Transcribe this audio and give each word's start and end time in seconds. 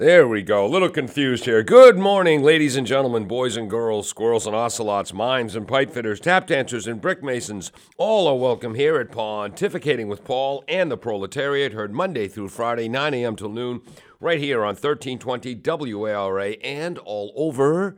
There 0.00 0.28
we 0.28 0.42
go. 0.42 0.64
A 0.64 0.68
little 0.68 0.90
confused 0.90 1.44
here. 1.44 1.64
Good 1.64 1.98
morning, 1.98 2.40
ladies 2.40 2.76
and 2.76 2.86
gentlemen, 2.86 3.24
boys 3.24 3.56
and 3.56 3.68
girls, 3.68 4.08
squirrels 4.08 4.46
and 4.46 4.54
ocelots, 4.54 5.12
mimes 5.12 5.56
and 5.56 5.66
pipefitters, 5.66 6.20
tap 6.20 6.46
dancers 6.46 6.86
and 6.86 7.00
brick 7.00 7.20
masons. 7.20 7.72
All 7.96 8.28
are 8.28 8.36
welcome 8.36 8.76
here 8.76 9.00
at 9.00 9.10
Pontificating 9.10 10.06
with 10.06 10.22
Paul 10.22 10.62
and 10.68 10.88
the 10.88 10.96
Proletariat, 10.96 11.72
heard 11.72 11.92
Monday 11.92 12.28
through 12.28 12.50
Friday, 12.50 12.88
9 12.88 13.12
a.m. 13.12 13.34
till 13.34 13.48
noon, 13.48 13.80
right 14.20 14.38
here 14.38 14.60
on 14.60 14.76
1320 14.76 15.56
WARA 15.96 16.50
and 16.62 16.98
all 16.98 17.32
over 17.34 17.96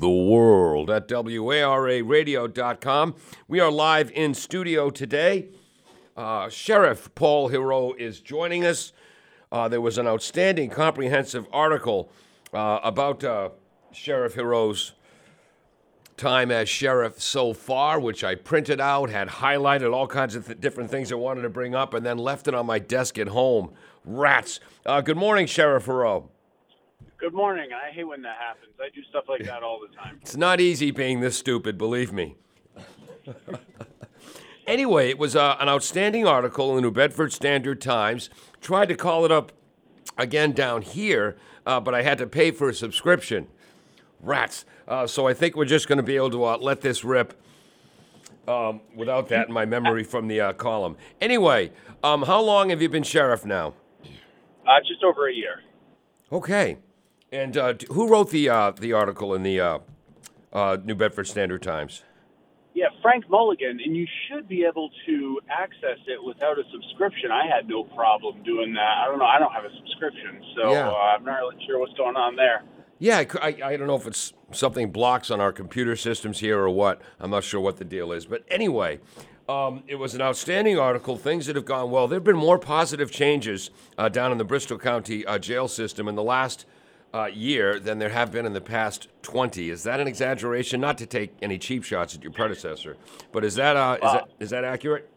the 0.00 0.10
world 0.10 0.90
at 0.90 1.06
WARAradio.com. 1.06 3.14
We 3.46 3.60
are 3.60 3.70
live 3.70 4.10
in 4.10 4.34
studio 4.34 4.90
today. 4.90 5.50
Uh, 6.16 6.48
Sheriff 6.48 7.14
Paul 7.14 7.50
Heroux 7.50 7.94
is 7.96 8.20
joining 8.20 8.64
us. 8.64 8.92
Uh, 9.52 9.68
there 9.68 9.80
was 9.80 9.98
an 9.98 10.06
outstanding, 10.06 10.70
comprehensive 10.70 11.46
article 11.52 12.10
uh, 12.52 12.80
about 12.82 13.22
uh, 13.22 13.50
Sheriff 13.92 14.34
Heroux's 14.34 14.92
time 16.16 16.50
as 16.50 16.68
sheriff 16.68 17.20
so 17.20 17.52
far, 17.52 18.00
which 18.00 18.24
I 18.24 18.34
printed 18.34 18.80
out, 18.80 19.10
had 19.10 19.28
highlighted 19.28 19.92
all 19.92 20.06
kinds 20.06 20.34
of 20.34 20.46
th- 20.46 20.60
different 20.60 20.90
things 20.90 21.12
I 21.12 21.16
wanted 21.16 21.42
to 21.42 21.50
bring 21.50 21.74
up, 21.74 21.94
and 21.94 22.04
then 22.04 22.18
left 22.18 22.48
it 22.48 22.54
on 22.54 22.66
my 22.66 22.78
desk 22.78 23.18
at 23.18 23.28
home. 23.28 23.72
Rats. 24.04 24.60
Uh, 24.84 25.00
good 25.00 25.16
morning, 25.16 25.46
Sheriff 25.46 25.86
Heroux. 25.86 26.28
Good 27.18 27.34
morning. 27.34 27.70
I 27.72 27.90
hate 27.90 28.04
when 28.04 28.22
that 28.22 28.36
happens. 28.38 28.72
I 28.80 28.88
do 28.94 29.02
stuff 29.04 29.24
like 29.28 29.44
that 29.44 29.62
all 29.62 29.80
the 29.80 29.94
time. 29.94 30.18
It's 30.22 30.36
not 30.36 30.60
easy 30.60 30.90
being 30.90 31.20
this 31.20 31.36
stupid, 31.36 31.78
believe 31.78 32.12
me. 32.12 32.36
anyway, 34.66 35.10
it 35.10 35.18
was 35.18 35.34
uh, 35.34 35.56
an 35.58 35.68
outstanding 35.68 36.26
article 36.26 36.70
in 36.70 36.76
the 36.76 36.82
New 36.82 36.90
Bedford 36.90 37.32
Standard 37.32 37.80
Times. 37.80 38.30
Tried 38.66 38.88
to 38.88 38.96
call 38.96 39.24
it 39.24 39.30
up 39.30 39.52
again 40.18 40.50
down 40.50 40.82
here, 40.82 41.36
uh, 41.66 41.78
but 41.78 41.94
I 41.94 42.02
had 42.02 42.18
to 42.18 42.26
pay 42.26 42.50
for 42.50 42.68
a 42.68 42.74
subscription. 42.74 43.46
Rats. 44.20 44.64
Uh, 44.88 45.06
so 45.06 45.28
I 45.28 45.34
think 45.34 45.54
we're 45.54 45.66
just 45.66 45.86
going 45.86 45.98
to 45.98 46.02
be 46.02 46.16
able 46.16 46.32
to 46.32 46.44
uh, 46.46 46.56
let 46.56 46.80
this 46.80 47.04
rip 47.04 47.40
um, 48.48 48.80
without 48.92 49.28
that 49.28 49.46
in 49.46 49.54
my 49.54 49.66
memory 49.66 50.02
from 50.02 50.26
the 50.26 50.40
uh, 50.40 50.52
column. 50.52 50.96
Anyway, 51.20 51.70
um, 52.02 52.22
how 52.22 52.40
long 52.40 52.70
have 52.70 52.82
you 52.82 52.88
been 52.88 53.04
sheriff 53.04 53.44
now? 53.44 53.74
Uh, 54.66 54.80
just 54.80 55.04
over 55.04 55.28
a 55.28 55.32
year. 55.32 55.62
Okay. 56.32 56.78
And 57.30 57.56
uh, 57.56 57.74
who 57.92 58.08
wrote 58.08 58.30
the 58.30 58.48
uh, 58.48 58.72
the 58.72 58.92
article 58.92 59.32
in 59.32 59.44
the 59.44 59.60
uh, 59.60 59.78
uh, 60.52 60.78
New 60.82 60.96
Bedford 60.96 61.28
Standard 61.28 61.62
Times? 61.62 62.02
Yeah, 62.76 62.88
Frank 63.00 63.24
Mulligan, 63.30 63.80
and 63.82 63.96
you 63.96 64.06
should 64.28 64.46
be 64.46 64.62
able 64.64 64.90
to 65.06 65.40
access 65.48 65.96
it 66.06 66.22
without 66.22 66.58
a 66.58 66.62
subscription. 66.70 67.30
I 67.30 67.46
had 67.46 67.66
no 67.66 67.84
problem 67.84 68.42
doing 68.42 68.74
that. 68.74 68.98
I 68.98 69.06
don't 69.06 69.18
know. 69.18 69.24
I 69.24 69.38
don't 69.38 69.50
have 69.50 69.64
a 69.64 69.74
subscription, 69.78 70.44
so 70.54 70.72
Yeah. 70.72 70.90
uh, 70.90 70.92
I'm 70.92 71.24
not 71.24 71.36
really 71.36 71.56
sure 71.66 71.78
what's 71.78 71.94
going 71.94 72.16
on 72.16 72.36
there. 72.36 72.64
Yeah, 72.98 73.24
I, 73.40 73.56
I, 73.64 73.76
don't 73.78 73.86
know 73.86 73.96
if 73.96 74.06
it's 74.06 74.34
something 74.52 74.92
blocks 74.92 75.30
on 75.30 75.40
our 75.40 75.52
computer 75.52 75.96
systems 75.96 76.40
here 76.40 76.58
or 76.58 76.68
what. 76.68 77.00
I'm 77.18 77.30
not 77.30 77.44
sure 77.44 77.62
what 77.62 77.78
the 77.78 77.84
deal 77.84 78.12
is. 78.12 78.26
But 78.26 78.44
anyway, 78.48 79.00
um, 79.48 79.82
it 79.86 79.94
was 79.94 80.14
an 80.14 80.20
outstanding 80.20 80.78
article, 80.78 81.16
things 81.16 81.46
that 81.46 81.56
have 81.56 81.64
gone 81.64 81.90
well. 81.90 82.06
There 82.08 82.16
have 82.18 82.24
been 82.24 82.36
more 82.36 82.58
positive 82.58 83.10
changes 83.10 83.70
uh, 83.96 84.10
down 84.10 84.32
in 84.32 84.38
the 84.38 84.44
Bristol 84.44 84.76
County 84.76 85.24
uh, 85.24 85.38
jail 85.38 85.66
system 85.66 86.08
in 86.08 86.14
the 86.14 86.22
last 86.22 86.66
uh, 87.16 87.26
year 87.26 87.80
than 87.80 87.98
there 87.98 88.10
have 88.10 88.30
been 88.30 88.44
in 88.44 88.52
the 88.52 88.60
past 88.60 89.08
20. 89.22 89.70
Is 89.70 89.84
that 89.84 90.00
an 90.00 90.06
exaggeration? 90.06 90.80
Not 90.80 90.98
to 90.98 91.06
take 91.06 91.34
any 91.40 91.58
cheap 91.58 91.82
shots 91.82 92.14
at 92.14 92.22
your 92.22 92.32
predecessor, 92.32 92.96
but 93.32 93.44
is 93.44 93.54
that, 93.54 93.76
uh, 93.76 93.94
is, 93.94 94.12
that, 94.12 94.28
is 94.38 94.50
that 94.50 94.64
accurate? 94.64 95.10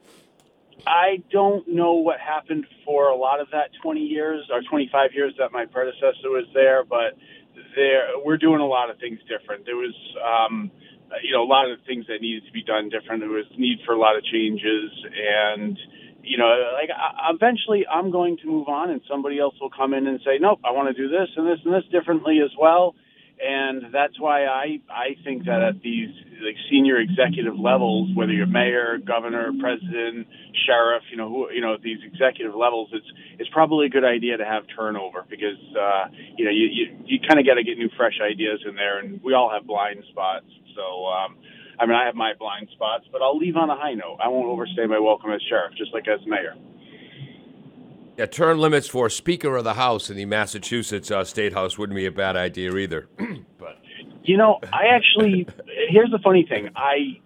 I 0.87 1.21
don't 1.29 1.67
know 1.67 1.93
what 1.95 2.19
happened 2.19 2.65
for 2.85 3.09
a 3.09 3.15
lot 3.15 3.41
of 3.41 3.47
that 3.51 3.71
20 3.81 3.99
years 3.99 4.47
or 4.51 4.61
25 4.61 5.11
years 5.13 5.33
that 5.37 5.51
my 5.51 5.65
predecessor 5.65 6.29
was 6.29 6.45
there, 6.53 6.85
but 6.85 7.17
there 7.75 8.07
we're 8.23 8.37
doing 8.37 8.61
a 8.61 8.65
lot 8.65 8.89
of 8.89 8.97
things 8.99 9.19
different. 9.27 9.65
There 9.65 9.75
was, 9.75 9.95
um, 10.23 10.71
you 11.21 11.33
know, 11.33 11.43
a 11.43 11.49
lot 11.49 11.69
of 11.69 11.79
things 11.85 12.05
that 12.07 12.21
needed 12.21 12.45
to 12.45 12.51
be 12.53 12.63
done 12.63 12.87
different. 12.87 13.21
There 13.21 13.29
was 13.29 13.45
need 13.57 13.79
for 13.85 13.93
a 13.93 13.99
lot 13.99 14.15
of 14.15 14.23
changes, 14.23 14.91
and 15.03 15.77
you 16.29 16.37
know, 16.37 16.45
like 16.77 16.89
I, 16.93 17.33
eventually 17.33 17.87
I'm 17.89 18.11
going 18.11 18.37
to 18.37 18.45
move 18.45 18.67
on, 18.67 18.91
and 18.91 19.01
somebody 19.09 19.39
else 19.39 19.55
will 19.59 19.71
come 19.71 19.95
in 19.95 20.05
and 20.05 20.19
say, 20.23 20.37
nope, 20.39 20.59
I 20.63 20.71
want 20.71 20.95
to 20.95 21.01
do 21.01 21.09
this 21.09 21.27
and 21.35 21.47
this 21.47 21.57
and 21.65 21.73
this 21.73 21.83
differently 21.91 22.37
as 22.45 22.51
well. 22.53 22.93
And 23.41 23.91
that's 23.91 24.19
why 24.19 24.45
I 24.45 24.77
I 24.91 25.17
think 25.23 25.45
that 25.45 25.63
at 25.63 25.81
these 25.81 26.13
like 26.45 26.55
senior 26.69 26.97
executive 26.99 27.57
levels, 27.57 28.13
whether 28.13 28.31
you're 28.31 28.45
mayor, 28.45 28.99
governor, 28.99 29.49
president, 29.59 30.27
sheriff, 30.67 31.03
you 31.09 31.17
know, 31.17 31.29
who, 31.29 31.49
you 31.49 31.61
know, 31.61 31.77
these 31.81 31.97
executive 32.05 32.53
levels, 32.53 32.89
it's 32.93 33.09
it's 33.39 33.49
probably 33.49 33.87
a 33.87 33.89
good 33.89 34.05
idea 34.05 34.37
to 34.37 34.45
have 34.45 34.63
turnover 34.77 35.25
because 35.27 35.57
uh, 35.73 36.13
you 36.37 36.45
know 36.45 36.51
you 36.51 36.67
you, 36.69 36.85
you 37.05 37.17
kind 37.25 37.39
of 37.39 37.45
got 37.47 37.55
to 37.55 37.63
get 37.63 37.79
new 37.79 37.89
fresh 37.97 38.19
ideas 38.21 38.59
in 38.69 38.75
there, 38.75 38.99
and 38.99 39.23
we 39.23 39.33
all 39.33 39.49
have 39.49 39.65
blind 39.65 40.03
spots. 40.11 40.45
So 40.75 41.07
um, 41.07 41.37
I 41.79 41.85
mean, 41.85 41.95
I 41.95 42.05
have 42.05 42.15
my 42.15 42.33
blind 42.37 42.67
spots, 42.73 43.05
but 43.11 43.21
I'll 43.21 43.37
leave 43.37 43.55
on 43.55 43.69
a 43.69 43.75
high 43.75 43.93
note. 43.93 44.17
I 44.23 44.27
won't 44.27 44.47
overstay 44.47 44.85
my 44.85 44.99
welcome 44.99 45.31
as 45.31 45.41
sheriff, 45.47 45.73
just 45.77 45.93
like 45.93 46.07
as 46.07 46.19
mayor. 46.27 46.55
Yeah, 48.17 48.25
term 48.25 48.59
limits 48.59 48.89
for 48.89 49.09
Speaker 49.09 49.55
of 49.55 49.63
the 49.63 49.75
House 49.75 50.09
in 50.09 50.17
the 50.17 50.25
Massachusetts 50.25 51.09
uh, 51.09 51.23
State 51.23 51.53
House 51.53 51.77
wouldn't 51.77 51.95
be 51.95 52.05
a 52.05 52.11
bad 52.11 52.35
idea 52.35 52.75
either. 52.75 53.07
but 53.57 53.77
You 54.23 54.35
know, 54.35 54.59
I 54.73 54.87
actually, 54.91 55.47
here's 55.87 56.11
the 56.11 56.19
funny 56.21 56.45
thing. 56.45 56.69
I 56.75 57.21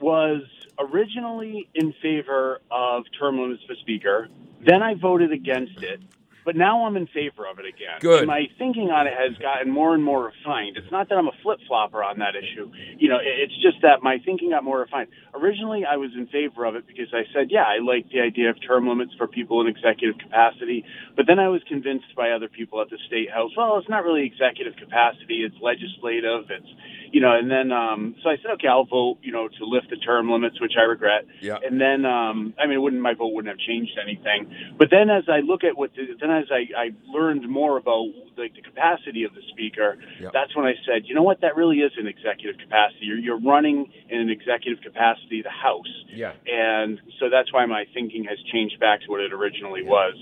was 0.00 0.40
originally 0.78 1.68
in 1.74 1.92
favor 2.00 2.60
of 2.70 3.04
term 3.18 3.38
limits 3.38 3.62
for 3.66 3.74
speaker. 3.74 4.28
Then 4.64 4.82
I 4.82 4.94
voted 4.94 5.32
against 5.32 5.82
it. 5.82 6.00
But 6.44 6.56
now 6.56 6.86
I'm 6.86 6.96
in 6.96 7.06
favor 7.06 7.46
of 7.46 7.58
it 7.58 7.66
again. 7.66 8.00
Good. 8.00 8.20
And 8.20 8.26
my 8.26 8.48
thinking 8.58 8.90
on 8.90 9.06
it 9.06 9.14
has 9.14 9.36
gotten 9.38 9.70
more 9.70 9.94
and 9.94 10.02
more 10.02 10.24
refined. 10.24 10.76
It's 10.76 10.90
not 10.90 11.08
that 11.08 11.18
I'm 11.18 11.28
a 11.28 11.36
flip 11.42 11.58
flopper 11.66 12.02
on 12.02 12.18
that 12.18 12.34
issue. 12.34 12.70
You 12.98 13.08
know, 13.08 13.18
it's 13.20 13.54
just 13.62 13.82
that 13.82 14.02
my 14.02 14.18
thinking 14.24 14.50
got 14.50 14.64
more 14.64 14.80
refined. 14.80 15.08
Originally, 15.34 15.84
I 15.84 15.96
was 15.96 16.10
in 16.16 16.26
favor 16.26 16.64
of 16.64 16.74
it 16.76 16.86
because 16.86 17.12
I 17.12 17.24
said, 17.34 17.50
yeah, 17.50 17.64
I 17.64 17.78
like 17.78 18.10
the 18.10 18.20
idea 18.20 18.50
of 18.50 18.56
term 18.66 18.88
limits 18.88 19.12
for 19.18 19.26
people 19.26 19.60
in 19.60 19.68
executive 19.68 20.18
capacity. 20.18 20.84
But 21.16 21.26
then 21.26 21.38
I 21.38 21.48
was 21.48 21.62
convinced 21.68 22.14
by 22.16 22.30
other 22.30 22.48
people 22.48 22.80
at 22.80 22.90
the 22.90 22.98
state 23.06 23.30
house, 23.30 23.50
well, 23.56 23.78
it's 23.78 23.88
not 23.88 24.04
really 24.04 24.24
executive 24.24 24.76
capacity, 24.76 25.44
it's 25.44 25.56
legislative, 25.60 26.50
it's, 26.50 26.66
you 27.12 27.20
know, 27.20 27.36
and 27.36 27.50
then, 27.50 27.72
um, 27.72 28.14
so 28.22 28.30
I 28.30 28.36
said, 28.36 28.52
okay, 28.54 28.68
I'll 28.68 28.84
vote, 28.84 29.18
you 29.22 29.32
know, 29.32 29.48
to 29.48 29.64
lift 29.64 29.90
the 29.90 29.96
term 29.96 30.30
limits, 30.30 30.60
which 30.60 30.74
I 30.78 30.82
regret. 30.82 31.26
Yeah. 31.40 31.58
And 31.62 31.80
then, 31.80 32.04
um, 32.04 32.54
I 32.58 32.66
mean, 32.66 32.76
it 32.76 32.82
wouldn't, 32.82 33.02
my 33.02 33.14
vote 33.14 33.34
wouldn't 33.34 33.50
have 33.50 33.58
changed 33.58 33.98
anything. 34.00 34.74
But 34.78 34.88
then 34.90 35.10
as 35.10 35.24
I 35.28 35.40
look 35.40 35.64
at 35.64 35.76
what, 35.76 35.90
the, 35.94 36.14
then 36.20 36.29
as 36.30 36.46
I, 36.50 36.68
I 36.76 36.90
learned 37.08 37.48
more 37.48 37.76
about 37.76 38.06
like 38.36 38.54
the 38.54 38.62
capacity 38.62 39.24
of 39.24 39.34
the 39.34 39.42
speaker, 39.52 39.96
Yep. 40.20 40.32
that's 40.32 40.54
when 40.56 40.64
I 40.66 40.74
said, 40.86 41.02
you 41.04 41.14
know 41.14 41.22
what, 41.22 41.40
that 41.42 41.56
really 41.56 41.78
is 41.78 41.92
an 41.98 42.06
executive 42.06 42.58
capacity. 42.60 43.06
You're, 43.06 43.18
you're 43.18 43.40
running 43.40 43.90
in 44.08 44.20
an 44.20 44.30
executive 44.30 44.82
capacity 44.82 45.42
the 45.42 45.50
House. 45.50 45.90
yeah, 46.08 46.32
And 46.46 47.00
so 47.18 47.28
that's 47.30 47.52
why 47.52 47.66
my 47.66 47.84
thinking 47.94 48.24
has 48.24 48.38
changed 48.52 48.80
back 48.80 49.00
to 49.02 49.06
what 49.08 49.20
it 49.20 49.32
originally 49.32 49.82
was. 49.82 50.14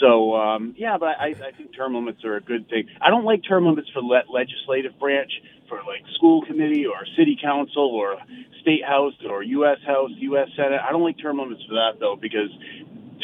So 0.00 0.34
um, 0.34 0.74
yeah, 0.76 0.98
but 0.98 1.14
I, 1.20 1.28
I 1.28 1.52
think 1.56 1.76
term 1.76 1.94
limits 1.94 2.24
are 2.24 2.36
a 2.36 2.40
good 2.40 2.68
thing. 2.68 2.88
I 3.00 3.10
don't 3.10 3.24
like 3.24 3.42
term 3.46 3.66
limits 3.66 3.88
for 3.94 4.00
le- 4.02 4.26
legislative 4.32 4.98
branch, 4.98 5.30
for 5.68 5.78
like 5.86 6.02
school 6.16 6.42
committee 6.44 6.84
or 6.86 7.06
city 7.16 7.38
council 7.40 7.86
or 7.94 8.16
state 8.60 8.84
house 8.84 9.14
or 9.28 9.42
U.S. 9.42 9.78
House, 9.86 10.10
U.S. 10.18 10.48
Senate. 10.56 10.80
I 10.82 10.90
don't 10.90 11.02
like 11.02 11.18
term 11.20 11.38
limits 11.38 11.62
for 11.68 11.74
that 11.74 12.00
though 12.00 12.16
because 12.20 12.50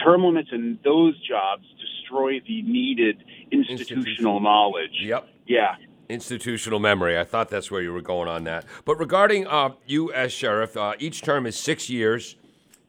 term 0.03 0.25
limits 0.25 0.48
in 0.53 0.78
those 0.84 1.14
jobs 1.26 1.64
destroy 1.81 2.41
the 2.47 2.62
needed 2.62 3.22
institutional 3.50 3.98
Institutional. 3.98 4.41
knowledge. 4.41 4.91
yep. 5.03 5.28
Yeah. 5.47 5.76
Institutional 6.09 6.78
memory. 6.78 7.19
I 7.19 7.25
thought 7.25 7.50
that's 7.50 7.70
where 7.70 7.82
you 7.82 7.92
were 7.92 8.00
going 8.00 8.28
on 8.28 8.44
that. 8.44 8.64
But 8.87 8.98
regarding 8.98 9.47
uh, 9.47 9.70
you 9.87 10.10
as 10.12 10.32
sheriff, 10.32 10.76
uh, 10.76 10.94
each 10.98 11.20
term 11.22 11.44
is 11.47 11.58
six 11.58 11.91
years, 11.91 12.37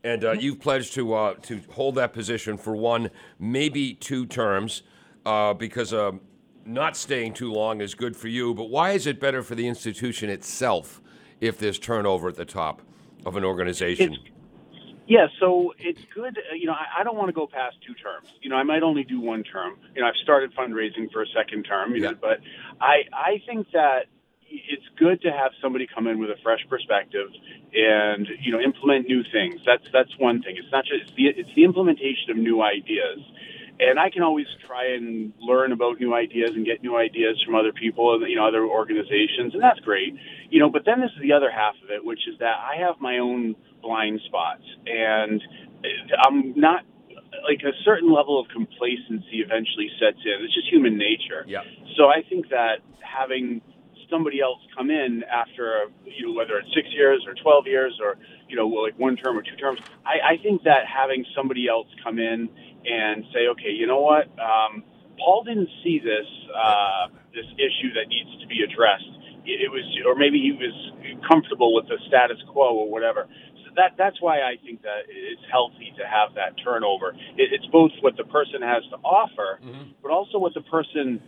and 0.06 0.24
uh, 0.24 0.32
you've 0.32 0.60
pledged 0.62 0.94
to 0.94 1.14
uh, 1.14 1.34
to 1.44 1.60
hold 1.72 1.96
that 1.96 2.14
position 2.14 2.58
for 2.58 2.76
one, 2.78 3.10
maybe 3.38 3.94
two 3.94 4.26
terms, 4.26 4.84
uh, 5.26 5.54
because 5.54 5.94
um, 5.94 6.22
not 6.66 6.96
staying 6.96 7.34
too 7.34 7.52
long 7.52 7.82
is 7.82 7.94
good 7.94 8.16
for 8.16 8.30
you. 8.30 8.54
But 8.54 8.70
why 8.70 8.92
is 8.92 9.06
it 9.06 9.20
better 9.20 9.44
for 9.44 9.56
the 9.56 9.68
institution 9.68 10.30
itself 10.30 11.02
if 11.42 11.58
there's 11.58 11.78
turnover 11.80 12.30
at 12.30 12.36
the 12.36 12.46
top 12.46 12.82
of 13.26 13.36
an 13.36 13.44
organization? 13.44 14.14
It's- 14.14 14.32
Yeah, 15.10 15.26
so 15.40 15.74
it's 15.80 16.06
good. 16.14 16.38
uh, 16.38 16.54
You 16.54 16.68
know, 16.68 16.74
I, 16.74 17.02
I 17.02 17.04
don't 17.04 17.18
want 17.18 17.30
to 17.30 17.34
go 17.34 17.48
past 17.48 17.78
two 17.86 17.96
terms. 17.96 18.28
You 18.42 18.52
know, 18.52 18.56
I 18.56 18.64
might 18.64 18.84
only 18.84 19.04
do 19.04 19.20
one 19.20 19.44
term. 19.44 19.74
You 19.96 20.02
know, 20.02 20.08
I've 20.08 20.22
started 20.22 20.54
fundraising 20.56 21.12
for 21.12 21.24
a 21.24 21.28
second 21.36 21.64
term. 21.64 21.96
You 21.96 22.04
Yeah. 22.04 22.12
know, 22.12 22.18
but 22.22 22.40
I 22.80 23.10
I 23.12 23.42
think 23.48 23.72
that 23.74 24.06
it's 24.52 24.86
good 24.98 25.22
to 25.24 25.32
have 25.32 25.52
somebody 25.62 25.88
come 25.94 26.06
in 26.06 26.20
with 26.20 26.30
a 26.30 26.38
fresh 26.44 26.62
perspective 26.70 27.30
and 27.74 28.28
you 28.40 28.52
know 28.52 28.60
implement 28.60 29.08
new 29.08 29.24
things. 29.34 29.62
That's 29.66 29.84
that's 29.92 30.16
one 30.20 30.44
thing. 30.44 30.58
It's 30.58 30.72
not 30.72 30.86
just 30.86 31.02
it's 31.10 31.12
the 31.18 31.26
it's 31.28 31.54
the 31.56 31.64
implementation 31.64 32.30
of 32.30 32.38
new 32.38 32.62
ideas. 32.62 33.20
And 33.80 33.98
I 33.98 34.10
can 34.10 34.24
always 34.24 34.48
try 34.68 34.94
and 34.94 35.32
learn 35.40 35.72
about 35.72 36.00
new 36.00 36.14
ideas 36.14 36.52
and 36.54 36.66
get 36.66 36.84
new 36.84 36.98
ideas 36.98 37.42
from 37.46 37.56
other 37.56 37.72
people 37.72 38.14
and 38.14 38.30
you 38.30 38.36
know 38.36 38.48
other 38.48 38.66
organizations, 38.66 39.54
and 39.54 39.64
that's 39.64 39.80
great. 39.80 40.14
You 40.50 40.60
know, 40.60 40.70
but 40.70 40.84
then 40.86 41.00
this 41.00 41.12
is 41.16 41.22
the 41.22 41.34
other 41.34 41.50
half 41.50 41.76
of 41.84 41.90
it, 41.90 42.04
which 42.04 42.28
is 42.28 42.38
that 42.40 42.56
I 42.60 42.82
have 42.86 43.00
my 43.00 43.20
own 43.20 43.56
blind 43.82 44.20
spots, 44.26 44.64
and 44.86 45.42
I'm 46.26 46.60
not 46.60 46.84
like 47.44 47.62
a 47.64 47.72
certain 47.86 48.12
level 48.12 48.40
of 48.40 48.48
complacency 48.50 49.40
eventually 49.40 49.90
sets 50.00 50.20
in. 50.26 50.44
It's 50.44 50.54
just 50.54 50.68
human 50.70 50.98
nature. 50.98 51.46
Yeah. 51.48 51.64
So 51.96 52.08
I 52.08 52.22
think 52.28 52.50
that 52.50 52.84
having 53.00 53.62
somebody 54.10 54.42
else 54.42 54.60
come 54.76 54.90
in 54.90 55.24
after 55.32 55.86
you 56.06 56.28
know 56.28 56.34
whether 56.34 56.58
it's 56.58 56.70
six 56.74 56.88
years 56.92 57.24
or 57.28 57.34
twelve 57.42 57.68
years 57.68 57.98
or 58.02 58.18
you 58.48 58.56
know 58.56 58.68
like 58.68 58.98
one 58.98 59.16
term 59.16 59.38
or 59.38 59.42
two 59.42 59.56
terms, 59.56 59.80
I, 60.06 60.34
I 60.34 60.38
think 60.42 60.64
that 60.64 60.86
having 60.86 61.26
somebody 61.36 61.68
else 61.68 61.88
come 62.04 62.20
in 62.20 62.50
and 62.86 63.26
say, 63.34 63.48
okay, 63.52 63.72
you 63.72 63.88
know 63.88 64.02
what, 64.02 64.28
um, 64.40 64.84
Paul 65.20 65.44
didn't 65.44 65.70
see 65.84 66.00
this 66.00 66.28
uh, 66.56 67.08
this 67.34 67.46
issue 67.60 67.94
that 67.94 68.08
needs 68.08 68.42
to 68.42 68.48
be 68.48 68.64
addressed. 68.64 69.12
It, 69.46 69.68
it 69.68 69.72
was, 69.72 69.84
or 70.08 70.16
maybe 70.16 70.40
he 70.40 70.52
was 70.54 70.76
comfortable 71.28 71.76
with 71.76 71.88
the 71.88 71.98
status 72.08 72.38
quo 72.52 72.74
or 72.76 72.90
whatever. 72.90 73.28
So 73.66 73.72
that 73.76 73.96
that's 73.98 74.22
why 74.22 74.40
I 74.42 74.56
think 74.64 74.82
that 74.84 75.10
it's 75.10 75.44
healthy 75.52 75.94
to 75.98 76.08
have 76.08 76.36
that 76.36 76.56
turnover. 76.64 77.10
It, 77.38 77.52
it's 77.52 77.66
both 77.68 77.92
what 78.02 78.16
the 78.18 78.24
person 78.24 78.62
has 78.62 78.84
to 78.92 78.98
offer, 79.04 79.60
mm-hmm. 79.64 79.92
but 80.02 80.12
also 80.12 80.40
what 80.40 80.54
the 80.54 80.62
person 80.62 81.22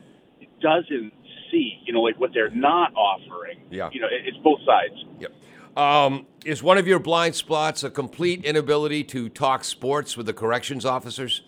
doesn't 0.61 1.13
see. 1.51 1.79
You 1.83 1.93
know, 1.93 2.01
like 2.01 2.19
what 2.19 2.31
they're 2.33 2.49
not 2.49 2.93
offering. 2.95 3.59
Yeah. 3.69 3.89
You 3.91 4.01
know, 4.01 4.07
it, 4.07 4.25
it's 4.25 4.37
both 4.37 4.59
sides. 4.65 4.95
Yep. 5.19 5.31
Um, 5.77 6.27
is 6.45 6.61
one 6.61 6.77
of 6.77 6.87
your 6.87 6.99
blind 6.99 7.35
spots 7.35 7.83
a 7.83 7.89
complete 7.89 8.43
inability 8.43 9.03
to 9.05 9.29
talk 9.29 9.63
sports 9.63 10.17
with 10.17 10.25
the 10.25 10.33
corrections 10.33 10.85
officers? 10.85 11.43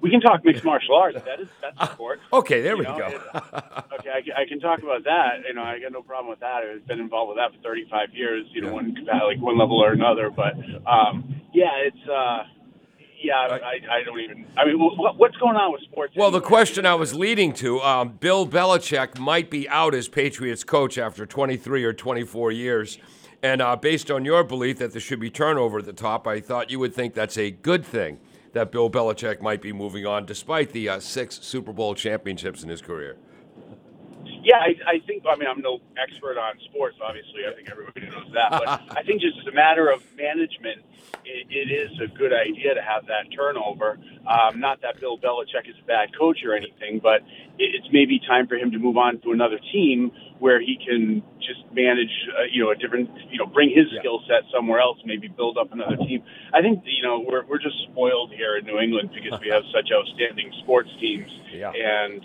We 0.00 0.10
can 0.10 0.20
talk 0.20 0.44
mixed 0.44 0.64
martial 0.64 0.96
arts. 0.96 1.18
That 1.24 1.40
is 1.40 1.48
that's 1.60 1.76
a 1.78 1.94
sport. 1.94 2.20
okay, 2.32 2.60
there 2.60 2.72
you 2.72 2.78
we 2.78 2.84
know, 2.84 2.98
go. 2.98 3.06
okay, 3.98 4.10
I, 4.10 4.42
I, 4.42 4.46
can 4.48 4.58
talk 4.58 4.82
about 4.82 5.04
that. 5.04 5.44
You 5.46 5.54
know, 5.54 5.62
I 5.62 5.78
got 5.78 5.92
no 5.92 6.02
problem 6.02 6.28
with 6.28 6.40
that. 6.40 6.62
I've 6.64 6.84
been 6.88 6.98
involved 6.98 7.28
with 7.28 7.38
that 7.38 7.54
for 7.54 7.62
35 7.62 8.08
years. 8.12 8.44
You 8.50 8.62
know, 8.62 8.68
yeah. 8.68 8.74
one 8.74 9.06
like 9.06 9.40
one 9.40 9.58
level 9.58 9.82
or 9.82 9.92
another. 9.92 10.28
But 10.30 10.54
um, 10.86 11.40
yeah, 11.52 11.70
it's. 11.86 12.08
Uh, 12.08 12.44
yeah, 13.22 13.34
I, 13.34 13.80
I, 13.90 14.02
don't 14.04 14.20
even. 14.20 14.46
I 14.56 14.64
mean, 14.64 14.78
what, 14.78 15.16
what's 15.16 15.36
going 15.36 15.56
on 15.56 15.72
with 15.72 15.82
sports? 15.82 16.14
Well, 16.16 16.30
the 16.30 16.40
question 16.40 16.86
I 16.86 16.94
was 16.94 17.14
leading 17.14 17.52
to 17.54 17.80
um, 17.80 18.18
Bill 18.20 18.46
Belichick 18.46 19.18
might 19.18 19.50
be 19.50 19.68
out 19.68 19.94
as 19.94 20.08
Patriots 20.08 20.64
coach 20.64 20.98
after 20.98 21.26
23 21.26 21.84
or 21.84 21.92
24 21.92 22.52
years. 22.52 22.98
And 23.42 23.60
uh, 23.60 23.74
based 23.74 24.10
on 24.10 24.24
your 24.24 24.44
belief 24.44 24.78
that 24.78 24.92
there 24.92 25.00
should 25.00 25.18
be 25.18 25.30
turnover 25.30 25.80
at 25.80 25.84
the 25.84 25.92
top, 25.92 26.26
I 26.26 26.40
thought 26.40 26.70
you 26.70 26.78
would 26.78 26.94
think 26.94 27.14
that's 27.14 27.36
a 27.36 27.50
good 27.50 27.84
thing 27.84 28.18
that 28.52 28.70
Bill 28.70 28.90
Belichick 28.90 29.40
might 29.40 29.60
be 29.60 29.72
moving 29.72 30.06
on, 30.06 30.26
despite 30.26 30.70
the 30.72 30.88
uh, 30.88 31.00
six 31.00 31.40
Super 31.40 31.72
Bowl 31.72 31.94
championships 31.94 32.62
in 32.62 32.68
his 32.68 32.80
career. 32.80 33.16
Yeah, 34.42 34.58
I, 34.58 34.74
I 34.86 34.98
think. 35.06 35.24
I 35.28 35.36
mean, 35.36 35.48
I'm 35.48 35.60
no 35.60 35.80
expert 35.96 36.36
on 36.36 36.58
sports. 36.70 36.96
Obviously, 37.02 37.46
I 37.48 37.54
think 37.54 37.70
everybody 37.70 38.06
knows 38.10 38.30
that. 38.34 38.50
But 38.50 38.68
I 38.98 39.02
think 39.02 39.20
just 39.20 39.38
as 39.38 39.46
a 39.46 39.54
matter 39.54 39.88
of 39.90 40.02
management, 40.16 40.82
it, 41.24 41.46
it 41.50 41.70
is 41.70 41.90
a 42.00 42.06
good 42.06 42.32
idea 42.32 42.74
to 42.74 42.82
have 42.82 43.06
that 43.06 43.30
turnover. 43.34 43.98
Um, 44.26 44.60
not 44.60 44.82
that 44.82 45.00
Bill 45.00 45.18
Belichick 45.18 45.68
is 45.68 45.76
a 45.82 45.86
bad 45.86 46.16
coach 46.18 46.38
or 46.44 46.54
anything, 46.54 47.00
but 47.02 47.22
it, 47.58 47.74
it's 47.78 47.88
maybe 47.92 48.20
time 48.20 48.46
for 48.46 48.56
him 48.56 48.72
to 48.72 48.78
move 48.78 48.96
on 48.96 49.20
to 49.22 49.32
another 49.32 49.58
team 49.72 50.10
where 50.38 50.60
he 50.60 50.76
can 50.76 51.22
just 51.38 51.62
manage, 51.72 52.10
uh, 52.34 52.42
you 52.50 52.62
know, 52.64 52.70
a 52.70 52.74
different, 52.74 53.10
you 53.30 53.38
know, 53.38 53.46
bring 53.46 53.70
his 53.70 53.86
yeah. 53.92 54.00
skill 54.00 54.20
set 54.26 54.42
somewhere 54.52 54.80
else, 54.80 54.98
maybe 55.04 55.28
build 55.28 55.56
up 55.56 55.72
another 55.72 55.96
team. 55.96 56.22
I 56.52 56.62
think, 56.62 56.82
you 56.84 57.02
know, 57.02 57.20
we're 57.20 57.44
we're 57.46 57.62
just 57.62 57.78
spoiled 57.90 58.32
here 58.32 58.56
in 58.56 58.66
New 58.66 58.78
England 58.78 59.10
because 59.14 59.38
we 59.40 59.50
have 59.50 59.62
such 59.74 59.90
outstanding 59.94 60.52
sports 60.62 60.90
teams, 61.00 61.30
yeah. 61.54 61.70
and 61.70 62.22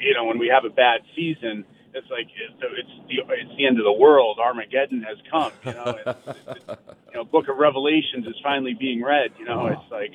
you 0.00 0.14
know, 0.14 0.24
when 0.24 0.38
we 0.38 0.48
have 0.48 0.64
a 0.64 0.70
bad 0.70 1.00
season, 1.14 1.64
it's 1.94 2.08
like 2.10 2.26
it's 2.36 2.60
the 2.60 3.32
it's 3.34 3.56
the 3.56 3.66
end 3.66 3.78
of 3.78 3.84
the 3.84 3.92
world. 3.92 4.38
Armageddon 4.38 5.02
has 5.02 5.18
come. 5.30 5.52
You 5.64 5.72
know, 5.72 5.98
it's, 6.06 6.38
it's, 6.48 6.64
you 7.08 7.14
know, 7.14 7.24
Book 7.24 7.48
of 7.48 7.56
Revelations 7.56 8.26
is 8.26 8.36
finally 8.42 8.74
being 8.74 9.02
read. 9.02 9.32
You 9.38 9.44
know, 9.44 9.66
it's 9.66 9.90
like, 9.90 10.12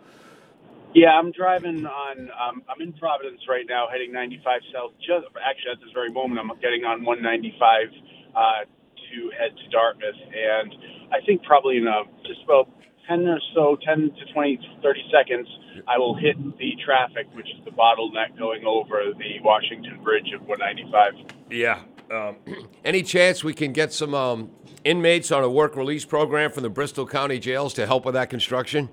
Yeah, 0.93 1.17
I'm 1.17 1.31
driving 1.31 1.87
on. 1.87 2.29
Um, 2.29 2.61
I'm 2.69 2.79
in 2.79 2.93
Providence 2.93 3.41
right 3.49 3.65
now, 3.67 3.87
heading 3.91 4.11
95 4.11 4.61
south. 4.71 4.91
Just 4.99 5.25
actually, 5.41 5.71
at 5.73 5.79
this 5.79 5.89
very 5.91 6.11
moment, 6.11 6.39
I'm 6.39 6.49
getting 6.61 6.85
on 6.85 7.03
195 7.03 7.89
uh, 8.35 8.69
to 8.69 9.31
head 9.33 9.57
to 9.57 9.69
Dartmouth, 9.73 10.21
and 10.29 10.69
I 11.13 11.23
think 11.25 11.43
probably 11.43 11.77
in 11.77 11.87
a, 11.87 12.03
just 12.25 12.43
about 12.43 12.67
10 13.07 13.27
or 13.27 13.39
so, 13.53 13.77
10 13.85 14.11
to 14.17 14.33
20, 14.33 14.79
30 14.81 14.99
seconds, 15.11 15.47
I 15.87 15.97
will 15.97 16.15
hit 16.15 16.35
the 16.57 16.73
traffic, 16.83 17.27
which 17.33 17.47
is 17.47 17.63
the 17.65 17.71
bottleneck 17.71 18.37
going 18.37 18.65
over 18.65 19.03
the 19.17 19.39
Washington 19.41 20.01
Bridge 20.03 20.31
of 20.33 20.41
195. 20.47 21.13
Yeah. 21.51 21.81
Um, 22.11 22.37
any 22.85 23.03
chance 23.03 23.43
we 23.43 23.53
can 23.53 23.73
get 23.73 23.93
some 23.93 24.13
um, 24.13 24.51
inmates 24.83 25.31
on 25.31 25.43
a 25.43 25.49
work 25.49 25.75
release 25.75 26.05
program 26.05 26.51
from 26.51 26.63
the 26.63 26.69
Bristol 26.69 27.05
County 27.05 27.39
jails 27.39 27.73
to 27.75 27.85
help 27.85 28.05
with 28.05 28.15
that 28.15 28.29
construction? 28.29 28.89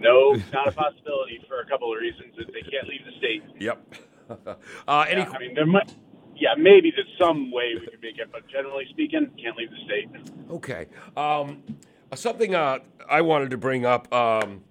No, 0.00 0.34
not 0.52 0.68
a 0.68 0.72
possibility 0.72 1.40
for 1.48 1.60
a 1.60 1.66
couple 1.66 1.92
of 1.92 2.00
reasons. 2.00 2.32
They 2.36 2.70
can't 2.70 2.86
leave 2.88 3.04
the 3.04 3.18
state. 3.18 3.42
Yep. 3.58 3.94
uh, 4.88 5.00
any? 5.08 5.22
Yeah, 5.22 5.30
I 5.30 5.38
mean, 5.38 5.54
there 5.54 5.66
might. 5.66 5.92
Yeah, 6.38 6.50
maybe 6.56 6.92
there's 6.94 7.08
some 7.18 7.50
way 7.50 7.74
we 7.74 7.86
can 7.86 8.00
make 8.00 8.18
it, 8.18 8.30
but 8.30 8.46
generally 8.48 8.86
speaking, 8.90 9.30
can't 9.42 9.56
leave 9.56 9.70
the 9.70 9.84
state. 9.84 10.08
Okay. 10.50 10.86
Um, 11.16 11.64
something 12.14 12.54
uh, 12.54 12.78
I 13.08 13.22
wanted 13.22 13.50
to 13.50 13.58
bring 13.58 13.84
up 13.84 14.12
um, 14.12 14.62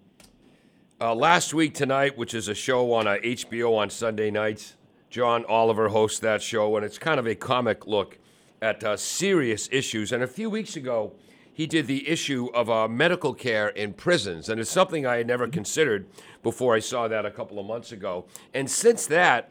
uh, 1.01 1.13
last 1.13 1.53
week 1.53 1.73
tonight, 1.73 2.17
which 2.17 2.33
is 2.33 2.47
a 2.47 2.55
show 2.55 2.93
on 2.93 3.07
uh, 3.07 3.17
HBO 3.21 3.75
on 3.77 3.89
Sunday 3.89 4.31
nights. 4.31 4.75
John 5.09 5.45
Oliver 5.45 5.89
hosts 5.89 6.19
that 6.19 6.41
show, 6.41 6.75
and 6.75 6.85
it's 6.85 6.97
kind 6.97 7.19
of 7.19 7.27
a 7.27 7.35
comic 7.35 7.85
look 7.85 8.17
at 8.61 8.83
uh, 8.83 8.97
serious 8.97 9.69
issues. 9.71 10.11
And 10.11 10.23
a 10.23 10.27
few 10.27 10.49
weeks 10.49 10.75
ago, 10.75 11.13
he 11.53 11.65
did 11.65 11.87
the 11.87 12.07
issue 12.07 12.49
of 12.53 12.69
uh, 12.69 12.87
medical 12.87 13.33
care 13.33 13.69
in 13.69 13.93
prisons, 13.93 14.49
and 14.49 14.59
it's 14.59 14.69
something 14.69 15.06
I 15.06 15.18
had 15.18 15.27
never 15.27 15.47
considered 15.47 16.07
before 16.44 16.75
I 16.75 16.80
saw 16.80 17.07
that 17.07 17.25
a 17.25 17.31
couple 17.31 17.59
of 17.59 17.65
months 17.65 17.92
ago. 17.92 18.25
And 18.53 18.69
since 18.69 19.07
that, 19.07 19.49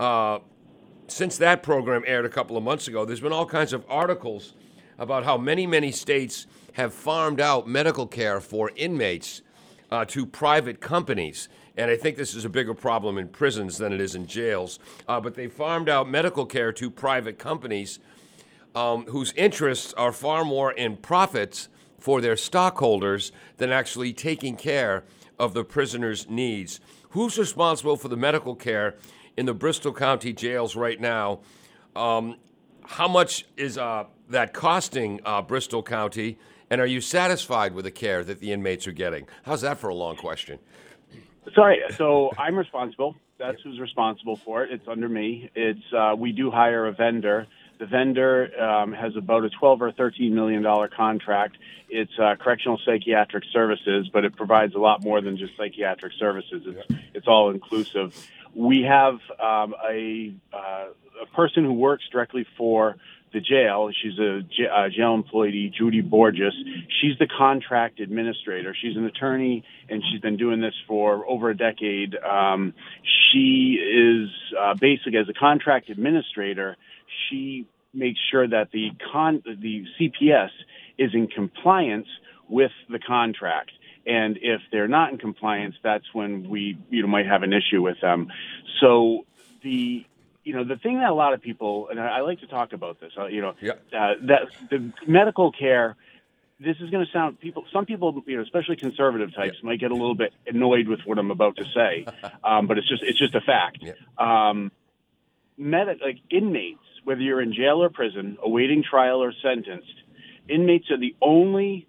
uh, 0.00 0.38
since 1.12 1.36
that 1.38 1.62
program 1.62 2.02
aired 2.06 2.24
a 2.24 2.30
couple 2.30 2.56
of 2.56 2.64
months 2.64 2.88
ago, 2.88 3.04
there's 3.04 3.20
been 3.20 3.32
all 3.32 3.46
kinds 3.46 3.72
of 3.72 3.84
articles 3.88 4.54
about 4.98 5.24
how 5.24 5.36
many, 5.36 5.66
many 5.66 5.92
states 5.92 6.46
have 6.72 6.94
farmed 6.94 7.40
out 7.40 7.68
medical 7.68 8.06
care 8.06 8.40
for 8.40 8.70
inmates 8.76 9.42
uh, 9.90 10.04
to 10.06 10.24
private 10.24 10.80
companies. 10.80 11.48
And 11.76 11.90
I 11.90 11.96
think 11.96 12.16
this 12.16 12.34
is 12.34 12.44
a 12.44 12.48
bigger 12.48 12.74
problem 12.74 13.18
in 13.18 13.28
prisons 13.28 13.78
than 13.78 13.92
it 13.92 14.00
is 14.00 14.14
in 14.14 14.26
jails. 14.26 14.78
Uh, 15.06 15.20
but 15.20 15.34
they 15.34 15.48
farmed 15.48 15.88
out 15.88 16.08
medical 16.08 16.46
care 16.46 16.72
to 16.72 16.90
private 16.90 17.38
companies 17.38 17.98
um, 18.74 19.04
whose 19.06 19.32
interests 19.32 19.92
are 19.94 20.12
far 20.12 20.44
more 20.44 20.72
in 20.72 20.96
profits 20.96 21.68
for 21.98 22.20
their 22.20 22.36
stockholders 22.36 23.32
than 23.58 23.70
actually 23.70 24.12
taking 24.12 24.56
care 24.56 25.04
of 25.38 25.54
the 25.54 25.64
prisoners' 25.64 26.28
needs. 26.28 26.80
Who's 27.10 27.38
responsible 27.38 27.96
for 27.96 28.08
the 28.08 28.16
medical 28.16 28.54
care 28.54 28.96
in 29.36 29.46
the 29.46 29.54
Bristol 29.54 29.92
County 29.92 30.32
jails 30.32 30.76
right 30.76 31.00
now? 31.00 31.40
Um, 31.94 32.36
how 32.84 33.08
much 33.08 33.46
is 33.56 33.78
uh, 33.78 34.04
that 34.30 34.52
costing 34.52 35.20
uh, 35.24 35.42
Bristol 35.42 35.82
County? 35.82 36.38
And 36.70 36.80
are 36.80 36.86
you 36.86 37.00
satisfied 37.00 37.74
with 37.74 37.84
the 37.84 37.90
care 37.90 38.24
that 38.24 38.40
the 38.40 38.52
inmates 38.52 38.86
are 38.86 38.92
getting? 38.92 39.28
How's 39.44 39.60
that 39.60 39.78
for 39.78 39.88
a 39.88 39.94
long 39.94 40.16
question? 40.16 40.58
Sorry, 41.54 41.80
so 41.98 42.30
I'm 42.38 42.56
responsible. 42.56 43.16
That's 43.38 43.60
who's 43.62 43.80
responsible 43.80 44.36
for 44.36 44.62
it. 44.64 44.72
It's 44.72 44.86
under 44.86 45.08
me. 45.08 45.50
It's 45.54 45.92
uh, 45.92 46.14
we 46.16 46.32
do 46.32 46.50
hire 46.50 46.86
a 46.86 46.92
vendor. 46.92 47.46
The 47.78 47.86
vendor 47.86 48.48
um, 48.62 48.92
has 48.92 49.16
about 49.16 49.44
a 49.44 49.50
12 49.50 49.82
or 49.82 49.92
13 49.92 50.32
million 50.32 50.62
dollar 50.62 50.88
contract. 50.88 51.56
It's 51.90 52.12
uh, 52.18 52.36
correctional 52.36 52.78
psychiatric 52.86 53.44
services, 53.52 54.08
but 54.12 54.24
it 54.24 54.36
provides 54.36 54.74
a 54.76 54.78
lot 54.78 55.02
more 55.02 55.20
than 55.20 55.36
just 55.36 55.56
psychiatric 55.56 56.12
services. 56.18 56.62
It's 56.64 57.02
it's 57.12 57.26
all 57.26 57.50
inclusive. 57.50 58.14
We 58.54 58.82
have 58.88 59.14
um, 59.40 59.74
a 59.88 60.34
uh, 60.52 60.86
a 61.22 61.26
person 61.34 61.64
who 61.64 61.72
works 61.72 62.04
directly 62.10 62.46
for 62.56 62.96
the 63.32 63.40
jail. 63.40 63.90
She's 64.02 64.18
a, 64.18 64.42
jail 64.90 65.14
employee, 65.14 65.72
Judy 65.76 66.00
Borges. 66.00 66.52
She's 67.00 67.16
the 67.18 67.26
contract 67.26 68.00
administrator. 68.00 68.74
She's 68.80 68.96
an 68.96 69.04
attorney, 69.06 69.64
and 69.88 70.02
she's 70.10 70.20
been 70.20 70.36
doing 70.36 70.60
this 70.60 70.74
for 70.86 71.26
over 71.26 71.50
a 71.50 71.56
decade. 71.56 72.14
Um, 72.16 72.74
she 73.02 73.78
is 73.80 74.28
uh, 74.58 74.74
basically, 74.74 75.18
as 75.18 75.28
a 75.28 75.34
contract 75.34 75.88
administrator, 75.88 76.76
she 77.28 77.66
makes 77.94 78.18
sure 78.30 78.46
that 78.48 78.70
the 78.72 78.90
con 79.12 79.42
the 79.44 79.84
CPS 79.98 80.50
is 80.98 81.10
in 81.14 81.26
compliance 81.26 82.08
with 82.48 82.72
the 82.90 82.98
contract. 82.98 83.70
And 84.06 84.38
if 84.42 84.60
they're 84.72 84.88
not 84.88 85.12
in 85.12 85.18
compliance, 85.18 85.76
that's 85.82 86.04
when 86.12 86.48
we 86.48 86.78
you 86.90 87.02
know 87.02 87.08
might 87.08 87.26
have 87.26 87.42
an 87.42 87.52
issue 87.52 87.82
with 87.82 88.00
them. 88.00 88.28
So 88.80 89.26
the 89.62 90.04
you 90.44 90.54
know 90.54 90.64
the 90.64 90.76
thing 90.76 90.98
that 91.00 91.10
a 91.10 91.14
lot 91.14 91.34
of 91.34 91.40
people 91.40 91.88
and 91.88 92.00
I, 92.00 92.18
I 92.18 92.20
like 92.22 92.40
to 92.40 92.46
talk 92.48 92.72
about 92.72 93.00
this. 93.00 93.12
Uh, 93.16 93.26
you 93.26 93.40
know 93.42 93.54
Yeah. 93.60 93.72
uh, 93.96 94.14
that 94.22 94.42
the 94.70 94.92
medical 95.06 95.52
care. 95.52 95.96
This 96.60 96.76
is 96.80 96.90
going 96.90 97.04
to 97.04 97.10
sound 97.10 97.40
people. 97.40 97.64
Some 97.72 97.86
people, 97.86 98.22
you 98.24 98.36
know, 98.36 98.42
especially 98.44 98.76
conservative 98.76 99.34
types, 99.34 99.56
might 99.64 99.80
get 99.80 99.90
a 99.90 99.94
little 99.94 100.14
bit 100.14 100.32
annoyed 100.46 100.86
with 100.86 101.00
what 101.04 101.18
I'm 101.18 101.32
about 101.32 101.56
to 101.56 101.64
say, 101.74 102.06
um, 102.44 102.68
but 102.68 102.78
it's 102.78 102.88
just 102.88 103.02
it's 103.02 103.18
just 103.18 103.34
a 103.34 103.40
fact. 103.40 103.78
Yeah. 103.80 103.94
Um, 104.16 104.70
med- 105.56 105.98
like 106.04 106.18
inmates, 106.30 106.78
whether 107.02 107.20
you're 107.20 107.40
in 107.42 107.52
jail 107.52 107.82
or 107.82 107.88
prison, 107.90 108.38
awaiting 108.40 108.84
trial 108.88 109.24
or 109.24 109.32
sentenced, 109.42 109.92
inmates 110.48 110.88
are 110.92 110.98
the 110.98 111.16
only 111.20 111.88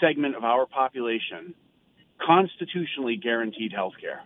segment 0.00 0.36
of 0.36 0.44
our 0.44 0.66
population 0.66 1.54
constitutionally 2.24 3.16
guaranteed 3.16 3.72
health 3.72 3.94
care. 4.00 4.22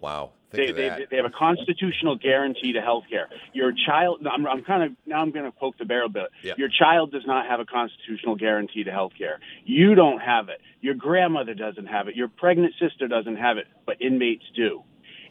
Wow. 0.00 0.32
They, 0.50 0.70
they, 0.70 1.06
they 1.10 1.16
have 1.16 1.24
a 1.24 1.30
constitutional 1.36 2.16
guarantee 2.16 2.74
to 2.74 2.80
health 2.80 3.04
care. 3.10 3.28
Your 3.52 3.72
child, 3.72 4.24
I'm, 4.30 4.46
I'm 4.46 4.62
kind 4.62 4.84
of, 4.84 4.92
now 5.04 5.20
I'm 5.20 5.32
going 5.32 5.46
to 5.46 5.50
poke 5.50 5.78
the 5.78 5.84
bear 5.84 6.04
a 6.04 6.08
bit. 6.08 6.28
Yeah. 6.44 6.54
Your 6.56 6.68
child 6.68 7.10
does 7.10 7.26
not 7.26 7.48
have 7.48 7.58
a 7.58 7.64
constitutional 7.64 8.36
guarantee 8.36 8.84
to 8.84 8.92
health 8.92 9.12
care. 9.18 9.40
You 9.64 9.96
don't 9.96 10.20
have 10.20 10.48
it. 10.48 10.60
Your 10.80 10.94
grandmother 10.94 11.54
doesn't 11.54 11.86
have 11.86 12.06
it. 12.06 12.14
Your 12.14 12.28
pregnant 12.28 12.74
sister 12.80 13.08
doesn't 13.08 13.36
have 13.36 13.58
it, 13.58 13.66
but 13.84 14.00
inmates 14.00 14.44
do. 14.54 14.84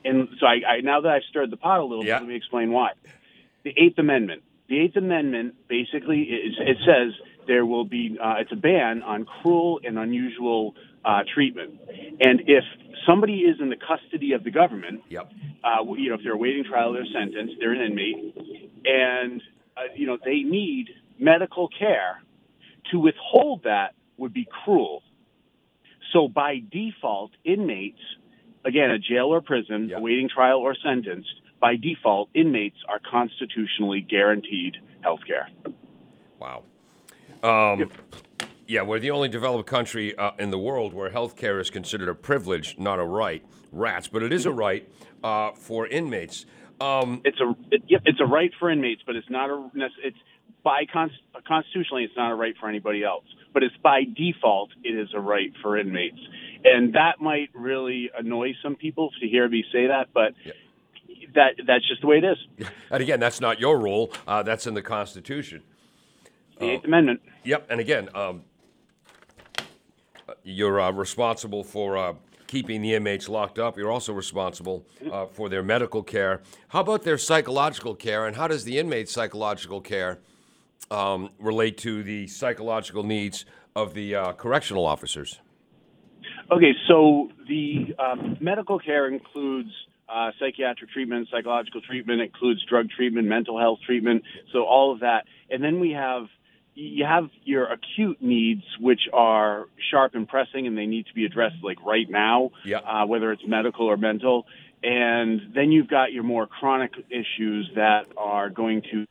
And 0.04 0.28
so 0.42 0.46
I, 0.46 0.56
I 0.68 0.82
now 0.82 1.00
that 1.00 1.10
I've 1.10 1.24
stirred 1.30 1.52
the 1.52 1.58
pot 1.58 1.80
a 1.80 1.86
little 1.86 2.04
Yeah. 2.04 2.16
bit, 2.16 2.24
let 2.24 2.30
me 2.30 2.36
explain 2.36 2.72
why. 2.74 2.92
The 3.64 3.74
Eighth 3.78 3.98
Amendment. 4.00 4.44
The 4.68 4.80
Eighth 4.82 4.98
Amendment 4.98 5.56
basically 5.70 6.24
is, 6.24 6.56
it 6.60 6.78
says 6.86 7.14
there 7.48 7.66
will 7.66 7.86
be 7.86 8.18
uh, 8.22 8.36
it's 8.40 8.52
a 8.52 8.56
ban 8.56 9.02
on 9.04 9.26
cruel 9.26 9.80
and 9.84 9.98
unusual 9.98 10.76
uh, 11.06 11.22
treatment, 11.34 11.80
and 12.22 12.42
if 12.48 12.64
somebody 13.06 13.40
is 13.42 13.58
in 13.60 13.70
the 13.70 13.76
custody 13.76 14.32
of 14.34 14.44
the 14.44 14.52
government, 14.52 15.02
Yep. 15.10 15.32
uh, 15.64 15.84
you 15.98 16.10
know, 16.10 16.16
if 16.16 16.22
they're 16.24 16.34
awaiting 16.34 16.64
trial 16.64 16.96
or 16.96 17.04
sentence, 17.06 17.52
they're 17.60 17.74
an 17.74 17.82
inmate, 17.82 18.36
and 18.86 19.42
uh, 19.78 19.82
you 19.96 20.08
know 20.08 20.18
they 20.24 20.42
need 20.44 20.88
medical 21.20 21.68
care. 21.68 22.22
To 22.92 23.00
withhold 23.00 23.64
that 23.64 23.96
would 24.18 24.34
be 24.34 24.46
cruel. 24.64 25.02
So 26.12 26.28
by 26.28 26.62
default, 26.72 27.32
inmates, 27.44 28.00
again, 28.66 28.92
a 28.92 29.00
jail 29.00 29.28
or 29.34 29.42
prison, 29.42 29.90
Yeah. 29.90 29.98
awaiting 29.98 30.30
trial 30.30 30.60
or 30.60 30.76
sentence, 30.76 31.26
by 31.60 31.76
default, 31.78 32.30
inmates 32.36 32.76
are 32.88 33.00
constitutionally 33.00 34.02
guaranteed 34.02 34.78
health 35.02 35.22
care. 35.26 35.48
Wow. 36.40 36.64
Um, 37.44 37.90
yeah, 38.68 38.82
we're 38.82 39.00
the 39.00 39.12
only 39.12 39.28
developed 39.28 39.68
country 39.70 40.18
uh, 40.18 40.32
in 40.40 40.50
the 40.50 40.58
world 40.58 40.94
where 40.94 41.10
health 41.10 41.36
care 41.36 41.60
is 41.60 41.70
considered 41.70 42.10
a 42.10 42.16
privilege, 42.16 42.78
not 42.80 43.00
a 43.00 43.06
right. 43.06 43.46
Rats, 43.72 44.08
but 44.08 44.24
it 44.24 44.32
is 44.32 44.46
a 44.46 44.52
right 44.52 44.90
uh, 45.24 45.52
for 45.52 45.86
inmates. 45.88 46.46
Um, 46.80 47.22
It's 47.26 47.40
a 47.40 47.54
it, 47.72 47.84
it's 48.06 48.20
a 48.20 48.26
right 48.26 48.52
for 48.60 48.70
inmates, 48.70 49.02
but 49.06 49.16
it's 49.16 49.30
not 49.30 49.50
a 49.50 49.70
it's 50.04 50.18
by 50.64 50.86
con- 50.92 51.12
constitutionally 51.48 52.04
it's 52.04 52.16
not 52.16 52.32
a 52.32 52.36
right 52.36 52.56
for 52.60 52.70
anybody 52.70 53.04
else. 53.04 53.26
But 53.54 53.64
it's 53.64 53.76
by 53.84 54.04
default 54.04 54.72
it 54.84 54.98
is 54.98 55.10
a 55.14 55.20
right 55.20 55.54
for 55.62 55.78
inmates, 55.78 56.20
and 56.64 56.94
that 56.94 57.20
might 57.20 57.50
really 57.54 58.10
annoy 58.18 58.54
some 58.64 58.76
people 58.76 59.12
to 59.22 59.28
hear 59.28 59.48
me 59.48 59.64
say 59.72 59.88
that, 59.88 60.10
but. 60.14 60.34
That 61.36 61.54
that's 61.66 61.88
just 61.88 62.02
the 62.02 62.08
way 62.08 62.18
it 62.18 62.26
is. 62.26 62.68
and 62.92 63.02
again, 63.02 63.20
that's 63.20 63.42
not 63.42 63.60
your 63.60 63.80
rule. 63.80 64.12
Uh, 64.28 64.44
that's 64.44 64.68
in 64.68 64.76
the 64.76 64.84
Constitution. 64.84 65.64
The 66.60 66.72
Eighth 66.72 66.86
Amendment. 66.86 67.22
Yep. 67.44 67.68
And 67.70 67.80
again, 67.80 68.10
um, 68.16 68.44
you're 70.44 70.80
uh, 70.80 70.92
responsible 70.92 71.64
for 71.64 71.98
uh, 71.98 72.14
keeping 72.48 72.82
the 72.82 72.94
inmates 72.94 73.28
locked 73.28 73.60
up. 73.60 73.78
You're 73.78 73.92
also 73.92 74.14
responsible 74.14 74.86
uh, 75.12 75.26
for 75.26 75.50
their 75.50 75.64
medical 75.64 76.04
care. 76.04 76.42
How 76.70 76.82
about 76.82 77.04
their 77.04 77.18
psychological 77.18 77.96
care? 77.96 78.28
And 78.28 78.36
how 78.36 78.48
does 78.48 78.64
the 78.64 78.78
inmates' 78.78 79.12
psychological 79.12 79.82
care 79.82 80.20
um, 80.92 81.32
relate 81.40 81.78
to 81.80 82.04
the 82.04 82.28
psychological 82.28 83.04
needs 83.04 83.46
of 83.76 83.94
the 83.94 84.16
uh, 84.16 84.34
correctional 84.34 84.86
officers? 84.86 85.40
Okay, 86.52 86.74
so 86.88 87.30
the 87.48 87.96
um, 87.98 88.38
medical 88.40 88.78
care 88.78 89.08
includes 89.08 89.70
uh, 90.08 90.32
psychiatric 90.40 90.92
treatment, 90.92 91.28
psychological 91.32 91.82
treatment, 91.82 92.22
includes 92.22 92.64
drug 92.66 92.90
treatment, 92.90 93.28
mental 93.28 93.60
health 93.60 93.80
treatment, 93.86 94.22
so 94.52 94.64
all 94.64 94.94
of 94.94 95.00
that. 95.00 95.26
And 95.50 95.64
then 95.64 95.80
we 95.80 95.92
have 95.92 96.26
you 96.76 97.06
have 97.06 97.30
your 97.44 97.66
acute 97.72 98.22
needs, 98.22 98.64
which 98.80 99.02
are 99.14 99.66
sharp 99.92 100.16
and 100.16 100.28
pressing, 100.28 100.68
and 100.68 100.78
they 100.78 100.86
need 100.86 101.06
to 101.08 101.14
be 101.14 101.26
addressed 101.26 101.58
like 101.64 101.84
right 101.86 102.10
now, 102.10 102.52
Yeah. 102.66 102.80
uh, 102.80 103.06
whether 103.06 103.32
it's 103.32 103.44
medical 103.48 103.86
or 103.86 103.98
mental. 103.98 104.46
And 104.82 105.54
then 105.56 105.72
you've 105.72 105.88
got 105.88 106.12
your 106.12 106.24
more 106.24 106.48
chronic 106.48 106.92
issues 107.10 107.72
that 107.76 108.08
are 108.18 108.50
going 108.50 108.82
to 108.92 109.06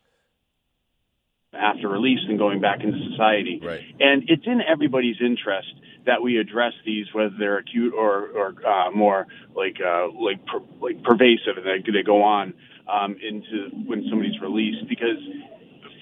after 1.53 1.87
release 1.87 2.19
and 2.27 2.37
going 2.37 2.59
back 2.61 2.83
into 2.83 2.97
society. 3.11 3.61
Right. 3.63 3.81
And 3.99 4.23
it's 4.27 4.45
in 4.45 4.59
everybody's 4.61 5.17
interest 5.21 5.73
that 6.05 6.21
we 6.21 6.37
address 6.37 6.73
these, 6.85 7.05
whether 7.13 7.33
they're 7.37 7.59
acute 7.59 7.93
or, 7.93 8.27
or 8.27 8.67
uh, 8.67 8.91
more 8.91 9.27
like 9.55 9.77
uh, 9.79 10.07
like 10.11 10.45
per, 10.45 10.59
like 10.81 11.01
pervasive, 11.03 11.57
and 11.57 11.65
they, 11.65 11.91
they 11.91 12.03
go 12.03 12.23
on 12.23 12.53
um, 12.91 13.15
into 13.21 13.69
when 13.85 14.05
somebody's 14.09 14.39
released. 14.41 14.87
Because 14.89 15.17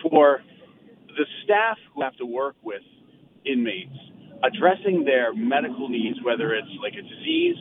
for 0.01 0.41
the 1.17 1.25
staff 1.43 1.77
who 1.93 2.01
have 2.01 2.15
to 2.17 2.25
work 2.25 2.55
with 2.61 2.83
inmates, 3.45 3.95
addressing 4.43 5.03
their 5.05 5.33
medical 5.33 5.89
needs, 5.89 6.17
whether 6.23 6.53
it's 6.53 6.71
like 6.81 6.93
a 6.93 7.01
disease 7.03 7.59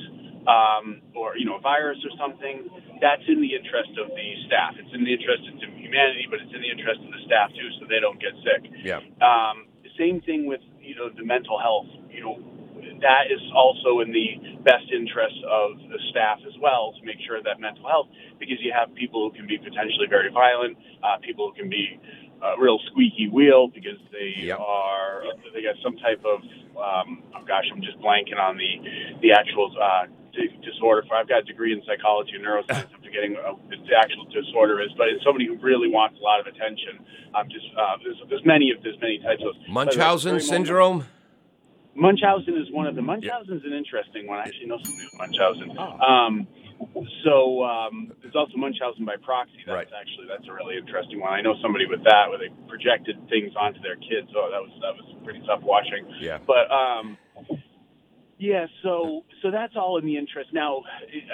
um, 0.49 1.03
or 1.15 1.37
you 1.37 1.45
know 1.45 1.57
a 1.57 1.61
virus 1.61 1.99
or 2.05 2.13
something, 2.17 2.69
that's 3.01 3.25
in 3.29 3.41
the 3.41 3.53
interest 3.53 3.93
of 4.01 4.09
the 4.09 4.29
staff. 4.47 4.75
It's 4.79 4.93
in 4.95 5.05
the 5.05 5.13
interest 5.13 5.45
of 5.49 5.57
humanity, 5.77 6.27
but 6.31 6.41
it's 6.41 6.53
in 6.55 6.63
the 6.63 6.73
interest 6.73 7.01
of 7.05 7.13
the 7.13 7.23
staff 7.27 7.51
too, 7.53 7.69
so 7.79 7.87
they 7.89 8.01
don't 8.01 8.21
get 8.21 8.33
sick. 8.41 8.63
Yeah. 8.85 9.05
Um, 9.21 9.69
same 9.99 10.21
thing 10.23 10.47
with 10.47 10.65
you 10.81 10.97
know 10.97 11.11
the 11.13 11.25
mental 11.25 11.61
health. 11.61 11.89
You 12.09 12.25
know 12.25 12.37
that 13.05 13.29
is 13.29 13.41
also 13.53 14.01
in 14.01 14.13
the 14.13 14.61
best 14.65 14.89
interest 14.93 15.37
of 15.45 15.77
the 15.93 16.01
staff 16.13 16.41
as 16.49 16.57
well 16.61 16.93
to 16.97 17.03
make 17.05 17.21
sure 17.29 17.41
that 17.45 17.61
mental 17.61 17.85
health, 17.89 18.09
because 18.41 18.57
you 18.61 18.73
have 18.73 18.93
people 18.97 19.29
who 19.29 19.33
can 19.37 19.47
be 19.47 19.57
potentially 19.57 20.09
very 20.09 20.33
violent, 20.33 20.77
uh, 21.05 21.17
people 21.21 21.53
who 21.53 21.55
can 21.57 21.69
be 21.69 22.01
uh, 22.43 22.57
real 22.59 22.79
squeaky 22.91 23.29
wheel 23.29 23.69
because 23.69 23.99
they 24.13 24.35
Yep. 24.49 24.59
are 24.59 25.23
they 25.55 25.63
got 25.63 25.77
some 25.83 25.97
type 25.99 26.23
of 26.25 26.41
um, 26.77 27.23
oh 27.37 27.45
gosh 27.47 27.65
I'm 27.73 27.83
just 27.83 27.99
blanking 28.01 28.39
on 28.39 28.57
the 28.57 28.73
the 29.23 29.33
actual 29.33 29.71
uh, 29.81 30.07
di- 30.33 30.57
disorder. 30.65 31.03
I've 31.13 31.29
got 31.29 31.41
a 31.41 31.45
degree 31.45 31.73
in 31.73 31.83
psychology 31.87 32.33
and 32.35 32.45
neuroscience. 32.45 32.89
I'm 32.95 33.03
forgetting 33.05 33.37
uh, 33.37 33.53
what 33.53 33.69
the 33.71 33.97
actual 33.97 34.25
disorder 34.33 34.81
is, 34.81 34.89
but 34.97 35.09
it's 35.09 35.23
somebody 35.25 35.47
who 35.47 35.57
really 35.59 35.89
wants 35.89 36.19
a 36.19 36.23
lot 36.23 36.41
of 36.41 36.47
attention. 36.47 37.05
I'm 37.35 37.49
just 37.49 37.67
uh, 37.77 37.97
there's, 38.03 38.17
there's 38.29 38.47
many 38.47 38.71
of 38.71 38.83
there's 38.83 39.01
many 39.01 39.19
types 39.19 39.43
of 39.45 39.53
Munchausen 39.69 40.41
syndrome? 40.41 41.05
Munchausen 41.95 42.57
is 42.57 42.71
one 42.73 42.87
of 42.87 42.95
them. 42.95 43.07
Munchausen 43.07 43.57
is 43.59 43.65
an 43.65 43.73
interesting 43.73 44.27
one. 44.27 44.39
I 44.39 44.45
actually 44.45 44.67
know 44.67 44.79
somebody 44.85 45.07
with 45.11 45.19
Munchausen. 45.19 45.77
Um, 45.77 46.47
so 47.25 47.63
um, 47.65 48.13
there's 48.23 48.35
also 48.35 48.57
Munchausen 48.57 49.05
by 49.05 49.17
proxy. 49.23 49.61
That's 49.67 49.75
Right. 49.75 49.89
actually 49.93 50.27
that's 50.29 50.47
a 50.49 50.53
really 50.53 50.77
interesting 50.77 51.21
one. 51.21 51.33
I 51.33 51.41
know 51.41 51.55
somebody 51.63 51.87
with 51.87 52.03
that 52.05 52.29
where 52.29 52.39
they 52.39 52.49
projected 52.69 53.17
things 53.29 53.53
onto 53.59 53.81
their 53.81 53.97
kids. 53.97 54.29
Oh, 54.37 54.49
that 54.51 54.61
was 54.61 54.73
that 54.81 54.95
was 54.97 55.07
pretty 55.25 55.41
tough 55.47 55.63
watching. 55.63 56.07
Yeah. 56.21 56.39
But 56.47 56.71
um, 56.73 57.19
yeah, 58.39 58.67
so 58.83 59.25
so 59.43 59.51
that's 59.51 59.75
all 59.77 59.99
in 59.99 60.07
the 60.07 60.17
interest. 60.17 60.51
Now, 60.53 60.83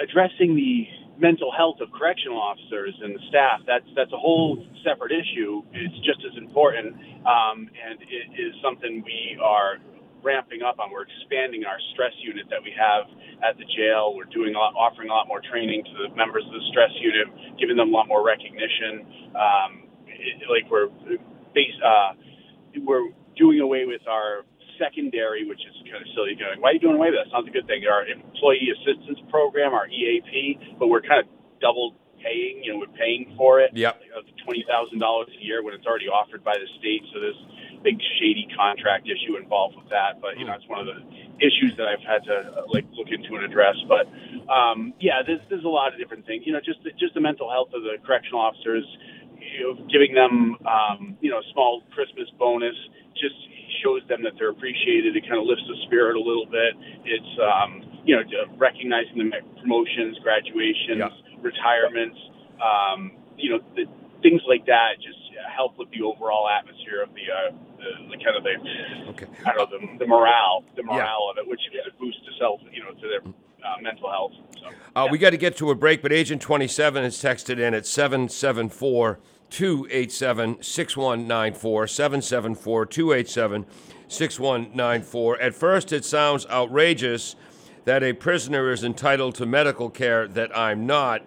addressing 0.01 0.55
the 0.55 0.87
mental 1.17 1.51
health 1.55 1.77
of 1.81 1.89
correctional 1.91 2.37
officers 2.39 2.93
and 3.01 3.15
the 3.15 3.23
staff 3.29 3.61
that's 3.65 3.87
that's 3.95 4.11
a 4.11 4.17
whole 4.19 4.59
separate 4.83 5.11
issue. 5.11 5.63
It's 5.73 5.95
just 6.05 6.19
as 6.29 6.37
important, 6.37 6.95
um, 7.25 7.69
and 7.79 7.99
it 8.03 8.35
is 8.39 8.53
something 8.61 9.01
we 9.05 9.39
are 9.41 9.77
ramping 10.27 10.59
up 10.61 10.83
on. 10.83 10.91
We're 10.91 11.07
expanding 11.07 11.63
our 11.63 11.79
stress 11.95 12.11
unit 12.19 12.51
that 12.51 12.59
we 12.59 12.75
have 12.75 13.07
at 13.39 13.55
the 13.55 13.63
jail. 13.71 14.11
We're 14.11 14.27
doing 14.27 14.51
a 14.51 14.59
lot, 14.59 14.75
offering 14.75 15.07
a 15.07 15.15
lot 15.15 15.31
more 15.31 15.39
training 15.39 15.87
to 15.87 15.93
the 16.03 16.07
members 16.19 16.43
of 16.43 16.51
the 16.51 16.65
stress 16.75 16.91
unit, 16.99 17.31
giving 17.55 17.79
them 17.79 17.89
a 17.89 17.95
lot 17.95 18.11
more 18.11 18.19
recognition. 18.19 19.07
Um, 19.31 19.87
it, 20.11 20.43
like 20.51 20.67
we're 20.67 20.91
based, 21.55 21.79
uh, 21.79 22.19
we're 22.83 23.15
doing 23.39 23.63
away 23.63 23.87
with 23.87 24.03
our 24.03 24.43
secondary, 24.75 25.47
which 25.47 25.63
is 25.63 25.73
kind 25.87 26.03
of 26.03 26.09
silly. 26.11 26.35
Going, 26.35 26.59
why 26.59 26.69
are 26.69 26.73
you 26.75 26.83
doing 26.83 26.99
away 26.99 27.09
with 27.09 27.23
that? 27.23 27.31
Sounds 27.31 27.47
a 27.47 27.55
good 27.55 27.65
thing. 27.65 27.87
Our 27.87 28.03
employee 28.03 28.67
assistance 28.75 29.23
program, 29.31 29.71
our 29.71 29.87
EAP, 29.87 30.75
but 30.77 30.91
we're 30.91 31.01
kind 31.01 31.23
of 31.23 31.27
double 31.63 31.95
paying. 32.19 32.61
You 32.67 32.75
know, 32.75 32.77
we're 32.83 32.97
paying 32.99 33.33
for 33.39 33.63
it. 33.63 33.71
Yep. 33.73 34.01
Know, 34.11 34.21
Twenty 34.43 34.63
thousand 34.67 34.99
dollars 34.99 35.27
a 35.35 35.43
year 35.43 35.63
when 35.63 35.73
it's 35.73 35.85
already 35.85 36.07
offered 36.07 36.43
by 36.43 36.55
the 36.55 36.67
state. 36.79 37.03
So 37.11 37.19
there's 37.19 37.41
big 37.83 37.97
shady 38.19 38.47
contract 38.55 39.07
issue 39.07 39.37
involved 39.37 39.75
with 39.77 39.89
that. 39.89 40.21
But 40.21 40.37
you 40.39 40.45
know, 40.45 40.53
it's 40.53 40.67
one 40.67 40.79
of 40.81 40.87
the 40.87 40.99
issues 41.39 41.75
that 41.77 41.87
I've 41.87 42.03
had 42.05 42.23
to 42.25 42.35
uh, 42.35 42.61
like 42.73 42.85
look 42.93 43.07
into 43.09 43.35
and 43.35 43.45
address. 43.45 43.75
But 43.87 44.07
um, 44.51 44.93
yeah, 44.99 45.21
there's 45.25 45.41
there's 45.49 45.65
a 45.65 45.69
lot 45.71 45.93
of 45.93 45.99
different 45.99 46.25
things. 46.25 46.43
You 46.45 46.53
know, 46.53 46.61
just 46.63 46.83
the, 46.83 46.91
just 46.99 47.13
the 47.13 47.21
mental 47.21 47.49
health 47.49 47.69
of 47.73 47.83
the 47.83 47.97
correctional 48.05 48.41
officers. 48.41 48.85
you 49.37 49.63
know, 49.63 49.73
giving 49.91 50.13
them, 50.13 50.57
um, 50.65 51.17
you 51.21 51.29
know, 51.29 51.37
a 51.39 51.47
small 51.53 51.83
Christmas 51.93 52.27
bonus 52.39 52.75
just 53.13 53.37
shows 53.83 54.01
them 54.09 54.23
that 54.23 54.33
they're 54.37 54.49
appreciated. 54.49 55.15
It 55.15 55.23
kind 55.29 55.37
of 55.39 55.45
lifts 55.45 55.63
the 55.67 55.77
spirit 55.85 56.15
a 56.17 56.19
little 56.19 56.45
bit. 56.45 56.73
It's, 57.05 57.33
um, 57.41 58.01
you 58.05 58.15
know, 58.15 58.23
recognizing 58.57 59.17
them 59.17 59.31
at 59.33 59.43
promotions, 59.61 60.17
graduations, 60.23 60.97
Yeah. 60.99 61.09
retirements, 61.41 62.17
um, 62.61 63.11
you 63.37 63.51
know, 63.51 63.59
the, 63.75 63.85
things 64.21 64.41
like 64.47 64.65
that 64.65 64.97
just 65.01 65.19
help 65.57 65.77
with 65.77 65.89
the 65.91 66.01
overall 66.05 66.47
atmosphere 66.47 67.01
of 67.03 67.09
the, 67.17 67.25
uh, 67.27 67.51
the, 67.81 68.15
the 68.15 68.23
kind 68.23 68.37
of 68.37 68.43
the, 68.45 68.55
Okay. 69.11 69.25
I 69.45 69.53
don't 69.53 69.69
know, 69.71 69.77
the, 69.79 70.05
the 70.05 70.07
morale, 70.07 70.63
the 70.75 70.83
Yeah. 70.85 70.93
morale 70.93 71.27
of 71.31 71.37
it, 71.39 71.47
which 71.49 71.59
is 71.67 71.73
a 71.85 71.91
boost 71.99 72.19
to 72.25 72.31
self, 72.39 72.61
you 72.71 72.83
know, 72.83 72.91
to 72.93 73.07
their 73.09 73.21
uh, 73.65 73.81
mental 73.81 74.09
health. 74.09 74.31
So, 74.61 74.67
Uh, 74.95 75.05
yeah. 75.05 75.11
We 75.11 75.17
got 75.17 75.31
to 75.31 75.37
get 75.37 75.57
to 75.57 75.71
a 75.71 75.75
break, 75.75 76.01
but 76.03 76.11
Agent 76.13 76.41
27 76.41 77.03
has 77.03 77.17
texted 77.21 77.57
in 77.59 77.73
at 77.73 77.85
774 77.87 79.19
287 79.49 80.61
6194. 80.61 81.87
774 81.87 82.85
287 82.85 83.65
6194. 84.07 85.41
At 85.41 85.53
first, 85.55 85.91
it 85.91 86.05
sounds 86.05 86.45
outrageous 86.47 87.35
that 87.85 88.03
a 88.03 88.13
prisoner 88.13 88.71
is 88.71 88.83
entitled 88.83 89.35
to 89.35 89.45
medical 89.45 89.89
care 89.89 90.27
that 90.27 90.55
I'm 90.57 90.85
not, 90.85 91.23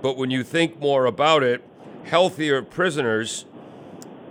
but 0.00 0.16
when 0.16 0.30
you 0.30 0.42
think 0.44 0.78
more 0.80 1.06
about 1.06 1.42
it, 1.42 1.62
healthier 2.04 2.62
prisoners 2.62 3.46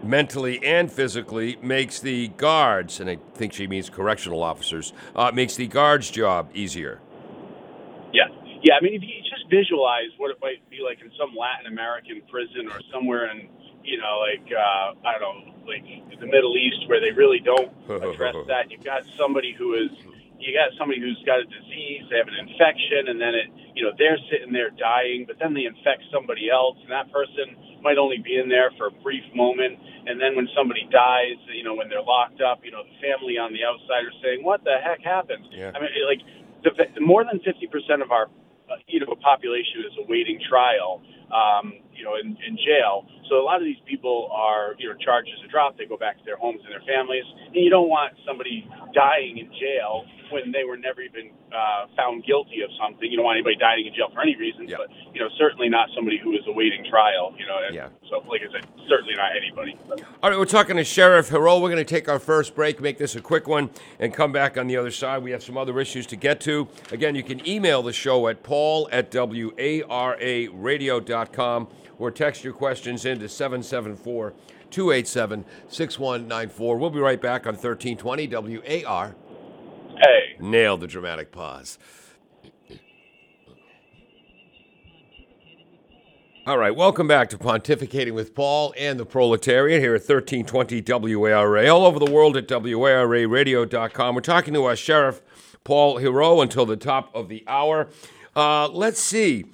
mentally 0.04 0.64
and 0.64 0.92
physically 0.92 1.58
makes 1.62 2.00
the 2.00 2.30
guards, 2.30 3.00
and 3.00 3.10
I 3.10 3.18
think 3.36 3.54
she 3.54 3.68
means 3.68 3.90
correctional 3.90 4.42
officers, 4.44 4.94
uh, 5.16 5.32
makes 5.34 5.56
the 5.56 5.68
guards' 5.68 6.10
job 6.10 6.50
easier. 6.54 7.00
Yeah, 8.14 8.28
yeah. 8.64 8.76
I 8.76 8.82
mean, 8.82 8.96
if 8.96 9.02
you 9.02 9.22
just 9.30 9.50
visualize 9.50 10.10
what 10.18 10.32
it 10.32 10.38
might 10.42 10.68
be 10.70 10.80
like 10.84 11.02
in 11.02 11.12
some 11.18 11.36
Latin 11.36 11.72
American 11.72 12.22
prison 12.30 12.68
or 12.70 12.80
somewhere 12.92 13.32
in, 13.32 13.48
you 13.84 13.98
know, 13.98 14.20
like 14.20 14.52
uh, 14.52 15.08
I 15.08 15.20
don't 15.20 15.46
know, 15.46 15.54
like 15.68 15.86
the 16.20 16.26
Middle 16.26 16.58
East 16.58 16.88
where 16.88 17.00
they 17.00 17.12
really 17.12 17.40
don't 17.40 17.72
address 18.04 18.36
that. 18.48 18.72
You've 18.72 18.84
got 18.84 19.04
somebody 19.18 19.54
who 19.54 19.76
is, 19.76 19.92
you 20.42 20.52
got 20.54 20.74
somebody 20.78 21.00
who's 21.00 21.22
got 21.26 21.40
a 21.40 21.46
disease, 21.46 22.04
they 22.10 22.18
have 22.18 22.28
an 22.28 22.38
infection, 22.42 23.14
and 23.14 23.22
then 23.22 23.34
it, 23.38 23.48
you 23.78 23.86
know, 23.86 23.94
they're 23.98 24.20
sitting 24.30 24.52
there 24.52 24.74
dying, 24.74 25.26
but 25.30 25.38
then 25.38 25.54
they 25.54 25.70
infect 25.70 26.04
somebody 26.10 26.50
else, 26.50 26.78
and 26.82 26.92
that 26.92 27.08
person 27.14 27.56
might 27.82 27.98
only 27.98 28.18
be 28.18 28.38
in 28.38 28.50
there 28.50 28.74
for 28.78 28.88
a 28.90 28.96
brief 29.06 29.24
moment, 29.34 29.78
and 30.06 30.20
then 30.20 30.36
when 30.36 30.50
somebody 30.58 30.86
dies, 30.92 31.38
you 31.54 31.64
know, 31.64 31.74
when 31.74 31.90
they're 31.90 32.04
locked 32.04 32.42
up, 32.42 32.66
you 32.66 32.72
know, 32.74 32.82
the 32.84 32.98
family 33.00 33.38
on 33.38 33.54
the 33.54 33.62
outside 33.64 34.06
are 34.06 34.18
saying, 34.22 34.44
"What 34.44 34.64
the 34.64 34.78
heck 34.82 35.02
happened?" 35.02 35.46
Yeah. 35.54 35.72
I 35.74 35.80
mean, 35.80 35.94
like 36.06 36.22
the, 36.64 37.02
more 37.02 37.24
than 37.24 37.40
50% 37.42 38.02
of 38.02 38.12
our 38.12 38.30
uh, 38.70 38.78
you 38.88 39.00
know 39.00 39.14
population 39.22 39.84
is 39.86 39.94
awaiting 40.06 40.40
trial 40.48 41.02
um, 41.34 41.74
you 41.96 42.04
know 42.04 42.16
in, 42.16 42.38
in 42.48 42.58
jail 42.58 43.06
so 43.30 43.40
a 43.42 43.46
lot 43.46 43.58
of 43.58 43.64
these 43.66 43.80
people 43.88 44.30
are 44.32 44.76
you 44.78 44.88
know 44.90 44.96
charges 45.04 45.34
are 45.44 45.52
dropped 45.52 45.78
they 45.78 45.86
go 45.86 45.98
back 45.98 46.18
to 46.18 46.24
their 46.26 46.38
homes 46.38 46.60
and 46.64 46.72
their 46.72 46.84
families 46.88 47.24
and 47.48 47.64
you 47.64 47.70
don't 47.70 47.90
want 47.90 48.14
somebody 48.28 48.68
dying 48.94 49.38
in 49.38 49.48
jail 49.60 50.04
when 50.32 50.52
they 50.52 50.64
were 50.64 50.78
never 50.78 51.02
even 51.02 51.30
uh, 51.52 51.88
found 51.96 52.24
guilty 52.24 52.62
of 52.64 52.70
something 52.80 53.12
you 53.12 53.18
don't 53.18 53.26
want 53.26 53.36
anybody 53.36 53.56
dying 53.60 53.86
in 53.86 53.94
jail 53.94 54.08
for 54.14 54.22
any 54.22 54.36
reason 54.36 54.66
but 54.78 54.88
you 55.14 55.20
know 55.20 55.28
certainly 55.38 55.68
not 55.70 55.90
somebody 55.96 56.18
who 56.18 56.32
is 56.34 56.44
awaiting 56.48 56.84
trial 56.90 57.34
you 57.38 57.46
know 57.46 57.60
Yeah. 57.72 57.90
so 58.10 58.24
like 58.28 58.42
I 58.42 58.52
said 58.52 58.68
certainly 58.88 59.16
not 59.16 59.32
anybody 59.36 59.78
All 60.24 60.30
right, 60.30 60.40
we're 60.40 60.46
talking 60.46 60.76
to 60.78 60.84
Sheriff 60.84 61.30
Heroux. 61.30 61.62
We're 61.62 61.70
going 61.70 61.78
to 61.78 61.86
take 61.86 62.08
our 62.10 62.20
first 62.20 62.56
break, 62.56 62.82
make 62.82 62.98
this 62.98 63.16
a 63.16 63.22
quick 63.22 63.48
one, 63.48 63.70
and 64.00 64.14
come 64.14 64.32
back 64.32 64.58
on 64.58 64.68
the 64.68 64.76
other 64.78 64.92
side. 64.92 65.24
We 65.24 65.32
have 65.32 65.42
some 65.44 65.58
other 65.58 65.80
issues 65.80 66.06
to 66.08 66.16
get 66.16 66.40
to. 66.42 66.68
Again, 66.92 67.16
you 67.16 67.24
can 67.24 67.46
email 67.48 67.82
the 67.82 67.94
show 67.94 68.28
at 68.28 68.44
paul 68.44 68.90
at 68.92 69.12
or 72.00 72.12
text 72.12 72.44
your 72.44 72.54
questions 72.54 73.06
into 73.06 73.30
774 73.30 74.34
287 74.70 75.46
6194. 75.68 76.78
We'll 76.78 76.90
be 76.90 77.00
right 77.00 77.22
back 77.22 77.46
on 77.46 77.54
1320 77.54 78.28
WAR. 78.86 79.16
hey 79.98 80.36
Nailed 80.40 80.82
the 80.82 80.88
dramatic 80.88 81.32
pause. 81.32 81.78
All 86.48 86.58
right, 86.58 86.76
welcome 86.76 87.08
back 87.08 87.30
to 87.30 87.38
Pontificating 87.38 88.14
with 88.14 88.34
Paul 88.34 88.74
and 88.76 89.00
the 89.00 89.06
Proletariat 89.06 89.80
here 89.80 89.94
at 89.94 90.02
1320 90.02 90.82
WARA, 91.16 91.68
all 91.70 91.86
over 91.86 92.00
the 92.00 92.10
world 92.12 92.36
at 92.36 92.48
WARAradio.com. 92.48 94.16
We're 94.16 94.22
talking 94.22 94.56
to 94.56 94.66
our 94.66 94.76
Sheriff 94.76 95.22
Paul 95.64 96.00
Heroux 96.00 96.42
until 96.42 96.66
the 96.66 96.78
top 96.78 97.14
of 97.14 97.30
the 97.30 97.44
hour. 97.48 97.90
Uh, 98.36 98.68
let's 98.70 99.00
see. 99.00 99.46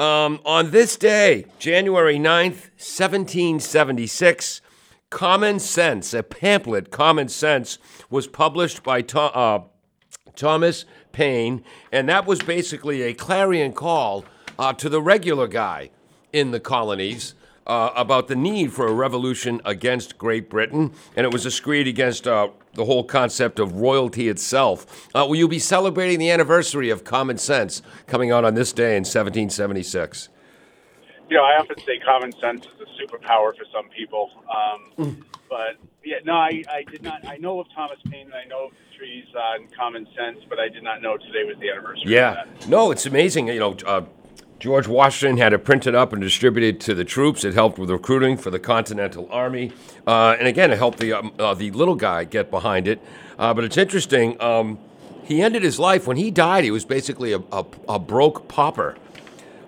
Um, 0.00 0.40
on 0.46 0.70
this 0.70 0.96
day, 0.96 1.44
January 1.58 2.16
9th, 2.16 2.70
1776, 2.78 4.62
Common 5.10 5.58
Sense, 5.58 6.14
a 6.14 6.22
pamphlet, 6.22 6.90
Common 6.90 7.28
Sense, 7.28 7.78
was 8.08 8.26
published 8.26 8.82
by 8.82 9.04
uh, 9.12 9.60
Thomas 10.34 10.86
Paine, 11.12 11.62
and 11.92 12.08
that 12.08 12.24
was 12.24 12.40
basically 12.40 13.02
a 13.02 13.12
clarion 13.12 13.74
call 13.74 14.24
uh, 14.58 14.72
to 14.72 14.88
the 14.88 15.02
regular 15.02 15.46
guy 15.46 15.90
in 16.32 16.50
the 16.50 16.60
colonies 16.60 17.34
uh, 17.66 17.90
about 17.94 18.28
the 18.28 18.36
need 18.36 18.72
for 18.72 18.86
a 18.86 18.94
revolution 18.94 19.60
against 19.66 20.16
Great 20.16 20.48
Britain, 20.48 20.94
and 21.14 21.26
it 21.26 21.32
was 21.32 21.44
a 21.44 21.50
screed 21.50 21.86
against 21.86 22.26
uh, 22.26 22.48
the 22.74 22.84
whole 22.84 23.04
concept 23.04 23.58
of 23.58 23.74
royalty 23.80 24.28
itself. 24.28 25.08
Uh, 25.14 25.26
will 25.28 25.36
you 25.36 25.48
be 25.48 25.58
celebrating 25.58 26.18
the 26.18 26.30
anniversary 26.30 26.90
of 26.90 27.04
Common 27.04 27.38
Sense 27.38 27.82
coming 28.06 28.30
out 28.30 28.44
on 28.44 28.54
this 28.54 28.72
day 28.72 28.92
in 28.96 29.02
1776? 29.02 30.28
you 31.28 31.36
know, 31.36 31.44
I 31.44 31.60
often 31.60 31.76
say 31.86 31.98
common 32.04 32.32
sense 32.40 32.66
is 32.66 32.72
a 32.80 32.86
superpower 33.00 33.56
for 33.56 33.64
some 33.72 33.88
people. 33.96 34.30
Um, 34.50 35.24
but 35.48 35.76
yeah, 36.04 36.16
no, 36.24 36.32
I, 36.32 36.64
I 36.68 36.82
did 36.90 37.02
not. 37.02 37.24
I 37.24 37.36
know 37.36 37.60
of 37.60 37.68
Thomas 37.72 37.98
Paine 38.10 38.26
and 38.26 38.34
I 38.34 38.44
know 38.48 38.64
of 38.66 38.70
the 38.72 38.98
trees 38.98 39.26
on 39.36 39.68
common 39.68 40.08
sense, 40.16 40.38
but 40.48 40.58
I 40.58 40.68
did 40.68 40.82
not 40.82 41.02
know 41.02 41.16
today 41.16 41.44
was 41.44 41.54
the 41.60 41.70
anniversary. 41.70 42.02
Of 42.06 42.10
Yeah. 42.10 42.34
that. 42.34 42.68
No, 42.68 42.90
it's 42.90 43.06
amazing. 43.06 43.46
You 43.46 43.60
know, 43.60 43.76
uh, 43.86 44.02
George 44.60 44.86
Washington 44.86 45.38
had 45.38 45.54
it 45.54 45.64
printed 45.64 45.94
up 45.94 46.12
and 46.12 46.20
distributed 46.20 46.80
to 46.80 46.94
the 46.94 47.02
troops. 47.02 47.44
It 47.44 47.54
helped 47.54 47.78
with 47.78 47.88
recruiting 47.88 48.36
for 48.36 48.50
the 48.50 48.58
Continental 48.58 49.26
Army, 49.30 49.72
uh, 50.06 50.36
and 50.38 50.46
again, 50.46 50.70
it 50.70 50.76
helped 50.76 50.98
the 50.98 51.14
um, 51.14 51.32
uh, 51.38 51.54
the 51.54 51.70
little 51.70 51.94
guy 51.94 52.24
get 52.24 52.50
behind 52.50 52.86
it. 52.86 53.00
Uh, 53.38 53.54
but 53.54 53.64
it's 53.64 53.78
interesting. 53.78 54.38
Um, 54.38 54.78
he 55.24 55.40
ended 55.40 55.62
his 55.62 55.78
life 55.78 56.06
when 56.06 56.18
he 56.18 56.30
died. 56.30 56.64
He 56.64 56.70
was 56.70 56.84
basically 56.84 57.32
a, 57.32 57.38
a, 57.50 57.64
a 57.88 57.98
broke 57.98 58.48
pauper. 58.48 58.96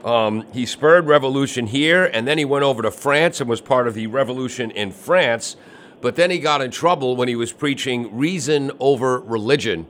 Um, 0.05 0.45
he 0.53 0.67
spurred 0.67 1.07
revolution 1.07 1.69
here, 1.69 2.05
and 2.05 2.29
then 2.29 2.37
he 2.37 2.45
went 2.45 2.65
over 2.65 2.83
to 2.83 2.91
France 2.91 3.41
and 3.41 3.49
was 3.49 3.63
part 3.63 3.89
of 3.89 3.95
the 3.95 4.09
revolution 4.09 4.71
in 4.71 4.93
France. 4.93 5.57
But 6.03 6.17
then 6.17 6.31
he 6.31 6.39
got 6.39 6.61
in 6.61 6.71
trouble 6.71 7.17
when 7.17 7.29
he 7.29 7.37
was 7.37 7.51
preaching 7.51 8.15
reason 8.15 8.71
over 8.79 9.21
religion, 9.21 9.87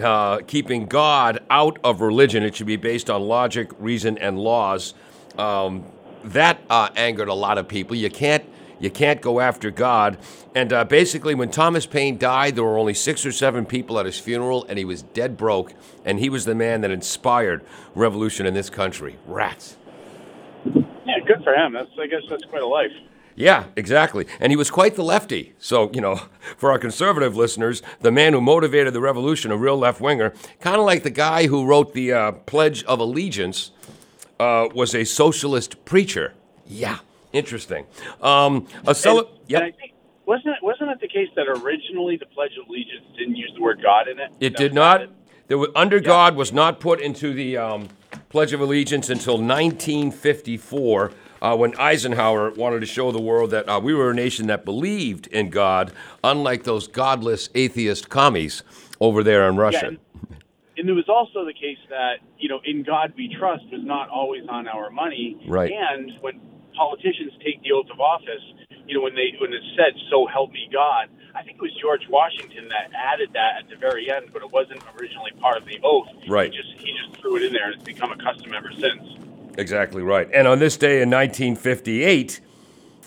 uh, 0.00 0.38
keeping 0.46 0.86
God 0.86 1.40
out 1.50 1.78
of 1.84 2.00
religion. 2.00 2.42
It 2.42 2.56
should 2.56 2.66
be 2.66 2.76
based 2.76 3.10
on 3.10 3.22
logic, 3.22 3.70
reason, 3.78 4.18
and 4.18 4.38
laws. 4.38 4.94
Um, 5.38 5.84
that 6.24 6.60
uh, 6.68 6.88
angered 6.96 7.28
a 7.28 7.34
lot 7.34 7.58
of 7.58 7.68
people. 7.68 7.96
You 7.96 8.10
can't 8.10 8.44
you 8.78 8.90
can't 8.90 9.20
go 9.20 9.40
after 9.40 9.70
God. 9.70 10.18
And 10.54 10.72
uh, 10.72 10.84
basically, 10.84 11.34
when 11.34 11.50
Thomas 11.50 11.86
Paine 11.86 12.18
died, 12.18 12.56
there 12.56 12.64
were 12.64 12.78
only 12.78 12.94
six 12.94 13.24
or 13.24 13.32
seven 13.32 13.64
people 13.64 13.98
at 13.98 14.06
his 14.06 14.18
funeral, 14.18 14.66
and 14.68 14.78
he 14.78 14.84
was 14.84 15.02
dead 15.02 15.36
broke. 15.36 15.72
And 16.04 16.18
he 16.18 16.28
was 16.28 16.44
the 16.44 16.54
man 16.54 16.82
that 16.82 16.90
inspired 16.90 17.64
revolution 17.94 18.44
in 18.46 18.54
this 18.54 18.68
country. 18.68 19.16
Rats. 19.26 19.76
Yeah, 20.64 21.20
good 21.26 21.42
for 21.42 21.54
him. 21.54 21.72
That's 21.72 21.90
I 21.98 22.06
guess 22.06 22.22
that's 22.28 22.44
quite 22.44 22.62
a 22.62 22.66
life. 22.66 22.92
Yeah, 23.36 23.64
exactly. 23.76 24.26
And 24.40 24.50
he 24.50 24.56
was 24.56 24.70
quite 24.70 24.96
the 24.96 25.04
lefty. 25.04 25.52
So, 25.58 25.90
you 25.92 26.00
know, 26.00 26.16
for 26.56 26.72
our 26.72 26.78
conservative 26.78 27.36
listeners, 27.36 27.82
the 28.00 28.10
man 28.10 28.32
who 28.32 28.40
motivated 28.40 28.94
the 28.94 29.00
revolution, 29.00 29.52
a 29.52 29.56
real 29.56 29.76
left 29.76 30.00
winger, 30.00 30.32
kind 30.60 30.76
of 30.76 30.84
like 30.86 31.02
the 31.02 31.10
guy 31.10 31.46
who 31.46 31.64
wrote 31.66 31.92
the 31.92 32.12
uh, 32.12 32.32
Pledge 32.32 32.82
of 32.84 32.98
Allegiance, 32.98 33.70
uh, 34.40 34.68
was 34.74 34.94
a 34.94 35.04
socialist 35.04 35.84
preacher. 35.84 36.32
Yeah, 36.66 36.98
interesting. 37.32 37.86
Um, 38.20 38.66
a 38.86 38.94
cele- 38.94 39.20
And, 39.20 39.28
yep. 39.48 39.62
and 39.62 39.72
I 39.74 39.76
think 39.76 39.92
wasn't 40.26 40.56
it 40.56 40.62
wasn't 40.62 40.90
it 40.90 41.00
the 41.00 41.08
case 41.08 41.28
that 41.36 41.46
originally 41.48 42.16
the 42.16 42.26
Pledge 42.26 42.52
of 42.60 42.68
Allegiance 42.68 43.04
didn't 43.16 43.36
use 43.36 43.52
the 43.54 43.62
word 43.62 43.80
God 43.82 44.08
in 44.08 44.18
it? 44.18 44.32
It 44.40 44.50
That 44.50 44.58
did 44.58 44.74
not. 44.74 45.08
There 45.48 45.58
was, 45.58 45.68
under 45.76 46.00
God 46.00 46.34
was 46.34 46.52
not 46.52 46.80
put 46.80 47.00
into 47.00 47.32
the 47.32 47.56
um, 47.56 47.88
Pledge 48.30 48.52
of 48.52 48.60
Allegiance 48.60 49.08
until 49.08 49.34
1954, 49.34 51.12
uh, 51.46 51.54
when 51.56 51.76
Eisenhower 51.78 52.50
wanted 52.50 52.80
to 52.80 52.86
show 52.86 53.12
the 53.12 53.20
world 53.20 53.52
that 53.52 53.68
uh, 53.68 53.78
we 53.78 53.94
were 53.94 54.10
a 54.10 54.14
nation 54.14 54.48
that 54.48 54.64
believed 54.64 55.28
in 55.28 55.48
God, 55.48 55.92
unlike 56.24 56.64
those 56.64 56.88
godless 56.88 57.48
atheist 57.54 58.08
commies 58.08 58.64
over 59.00 59.22
there 59.22 59.48
in 59.48 59.54
Yeah, 59.54 59.60
Russia. 59.60 59.86
and, 59.86 59.98
and 60.76 60.88
there 60.88 60.96
was 60.96 61.08
also 61.08 61.44
the 61.44 61.52
case 61.54 61.78
that 61.88 62.14
you 62.36 62.48
know, 62.48 62.60
in 62.64 62.82
God 62.82 63.14
we 63.16 63.32
trust 63.38 63.62
was 63.70 63.82
not 63.84 64.08
always 64.08 64.42
on 64.48 64.66
our 64.66 64.90
money. 64.90 65.40
Right. 65.46 65.70
And 65.72 66.10
when 66.20 66.40
politicians 66.74 67.32
take 67.44 67.62
the 67.62 67.70
oath 67.72 67.86
of 67.92 68.00
office, 68.00 68.42
you 68.88 68.94
know, 68.98 69.02
when 69.02 69.14
they 69.14 69.30
when 69.40 69.52
it 69.52 69.62
said 69.76 69.94
"So 70.10 70.26
help 70.26 70.50
me 70.50 70.68
God," 70.72 71.08
I 71.34 71.44
think 71.44 71.58
it 71.58 71.62
was 71.62 71.74
George 71.80 72.02
Washington 72.10 72.66
that 72.74 72.90
added 72.92 73.30
that 73.34 73.62
at 73.62 73.70
the 73.70 73.76
very 73.76 74.10
end, 74.10 74.30
but 74.32 74.42
it 74.42 74.50
wasn't 74.50 74.82
originally 74.98 75.30
part 75.40 75.56
of 75.58 75.64
the 75.64 75.78
oath. 75.84 76.08
Right. 76.28 76.50
He 76.50 76.58
just 76.58 76.72
he 76.84 76.92
just 76.92 77.20
threw 77.20 77.36
it 77.36 77.44
in 77.44 77.52
there, 77.52 77.66
and 77.70 77.74
it's 77.76 77.84
become 77.84 78.10
a 78.10 78.18
custom 78.18 78.52
ever 78.52 78.72
since. 78.72 79.25
Exactly 79.56 80.02
right. 80.02 80.28
And 80.32 80.46
on 80.46 80.58
this 80.58 80.76
day 80.76 81.02
in 81.02 81.10
1958, 81.10 82.40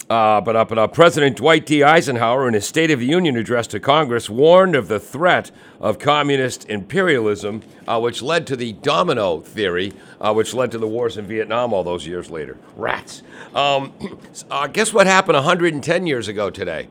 Uh, 0.09 0.41
but 0.41 0.55
up 0.55 0.71
and 0.71 0.79
up. 0.79 0.91
President 0.91 1.37
Dwight 1.37 1.67
D. 1.67 1.83
Eisenhower, 1.83 2.47
in 2.47 2.55
his 2.55 2.65
State 2.65 2.89
of 2.89 2.99
the 2.99 3.05
Union 3.05 3.37
address 3.37 3.67
to 3.67 3.79
Congress, 3.79 4.27
warned 4.27 4.75
of 4.75 4.87
the 4.87 4.99
threat 4.99 5.51
of 5.79 5.99
communist 5.99 6.67
imperialism, 6.67 7.61
uh, 7.87 7.99
which 7.99 8.23
led 8.23 8.47
to 8.47 8.55
the 8.55 8.73
domino 8.73 9.39
theory, 9.39 9.93
uh, 10.19 10.33
which 10.33 10.55
led 10.55 10.71
to 10.71 10.79
the 10.79 10.87
wars 10.87 11.15
in 11.15 11.27
Vietnam 11.27 11.73
all 11.73 11.83
those 11.83 12.07
years 12.07 12.31
later. 12.31 12.57
Rats. 12.75 13.21
Um, 13.53 13.93
uh, 14.49 14.65
guess 14.65 14.91
what 14.91 15.05
happened 15.05 15.35
110 15.35 16.07
years 16.07 16.27
ago 16.27 16.49
today? 16.49 16.87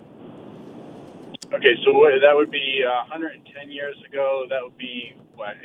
Okay, 1.53 1.75
so 1.85 1.93
that 2.21 2.35
would 2.35 2.51
be 2.51 2.83
110 2.85 3.71
years 3.71 3.97
ago. 4.07 4.45
That 4.51 4.63
would 4.63 4.77
be 4.77 5.15
what, 5.35 5.57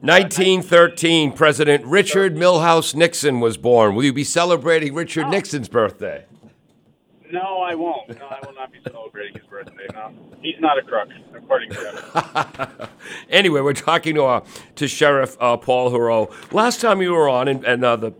1913, 0.00 1.32
President 1.32 1.84
Richard 1.84 2.34
Milhous 2.34 2.94
Nixon 2.94 3.40
was 3.40 3.56
born. 3.56 3.94
Will 3.94 4.04
you 4.04 4.12
be 4.12 4.24
celebrating 4.24 4.94
Richard 4.94 5.24
oh. 5.26 5.30
Nixon's 5.30 5.68
birthday? 5.68 6.24
No, 7.30 7.58
I 7.58 7.74
won't. 7.74 8.08
No, 8.18 8.26
I 8.26 8.38
will 8.46 8.54
not 8.54 8.72
be 8.72 8.78
celebrating 8.90 9.34
his 9.34 9.44
birthday. 9.46 9.86
No, 9.92 10.12
he's 10.40 10.58
not 10.60 10.78
a 10.78 10.82
crook, 10.82 11.08
according 11.34 11.70
to 11.72 12.78
him. 12.80 12.88
anyway, 13.28 13.60
we're 13.60 13.74
talking 13.74 14.14
to 14.14 14.24
uh, 14.24 14.44
to 14.76 14.88
Sheriff 14.88 15.36
uh, 15.40 15.58
Paul 15.58 15.90
Heroux. 15.90 16.52
Last 16.52 16.80
time 16.80 17.02
you 17.02 17.12
were 17.12 17.28
on, 17.28 17.48
and, 17.48 17.64
and 17.64 17.84
uh, 17.84 17.96
the 17.96 18.14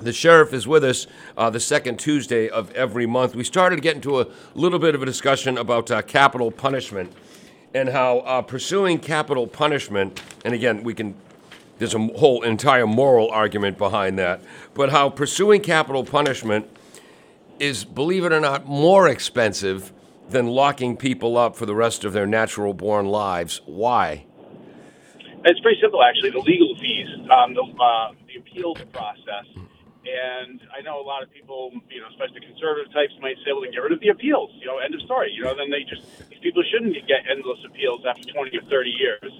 the 0.00 0.12
sheriff 0.12 0.52
is 0.52 0.66
with 0.66 0.84
us 0.84 1.06
uh, 1.36 1.50
the 1.50 1.60
second 1.60 1.98
Tuesday 1.98 2.48
of 2.48 2.70
every 2.72 3.06
month. 3.06 3.34
We 3.34 3.44
started 3.44 3.82
getting 3.82 4.00
to 4.02 4.20
a 4.20 4.26
little 4.54 4.78
bit 4.78 4.94
of 4.94 5.02
a 5.02 5.06
discussion 5.06 5.58
about 5.58 5.90
uh, 5.90 6.02
capital 6.02 6.50
punishment 6.50 7.12
and 7.74 7.88
how 7.88 8.18
uh, 8.20 8.42
pursuing 8.42 8.98
capital 8.98 9.46
punishment, 9.46 10.20
and 10.44 10.54
again, 10.54 10.82
we 10.82 10.94
can. 10.94 11.14
There's 11.78 11.94
a 11.94 11.98
whole 11.98 12.42
entire 12.42 12.86
moral 12.86 13.30
argument 13.30 13.78
behind 13.78 14.18
that, 14.18 14.42
but 14.74 14.90
how 14.90 15.08
pursuing 15.08 15.62
capital 15.62 16.04
punishment 16.04 16.68
is, 17.58 17.84
believe 17.84 18.24
it 18.24 18.32
or 18.32 18.40
not, 18.40 18.66
more 18.66 19.08
expensive 19.08 19.90
than 20.28 20.46
locking 20.46 20.96
people 20.96 21.38
up 21.38 21.56
for 21.56 21.64
the 21.64 21.74
rest 21.74 22.04
of 22.04 22.12
their 22.12 22.26
natural 22.26 22.74
born 22.74 23.06
lives. 23.06 23.62
Why? 23.64 24.26
It's 25.44 25.60
pretty 25.60 25.80
simple, 25.80 26.02
actually. 26.02 26.30
The 26.30 26.40
legal 26.40 26.76
fees, 26.78 27.08
um, 27.30 27.54
the, 27.54 27.62
uh, 27.62 28.12
the 28.26 28.40
appeals 28.40 28.78
process. 28.92 29.46
And 30.00 30.60
I 30.72 30.80
know 30.80 31.00
a 31.00 31.04
lot 31.04 31.22
of 31.22 31.30
people, 31.30 31.72
you 31.90 32.00
know, 32.00 32.08
especially 32.08 32.40
conservative 32.40 32.92
types, 32.92 33.12
might 33.20 33.36
say, 33.44 33.52
well, 33.52 33.62
then 33.62 33.72
get 33.72 33.84
rid 33.84 33.92
of 33.92 34.00
the 34.00 34.08
appeals. 34.08 34.50
You 34.56 34.66
know, 34.66 34.78
end 34.78 34.94
of 34.94 35.02
story. 35.02 35.32
You 35.32 35.44
know, 35.44 35.54
then 35.54 35.68
they 35.68 35.84
just, 35.84 36.08
these 36.30 36.40
people 36.40 36.64
shouldn't 36.72 36.96
get 37.06 37.28
endless 37.28 37.60
appeals 37.68 38.00
after 38.08 38.24
20 38.24 38.56
or 38.56 38.64
30 38.64 38.90
years. 38.90 39.32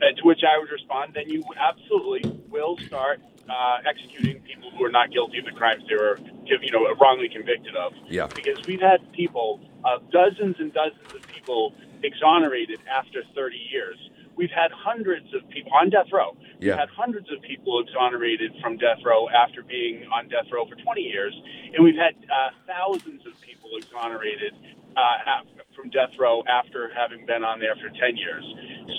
And 0.00 0.16
to 0.16 0.22
which 0.24 0.40
I 0.46 0.58
would 0.58 0.70
respond, 0.70 1.12
then 1.14 1.28
you 1.28 1.44
absolutely 1.58 2.24
will 2.48 2.78
start 2.78 3.20
uh, 3.48 3.78
executing 3.84 4.40
people 4.42 4.70
who 4.70 4.84
are 4.84 4.90
not 4.90 5.10
guilty 5.10 5.38
of 5.38 5.44
the 5.44 5.52
crimes 5.52 5.82
they 5.88 5.96
were, 5.96 6.18
you 6.44 6.70
know, 6.70 6.86
wrongly 7.00 7.28
convicted 7.28 7.74
of. 7.76 7.92
Yeah. 8.08 8.28
Because 8.28 8.64
we've 8.66 8.80
had 8.80 9.00
people, 9.12 9.60
uh, 9.84 9.98
dozens 10.12 10.56
and 10.58 10.72
dozens 10.72 11.12
of 11.14 11.26
people 11.28 11.74
exonerated 12.02 12.80
after 12.88 13.24
30 13.34 13.56
years. 13.70 13.98
We've 14.38 14.54
had 14.54 14.70
hundreds 14.70 15.26
of 15.34 15.42
people 15.50 15.72
on 15.74 15.90
death 15.90 16.06
row. 16.14 16.38
Yeah. 16.62 16.78
We've 16.78 16.86
had 16.86 16.94
hundreds 16.94 17.26
of 17.34 17.42
people 17.42 17.82
exonerated 17.82 18.54
from 18.62 18.78
death 18.78 19.02
row 19.04 19.28
after 19.28 19.66
being 19.66 20.06
on 20.14 20.30
death 20.30 20.46
row 20.54 20.64
for 20.64 20.78
20 20.78 21.02
years, 21.02 21.34
and 21.74 21.82
we've 21.82 21.98
had 21.98 22.14
uh, 22.30 22.54
thousands 22.62 23.26
of 23.26 23.34
people 23.42 23.74
exonerated 23.76 24.54
uh, 24.94 25.42
from 25.74 25.90
death 25.90 26.14
row 26.18 26.46
after 26.46 26.88
having 26.94 27.26
been 27.26 27.42
on 27.42 27.58
there 27.58 27.74
for 27.82 27.90
10 27.90 28.16
years. 28.16 28.46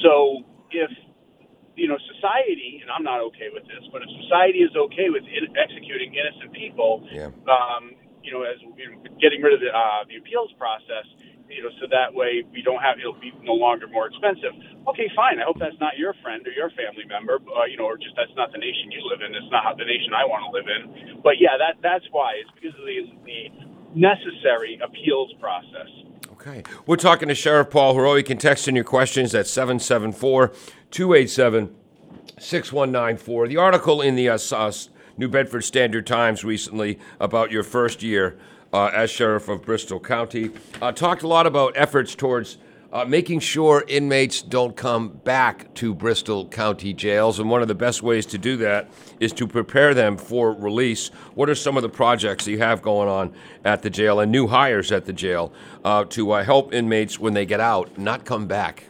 So 0.03 0.43
if 0.71 0.91
you 1.79 1.87
know, 1.87 1.97
society, 2.19 2.83
and 2.83 2.91
I'm 2.91 3.07
not 3.07 3.23
okay 3.31 3.47
with 3.55 3.63
this, 3.63 3.87
but 3.95 4.03
if 4.03 4.11
society 4.27 4.59
is 4.59 4.75
okay 4.75 5.07
with 5.07 5.23
in- 5.23 5.55
executing 5.55 6.11
innocent 6.11 6.51
people, 6.51 7.07
yeah. 7.07 7.31
um, 7.47 7.95
you 8.19 8.35
know, 8.35 8.43
as 8.43 8.59
you 8.75 8.91
know, 8.91 8.99
getting 9.23 9.39
rid 9.39 9.55
of 9.55 9.63
the, 9.63 9.71
uh, 9.71 10.03
the 10.11 10.19
appeals 10.19 10.51
process, 10.59 11.07
you 11.49 11.63
know, 11.63 11.73
so 11.81 11.89
that 11.89 12.13
way 12.13 12.45
we 12.53 12.61
don't 12.61 12.79
have 12.79 13.01
it'll 13.01 13.17
be 13.19 13.33
no 13.41 13.53
longer 13.53 13.87
more 13.89 14.07
expensive. 14.07 14.53
Okay, 14.87 15.09
fine. 15.15 15.41
I 15.41 15.45
hope 15.45 15.57
that's 15.59 15.77
not 15.81 15.97
your 15.97 16.13
friend 16.21 16.45
or 16.45 16.53
your 16.53 16.69
family 16.71 17.05
member, 17.09 17.41
uh, 17.41 17.65
you 17.65 17.77
know, 17.77 17.85
or 17.85 17.97
just 17.97 18.15
that's 18.15 18.33
not 18.37 18.51
the 18.53 18.61
nation 18.61 18.91
you 18.93 19.01
live 19.09 19.21
in. 19.25 19.33
It's 19.33 19.51
not 19.51 19.77
the 19.77 19.85
nation 19.85 20.13
I 20.13 20.25
want 20.25 20.45
to 20.45 20.51
live 20.53 20.69
in. 20.69 21.21
But 21.21 21.41
yeah, 21.41 21.57
that 21.57 21.81
that's 21.81 22.05
why 22.11 22.37
it's 22.39 22.49
because 22.53 22.77
of 22.77 22.85
the, 22.85 23.09
the 23.25 23.41
necessary 23.97 24.79
appeals 24.81 25.33
process. 25.39 25.89
Okay. 26.33 26.63
We're 26.85 26.95
talking 26.95 27.27
to 27.27 27.35
Sheriff 27.35 27.69
Paul 27.69 27.95
Heroux. 27.95 28.17
You 28.17 28.23
can 28.23 28.37
text 28.37 28.67
in 28.67 28.75
your 28.75 28.85
questions 28.85 29.35
at 29.35 29.47
774 29.47 30.53
287 30.91 31.75
6194. 32.37 33.47
The 33.47 33.57
article 33.57 34.01
in 34.01 34.15
the 34.15 34.29
uh, 34.29 34.37
uh, 34.51 34.71
New 35.17 35.27
Bedford 35.27 35.63
Standard 35.63 36.07
Times 36.07 36.45
recently 36.45 36.97
about 37.19 37.51
your 37.51 37.63
first 37.63 38.01
year 38.01 38.37
as 38.73 39.09
Sheriff 39.09 39.47
of 39.47 39.63
Bristol 39.63 39.99
County 39.99 40.51
uh, 40.81 40.91
talked 40.91 41.23
a 41.23 41.27
lot 41.27 41.47
about 41.47 41.73
efforts 41.75 42.15
towards 42.15 42.57
uh, 42.91 43.05
making 43.05 43.39
sure 43.39 43.83
inmates 43.87 44.41
don't 44.41 44.75
come 44.75 45.09
back 45.09 45.71
to 45.75 45.93
Bristol 45.93 46.47
County 46.47 46.93
jails. 46.93 47.39
And 47.39 47.49
one 47.49 47.61
of 47.61 47.67
the 47.67 47.75
best 47.75 48.01
ways 48.01 48.25
to 48.27 48.37
do 48.37 48.57
that 48.57 48.89
is 49.19 49.31
to 49.33 49.47
prepare 49.47 49.93
them 49.93 50.17
for 50.17 50.53
release. 50.53 51.09
What 51.35 51.49
are 51.49 51.55
some 51.55 51.77
of 51.77 51.83
the 51.83 51.89
projects 51.89 52.47
you 52.47 52.57
have 52.59 52.81
going 52.81 53.07
on 53.07 53.33
at 53.63 53.83
the 53.83 53.89
jail 53.89 54.19
and 54.19 54.31
new 54.31 54.47
hires 54.47 54.91
at 54.91 55.05
the 55.05 55.13
jail 55.13 55.53
uh, 55.83 56.05
to 56.05 56.31
uh, 56.31 56.43
help 56.43 56.73
inmates 56.73 57.19
when 57.19 57.33
they 57.33 57.45
get 57.45 57.59
out 57.59 57.97
not 57.97 58.25
come 58.25 58.47
back? 58.47 58.85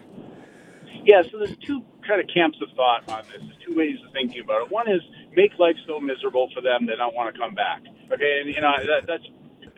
Yeah, 1.03 1.23
so 1.29 1.39
there's 1.39 1.57
two 1.57 1.83
kind 2.07 2.21
of 2.21 2.27
camps 2.33 2.57
of 2.61 2.69
thought 2.75 3.09
on 3.09 3.23
this. 3.31 3.41
There's 3.41 3.67
two 3.67 3.75
ways 3.75 3.97
of 4.05 4.11
thinking 4.13 4.41
about 4.41 4.63
it. 4.63 4.71
One 4.71 4.89
is 4.89 5.01
make 5.35 5.57
life 5.59 5.75
so 5.85 5.99
miserable 5.99 6.49
for 6.53 6.61
them 6.61 6.85
they 6.85 6.95
don't 6.95 7.15
want 7.15 7.33
to 7.33 7.39
come 7.39 7.53
back. 7.53 7.81
Okay, 8.11 8.39
and 8.41 8.53
you 8.53 8.61
know 8.61 8.73
that, 8.77 9.07
that's 9.07 9.25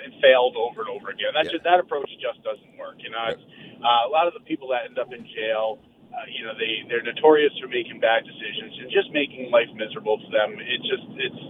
it 0.03 0.13
failed 0.21 0.57
over 0.57 0.81
and 0.81 0.89
over 0.89 1.09
again. 1.09 1.33
That 1.33 1.49
yeah. 1.49 1.57
just, 1.57 1.63
that 1.63 1.79
approach 1.79 2.09
just 2.19 2.41
doesn't 2.43 2.73
work. 2.77 2.99
You 2.99 3.11
know, 3.11 3.33
it's, 3.33 3.45
uh, 3.81 4.07
a 4.07 4.11
lot 4.11 4.27
of 4.27 4.33
the 4.33 4.43
people 4.45 4.69
that 4.73 4.85
end 4.89 4.97
up 4.97 5.13
in 5.13 5.25
jail, 5.33 5.79
uh, 6.11 6.27
you 6.27 6.43
know, 6.43 6.53
they 6.57 6.83
they're 6.91 7.05
notorious 7.05 7.53
for 7.61 7.71
making 7.71 7.99
bad 8.03 8.27
decisions 8.27 8.75
and 8.83 8.87
just 8.91 9.09
making 9.15 9.49
life 9.49 9.71
miserable 9.73 10.19
for 10.19 10.31
them. 10.31 10.59
It 10.59 10.81
just 10.83 11.07
it's 11.17 11.41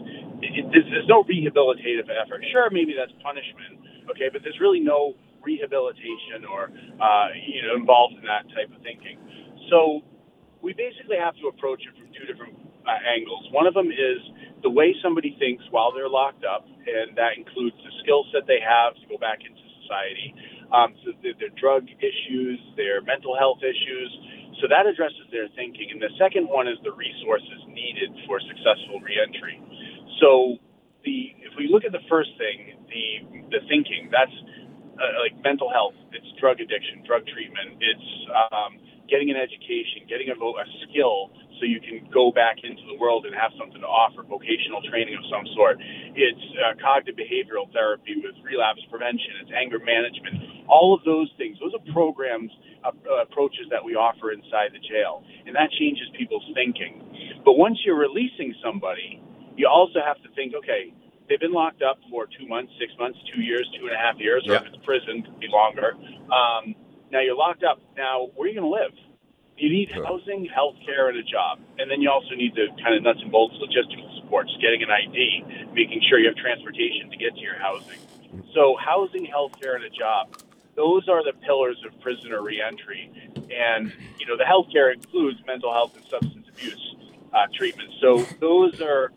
it, 0.41 0.65
there's, 0.69 0.87
there's 0.89 1.09
no 1.09 1.23
rehabilitative 1.25 2.09
effort. 2.09 2.45
Sure, 2.51 2.69
maybe 2.69 2.93
that's 2.93 3.13
punishment, 3.21 3.81
okay, 4.09 4.29
but 4.31 4.41
there's 4.45 4.59
really 4.59 4.81
no 4.81 5.17
rehabilitation 5.41 6.45
or 6.45 6.69
uh, 7.01 7.27
you 7.33 7.65
know 7.65 7.75
involved 7.75 8.15
in 8.17 8.25
that 8.29 8.45
type 8.53 8.69
of 8.69 8.81
thinking. 8.85 9.17
So 9.69 10.01
we 10.61 10.73
basically 10.73 11.17
have 11.17 11.33
to 11.41 11.49
approach 11.49 11.81
it 11.81 11.93
from 11.97 12.13
two 12.13 12.25
different 12.29 12.53
uh, 12.85 13.01
angles. 13.01 13.49
One 13.51 13.65
of 13.65 13.73
them 13.73 13.89
is 13.89 14.21
the 14.62 14.69
way 14.69 14.95
somebody 15.02 15.36
thinks 15.38 15.63
while 15.71 15.91
they're 15.91 16.10
locked 16.10 16.45
up, 16.45 16.65
and 16.65 17.17
that 17.17 17.38
includes 17.38 17.76
the 17.82 17.91
skill 18.04 18.26
set 18.32 18.45
they 18.47 18.62
have 18.62 18.95
to 19.02 19.06
go 19.10 19.17
back 19.17 19.41
into 19.41 19.62
society, 19.82 20.34
um, 20.71 20.95
so 21.04 21.12
their, 21.21 21.36
their 21.38 21.54
drug 21.60 21.89
issues, 22.00 22.58
their 22.78 23.02
mental 23.02 23.36
health 23.36 23.60
issues. 23.60 24.10
So 24.63 24.69
that 24.69 24.86
addresses 24.86 25.26
their 25.32 25.50
thinking. 25.58 25.89
And 25.91 26.00
the 26.00 26.13
second 26.21 26.47
one 26.47 26.67
is 26.67 26.78
the 26.86 26.93
resources 26.93 27.60
needed 27.67 28.13
for 28.28 28.39
successful 28.39 29.02
reentry. 29.02 29.58
So 30.21 30.62
the 31.04 31.34
if 31.41 31.58
we 31.58 31.67
look 31.67 31.84
at 31.84 31.91
the 31.91 32.06
first 32.08 32.30
thing, 32.38 32.78
the 32.88 33.06
the 33.52 33.62
thinking, 33.67 34.08
that's 34.13 34.34
uh, 35.02 35.26
like 35.26 35.36
mental 35.43 35.67
health. 35.74 35.97
It's 36.13 36.28
drug 36.39 36.62
addiction, 36.62 37.04
drug 37.04 37.26
treatment. 37.26 37.82
It's 37.82 38.10
um, 38.54 38.78
getting 39.12 39.28
an 39.28 39.36
education, 39.36 40.08
getting 40.08 40.32
a, 40.32 40.38
a 40.39 40.65
skill 40.88 41.36
so 41.60 41.67
you 41.67 41.84
can 41.84 42.08
go 42.10 42.32
back 42.32 42.63
into 42.63 42.82
the 42.88 42.97
world 42.97 43.28
and 43.28 43.36
have 43.36 43.52
something 43.60 43.84
to 43.84 43.86
offer, 43.86 44.24
vocational 44.24 44.82
training 44.88 45.13
of 45.13 45.21
some 45.30 45.45
sort. 45.54 45.78
It's 46.15 46.45
uh, 46.58 46.74
cognitive 46.82 47.19
behavioral 47.19 47.67
therapy 47.76 48.17
with 48.17 48.34
relapse 48.41 48.82
prevention. 48.89 49.43
It's 49.43 49.54
anger 49.54 49.78
management. 49.78 50.65
All 50.65 50.95
of 50.95 51.04
those 51.04 51.30
things. 51.38 51.60
Those 51.62 51.76
are 51.76 51.84
programs, 51.93 52.50
uh, 52.82 52.95
uh, 53.06 53.28
approaches 53.28 53.69
that 53.69 53.84
we 53.84 53.93
offer 53.93 54.32
inside 54.32 54.74
the 54.74 54.82
jail, 54.82 55.21
and 55.45 55.54
that 55.54 55.69
changes 55.78 56.10
people's 56.17 56.47
thinking. 56.58 56.97
But 57.45 57.60
once 57.62 57.78
you're 57.86 58.00
releasing 58.00 58.56
somebody, 58.63 59.21
you 59.60 59.67
also 59.67 60.00
have 60.02 60.17
to 60.24 60.30
think, 60.34 60.56
okay, 60.56 60.95
they've 61.30 61.39
been 61.39 61.54
locked 61.54 61.84
up 61.84 62.00
for 62.10 62.26
two 62.26 62.47
months, 62.47 62.74
six 62.82 62.89
months, 62.97 63.19
two 63.36 63.41
years, 63.45 63.69
two 63.78 63.86
and 63.86 63.93
a 63.93 64.02
half 64.02 64.17
years, 64.17 64.47
or 64.47 64.56
if 64.56 64.74
it's 64.74 64.82
prison, 64.82 65.21
could 65.21 65.39
be 65.39 65.52
longer. 65.52 65.93
Um, 66.32 66.74
now 67.12 67.19
you're 67.19 67.36
locked 67.36 67.63
up. 67.63 67.80
Now, 67.97 68.30
where 68.36 68.47
are 68.47 68.52
you 68.52 68.60
going 68.60 68.71
to 68.71 68.76
live? 68.76 68.93
You 69.58 69.69
need 69.69 69.91
housing, 69.91 70.45
health 70.45 70.76
care, 70.84 71.10
and 71.10 71.17
a 71.17 71.24
job. 71.24 71.60
And 71.78 71.91
then 71.91 72.02
you 72.02 72.10
also 72.10 72.34
need 72.34 72.56
the 72.56 72.67
kind 72.82 72.95
of 72.95 73.04
nuts 73.04 73.19
and 73.21 73.32
bolts 73.32 73.56
logistical 73.62 74.10
support, 74.21 74.47
just 74.47 74.60
getting 74.60 74.82
an 74.82 74.89
ID, 74.89 75.69
making 75.74 76.02
sure 76.10 76.17
you 76.17 76.28
have 76.28 76.38
transportation 76.38 77.12
to 77.12 77.17
get 77.17 77.36
to 77.36 77.41
your 77.41 77.60
housing. 77.60 78.00
So 78.56 78.76
housing, 78.80 79.26
health 79.26 79.60
care, 79.62 79.76
and 79.76 79.84
a 79.84 79.89
job. 79.89 80.36
Those 80.76 81.08
are 81.10 81.24
the 81.24 81.34
pillars 81.45 81.78
of 81.86 82.00
prisoner 82.02 82.41
reentry. 82.41 83.12
And, 83.36 83.93
you 84.17 84.26
know, 84.26 84.38
the 84.38 84.45
health 84.45 84.67
care 84.71 84.89
includes 84.91 85.39
mental 85.45 85.71
health 85.71 85.95
and 85.95 86.06
substance 86.06 86.47
abuse 86.50 86.95
uh, 87.34 87.45
treatment. 87.54 87.89
So 88.02 88.26
those 88.39 88.82
are, 88.82 89.12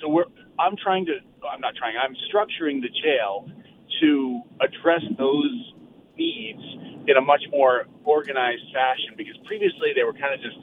so 0.00 0.08
we're, 0.08 0.24
I'm 0.58 0.76
trying 0.76 1.06
to, 1.06 1.20
I'm 1.48 1.60
not 1.60 1.76
trying, 1.76 1.96
I'm 1.96 2.16
structuring 2.32 2.80
the 2.80 2.88
jail 2.88 3.48
to 4.00 4.42
address 4.60 5.02
those 5.16 5.72
needs 6.16 6.62
in 7.08 7.16
a 7.16 7.24
much 7.24 7.42
more 7.50 7.88
organized 8.04 8.68
fashion 8.72 9.16
because 9.16 9.36
previously 9.48 9.96
they 9.96 10.04
were 10.04 10.12
kind 10.12 10.36
of 10.36 10.40
just 10.44 10.60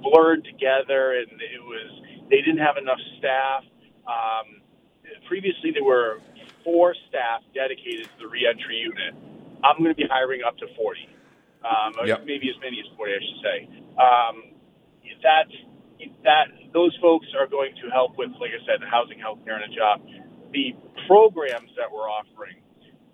blurred 0.00 0.44
together 0.46 1.18
and 1.18 1.26
it 1.42 1.58
was 1.62 1.90
they 2.30 2.38
didn't 2.38 2.62
have 2.62 2.78
enough 2.78 3.00
staff. 3.18 3.66
Um, 4.06 4.62
previously 5.26 5.74
there 5.74 5.84
were 5.84 6.20
four 6.62 6.94
staff 7.08 7.42
dedicated 7.52 8.06
to 8.06 8.16
the 8.22 8.28
reentry 8.30 8.78
unit. 8.78 9.14
I'm 9.64 9.82
going 9.82 9.90
to 9.90 9.98
be 9.98 10.06
hiring 10.06 10.42
up 10.46 10.56
to 10.62 10.66
40, 10.76 11.08
um, 11.66 11.92
Yep. 12.06 12.24
maybe 12.24 12.46
as 12.46 12.58
many 12.62 12.78
as 12.78 12.86
40, 12.96 13.10
I 13.12 13.18
should 13.18 13.42
say. 13.42 13.58
Um, 13.98 14.34
that's 15.22 15.50
that 16.22 16.46
those 16.72 16.94
folks 17.02 17.26
are 17.34 17.48
going 17.50 17.74
to 17.82 17.90
help 17.90 18.16
with, 18.16 18.30
like 18.38 18.54
I 18.54 18.62
said, 18.62 18.78
the 18.78 18.86
housing, 18.86 19.18
healthcare, 19.18 19.58
and 19.58 19.66
a 19.66 19.74
job. 19.74 19.98
The 20.54 20.76
programs 21.10 21.74
that 21.74 21.90
we're 21.90 22.06
offering, 22.06 22.62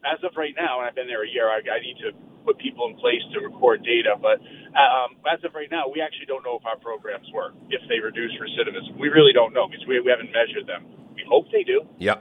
as 0.05 0.21
of 0.23 0.37
right 0.37 0.53
now, 0.53 0.81
and 0.81 0.89
I've 0.89 0.95
been 0.95 1.09
there 1.09 1.25
a 1.25 1.29
year, 1.29 1.49
I, 1.49 1.65
I 1.65 1.81
need 1.81 1.97
to 2.05 2.13
put 2.45 2.61
people 2.61 2.87
in 2.87 2.95
place 3.01 3.25
to 3.33 3.41
record 3.41 3.83
data. 3.83 4.15
But 4.21 4.39
um, 4.77 5.17
as 5.25 5.43
of 5.43 5.57
right 5.57 5.71
now, 5.73 5.89
we 5.89 6.05
actually 6.05 6.29
don't 6.29 6.45
know 6.45 6.61
if 6.61 6.65
our 6.69 6.77
programs 6.79 7.27
work, 7.33 7.57
if 7.73 7.81
they 7.89 7.99
reduce 7.99 8.33
recidivism. 8.37 9.01
We 9.01 9.09
really 9.09 9.33
don't 9.33 9.53
know 9.57 9.67
because 9.67 9.85
we, 9.89 9.99
we 10.01 10.13
haven't 10.13 10.31
measured 10.31 10.69
them. 10.69 10.85
We 11.17 11.25
hope 11.25 11.49
they 11.51 11.65
do. 11.65 11.83
Yeah. 11.99 12.21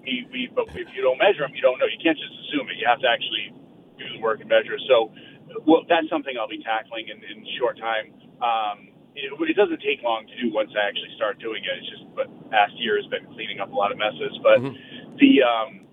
We, 0.00 0.24
we, 0.32 0.48
but 0.48 0.72
if 0.72 0.88
you 0.96 1.04
don't 1.04 1.20
measure 1.20 1.44
them, 1.44 1.52
you 1.52 1.60
don't 1.60 1.76
know. 1.76 1.84
You 1.84 2.00
can't 2.00 2.16
just 2.16 2.32
assume 2.48 2.72
it. 2.72 2.80
You 2.80 2.88
have 2.88 3.04
to 3.04 3.08
actually 3.08 3.52
do 4.00 4.08
the 4.16 4.20
work 4.24 4.40
and 4.40 4.48
measure. 4.48 4.80
So, 4.88 5.12
well, 5.68 5.84
that's 5.84 6.08
something 6.08 6.32
I'll 6.40 6.48
be 6.48 6.64
tackling 6.64 7.12
in, 7.12 7.20
in 7.20 7.44
short 7.60 7.76
time. 7.76 8.16
Um, 8.40 8.88
it, 9.12 9.28
it 9.28 9.56
doesn't 9.60 9.84
take 9.84 10.00
long 10.00 10.24
to 10.24 10.34
do 10.40 10.48
once 10.54 10.72
I 10.72 10.88
actually 10.88 11.12
start 11.20 11.36
doing 11.36 11.60
it. 11.60 11.74
It's 11.84 11.90
just, 11.92 12.04
but 12.16 12.32
past 12.48 12.72
year 12.80 12.96
has 12.96 13.04
been 13.12 13.28
cleaning 13.36 13.60
up 13.60 13.68
a 13.68 13.76
lot 13.76 13.92
of 13.92 13.98
messes. 13.98 14.32
But 14.40 14.64
the, 15.20 15.44
um, 15.44 15.84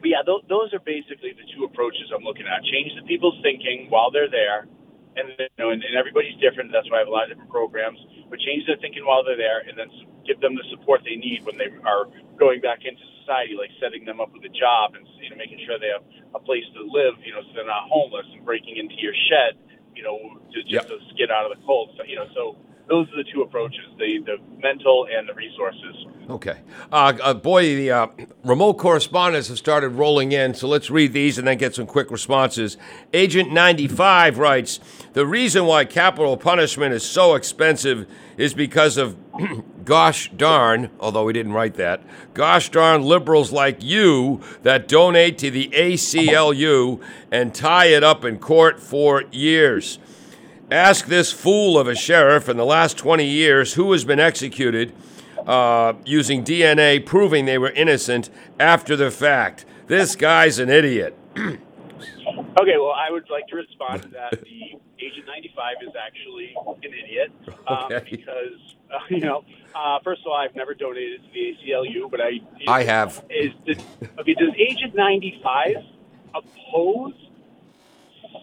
but 0.00 0.08
yeah, 0.08 0.22
th- 0.26 0.46
those 0.48 0.72
are 0.74 0.82
basically 0.82 1.32
the 1.36 1.46
two 1.56 1.64
approaches 1.64 2.10
I'm 2.14 2.24
looking 2.24 2.46
at. 2.48 2.64
Change 2.68 2.92
the 2.96 3.04
people's 3.06 3.38
thinking 3.42 3.88
while 3.90 4.10
they're 4.10 4.30
there, 4.30 4.68
and 5.16 5.32
you 5.38 5.48
know, 5.58 5.70
and, 5.70 5.82
and 5.84 5.94
everybody's 5.96 6.36
different. 6.40 6.72
That's 6.72 6.88
why 6.90 7.00
I 7.00 7.02
have 7.04 7.10
a 7.10 7.14
lot 7.14 7.24
of 7.28 7.36
different 7.36 7.50
programs. 7.52 7.98
But 8.30 8.40
change 8.40 8.66
their 8.66 8.78
thinking 8.80 9.06
while 9.06 9.24
they're 9.24 9.38
there, 9.40 9.64
and 9.66 9.76
then 9.78 9.88
give 10.26 10.40
them 10.40 10.54
the 10.56 10.66
support 10.74 11.02
they 11.06 11.16
need 11.16 11.44
when 11.46 11.56
they 11.58 11.70
are 11.86 12.08
going 12.38 12.60
back 12.60 12.84
into 12.84 13.00
society, 13.24 13.56
like 13.56 13.70
setting 13.80 14.04
them 14.04 14.20
up 14.20 14.32
with 14.34 14.44
a 14.44 14.52
job 14.54 14.94
and 14.98 15.04
you 15.22 15.30
know 15.30 15.38
making 15.38 15.60
sure 15.66 15.78
they 15.80 15.92
have 15.92 16.04
a 16.36 16.42
place 16.42 16.64
to 16.76 16.82
live, 16.86 17.16
you 17.24 17.32
know, 17.32 17.42
so 17.46 17.50
they're 17.56 17.68
not 17.68 17.88
homeless 17.88 18.26
and 18.34 18.44
breaking 18.44 18.76
into 18.76 18.96
your 19.00 19.14
shed, 19.30 19.56
you 19.96 20.02
know, 20.04 20.18
to, 20.52 20.58
just 20.68 20.82
Yep. 20.82 20.86
to 20.88 20.98
get 21.16 21.30
out 21.32 21.48
of 21.48 21.52
the 21.56 21.60
cold. 21.66 21.94
So 21.96 22.04
you 22.04 22.16
know, 22.16 22.28
so 22.34 22.56
those 22.88 23.08
are 23.12 23.16
the 23.16 23.30
two 23.32 23.42
approaches: 23.42 23.80
the 23.98 24.18
the 24.24 24.36
mental 24.60 25.06
and 25.10 25.28
the 25.28 25.34
resources. 25.34 26.06
Okay. 26.28 26.58
Uh, 26.90 27.12
uh, 27.22 27.34
boy, 27.34 27.62
the 27.76 27.90
uh, 27.92 28.06
remote 28.42 28.74
correspondents 28.74 29.46
have 29.46 29.58
started 29.58 29.90
rolling 29.90 30.32
in, 30.32 30.54
so 30.54 30.66
let's 30.66 30.90
read 30.90 31.12
these 31.12 31.38
and 31.38 31.46
then 31.46 31.56
get 31.56 31.76
some 31.76 31.86
quick 31.86 32.10
responses. 32.10 32.76
Agent 33.12 33.52
95 33.52 34.38
writes 34.38 34.80
The 35.12 35.24
reason 35.24 35.66
why 35.66 35.84
capital 35.84 36.36
punishment 36.36 36.94
is 36.94 37.04
so 37.04 37.36
expensive 37.36 38.08
is 38.36 38.54
because 38.54 38.96
of, 38.96 39.16
gosh 39.84 40.32
darn, 40.32 40.90
although 40.98 41.28
he 41.28 41.32
didn't 41.32 41.52
write 41.52 41.74
that, 41.74 42.02
gosh 42.34 42.70
darn 42.70 43.02
liberals 43.02 43.52
like 43.52 43.80
you 43.80 44.40
that 44.64 44.88
donate 44.88 45.38
to 45.38 45.50
the 45.52 45.68
ACLU 45.68 47.00
and 47.30 47.54
tie 47.54 47.86
it 47.86 48.02
up 48.02 48.24
in 48.24 48.38
court 48.38 48.80
for 48.80 49.22
years. 49.30 50.00
Ask 50.70 51.06
this 51.06 51.32
fool 51.32 51.78
of 51.78 51.86
a 51.86 51.94
sheriff 51.94 52.48
in 52.48 52.56
the 52.56 52.64
last 52.64 52.98
20 52.98 53.24
years 53.24 53.74
who 53.74 53.92
has 53.92 54.04
been 54.04 54.18
executed 54.18 54.92
uh, 55.46 55.92
using 56.04 56.42
DNA 56.42 57.04
proving 57.04 57.44
they 57.44 57.58
were 57.58 57.70
innocent 57.70 58.30
after 58.58 58.96
the 58.96 59.12
fact. 59.12 59.64
This 59.86 60.16
guy's 60.16 60.58
an 60.58 60.68
idiot. 60.68 61.16
Okay, 62.58 62.78
well, 62.78 62.92
I 62.96 63.10
would 63.10 63.28
like 63.28 63.46
to 63.48 63.56
respond 63.56 64.00
to 64.02 64.08
that. 64.08 64.30
The 64.30 64.78
Agent 64.98 65.26
95 65.26 65.74
is 65.82 65.88
actually 65.94 66.54
an 66.82 66.94
idiot 66.94 67.30
um, 67.68 67.84
Okay. 67.84 68.08
because, 68.10 68.74
uh, 68.90 68.98
you 69.10 69.20
know, 69.20 69.44
uh, 69.74 69.98
first 70.02 70.22
of 70.22 70.28
all, 70.28 70.36
I've 70.38 70.54
never 70.56 70.72
donated 70.72 71.20
to 71.22 71.28
the 71.32 71.54
ACLU, 71.70 72.10
but 72.10 72.20
I. 72.22 72.40
I 72.66 72.82
have. 72.84 73.22
Is 73.28 73.52
the, 73.66 73.72
okay, 74.18 74.32
does 74.34 74.54
Agent 74.58 74.94
95 74.94 75.76
oppose 76.34 77.12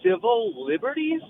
civil 0.02 0.64
liberties, 0.64 1.20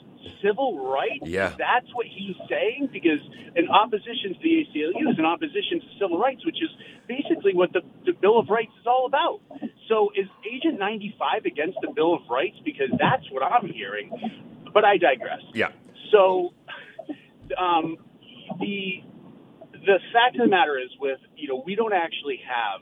civil 0.42 0.78
rights? 0.90 1.26
Yeah. 1.26 1.54
That's 1.58 1.86
what 1.94 2.06
he's 2.06 2.36
saying? 2.48 2.90
Because 2.92 3.20
in 3.56 3.68
opposition 3.68 4.34
to 4.34 4.40
the 4.42 4.66
ACLU 4.66 5.12
is 5.12 5.18
in 5.18 5.24
opposition 5.24 5.80
to 5.80 5.86
civil 6.00 6.18
rights, 6.18 6.44
which 6.44 6.62
is 6.62 6.70
basically 7.08 7.54
what 7.54 7.72
the, 7.72 7.82
the 8.04 8.12
Bill 8.12 8.38
of 8.38 8.48
Rights 8.48 8.72
is 8.80 8.86
all 8.86 9.06
about. 9.06 9.40
So 9.88 10.10
is 10.16 10.26
Agent 10.44 10.78
95 10.78 11.44
against 11.44 11.78
the 11.82 11.92
Bill 11.94 12.14
of 12.14 12.22
Rights? 12.30 12.56
Because 12.64 12.90
that's 12.98 13.24
what 13.30 13.42
I'm 13.42 13.68
hearing. 13.68 14.10
But 14.72 14.84
I 14.84 14.96
digress. 14.96 15.42
Yeah. 15.52 15.68
So, 16.10 16.52
um, 17.58 17.96
the 18.60 19.02
the 19.72 19.98
fact 20.12 20.36
of 20.36 20.42
the 20.42 20.48
matter 20.48 20.78
is, 20.78 20.90
with 20.98 21.18
you 21.36 21.48
know, 21.48 21.62
we 21.64 21.74
don't 21.74 21.92
actually 21.92 22.40
have 22.46 22.80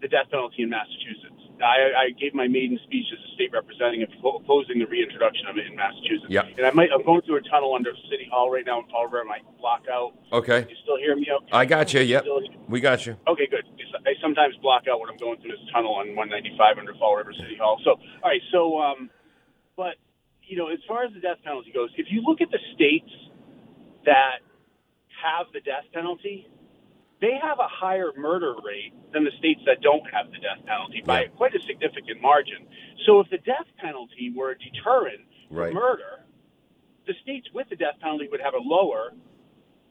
the 0.00 0.08
death 0.08 0.30
penalty 0.30 0.62
in 0.62 0.70
Massachusetts. 0.70 1.31
I, 1.62 2.10
I 2.10 2.10
gave 2.18 2.34
my 2.34 2.48
maiden 2.48 2.78
speech 2.84 3.06
as 3.12 3.18
a 3.18 3.34
state 3.34 3.52
representative 3.52 4.10
opposing 4.18 4.78
the 4.78 4.86
reintroduction 4.86 5.46
of 5.46 5.56
it 5.58 5.66
in 5.66 5.76
Massachusetts. 5.76 6.28
Yeah. 6.28 6.46
And 6.58 6.66
I 6.66 6.70
might 6.70 6.90
I'm 6.92 7.04
going 7.04 7.22
through 7.22 7.36
a 7.36 7.46
tunnel 7.48 7.74
under 7.74 7.92
City 8.10 8.28
Hall 8.30 8.50
right 8.50 8.66
now 8.66 8.80
in 8.80 8.86
Fall 8.90 9.06
River. 9.06 9.22
I 9.22 9.24
might 9.24 9.58
block 9.58 9.84
out. 9.90 10.14
Okay. 10.32 10.66
You 10.68 10.76
still 10.82 10.98
hear 10.98 11.16
me? 11.16 11.26
Okay. 11.30 11.52
I 11.52 11.64
got 11.64 11.94
you. 11.94 12.00
Yep. 12.00 12.24
We 12.68 12.80
got 12.80 13.06
you. 13.06 13.16
Okay, 13.28 13.46
good. 13.46 13.64
I 14.06 14.14
sometimes 14.20 14.56
block 14.62 14.84
out 14.90 15.00
when 15.00 15.10
I'm 15.10 15.16
going 15.16 15.40
through 15.40 15.52
this 15.52 15.64
tunnel 15.72 15.94
on 15.94 16.16
195 16.16 16.78
under 16.78 16.94
Fall 16.94 17.16
River 17.16 17.32
City 17.32 17.56
Hall. 17.56 17.80
So, 17.84 17.90
all 17.92 18.30
right. 18.30 18.42
So, 18.50 18.78
um, 18.78 19.10
but 19.76 19.94
you 20.42 20.56
know, 20.56 20.68
as 20.68 20.78
far 20.88 21.04
as 21.04 21.12
the 21.14 21.20
death 21.20 21.38
penalty 21.44 21.70
goes, 21.72 21.90
if 21.96 22.06
you 22.10 22.22
look 22.22 22.40
at 22.40 22.50
the 22.50 22.58
states 22.74 23.10
that 24.04 24.42
have 25.22 25.46
the 25.52 25.60
death 25.60 25.86
penalty, 25.94 26.48
they 27.22 27.38
have 27.40 27.58
a 27.60 27.68
higher 27.70 28.10
murder 28.18 28.54
rate 28.66 28.92
than 29.14 29.22
the 29.24 29.30
states 29.38 29.60
that 29.64 29.80
don't 29.80 30.02
have 30.12 30.26
the 30.32 30.38
death 30.42 30.58
penalty 30.66 31.00
by 31.06 31.22
Yeah. 31.22 31.28
quite 31.28 31.54
a 31.54 31.60
significant 31.60 32.20
margin. 32.20 32.66
So, 33.06 33.20
if 33.20 33.30
the 33.30 33.38
death 33.38 33.68
penalty 33.78 34.30
were 34.34 34.50
a 34.50 34.58
deterrent 34.58 35.22
for 35.48 35.54
Right. 35.54 35.72
murder, 35.72 36.24
the 37.06 37.14
states 37.22 37.48
with 37.54 37.68
the 37.68 37.76
death 37.76 37.98
penalty 38.00 38.28
would 38.28 38.40
have 38.40 38.54
a 38.54 38.58
lower 38.58 39.14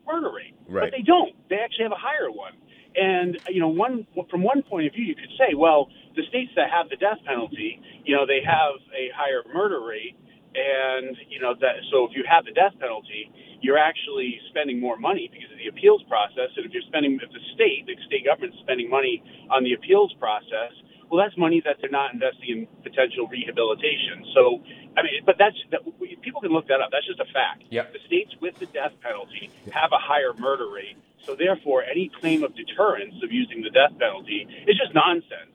murder 0.05 0.29
rate, 0.29 0.53
Right. 0.67 0.81
but 0.83 0.91
they 0.91 1.03
don't. 1.03 1.33
They 1.47 1.57
actually 1.59 1.83
have 1.83 1.91
a 1.93 2.03
higher 2.09 2.29
one. 2.29 2.53
And 2.95 3.39
you 3.49 3.61
know, 3.61 3.69
one 3.69 4.05
from 4.29 4.43
one 4.43 4.61
point 4.63 4.87
of 4.87 4.93
view, 4.93 5.05
you 5.05 5.15
could 5.15 5.31
say, 5.37 5.53
well, 5.53 5.89
the 6.15 6.23
states 6.23 6.51
that 6.55 6.69
have 6.69 6.89
the 6.89 6.97
death 6.97 7.23
penalty, 7.23 7.79
you 8.03 8.13
know, 8.13 8.25
they 8.25 8.41
have 8.41 8.75
a 8.93 9.09
higher 9.15 9.43
murder 9.53 9.79
rate, 9.79 10.17
and 10.53 11.15
you 11.29 11.39
know 11.39 11.53
that. 11.53 11.75
So 11.91 12.03
if 12.05 12.11
you 12.15 12.23
have 12.27 12.43
the 12.43 12.51
death 12.51 12.77
penalty, 12.79 13.31
you're 13.61 13.77
actually 13.77 14.41
spending 14.49 14.79
more 14.79 14.97
money 14.97 15.29
because 15.31 15.51
of 15.51 15.57
the 15.57 15.67
appeals 15.67 16.03
process. 16.09 16.49
And 16.57 16.65
if 16.65 16.73
you're 16.73 16.85
spending, 16.89 17.19
if 17.21 17.29
the 17.31 17.45
state, 17.53 17.85
the 17.85 17.95
state 18.05 18.25
government's 18.25 18.57
spending 18.59 18.89
money 18.89 19.23
on 19.49 19.63
the 19.63 19.73
appeals 19.73 20.13
process, 20.19 20.73
well, 21.09 21.21
that's 21.21 21.37
money 21.37 21.61
that 21.65 21.77
they're 21.79 21.91
not 21.91 22.13
investing 22.13 22.49
in 22.49 22.67
potential 22.83 23.27
rehabilitation. 23.27 24.25
So, 24.33 24.63
I 24.95 25.03
mean, 25.03 25.21
but 25.25 25.35
that's 25.37 25.57
that, 25.71 25.81
people 26.21 26.41
can 26.41 26.51
look 26.51 26.67
that 26.67 26.79
up. 26.79 26.89
That's 26.91 27.05
just 27.05 27.19
a 27.19 27.29
fact. 27.33 27.63
Yep. 27.69 27.93
The 27.93 27.99
states 28.07 28.31
with 28.39 28.55
the 28.59 28.65
death 28.67 28.93
penalty 29.03 29.51
have 29.71 29.91
a 29.91 29.99
higher 29.99 30.33
murder 30.33 30.71
rate. 30.71 30.95
So 31.25 31.35
therefore, 31.35 31.83
any 31.83 32.09
claim 32.09 32.43
of 32.43 32.55
deterrence 32.55 33.15
of 33.21 33.31
using 33.31 33.61
the 33.61 33.69
death 33.69 33.91
penalty 33.99 34.47
is 34.65 34.79
just 34.79 34.95
nonsense. 34.95 35.50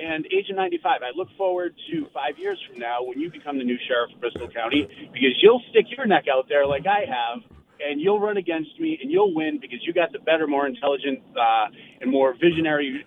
And 0.00 0.26
Agent 0.26 0.56
95, 0.56 1.02
I 1.02 1.10
look 1.16 1.28
forward 1.36 1.74
to 1.90 2.06
five 2.12 2.38
years 2.38 2.58
from 2.68 2.78
now 2.78 3.02
when 3.02 3.18
you 3.20 3.30
become 3.30 3.58
the 3.58 3.64
new 3.64 3.78
sheriff 3.88 4.12
of 4.14 4.20
Bristol 4.20 4.48
County 4.48 4.86
because 5.12 5.34
you'll 5.42 5.62
stick 5.70 5.86
your 5.96 6.06
neck 6.06 6.24
out 6.32 6.48
there 6.48 6.66
like 6.66 6.86
I 6.86 7.04
have, 7.08 7.42
and 7.80 8.00
you'll 8.00 8.20
run 8.20 8.36
against 8.36 8.78
me 8.80 8.98
and 9.02 9.10
you'll 9.10 9.34
win 9.34 9.58
because 9.60 9.78
you 9.86 9.92
got 9.92 10.12
the 10.12 10.18
better, 10.20 10.46
more 10.46 10.66
intelligent, 10.66 11.20
uh, 11.36 11.66
and 12.00 12.10
more 12.10 12.34
visionary 12.34 13.04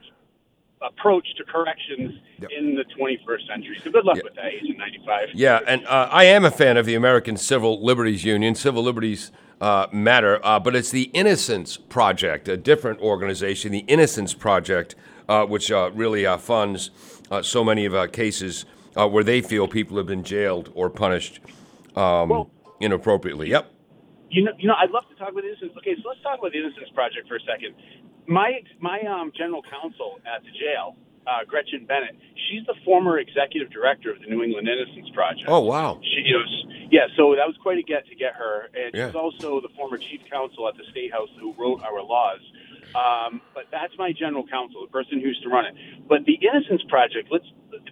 approach 0.82 1.26
to 1.38 1.44
corrections 1.44 2.14
Yep. 2.40 2.52
in 2.56 2.76
the 2.76 2.84
21st 2.96 3.48
century. 3.48 3.80
So 3.84 3.90
good 3.90 4.06
luck 4.06 4.18
Yep. 4.18 4.26
with 4.26 4.36
that, 4.36 4.54
Agent 4.54 4.78
95. 4.78 5.30
Yeah, 5.34 5.60
and 5.66 5.84
uh, 5.88 6.08
I 6.12 6.26
am 6.26 6.46
a 6.46 6.52
fan 6.52 6.78
of 6.78 6.86
the 6.86 6.94
American 6.94 7.36
Civil 7.36 7.84
Liberties 7.84 8.24
Union. 8.24 8.54
Civil 8.54 8.84
liberties 8.84 9.32
uh, 9.60 9.88
matter, 9.92 10.40
uh, 10.44 10.60
but 10.60 10.76
it's 10.76 10.92
the 10.92 11.10
Innocence 11.14 11.78
Project, 11.78 12.48
a 12.48 12.56
different 12.58 13.00
organization, 13.00 13.72
the 13.72 13.86
Innocence 13.88 14.36
Project, 14.36 14.94
uh, 14.94 15.17
which 15.48 15.72
uh, 15.72 15.92
really 15.94 16.26
uh, 16.26 16.38
funds 16.38 16.92
uh, 17.32 17.42
so 17.42 17.64
many 17.64 17.86
of 17.86 17.94
our 17.94 18.08
cases 18.08 18.66
uh, 18.96 19.08
where 19.08 19.24
they 19.24 19.42
feel 19.42 19.68
people 19.68 19.98
have 19.98 20.08
been 20.08 20.24
jailed 20.24 20.72
or 20.74 20.90
punished 20.90 21.40
um, 21.96 22.30
Well- 22.30 22.50
inappropriately. 22.80 23.50
Yep. 23.50 23.72
You 24.30 24.44
know, 24.44 24.52
you 24.60 24.68
know, 24.68 24.76
I'd 24.78 24.92
love 24.92 25.08
to 25.10 25.16
talk 25.16 25.30
about 25.32 25.42
the 25.44 25.48
Innocence. 25.50 25.72
Okay, 25.78 25.96
so 26.04 26.10
let's 26.10 26.22
talk 26.22 26.40
about 26.40 26.52
the 26.52 26.60
Innocence 26.60 26.90
Project 26.94 27.28
for 27.30 27.36
a 27.38 27.40
second. 27.48 27.76
My 28.28 28.60
my 28.82 29.00
um, 29.08 29.32
general 29.36 29.62
counsel 29.64 30.20
at 30.28 30.44
the 30.44 30.52
jail, 30.52 30.98
uh, 31.26 31.46
Gretchen 31.48 31.86
Bennett, 31.86 32.16
she's 32.50 32.66
the 32.68 32.76
former 32.84 33.20
executive 33.20 33.72
director 33.72 34.12
of 34.12 34.20
the 34.20 34.28
New 34.28 34.44
England 34.44 34.68
Innocence 34.68 35.10
Project. 35.16 35.46
Oh, 35.48 35.62
wow. 35.62 36.00
She, 36.04 36.24
you 36.28 36.34
know, 36.38 36.44
yeah, 36.92 37.08
so 37.16 37.36
that 37.40 37.48
was 37.48 37.56
quite 37.64 37.78
a 37.78 37.84
get 37.84 38.06
to 38.08 38.16
get 38.16 38.34
her, 38.36 38.68
and 38.76 38.94
Yeah. 38.94 39.08
she's 39.08 39.16
also 39.16 39.62
the 39.62 39.70
former 39.78 39.98
chief 39.98 40.20
counsel 40.30 40.68
at 40.68 40.76
the 40.76 40.84
state 40.92 41.12
house 41.14 41.30
who 41.40 41.54
wrote 41.58 41.82
our 41.84 42.04
laws. 42.04 42.42
Um, 42.98 43.42
but 43.54 43.66
that's 43.72 43.94
my 43.98 44.12
general 44.12 44.48
counsel, 44.48 44.82
the 44.82 44.92
person 44.92 45.22
who 45.22 45.28
used 45.28 45.44
to 45.44 45.50
run 45.50 45.66
it. 45.66 45.76
But 46.10 46.26
the 46.26 46.34
Innocence 46.42 46.82
Project, 46.90 47.30
let's 47.30 47.46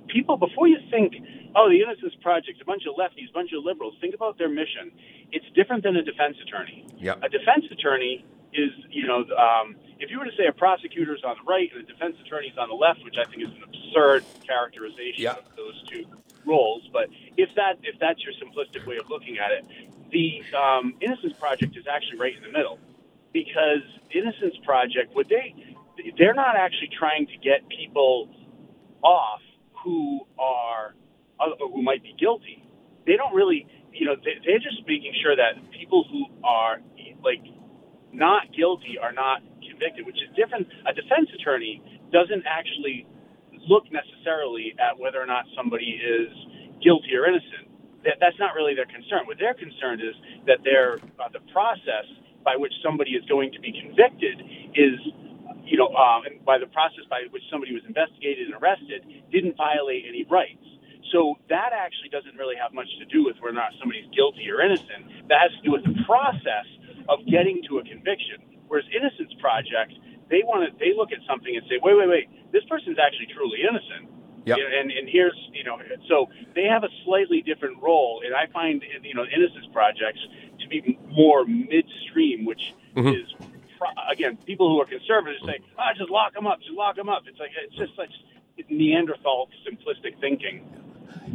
people 0.07 0.35
before 0.37 0.67
you 0.67 0.77
think, 0.89 1.13
oh, 1.55 1.69
the 1.69 1.81
Innocence 1.81 2.15
Project, 2.21 2.59
a 2.61 2.65
bunch 2.65 2.83
of 2.89 2.95
lefties, 2.97 3.29
a 3.29 3.33
bunch 3.33 3.51
of 3.53 3.63
liberals. 3.63 3.93
Think 4.01 4.15
about 4.15 4.37
their 4.39 4.49
mission. 4.49 4.91
It's 5.31 5.45
different 5.53 5.83
than 5.83 5.95
a 5.95 6.01
defense 6.01 6.37
attorney. 6.41 6.87
Yep. 6.97 7.21
A 7.23 7.29
defense 7.29 7.65
attorney 7.71 8.25
is, 8.53 8.71
you 8.89 9.05
know, 9.05 9.25
um, 9.37 9.75
if 9.99 10.09
you 10.09 10.17
were 10.17 10.25
to 10.25 10.35
say 10.37 10.47
a 10.47 10.53
prosecutor's 10.53 11.21
on 11.23 11.35
the 11.37 11.45
right 11.45 11.69
and 11.75 11.83
a 11.83 11.85
defense 11.85 12.15
attorney's 12.25 12.57
on 12.57 12.69
the 12.69 12.75
left, 12.75 13.03
which 13.03 13.15
I 13.19 13.29
think 13.29 13.43
is 13.43 13.49
an 13.49 13.63
absurd 13.63 14.23
characterization 14.47 15.21
Yeah. 15.23 15.33
of 15.37 15.55
those 15.55 15.83
two 15.87 16.05
roles, 16.45 16.87
but 16.93 17.09
if 17.37 17.49
that 17.55 17.77
if 17.83 17.99
that's 17.99 18.23
your 18.23 18.33
simplistic 18.41 18.85
way 18.87 18.97
of 18.97 19.09
looking 19.09 19.37
at 19.37 19.51
it, 19.51 19.65
the 20.11 20.41
um, 20.57 20.95
Innocence 21.01 21.33
Project 21.33 21.75
is 21.77 21.85
actually 21.85 22.17
right 22.17 22.35
in 22.35 22.41
the 22.43 22.51
middle 22.51 22.79
because 23.35 23.83
Innocence 24.15 24.55
Project 24.63 25.13
would 25.13 25.27
they 25.27 25.53
they're 26.17 26.33
not 26.33 26.55
actually 26.55 26.89
trying 26.97 27.27
to 27.27 27.37
get 27.43 27.67
people 27.67 28.31
off 29.03 29.43
who 29.83 30.21
are 30.39 30.95
uh, 31.39 31.51
who 31.59 31.83
might 31.83 32.01
be 32.01 32.15
guilty. 32.17 32.63
They 33.05 33.17
don't 33.17 33.35
really, 33.35 33.67
you 33.91 34.07
know, 34.07 34.15
they, 34.15 34.39
they're 34.47 34.63
just 34.63 34.87
making 34.87 35.13
sure 35.21 35.35
that 35.35 35.59
people 35.75 36.07
who 36.09 36.25
are 36.47 36.79
like 37.23 37.43
not 38.13 38.55
guilty 38.55 38.95
are 38.95 39.11
not 39.11 39.43
convicted, 39.59 40.07
which 40.07 40.15
is 40.23 40.31
different. 40.39 40.71
A 40.87 40.95
defense 40.95 41.27
attorney 41.35 41.83
doesn't 42.15 42.47
actually 42.47 43.05
look 43.67 43.83
necessarily 43.91 44.73
at 44.79 44.97
whether 44.97 45.19
or 45.19 45.27
not 45.27 45.43
somebody 45.57 45.99
is 45.99 46.31
guilty 46.79 47.11
or 47.19 47.27
innocent. 47.27 47.67
That, 48.07 48.15
that's 48.21 48.39
not 48.39 48.55
really 48.55 48.75
their 48.75 48.87
concern. 48.87 49.27
What 49.27 49.37
they're 49.39 49.57
concerned 49.57 49.99
is 49.99 50.15
that 50.47 50.59
they're, 50.63 51.01
uh, 51.19 51.27
the 51.33 51.41
process 51.51 52.05
by 52.45 52.55
which 52.55 52.71
somebody 52.85 53.17
is 53.17 53.25
going 53.25 53.51
to 53.51 53.59
be 53.59 53.73
convicted 53.73 54.39
is, 54.77 55.01
you 55.65 55.75
know, 55.81 55.89
um, 55.97 56.23
by 56.45 56.61
the 56.61 56.69
process 56.69 57.03
by 57.09 57.25
which 57.33 57.43
somebody 57.49 57.73
was 57.73 57.83
investigated 57.89 58.47
and 58.47 58.55
arrested 58.61 59.01
didn't 59.33 59.57
violate 59.57 60.05
any 60.07 60.23
rights. 60.29 60.61
So 61.11 61.35
that 61.49 61.73
actually 61.73 62.09
doesn't 62.13 62.37
really 62.37 62.55
have 62.57 62.73
much 62.73 62.89
to 63.01 63.05
do 63.09 63.25
with 63.25 63.35
whether 63.41 63.57
or 63.57 63.59
not 63.59 63.73
somebody's 63.81 64.07
guilty 64.13 64.45
or 64.49 64.61
innocent. 64.61 65.27
That 65.29 65.49
has 65.49 65.53
to 65.57 65.63
do 65.65 65.71
with 65.73 65.85
the 65.85 65.97
process 66.05 66.69
of 67.09 67.25
getting 67.25 67.61
to 67.69 67.81
a 67.81 67.83
conviction. 67.85 68.41
Whereas 68.69 68.85
Innocence 68.89 69.33
Project, 69.41 69.93
they 70.29 70.41
want 70.41 70.65
to 70.65 70.73
they 70.81 70.93
look 70.97 71.13
at 71.13 71.21
something 71.29 71.53
and 71.53 71.63
say, 71.69 71.77
wait, 71.81 71.93
wait, 71.97 72.09
wait, 72.09 72.27
this 72.51 72.65
person's 72.65 72.97
actually 72.97 73.29
truly 73.33 73.61
innocent. 73.61 74.09
Yep. 74.45 74.57
Know, 74.59 74.63
and 74.79 74.91
and 74.91 75.09
here's 75.09 75.35
you 75.53 75.63
know, 75.63 75.79
so 76.07 76.29
they 76.53 76.65
have 76.65 76.83
a 76.83 76.89
slightly 77.03 77.41
different 77.41 77.81
role, 77.81 78.21
and 78.23 78.35
I 78.35 78.45
find 78.53 78.83
you 79.03 79.13
know 79.15 79.25
Innocence 79.25 79.65
Projects 79.73 80.19
to 80.59 80.67
be 80.67 80.99
more 81.09 81.45
midstream, 81.45 82.45
which 82.45 82.73
Mhm. 82.95 83.15
is 83.21 83.33
again 84.09 84.37
people 84.45 84.69
who 84.69 84.79
are 84.79 84.85
conservative 84.85 85.41
say, 85.45 85.59
ah, 85.77 85.93
just 85.97 86.09
lock 86.11 86.33
them 86.33 86.45
up, 86.47 86.59
just 86.59 86.71
lock 86.73 86.95
them 86.95 87.09
up. 87.09 87.23
It's 87.27 87.39
like 87.39 87.51
it's 87.57 87.75
just 87.75 87.95
such 87.95 88.11
Neanderthal 88.69 89.49
simplistic 89.67 90.19
thinking. 90.19 90.63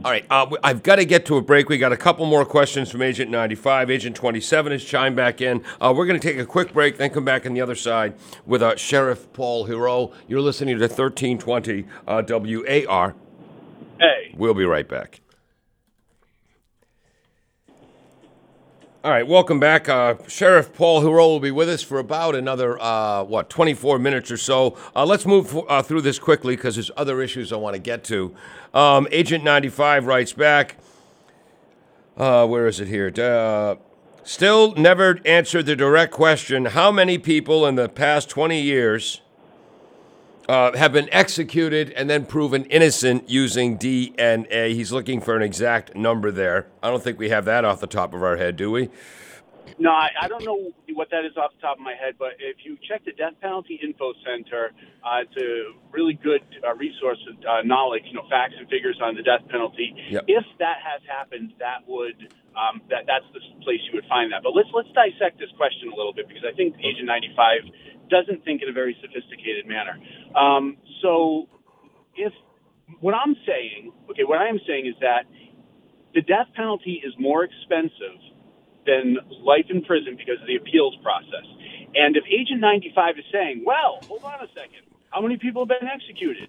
All 0.05 0.11
right, 0.11 0.25
uh, 0.31 0.47
I've 0.63 0.83
got 0.83 0.97
to 0.97 1.05
get 1.05 1.27
to 1.27 1.37
a 1.37 1.43
break. 1.43 1.69
We 1.69 1.77
got 1.77 1.93
a 1.93 1.97
couple 1.97 2.25
more 2.27 2.45
questions 2.45 2.91
from 2.91 3.03
Agent 3.03 3.31
95. 3.31 3.91
Agent 3.91 4.17
27 4.17 4.73
has 4.73 4.85
chimed 4.85 5.17
back 5.17 5.41
in. 5.41 5.63
Uh, 5.81 5.93
we're 5.95 6.07
going 6.07 6.19
to 6.19 6.27
take 6.27 6.39
a 6.39 6.47
quick 6.47 6.73
break, 6.73 6.97
then 6.97 7.11
come 7.11 7.25
back 7.25 7.45
on 7.45 7.53
the 7.53 7.61
other 7.61 7.75
side 7.75 8.15
with 8.47 8.63
uh, 8.63 8.77
Sheriff 8.77 9.31
Paul 9.33 9.67
Heroux. 9.67 10.13
You're 10.27 10.41
listening 10.41 10.79
to 10.79 10.83
1320 10.83 11.87
uh, 12.07 12.23
WAR. 12.29 13.15
Hey. 13.99 14.35
We'll 14.37 14.55
be 14.55 14.65
right 14.65 14.89
back. 14.89 15.21
All 19.03 19.11
right, 19.11 19.27
welcome 19.27 19.59
back. 19.59 19.89
Uh, 19.89 20.17
Sheriff 20.29 20.75
Paul 20.75 21.01
Heroux 21.01 21.27
will 21.27 21.41
be 21.41 21.51
with 21.51 21.71
us 21.71 21.83
for 21.83 21.99
about 21.99 22.35
another, 22.35 22.79
uh, 22.79 23.23
what, 23.25 23.49
24 23.49 23.99
minutes 23.99 24.31
or 24.31 24.37
so. 24.37 24.77
Uh, 24.95 25.07
let's 25.07 25.25
move 25.25 25.59
uh, 25.71 25.83
through 25.83 26.03
this 26.03 26.19
quickly 26.19 26.55
because 26.55 26.75
there's 26.75 26.91
other 26.99 27.23
issues 27.23 27.51
I 27.51 27.57
want 27.57 27.77
to 27.77 27.81
get 27.81 28.05
to. 28.05 28.35
Um, 28.75 29.09
Agent 29.11 29.43
95 29.43 30.05
writes 30.05 30.35
back, 30.35 30.77
uh, 32.19 32.47
where 32.47 32.67
is 32.67 32.79
it 32.79 32.89
here? 32.89 33.11
Uh, 33.17 33.77
still 34.23 34.75
never 34.75 35.19
answered 35.25 35.65
the 35.65 35.77
direct 35.77 36.13
question 36.13 36.67
how 36.67 36.93
many 36.93 37.17
people 37.17 37.65
in 37.65 37.77
the 37.77 37.89
past 37.89 38.29
20 38.29 38.61
years 38.61 39.23
uh, 40.51 40.77
have 40.77 40.93
been 40.93 41.09
executed 41.13 41.93
and 41.93 42.11
then 42.11 42.27
proven 42.27 42.65
innocent 42.65 43.31
using 43.31 43.79
DNA. 43.79 44.75
He's 44.75 44.91
looking 44.91 45.21
for 45.21 45.37
an 45.37 45.43
exact 45.43 45.95
number 45.95 46.33
there. 46.33 46.67
I 46.83 46.91
don't 46.91 47.01
think 47.01 47.21
we 47.21 47.29
have 47.29 47.45
that 47.45 47.65
off 47.65 47.81
the 47.81 47.87
top 47.87 48.13
of 48.13 48.25
our 48.25 48.37
head, 48.37 48.57
do 48.57 48.69
we? 48.73 48.91
No, 49.79 49.91
I, 49.91 50.09
I 50.21 50.27
don't 50.27 50.45
know 50.45 50.73
what 50.93 51.09
that 51.11 51.25
is 51.25 51.37
off 51.37 51.53
the 51.55 51.61
top 51.63 51.79
of 51.79 51.85
my 51.85 51.95
head, 51.95 52.17
but 52.19 52.33
if 52.41 52.57
you 52.65 52.77
check 52.89 53.05
the 53.05 53.13
Death 53.13 53.35
Penalty 53.41 53.79
Info 53.81 54.13
Center, 54.27 54.73
uh, 55.05 55.23
it's 55.23 55.37
a 55.37 55.73
really 55.93 56.15
good 56.15 56.43
uh, 56.67 56.75
resource 56.75 57.25
of 57.31 57.37
uh, 57.47 57.63
knowledge, 57.63 58.03
you 58.07 58.15
know, 58.15 58.27
facts 58.29 58.55
and 58.59 58.69
figures 58.69 58.99
on 59.01 59.15
the 59.15 59.23
death 59.23 59.47
penalty. 59.49 59.95
Yep. 60.11 60.25
If 60.27 60.45
that 60.59 60.79
has 60.83 61.01
happened, 61.07 61.53
that 61.61 61.87
would 61.87 62.35
um, 62.57 62.83
that 62.91 63.07
that's 63.07 63.27
the 63.33 63.41
place 63.63 63.81
you 63.89 63.95
would 63.95 64.09
find 64.09 64.33
that. 64.33 64.43
But 64.43 64.55
let's 64.55 64.69
let's 64.75 64.91
dissect 64.93 65.39
this 65.39 65.51
question 65.57 65.93
a 65.93 65.97
little 65.97 66.13
bit 66.13 66.29
because 66.29 66.45
I 66.45 66.55
think 66.55 66.77
Agent 66.83 67.07
95 67.07 68.11
doesn't 68.11 68.45
think 68.45 68.63
in 68.63 68.69
a 68.69 68.75
very 68.75 68.97
sophisticated 68.99 69.67
manner. 69.67 69.99
Um, 70.35 70.77
so, 71.03 71.47
if 72.17 72.33
what 72.99 73.15
I'm 73.15 73.37
saying, 73.47 73.93
okay, 74.11 74.25
what 74.25 74.43
I 74.43 74.49
am 74.49 74.59
saying 74.67 74.87
is 74.87 74.99
that 75.01 75.31
the 76.15 76.23
death 76.23 76.51
penalty 76.57 77.01
is 77.05 77.15
more 77.19 77.45
expensive 77.45 78.19
than 78.87 79.19
life 79.45 79.67
in 79.71 79.85
prison 79.85 80.17
because 80.19 80.41
of 80.41 80.47
the 80.47 80.57
appeals 80.57 80.97
process. 81.03 81.47
And 81.95 82.17
if 82.17 82.25
Agent 82.27 82.61
95 82.61 83.19
is 83.19 83.25
saying, 83.33 83.63
well, 83.65 84.01
hold 84.07 84.25
on 84.25 84.43
a 84.43 84.49
second, 84.55 84.83
how 85.11 85.21
many 85.21 85.37
people 85.37 85.67
have 85.67 85.81
been 85.81 85.89
executed? 85.89 86.49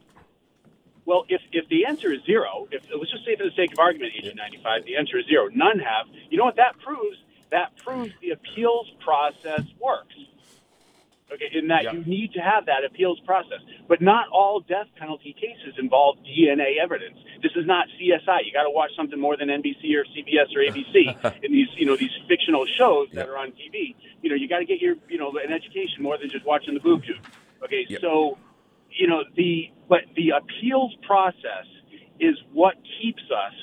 Well, 1.11 1.25
if, 1.27 1.41
if 1.51 1.67
the 1.67 1.83
answer 1.91 2.07
is 2.15 2.23
zero, 2.25 2.71
if 2.71 2.79
let's 2.87 3.11
just 3.11 3.25
say 3.27 3.35
for 3.35 3.43
the 3.43 3.51
sake 3.59 3.73
of 3.75 3.79
argument, 3.83 4.13
Agent 4.15 4.37
95, 4.39 4.87
the 4.87 4.95
answer 4.95 5.19
is 5.19 5.27
zero, 5.27 5.51
none 5.51 5.75
have, 5.83 6.07
you 6.31 6.37
know 6.39 6.47
what 6.47 6.55
that 6.55 6.79
proves? 6.79 7.19
That 7.51 7.75
proves 7.83 8.15
the 8.23 8.31
appeals 8.31 8.87
process 9.03 9.67
works. 9.75 10.15
Okay, 11.27 11.51
in 11.51 11.67
that 11.67 11.83
Yeah. 11.83 11.99
you 11.99 12.05
need 12.07 12.31
to 12.35 12.39
have 12.39 12.65
that 12.71 12.85
appeals 12.87 13.19
process. 13.27 13.59
But 13.89 13.99
not 13.99 14.29
all 14.31 14.61
death 14.61 14.87
penalty 14.95 15.33
cases 15.35 15.75
involve 15.77 16.15
DNA 16.23 16.79
evidence. 16.81 17.19
This 17.43 17.51
is 17.59 17.65
not 17.67 17.87
CSI. 17.99 18.45
You 18.47 18.53
got 18.55 18.63
to 18.63 18.71
watch 18.71 18.91
something 18.95 19.19
more 19.19 19.35
than 19.35 19.49
NBC 19.49 19.91
or 19.99 20.05
CBS 20.15 20.47
or 20.55 20.63
ABC 20.63 20.95
in 21.43 21.51
these, 21.51 21.67
you 21.75 21.87
know, 21.87 21.97
these 21.97 22.15
fictional 22.29 22.63
shows 22.79 23.09
that 23.11 23.27
Yeah. 23.27 23.33
are 23.33 23.37
on 23.37 23.51
TV. 23.51 23.95
You 24.21 24.29
know, 24.29 24.35
you 24.39 24.47
got 24.47 24.59
to 24.59 24.65
get 24.65 24.79
your, 24.79 24.95
you 25.09 25.17
know, 25.17 25.31
an 25.43 25.51
education 25.51 25.99
more 25.99 26.17
than 26.17 26.29
just 26.31 26.45
watching 26.45 26.73
the 26.73 26.79
boob 26.79 27.03
tube. 27.03 27.19
Okay, 27.65 27.85
so, 27.99 28.37
you 28.97 29.07
know, 29.07 29.23
the 29.35 29.71
but 29.87 30.01
the 30.15 30.29
appeals 30.29 30.95
process 31.05 31.65
is 32.19 32.35
what 32.53 32.75
keeps 33.01 33.23
us 33.23 33.53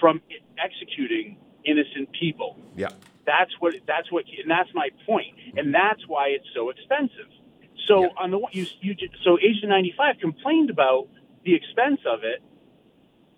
from 0.00 0.20
executing 0.62 1.36
innocent 1.64 2.08
people. 2.18 2.56
Yeah. 2.76 2.88
That's 3.26 3.52
what 3.60 3.74
that's 3.86 4.10
what 4.10 4.24
and 4.40 4.50
that's 4.50 4.70
my 4.74 4.88
point, 5.06 5.34
and 5.56 5.74
that's 5.74 6.06
why 6.06 6.28
it's 6.28 6.48
so 6.54 6.70
expensive. 6.70 7.28
So 7.86 8.02
Yeah. 8.02 8.08
on 8.18 8.30
the 8.30 8.38
one 8.38 8.52
you 8.54 8.66
you 8.80 8.94
so 9.22 9.38
Agent 9.38 9.68
95 9.68 10.16
complained 10.20 10.70
about 10.70 11.08
the 11.44 11.54
expense 11.54 12.00
of 12.06 12.24
it, 12.24 12.42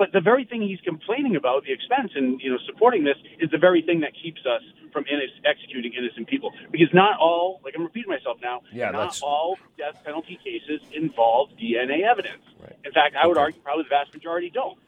but 0.01 0.11
the 0.13 0.21
very 0.21 0.45
thing 0.47 0.63
he's 0.63 0.81
complaining 0.81 1.37
about, 1.37 1.63
the 1.65 1.73
expense 1.73 2.11
and 2.17 2.41
you 2.41 2.51
know 2.51 2.57
supporting 2.67 3.05
this, 3.05 3.19
is 3.39 3.51
the 3.51 3.59
very 3.59 3.83
thing 3.83 4.01
that 4.01 4.13
keeps 4.21 4.41
us 4.47 4.63
from 4.95 5.05
inno- 5.05 5.29
executing 5.45 5.93
innocent 5.93 6.27
people. 6.27 6.51
Because 6.73 6.89
not 6.95 7.19
all, 7.21 7.61
like 7.63 7.75
I'm 7.77 7.83
repeating 7.85 8.09
myself 8.11 8.39
now, 8.43 8.63
Yeah, 8.73 8.87
not 8.87 8.93
that's- 9.13 9.21
all 9.23 9.59
death 9.77 10.03
penalty 10.03 10.39
cases 10.43 10.81
involve 10.93 11.51
DNA 11.61 12.03
evidence. 12.03 12.43
Right. 12.59 12.73
In 12.83 12.93
fact, 12.93 13.15
I 13.15 13.27
would 13.27 13.37
Okay. 13.37 13.43
argue 13.45 13.61
probably 13.61 13.83
the 13.85 13.91
vast 13.91 14.15
majority 14.15 14.49
don't. 14.49 14.79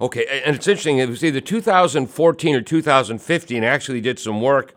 Okay, 0.00 0.24
and 0.46 0.54
it's 0.54 0.68
interesting. 0.68 0.98
It 0.98 1.08
was 1.08 1.24
either 1.24 1.40
2014 1.40 2.54
or 2.54 2.60
2015. 2.62 3.64
I 3.64 3.66
actually 3.66 4.00
did 4.00 4.20
some 4.20 4.40
work 4.40 4.74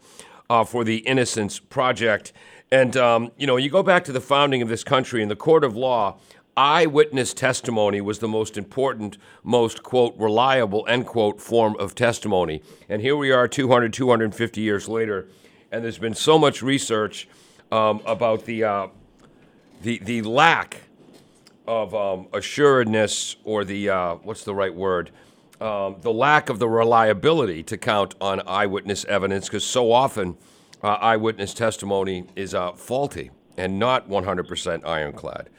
uh, 0.50 0.64
for 0.64 0.84
the 0.84 0.98
Innocence 1.00 1.60
Project, 1.60 2.34
and 2.72 2.98
um, 2.98 3.32
you 3.38 3.46
know, 3.46 3.58
you 3.58 3.70
go 3.70 3.84
back 3.84 4.04
to 4.06 4.12
the 4.12 4.20
founding 4.22 4.64
of 4.64 4.68
this 4.70 4.84
country 4.84 5.22
and 5.22 5.30
the 5.30 5.36
court 5.36 5.64
of 5.64 5.76
law. 5.76 6.18
Eyewitness 6.58 7.36
testimony 7.36 8.02
was 8.02 8.18
the 8.18 8.28
most 8.28 8.58
important, 8.58 9.20
most 9.44 9.84
quote 9.84 10.16
reliable 10.18 10.88
end 10.90 11.06
quote 11.06 11.40
form 11.40 11.76
of 11.78 11.94
testimony. 11.94 12.64
And 12.90 13.00
here 13.00 13.16
we 13.16 13.30
are, 13.32 13.48
200, 13.48 13.94
250 13.94 14.62
years 14.62 14.90
later, 14.90 15.28
and 15.72 15.84
there's 15.84 16.00
been 16.00 16.16
so 16.16 16.40
much 16.40 16.64
research 16.64 17.30
um, 17.72 18.02
about 18.08 18.46
the 18.46 18.64
uh, 18.64 18.88
the 19.84 20.00
the 20.00 20.24
lack 20.24 20.82
of 21.68 21.94
um, 21.94 22.26
assuredness 22.34 23.36
or 23.44 23.64
the 23.64 23.92
uh, 23.92 24.16
what's 24.16 24.44
the 24.44 24.56
right 24.56 24.74
word? 24.74 25.12
Um, 25.62 25.98
the 26.02 26.12
lack 26.12 26.50
of 26.50 26.58
the 26.58 26.68
reliability 26.68 27.62
to 27.64 27.78
count 27.78 28.16
on 28.20 28.42
eyewitness 28.48 29.06
evidence 29.06 29.46
because 29.46 29.64
so 29.64 29.92
often 29.92 30.36
uh, 30.82 30.88
eyewitness 30.88 31.54
testimony 31.54 32.26
is 32.36 32.56
uh, 32.56 32.72
faulty 32.72 33.30
and 33.58 33.78
not 33.78 34.10
100% 34.10 34.86
ironclad. 34.86 35.50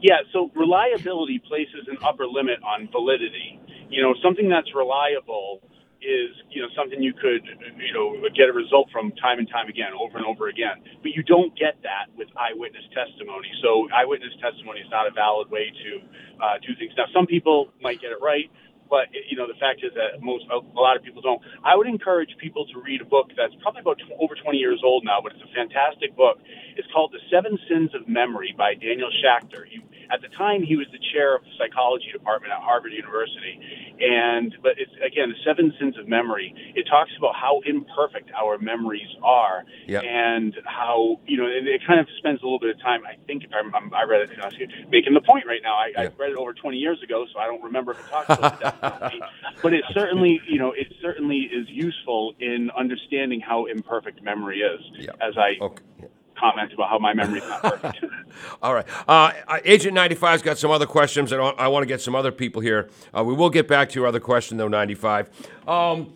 Yeah, 0.00 0.20
so 0.32 0.50
reliability 0.54 1.40
places 1.40 1.88
an 1.88 1.98
upper 2.04 2.26
limit 2.26 2.60
on 2.62 2.88
validity. 2.92 3.60
You 3.88 4.02
know, 4.02 4.14
something 4.22 4.48
that's 4.48 4.68
reliable 4.74 5.62
is, 6.04 6.36
you 6.50 6.60
know, 6.60 6.68
something 6.76 7.00
you 7.00 7.14
could, 7.14 7.40
you 7.80 7.94
know, 7.94 8.12
get 8.36 8.50
a 8.50 8.52
result 8.52 8.90
from 8.92 9.12
time 9.16 9.38
and 9.38 9.48
time 9.48 9.68
again, 9.68 9.96
over 9.96 10.18
and 10.18 10.26
over 10.26 10.48
again. 10.48 10.84
But 11.00 11.16
you 11.16 11.22
don't 11.22 11.56
get 11.56 11.80
that 11.82 12.12
with 12.16 12.28
eyewitness 12.36 12.84
testimony. 12.92 13.48
So 13.62 13.88
eyewitness 13.88 14.36
testimony 14.42 14.80
is 14.80 14.90
not 14.90 15.08
a 15.08 15.12
valid 15.12 15.48
way 15.50 15.72
to 15.72 15.90
uh, 16.44 16.60
do 16.60 16.76
things. 16.76 16.92
Now, 16.96 17.08
some 17.14 17.26
people 17.26 17.72
might 17.80 18.00
get 18.00 18.12
it 18.12 18.20
right, 18.20 18.50
but 18.94 19.10
you 19.28 19.36
know 19.36 19.48
the 19.50 19.58
fact 19.58 19.82
is 19.82 19.90
that 19.98 20.22
most 20.22 20.44
a 20.54 20.62
lot 20.78 20.94
of 20.96 21.02
people 21.02 21.20
don't. 21.20 21.42
I 21.66 21.74
would 21.74 21.88
encourage 21.90 22.30
people 22.38 22.62
to 22.70 22.76
read 22.78 23.00
a 23.02 23.08
book 23.16 23.28
that's 23.36 23.54
probably 23.62 23.80
about 23.82 23.98
tw- 23.98 24.14
over 24.22 24.34
20 24.38 24.54
years 24.56 24.80
old 24.84 25.02
now, 25.04 25.18
but 25.22 25.32
it's 25.34 25.42
a 25.42 25.50
fantastic 25.54 26.14
book. 26.14 26.38
It's 26.78 26.86
called 26.94 27.10
The 27.12 27.22
Seven 27.30 27.58
Sins 27.68 27.90
of 27.98 28.06
Memory 28.06 28.54
by 28.56 28.74
Daniel 28.74 29.10
Schacter. 29.18 29.66
He, 29.66 29.82
at 30.12 30.20
the 30.20 30.28
time, 30.36 30.62
he 30.62 30.76
was 30.76 30.86
the 30.92 31.00
chair 31.12 31.34
of 31.34 31.42
the 31.42 31.50
psychology 31.58 32.12
department 32.12 32.52
at 32.52 32.60
Harvard 32.60 32.92
University, 32.92 33.58
and 34.00 34.54
but 34.62 34.72
it's 34.78 34.92
again 35.04 35.30
the 35.34 35.40
Seven 35.44 35.72
Sins 35.80 35.98
of 35.98 36.06
Memory. 36.06 36.54
It 36.76 36.86
talks 36.86 37.10
about 37.18 37.34
how 37.34 37.60
imperfect 37.66 38.30
our 38.36 38.58
memories 38.58 39.10
are, 39.24 39.64
Yep. 39.88 40.02
and 40.04 40.54
how 40.64 41.18
you 41.26 41.36
know 41.38 41.46
it, 41.46 41.66
it 41.66 41.80
kind 41.86 41.98
of 42.00 42.06
spends 42.18 42.42
a 42.42 42.44
little 42.44 42.58
bit 42.60 42.70
of 42.70 42.80
time. 42.80 43.00
I 43.06 43.16
think 43.26 43.44
if 43.44 43.50
I'm, 43.52 43.74
I'm, 43.74 43.92
I 43.94 44.04
read 44.04 44.22
it, 44.22 44.30
you 44.30 44.36
know, 44.38 44.50
making 44.90 45.14
the 45.14 45.20
point 45.20 45.46
right 45.46 45.62
now. 45.62 45.74
I, 45.74 45.92
I 45.96 46.02
read 46.18 46.30
it 46.30 46.36
over 46.36 46.52
20 46.52 46.76
years 46.76 47.02
ago, 47.02 47.24
so 47.32 47.38
I 47.38 47.46
don't 47.46 47.62
remember 47.62 47.92
if 47.92 48.00
it 48.00 48.08
talks 48.08 48.28
about 48.30 48.60
penalty. 48.60 48.83
But 49.62 49.72
it 49.72 49.84
certainly, 49.94 50.40
you 50.48 50.58
know, 50.58 50.72
it 50.72 50.92
certainly 51.00 51.38
is 51.50 51.66
useful 51.68 52.34
in 52.40 52.70
understanding 52.76 53.40
how 53.40 53.64
imperfect 53.66 54.22
memory 54.22 54.60
is. 54.60 54.80
Yeah. 54.98 55.12
As 55.20 55.34
I 55.38 55.56
Okay. 55.60 55.82
comment 56.38 56.72
about 56.72 56.90
how 56.90 56.98
my 56.98 57.14
memory 57.14 57.38
is 57.38 57.48
not 57.48 57.62
perfect. 57.62 58.04
All 58.62 58.74
right. 58.74 58.84
Uh, 59.08 59.32
uh, 59.48 59.58
Agent 59.64 59.96
95's 59.96 60.42
got 60.42 60.58
some 60.58 60.70
other 60.70 60.86
questions, 60.86 61.32
and 61.32 61.40
I, 61.40 61.68
want 61.68 61.82
to 61.82 61.86
get 61.86 62.00
some 62.00 62.14
other 62.14 62.32
people 62.32 62.60
here. 62.60 62.90
Uh, 63.16 63.24
we 63.24 63.32
will 63.32 63.48
get 63.50 63.68
back 63.68 63.88
to 63.90 63.94
your 63.98 64.06
other 64.06 64.20
question, 64.20 64.56
though, 64.58 64.68
95. 64.68 65.30
Um, 65.68 66.12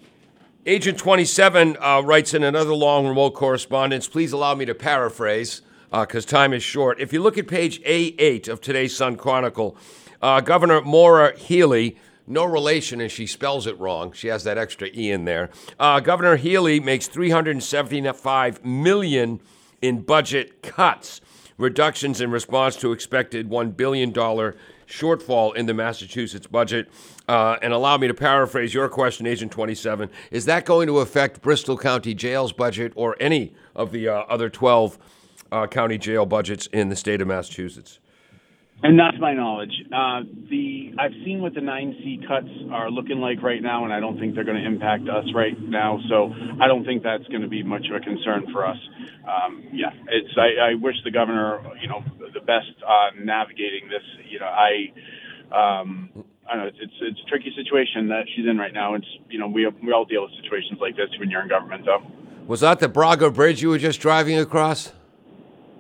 Agent 0.67 0.99
27 0.99 1.79
uh, 1.81 2.03
writes 2.05 2.35
in 2.35 2.43
another 2.43 2.75
long 2.75 3.07
remote 3.07 3.31
correspondence. 3.31 4.07
Please 4.09 4.33
allow 4.33 4.55
me 4.55 4.67
to 4.67 4.75
paraphrase 4.75 5.63
because 5.91 6.27
time 6.27 6.53
is 6.53 6.63
short. 6.63 7.01
If 7.01 7.13
you 7.15 7.23
look 7.23 7.39
at 7.39 7.47
page 7.49 7.81
A8 7.85 8.49
of 8.49 8.61
today's 8.61 8.95
Sun 8.95 9.17
Chronicle, 9.17 9.77
uh, 10.21 10.41
Governor 10.41 10.83
Maura 10.83 11.35
Healey, 11.39 11.97
no 12.29 12.45
relation, 12.45 13.01
and 13.01 13.11
she 13.11 13.27
spells 13.27 13.67
it 13.67 13.79
wrong. 13.79 14.13
She 14.13 14.29
has 14.29 14.45
that 14.45 14.59
extra 14.59 14.89
E 14.95 15.11
in 15.11 15.25
there. 15.25 15.51
Uh, 15.79 16.01
Governor 16.01 16.37
Healey 16.37 16.81
makes 16.81 17.07
375 17.07 18.65
million 18.65 19.41
in 19.81 20.01
budget 20.01 20.63
cuts, 20.63 21.21
reductions 21.57 22.21
in 22.21 22.31
response 22.31 22.77
to 22.77 22.93
expected 22.93 23.49
$1 23.49 23.77
billion 23.77 24.13
shortfall 24.13 25.55
in 25.55 25.67
the 25.67 25.75
Massachusetts 25.75 26.47
budget. 26.47 26.89
Uh, 27.29 27.57
and 27.61 27.73
allow 27.73 27.97
me 27.99 28.09
to 28.09 28.15
paraphrase 28.15 28.73
your 28.73 28.89
question, 28.89 29.27
Agent 29.27 29.53
27. 29.53 30.09
Is 30.31 30.47
that 30.47 30.65
going 30.65 30.87
to 30.87 30.99
affect 31.01 31.43
Bristol 31.43 31.77
County 31.77 32.15
Jail's 32.15 32.53
budget 32.53 32.93
or 32.97 33.17
any 33.21 33.53
of 33.77 33.93
the 33.93 34.09
uh, 34.09 34.21
other 34.29 34.49
12 34.49 34.99
uh, 35.53 35.67
county 35.67 35.99
jail 35.99 36.27
budgets 36.27 36.67
in 36.69 36.89
the 36.89 36.97
state 36.97 37.21
of 37.21 37.29
Massachusetts? 37.29 38.01
And 38.81 38.97
to 38.97 39.19
my 39.19 39.35
knowledge. 39.35 39.73
Uh, 39.93 40.23
the 40.49 40.93
I've 40.99 41.13
seen 41.25 41.41
what 41.43 41.55
the 41.55 41.61
nine 41.61 41.97
C 41.99 42.21
cuts 42.27 42.49
are 42.71 42.91
looking 42.91 43.19
like 43.19 43.43
right 43.43 43.61
now, 43.61 43.85
and 43.85 43.93
I 43.93 43.99
don't 43.99 44.19
think 44.19 44.35
they're 44.35 44.45
going 44.45 44.63
to 44.63 44.67
impact 44.67 45.09
us 45.09 45.25
right 45.35 45.59
now. 45.61 45.99
So 46.09 46.33
I 46.61 46.69
don't 46.69 46.85
think 46.85 47.03
that's 47.03 47.27
going 47.27 47.43
to 47.43 47.49
be 47.49 47.63
much 47.63 47.87
of 47.91 47.97
a 47.97 48.01
concern 48.01 48.47
for 48.53 48.65
us. 48.65 48.77
Um, 49.27 49.65
yeah, 49.73 49.91
it's. 50.09 50.31
I, 50.37 50.71
I 50.71 50.75
wish 50.75 50.95
the 51.05 51.11
governor, 51.11 51.61
you 51.81 51.89
know, 51.89 52.05
the 52.33 52.41
best 52.41 52.71
on 52.87 53.27
navigating 53.27 53.89
this. 53.89 54.05
You 54.31 54.41
know, 54.41 54.47
I. 54.47 54.93
Um, 55.51 56.11
I 56.49 56.55
don't 56.55 56.63
know. 56.63 56.69
It's, 56.69 56.79
it's 56.81 56.95
it's 57.01 57.21
a 57.27 57.29
tricky 57.29 57.53
situation 57.57 58.09
that 58.09 58.25
she's 58.35 58.47
in 58.47 58.59
right 58.59 58.73
now. 58.73 58.95
It's 58.95 59.07
you 59.29 59.39
know 59.39 59.49
we 59.49 59.67
we 59.83 59.93
all 59.93 60.05
deal 60.05 60.23
with 60.23 60.31
situations 60.43 60.79
like 60.81 60.97
this 60.97 61.09
when 61.19 61.31
you're 61.31 61.43
in 61.43 61.49
government, 61.49 61.85
though. 61.85 62.03
Was 62.47 62.61
that 62.61 62.79
the 62.79 62.89
Braga 62.89 63.31
Bridge 63.31 63.61
you 63.61 63.71
were 63.71 63.79
just 63.79 64.01
driving 64.01 64.39
across? 64.39 64.93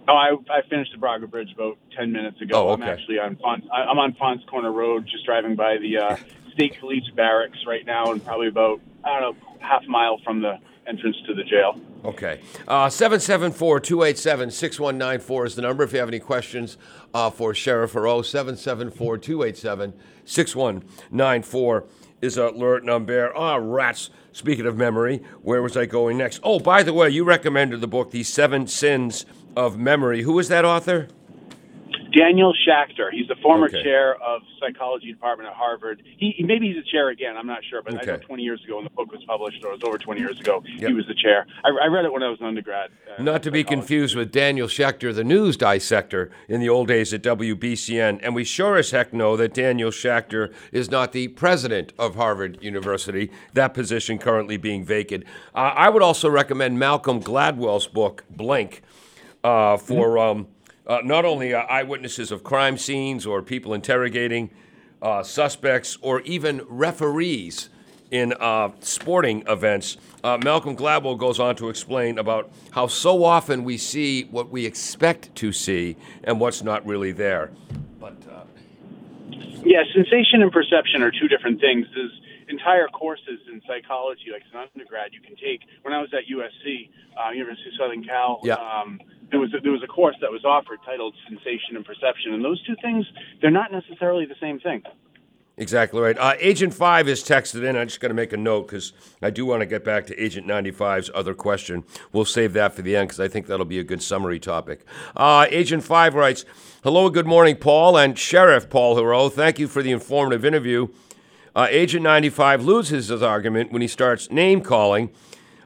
Oh, 0.09 0.15
I, 0.15 0.31
I 0.51 0.63
finished 0.69 0.93
the 0.93 0.99
Braga 0.99 1.27
Bridge 1.27 1.51
about 1.55 1.77
ten 1.97 2.11
minutes 2.13 2.41
ago. 2.41 2.69
Oh, 2.69 2.73
I'm 2.73 2.83
actually 2.83 3.19
on 3.19 3.37
Faunce, 3.37 3.65
I- 3.73 3.83
I'm 3.85 3.99
on 3.99 4.15
Faunce 4.15 4.43
Corner 4.49 4.73
Road, 4.73 5.07
just 5.07 5.25
driving 5.27 5.55
by 5.55 5.77
the 5.79 5.99
uh, 5.99 6.17
state 6.55 6.79
police 6.81 7.05
barracks 7.15 7.59
right 7.67 7.85
now, 7.85 8.11
and 8.13 8.25
probably 8.25 8.49
about 8.49 8.81
I 9.05 9.21
don't 9.21 9.37
know 9.37 9.49
half 9.61 9.83
a 9.85 9.89
mile 9.89 10.19
from 10.25 10.41
the 10.41 10.59
entrance 10.87 11.17
to 11.27 11.35
the 11.35 11.45
jail. 11.45 11.79
Okay. 12.05 12.41
Uh, 12.67 12.89
774 12.89 13.81
287 13.81 14.51
6194 14.51 15.47
is 15.47 15.55
the 15.57 15.63
number 15.63 15.85
if 15.85 15.93
you 15.93 15.99
have 15.99 16.09
any 16.09 16.21
questions 16.21 16.79
uh, 17.13 17.29
for 17.29 17.53
Sheriff 17.53 17.93
Heroux. 17.93 18.25
774 18.25 19.19
287 19.19 19.93
6194 20.25 21.85
is 22.21 22.37
alert 22.37 22.85
number. 22.85 23.33
Ah, 23.37 23.57
rats. 23.57 24.11
Speaking 24.33 24.67
of 24.67 24.77
memory, 24.77 25.23
where 25.43 25.63
was 25.63 25.77
I 25.77 25.87
going 25.87 26.19
next? 26.19 26.41
Oh, 26.43 26.61
by 26.61 26.83
the 26.83 26.93
way, 26.93 27.11
you 27.11 27.25
recommended 27.25 27.81
the 27.81 27.89
book, 27.89 28.11
The 28.11 28.23
Seven 28.23 28.67
Sins 28.67 29.27
of 29.57 29.79
Memory. 29.79 30.23
Who 30.23 30.39
is 30.39 30.49
that 30.49 30.65
author? 30.65 31.09
Daniel 32.13 32.53
Schacter, 32.67 33.11
he's 33.13 33.29
the 33.29 33.37
former 33.43 33.67
Okay. 33.67 33.83
chair 33.83 34.15
of 34.23 34.43
psychology 34.61 35.13
department 35.13 35.49
at 35.49 35.55
Harvard. 35.55 36.03
He 36.17 36.35
maybe 36.45 36.69
he's 36.69 36.77
a 36.79 36.91
chair 36.91 37.09
again. 37.11 37.37
I'm 37.37 37.47
not 37.47 37.59
sure, 37.69 37.83
but 37.83 37.95
I 38.01 38.05
know 38.05 38.17
20 38.17 38.43
years 38.43 38.63
ago 38.65 38.77
when 38.77 38.85
the 38.85 38.91
book 38.91 39.13
was 39.13 39.23
published, 39.25 39.63
or 39.65 39.69
it 39.73 39.73
was 39.75 39.85
over 39.85 39.99
20 39.99 40.21
years 40.21 40.39
ago, 40.41 40.63
Yep. 40.67 40.89
he 40.89 40.95
was 40.95 41.07
the 41.07 41.15
chair. 41.15 41.47
I, 41.65 41.85
I 41.85 41.87
read 41.89 42.05
it 42.05 42.13
when 42.13 42.23
I 42.23 42.29
was 42.31 42.41
an 42.41 42.47
undergrad. 42.47 42.91
uh, 43.19 43.23
Not 43.23 43.43
to 43.43 43.51
be 43.51 43.63
confused 43.65 44.17
with 44.17 44.33
Daniel 44.33 44.69
Schechter, 44.69 45.15
the 45.15 45.25
news 45.25 45.57
dissector 45.57 46.31
in 46.49 46.61
the 46.61 46.69
old 46.69 46.89
days 46.89 47.13
at 47.13 47.23
WBCN. 47.23 48.21
And 48.23 48.35
we 48.35 48.45
sure 48.45 48.77
as 48.77 48.91
heck 48.91 49.13
know 49.13 49.37
that 49.37 49.53
Daniel 49.55 49.91
Schechter 49.91 50.53
is 50.73 50.91
not 50.91 51.13
the 51.13 51.29
president 51.29 51.93
of 51.99 52.15
Harvard 52.15 52.59
University, 52.63 53.31
that 53.53 53.75
position 53.75 54.19
currently 54.19 54.57
being 54.57 54.85
vacant. 54.85 55.25
Uh, 55.55 55.73
I 55.75 55.89
would 55.91 56.03
also 56.03 56.29
recommend 56.31 56.79
Malcolm 56.79 57.21
Gladwell's 57.23 57.87
book, 57.87 58.25
Blink, 58.31 58.83
uh, 59.45 59.77
for 59.77 60.19
um, 60.19 60.49
uh, 60.89 61.01
not 61.05 61.25
only 61.25 61.53
uh, 61.55 61.61
eyewitnesses 61.65 62.33
of 62.33 62.43
crime 62.43 62.79
scenes 62.79 63.27
or 63.27 63.43
people 63.43 63.75
interrogating 63.75 64.51
uh, 65.03 65.23
suspects 65.23 65.99
or 66.01 66.21
even 66.23 66.63
referees 66.69 67.69
in 68.11 68.33
uh, 68.41 68.71
sporting 68.81 69.45
events. 69.47 69.99
Uh, 70.25 70.39
Malcolm 70.43 70.75
Gladwell 70.75 71.19
goes 71.19 71.39
on 71.39 71.55
to 71.57 71.69
explain 71.69 72.19
about 72.19 72.51
how 72.71 72.87
so 72.87 73.23
often 73.23 73.65
we 73.65 73.77
see 73.77 74.25
what 74.25 74.49
we 74.49 74.65
expect 74.65 75.35
to 75.37 75.53
see 75.53 75.95
and 76.25 76.41
what's 76.41 76.63
not 76.63 76.85
really 76.87 77.13
there. 77.13 77.51
But 78.01 78.17
uh, 78.31 78.45
Yeah, 79.63 79.83
sensation 79.95 80.41
and 80.41 80.51
perception 80.51 81.03
are 81.03 81.11
two 81.11 81.29
different 81.29 81.61
things. 81.61 81.87
There's 81.95 82.19
entire 82.49 82.89
courses 82.89 83.41
in 83.53 83.61
psychology, 83.67 84.31
like 84.33 84.43
as 84.49 84.55
an 84.55 84.67
undergrad, 84.75 85.13
you 85.13 85.21
can 85.21 85.37
take. 85.37 85.61
When 85.83 85.93
I 85.93 86.01
was 86.01 86.09
at 86.15 86.25
USC, 86.35 86.89
uh, 87.15 87.31
University 87.33 87.69
of 87.69 87.75
Southern 87.79 88.03
Cal, 88.05 88.41
Yeah. 88.43 88.55
um, 88.55 88.99
there 89.31 89.41
was 89.41 89.53
a, 89.55 89.61
there 89.61 89.73
was 89.73 89.83
a 89.83 89.87
course 89.87 90.17
that 90.21 90.31
was 90.31 90.45
offered 90.45 90.79
titled 90.85 91.15
Sensation 91.29 91.77
and 91.77 91.85
Perception, 91.85 92.35
and 92.35 92.45
those 92.45 92.63
two 92.67 92.77
things 92.83 93.07
they're 93.41 93.51
not 93.51 93.73
necessarily 93.73 94.27
the 94.27 94.37
same 94.41 94.59
thing. 94.61 94.83
Exactly 95.59 96.01
right. 96.01 96.17
Uh, 96.17 96.35
Agent 96.39 96.73
5 96.73 97.09
is 97.09 97.25
texted 97.25 97.69
in. 97.69 97.77
I'm 97.77 97.89
just 97.89 97.99
going 97.99 98.11
to 98.11 98.15
make 98.15 98.33
a 98.33 98.37
note 98.37 98.69
because 98.69 98.93
I 99.21 99.31
do 99.31 99.45
want 99.45 99.61
to 99.61 99.67
get 99.67 99.85
back 99.85 100.07
to 100.07 100.17
Agent 100.17 100.47
95's 100.47 101.11
other 101.13 101.35
question. 101.35 101.83
We'll 102.13 102.25
save 102.25 102.53
that 102.53 102.75
for 102.75 102.83
the 102.83 102.95
end 102.95 103.09
because 103.09 103.19
I 103.19 103.27
think 103.27 103.49
that'll 103.49 103.67
be 103.67 103.81
a 103.81 103.85
good 103.85 104.01
summary 104.01 104.39
topic. 104.39 104.85
Uh, 105.17 105.47
Agent 105.51 105.83
5 105.83 106.15
writes 106.15 106.45
Hello, 106.85 107.11
good 107.11 107.27
morning, 107.27 107.57
Paul 107.57 107.99
and 107.99 108.17
Sheriff 108.17 108.71
Paul 108.71 108.95
Heroux. 108.95 109.33
Thank 109.33 109.59
you 109.59 109.67
for 109.67 109.83
the 109.83 109.91
informative 109.91 110.45
interview. 110.45 110.89
Uh, 111.57 111.67
Agent 111.71 112.05
95 112.05 112.63
loses 112.63 113.09
his 113.09 113.21
argument 113.21 113.73
when 113.73 113.83
he 113.83 113.89
starts 113.89 114.31
name 114.31 114.61
calling. 114.61 115.11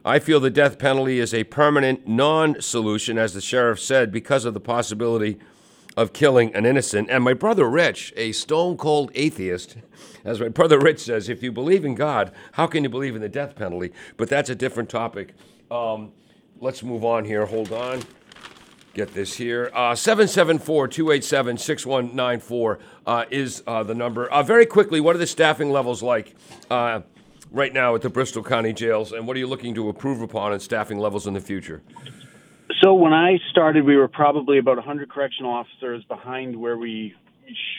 I 0.05 0.19
feel 0.19 0.41
the 0.41 0.49
death 0.49 0.79
penalty 0.79 1.19
is 1.19 1.33
a 1.33 1.45
permanent 1.45 2.07
non 2.07 2.61
solution, 2.61 3.17
as 3.17 3.33
the 3.33 3.39
sheriff 3.39 3.79
said, 3.79 4.11
because 4.11 4.43
of 4.43 4.53
the 4.53 4.59
possibility 4.59 5.39
of 5.95 6.11
killing 6.11 6.53
an 6.53 6.65
innocent. 6.65 7.09
And 7.09 7.23
my 7.23 7.33
brother 7.33 7.69
Rich, 7.69 8.13
a 8.17 8.33
stone 8.33 8.75
cold 8.75 9.11
atheist, 9.15 9.77
as 10.25 10.41
my 10.41 10.49
brother 10.49 10.77
Rich 10.77 11.01
says, 11.01 11.29
if 11.29 11.41
you 11.41 11.51
believe 11.51 11.85
in 11.85 11.95
God, 11.95 12.33
how 12.53 12.67
can 12.67 12.83
you 12.83 12.89
believe 12.89 13.15
in 13.15 13.21
the 13.21 13.29
death 13.29 13.55
penalty? 13.55 13.93
But 14.17 14.27
that's 14.27 14.49
a 14.49 14.55
different 14.55 14.89
topic. 14.89 15.35
Um, 15.71 16.11
let's 16.59 16.83
move 16.83 17.05
on 17.05 17.23
here. 17.23 17.45
Hold 17.45 17.71
on. 17.71 18.01
Get 18.93 19.13
this 19.13 19.35
here. 19.35 19.71
Uh, 19.73 19.95
774 19.95 20.87
287 20.89 21.57
6194 21.57 22.79
is 23.31 23.63
uh, 23.65 23.83
the 23.83 23.95
number. 23.95 24.27
Uh, 24.27 24.43
very 24.43 24.65
quickly, 24.65 24.99
what 24.99 25.15
are 25.15 25.19
the 25.19 25.25
staffing 25.25 25.71
levels 25.71 26.03
like 26.03 26.35
uh, 26.69 27.01
right 27.53 27.71
now 27.71 27.95
at 27.95 28.01
the 28.01 28.09
Bristol 28.09 28.43
County 28.43 28.73
jails, 28.73 29.13
and 29.13 29.25
what 29.27 29.37
are 29.37 29.39
you 29.39 29.47
looking 29.47 29.73
to 29.75 29.87
improve 29.87 30.21
upon 30.21 30.51
in 30.51 30.59
staffing 30.59 30.97
levels 30.97 31.25
in 31.25 31.33
the 31.33 31.39
future? 31.39 31.81
So 32.81 32.93
when 32.95 33.13
I 33.13 33.37
started, 33.51 33.85
we 33.85 33.95
were 33.95 34.09
probably 34.09 34.57
about 34.57 34.75
100 34.77 35.09
correctional 35.09 35.51
officers 35.53 36.03
behind 36.05 36.59
where 36.59 36.75
we 36.77 37.13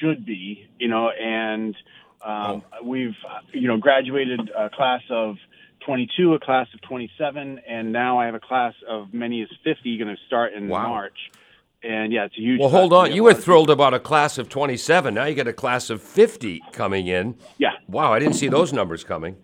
should 0.01 0.25
be, 0.25 0.67
you 0.79 0.89
know, 0.89 1.11
and 1.11 1.77
um, 2.25 2.63
we've, 2.83 3.17
you 3.53 3.69
know, 3.69 3.77
graduated 3.77 4.51
a 4.57 4.71
class 4.71 5.03
of 5.11 5.37
22, 5.85 6.35
a 6.35 6.39
class 6.39 6.69
of 6.73 6.81
27, 6.83 7.61
and 7.69 7.93
now 7.93 8.19
I 8.19 8.27
have 8.27 8.35
a 8.35 8.41
class 8.41 8.73
of 8.89 9.13
many 9.13 9.43
as 9.43 9.49
50 9.65 9.99
going 9.99 10.15
to 10.15 10.23
start 10.27 10.55
in 10.55 10.69
Wow. 10.69 10.89
March. 10.89 11.19
And 11.83 12.15
yeah, 12.15 12.25
it's 12.25 12.39
a 12.39 12.41
huge. 12.41 12.61
Well, 12.61 12.71
hold 12.71 12.95
on. 12.95 13.13
You 13.13 13.25
were 13.25 13.35
thrilled 13.35 13.69
about 13.69 13.93
a 13.93 14.01
class 14.01 14.39
of 14.39 14.49
27. 14.49 15.13
Now 15.13 15.27
you 15.27 15.35
get 15.35 15.47
a 15.49 15.53
class 15.53 15.91
of 15.91 16.01
50 16.01 16.63
coming 16.73 17.09
in. 17.09 17.37
Yeah. 17.59 17.73
Wow, 17.89 18.11
I 18.15 18.19
didn't 18.21 18.37
see 18.37 18.49
those 18.49 18.73
numbers 18.73 19.05
coming. 19.05 19.37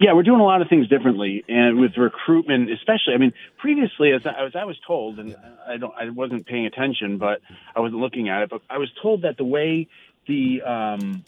Yeah, 0.00 0.12
we're 0.14 0.24
doing 0.24 0.40
a 0.40 0.44
lot 0.44 0.60
of 0.60 0.68
things 0.68 0.88
differently, 0.88 1.44
and 1.48 1.78
with 1.78 1.96
recruitment, 1.96 2.70
especially. 2.70 3.14
I 3.14 3.18
mean, 3.18 3.32
previously, 3.58 4.12
as 4.12 4.26
I, 4.26 4.44
as 4.44 4.56
I 4.56 4.64
was 4.64 4.76
told, 4.84 5.20
and 5.20 5.36
I 5.66 5.76
don't, 5.76 5.94
I 5.96 6.10
wasn't 6.10 6.46
paying 6.46 6.66
attention, 6.66 7.18
but 7.18 7.40
I 7.76 7.80
wasn't 7.80 8.00
looking 8.00 8.28
at 8.28 8.42
it. 8.42 8.50
But 8.50 8.62
I 8.68 8.78
was 8.78 8.90
told 9.00 9.22
that 9.22 9.36
the 9.36 9.44
way 9.44 9.86
the 10.26 10.62
um, 10.62 11.24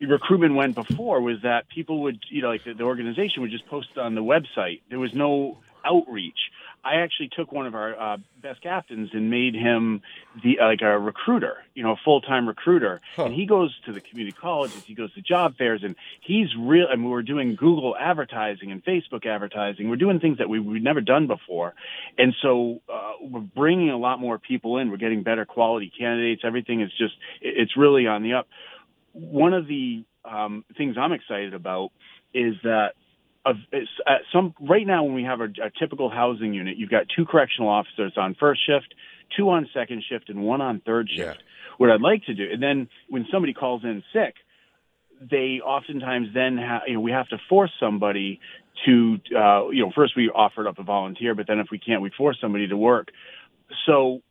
recruitment 0.00 0.54
went 0.54 0.74
before 0.74 1.20
was 1.20 1.42
that 1.42 1.68
people 1.68 2.02
would, 2.02 2.20
you 2.30 2.40
know, 2.40 2.48
like 2.48 2.64
the, 2.64 2.72
the 2.72 2.84
organization 2.84 3.42
would 3.42 3.50
just 3.50 3.66
post 3.66 3.88
it 3.94 3.98
on 3.98 4.14
the 4.14 4.22
website. 4.22 4.80
There 4.88 4.98
was 4.98 5.12
no 5.12 5.58
outreach. 5.84 6.38
I 6.84 6.96
actually 6.96 7.30
took 7.34 7.50
one 7.50 7.66
of 7.66 7.74
our 7.74 7.98
uh, 7.98 8.16
best 8.42 8.60
captains 8.62 9.10
and 9.14 9.30
made 9.30 9.54
him 9.54 10.02
the 10.42 10.58
uh, 10.60 10.66
like 10.66 10.82
a 10.82 10.98
recruiter, 10.98 11.56
you 11.74 11.82
know, 11.82 11.92
a 11.92 11.96
full 12.04 12.20
time 12.20 12.46
recruiter. 12.46 13.00
Huh. 13.16 13.24
And 13.26 13.34
he 13.34 13.46
goes 13.46 13.74
to 13.86 13.92
the 13.92 14.00
community 14.00 14.36
colleges, 14.38 14.84
he 14.84 14.94
goes 14.94 15.12
to 15.14 15.22
job 15.22 15.56
fairs, 15.56 15.82
and 15.82 15.96
he's 16.20 16.48
real. 16.58 16.86
I 16.92 16.96
mean, 16.96 17.08
we're 17.08 17.22
doing 17.22 17.56
Google 17.56 17.96
advertising 17.98 18.70
and 18.70 18.84
Facebook 18.84 19.24
advertising. 19.26 19.88
We're 19.88 19.96
doing 19.96 20.20
things 20.20 20.38
that 20.38 20.48
we, 20.48 20.60
we've 20.60 20.82
never 20.82 21.00
done 21.00 21.26
before, 21.26 21.74
and 22.18 22.34
so 22.42 22.82
uh, 22.92 23.12
we're 23.22 23.40
bringing 23.40 23.90
a 23.90 23.98
lot 23.98 24.20
more 24.20 24.38
people 24.38 24.78
in. 24.78 24.90
We're 24.90 24.98
getting 24.98 25.22
better 25.22 25.44
quality 25.46 25.90
candidates. 25.96 26.42
Everything 26.44 26.82
is 26.82 26.90
just 26.98 27.14
it- 27.40 27.54
it's 27.56 27.76
really 27.76 28.06
on 28.06 28.22
the 28.22 28.34
up. 28.34 28.48
One 29.12 29.54
of 29.54 29.66
the 29.66 30.04
um, 30.24 30.64
things 30.76 30.96
I'm 30.98 31.12
excited 31.12 31.54
about 31.54 31.92
is 32.34 32.54
that 32.64 32.94
of 33.44 33.56
it's, 33.72 33.90
uh, 34.06 34.18
some 34.32 34.54
right 34.60 34.86
now 34.86 35.04
when 35.04 35.14
we 35.14 35.24
have 35.24 35.40
a, 35.40 35.44
a 35.44 35.70
typical 35.78 36.08
housing 36.08 36.54
unit, 36.54 36.76
you've 36.76 36.90
got 36.90 37.06
two 37.14 37.26
correctional 37.26 37.68
officers 37.68 38.14
on 38.16 38.34
first 38.38 38.60
shift, 38.66 38.94
two 39.36 39.50
on 39.50 39.68
second 39.74 40.02
shift, 40.08 40.28
and 40.28 40.42
one 40.42 40.60
on 40.60 40.80
third 40.80 41.10
shift. 41.10 41.42
What 41.76 41.90
I'd 41.90 42.00
like 42.00 42.24
to 42.26 42.34
do, 42.34 42.46
and 42.52 42.62
then 42.62 42.88
when 43.08 43.26
somebody 43.32 43.52
calls 43.52 43.82
in 43.84 44.02
sick, 44.12 44.34
they 45.20 45.60
oftentimes 45.64 46.28
then 46.32 46.56
have 46.56 46.82
you 46.86 46.94
know 46.94 47.00
we 47.00 47.12
have 47.12 47.28
to 47.28 47.38
force 47.48 47.72
somebody 47.80 48.40
to 48.86 49.18
uh, 49.36 49.68
you 49.68 49.84
know 49.84 49.92
first 49.94 50.16
we 50.16 50.30
offered 50.30 50.66
up 50.66 50.78
a 50.78 50.82
volunteer, 50.82 51.34
but 51.34 51.46
then 51.46 51.58
if 51.58 51.68
we 51.70 51.78
can't, 51.78 52.00
we 52.00 52.10
force 52.16 52.38
somebody 52.40 52.68
to 52.68 52.76
work. 52.76 53.08
So 53.86 54.22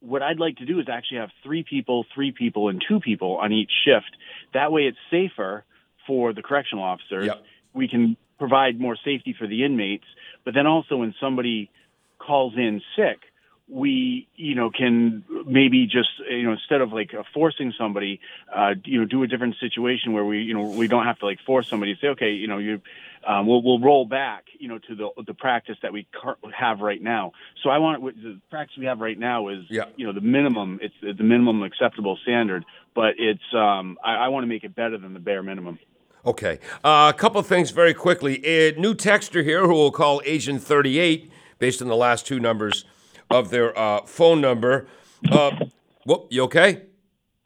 what 0.00 0.22
I'd 0.22 0.38
like 0.38 0.56
to 0.56 0.64
do 0.64 0.80
is 0.80 0.86
actually 0.90 1.18
have 1.18 1.30
three 1.42 1.64
people, 1.68 2.04
three 2.14 2.32
people, 2.32 2.68
and 2.68 2.82
two 2.86 3.00
people 3.00 3.36
on 3.36 3.52
each 3.52 3.70
shift. 3.84 4.16
That 4.52 4.72
way, 4.72 4.82
it's 4.82 4.98
safer 5.10 5.64
for 6.06 6.32
the 6.32 6.42
correctional 6.42 6.84
officers. 6.84 7.26
Yep. 7.26 7.44
We 7.74 7.88
can 7.88 8.16
provide 8.38 8.78
more 8.80 8.96
safety 9.04 9.34
for 9.38 9.46
the 9.46 9.64
inmates, 9.64 10.04
but 10.44 10.54
then 10.54 10.66
also 10.66 10.96
when 10.96 11.14
somebody 11.20 11.70
calls 12.18 12.54
in 12.56 12.82
sick, 12.96 13.20
we 13.68 14.28
you 14.36 14.54
know 14.54 14.70
can 14.70 15.24
maybe 15.46 15.86
just 15.86 16.10
you 16.28 16.42
know 16.42 16.52
instead 16.52 16.80
of 16.80 16.92
like 16.92 17.14
uh, 17.14 17.22
forcing 17.32 17.72
somebody, 17.78 18.20
uh, 18.54 18.74
you 18.84 19.00
know, 19.00 19.06
do 19.06 19.22
a 19.22 19.26
different 19.26 19.54
situation 19.60 20.12
where 20.12 20.24
we 20.24 20.42
you 20.42 20.54
know 20.54 20.62
we 20.64 20.88
don't 20.88 21.06
have 21.06 21.18
to 21.20 21.26
like 21.26 21.38
force 21.46 21.66
somebody 21.70 21.94
to 21.94 22.00
say 22.00 22.08
okay 22.08 22.32
you 22.32 22.48
know 22.48 22.58
you. 22.58 22.80
Um, 23.24 23.46
we'll, 23.46 23.62
we'll 23.62 23.78
roll 23.78 24.04
back, 24.04 24.46
you 24.58 24.66
know, 24.66 24.78
to 24.88 24.96
the 24.96 25.10
the 25.28 25.32
practice 25.32 25.76
that 25.82 25.92
we 25.92 26.08
have 26.58 26.80
right 26.80 27.00
now. 27.00 27.30
So 27.62 27.70
I 27.70 27.78
want 27.78 28.02
the 28.20 28.40
practice 28.50 28.76
we 28.76 28.86
have 28.86 28.98
right 28.98 29.16
now 29.16 29.46
is, 29.46 29.62
Yeah. 29.70 29.84
you 29.94 30.04
know, 30.06 30.12
the 30.12 30.20
minimum. 30.20 30.80
It's 30.82 30.94
the 31.00 31.22
minimum 31.22 31.62
acceptable 31.62 32.18
standard, 32.24 32.64
but 32.96 33.14
it's 33.18 33.54
um, 33.54 33.96
I, 34.02 34.14
I 34.16 34.28
want 34.28 34.42
to 34.42 34.48
make 34.48 34.64
it 34.64 34.74
better 34.74 34.98
than 34.98 35.14
the 35.14 35.20
bare 35.20 35.44
minimum. 35.44 35.78
Okay. 36.24 36.60
Uh, 36.84 37.12
a 37.14 37.18
couple 37.18 37.40
of 37.40 37.46
things 37.46 37.70
very 37.70 37.94
quickly. 37.94 38.44
A 38.46 38.72
new 38.78 38.94
texter 38.94 39.42
here 39.42 39.66
who 39.66 39.74
will 39.74 39.90
call 39.90 40.22
Agent 40.24 40.62
38 40.62 41.30
based 41.58 41.82
on 41.82 41.88
the 41.88 41.96
last 41.96 42.26
two 42.26 42.38
numbers 42.38 42.84
of 43.30 43.50
their 43.50 43.76
uh, 43.78 44.02
phone 44.02 44.40
number. 44.40 44.86
Uh, 45.30 45.50
whoop, 46.04 46.28
you 46.30 46.42
okay? 46.44 46.82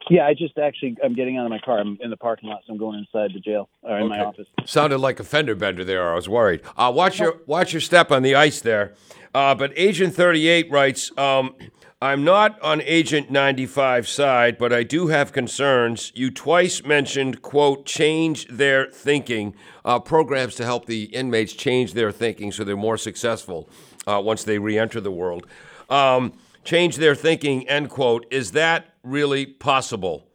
Yeah, 0.09 0.25
I 0.25 0.33
just 0.33 0.57
actually 0.57 0.95
I'm 1.03 1.13
getting 1.13 1.37
out 1.37 1.45
of 1.45 1.49
my 1.49 1.59
car. 1.59 1.79
I'm 1.79 1.97
in 2.01 2.09
the 2.09 2.17
parking 2.17 2.49
lot, 2.49 2.61
so 2.65 2.71
I'm 2.71 2.79
going 2.79 2.97
inside 2.97 3.33
the 3.33 3.39
jail 3.39 3.67
or 3.81 3.99
in 3.99 4.07
my 4.07 4.23
office. 4.23 4.47
Sounded 4.65 4.99
like 4.99 5.19
a 5.19 5.23
fender 5.23 5.53
bender 5.53 5.83
there. 5.83 6.11
I 6.11 6.15
was 6.15 6.29
worried. 6.29 6.61
Uh, 6.77 6.91
watch 6.95 7.19
your 7.19 7.41
watch 7.45 7.73
your 7.73 7.81
step 7.81 8.11
on 8.11 8.23
the 8.23 8.33
ice 8.33 8.61
there. 8.61 8.93
Uh, 9.33 9.53
but 9.53 9.73
Agent 9.75 10.15
38 10.15 10.71
writes, 10.71 11.11
um, 11.17 11.55
"I'm 12.01 12.23
not 12.23 12.61
on 12.61 12.81
Agent 12.81 13.31
95 13.31 14.07
side, 14.07 14.57
but 14.57 14.71
I 14.71 14.83
do 14.83 15.07
have 15.07 15.31
concerns. 15.31 16.11
You 16.15 16.29
twice 16.31 16.83
mentioned 16.83 17.41
quote 17.41 17.85
change 17.85 18.47
their 18.47 18.85
thinking 18.91 19.55
uh, 19.83 19.99
programs 19.99 20.55
to 20.55 20.65
help 20.65 20.85
the 20.85 21.05
inmates 21.05 21.53
change 21.53 21.93
their 21.93 22.11
thinking 22.11 22.51
so 22.51 22.63
they're 22.63 22.75
more 22.77 22.97
successful 22.97 23.69
uh, 24.05 24.21
once 24.23 24.43
they 24.43 24.59
re-enter 24.59 25.01
the 25.01 25.11
world. 25.11 25.47
Um, 25.89 26.33
change 26.63 26.97
their 26.97 27.15
thinking 27.15 27.67
end 27.67 27.89
quote. 27.89 28.25
Is 28.29 28.51
that 28.51 28.93
really 29.03 29.45
possible? 29.45 30.27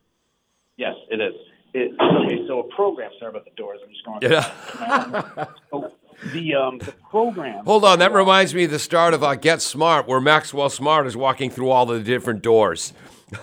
Yes, 0.76 0.94
it 1.10 1.20
is. 1.20 1.34
It, 1.74 1.92
okay, 2.00 2.46
so 2.48 2.60
a 2.60 2.74
program. 2.74 3.10
Sorry 3.18 3.30
about 3.30 3.44
the 3.44 3.50
doors. 3.56 3.78
I'm 3.82 3.90
just 3.90 4.04
going. 4.04 4.22
Yeah. 4.32 5.46
So 5.70 5.92
the 6.32 6.54
um 6.54 6.78
the 6.78 6.92
program. 7.10 7.64
Hold 7.64 7.84
on, 7.84 7.98
that 7.98 8.12
reminds 8.12 8.54
me 8.54 8.64
of 8.64 8.70
the 8.70 8.78
start 8.78 9.14
of 9.14 9.22
uh, 9.22 9.34
Get 9.34 9.62
Smart, 9.62 10.06
where 10.06 10.20
Maxwell 10.20 10.70
Smart 10.70 11.06
is 11.06 11.16
walking 11.16 11.50
through 11.50 11.70
all 11.70 11.86
the 11.86 12.00
different 12.00 12.42
doors 12.42 12.92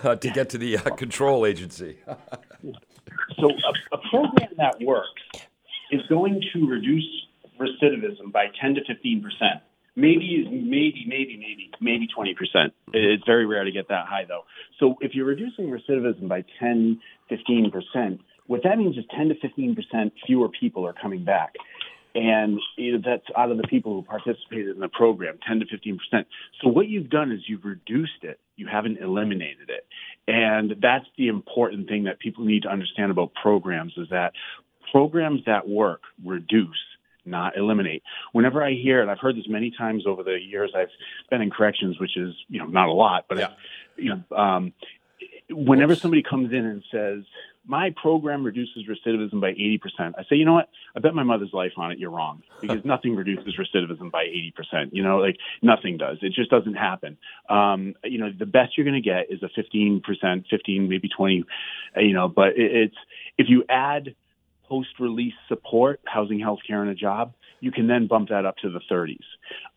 uh, 0.02 0.16
to 0.16 0.30
get 0.30 0.50
to 0.50 0.58
the 0.58 0.78
uh, 0.78 0.94
control 0.94 1.46
agency. 1.46 1.98
So 3.38 3.48
a, 3.48 3.96
a 3.96 3.98
program 4.10 4.50
that 4.58 4.80
works 4.82 5.22
is 5.90 6.02
going 6.08 6.42
to 6.52 6.66
reduce 6.66 7.08
recidivism 7.58 8.32
by 8.32 8.46
10 8.60 8.74
to 8.74 8.80
15 8.86 9.22
percent. 9.22 9.62
Maybe, 9.96 10.46
maybe, 10.50 11.04
maybe, 11.06 11.36
maybe, 11.36 11.70
maybe 11.80 12.06
20 12.14 12.34
percent. 12.34 12.72
It's 12.92 13.24
very 13.24 13.46
rare 13.46 13.64
to 13.64 13.72
get 13.72 13.88
that 13.88 14.06
high, 14.06 14.24
though. 14.26 14.42
So 14.78 14.96
if 15.00 15.14
you're 15.14 15.26
reducing 15.26 15.66
recidivism 15.70 16.28
by 16.28 16.44
10, 16.58 17.00
15 17.28 17.70
percent, 17.70 18.20
what 18.46 18.62
that 18.64 18.78
means 18.78 18.96
is 18.96 19.04
10 19.16 19.28
to 19.28 19.34
15 19.40 19.74
percent 19.74 20.12
fewer 20.26 20.48
people 20.48 20.86
are 20.86 20.94
coming 20.94 21.24
back. 21.24 21.54
And 22.14 22.58
you 22.76 22.92
know, 22.92 23.02
that's 23.04 23.26
out 23.36 23.50
of 23.50 23.56
the 23.56 23.66
people 23.68 23.94
who 23.94 24.02
participated 24.02 24.74
in 24.74 24.80
the 24.80 24.88
program, 24.88 25.38
10 25.46 25.60
to 25.60 25.66
15 25.66 25.98
percent. 25.98 26.26
So 26.60 26.68
what 26.68 26.88
you've 26.88 27.08
done 27.10 27.30
is 27.30 27.40
you've 27.46 27.64
reduced 27.64 28.22
it. 28.22 28.40
You 28.56 28.66
haven't 28.66 28.98
eliminated 28.98 29.70
it. 29.70 29.86
And 30.26 30.76
that's 30.82 31.06
the 31.16 31.28
important 31.28 31.88
thing 31.88 32.04
that 32.04 32.18
people 32.18 32.44
need 32.44 32.62
to 32.64 32.68
understand 32.68 33.10
about 33.10 33.32
programs 33.40 33.92
is 33.96 34.08
that 34.10 34.32
programs 34.92 35.40
that 35.46 35.68
work 35.68 36.02
reduce, 36.24 36.68
not 37.24 37.56
eliminate. 37.56 38.02
Whenever 38.32 38.62
I 38.62 38.72
hear, 38.72 39.02
and 39.02 39.10
I've 39.10 39.20
heard 39.20 39.36
this 39.36 39.48
many 39.48 39.72
times 39.76 40.04
over 40.06 40.22
the 40.22 40.38
years 40.40 40.72
I've 40.76 40.88
been 41.30 41.42
in 41.42 41.50
corrections, 41.50 41.98
which 42.00 42.16
is, 42.16 42.34
you 42.48 42.58
know, 42.58 42.66
not 42.66 42.88
a 42.88 42.92
lot, 42.92 43.26
but, 43.28 43.38
Yeah. 43.38 43.50
you 43.96 44.10
know, 44.10 44.36
um, 44.36 44.72
whenever 45.50 45.94
somebody 45.94 46.22
comes 46.22 46.52
in 46.52 46.64
and 46.64 46.82
says, 46.90 47.24
my 47.66 47.94
program 48.00 48.44
reduces 48.44 48.84
recidivism 48.88 49.40
by 49.40 49.52
80%, 49.52 50.14
I 50.18 50.22
say, 50.28 50.36
you 50.36 50.44
know 50.44 50.54
what? 50.54 50.68
I 50.96 51.00
bet 51.00 51.14
my 51.14 51.22
mother's 51.22 51.52
life 51.52 51.72
on 51.76 51.92
it. 51.92 51.98
You're 51.98 52.10
wrong 52.10 52.42
because 52.60 52.84
nothing 52.84 53.14
reduces 53.14 53.54
recidivism 53.56 54.10
by 54.10 54.24
80%. 54.24 54.90
You 54.92 55.02
know, 55.02 55.18
like 55.18 55.36
nothing 55.62 55.98
does. 55.98 56.18
It 56.22 56.32
just 56.32 56.50
doesn't 56.50 56.74
happen. 56.74 57.18
Um, 57.48 57.94
you 58.04 58.18
know, 58.18 58.30
the 58.36 58.46
best 58.46 58.76
you're 58.76 58.86
going 58.86 59.00
to 59.00 59.08
get 59.08 59.30
is 59.30 59.42
a 59.42 59.60
15%, 59.60 60.02
15, 60.48 60.88
maybe 60.88 61.08
20, 61.08 61.44
uh, 61.96 62.00
you 62.00 62.14
know, 62.14 62.28
but 62.28 62.48
it, 62.48 62.72
it's, 62.72 62.96
if 63.36 63.48
you 63.48 63.64
add 63.68 64.14
post-release 64.68 65.34
support, 65.48 66.00
housing, 66.06 66.38
healthcare, 66.38 66.80
and 66.80 66.90
a 66.90 66.94
job, 66.94 67.34
you 67.60 67.72
can 67.72 67.88
then 67.88 68.06
bump 68.06 68.28
that 68.30 68.46
up 68.46 68.56
to 68.58 68.70
the 68.70 68.80
30s. 68.90 69.18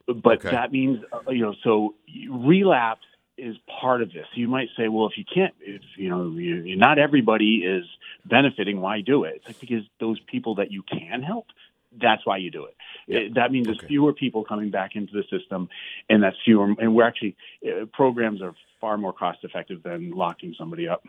But 0.07 0.39
Okay. 0.39 0.51
that 0.51 0.71
means, 0.71 1.03
uh, 1.11 1.31
you 1.31 1.41
know, 1.41 1.55
so 1.63 1.95
relapse 2.29 3.05
is 3.37 3.55
part 3.81 4.01
of 4.01 4.09
this. 4.13 4.25
You 4.35 4.47
might 4.47 4.69
say, 4.77 4.87
well, 4.87 5.07
if 5.07 5.17
you 5.17 5.25
can't, 5.31 5.53
if 5.61 5.81
you 5.97 6.09
know, 6.09 6.29
you, 6.31 6.75
not 6.75 6.99
everybody 6.99 7.63
is 7.65 7.83
benefiting. 8.25 8.79
Why 8.81 9.01
do 9.01 9.23
it? 9.23 9.35
It's 9.37 9.45
like 9.47 9.59
because 9.59 9.83
those 9.99 10.19
people 10.21 10.55
that 10.55 10.71
you 10.71 10.83
can 10.83 11.21
help, 11.23 11.47
that's 11.99 12.25
why 12.25 12.37
you 12.37 12.51
do 12.51 12.65
it. 12.65 12.75
It- 13.07 13.33
that 13.35 13.51
means 13.51 13.67
Okay. 13.67 13.77
there's 13.77 13.87
fewer 13.87 14.13
people 14.13 14.43
coming 14.43 14.69
back 14.69 14.95
into 14.95 15.13
the 15.13 15.23
system, 15.35 15.69
and 16.09 16.21
that's 16.23 16.37
fewer. 16.45 16.73
And 16.79 16.95
we're 16.95 17.03
actually 17.07 17.35
uh, 17.67 17.85
programs 17.91 18.41
are 18.41 18.53
far 18.79 18.97
more 18.97 19.13
cost 19.13 19.39
effective 19.43 19.83
than 19.83 20.11
locking 20.11 20.55
somebody 20.57 20.87
up. 20.87 21.03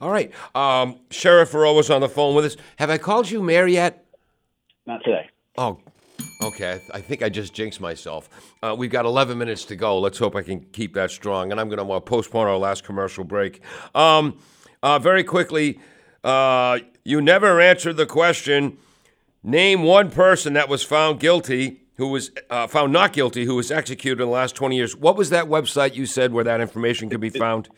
All 0.00 0.10
right. 0.10 0.30
Um, 0.54 0.96
Sheriff 1.10 1.54
Rowe 1.54 1.72
was 1.74 1.90
on 1.90 2.00
the 2.00 2.08
phone 2.08 2.34
with 2.34 2.44
us. 2.44 2.56
Have 2.76 2.90
I 2.90 2.98
called 2.98 3.30
you 3.30 3.42
Mayor 3.42 3.66
yet? 3.66 4.04
Not 4.86 5.02
today. 5.04 5.28
Oh, 5.56 5.78
okay. 6.42 6.72
I, 6.72 6.78
th- 6.78 6.90
I 6.94 7.00
think 7.00 7.22
I 7.22 7.28
just 7.28 7.52
jinxed 7.52 7.80
myself. 7.80 8.28
Uh, 8.62 8.74
we've 8.76 8.90
got 8.90 9.04
11 9.04 9.38
minutes 9.38 9.64
to 9.66 9.76
go. 9.76 9.98
Let's 9.98 10.18
hope 10.18 10.36
I 10.36 10.42
can 10.42 10.60
keep 10.72 10.94
that 10.94 11.10
strong. 11.10 11.50
And 11.50 11.60
I'm 11.60 11.68
going 11.68 11.84
to 11.84 11.92
uh, 11.92 12.00
postpone 12.00 12.46
our 12.46 12.56
last 12.56 12.84
commercial 12.84 13.24
break. 13.24 13.60
Um, 13.94 14.38
uh, 14.82 14.98
very 14.98 15.24
quickly, 15.24 15.78
uh, 16.24 16.78
you 17.04 17.20
never 17.20 17.60
answered 17.60 17.96
the 17.96 18.06
question. 18.06 18.78
Name 19.42 19.82
one 19.82 20.10
person 20.10 20.52
that 20.54 20.68
was 20.68 20.82
found 20.82 21.20
guilty, 21.20 21.80
who 21.96 22.08
was 22.08 22.30
uh, 22.48 22.66
found 22.66 22.92
not 22.92 23.12
guilty, 23.12 23.44
who 23.44 23.54
was 23.54 23.70
executed 23.70 24.22
in 24.22 24.28
the 24.28 24.32
last 24.32 24.54
20 24.54 24.76
years. 24.76 24.96
What 24.96 25.16
was 25.16 25.30
that 25.30 25.46
website 25.46 25.94
you 25.94 26.06
said 26.06 26.32
where 26.32 26.44
that 26.44 26.60
information 26.60 27.08
could 27.10 27.20
be 27.20 27.30
found? 27.30 27.68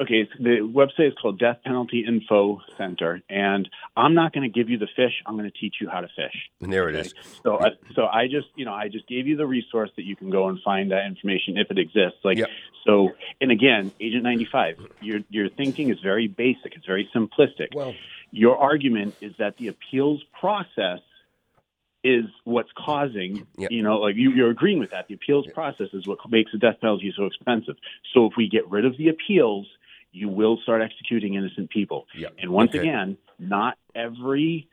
Okay, 0.00 0.20
it's, 0.22 0.30
the 0.38 0.58
website 0.60 1.08
is 1.08 1.14
called 1.20 1.40
Death 1.40 1.58
Penalty 1.64 2.04
Info 2.06 2.60
Center, 2.76 3.20
and 3.28 3.68
I'm 3.96 4.14
not 4.14 4.32
going 4.32 4.44
to 4.44 4.48
give 4.48 4.70
you 4.70 4.78
the 4.78 4.86
fish. 4.94 5.12
I'm 5.26 5.36
going 5.36 5.50
to 5.50 5.58
teach 5.58 5.76
you 5.80 5.88
how 5.88 6.00
to 6.00 6.06
fish. 6.06 6.50
And 6.60 6.72
there 6.72 6.88
it 6.88 6.94
is. 6.94 7.14
So, 7.42 7.58
I, 7.58 7.70
so 7.96 8.06
I 8.06 8.26
just, 8.28 8.46
you 8.54 8.64
know, 8.64 8.72
I 8.72 8.86
just 8.88 9.08
gave 9.08 9.26
you 9.26 9.36
the 9.36 9.46
resource 9.46 9.90
that 9.96 10.04
you 10.04 10.14
can 10.14 10.30
go 10.30 10.48
and 10.48 10.60
find 10.64 10.92
that 10.92 11.04
information 11.06 11.56
if 11.56 11.68
it 11.72 11.78
exists. 11.78 12.18
Like, 12.22 12.38
Yep. 12.38 12.48
so, 12.86 13.10
and 13.40 13.50
again, 13.50 13.90
Agent 14.00 14.22
95, 14.22 14.76
your 15.00 15.20
your 15.30 15.48
thinking 15.48 15.90
is 15.90 15.98
very 16.00 16.28
basic. 16.28 16.76
It's 16.76 16.86
very 16.86 17.08
simplistic. 17.14 17.74
Well, 17.74 17.94
Your 18.30 18.56
argument 18.56 19.16
is 19.20 19.32
that 19.38 19.56
the 19.56 19.66
appeals 19.66 20.22
process 20.38 21.00
is 22.04 22.26
what's 22.44 22.70
causing, 22.78 23.48
Yep. 23.56 23.72
you 23.72 23.82
know, 23.82 23.96
like 23.98 24.14
you, 24.14 24.30
you're 24.30 24.50
agreeing 24.50 24.78
with 24.78 24.90
that. 24.92 25.08
The 25.08 25.14
appeals 25.14 25.48
process 25.52 25.88
is 25.92 26.06
what 26.06 26.18
makes 26.30 26.52
the 26.52 26.58
death 26.58 26.76
penalty 26.80 27.12
so 27.16 27.24
expensive. 27.24 27.74
So 28.14 28.26
if 28.26 28.34
we 28.36 28.48
get 28.48 28.70
rid 28.70 28.84
of 28.84 28.96
the 28.96 29.08
appeals, 29.08 29.66
you 30.18 30.28
will 30.28 30.58
start 30.62 30.82
executing 30.82 31.34
innocent 31.34 31.70
people. 31.70 32.06
Yep. 32.16 32.34
And 32.40 32.50
once 32.50 32.70
Okay. 32.70 32.80
again, 32.80 33.16
not 33.38 33.76
every 33.94 34.68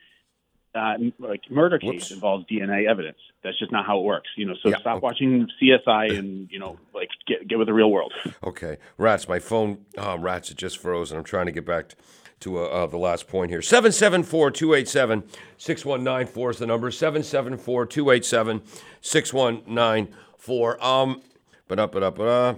uh, 0.73 0.95
like 1.19 1.39
murder 1.49 1.77
case 1.79 1.89
Whoops. 1.91 2.11
involves 2.11 2.45
DNA 2.47 2.85
evidence. 2.85 3.17
That's 3.43 3.57
just 3.57 3.71
not 3.71 3.85
how 3.85 3.99
it 3.99 4.03
works. 4.03 4.27
You 4.35 4.45
know, 4.47 4.55
so 4.61 4.69
Yeah, 4.69 4.79
stop 4.79 4.97
okay. 4.97 5.03
watching 5.03 5.47
CSI 5.61 6.17
and 6.19 6.49
you 6.51 6.59
know, 6.59 6.77
like 6.93 7.07
get 7.25 7.47
get 7.47 7.57
with 7.57 7.67
the 7.67 7.73
real 7.73 7.89
world. 7.91 8.11
Okay, 8.43 8.77
rats. 8.97 9.29
My 9.29 9.39
phone, 9.39 9.85
oh, 9.97 10.17
rats, 10.17 10.51
it 10.51 10.57
just 10.57 10.77
froze, 10.77 11.11
and 11.11 11.17
I'm 11.17 11.23
trying 11.23 11.45
to 11.45 11.51
get 11.53 11.65
back 11.65 11.93
to 12.41 12.59
uh, 12.59 12.63
uh, 12.65 12.85
the 12.87 12.97
last 12.97 13.27
point 13.29 13.49
here. 13.51 13.61
774 13.61 14.51
287 14.51 15.23
6194 15.57 16.49
is 16.51 16.57
the 16.59 16.65
number. 16.67 16.91
774 16.91 17.85
287 17.85 18.61
6194. 19.01 20.83
Um, 20.85 21.21
but 21.67 21.79
up, 21.79 21.91
but 21.93 22.03
up, 22.03 22.15
but 22.17 22.27
uh. 22.27 22.55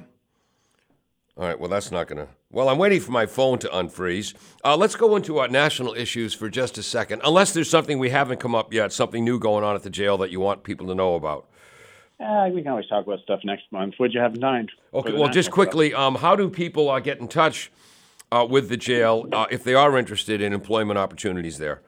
All 1.38 1.44
right, 1.48 1.60
well, 1.60 1.70
that's 1.70 1.92
not 1.92 2.08
going 2.08 2.26
to. 2.26 2.34
Well, 2.50 2.70
I'm 2.70 2.78
waiting 2.78 3.02
for 3.02 3.12
my 3.12 3.26
phone 3.26 3.60
to 3.60 3.68
unfreeze. 3.68 4.34
Uh, 4.64 4.78
let's 4.78 4.96
go 4.96 5.18
into 5.18 5.38
our 5.40 5.50
national 5.50 5.94
issues 5.96 6.34
for 6.34 6.50
just 6.50 6.78
a 6.78 6.84
second, 6.84 7.22
unless 7.26 7.52
there's 7.52 7.70
something 7.70 8.00
we 8.00 8.10
haven't 8.10 8.40
come 8.40 8.56
up 8.56 8.74
yet, 8.74 8.94
something 8.94 9.26
new 9.26 9.38
going 9.38 9.66
on 9.66 9.76
at 9.76 9.84
the 9.84 9.90
jail 9.90 10.18
that 10.20 10.32
you 10.32 10.40
want 10.40 10.64
people 10.64 10.88
to 10.88 10.96
know 10.96 11.16
about. 11.16 11.46
Uh, 12.22 12.50
we 12.54 12.62
can 12.62 12.72
always 12.72 12.88
talk 12.88 13.06
about 13.06 13.20
stuff 13.20 13.42
next 13.44 13.66
month. 13.72 13.96
What'd 13.98 14.14
you 14.14 14.22
have 14.22 14.34
in 14.34 14.40
mind? 14.40 14.72
Okay, 14.94 15.12
well, 15.12 15.30
just 15.30 15.52
quickly, 15.52 15.94
um, 15.94 16.16
how 16.16 16.38
do 16.38 16.50
people 16.50 16.90
uh, 16.90 17.02
get 17.02 17.20
in 17.20 17.28
touch 17.28 17.70
uh, 18.32 18.48
with 18.50 18.70
the 18.70 18.78
jail 18.78 19.28
uh, 19.34 19.48
if 19.52 19.66
they 19.66 19.74
are 19.74 19.98
interested 19.98 20.42
in 20.42 20.54
employment 20.54 20.98
opportunities 20.98 21.58
there? 21.58 21.82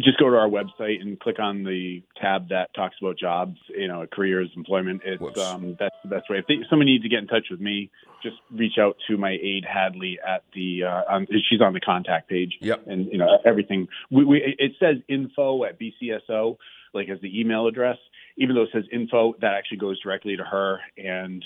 just 0.00 0.18
go 0.18 0.30
to 0.30 0.36
our 0.36 0.48
website 0.48 1.00
and 1.00 1.18
click 1.18 1.40
on 1.40 1.64
the 1.64 2.02
tab 2.20 2.48
that 2.50 2.72
talks 2.74 2.94
about 3.00 3.18
jobs, 3.18 3.58
you 3.68 3.88
know, 3.88 4.06
careers, 4.10 4.48
employment. 4.56 5.02
It's 5.04 5.38
um, 5.40 5.76
that's 5.78 5.96
the 6.04 6.08
best 6.08 6.30
way. 6.30 6.38
If 6.38 6.46
they, 6.46 6.58
someone 6.70 6.86
needs 6.86 7.02
to 7.02 7.08
get 7.08 7.18
in 7.18 7.26
touch 7.26 7.46
with 7.50 7.60
me, 7.60 7.90
just 8.22 8.36
reach 8.50 8.78
out 8.78 8.96
to 9.08 9.16
my 9.16 9.30
aide 9.30 9.64
Hadley 9.64 10.18
at 10.26 10.44
the. 10.54 10.84
Uh, 10.84 11.02
on, 11.14 11.26
she's 11.48 11.60
on 11.60 11.72
the 11.72 11.80
contact 11.80 12.28
page. 12.28 12.54
Yep. 12.60 12.86
And 12.86 13.06
you 13.06 13.18
know 13.18 13.38
everything. 13.44 13.88
We, 14.10 14.24
we 14.24 14.56
it 14.58 14.72
says 14.78 14.96
info 15.08 15.64
at 15.64 15.78
BCSO, 15.78 16.56
like 16.94 17.08
as 17.08 17.20
the 17.20 17.40
email 17.40 17.66
address. 17.66 17.98
Even 18.36 18.54
though 18.54 18.62
it 18.62 18.70
says 18.72 18.84
info, 18.92 19.34
that 19.40 19.54
actually 19.54 19.78
goes 19.78 20.00
directly 20.00 20.36
to 20.36 20.44
her, 20.44 20.78
and 20.96 21.44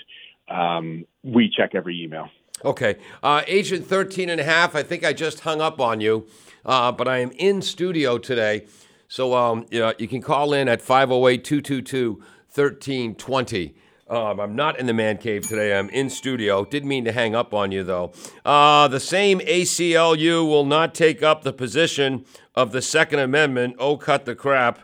um, 0.49 1.07
we 1.23 1.51
check 1.55 1.75
every 1.75 2.03
email. 2.03 2.29
Okay. 2.65 2.97
Uh, 3.23 3.43
Agent 3.47 3.87
13 3.87 4.29
and 4.29 4.41
a 4.41 4.45
half, 4.45 4.77
I 4.77 4.83
think 4.83 5.05
I 5.05 5.13
just 5.13 5.41
hung 5.41 5.61
up 5.61 5.81
on 5.81 6.01
you, 6.01 6.27
uh, 6.65 6.93
but 6.93 7.09
I 7.09 7.19
am 7.19 7.33
in 7.33 7.63
studio 7.63 8.19
today. 8.19 8.67
So 9.09 9.35
um, 9.35 9.67
yeah, 9.71 9.93
you 9.99 10.07
can 10.07 10.23
call 10.23 10.53
in 10.53 10.69
at 10.69 10.81
508 10.81 11.45
222 11.45 12.13
1320. 12.55 13.75
Um, 14.09 14.41
I'm 14.41 14.55
not 14.57 14.79
in 14.79 14.87
the 14.87 14.93
man 14.93 15.19
cave 15.19 15.47
today. 15.47 15.79
I'm 15.79 15.89
in 15.89 16.11
studio. 16.11 16.65
Didn't 16.65 16.89
mean 16.89 17.05
to 17.05 17.13
hang 17.13 17.35
up 17.35 17.55
on 17.55 17.73
you, 17.73 17.83
though. 17.83 18.13
Uh, 18.45 18.89
the 18.89 19.01
same 19.01 19.41
ACLU 19.41 20.47
will 20.47 20.67
not 20.67 20.95
take 20.95 21.23
up 21.23 21.43
the 21.43 21.53
position 21.53 22.25
of 22.55 22.73
the 22.73 22.83
Second 22.83 23.21
Amendment. 23.21 23.77
Oh, 23.79 23.97
cut 23.97 24.25
the 24.25 24.35
crap. 24.35 24.81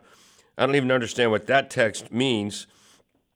I 0.56 0.66
don't 0.66 0.76
even 0.76 0.90
understand 0.90 1.30
what 1.30 1.46
that 1.46 1.68
text 1.70 2.10
means. 2.12 2.66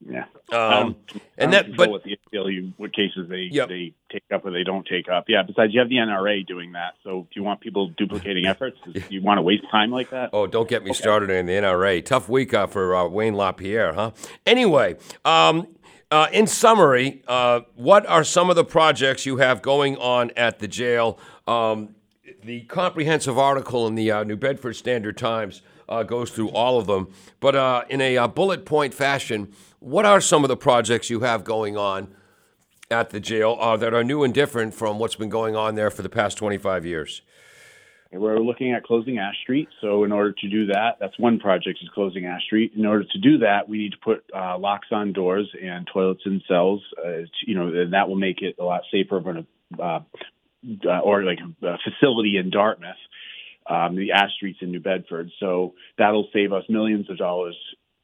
Yeah. 0.00 0.24
Um, 0.52 0.96
and 1.38 1.52
that, 1.52 1.74
but 1.76 1.90
what 1.90 2.02
the 2.04 2.16
ACLU, 2.32 2.72
what 2.76 2.92
cases 2.92 3.28
they 3.28 3.48
Yep. 3.50 3.68
they 3.68 3.94
take 4.10 4.22
up 4.32 4.44
or 4.44 4.50
they 4.50 4.64
don't 4.64 4.86
take 4.86 5.08
up. 5.08 5.24
Yeah. 5.28 5.42
Besides, 5.42 5.72
you 5.72 5.80
have 5.80 5.88
the 5.88 5.96
NRA 5.96 6.46
doing 6.46 6.72
that. 6.72 6.94
So, 7.02 7.22
do 7.22 7.40
you 7.40 7.42
want 7.42 7.60
people 7.60 7.88
duplicating 7.96 8.46
efforts? 8.46 8.76
Do 8.92 9.02
you 9.08 9.22
want 9.22 9.38
to 9.38 9.42
waste 9.42 9.64
time 9.70 9.90
like 9.90 10.10
that? 10.10 10.30
Oh, 10.32 10.46
don't 10.46 10.68
get 10.68 10.84
me 10.84 10.92
started 10.92 11.30
in 11.30 11.46
the 11.46 11.52
NRA. 11.52 12.04
Tough 12.04 12.28
week 12.28 12.52
uh, 12.54 12.66
for 12.66 12.94
uh, 12.94 13.06
Wayne 13.08 13.34
LaPierre, 13.34 13.94
huh? 13.94 14.10
Anyway, 14.46 14.96
um, 15.24 15.66
uh, 16.10 16.28
in 16.32 16.46
summary, 16.46 17.22
uh, 17.26 17.60
what 17.74 18.04
are 18.06 18.22
some 18.24 18.50
of 18.50 18.56
the 18.56 18.64
projects 18.64 19.24
you 19.24 19.38
have 19.38 19.62
going 19.62 19.96
on 19.96 20.30
at 20.36 20.58
the 20.58 20.68
jail? 20.68 21.18
Um, 21.46 21.94
the 22.44 22.62
comprehensive 22.62 23.38
article 23.38 23.86
in 23.86 23.94
the 23.94 24.10
uh, 24.10 24.24
New 24.24 24.36
Bedford 24.36 24.74
Standard 24.74 25.16
Times 25.16 25.62
uh, 25.88 26.02
goes 26.02 26.30
through 26.30 26.50
all 26.50 26.78
of 26.78 26.86
them, 26.86 27.08
but 27.40 27.54
uh, 27.54 27.84
in 27.88 28.00
a 28.00 28.16
uh, 28.16 28.28
bullet 28.28 28.64
point 28.64 28.94
fashion, 28.94 29.52
what 29.78 30.04
are 30.04 30.20
some 30.20 30.44
of 30.44 30.48
the 30.48 30.56
projects 30.56 31.10
you 31.10 31.20
have 31.20 31.44
going 31.44 31.76
on 31.76 32.08
at 32.90 33.10
the 33.10 33.20
jail 33.20 33.56
uh, 33.60 33.76
that 33.76 33.94
are 33.94 34.04
new 34.04 34.22
and 34.22 34.34
different 34.34 34.74
from 34.74 34.98
what's 34.98 35.16
been 35.16 35.28
going 35.28 35.56
on 35.56 35.74
there 35.74 35.90
for 35.90 36.02
the 36.02 36.08
past 36.08 36.38
25 36.38 36.86
years? 36.86 37.22
We're 38.14 38.38
looking 38.40 38.72
at 38.72 38.84
closing 38.84 39.18
Ash 39.18 39.36
Street. 39.42 39.68
So, 39.80 40.04
in 40.04 40.12
order 40.12 40.32
to 40.32 40.48
do 40.48 40.66
that, 40.66 40.98
that's 41.00 41.18
one 41.18 41.38
project 41.38 41.78
is 41.82 41.88
closing 41.94 42.26
Ash 42.26 42.42
Street. 42.44 42.72
In 42.76 42.84
order 42.84 43.04
to 43.04 43.18
do 43.18 43.38
that, 43.38 43.68
we 43.68 43.78
need 43.78 43.92
to 43.92 43.98
put 43.98 44.22
uh, 44.36 44.58
locks 44.58 44.88
on 44.92 45.14
doors 45.14 45.48
and 45.60 45.88
toilets 45.90 46.20
in 46.26 46.42
cells. 46.46 46.82
Uh, 46.98 47.02
to- 47.02 47.28
you 47.46 47.54
know, 47.54 47.68
and 47.68 47.94
that 47.94 48.08
will 48.08 48.16
make 48.16 48.42
it 48.42 48.56
a 48.60 48.64
lot 48.64 48.82
safer 48.92 49.16
of 49.16 49.26
an 49.28 49.46
uh, 49.80 50.00
uh, 50.86 50.98
or 50.98 51.24
like 51.24 51.38
a 51.62 51.76
facility 51.78 52.36
in 52.36 52.50
Dartmouth. 52.50 52.96
Um, 53.68 53.96
the 53.96 54.12
Ash 54.12 54.30
Street's 54.36 54.58
in 54.60 54.70
New 54.70 54.80
Bedford, 54.80 55.30
so 55.38 55.74
that'll 55.96 56.28
save 56.32 56.52
us 56.52 56.64
millions 56.68 57.08
of 57.08 57.18
dollars 57.18 57.56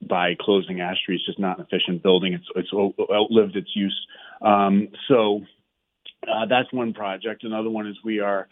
by 0.07 0.37
closing 0.41 0.81
Ash 0.81 0.99
Street. 0.99 1.17
It's 1.17 1.27
just 1.27 1.39
not 1.39 1.59
an 1.59 1.67
efficient 1.67 2.03
building. 2.03 2.35
It's 2.35 2.47
it's 2.55 2.73
outlived 2.73 3.57
its 3.57 3.71
use. 3.75 4.07
Um, 4.41 4.89
so 5.09 5.43
uh, 6.23 6.47
that's 6.49 6.73
one 6.73 6.95
project. 6.95 7.45
Another 7.45 7.71
one 7.71 7.87
is 7.87 7.97
we 8.05 8.21
are 8.21 8.49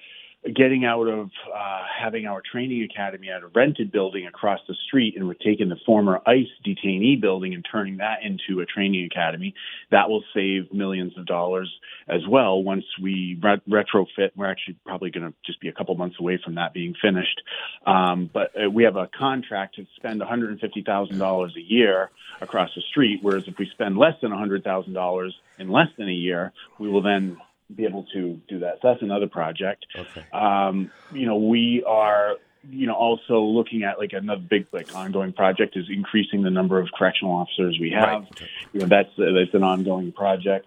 getting 0.54 0.84
out 0.84 1.06
of 1.06 1.30
uh, 1.54 1.82
having 2.00 2.26
our 2.26 2.42
training 2.52 2.82
academy 2.90 3.28
at 3.30 3.42
a 3.42 3.48
rented 3.48 3.90
building 3.90 4.26
across 4.26 4.60
the 4.68 4.74
street, 4.86 5.14
and 5.16 5.26
we're 5.26 5.34
taking 5.34 5.68
the 5.68 5.76
former 5.84 6.20
ICE 6.26 6.46
detainee 6.64 7.20
building 7.20 7.54
and 7.54 7.66
turning 7.70 7.98
that 7.98 8.18
into 8.22 8.60
a 8.60 8.66
training 8.66 9.08
academy. 9.10 9.54
That 9.90 10.08
will 10.08 10.24
save 10.34 10.72
millions 10.72 11.16
of 11.18 11.26
dollars 11.26 11.72
as 12.08 12.20
well 12.28 12.62
once 12.62 12.84
we 13.00 13.38
re- 13.42 13.60
retrofit. 13.68 14.30
We're 14.36 14.50
actually 14.50 14.76
probably 14.84 15.10
going 15.10 15.26
to 15.26 15.34
just 15.44 15.60
be 15.60 15.68
a 15.68 15.72
couple 15.72 15.94
months 15.96 16.16
away 16.20 16.38
from 16.42 16.56
that 16.56 16.72
being 16.72 16.94
finished. 17.00 17.42
Um, 17.86 18.30
but 18.32 18.52
uh, 18.56 18.70
we 18.70 18.84
have 18.84 18.96
a 18.96 19.08
contract 19.18 19.76
to 19.76 19.86
spend 19.96 20.20
$150,000 20.20 21.56
a 21.56 21.60
year 21.60 22.10
across 22.40 22.70
the 22.74 22.82
street, 22.90 23.20
whereas 23.22 23.44
if 23.46 23.58
we 23.58 23.68
spend 23.72 23.96
less 23.96 24.14
than 24.20 24.30
$100,000 24.30 25.30
in 25.58 25.68
less 25.68 25.88
than 25.96 26.08
a 26.08 26.12
year, 26.12 26.52
we 26.78 26.88
will 26.88 27.02
then 27.02 27.38
be 27.74 27.84
able 27.84 28.04
to 28.12 28.40
do 28.48 28.60
that. 28.60 28.74
So 28.82 28.88
that's 28.88 29.02
another 29.02 29.26
project. 29.26 29.86
Okay. 29.96 30.24
Um, 30.32 30.90
you 31.12 31.26
know, 31.26 31.36
we 31.36 31.82
are, 31.86 32.36
you 32.70 32.86
know, 32.86 32.94
also 32.94 33.40
looking 33.40 33.82
at 33.82 33.98
like 33.98 34.12
another 34.12 34.40
big, 34.40 34.66
like 34.72 34.94
ongoing 34.94 35.32
project 35.32 35.76
is 35.76 35.86
increasing 35.88 36.42
the 36.42 36.50
number 36.50 36.78
of 36.78 36.88
correctional 36.96 37.34
officers 37.34 37.78
we 37.80 37.90
have. 37.90 38.22
Right. 38.22 38.42
You 38.72 38.80
know, 38.80 38.86
that's 38.86 39.10
that's 39.16 39.54
an 39.54 39.62
ongoing 39.62 40.12
project. 40.12 40.66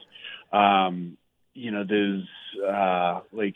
Um, 0.52 1.18
you 1.54 1.72
know, 1.72 1.84
there's 1.84 2.26
uh, 2.66 3.22
like 3.34 3.56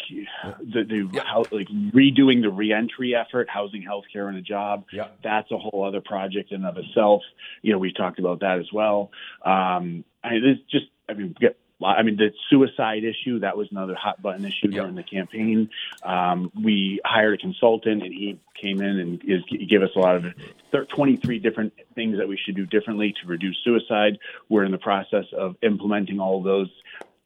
the, 0.60 0.84
the 0.84 1.10
Yeah. 1.14 1.24
how, 1.24 1.46
like 1.52 1.68
redoing 1.68 2.42
the 2.42 2.50
reentry 2.50 3.16
effort, 3.16 3.50
housing, 3.50 3.84
healthcare, 3.84 4.28
and 4.28 4.38
a 4.38 4.42
job. 4.42 4.86
Yeah. 4.92 5.08
That's 5.24 5.50
a 5.52 5.58
whole 5.58 5.84
other 5.86 6.02
project 6.02 6.52
in 6.52 6.66
and 6.66 6.78
of 6.78 6.84
itself. 6.84 7.22
You 7.62 7.72
know, 7.72 7.80
we've 7.80 7.96
talked 7.96 8.20
about 8.20 8.42
that 8.42 8.60
as 8.60 8.72
well. 8.74 9.12
Um, 9.46 10.04
I 10.24 10.34
it's 10.34 10.62
just, 10.70 10.86
I 11.08 11.14
mean, 11.14 11.36
get 11.40 11.58
I 11.86 12.04
mean, 12.04 12.18
the 12.18 12.32
suicide 12.50 13.04
issue, 13.04 13.40
that 13.40 13.58
was 13.58 13.68
another 13.72 13.96
hot 13.96 14.22
button 14.22 14.46
issue 14.46 14.70
Yeah. 14.70 14.82
during 14.82 14.96
the 14.96 15.04
campaign. 15.04 15.70
Um, 16.04 16.52
we 16.62 17.00
hired 17.06 17.36
a 17.36 17.38
consultant 17.38 18.04
and 18.04 18.14
he 18.14 18.40
came 18.62 18.82
in 18.82 19.00
and 19.00 19.22
is, 19.24 19.44
gave 19.68 19.82
us 19.82 19.90
a 19.96 20.00
lot 20.00 20.16
of 20.18 20.26
thir- 20.72 20.86
23 20.86 21.40
different 21.40 21.74
things 21.96 22.18
that 22.18 22.28
we 22.28 22.38
should 22.38 22.56
do 22.56 22.66
differently 22.66 23.14
to 23.22 23.28
reduce 23.28 23.58
suicide. 23.64 24.20
We're 24.50 24.64
in 24.64 24.72
the 24.72 24.78
process 24.78 25.26
of 25.38 25.56
implementing 25.62 26.20
all 26.20 26.38
of 26.40 26.44
those. 26.44 26.70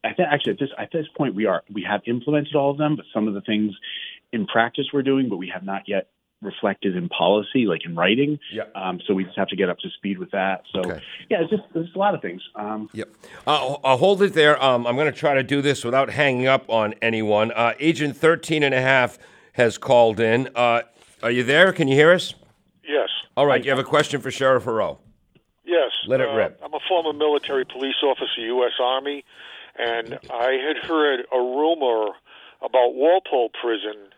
I 0.03 0.13
think 0.13 0.29
actually 0.31 0.53
at 0.53 0.59
this, 0.59 0.69
at 0.77 0.91
this 0.91 1.07
point 1.15 1.35
we 1.35 1.45
are, 1.45 1.63
we 1.71 1.83
have 1.83 2.01
implemented 2.05 2.55
all 2.55 2.71
of 2.71 2.77
them, 2.77 2.95
but 2.95 3.05
some 3.13 3.27
of 3.27 3.33
the 3.33 3.41
things 3.41 3.73
in 4.31 4.45
practice 4.45 4.87
we're 4.93 5.03
doing, 5.03 5.29
but 5.29 5.37
we 5.37 5.49
have 5.53 5.63
not 5.63 5.83
yet 5.87 6.07
reflected 6.41 6.95
in 6.95 7.09
policy, 7.09 7.65
like 7.65 7.83
in 7.85 7.95
writing. 7.95 8.39
Yeah. 8.51 8.63
Um, 8.75 8.99
so 9.07 9.13
we 9.13 9.23
just 9.23 9.37
have 9.37 9.47
to 9.47 9.55
get 9.55 9.69
up 9.69 9.79
to 9.79 9.89
speed 9.89 10.17
with 10.19 10.31
that. 10.31 10.63
So 10.71 10.79
Okay. 10.81 11.01
yeah, 11.29 11.41
it's 11.41 11.49
just, 11.49 11.63
there's 11.73 11.89
a 11.95 11.97
lot 11.97 12.13
of 12.13 12.21
things. 12.21 12.41
Um, 12.55 12.89
Yep. 12.93 13.09
Uh, 13.47 13.75
I'll 13.83 13.97
hold 13.97 14.21
it 14.21 14.33
there. 14.33 14.61
Um, 14.63 14.85
I'm 14.85 14.95
going 14.95 15.11
to 15.11 15.17
try 15.17 15.33
to 15.33 15.43
do 15.43 15.61
this 15.61 15.83
without 15.83 16.09
hanging 16.11 16.45
up 16.47 16.69
on 16.69 16.93
anyone. 17.01 17.51
Uh, 17.51 17.73
Agent 17.79 18.15
13 18.17 18.61
and 18.63 18.73
a 18.73 18.81
half 18.81 19.17
has 19.53 19.77
called 19.77 20.19
in. 20.19 20.49
Uh, 20.55 20.81
are 21.23 21.31
you 21.31 21.43
there? 21.43 21.73
Can 21.73 21.87
you 21.87 21.95
hear 21.95 22.11
us? 22.13 22.35
Yes. 22.87 23.09
All 23.35 23.45
right. 23.47 23.63
You 23.63 23.71
have 23.71 23.79
a 23.79 23.83
question 23.83 24.21
for 24.21 24.29
Sheriff 24.29 24.65
Heroux. 24.65 24.97
Yes. 25.65 25.91
Let 26.07 26.21
it 26.21 26.29
Uh, 26.29 26.35
rip. 26.35 26.59
I'm 26.63 26.73
a 26.73 26.79
former 26.87 27.13
military 27.13 27.65
police 27.65 27.95
officer, 28.03 28.41
U.S. 28.41 28.73
Army, 28.79 29.25
and 29.77 30.19
I 30.31 30.51
had 30.53 30.77
heard 30.87 31.21
a 31.33 31.37
rumor 31.39 32.11
about 32.61 32.93
Walpole 32.93 33.49
Prison 33.59 34.09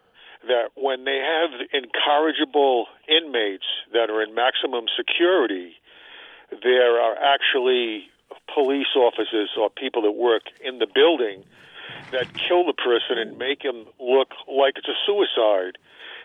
that 0.48 0.72
when 0.76 1.06
they 1.06 1.20
have 1.20 1.52
incorrigible 1.74 2.88
inmates 3.08 3.66
that 3.94 4.10
are 4.10 4.22
in 4.24 4.34
maximum 4.34 4.86
security, 4.96 5.74
there 6.64 7.00
are 7.02 7.16
actually 7.16 8.10
police 8.54 8.96
officers 8.96 9.50
or 9.58 9.70
people 9.70 10.02
that 10.04 10.12
work 10.12 10.44
in 10.64 10.80
the 10.80 10.88
building 10.88 11.44
that 12.12 12.34
kill 12.34 12.66
the 12.66 12.74
person 12.74 13.18
and 13.18 13.38
make 13.38 13.64
him 13.64 13.86
look 14.00 14.30
like 14.48 14.76
it's 14.78 14.88
a 14.88 14.98
suicide. 15.06 15.78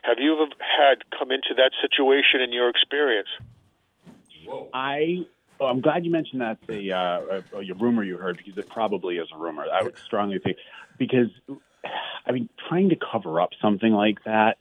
Have 0.03 0.19
you 0.19 0.35
ever 0.35 0.51
had 0.59 1.03
come 1.17 1.31
into 1.31 1.55
that 1.57 1.73
situation 1.81 2.41
in 2.41 2.53
your 2.53 2.69
experience? 2.69 3.29
I 4.73 5.27
oh, 5.61 5.67
I'm 5.67 5.81
glad 5.81 6.05
you 6.05 6.11
mentioned 6.11 6.43
that 6.43 6.59
the 6.67 6.93
uh, 6.93 6.97
uh, 7.55 7.61
your 7.61 7.77
rumor 7.77 8.05
you 8.05 8.19
heard 8.19 8.37
because 8.37 8.57
it 8.59 8.69
probably 8.69 9.17
is 9.17 9.29
a 9.35 9.39
rumor. 9.39 9.65
I 9.73 9.83
would 9.83 9.97
strongly 9.99 10.39
think 10.39 10.59
because 10.99 11.29
I 12.27 12.33
mean, 12.33 12.49
trying 12.69 12.91
to 12.91 12.97
cover 12.97 13.41
up 13.41 13.51
something 13.61 13.93
like 13.93 14.25
that 14.25 14.59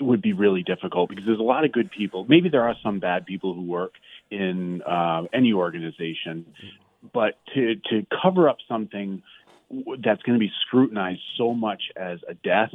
would 0.00 0.22
be 0.22 0.32
really 0.32 0.62
difficult 0.62 1.08
because 1.08 1.24
there's 1.26 1.40
a 1.40 1.42
lot 1.42 1.64
of 1.64 1.72
good 1.72 1.90
people. 1.90 2.24
Maybe 2.28 2.48
there 2.48 2.62
are 2.62 2.76
some 2.82 3.00
bad 3.00 3.26
people 3.26 3.54
who 3.54 3.62
work 3.62 3.92
in 4.30 4.82
uh, 4.82 5.24
any 5.32 5.52
organization, 5.52 6.46
but 7.12 7.38
to 7.54 7.76
to 7.90 8.06
cover 8.22 8.48
up 8.48 8.58
something 8.68 9.22
that's 10.02 10.22
going 10.22 10.38
to 10.38 10.40
be 10.40 10.50
scrutinized 10.66 11.20
so 11.36 11.52
much 11.52 11.82
as 11.96 12.20
a 12.28 12.34
death 12.34 12.72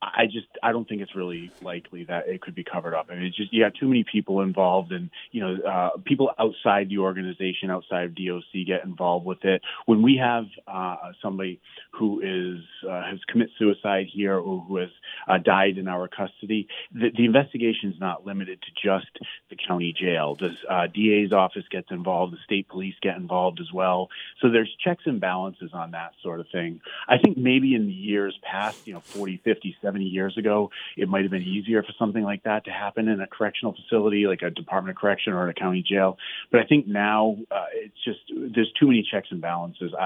I 0.00 0.26
just 0.26 0.46
I 0.62 0.70
don't 0.70 0.88
think 0.88 1.02
it's 1.02 1.16
really 1.16 1.50
likely 1.60 2.04
that 2.04 2.28
it 2.28 2.40
could 2.40 2.54
be 2.54 2.62
covered 2.62 2.94
up. 2.94 3.08
I 3.10 3.16
mean, 3.16 3.24
it's 3.24 3.36
just 3.36 3.52
you 3.52 3.64
got 3.64 3.74
too 3.74 3.88
many 3.88 4.04
people 4.04 4.42
involved, 4.42 4.92
and 4.92 5.10
you 5.32 5.40
know, 5.40 5.56
uh, 5.68 5.90
people 6.04 6.30
outside 6.38 6.88
the 6.88 6.98
organization, 6.98 7.70
outside 7.70 8.04
of 8.04 8.14
DOC, 8.14 8.64
get 8.64 8.84
involved 8.84 9.26
with 9.26 9.44
it. 9.44 9.60
When 9.86 10.02
we 10.02 10.20
have 10.22 10.44
uh, 10.68 10.96
somebody 11.20 11.60
who 11.92 12.20
is 12.20 12.64
uh, 12.88 13.10
has 13.10 13.18
committed 13.26 13.52
suicide 13.58 14.06
here 14.12 14.36
or 14.36 14.60
who 14.60 14.76
has 14.76 14.90
uh, 15.26 15.38
died 15.38 15.78
in 15.78 15.88
our 15.88 16.06
custody, 16.06 16.68
the, 16.92 17.10
the 17.16 17.24
investigation 17.24 17.92
is 17.92 17.98
not 17.98 18.24
limited 18.24 18.62
to 18.62 18.68
just 18.80 19.10
the 19.50 19.56
county 19.56 19.92
jail. 19.98 20.36
The 20.36 20.54
uh, 20.70 20.86
DA's 20.86 21.32
office 21.32 21.64
gets 21.72 21.90
involved, 21.90 22.34
the 22.34 22.38
state 22.44 22.68
police 22.68 22.94
get 23.02 23.16
involved 23.16 23.58
as 23.60 23.72
well. 23.72 24.10
So 24.40 24.48
there's 24.48 24.72
checks 24.84 25.02
and 25.06 25.20
balances 25.20 25.70
on 25.72 25.90
that 25.90 26.12
sort 26.22 26.38
of 26.38 26.46
thing. 26.52 26.82
I 27.08 27.18
think 27.18 27.36
maybe 27.36 27.74
in 27.74 27.86
the 27.86 27.92
years 27.92 28.38
past, 28.42 28.86
you 28.86 28.94
know, 28.94 29.00
40, 29.00 29.38
50, 29.38 29.76
70 29.82 29.87
years 29.96 30.36
ago, 30.36 30.70
it 30.96 31.08
might 31.08 31.22
have 31.22 31.30
been 31.30 31.42
easier 31.42 31.82
for 31.82 31.92
something 31.98 32.22
like 32.22 32.42
that 32.44 32.64
to 32.64 32.70
happen 32.70 33.08
in 33.08 33.20
a 33.20 33.26
correctional 33.26 33.74
facility 33.74 34.26
like 34.26 34.42
a 34.42 34.50
Department 34.50 34.96
of 34.96 35.00
Correction 35.00 35.32
or 35.32 35.48
a 35.48 35.54
county 35.54 35.84
jail. 35.86 36.16
But 36.50 36.60
I 36.60 36.64
think 36.64 36.86
now 36.86 37.36
uh, 37.50 37.66
it's 37.74 37.96
just 38.04 38.20
there's 38.54 38.72
too 38.78 38.86
many 38.86 39.06
checks 39.10 39.28
and 39.30 39.40
balances. 39.40 39.92
I, 39.98 40.02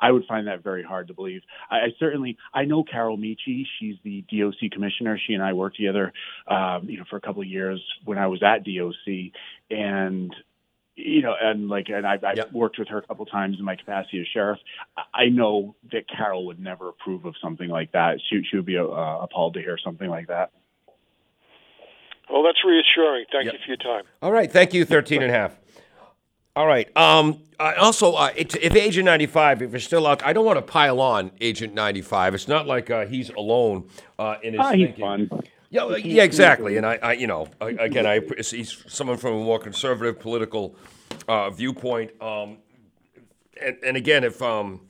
I, 0.00 0.08
I 0.08 0.12
would 0.12 0.24
find 0.26 0.46
that 0.46 0.62
very 0.62 0.82
hard 0.82 1.08
to 1.08 1.14
believe. 1.14 1.42
I, 1.70 1.76
I 1.76 1.88
certainly 1.98 2.36
I 2.54 2.64
know 2.64 2.84
Carol 2.84 3.16
Mici. 3.16 3.64
She's 3.78 3.96
the 4.04 4.24
DOC 4.30 4.70
commissioner. 4.72 5.18
She 5.26 5.34
and 5.34 5.42
I 5.42 5.52
worked 5.52 5.76
together, 5.76 6.12
um, 6.46 6.88
you 6.88 6.98
know, 6.98 7.04
for 7.08 7.16
a 7.16 7.20
couple 7.20 7.42
of 7.42 7.48
years 7.48 7.82
when 8.04 8.18
I 8.18 8.26
was 8.26 8.42
at 8.42 8.64
DOC, 8.64 9.32
and 9.70 10.34
you 10.96 11.20
know, 11.20 11.34
and 11.38 11.68
like, 11.68 11.88
and 11.88 12.06
I've, 12.06 12.24
I've 12.24 12.36
yep. 12.38 12.52
worked 12.52 12.78
with 12.78 12.88
her 12.88 12.98
a 12.98 13.02
couple 13.06 13.26
times 13.26 13.58
in 13.58 13.64
my 13.64 13.76
capacity 13.76 14.20
as 14.20 14.26
sheriff. 14.32 14.58
I 15.14 15.26
know 15.26 15.76
that 15.92 16.08
Carol 16.08 16.46
would 16.46 16.58
never 16.58 16.88
approve 16.88 17.26
of 17.26 17.34
something 17.42 17.68
like 17.68 17.92
that. 17.92 18.18
She, 18.28 18.42
she 18.50 18.56
would 18.56 18.66
be 18.66 18.78
uh, 18.78 18.82
appalled 18.82 19.54
to 19.54 19.60
hear 19.60 19.78
something 19.82 20.08
like 20.08 20.28
that. 20.28 20.52
Well, 22.30 22.42
that's 22.42 22.58
reassuring. 22.64 23.26
Thank 23.30 23.44
yep. 23.44 23.54
you 23.54 23.60
for 23.60 23.68
your 23.68 23.76
time. 23.76 24.04
All 24.22 24.32
right. 24.32 24.50
Thank 24.50 24.74
you, 24.74 24.84
13 24.84 25.22
and 25.22 25.30
a 25.30 25.34
half. 25.34 25.56
All 26.56 26.66
right. 26.66 26.94
Um, 26.96 27.42
uh, 27.60 27.74
also, 27.78 28.14
uh, 28.14 28.30
it, 28.34 28.56
if 28.56 28.74
Agent 28.74 29.04
95, 29.04 29.62
if 29.62 29.70
you're 29.72 29.80
still 29.80 30.06
out, 30.06 30.24
I 30.24 30.32
don't 30.32 30.46
want 30.46 30.56
to 30.56 30.62
pile 30.62 31.00
on 31.00 31.30
Agent 31.40 31.74
95. 31.74 32.34
It's 32.34 32.48
not 32.48 32.66
like 32.66 32.90
uh, 32.90 33.06
he's 33.06 33.28
alone 33.30 33.88
uh, 34.18 34.36
in 34.42 34.54
his 34.54 34.60
ah, 34.60 34.70
thinking. 34.70 34.94
He's 34.94 34.98
fun. 34.98 35.30
Yeah, 35.70 35.96
yeah, 35.96 36.22
exactly. 36.22 36.76
And 36.76 36.86
I, 36.86 36.98
I 37.02 37.12
you 37.14 37.26
know, 37.26 37.48
again, 37.60 38.06
I 38.06 38.20
he's 38.20 38.84
someone 38.86 39.16
from 39.16 39.34
a 39.34 39.44
more 39.44 39.58
conservative 39.58 40.20
political 40.20 40.76
uh, 41.28 41.50
viewpoint. 41.50 42.10
Um, 42.22 42.58
and, 43.60 43.76
and 43.82 43.96
again, 43.96 44.22
if 44.22 44.40
um, 44.42 44.80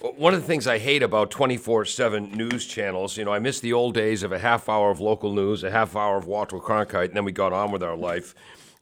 one 0.00 0.34
of 0.34 0.40
the 0.40 0.46
things 0.46 0.66
I 0.66 0.78
hate 0.78 1.02
about 1.02 1.30
24/7 1.30 2.34
news 2.34 2.66
channels, 2.66 3.16
you 3.16 3.24
know, 3.24 3.32
I 3.32 3.38
miss 3.38 3.60
the 3.60 3.72
old 3.72 3.94
days 3.94 4.22
of 4.22 4.32
a 4.32 4.38
half 4.38 4.68
hour 4.68 4.90
of 4.90 5.00
local 5.00 5.32
news, 5.32 5.62
a 5.62 5.70
half 5.70 5.94
hour 5.94 6.16
of 6.16 6.26
Walter 6.26 6.58
Cronkite, 6.58 7.06
and 7.06 7.14
then 7.14 7.24
we 7.24 7.32
got 7.32 7.52
on 7.52 7.70
with 7.70 7.82
our 7.82 7.96
life. 7.96 8.34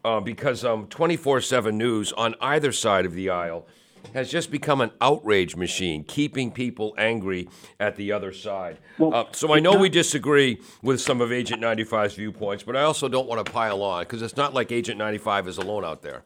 Uh, 0.03 0.19
because 0.19 0.65
um, 0.65 0.87
24/7 0.87 1.75
news 1.75 2.13
on 2.13 2.35
either 2.41 2.73
side 2.73 3.05
of 3.05 3.13
the 3.13 3.29
aisle 3.29 3.67
has 4.15 4.31
just 4.31 4.51
become 4.51 4.81
an 4.81 4.91
outrage 5.01 5.57
machine, 5.57 6.05
keeping 6.05 6.51
people 6.51 6.95
angry 6.99 7.49
at 7.79 7.97
the 7.97 8.13
other 8.13 8.33
side. 8.33 8.79
Well, 8.99 9.15
uh, 9.15 9.25
so 9.33 9.55
I 9.55 9.61
know 9.61 9.77
we 9.77 9.89
disagree 9.89 10.61
with 10.83 11.01
some 11.01 11.21
of 11.21 11.33
Agent 11.33 11.63
95's 11.63 12.15
viewpoints, 12.15 12.65
but 12.65 12.77
I 12.77 12.83
also 12.83 13.09
don't 13.09 13.29
want 13.29 13.45
to 13.45 13.53
pile 13.53 13.83
on 13.83 14.03
because 14.03 14.23
it's 14.23 14.37
not 14.37 14.55
like 14.55 14.73
Agent 14.73 14.99
95 14.99 15.49
is 15.49 15.59
alone 15.59 15.85
out 15.85 16.03
there. 16.03 16.23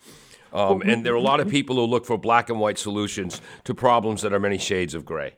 Um, 0.53 0.83
and 0.83 1.05
there 1.05 1.13
are 1.13 1.17
a 1.17 1.21
lot 1.21 1.41
of 1.41 1.49
people 1.49 1.75
who 1.77 1.83
look 1.83 2.07
for 2.07 2.17
black 2.17 2.49
and 2.49 2.61
white 2.61 2.79
solutions 2.79 3.41
to 3.65 3.75
problems 3.75 4.23
that 4.23 4.33
are 4.33 4.39
many 4.39 4.57
shades 4.57 4.95
of 4.95 5.05
gray. 5.05 5.35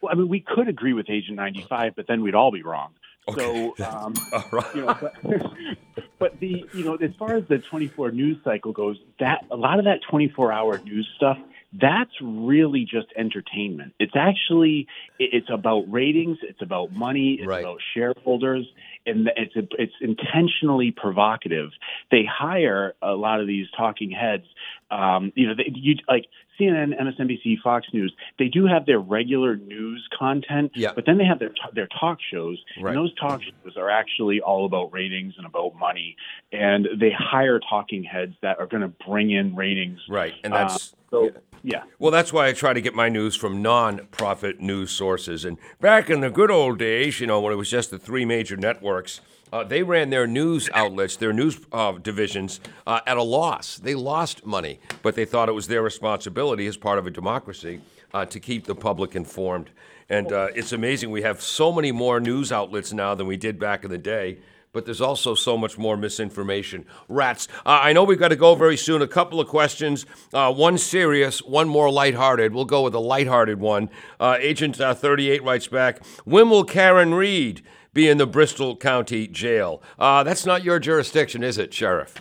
Well, 0.00 0.10
I 0.12 0.14
mean, 0.14 0.28
we 0.28 0.40
could 0.40 0.66
agree 0.66 0.94
with 0.94 1.10
Agent 1.10 1.36
95, 1.36 1.94
but 1.94 2.06
then 2.06 2.22
we'd 2.22 2.34
all 2.34 2.50
be 2.50 2.62
wrong. 2.62 2.94
Okay. 3.28 3.72
So, 3.78 3.84
um, 3.84 4.14
you 4.74 4.80
know, 4.80 4.96
but, 5.00 5.14
but, 6.18 6.40
the 6.40 6.64
you 6.72 6.84
know, 6.84 6.94
as 6.96 7.10
far 7.18 7.36
as 7.36 7.44
the 7.48 7.58
24 7.58 8.12
news 8.12 8.38
cycle 8.42 8.72
goes, 8.72 8.96
that 9.18 9.44
a 9.50 9.56
lot 9.56 9.78
of 9.78 9.84
that 9.84 10.00
24 10.08 10.52
hour 10.52 10.78
news 10.78 11.08
stuff 11.16 11.38
that's 11.72 12.10
really 12.20 12.84
just 12.84 13.06
entertainment. 13.16 13.94
It's 14.00 14.16
actually 14.16 14.88
it's 15.18 15.48
about 15.52 15.84
ratings, 15.90 16.38
it's 16.42 16.62
about 16.62 16.92
money, 16.92 17.38
it's 17.40 17.46
right. 17.46 17.60
about 17.60 17.78
shareholders, 17.94 18.66
and 19.06 19.30
it's 19.36 19.52
it's 19.78 19.92
intentionally 20.00 20.90
provocative. 20.90 21.70
They 22.10 22.24
hire 22.28 22.94
a 23.00 23.12
lot 23.12 23.40
of 23.40 23.46
these 23.46 23.66
talking 23.76 24.10
heads. 24.10 24.44
Um, 24.90 25.32
you 25.36 25.46
know, 25.46 25.54
they, 25.54 25.70
you 25.72 25.94
like 26.08 26.24
CNN, 26.60 27.00
MSNBC, 27.00 27.60
Fox 27.62 27.86
News, 27.92 28.12
they 28.38 28.48
do 28.48 28.66
have 28.66 28.84
their 28.84 28.98
regular 28.98 29.56
news 29.56 30.06
content, 30.18 30.72
yeah. 30.74 30.92
but 30.92 31.06
then 31.06 31.18
they 31.18 31.24
have 31.24 31.38
their 31.38 31.52
their 31.72 31.88
talk 32.00 32.18
shows, 32.32 32.58
right. 32.80 32.90
and 32.90 32.98
those 32.98 33.14
talk 33.14 33.42
shows 33.42 33.76
are 33.76 33.90
actually 33.90 34.40
all 34.40 34.66
about 34.66 34.92
ratings 34.92 35.34
and 35.36 35.46
about 35.46 35.76
money, 35.76 36.16
and 36.50 36.88
they 36.98 37.12
hire 37.16 37.60
talking 37.60 38.02
heads 38.02 38.34
that 38.42 38.58
are 38.58 38.66
going 38.66 38.82
to 38.82 38.92
bring 39.06 39.30
in 39.30 39.54
ratings. 39.54 40.00
Right, 40.08 40.34
and 40.42 40.52
that's 40.52 40.92
uh, 40.92 40.96
so. 41.10 41.24
Yeah. 41.24 41.30
Yeah. 41.62 41.82
Well, 41.98 42.10
that's 42.10 42.32
why 42.32 42.48
I 42.48 42.52
try 42.52 42.72
to 42.72 42.80
get 42.80 42.94
my 42.94 43.08
news 43.08 43.36
from 43.36 43.60
non-profit 43.60 44.60
news 44.60 44.90
sources. 44.90 45.44
And 45.44 45.58
back 45.80 46.08
in 46.08 46.20
the 46.20 46.30
good 46.30 46.50
old 46.50 46.78
days, 46.78 47.20
you 47.20 47.26
know, 47.26 47.40
when 47.40 47.52
it 47.52 47.56
was 47.56 47.70
just 47.70 47.90
the 47.90 47.98
three 47.98 48.24
major 48.24 48.56
networks, 48.56 49.20
uh, 49.52 49.64
they 49.64 49.82
ran 49.82 50.10
their 50.10 50.26
news 50.26 50.70
outlets, 50.72 51.16
their 51.16 51.32
news 51.32 51.60
uh, 51.72 51.92
divisions, 51.92 52.60
uh, 52.86 53.00
at 53.06 53.16
a 53.16 53.22
loss. 53.22 53.78
They 53.78 53.94
lost 53.94 54.46
money, 54.46 54.80
but 55.02 55.16
they 55.16 55.24
thought 55.24 55.48
it 55.48 55.52
was 55.52 55.66
their 55.66 55.82
responsibility 55.82 56.66
as 56.66 56.76
part 56.76 56.98
of 56.98 57.06
a 57.06 57.10
democracy 57.10 57.80
uh, 58.14 58.24
to 58.26 58.40
keep 58.40 58.66
the 58.66 58.74
public 58.74 59.16
informed. 59.16 59.70
And 60.08 60.32
uh, 60.32 60.48
it's 60.54 60.72
amazing 60.72 61.10
we 61.10 61.22
have 61.22 61.40
so 61.40 61.72
many 61.72 61.92
more 61.92 62.20
news 62.20 62.52
outlets 62.52 62.92
now 62.92 63.14
than 63.14 63.26
we 63.26 63.36
did 63.36 63.58
back 63.58 63.84
in 63.84 63.90
the 63.90 63.98
day 63.98 64.38
but 64.72 64.84
there's 64.84 65.00
also 65.00 65.34
so 65.34 65.56
much 65.56 65.78
more 65.78 65.96
misinformation. 65.96 66.84
Rats. 67.08 67.48
Uh, 67.66 67.80
I 67.82 67.92
know 67.92 68.04
we've 68.04 68.18
got 68.18 68.28
to 68.28 68.36
go 68.36 68.54
very 68.54 68.76
soon. 68.76 69.02
A 69.02 69.08
couple 69.08 69.40
of 69.40 69.48
questions. 69.48 70.06
Uh, 70.32 70.52
one 70.52 70.78
serious, 70.78 71.42
one 71.42 71.68
more 71.68 71.90
lighthearted. 71.90 72.54
We'll 72.54 72.64
go 72.64 72.82
with 72.82 72.92
the 72.92 73.00
lighthearted 73.00 73.60
one. 73.60 73.90
Uh, 74.18 74.36
Agent 74.38 74.80
uh, 74.80 74.94
38 74.94 75.42
writes 75.42 75.68
back 75.68 76.04
When 76.24 76.50
will 76.50 76.64
Karen 76.64 77.14
Read 77.14 77.62
be 77.92 78.08
in 78.08 78.18
the 78.18 78.26
Bristol 78.26 78.76
County 78.76 79.26
Jail? 79.26 79.82
Uh, 79.98 80.22
that's 80.22 80.46
not 80.46 80.62
your 80.64 80.78
jurisdiction, 80.78 81.42
is 81.42 81.58
it, 81.58 81.74
Sheriff? 81.74 82.20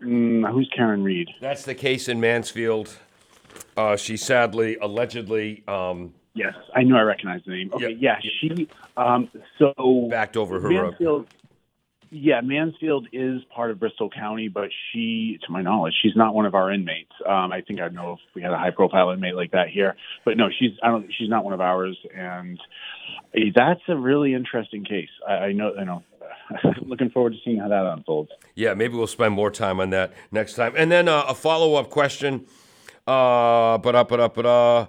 Mm, 0.00 0.50
who's 0.50 0.70
Karen 0.74 1.02
Read? 1.02 1.28
That's 1.40 1.64
the 1.64 1.74
case 1.74 2.08
in 2.08 2.20
Mansfield. 2.20 2.96
Uh, 3.76 3.96
she 3.96 4.16
sadly, 4.16 4.76
allegedly. 4.80 5.62
Um, 5.66 6.14
yes, 6.34 6.54
I 6.74 6.82
know 6.82 6.96
I 6.96 7.02
recognize 7.02 7.42
the 7.44 7.52
name. 7.52 7.70
Okay, 7.72 7.96
yeah, 7.98 8.18
she. 8.40 8.68
Um, 8.96 9.30
so 9.58 10.08
backed 10.10 10.36
over 10.36 10.60
her. 10.60 10.70
Mansfield, 10.70 11.26
yeah, 12.10 12.40
Mansfield 12.42 13.06
is 13.12 13.40
part 13.54 13.70
of 13.70 13.78
Bristol 13.78 14.10
County, 14.10 14.48
but 14.48 14.70
she, 14.92 15.38
to 15.46 15.52
my 15.52 15.62
knowledge, 15.62 15.94
she's 16.02 16.16
not 16.16 16.34
one 16.34 16.44
of 16.44 16.56
our 16.56 16.72
inmates. 16.72 17.12
Um, 17.24 17.52
I 17.52 17.60
think 17.60 17.80
I'd 17.80 17.94
know 17.94 18.14
if 18.14 18.18
we 18.34 18.42
had 18.42 18.52
a 18.52 18.58
high-profile 18.58 19.10
inmate 19.10 19.36
like 19.36 19.52
that 19.52 19.68
here, 19.68 19.94
but 20.24 20.36
no, 20.36 20.48
she's 20.50 20.72
I 20.82 20.88
don't. 20.88 21.08
She's 21.16 21.28
not 21.28 21.44
one 21.44 21.54
of 21.54 21.60
ours, 21.60 21.96
and 22.16 22.58
that's 23.54 23.80
a 23.88 23.96
really 23.96 24.34
interesting 24.34 24.84
case. 24.84 25.08
I, 25.26 25.32
I 25.32 25.52
know. 25.52 25.72
I 25.78 25.84
know. 25.84 26.02
Looking 26.82 27.10
forward 27.10 27.32
to 27.32 27.38
seeing 27.44 27.58
how 27.58 27.68
that 27.68 27.86
unfolds. 27.86 28.30
Yeah, 28.56 28.74
maybe 28.74 28.94
we'll 28.94 29.06
spend 29.06 29.34
more 29.34 29.50
time 29.50 29.78
on 29.78 29.90
that 29.90 30.12
next 30.32 30.54
time. 30.54 30.72
And 30.76 30.90
then 30.90 31.08
uh, 31.08 31.24
a 31.28 31.34
follow-up 31.34 31.90
question. 31.90 32.46
Uh, 33.06 33.78
but 33.78 33.94
up, 33.94 34.08
but 34.08 34.20
up, 34.20 34.34
but 34.34 34.46
uh. 34.46 34.86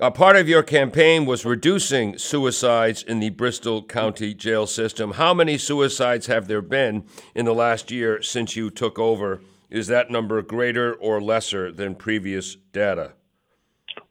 A 0.00 0.12
part 0.12 0.36
of 0.36 0.48
your 0.48 0.62
campaign 0.62 1.26
was 1.26 1.44
reducing 1.44 2.18
suicides 2.18 3.02
in 3.02 3.18
the 3.18 3.30
Bristol 3.30 3.82
County 3.82 4.32
jail 4.32 4.64
system. 4.64 5.14
How 5.14 5.34
many 5.34 5.58
suicides 5.58 6.28
have 6.28 6.46
there 6.46 6.62
been 6.62 7.04
in 7.34 7.46
the 7.46 7.52
last 7.52 7.90
year 7.90 8.22
since 8.22 8.54
you 8.54 8.70
took 8.70 8.96
over? 8.96 9.40
Is 9.70 9.88
that 9.88 10.08
number 10.08 10.40
greater 10.40 10.94
or 10.94 11.20
lesser 11.20 11.72
than 11.72 11.96
previous 11.96 12.54
data? 12.72 13.14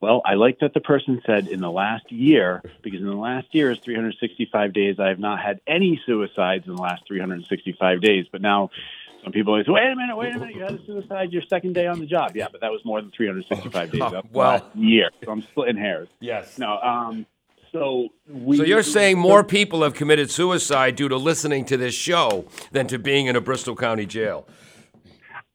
Well, 0.02 0.22
I 0.26 0.34
like 0.34 0.60
that 0.60 0.74
the 0.74 0.82
person 0.82 1.22
said 1.26 1.48
in 1.48 1.62
the 1.62 1.72
last 1.72 2.12
year, 2.12 2.62
because 2.82 3.00
in 3.00 3.08
the 3.08 3.16
last 3.16 3.48
year 3.52 3.72
is 3.72 3.80
365 3.80 4.74
days. 4.74 5.00
I 5.00 5.08
have 5.08 5.20
not 5.20 5.40
had 5.40 5.62
any 5.66 6.02
suicides 6.06 6.68
in 6.68 6.76
the 6.76 6.82
last 6.82 7.08
365 7.08 8.02
days. 8.02 8.26
But 8.30 8.42
now 8.42 8.72
people 9.32 9.54
always 9.54 9.66
say, 9.66 9.72
wait 9.72 9.92
a 9.92 9.96
minute, 9.96 10.16
wait 10.16 10.36
a 10.36 10.40
minute, 10.40 10.56
you 10.56 10.62
had 10.62 10.74
a 10.74 10.86
suicide 10.86 11.32
your 11.32 11.44
second 11.50 11.74
day 11.74 11.88
on 11.88 12.00
the 12.00 12.06
job. 12.06 12.36
Yeah, 12.36 12.48
but 12.52 12.62
that 12.62 12.72
was 12.72 12.82
more 12.86 13.02
than 13.02 13.12
365 13.12 13.92
days. 13.92 14.00
That 14.00 14.32
well, 14.32 14.70
year. 14.76 15.10
So 15.24 15.32
I'm 15.32 15.42
splitting 15.42 15.78
hairs. 15.78 16.08
Yes. 16.20 16.58
No, 16.58 16.78
um, 16.78 17.26
so 17.72 18.10
we, 18.28 18.58
So 18.58 18.64
you're 18.64 18.84
saying 18.84 19.18
more 19.18 19.44
people 19.44 19.84
have 19.84 19.94
committed 19.94 20.32
suicide 20.32 20.96
due 20.96 21.10
to 21.10 21.18
listening 21.18 21.66
to 21.66 21.78
this 21.78 21.94
show 21.94 22.46
than 22.72 22.88
to 22.88 22.98
being 22.98 23.28
in 23.28 23.36
a 23.36 23.42
Bristol 23.42 23.76
County 23.76 24.06
jail? 24.06 24.48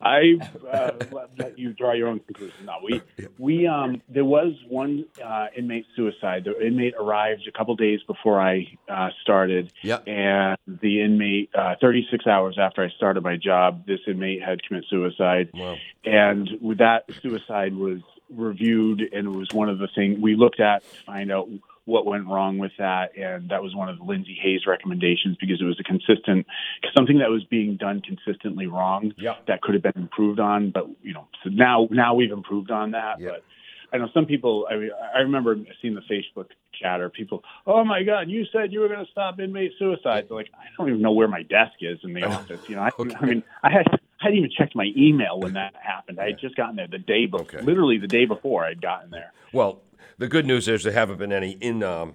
I 0.03 0.39
uh, 0.71 0.93
let, 1.37 1.59
you 1.59 1.73
draw 1.73 1.93
your 1.93 2.09
own 2.09 2.21
conclusion. 2.21 2.67
No, 2.67 2.75
we 2.85 3.01
we 3.39 3.67
um 3.67 4.03
there 4.09 4.25
was 4.25 4.53
one 4.69 5.05
uh, 5.25 5.47
inmate 5.57 5.87
suicide. 5.97 6.45
The 6.45 6.61
inmate 6.67 6.95
arrived 6.99 7.47
a 7.49 7.53
couple 7.57 7.75
days 7.77 8.01
before 8.07 8.41
I 8.41 8.67
uh, 8.89 9.11
started, 9.23 9.73
Yep. 9.83 10.09
and 10.09 10.57
the 10.67 11.03
inmate 11.03 11.51
uh, 11.55 11.75
36 11.81 12.27
hours 12.27 12.59
after 12.61 12.83
I 12.83 12.89
started 12.97 13.23
my 13.23 13.37
job, 13.37 13.87
this 13.87 14.01
inmate 14.07 14.43
had 14.43 14.63
committed 14.63 14.89
suicide, 14.91 15.51
Wow. 15.55 15.77
and 16.05 16.49
with 16.61 16.79
that 16.79 17.05
suicide 17.23 17.75
was 17.75 18.01
reviewed, 18.35 19.01
and 19.13 19.27
it 19.27 19.31
was 19.31 19.49
one 19.53 19.69
of 19.69 19.79
the 19.79 19.89
things 19.95 20.19
we 20.19 20.35
looked 20.37 20.59
at 20.61 20.83
to 20.83 20.97
find 21.05 21.31
out 21.31 21.49
what 21.85 22.07
went 22.07 22.27
wrong 22.29 22.59
with 22.59 22.73
that, 22.79 23.17
and 23.17 23.49
that 23.51 23.63
was 23.63 23.75
one 23.75 23.89
of 23.89 23.99
the 23.99 24.05
Lindsay 24.05 24.39
Hayes 24.41 24.63
recommendations 24.67 25.37
because 25.41 25.61
it 25.61 25.65
was 25.65 25.79
a 25.81 25.83
consistent 25.83 26.47
something 26.97 27.19
that 27.19 27.29
was 27.31 27.45
being 27.45 27.77
done 27.77 28.01
consistently 28.01 28.67
wrong 28.67 29.13
Yep. 29.17 29.47
that 29.47 29.63
could 29.63 29.75
have 29.75 29.83
been 29.83 30.01
improved 30.03 30.39
on. 30.41 30.71
But 30.71 30.87
you 31.03 31.13
know, 31.15 31.27
so 31.43 31.51
now 31.51 31.89
now 31.91 32.15
we've 32.15 32.31
improved 32.33 32.71
on 32.71 32.93
that. 32.93 33.21
Yep. 33.21 33.31
But 33.33 33.45
I 33.95 33.99
know 33.99 34.09
some 34.15 34.27
people. 34.27 34.67
I 34.71 34.77
mean, 34.77 34.91
I 35.15 35.19
remember 35.21 35.57
seeing 35.81 35.95
the 35.95 36.03
Facebook 36.03 36.47
chatter. 36.81 37.11
People, 37.11 37.43
oh 37.67 37.85
my 37.85 38.03
God, 38.05 38.29
you 38.31 38.45
said 38.53 38.73
you 38.73 38.81
were 38.81 38.89
going 38.89 39.05
to 39.05 39.11
stop 39.11 39.39
inmate 39.39 39.73
suicide. 39.79 40.27
They're 40.29 40.37
like, 40.37 40.51
I 40.55 40.67
don't 40.79 40.89
even 40.89 41.03
know 41.03 41.13
where 41.13 41.29
my 41.29 41.43
desk 41.43 41.75
is 41.81 41.99
in 42.03 42.15
the 42.15 42.23
oh, 42.25 42.31
office. 42.31 42.69
You 42.69 42.77
know, 42.77 42.83
I, 42.83 42.91
Okay. 42.99 43.15
I 43.21 43.27
mean, 43.27 43.43
I 43.63 43.71
had. 43.71 43.87
I 44.21 44.27
hadn't 44.27 44.39
even 44.39 44.51
checked 44.57 44.77
my 44.77 44.89
email 44.97 45.41
when 45.41 45.55
that 45.55 45.75
happened. 45.83 46.21
I 46.21 46.27
had 46.27 46.39
just 46.39 46.55
gotten 46.55 46.77
there 46.77 46.87
the 46.87 46.99
day 46.99 47.27
before, 47.27 47.41
Okay. 47.45 47.61
literally 47.61 47.99
the 47.99 48.07
day 48.07 48.25
before 48.25 48.65
I'd 48.65 48.81
gotten 48.81 49.11
there. 49.11 49.33
Well, 49.53 49.81
the 50.23 50.29
good 50.29 50.47
news 50.47 50.69
is 50.69 50.85
there 50.85 50.93
haven't 50.93 51.19
been 51.19 51.33
any 51.33 51.51
in 51.61 51.83
um, 51.83 52.15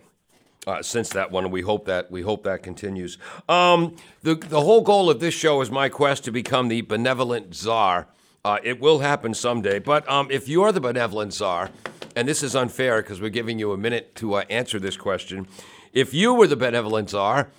uh, 0.66 0.82
since 0.82 1.10
that 1.10 1.30
one, 1.30 1.51
we 1.51 1.62
hope 1.62 1.86
that 1.86 2.10
we 2.10 2.22
hope 2.22 2.45
that 2.45 2.64
continues. 2.64 3.18
Um, 3.49 3.97
the 4.24 4.36
the 4.36 4.62
whole 4.62 4.82
goal 4.82 5.10
of 5.10 5.20
this 5.20 5.34
show 5.34 5.60
is 5.60 5.70
my 5.70 5.89
quest 5.89 6.24
to 6.24 6.32
become 6.32 6.70
the 6.70 6.82
benevolent 6.82 7.53
czar. 7.53 8.08
Uh, 8.45 8.60
it 8.64 8.80
will 8.80 8.99
happen 8.99 9.34
someday, 9.34 9.78
but 9.80 10.10
um, 10.10 10.30
if 10.32 10.47
you're 10.47 10.72
the 10.72 10.80
benevolent 10.80 11.34
czar, 11.34 11.70
and 12.16 12.30
this 12.30 12.43
is 12.43 12.55
unfair 12.55 13.01
because 13.01 13.20
we're 13.20 13.30
giving 13.30 13.60
you 13.60 13.74
a 13.74 13.78
minute 13.78 14.16
to 14.16 14.36
uh, 14.36 14.43
answer 14.49 14.80
this 14.80 14.95
question, 14.95 15.45
if 15.91 16.14
you 16.14 16.34
were 16.34 16.47
the 16.47 16.55
benevolent 16.55 17.10
czar, 17.10 17.49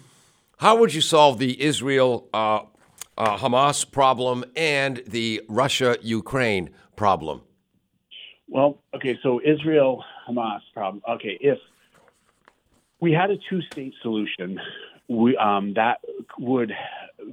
how 0.61 0.79
would 0.79 0.95
you 0.95 1.03
solve 1.03 1.39
the 1.39 1.61
Israel 1.63 2.27
uh, 2.33 2.61
uh, 3.19 3.37
Hamas 3.37 3.85
problem 3.91 4.47
and 4.57 5.03
the 5.07 5.43
Russia 5.47 5.99
Ukraine 6.01 6.71
problem? 6.97 7.43
Well, 8.49 8.79
okay, 8.95 9.19
so 9.23 9.43
Israel 9.45 10.03
Hamas 10.29 10.61
problem. 10.75 11.03
Okay, 11.09 11.39
if 11.41 11.59
we 13.01 13.13
had 13.13 13.31
a 13.31 13.37
two 13.49 13.63
state 13.73 13.95
solution, 14.03 14.61
we, 15.09 15.37
um, 15.37 15.75
that 15.75 15.99
would 16.39 16.73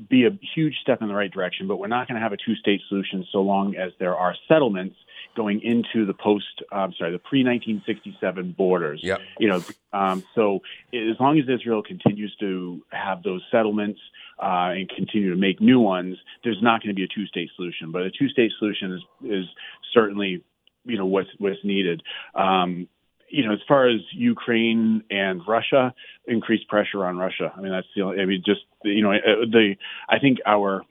be 0.10 0.26
a 0.26 0.32
huge 0.56 0.76
step 0.82 1.02
in 1.02 1.08
the 1.08 1.14
right 1.14 1.32
direction, 1.32 1.68
but 1.68 1.78
we're 1.78 1.88
not 1.88 2.08
going 2.08 2.16
to 2.16 2.22
have 2.22 2.34
a 2.34 2.38
two 2.38 2.56
state 2.56 2.82
solution 2.88 3.26
so 3.32 3.42
long 3.42 3.76
as 3.76 3.92
there 4.00 4.16
are 4.16 4.34
settlements 4.48 4.96
going 5.36 5.62
into 5.62 6.06
the 6.06 6.14
post, 6.14 6.64
I'm 6.72 6.94
sorry, 6.94 7.12
the 7.12 7.20
pre 7.20 7.44
1967 7.44 8.56
borders. 8.58 9.02
Yep. 9.04 9.20
You 9.40 9.50
know, 9.50 9.64
um, 9.94 10.24
so 10.34 10.62
as 10.94 11.20
long 11.20 11.40
as 11.40 11.46
Israel 11.50 11.84
continues 11.84 12.36
to 12.40 12.82
have 12.92 13.24
those 13.24 13.42
settlements 13.52 14.00
uh, 14.42 14.72
and 14.76 14.90
continue 14.90 15.30
to 15.32 15.38
make 15.38 15.60
new 15.60 15.80
ones, 15.80 16.18
there's 16.44 16.62
not 16.62 16.82
going 16.82 16.90
to 16.90 16.96
be 16.96 17.04
a 17.04 17.08
two 17.08 17.26
state 17.26 17.50
solution. 17.56 17.92
But 17.92 18.04
a 18.04 18.12
two 18.12 18.30
state 18.30 18.52
solution 18.58 18.94
is, 18.94 19.02
is 19.30 19.46
certainly 19.94 20.44
you 20.86 20.98
know 20.98 21.06
what's 21.06 21.30
what's 21.38 21.64
needed. 21.64 22.02
Um, 22.34 22.88
you 23.30 23.46
know, 23.46 23.54
as 23.54 23.60
far 23.68 23.88
as 23.88 24.02
Ukraine 24.14 25.04
and 25.10 25.42
Russia, 25.48 25.94
increased 26.28 26.68
pressure 26.68 27.04
on 27.06 27.18
Russia. 27.18 27.52
I 27.56 27.62
mean, 27.62 27.72
that's 27.72 27.88
the 27.96 28.04
only. 28.04 28.22
I 28.22 28.26
mean, 28.26 28.44
just 28.46 28.62
you 28.84 29.02
know, 29.02 29.12
uh, 29.12 29.46
the 29.50 29.76
I 30.08 30.20
think 30.20 30.40
our 30.46 30.84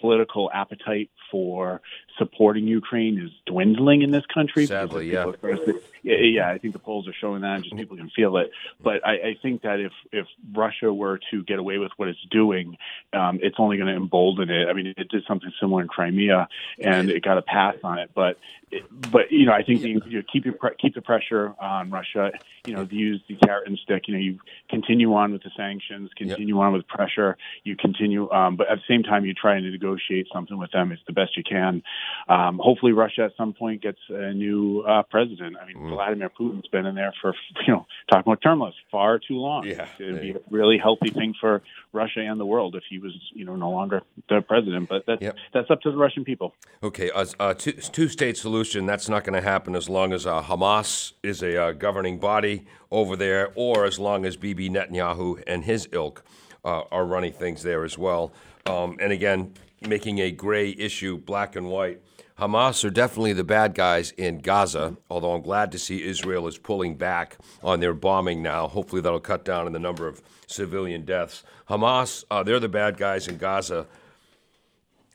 political 0.00 0.50
appetite 0.52 1.10
for 1.30 1.80
supporting 2.18 2.66
Ukraine 2.66 3.18
is 3.18 3.30
dwindling 3.46 4.02
in 4.02 4.10
this 4.10 4.24
country. 4.32 4.66
Sadly, 4.66 5.10
people 5.10 5.34
are 5.42 5.56
sort 5.56 5.68
of- 5.68 5.82
yeah, 6.08 6.50
I 6.50 6.58
think 6.58 6.72
the 6.72 6.78
polls 6.78 7.06
are 7.08 7.14
showing 7.20 7.42
that. 7.42 7.56
and 7.56 7.64
Just 7.64 7.76
people 7.76 7.96
can 7.96 8.10
feel 8.10 8.36
it. 8.38 8.50
But 8.82 9.06
I, 9.06 9.12
I 9.12 9.36
think 9.42 9.62
that 9.62 9.80
if 9.80 9.92
if 10.12 10.26
Russia 10.54 10.92
were 10.92 11.20
to 11.30 11.42
get 11.44 11.58
away 11.58 11.78
with 11.78 11.92
what 11.96 12.08
it's 12.08 12.24
doing, 12.30 12.76
um, 13.12 13.38
it's 13.42 13.56
only 13.58 13.76
going 13.76 13.88
to 13.88 13.96
embolden 13.96 14.50
it. 14.50 14.68
I 14.68 14.72
mean, 14.72 14.86
it 14.86 15.08
did 15.08 15.24
something 15.26 15.52
similar 15.60 15.82
in 15.82 15.88
Crimea, 15.88 16.48
and 16.80 17.10
it 17.10 17.22
got 17.22 17.38
a 17.38 17.42
pass 17.42 17.76
on 17.82 17.98
it. 17.98 18.10
But 18.14 18.38
it, 18.70 18.84
but 19.12 19.30
you 19.30 19.46
know, 19.46 19.52
I 19.52 19.62
think 19.62 19.82
you, 19.82 20.00
you 20.06 20.22
keep 20.22 20.44
your 20.44 20.54
pre- 20.54 20.76
keep 20.78 20.94
the 20.94 21.02
pressure 21.02 21.54
on 21.60 21.90
Russia. 21.90 22.32
You 22.66 22.74
know, 22.74 22.86
use 22.90 23.22
the 23.28 23.36
carrot 23.36 23.66
and 23.68 23.78
stick. 23.78 24.08
You 24.08 24.14
know, 24.14 24.20
you 24.20 24.38
continue 24.68 25.14
on 25.14 25.32
with 25.32 25.42
the 25.42 25.50
sanctions, 25.56 26.10
continue 26.16 26.58
on 26.60 26.72
with 26.72 26.86
pressure. 26.86 27.36
You 27.64 27.76
continue, 27.76 28.30
um, 28.30 28.56
but 28.56 28.68
at 28.68 28.76
the 28.78 28.84
same 28.88 29.02
time, 29.02 29.24
you 29.24 29.34
try 29.34 29.56
and 29.56 29.70
negotiate 29.70 30.26
something 30.32 30.58
with 30.58 30.70
them. 30.72 30.92
It's 30.92 31.02
the 31.06 31.12
best 31.12 31.36
you 31.36 31.44
can. 31.44 31.82
Um, 32.28 32.60
hopefully, 32.62 32.92
Russia 32.92 33.22
at 33.24 33.32
some 33.36 33.52
point 33.52 33.82
gets 33.82 33.98
a 34.08 34.32
new 34.34 34.80
uh, 34.80 35.02
president. 35.04 35.56
I 35.60 35.66
mean, 35.66 35.90
Vladimir 35.98 36.30
Putin's 36.30 36.68
been 36.68 36.86
in 36.86 36.94
there 36.94 37.12
for 37.20 37.34
you 37.66 37.72
know 37.72 37.86
talking 38.10 38.30
about 38.30 38.40
term 38.42 38.60
limits 38.60 38.76
far 38.90 39.18
too 39.18 39.36
long. 39.36 39.66
Yeah. 39.66 39.86
it'd 39.98 40.20
be 40.20 40.30
a 40.30 40.40
really 40.50 40.78
healthy 40.78 41.10
thing 41.10 41.34
for 41.40 41.62
Russia 41.92 42.20
and 42.20 42.38
the 42.38 42.46
world 42.46 42.76
if 42.76 42.84
he 42.88 42.98
was 42.98 43.12
you 43.34 43.44
know 43.44 43.56
no 43.56 43.70
longer 43.70 44.02
the 44.28 44.40
president. 44.40 44.88
But 44.88 45.04
that's 45.06 45.22
Yep. 45.22 45.36
that's 45.52 45.70
up 45.70 45.80
to 45.82 45.90
the 45.90 45.96
Russian 45.96 46.24
people. 46.24 46.54
Okay, 46.82 47.10
a, 47.14 47.26
a 47.40 47.54
two, 47.54 47.72
two-state 47.72 48.36
solution, 48.36 48.86
that's 48.86 49.08
not 49.08 49.24
going 49.24 49.34
to 49.34 49.46
happen 49.46 49.74
as 49.74 49.88
long 49.88 50.12
as 50.12 50.26
uh, 50.26 50.42
Hamas 50.42 51.12
is 51.22 51.42
a 51.42 51.60
uh, 51.60 51.72
governing 51.72 52.18
body 52.18 52.64
over 52.90 53.16
there 53.16 53.50
or 53.56 53.84
as 53.84 53.98
long 53.98 54.24
as 54.24 54.36
Bibi 54.36 54.70
Netanyahu 54.70 55.42
and 55.46 55.64
his 55.64 55.88
ilk 55.92 56.24
uh, 56.64 56.82
are 56.92 57.04
running 57.04 57.32
things 57.32 57.62
there 57.62 57.84
as 57.84 57.98
well. 57.98 58.32
Um, 58.66 58.96
and 59.00 59.12
again, 59.12 59.54
making 59.86 60.20
a 60.20 60.30
gray 60.30 60.74
issue 60.78 61.18
black 61.18 61.56
and 61.56 61.68
white. 61.68 62.00
Hamas 62.38 62.84
are 62.84 62.90
definitely 62.90 63.32
the 63.32 63.42
bad 63.42 63.74
guys 63.74 64.12
in 64.12 64.38
Gaza, 64.38 64.96
although 65.10 65.32
I'm 65.32 65.42
glad 65.42 65.72
to 65.72 65.78
see 65.78 66.04
Israel 66.04 66.46
is 66.46 66.56
pulling 66.56 66.94
back 66.94 67.36
on 67.64 67.80
their 67.80 67.94
bombing 67.94 68.42
now. 68.42 68.68
Hopefully, 68.68 69.02
that'll 69.02 69.18
cut 69.18 69.44
down 69.44 69.66
on 69.66 69.72
the 69.72 69.80
number 69.80 70.06
of 70.06 70.22
civilian 70.46 71.04
deaths. 71.04 71.42
Hamas, 71.68 72.24
uh, 72.30 72.44
they're 72.44 72.60
the 72.60 72.68
bad 72.68 72.96
guys 72.96 73.26
in 73.26 73.38
Gaza. 73.38 73.86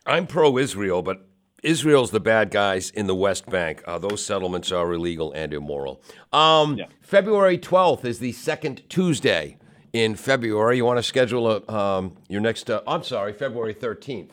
I'm 0.04 0.26
pro 0.26 0.58
Israel, 0.58 1.00
but 1.00 1.26
Israel's 1.62 2.10
the 2.10 2.20
bad 2.20 2.50
guys 2.50 2.90
in 2.90 3.06
the 3.06 3.14
West 3.14 3.48
Bank. 3.48 3.82
Uh, 3.86 3.98
those 3.98 4.24
settlements 4.24 4.70
are 4.70 4.92
illegal 4.92 5.32
and 5.32 5.54
immoral. 5.54 6.02
Um, 6.30 6.78
February 7.00 7.56
12th 7.56 8.04
is 8.04 8.18
the 8.18 8.32
second 8.32 8.82
Tuesday 8.90 9.56
in 9.94 10.14
February. 10.14 10.76
You 10.76 10.84
want 10.84 10.98
to 10.98 11.02
schedule 11.02 11.50
a, 11.50 11.72
um, 11.72 12.18
your 12.28 12.42
next, 12.42 12.68
uh, 12.68 12.82
I'm 12.86 13.02
sorry, 13.02 13.32
February 13.32 13.72
13th. 13.72 14.28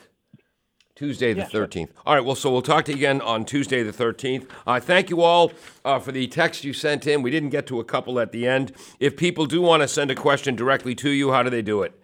Tuesday 1.01 1.33
the 1.33 1.41
13th. 1.41 1.89
All 2.05 2.13
right, 2.13 2.23
well, 2.23 2.35
so 2.35 2.51
we'll 2.51 2.61
talk 2.61 2.85
to 2.85 2.91
you 2.91 2.97
again 2.97 3.21
on 3.21 3.43
Tuesday 3.43 3.81
the 3.81 3.91
13th. 3.91 4.47
Uh, 4.67 4.79
thank 4.79 5.09
you 5.09 5.23
all 5.23 5.51
uh, 5.83 5.97
for 5.97 6.11
the 6.11 6.27
text 6.27 6.63
you 6.63 6.73
sent 6.73 7.07
in. 7.07 7.23
We 7.23 7.31
didn't 7.31 7.49
get 7.49 7.65
to 7.67 7.79
a 7.79 7.83
couple 7.83 8.19
at 8.19 8.31
the 8.31 8.47
end. 8.47 8.71
If 8.99 9.17
people 9.17 9.47
do 9.47 9.63
want 9.63 9.81
to 9.81 9.87
send 9.87 10.11
a 10.11 10.15
question 10.15 10.55
directly 10.55 10.93
to 10.93 11.09
you, 11.09 11.31
how 11.31 11.41
do 11.41 11.49
they 11.49 11.63
do 11.63 11.81
it? 11.81 11.99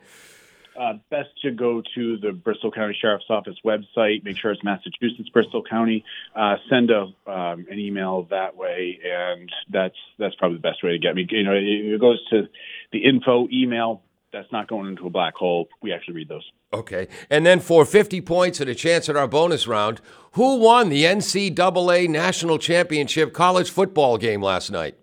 Uh, 0.75 0.93
best 1.11 1.29
to 1.43 1.51
go 1.51 1.83
to 1.93 2.17
the 2.17 2.31
Bristol 2.31 2.71
County 2.71 2.97
Sheriff's 2.99 3.25
Office 3.29 3.57
website. 3.63 4.23
Make 4.23 4.39
sure 4.39 4.51
it's 4.51 4.63
Massachusetts 4.63 5.29
Bristol 5.29 5.61
County. 5.61 6.03
Uh, 6.35 6.55
send 6.67 6.89
a 6.89 7.01
um, 7.27 7.67
an 7.69 7.77
email 7.77 8.23
that 8.31 8.57
way, 8.57 8.99
and 9.03 9.51
that's 9.69 9.95
that's 10.17 10.33
probably 10.35 10.57
the 10.57 10.61
best 10.61 10.83
way 10.83 10.91
to 10.91 10.97
get 10.97 11.13
me. 11.13 11.27
You 11.29 11.43
know, 11.43 11.53
it, 11.53 11.63
it 11.63 11.99
goes 11.99 12.19
to 12.29 12.47
the 12.91 13.05
info 13.05 13.47
email. 13.53 14.01
That's 14.38 14.51
not 14.51 14.67
going 14.67 14.85
into 14.85 15.07
a 15.07 15.09
black 15.09 15.33
hole. 15.33 15.67
We 15.81 15.91
actually 15.91 16.13
read 16.13 16.29
those. 16.29 16.47
Okay. 16.71 17.07
And 17.27 17.43
then 17.43 17.59
for 17.59 17.85
50 17.85 18.21
points 18.21 18.59
and 18.59 18.69
a 18.69 18.75
chance 18.75 19.09
at 19.09 19.15
our 19.15 19.27
bonus 19.27 19.65
round, 19.65 19.99
who 20.33 20.59
won 20.59 20.89
the 20.89 21.05
NCAA 21.05 22.07
National 22.07 22.59
Championship 22.59 23.33
college 23.33 23.71
football 23.71 24.19
game 24.19 24.39
last 24.39 24.69
night? 24.69 24.95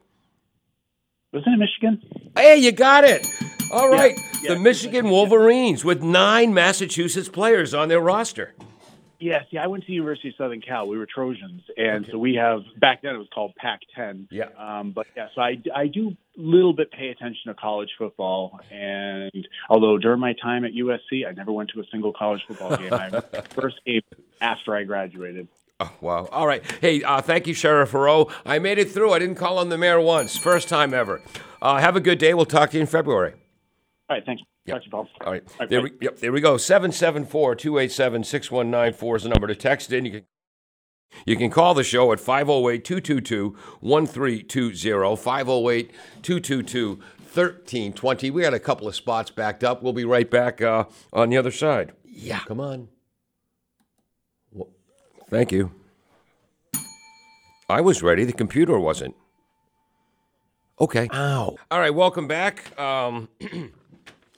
Wasn't 1.33 1.53
it 1.53 1.59
Michigan? 1.59 2.01
Hey, 2.37 2.59
you 2.59 2.71
got 2.71 3.03
it. 3.03 3.27
All 3.73 3.91
right. 3.91 4.17
yeah, 4.41 4.55
the 4.55 4.61
Michigan 4.61 5.11
Wolverines 5.11 5.85
with 5.85 6.01
nine 6.01 6.55
Massachusetts 6.55 7.29
players 7.29 7.75
on 7.75 7.89
their 7.89 8.01
roster. 8.01 8.55
Yes, 9.25 9.47
yeah. 9.51 9.65
I 9.65 9.69
went 9.69 9.85
to 9.85 9.87
the 9.87 9.95
University 9.95 10.29
of 10.29 10.35
Southern 10.37 10.61
Cal. 10.61 10.87
We 10.87 10.99
were 10.99 11.07
Trojans, 11.07 11.63
and 11.79 12.07
so 12.11 12.19
we 12.19 12.35
have 12.35 12.61
back 12.79 13.01
then 13.01 13.15
it 13.15 13.19
was 13.19 13.29
called 13.33 13.55
Pac-10. 13.57 14.29
Yeah. 14.31 14.49
Um, 14.59 14.91
but 14.91 15.07
yeah, 15.17 15.29
so 15.35 15.41
I 15.41 15.57
I 15.75 15.87
do 15.87 16.11
a 16.11 16.15
little 16.37 16.75
bit 16.75 16.93
pay 16.93 17.09
attention 17.09 17.41
to 17.47 17.55
college 17.55 17.89
football, 17.97 18.61
and 18.71 19.49
although 19.71 19.97
during 19.97 20.21
my 20.21 20.35
time 20.35 20.67
at 20.67 20.73
USC, 20.73 21.27
I 21.27 21.33
never 21.33 21.53
went 21.53 21.71
to 21.71 21.81
a 21.81 21.85
single 21.91 22.13
college 22.13 22.43
football 22.47 22.77
game. 22.77 22.93
I 22.93 23.09
first 23.49 23.77
game 23.87 24.03
after 24.43 24.77
I 24.77 24.85
graduated. 24.85 25.49
Oh, 25.81 25.91
wow. 26.03 26.29
All 26.31 26.47
right. 26.47 26.63
Hey, 26.83 27.03
uh, 27.03 27.23
thank 27.23 27.47
you, 27.47 27.55
Sheriff 27.55 27.93
Heroux. 27.93 28.31
I 28.45 28.59
made 28.59 28.79
it 28.79 28.91
through. 28.91 29.13
I 29.13 29.19
didn't 29.19 29.37
call 29.37 29.57
on 29.57 29.71
the 29.71 29.79
mayor 29.79 30.01
once. 30.01 30.37
First 30.37 30.69
time 30.69 30.93
ever. 30.93 31.23
Uh, 31.63 31.79
have 31.79 31.97
a 31.97 32.01
good 32.01 32.19
day. 32.19 32.35
We'll 32.35 32.45
talk 32.45 32.71
to 32.71 32.77
you 32.77 32.83
in 32.83 32.87
February. 32.87 33.35
All 34.09 34.17
right, 34.17 34.25
thanks. 34.27 34.43
Talk 34.69 34.81
to 34.81 34.85
you, 34.85 34.91
Paul. 34.91 35.09
All 35.25 35.33
right. 35.33 35.43
All 35.47 35.57
right, 35.61 35.69
There 35.71 35.83
we, 35.83 35.93
yep, 36.01 36.19
there 36.19 36.33
we 36.33 36.41
go. 36.41 36.57
774 36.57 37.55
287 37.55 38.25
6194 38.25 39.17
is 39.17 39.23
the 39.23 39.29
number 39.29 39.47
to 39.47 39.55
text 39.55 39.93
in. 39.93 40.05
You 40.05 40.11
can, 40.13 40.23
you 41.27 41.37
can 41.37 41.51
call 41.51 41.75
the 41.75 41.85
show 41.85 42.13
at 42.13 42.21
508 42.21 42.85
222 42.85 43.57
1320. 43.81 45.17
508 45.17 45.91
222 46.23 46.89
1320. 47.35 48.31
We 48.31 48.43
got 48.43 48.55
a 48.55 48.59
couple 48.59 48.87
of 48.89 48.95
spots 48.95 49.31
backed 49.31 49.65
up. 49.65 49.83
We'll 49.83 49.93
be 49.93 50.05
right 50.05 50.31
back 50.31 50.61
uh, 50.63 50.85
on 51.13 51.31
the 51.31 51.37
other 51.37 51.51
side. 51.51 51.93
Yeah. 52.05 52.41
Come 52.41 52.61
on. 52.61 52.89
Well, 54.53 54.69
Thank 55.29 55.51
you. 55.51 55.73
I 57.69 57.81
was 57.81 58.03
ready. 58.03 58.25
The 58.25 58.33
computer 58.33 58.79
wasn't. 58.79 59.15
Okay. 60.81 61.09
Ow. 61.13 61.57
All 61.71 61.79
right. 61.81 61.95
Welcome 61.95 62.29
back. 62.29 62.79
Um, 62.79 63.29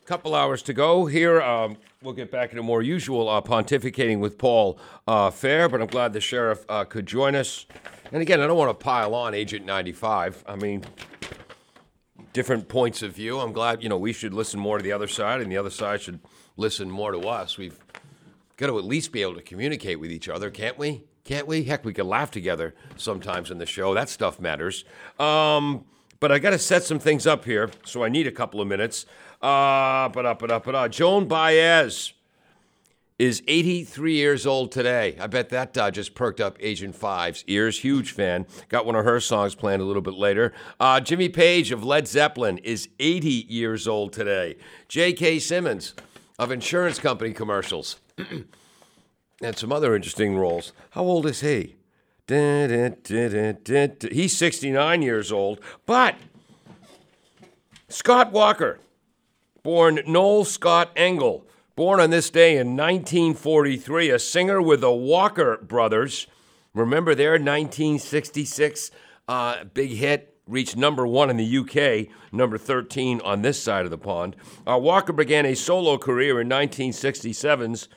couple 0.07 0.37
hours 0.37 0.63
to 0.63 0.73
go 0.73 1.07
here. 1.07 1.43
Um, 1.43 1.77
we'll 2.01 2.15
get 2.15 2.31
back 2.31 2.51
into 2.51 2.63
more 2.63 2.81
usual 2.81 3.29
uh, 3.29 3.41
pontificating 3.41 4.21
with 4.21 4.39
Paul 4.39 4.79
uh, 5.09 5.31
Fair, 5.31 5.69
but 5.69 5.83
I'm 5.83 5.89
glad 5.89 6.13
the 6.13 6.21
sheriff 6.21 6.65
uh, 6.69 6.85
could 6.85 7.07
join 7.07 7.35
us. 7.35 7.67
And 8.13 8.23
again, 8.23 8.41
I 8.41 8.47
don't 8.47 8.57
want 8.57 8.71
to 8.71 8.85
pile 8.85 9.17
on 9.17 9.35
Agent 9.35 9.67
95. 9.67 10.45
I 10.47 10.55
mean, 10.55 10.85
different 12.33 12.69
points 12.69 13.03
of 13.03 13.15
view. 13.15 13.41
I'm 13.41 13.53
glad, 13.53 13.83
you 13.83 13.89
know, 13.89 13.99
we 13.99 14.13
should 14.13 14.33
listen 14.33 14.61
more 14.61 14.79
to 14.79 14.85
the 14.85 14.93
other 14.93 15.09
side, 15.09 15.41
and 15.41 15.51
the 15.51 15.57
other 15.57 15.71
side 15.71 16.03
should 16.03 16.21
listen 16.57 16.89
more 16.89 17.11
to 17.11 17.19
us. 17.23 17.59
We've 17.59 17.79
got 18.57 18.69
to 18.69 18.79
at 18.79 18.85
least 18.85 19.11
be 19.11 19.23
able 19.23 19.35
to 19.35 19.43
communicate 19.43 19.99
with 19.99 20.13
each 20.13 20.29
other, 20.29 20.51
can't 20.51 20.79
we? 20.79 21.03
Can't 21.25 21.49
we? 21.49 21.65
Heck, 21.65 21.85
we 21.85 21.93
can 21.93 22.07
laugh 22.07 22.31
together 22.31 22.77
sometimes 22.97 23.51
in 23.51 23.59
the 23.59 23.67
show. 23.67 23.93
That 23.93 24.09
stuff 24.09 24.39
matters. 24.39 24.85
Um, 25.19 25.85
but 26.21 26.33
I 26.33 26.39
got 26.39 26.51
to 26.51 26.59
set 26.59 26.85
some 26.85 26.99
things 26.99 27.27
up 27.27 27.45
here, 27.45 27.71
so 27.85 28.05
I 28.05 28.09
need 28.09 28.27
a 28.27 28.33
couple 28.33 28.61
of 28.61 28.69
minutes. 28.69 29.07
But 29.41 29.47
up, 30.27 30.39
but 30.39 30.51
up, 30.51 30.65
but 30.65 30.75
up. 30.75 30.91
Joan 30.91 31.29
Baez 31.29 32.13
is 33.19 33.43
83 33.49 34.15
years 34.15 34.47
old 34.47 34.71
today. 34.73 35.17
I 35.19 35.27
bet 35.27 35.49
that 35.49 35.77
uh, 35.79 35.91
just 35.91 36.15
perked 36.15 36.41
up 36.41 36.59
Agent 36.61 36.95
Five's 36.95 37.45
ears. 37.47 37.81
Huge 37.81 38.13
fan. 38.13 38.47
Got 38.69 38.85
one 38.85 38.95
of 38.95 39.05
her 39.05 39.21
songs 39.21 39.55
planned 39.55 39.81
a 39.81 39.87
little 39.87 40.03
bit 40.03 40.15
later. 40.15 40.53
Uh, 40.79 41.01
Jimmy 41.01 41.29
Page 41.29 41.73
of 41.73 41.83
Led 41.83 42.07
Zeppelin 42.07 42.59
is 42.59 42.89
80 43.01 43.29
years 43.29 43.89
old 43.89 44.13
today. 44.13 44.57
J.K. 44.89 45.39
Simmons 45.39 45.95
of 46.39 46.51
insurance 46.51 46.99
company 46.99 47.33
commercials 47.33 48.01
and 48.19 49.57
some 49.57 49.73
other 49.73 49.97
interesting 49.97 50.37
roles. 50.37 50.73
How 50.91 51.03
old 51.03 51.25
is 51.27 51.41
he? 51.41 51.77
He's 52.29 54.37
69 54.37 55.03
years 55.03 55.31
old, 55.31 55.61
but 55.85 56.17
Scott 57.89 58.33
Walker, 58.33 58.81
born 59.63 60.01
Noel 60.09 60.45
Scott 60.45 60.91
Engel, 60.97 61.47
born 61.77 62.01
on 62.01 62.11
this 62.11 62.31
day 62.31 62.57
in 62.57 62.77
1943, 62.77 64.11
a 64.11 64.19
singer 64.19 64.61
with 64.61 64.81
the 64.81 64.91
Walker 64.91 65.59
Brothers. 65.59 66.27
Remember 66.75 67.15
their 67.15 67.33
1966 67.33 68.91
uh, 69.29 69.65
big 69.73 69.91
hit? 69.91 70.33
Reached 70.49 70.77
number 70.77 71.07
one 71.07 71.31
in 71.31 71.37
the 71.37 71.59
UK, 71.59 72.09
number 72.33 72.59
13 72.59 73.21
on 73.23 73.43
this 73.43 73.61
side 73.61 73.85
of 73.85 73.91
the 73.91 73.99
pond. 73.99 74.37
Uh, 74.67 74.79
Walker 74.79 75.13
began 75.13 75.45
a 75.45 75.55
solo 75.55 75.99
career 75.99 76.41
in 76.41 76.49
1967's 76.49 77.89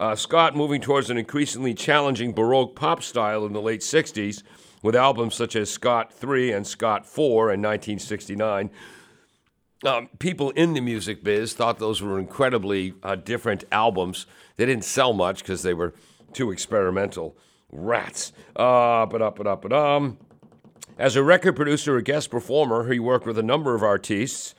uh, 0.00 0.14
Scott 0.14 0.56
moving 0.56 0.80
towards 0.80 1.10
an 1.10 1.18
increasingly 1.18 1.74
challenging 1.74 2.32
Baroque 2.32 2.76
pop 2.76 3.02
style 3.02 3.44
in 3.44 3.52
the 3.52 3.60
late 3.60 3.80
60s 3.80 4.42
with 4.82 4.94
albums 4.94 5.34
such 5.34 5.56
as 5.56 5.70
Scott 5.70 6.12
3 6.12 6.52
and 6.52 6.66
Scott 6.66 7.04
4 7.06 7.52
in 7.52 7.60
1969. 7.60 8.70
Um, 9.84 10.08
people 10.18 10.50
in 10.50 10.72
the 10.74 10.80
music 10.80 11.22
biz 11.22 11.52
thought 11.52 11.78
those 11.78 12.02
were 12.02 12.18
incredibly 12.18 12.94
uh, 13.02 13.14
different 13.14 13.64
albums. 13.70 14.26
They 14.56 14.66
didn't 14.66 14.84
sell 14.84 15.12
much 15.12 15.38
because 15.38 15.62
they 15.62 15.74
were 15.74 15.94
too 16.32 16.50
experimental. 16.50 17.36
Rats. 17.70 18.32
Uh, 18.56 19.06
but 19.06 19.22
up, 19.22 19.36
but 19.36 19.46
up, 19.46 19.62
but 19.62 19.72
um. 19.72 20.18
As 20.98 21.14
a 21.14 21.22
record 21.22 21.54
producer 21.54 21.96
or 21.96 22.00
guest 22.00 22.28
performer, 22.28 22.92
he 22.92 22.98
worked 22.98 23.24
with 23.24 23.38
a 23.38 23.42
number 23.42 23.76
of 23.76 23.84
artists. 23.84 24.56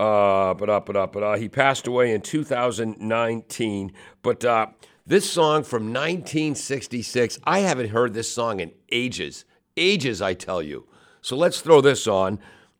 Uh, 0.00 0.54
but 0.54 0.70
up, 0.70 0.86
but 0.86 0.96
up, 0.96 1.12
but 1.12 1.38
he 1.38 1.46
passed 1.46 1.86
away 1.86 2.14
in 2.14 2.22
2019. 2.22 3.92
But 4.22 4.42
uh, 4.46 4.68
this 5.06 5.30
song 5.30 5.62
from 5.62 5.92
1966, 5.92 7.38
I 7.44 7.58
haven't 7.58 7.90
heard 7.90 8.14
this 8.14 8.32
song 8.32 8.60
in 8.60 8.72
ages, 8.90 9.44
ages, 9.76 10.22
I 10.22 10.32
tell 10.32 10.62
you. 10.62 10.86
So 11.20 11.36
let's 11.36 11.60
throw 11.60 11.82
this 11.82 12.06
on. 12.06 12.38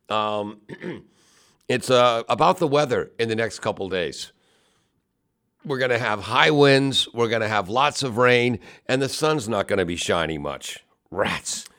Um, 0.09 0.61
it's 1.67 1.91
uh, 1.91 2.23
about 2.27 2.57
the 2.57 2.67
weather 2.67 3.11
in 3.19 3.29
the 3.29 3.35
next 3.35 3.59
couple 3.59 3.87
days. 3.87 4.31
We're 5.63 5.77
going 5.77 5.91
to 5.91 5.99
have 5.99 6.21
high 6.21 6.49
winds, 6.49 7.07
we're 7.13 7.29
going 7.29 7.43
to 7.43 7.47
have 7.47 7.69
lots 7.69 8.01
of 8.01 8.17
rain, 8.17 8.57
and 8.87 8.99
the 8.99 9.07
sun's 9.07 9.47
not 9.47 9.67
going 9.67 9.77
to 9.77 9.85
be 9.85 9.95
shining 9.95 10.41
much. 10.41 10.83
Rats. 11.11 11.69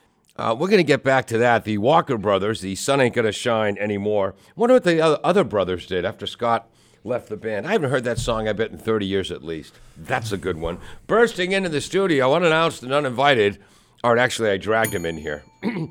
Uh, 0.43 0.53
we're 0.53 0.67
going 0.67 0.77
to 0.77 0.83
get 0.83 1.05
back 1.05 1.25
to 1.25 1.37
that. 1.37 1.63
The 1.63 1.77
Walker 1.77 2.17
brothers, 2.17 2.59
the 2.59 2.75
sun 2.75 2.99
ain't 2.99 3.15
going 3.15 3.23
to 3.23 3.31
shine 3.31 3.77
anymore. 3.77 4.35
wonder 4.57 4.73
what 4.73 4.83
the 4.83 4.99
other 5.25 5.45
brothers 5.45 5.85
did 5.85 6.03
after 6.03 6.27
Scott 6.27 6.67
left 7.05 7.29
the 7.29 7.37
band. 7.37 7.65
I 7.65 7.71
haven't 7.71 7.89
heard 7.89 8.03
that 8.03 8.19
song, 8.19 8.49
I 8.49 8.51
bet, 8.51 8.69
in 8.69 8.77
30 8.77 9.05
years 9.05 9.31
at 9.31 9.41
least. 9.41 9.73
That's 9.95 10.33
a 10.33 10.37
good 10.37 10.57
one. 10.57 10.79
Bursting 11.07 11.53
into 11.53 11.69
the 11.69 11.79
studio, 11.79 12.33
unannounced 12.33 12.83
and 12.83 12.91
uninvited. 12.91 13.59
Or 14.03 14.17
actually, 14.17 14.49
I 14.49 14.57
dragged 14.57 14.93
him 14.93 15.05
in 15.05 15.15
here. 15.15 15.43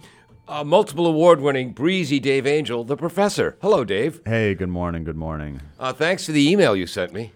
uh, 0.49 0.65
multiple 0.65 1.07
award 1.07 1.41
winning 1.41 1.73
breezy 1.73 2.21
Dave 2.21 2.47
Angel, 2.47 2.85
the 2.85 2.99
professor. 2.99 3.57
Hello, 3.63 3.85
Dave. 3.85 4.21
Hey, 4.27 4.55
good 4.55 4.69
morning. 4.69 5.03
Good 5.03 5.17
morning. 5.17 5.63
Uh, 5.81 5.95
thanks 5.95 6.27
for 6.27 6.33
the 6.33 6.51
email 6.51 6.77
you 6.77 6.87
sent 6.87 7.15
me. 7.15 7.33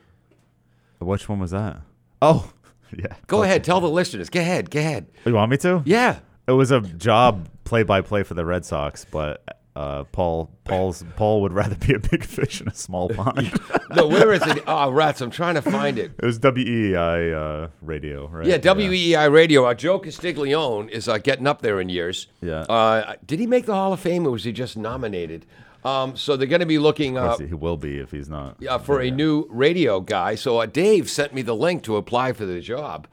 Which 0.98 1.30
one 1.30 1.38
was 1.38 1.52
that? 1.52 1.80
Oh, 2.20 2.52
yeah. 2.94 3.14
Go 3.26 3.42
ahead. 3.42 3.64
Tell 3.64 3.80
the 3.80 3.88
listeners. 3.88 4.28
Go 4.28 4.40
ahead. 4.40 4.70
Go 4.70 4.80
ahead. 4.80 5.06
You 5.24 5.32
want 5.32 5.50
me 5.50 5.56
to? 5.56 5.82
Yeah. 5.86 6.18
It 6.49 6.53
was 6.53 6.70
a 6.70 6.80
job 6.80 7.49
play 7.64 7.82
by 7.82 8.01
play 8.01 8.22
for 8.22 8.34
the 8.34 8.44
Red 8.44 8.64
Sox, 8.64 9.05
but 9.05 9.42
uh, 9.76 10.05
Paul 10.05 10.51
Paul's 10.64 11.05
Paul 11.16 11.42
would 11.42 11.53
rather 11.53 11.74
be 11.74 11.92
a 11.92 11.99
big 11.99 12.24
fish 12.24 12.61
in 12.62 12.68
a 12.68 12.74
small 12.74 13.11
pond. 13.11 13.53
no, 13.94 14.07
where 14.07 14.32
is 14.32 14.47
it? 14.47 14.64
Oh, 14.66 14.90
rats! 14.90 15.20
I'm 15.20 15.30
trying 15.30 15.57
to 15.57 15.62
find 15.62 15.99
it. 15.99 16.12
It 16.18 16.24
was 16.24 16.38
WEEI 16.38 17.34
uh, 17.34 17.68
radio, 17.82 18.26
right? 18.28 18.47
Yeah, 18.47 18.57
WEEI 18.59 19.30
radio. 19.30 19.66
Uh, 19.66 19.74
Joe 19.74 19.99
Castiglione 19.99 20.90
is 20.90 21.09
uh, 21.09 21.18
getting 21.18 21.47
up 21.47 21.61
there 21.61 21.78
in 21.80 21.90
years. 21.90 22.28
Yeah. 22.40 22.61
Uh, 22.61 23.16
did 23.26 23.38
he 23.38 23.47
make 23.47 23.66
the 23.66 23.74
Hall 23.74 23.92
of 23.92 24.01
Fame, 24.01 24.26
or 24.26 24.30
was 24.30 24.44
he 24.44 24.53
just 24.53 24.76
nominated? 24.78 25.44
Um, 25.84 26.16
so 26.16 26.36
they're 26.36 26.49
going 26.49 26.61
to 26.61 26.66
be 26.66 26.78
looking. 26.78 27.18
Uh, 27.18 27.36
he 27.36 27.55
will 27.55 27.76
be 27.76 27.99
if 27.99 28.11
he's 28.11 28.28
not. 28.28 28.57
Yeah, 28.59 28.78
for 28.78 29.01
a 29.01 29.11
new 29.11 29.47
radio 29.51 30.01
guy. 30.01 30.36
So 30.36 30.59
uh, 30.59 30.66
Dave 30.66 31.11
sent 31.11 31.34
me 31.34 31.42
the 31.42 31.55
link 31.55 31.82
to 31.84 31.97
apply 31.97 32.32
for 32.32 32.47
the 32.47 32.61
job. 32.61 33.07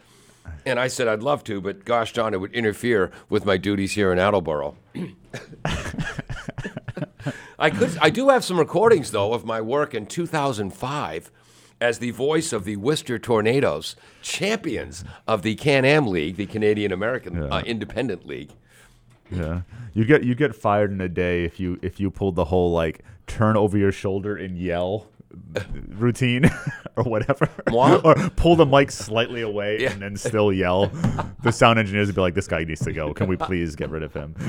And 0.65 0.79
I 0.79 0.87
said 0.87 1.07
I'd 1.07 1.23
love 1.23 1.43
to, 1.45 1.59
but 1.61 1.83
gosh 1.85 2.13
John, 2.13 2.33
it 2.33 2.39
would 2.39 2.53
interfere 2.53 3.11
with 3.29 3.45
my 3.45 3.57
duties 3.57 3.93
here 3.93 4.11
in 4.13 4.19
Attleboro. 4.19 4.75
I 7.59 7.69
could, 7.69 7.97
I 8.01 8.09
do 8.09 8.29
have 8.29 8.43
some 8.43 8.57
recordings 8.59 9.11
though 9.11 9.33
of 9.33 9.45
my 9.45 9.61
work 9.61 9.93
in 9.93 10.05
2005 10.05 11.31
as 11.79 11.99
the 11.99 12.11
voice 12.11 12.53
of 12.53 12.63
the 12.65 12.75
Worcester 12.77 13.17
Tornadoes, 13.19 13.95
champions 14.21 15.03
of 15.27 15.41
the 15.41 15.55
Can-Am 15.55 16.07
League, 16.07 16.35
the 16.37 16.45
Canadian 16.45 16.91
American 16.91 17.35
Yeah. 17.35 17.47
uh, 17.49 17.61
Independent 17.61 18.25
League. 18.25 18.51
Yeah, 19.31 19.61
you 19.93 20.05
get 20.05 20.23
you 20.23 20.35
get 20.35 20.55
fired 20.55 20.91
in 20.91 21.01
a 21.01 21.09
day 21.09 21.43
if 21.43 21.59
you 21.59 21.79
if 21.81 21.99
you 21.99 22.11
pulled 22.11 22.35
the 22.35 22.45
whole 22.45 22.71
like 22.71 23.01
turn 23.25 23.57
over 23.57 23.77
your 23.77 23.91
shoulder 23.91 24.35
and 24.35 24.57
yell 24.57 25.07
routine 25.89 26.49
or 26.95 27.03
whatever, 27.03 27.49
Moi? 27.69 27.95
or 28.03 28.15
pull 28.35 28.55
the 28.55 28.65
mic 28.65 28.91
slightly 28.91 29.41
away 29.41 29.79
Yeah. 29.81 29.91
and 29.91 30.01
then 30.01 30.15
still 30.17 30.51
yell. 30.51 30.87
the 31.43 31.51
sound 31.51 31.79
engineers 31.79 32.07
would 32.07 32.15
be 32.15 32.21
like, 32.21 32.33
"This 32.33 32.47
guy 32.47 32.63
needs 32.63 32.81
to 32.81 32.93
go. 32.93 33.13
Can 33.13 33.27
we 33.27 33.37
please 33.37 33.75
get 33.75 33.89
rid 33.89 34.03
of 34.03 34.13
him?" 34.13 34.35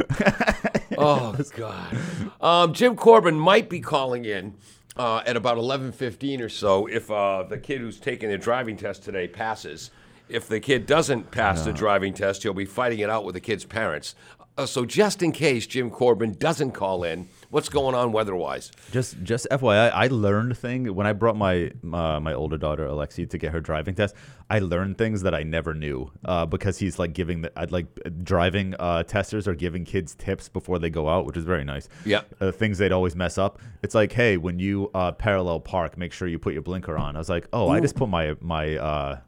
Oh 0.97 1.37
God! 1.57 1.97
Um, 2.41 2.73
Jim 2.73 2.95
Corbin 2.95 3.35
might 3.37 3.69
be 3.69 3.81
calling 3.81 4.25
in 4.25 4.55
uh, 4.97 5.23
at 5.27 5.37
about 5.37 5.59
eleven 5.59 5.91
fifteen 5.91 6.41
or 6.41 6.49
so 6.49 6.87
if 6.87 7.11
uh, 7.11 7.43
the 7.43 7.59
kid 7.59 7.81
who's 7.81 7.99
taking 7.99 8.29
the 8.31 8.39
driving 8.39 8.77
test 8.77 9.03
today 9.03 9.27
passes. 9.27 9.91
If 10.29 10.49
the 10.49 10.59
kid 10.61 10.87
doesn't 10.87 11.33
pass 11.33 11.65
the 11.65 11.73
driving 11.73 12.15
test, 12.15 12.45
he'll 12.45 12.55
be 12.55 12.65
fighting 12.65 13.01
it 13.01 13.11
out 13.11 13.25
with 13.27 13.35
the 13.35 13.41
kid's 13.41 13.65
parents. 13.67 14.15
Uh, 14.57 14.65
so 14.67 14.85
just 14.85 15.21
in 15.21 15.33
case 15.33 15.67
Jim 15.67 15.91
Corbin 15.91 16.33
doesn't 16.39 16.71
call 16.73 17.03
in, 17.03 17.29
what's 17.51 17.69
going 17.69 17.97
on 17.97 18.13
weather-wise? 18.13 18.71
Just 18.93 19.21
just 19.25 19.49
FYI, 19.51 19.91
I 19.93 20.07
learned 20.07 20.57
thing 20.57 20.95
when 20.95 21.09
I 21.09 21.13
brought 21.13 21.37
my 21.37 21.73
uh, 21.93 22.21
my 22.21 22.33
older 22.33 22.57
daughter 22.57 22.87
Alexi 22.87 23.29
to 23.31 23.39
get 23.39 23.51
her 23.53 23.61
driving 23.61 23.97
test. 23.97 24.15
I 24.49 24.61
learned 24.61 24.97
things 24.97 25.23
that 25.23 25.35
I 25.35 25.43
never 25.43 25.75
knew 25.75 26.13
uh, 26.25 26.47
because 26.47 26.79
he's 26.79 27.01
like 27.01 27.15
giving 27.15 27.41
the 27.43 27.59
I'd 27.59 27.73
like 27.73 27.87
driving 28.23 28.77
uh, 28.79 29.03
testers 29.03 29.49
are 29.49 29.57
giving 29.57 29.85
kids 29.85 30.15
tips 30.15 30.49
before 30.49 30.79
they 30.79 30.91
go 30.91 31.09
out, 31.09 31.27
which 31.27 31.37
is 31.37 31.45
very 31.45 31.65
nice. 31.65 31.89
Yeah. 32.05 32.23
uh, 32.41 32.53
things 32.53 32.79
they'd 32.79 32.93
always 32.93 33.17
mess 33.17 33.39
up. 33.39 33.59
It's 33.83 33.95
like, 33.95 34.13
hey, 34.13 34.37
when 34.37 34.61
you 34.61 34.89
uh, 34.95 35.11
parallel 35.13 35.59
park, 35.61 35.99
make 35.99 36.13
sure 36.13 36.29
you 36.29 36.39
put 36.39 36.53
your 36.53 36.63
blinker 36.63 36.97
on. 36.97 37.17
I 37.17 37.19
was 37.19 37.29
like, 37.29 37.49
oh, 37.53 37.71
I 37.71 37.81
just 37.81 37.97
put 37.97 38.09
my 38.09 38.37
my 38.41 38.77
uh, 38.77 39.19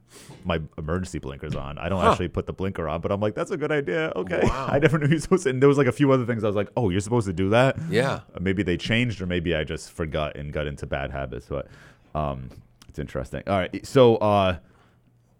my 0.44 0.60
emergency 0.78 1.18
blinkers 1.18 1.54
on. 1.54 1.78
I 1.78 1.88
don't 1.88 2.04
actually 2.04 2.28
put 2.28 2.46
the 2.46 2.52
blinker 2.52 2.88
on, 2.88 3.00
but 3.00 3.10
I'm 3.12 3.20
like, 3.20 3.34
that's 3.34 3.50
a 3.50 3.56
good 3.56 3.72
idea. 3.72 4.12
Okay, 4.16 4.40
Wow. 4.42 4.68
I 4.70 4.78
never 4.78 4.98
knew 4.98 5.08
you're 5.08 5.18
supposed 5.18 5.44
to. 5.44 5.50
And 5.50 5.60
there 5.60 5.68
was 5.68 5.78
like 5.78 5.86
a 5.86 5.92
few 5.92 6.12
other 6.12 6.24
things 6.26 6.44
I 6.44 6.46
was 6.46 6.56
like, 6.56 6.70
oh, 6.76 6.90
you're 6.90 7.00
supposed 7.00 7.26
to 7.26 7.32
do 7.32 7.50
that. 7.50 7.76
Yeah. 7.90 8.20
Uh, 8.34 8.38
maybe 8.40 8.62
they 8.62 8.76
changed 8.76 9.20
or 9.20 9.26
maybe 9.26 9.54
I 9.54 9.64
just 9.64 9.90
forgot 9.92 10.36
and 10.36 10.52
got 10.52 10.66
into 10.66 10.86
bad 10.86 11.10
habits. 11.10 11.46
But 11.48 11.68
um, 12.14 12.50
it's 12.88 12.98
interesting. 12.98 13.42
All 13.46 13.58
right, 13.58 13.86
so 13.86 14.16
uh, 14.16 14.58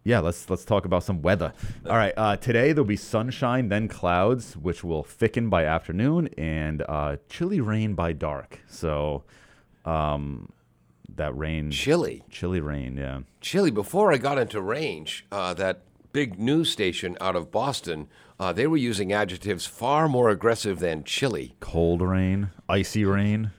yeah, 0.04 0.20
let's 0.20 0.48
let's 0.50 0.64
talk 0.64 0.84
about 0.84 1.02
some 1.02 1.22
weather. 1.22 1.52
All 1.88 1.96
right, 1.96 2.14
uh, 2.16 2.36
today 2.36 2.72
there'll 2.72 2.84
be 2.86 2.96
sunshine, 2.96 3.68
then 3.68 3.88
clouds, 3.88 4.56
which 4.56 4.84
will 4.84 5.02
thicken 5.02 5.48
by 5.48 5.64
afternoon, 5.64 6.28
and 6.38 6.82
uh, 6.88 7.16
chilly 7.28 7.60
rain 7.60 7.94
by 7.94 8.12
dark. 8.12 8.60
So 8.68 9.24
um, 9.84 10.50
that 11.16 11.36
rain, 11.36 11.70
Chilly. 11.70 12.22
chilly 12.30 12.60
rain, 12.60 12.96
yeah. 12.96 13.20
Chilly. 13.40 13.70
Before 13.70 14.12
I 14.12 14.16
got 14.18 14.38
into 14.38 14.60
range, 14.60 15.26
uh, 15.32 15.54
that 15.54 15.82
big 16.12 16.38
news 16.38 16.70
station 16.70 17.16
out 17.20 17.36
of 17.36 17.50
Boston, 17.50 18.08
uh, 18.40 18.52
they 18.52 18.66
were 18.66 18.76
using 18.76 19.12
adjectives 19.12 19.66
far 19.66 20.08
more 20.08 20.28
aggressive 20.30 20.78
than 20.78 21.04
chilly. 21.04 21.54
Cold 21.60 22.02
rain, 22.02 22.50
icy 22.68 23.04
rain. 23.04 23.50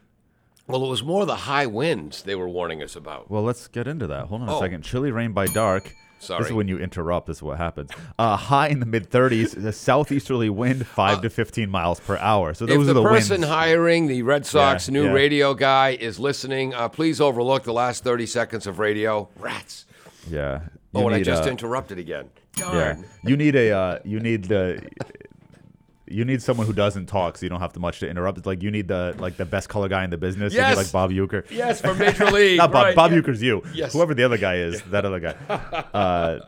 Well, 0.67 0.83
it 0.85 0.89
was 0.89 1.01
more 1.03 1.25
the 1.25 1.35
high 1.35 1.65
winds 1.65 2.23
they 2.23 2.35
were 2.35 2.49
warning 2.49 2.83
us 2.83 2.95
about. 2.95 3.31
Well, 3.31 3.43
let's 3.43 3.67
get 3.67 3.87
into 3.87 4.05
that. 4.07 4.25
Hold 4.27 4.41
on 4.41 4.49
a 4.49 4.57
Oh. 4.57 4.59
second. 4.59 4.83
Chilly 4.83 5.11
rain 5.11 5.31
by 5.31 5.47
dark. 5.47 5.93
This 6.19 6.47
is 6.47 6.51
when 6.53 6.67
you 6.67 6.77
interrupt. 6.79 7.27
This 7.27 7.37
is 7.37 7.43
what 7.43 7.57
happens. 7.57 7.91
Uh, 8.17 8.35
high 8.35 8.67
in 8.69 8.79
the 8.79 8.85
mid 8.85 9.09
30s. 9.09 9.61
The 9.61 9.71
southeasterly 9.71 10.49
wind, 10.49 10.85
5 11.01 11.21
to 11.21 11.29
15 11.29 11.69
miles 11.69 11.99
per 11.99 12.17
hour. 12.17 12.53
So 12.53 12.65
Uh, 12.65 12.69
those 12.69 12.85
the, 12.85 12.91
are 12.91 12.93
the 12.95 13.03
person 13.03 13.41
winds. 13.41 13.47
hiring 13.53 14.07
the 14.07 14.23
Red 14.23 14.45
Sox 14.45 14.87
Yeah, 14.87 14.93
new 14.93 15.05
yeah. 15.05 15.11
radio 15.11 15.53
guy 15.53 15.89
is 15.91 16.19
listening, 16.19 16.73
uh, 16.73 16.89
please 16.89 17.21
overlook 17.21 17.63
the 17.63 17.73
last 17.73 18.03
30 18.03 18.25
seconds 18.25 18.65
of 18.67 18.79
radio. 18.79 19.29
Rats. 19.39 19.85
yeah. 20.29 20.61
Oh, 20.95 21.05
and 21.05 21.15
I 21.15 21.21
just 21.21 21.43
uh, 21.43 21.49
interrupted 21.51 21.99
again. 21.99 22.29
Yeah. 22.57 22.95
You 23.23 23.37
need 23.37 23.55
a. 23.55 23.71
Uh, 23.71 23.99
you 24.03 24.19
need 24.19 24.45
the. 24.45 24.81
You 26.09 26.23
need 26.25 26.41
someone 26.41 26.65
who 26.67 26.73
doesn't 26.73 27.07
talk, 27.07 27.37
so 27.37 27.45
you 27.45 27.49
don't 27.49 27.59
have 27.59 27.73
to 27.73 27.79
much 27.79 27.99
to 27.99 28.09
interrupt. 28.09 28.37
It's 28.37 28.47
like 28.47 28.63
you 28.63 28.71
need 28.71 28.87
the 28.87 29.15
like 29.19 29.37
the 29.37 29.45
best 29.45 29.69
color 29.69 29.87
guy 29.89 30.03
in 30.03 30.09
the 30.09 30.17
business. 30.17 30.53
Yes. 30.53 30.77
like 30.77 30.91
Bob 30.91 31.11
Uecker. 31.11 31.49
Yes, 31.51 31.81
from 31.81 31.97
Major 31.97 32.25
League. 32.31 32.57
Not 32.57 32.71
Bob. 32.71 32.85
right, 32.85 32.95
Bob 32.95 33.11
yeah. 33.11 33.17
Uecker's 33.19 33.41
you. 33.41 33.61
Yes. 33.73 33.93
Whoever 33.93 34.13
the 34.13 34.23
other 34.23 34.37
guy 34.37 34.55
is, 34.57 34.81
that 34.83 35.05
other 35.05 35.19
guy. 35.19 35.35
Uh, 35.93 36.39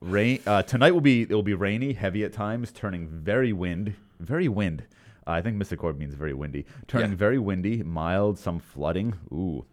rain. 0.00 0.40
Uh, 0.46 0.62
tonight 0.62 0.92
will 0.92 1.00
be 1.00 1.22
it 1.22 1.30
will 1.30 1.42
be 1.42 1.54
rainy, 1.54 1.92
heavy 1.92 2.24
at 2.24 2.32
times, 2.32 2.72
turning 2.72 3.08
very 3.08 3.52
wind, 3.52 3.94
very 4.20 4.48
wind. 4.48 4.84
Uh, 5.26 5.30
I 5.32 5.42
think 5.42 5.56
Mr. 5.60 5.76
Cord 5.76 5.98
means 5.98 6.14
very 6.14 6.34
windy. 6.34 6.64
Turning 6.86 7.10
Yeah. 7.12 7.16
very 7.16 7.38
windy, 7.38 7.82
mild, 7.82 8.38
some 8.38 8.58
flooding. 8.58 9.14
Ooh. 9.32 9.64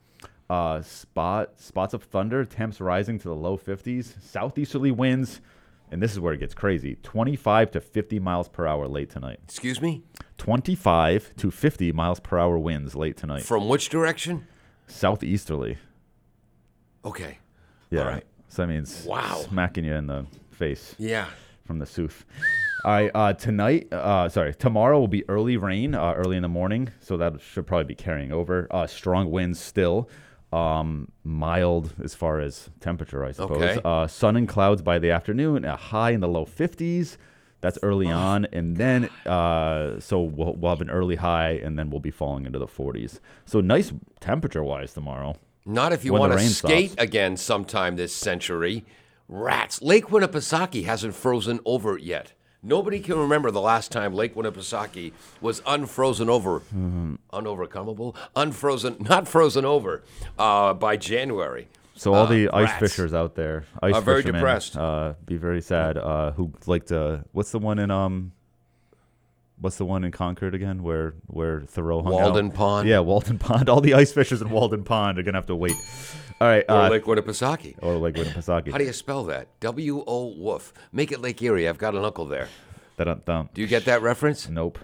Uh, 0.49 0.81
spot 0.81 1.59
spots 1.59 1.93
of 1.93 2.03
thunder, 2.03 2.45
temps 2.45 2.79
rising 2.79 3.17
to 3.19 3.27
the 3.27 3.35
low 3.35 3.57
50s, 3.57 4.21
southeasterly 4.21 4.91
winds, 4.91 5.41
and 5.93 6.01
this 6.01 6.11
is 6.11 6.19
where 6.19 6.33
it 6.33 6.39
gets 6.39 6.55
crazy. 6.55 6.97
25 7.03 7.71
to 7.71 7.79
50 7.79 8.19
miles 8.19 8.49
per 8.49 8.65
hour 8.65 8.87
late 8.87 9.11
tonight. 9.11 9.39
Excuse 9.43 9.79
me? 9.79 10.01
25 10.39 11.35
to 11.37 11.51
50 11.51 11.91
miles 11.91 12.19
per 12.19 12.39
hour 12.39 12.57
winds 12.57 12.95
late 12.95 13.15
tonight. 13.15 13.43
From 13.43 13.69
which 13.69 13.89
direction? 13.89 14.47
Southeasterly. 14.87 15.77
Okay. 17.05 17.37
Yeah. 17.91 18.01
All 18.01 18.07
right. 18.07 18.23
So 18.49 18.63
that 18.63 18.67
means 18.69 19.05
Wow. 19.05 19.35
smacking 19.47 19.85
you 19.85 19.93
in 19.93 20.07
the 20.07 20.25
face 20.51 20.95
Yeah. 20.97 21.27
from 21.63 21.77
the 21.79 21.85
soof. 21.85 22.23
All 22.83 22.91
right. 22.91 23.11
Uh, 23.13 23.33
tonight, 23.33 23.87
uh, 23.93 24.29
sorry, 24.29 24.53
tomorrow 24.55 24.99
will 24.99 25.07
be 25.07 25.23
early 25.29 25.57
rain, 25.57 25.93
uh, 25.95 26.13
early 26.13 26.35
in 26.37 26.41
the 26.41 26.49
morning. 26.49 26.89
So 27.01 27.17
that 27.17 27.39
should 27.39 27.67
probably 27.67 27.85
be 27.85 27.95
carrying 27.95 28.31
over. 28.31 28.67
Uh, 28.71 28.87
strong 28.87 29.29
winds 29.29 29.59
still. 29.59 30.09
Um, 30.53 31.11
mild 31.23 31.93
as 32.03 32.13
far 32.13 32.39
as 32.39 32.69
temperature, 32.79 33.25
I 33.25 33.31
suppose. 33.31 33.61
Okay. 33.61 33.81
Uh, 33.83 34.07
sun 34.07 34.35
and 34.35 34.47
clouds 34.47 34.81
by 34.81 34.99
the 34.99 35.09
afternoon, 35.11 35.65
a 35.65 35.75
high 35.75 36.11
in 36.11 36.19
the 36.19 36.27
low 36.27 36.45
50s. 36.45 37.17
That's 37.61 37.79
early 37.81 38.07
on, 38.07 38.45
and 38.51 38.75
then 38.75 39.05
uh, 39.25 39.97
so 40.01 40.21
we'll, 40.21 40.53
we'll 40.53 40.71
have 40.71 40.81
an 40.81 40.89
early 40.89 41.15
high, 41.15 41.51
and 41.51 41.79
then 41.79 41.89
we'll 41.89 42.01
be 42.01 42.11
falling 42.11 42.45
into 42.45 42.59
the 42.59 42.67
40s. 42.67 43.19
So 43.45 43.61
nice 43.61 43.93
temperature-wise 44.19 44.93
tomorrow. 44.93 45.37
Not 45.65 45.93
if 45.93 46.03
you 46.03 46.11
want 46.11 46.33
to 46.33 46.39
skate 46.39 46.91
stops. 46.91 47.03
again 47.03 47.37
sometime 47.37 47.95
this 47.95 48.13
century. 48.13 48.83
Rats. 49.29 49.81
Lake 49.81 50.07
Winnipesaukee 50.07 50.83
hasn't 50.83 51.15
frozen 51.15 51.61
over 51.65 51.97
yet. 51.97 52.33
Nobody 52.63 52.99
can 53.01 53.17
remember 53.17 53.51
the 53.51 53.59
last 53.61 53.91
time 53.91 54.13
Lake 54.13 54.35
Winnipesaukee 54.35 55.11
was 55.41 55.61
unfrozen 55.65 56.29
over, 56.29 56.61
Mm-hmm. 56.61 57.15
unovercomable, 57.33 58.15
unfrozen, 58.35 58.95
not 59.01 59.27
frozen 59.27 59.65
over 59.65 60.01
uh, 60.39 60.73
by 60.73 60.95
January. 60.95 61.67
So 61.95 62.13
all 62.13 62.23
Uh, 62.23 62.29
the 62.29 62.49
ice 62.49 62.69
rats. 62.69 62.79
fishers 62.79 63.13
out 63.13 63.35
there, 63.35 63.65
ice 63.81 63.93
Are 63.95 64.01
very 64.01 64.21
fishermen, 64.21 64.39
depressed. 64.41 64.77
Uh, 64.77 65.13
be 65.25 65.35
very 65.37 65.61
sad. 65.61 65.97
Uh, 65.97 66.31
who 66.31 66.51
like 66.65 66.85
to? 66.87 67.25
What's 67.33 67.51
the 67.51 67.59
one 67.59 67.77
in 67.79 67.91
um? 67.91 68.31
What's 69.59 69.77
the 69.77 69.85
one 69.85 70.03
in 70.03 70.11
Concord 70.11 70.55
again? 70.55 70.81
Where 70.83 71.13
where 71.27 71.61
Thoreau 71.61 72.01
hung 72.01 72.11
Walden 72.13 72.47
out? 72.47 72.53
Pond? 72.55 72.89
Yeah, 72.89 72.99
Walden 72.99 73.37
Pond. 73.37 73.69
All 73.69 73.79
the 73.81 73.93
ice 73.93 74.11
fishers 74.11 74.41
in 74.41 74.49
Walden 74.49 74.83
Pond 74.83 75.19
are 75.19 75.23
gonna 75.23 75.37
have 75.37 75.45
to 75.47 75.55
wait. 75.55 75.75
All 76.43 76.49
right. 76.49 76.65
Or 76.67 76.75
Uh, 76.75 76.89
Lake 76.89 77.05
Winnipesaukee. 77.05 77.75
or 77.81 77.95
Lake 77.95 78.15
Winnipesaukee. 78.15 78.71
How 78.73 78.77
do 78.77 78.83
you 78.83 78.91
spell 78.91 79.23
that? 79.25 79.47
W 79.61 80.03
O 80.05 80.25
Woof. 80.37 80.73
Make 80.91 81.13
it 81.13 81.21
Lake 81.21 81.41
Erie. 81.41 81.69
I've 81.69 81.77
got 81.77 81.95
an 81.95 82.03
uncle 82.03 82.25
there. 82.25 82.49
Dun-dun-dun. 82.97 83.49
Do 83.53 83.61
you 83.61 83.67
get 83.67 83.85
that 83.85 84.01
reference? 84.01 84.49
Nope. 84.49 84.77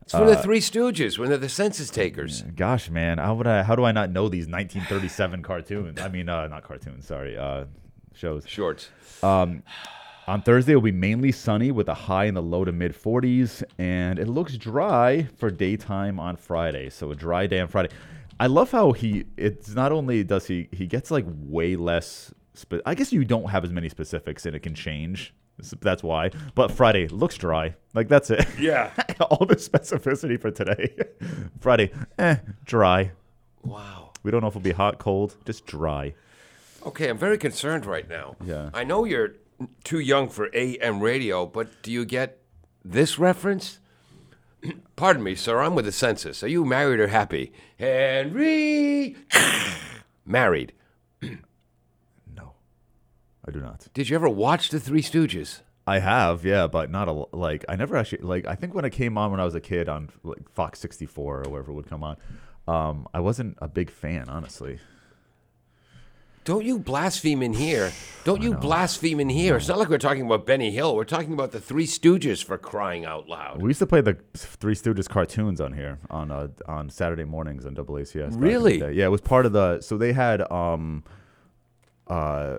It's 0.00 0.12
from 0.12 0.26
the 0.26 0.36
Three 0.36 0.60
Stooges 0.60 1.18
when 1.18 1.28
they're 1.28 1.36
the 1.38 1.50
census 1.50 1.90
takers. 1.90 2.42
Gosh, 2.56 2.88
man, 2.88 3.18
how 3.18 3.34
would 3.34 3.46
I? 3.46 3.62
How 3.62 3.76
do 3.76 3.84
I 3.84 3.92
not 3.92 4.10
know 4.10 4.28
these 4.30 4.46
1937 4.48 5.42
cartoons? 5.50 6.00
I 6.00 6.08
mean, 6.08 6.28
uh, 6.30 6.48
not 6.48 6.62
cartoons. 6.64 7.06
Sorry, 7.06 7.36
uh, 7.36 7.66
shows. 8.14 8.44
Shorts. 8.48 8.88
On 9.22 10.40
Thursday, 10.40 10.72
it'll 10.72 10.80
be 10.82 10.92
mainly 10.92 11.32
sunny 11.32 11.72
with 11.72 11.88
a 11.88 11.94
high 11.94 12.24
in 12.26 12.34
the 12.34 12.42
low 12.42 12.64
to 12.64 12.70
mid 12.72 12.94
40s, 12.94 13.62
and 13.78 14.18
it 14.20 14.28
looks 14.28 14.56
dry 14.56 15.24
for 15.36 15.50
daytime 15.50 16.18
on 16.20 16.36
Friday. 16.36 16.88
So 16.90 17.10
a 17.10 17.14
dry 17.14 17.46
day 17.48 17.60
on 17.60 17.68
Friday. 17.68 17.90
I 18.42 18.46
love 18.46 18.72
how 18.72 18.90
he. 18.90 19.24
It's 19.36 19.68
not 19.68 19.92
only 19.92 20.24
does 20.24 20.46
he 20.46 20.68
he 20.72 20.88
gets 20.88 21.12
like 21.12 21.24
way 21.28 21.76
less. 21.76 22.34
Spe- 22.54 22.82
I 22.84 22.96
guess 22.96 23.12
you 23.12 23.24
don't 23.24 23.50
have 23.50 23.62
as 23.62 23.72
many 23.72 23.88
specifics, 23.88 24.44
and 24.46 24.56
it 24.56 24.64
can 24.64 24.74
change. 24.74 25.32
That's 25.80 26.02
why. 26.02 26.32
But 26.56 26.72
Friday 26.72 27.06
looks 27.06 27.36
dry. 27.36 27.76
Like 27.94 28.08
that's 28.08 28.30
it. 28.30 28.44
Yeah. 28.58 28.90
All 29.20 29.46
the 29.46 29.54
specificity 29.54 30.40
for 30.40 30.50
today. 30.50 30.92
Friday, 31.60 31.92
eh, 32.18 32.38
dry. 32.64 33.12
Wow. 33.62 34.10
We 34.24 34.32
don't 34.32 34.40
know 34.40 34.48
if 34.48 34.56
it'll 34.56 34.60
be 34.60 34.72
hot, 34.72 34.98
cold, 34.98 35.36
just 35.46 35.64
dry. 35.64 36.14
Okay, 36.84 37.08
I'm 37.10 37.18
very 37.18 37.38
concerned 37.38 37.86
right 37.86 38.08
now. 38.08 38.34
Yeah. 38.44 38.70
I 38.74 38.82
know 38.82 39.04
you're 39.04 39.34
too 39.84 40.00
young 40.00 40.28
for 40.28 40.50
AM 40.52 40.98
radio, 41.00 41.46
but 41.46 41.80
do 41.84 41.92
you 41.92 42.04
get 42.04 42.38
this 42.84 43.20
reference? 43.20 43.78
Pardon 44.96 45.22
me, 45.22 45.34
sir. 45.34 45.60
I'm 45.60 45.74
with 45.74 45.84
the 45.84 45.92
census. 45.92 46.42
Are 46.42 46.48
you 46.48 46.64
married 46.64 47.00
or 47.00 47.08
happy? 47.08 47.52
Henry. 47.78 49.16
married. 50.26 50.72
No, 52.34 52.54
I 53.46 53.50
do 53.50 53.60
not. 53.60 53.88
Did 53.94 54.08
you 54.08 54.16
ever 54.16 54.28
watch 54.28 54.70
The 54.70 54.80
Three 54.80 55.02
Stooges? 55.02 55.60
I 55.86 55.98
have, 55.98 56.44
yeah, 56.44 56.66
but 56.66 56.90
not 56.90 57.08
a 57.08 57.12
like. 57.36 57.64
I 57.68 57.76
never 57.76 57.96
actually 57.96 58.22
like. 58.22 58.46
I 58.46 58.54
think 58.54 58.74
when 58.74 58.84
it 58.84 58.90
came 58.90 59.18
on 59.18 59.30
when 59.30 59.40
I 59.40 59.44
was 59.44 59.54
a 59.54 59.60
kid 59.60 59.88
on 59.88 60.10
like 60.22 60.48
Fox 60.50 60.78
64 60.80 61.44
or 61.44 61.50
wherever 61.50 61.72
it 61.72 61.74
would 61.74 61.88
come 61.88 62.04
on, 62.04 62.16
um, 62.68 63.06
I 63.12 63.20
wasn't 63.20 63.58
a 63.60 63.68
big 63.68 63.90
fan, 63.90 64.28
honestly. 64.28 64.78
Don't 66.44 66.64
you 66.64 66.78
blaspheme 66.78 67.42
in 67.42 67.52
here. 67.52 67.92
Don't 68.24 68.42
you 68.42 68.54
blaspheme 68.54 69.20
in 69.20 69.28
here. 69.28 69.56
It's 69.56 69.68
not 69.68 69.78
like 69.78 69.88
we're 69.88 69.98
talking 69.98 70.26
about 70.26 70.44
Benny 70.44 70.70
Hill. 70.72 70.96
We're 70.96 71.04
talking 71.04 71.32
about 71.32 71.52
the 71.52 71.60
Three 71.60 71.86
Stooges 71.86 72.42
for 72.44 72.58
crying 72.58 73.04
out 73.04 73.28
loud. 73.28 73.62
We 73.62 73.68
used 73.70 73.78
to 73.78 73.86
play 73.86 74.00
the 74.00 74.16
Three 74.34 74.74
Stooges 74.74 75.08
cartoons 75.08 75.60
on 75.60 75.72
here 75.72 75.98
on 76.10 76.30
uh, 76.32 76.48
on 76.66 76.90
Saturday 76.90 77.24
mornings 77.24 77.64
on 77.64 77.74
WACS. 77.76 78.14
back 78.14 78.24
in 78.24 78.30
the 78.32 78.38
Really? 78.38 78.78
day. 78.78 78.92
Yeah, 78.92 79.06
it 79.06 79.10
was 79.10 79.20
part 79.20 79.46
of 79.46 79.52
the. 79.52 79.80
So 79.80 79.96
they 79.96 80.12
had 80.12 80.50
um, 80.50 81.04
uh, 82.08 82.56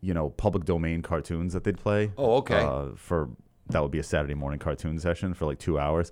you 0.00 0.14
know, 0.14 0.30
public 0.30 0.64
domain 0.64 1.02
cartoons 1.02 1.52
that 1.52 1.64
they'd 1.64 1.78
play. 1.78 2.12
Oh, 2.16 2.36
okay. 2.38 2.60
Uh, 2.60 2.88
for 2.96 3.28
that 3.70 3.82
would 3.82 3.90
be 3.92 3.98
a 3.98 4.04
Saturday 4.04 4.34
morning 4.34 4.58
cartoon 4.58 4.98
session 4.98 5.34
for 5.34 5.46
like 5.46 5.58
two 5.58 5.78
hours. 5.78 6.10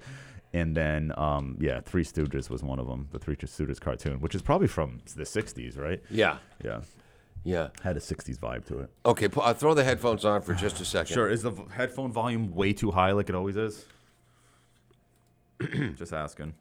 And 0.53 0.75
then, 0.77 1.13
um, 1.19 1.57
yeah, 1.61 1.81
Three 1.81 2.05
Stooges 2.05 2.49
was 2.49 2.63
one 2.63 2.79
of 2.79 2.87
them, 2.87 3.09
the 3.13 3.19
Three 3.19 3.37
Stooges 3.37 3.79
cartoon, 3.81 4.21
which 4.21 4.35
is 4.35 4.43
probably 4.43 4.69
from 4.69 5.01
the 5.17 5.25
60s, 5.25 5.79
right? 5.79 6.03
Yeah. 6.11 6.39
Yeah. 6.65 6.81
Yeah. 7.45 7.69
Had 7.83 7.97
a 7.97 8.01
60s 8.01 8.39
vibe 8.39 8.65
to 8.67 8.81
it. 8.81 8.91
Okay, 9.05 9.29
I'll 9.41 9.55
throw 9.55 9.75
the 9.75 9.85
headphones 9.85 10.25
on 10.25 10.43
for 10.43 10.55
just 10.55 10.81
a 10.81 10.85
second. 10.97 11.15
Sure. 11.15 11.29
Is 11.29 11.43
the 11.43 11.51
v- 11.51 11.65
headphone 11.73 12.11
volume 12.11 12.55
way 12.55 12.73
too 12.73 12.91
high 12.91 13.13
like 13.13 13.29
it 13.29 13.35
always 13.35 13.57
is? 13.57 13.85
Just 15.97 16.13
asking. 16.13 16.55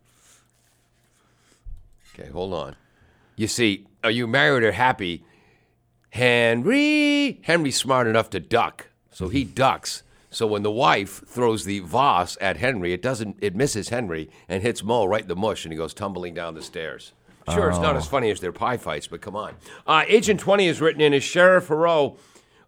Okay, 2.14 2.30
hold 2.30 2.54
on. 2.54 2.76
You 3.36 3.48
see, 3.48 3.86
are 4.04 4.12
you 4.12 4.26
married 4.28 4.64
or 4.64 4.72
happy? 4.72 5.24
Henry. 6.12 7.42
Henry's 7.44 7.76
smart 7.76 8.08
enough 8.08 8.30
to 8.30 8.40
duck, 8.40 8.88
so 9.12 9.28
he 9.28 9.44
ducks. 9.44 10.02
So 10.36 10.46
when 10.46 10.64
the 10.64 10.72
wife 10.72 11.26
throws 11.26 11.64
the 11.64 11.80
vase 11.80 12.38
at 12.42 12.58
Henry, 12.58 12.92
it 12.92 13.02
doesn't. 13.02 13.38
It 13.40 13.56
misses 13.56 13.88
Henry 13.88 14.30
and 14.50 14.62
hits 14.62 14.84
Mo 14.84 15.06
right 15.06 15.22
in 15.22 15.30
the 15.30 15.36
mush, 15.36 15.64
and 15.64 15.72
he 15.72 15.78
goes 15.78 15.94
tumbling 15.94 16.34
down 16.34 16.56
the 16.56 16.62
stairs. 16.62 17.14
Sure, 17.54 17.70
it's 17.70 17.80
not 17.80 17.96
as 17.96 18.06
funny 18.06 18.30
as 18.32 18.42
their 18.42 18.52
pie 18.52 18.76
fights, 18.76 19.08
but 19.08 19.22
come 19.22 19.38
on. 19.38 19.54
Uh, 19.88 20.04
Agent 20.10 20.42
20 20.42 20.68
is 20.68 20.82
written 20.82 21.00
in 21.00 21.14
as 21.14 21.24
Sheriff 21.24 21.70
Heroux 21.70 22.18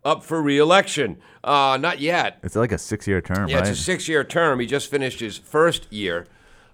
up 0.05 0.23
for 0.23 0.41
re-election. 0.41 1.17
Uh, 1.43 1.77
not 1.81 1.99
yet. 1.99 2.39
It's 2.41 2.55
like 2.55 2.71
a 2.71 2.77
six 2.77 3.05
year 3.05 3.19
term, 3.19 3.39
right? 3.39 3.49
Yeah, 3.49 3.57
right? 3.57 3.67
it's 3.67 3.79
a 3.79 3.83
six-year 3.83 4.23
term. 4.23 4.61
He 4.61 4.65
just 4.65 4.89
finished 4.89 5.19
his 5.19 5.37
first 5.37 5.91
year. 5.91 6.25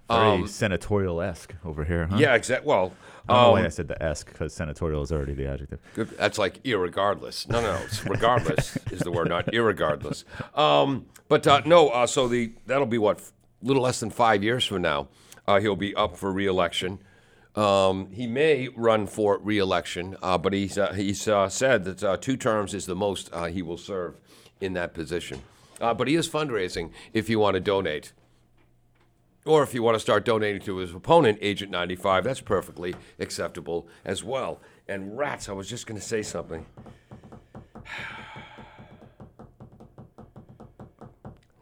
Very 0.08 0.46
senatorial 0.46 1.20
esque 1.20 1.54
over 1.64 1.82
here, 1.82 2.06
huh? 2.06 2.14
Um, 2.14 2.20
Yeah, 2.20 2.34
exactly. 2.34 2.68
Well, 2.68 2.92
I 3.28 3.34
don't 3.34 3.42
know 3.42 3.52
why 3.52 3.60
um, 3.60 3.66
I 3.66 3.70
said 3.70 3.88
the 3.88 4.02
esque 4.02 4.26
because 4.26 4.52
senatorial 4.52 5.02
is 5.02 5.10
already 5.10 5.32
the 5.32 5.46
adjective. 5.46 5.80
Good. 5.94 6.10
That's 6.18 6.38
like 6.38 6.62
irregardless. 6.62 7.48
No, 7.48 7.60
no, 7.60 7.74
no. 7.74 7.82
It's 7.84 8.04
regardless 8.04 8.76
is 8.90 9.00
the 9.00 9.10
word, 9.10 9.28
not 9.28 9.46
irregardless. 9.46 10.24
Um, 10.58 11.06
but 11.28 11.46
uh, 11.46 11.62
no. 11.64 11.88
Uh, 11.88 12.06
so 12.06 12.28
the 12.28 12.52
that'll 12.66 12.86
be 12.86 12.98
what, 12.98 13.20
a 13.20 13.66
little 13.66 13.82
less 13.82 14.00
than 14.00 14.10
five 14.10 14.42
years 14.42 14.64
from 14.64 14.82
now. 14.82 15.08
Uh, 15.46 15.60
he'll 15.60 15.76
be 15.76 15.94
up 15.94 16.16
for 16.16 16.32
reelection. 16.32 16.98
Um, 17.54 18.10
he 18.10 18.26
may 18.26 18.68
run 18.68 19.06
for 19.06 19.38
reelection, 19.38 20.16
uh, 20.22 20.36
but 20.38 20.52
he's 20.52 20.76
uh, 20.76 20.92
he's 20.92 21.28
uh, 21.28 21.48
said 21.48 21.84
that 21.84 22.02
uh, 22.02 22.16
two 22.16 22.36
terms 22.36 22.74
is 22.74 22.86
the 22.86 22.96
most 22.96 23.30
uh, 23.32 23.44
he 23.46 23.62
will 23.62 23.78
serve 23.78 24.16
in 24.60 24.72
that 24.72 24.92
position. 24.92 25.42
Uh, 25.80 25.94
but 25.94 26.08
he 26.08 26.14
is 26.14 26.28
fundraising 26.28 26.90
if 27.12 27.28
you 27.28 27.38
want 27.38 27.54
to 27.54 27.60
donate. 27.60 28.12
Or 29.46 29.62
if 29.62 29.74
you 29.74 29.82
want 29.82 29.94
to 29.96 30.00
start 30.00 30.24
donating 30.24 30.62
to 30.62 30.78
his 30.78 30.94
opponent, 30.94 31.38
Agent 31.42 31.70
95, 31.70 32.24
that's 32.24 32.40
perfectly 32.40 32.94
acceptable 33.18 33.86
as 34.04 34.24
well. 34.24 34.60
And 34.88 35.18
rats, 35.18 35.48
I 35.48 35.52
was 35.52 35.68
just 35.68 35.86
going 35.86 36.00
to 36.00 36.06
say 36.06 36.22
something. 36.22 36.64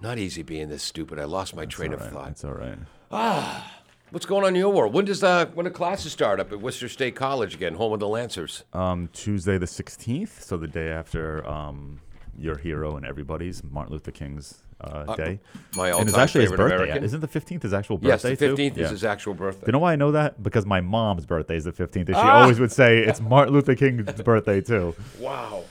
Not 0.00 0.18
easy 0.18 0.42
being 0.42 0.68
this 0.68 0.82
stupid. 0.82 1.18
I 1.18 1.24
lost 1.24 1.54
my 1.56 1.66
train 1.66 1.92
All 1.92 2.00
of 2.00 2.10
thought. 2.10 2.30
It's 2.30 2.44
all 2.44 2.54
right. 2.54 2.78
Ah, 3.10 3.82
What's 4.12 4.26
going 4.26 4.44
on 4.44 4.50
in 4.50 4.56
your 4.56 4.70
world? 4.70 4.92
When 4.92 5.06
does 5.06 5.20
the 5.20 5.50
when 5.54 5.64
do 5.64 5.70
classes 5.70 6.12
start 6.12 6.38
up 6.38 6.52
at 6.52 6.60
Worcester 6.60 6.90
State 6.90 7.16
College 7.16 7.54
again, 7.54 7.76
home 7.76 7.94
of 7.94 8.00
the 8.00 8.08
Lancers? 8.08 8.62
Um, 8.74 9.08
Tuesday 9.14 9.56
the 9.56 9.64
16th, 9.64 10.42
so 10.42 10.58
the 10.58 10.68
day 10.68 10.90
after 10.90 11.46
um, 11.48 12.02
your 12.36 12.58
hero 12.58 12.96
and 12.96 13.06
everybody's 13.06 13.64
Martin 13.64 13.94
Luther 13.94 14.10
King's 14.10 14.64
uh, 14.82 15.14
day. 15.16 15.40
my 15.76 15.90
and 15.90 16.08
it's 16.08 16.16
actually 16.18 16.42
his 16.42 16.50
birthday. 16.52 16.74
American. 16.76 17.04
Isn't 17.04 17.20
the 17.20 17.28
15th 17.28 17.62
his 17.62 17.72
actual 17.72 17.98
yes, 18.02 18.22
birthday 18.22 18.34
the 18.34 18.46
too? 18.46 18.50
fifteenth 18.52 18.76
Yeah. 18.78 18.84
is 18.84 18.90
his 18.90 19.04
actual 19.04 19.34
birthday. 19.34 19.66
Do 19.66 19.68
you 19.68 19.72
know 19.72 19.78
why 19.78 19.92
I 19.92 19.96
know 19.96 20.12
that? 20.12 20.42
Because 20.42 20.66
my 20.66 20.80
mom's 20.80 21.26
birthday 21.26 21.56
is 21.56 21.64
the 21.64 21.72
15th, 21.72 21.96
and 21.96 22.08
she 22.08 22.12
Ah! 22.14 22.42
always 22.42 22.58
would 22.60 22.72
say 22.72 22.98
it's 22.98 23.20
Martin 23.34 23.54
Luther 23.54 23.74
King's 23.74 24.22
birthday 24.22 24.60
too. 24.60 24.94
wow. 25.18 25.64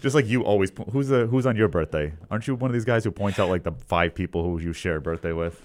Just 0.00 0.14
like 0.14 0.26
you 0.26 0.42
always. 0.42 0.70
po- 0.70 0.84
Who's 0.92 1.08
the 1.08 1.26
Who's 1.26 1.46
on 1.46 1.56
your 1.56 1.68
birthday? 1.68 2.12
Aren't 2.30 2.46
you 2.46 2.54
one 2.54 2.70
of 2.70 2.74
these 2.74 2.84
guys 2.84 3.02
who 3.04 3.10
points 3.10 3.38
out 3.38 3.48
like 3.48 3.62
the 3.62 3.72
five 3.72 4.14
people 4.14 4.42
who 4.44 4.58
you 4.60 4.72
share 4.74 4.96
a 4.96 5.00
birthday 5.00 5.32
with? 5.32 5.62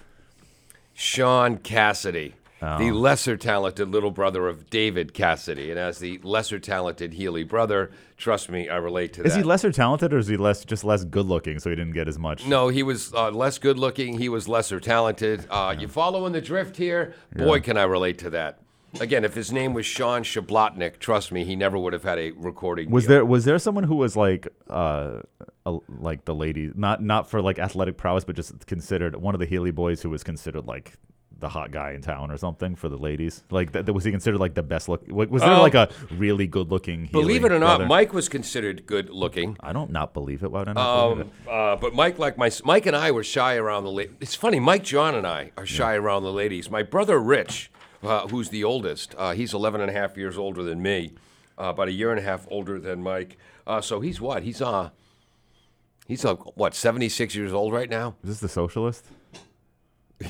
Shaun 0.94 1.58
Cassidy, 1.58 2.34
Oh. 2.64 2.78
the 2.78 2.92
lesser 2.92 3.36
talented 3.36 3.88
little 3.90 4.12
brother 4.12 4.46
of 4.46 4.70
David 4.70 5.12
Cassidy, 5.14 5.70
and 5.70 5.78
as 5.80 5.98
the 5.98 6.18
lesser 6.22 6.60
talented 6.60 7.14
Healy 7.14 7.42
brother, 7.42 7.90
trust 8.16 8.48
me, 8.48 8.68
I 8.68 8.76
relate 8.76 9.12
to 9.14 9.24
Is 9.24 9.32
that. 9.32 9.38
he 9.38 9.42
lesser 9.44 9.72
talented 9.72 10.12
or 10.12 10.18
is 10.18 10.28
he 10.28 10.36
less 10.36 10.64
just 10.64 10.84
less 10.84 11.04
good 11.04 11.26
looking, 11.26 11.58
so 11.58 11.70
he 11.70 11.76
didn't 11.76 11.94
get 11.94 12.06
as 12.06 12.18
much? 12.18 12.46
No, 12.46 12.68
he 12.68 12.82
was 12.84 13.12
uh, 13.14 13.30
less 13.32 13.58
good 13.58 13.78
looking. 13.78 14.18
He 14.18 14.28
was 14.28 14.48
lesser 14.48 14.78
talented. 14.78 15.44
Uh, 15.50 15.74
You 15.76 15.88
following 15.88 16.32
the 16.32 16.40
drift 16.40 16.76
here? 16.76 17.14
Boy, 17.34 17.60
can 17.60 17.76
I 17.76 17.82
relate 17.82 18.18
to 18.18 18.30
that. 18.30 18.60
Again, 19.00 19.24
if 19.24 19.34
his 19.34 19.50
name 19.50 19.72
was 19.72 19.86
Sean 19.86 20.22
Shablotnik, 20.22 20.98
trust 20.98 21.32
me, 21.32 21.44
he 21.46 21.56
never 21.56 21.78
would 21.78 21.94
have 21.94 22.02
had 22.02 22.18
a 22.18 22.32
recording. 22.32 22.90
Was 22.90 23.04
deal. 23.04 23.08
there 23.10 23.24
was 23.24 23.44
there 23.46 23.58
someone 23.58 23.84
who 23.84 23.96
was 23.96 24.16
like 24.16 24.46
uh 24.68 25.20
a, 25.64 25.78
like 25.88 26.26
the 26.26 26.34
lady 26.34 26.70
not 26.74 27.02
not 27.02 27.30
for 27.30 27.40
like 27.40 27.58
athletic 27.58 27.96
prowess 27.96 28.24
but 28.24 28.36
just 28.36 28.66
considered 28.66 29.16
one 29.16 29.34
of 29.34 29.38
the 29.40 29.46
Healy 29.46 29.70
boys 29.70 30.02
who 30.02 30.10
was 30.10 30.22
considered 30.22 30.66
like 30.66 30.92
the 31.40 31.48
hot 31.48 31.70
guy 31.70 31.92
in 31.92 32.02
town 32.02 32.30
or 32.30 32.36
something 32.36 32.74
for 32.76 32.88
the 32.88 32.96
ladies 32.96 33.42
like 33.50 33.72
th- 33.72 33.86
was 33.86 34.04
he 34.04 34.10
considered 34.10 34.38
like 34.38 34.54
the 34.54 34.62
best 34.62 34.88
look 34.88 35.02
was 35.08 35.42
there 35.42 35.50
Um, 35.50 35.60
like 35.60 35.74
a 35.74 35.88
really 36.16 36.46
good 36.46 36.70
looking 36.70 37.06
Believe 37.06 37.44
it 37.44 37.52
or 37.52 37.58
not, 37.58 37.86
Mike 37.86 38.12
was 38.12 38.28
considered 38.28 38.86
good 38.86 39.10
looking. 39.10 39.56
I 39.60 39.72
don't 39.72 39.90
not 39.90 40.14
believe 40.14 40.42
it 40.44 40.50
why 40.52 40.60
would 40.60 40.76
I 40.76 41.10
Um, 41.12 41.30
uh, 41.48 41.76
but 41.76 41.94
Mike, 41.94 42.18
like 42.18 42.38
my 42.38 42.50
Mike 42.64 42.86
and 42.86 42.94
I 42.96 43.10
were 43.10 43.24
shy 43.24 43.56
around 43.56 43.84
the 43.84 43.90
ladies. 43.90 44.14
It's 44.20 44.34
funny, 44.34 44.60
Mike, 44.60 44.84
John, 44.84 45.14
and 45.14 45.26
I 45.26 45.50
are 45.56 45.66
shy 45.66 45.94
around 45.94 46.22
the 46.22 46.32
ladies. 46.32 46.70
My 46.70 46.82
brother 46.82 47.18
Rich, 47.20 47.70
uh, 48.02 48.28
who's 48.28 48.50
the 48.50 48.62
oldest, 48.64 49.14
uh, 49.18 49.32
he's 49.32 49.52
11 49.52 49.80
and 49.80 49.90
a 49.90 49.92
half 49.92 50.16
years 50.16 50.38
older 50.38 50.62
than 50.62 50.80
me, 50.82 51.12
uh, 51.58 51.64
about 51.64 51.88
a 51.88 51.92
year 51.92 52.10
and 52.10 52.18
a 52.20 52.22
half 52.22 52.46
older 52.50 52.78
than 52.78 53.02
Mike. 53.02 53.36
Uh, 53.66 53.80
so 53.80 54.00
he's 54.00 54.20
what? 54.20 54.42
He's 54.42 54.62
uh, 54.62 54.90
he's 56.06 56.24
uh, 56.24 56.34
what? 56.34 56.74
76 56.74 57.34
years 57.34 57.52
old 57.52 57.72
right 57.72 57.90
now. 57.90 58.14
Is 58.22 58.28
this 58.30 58.40
the 58.40 58.48
socialist 58.48 59.06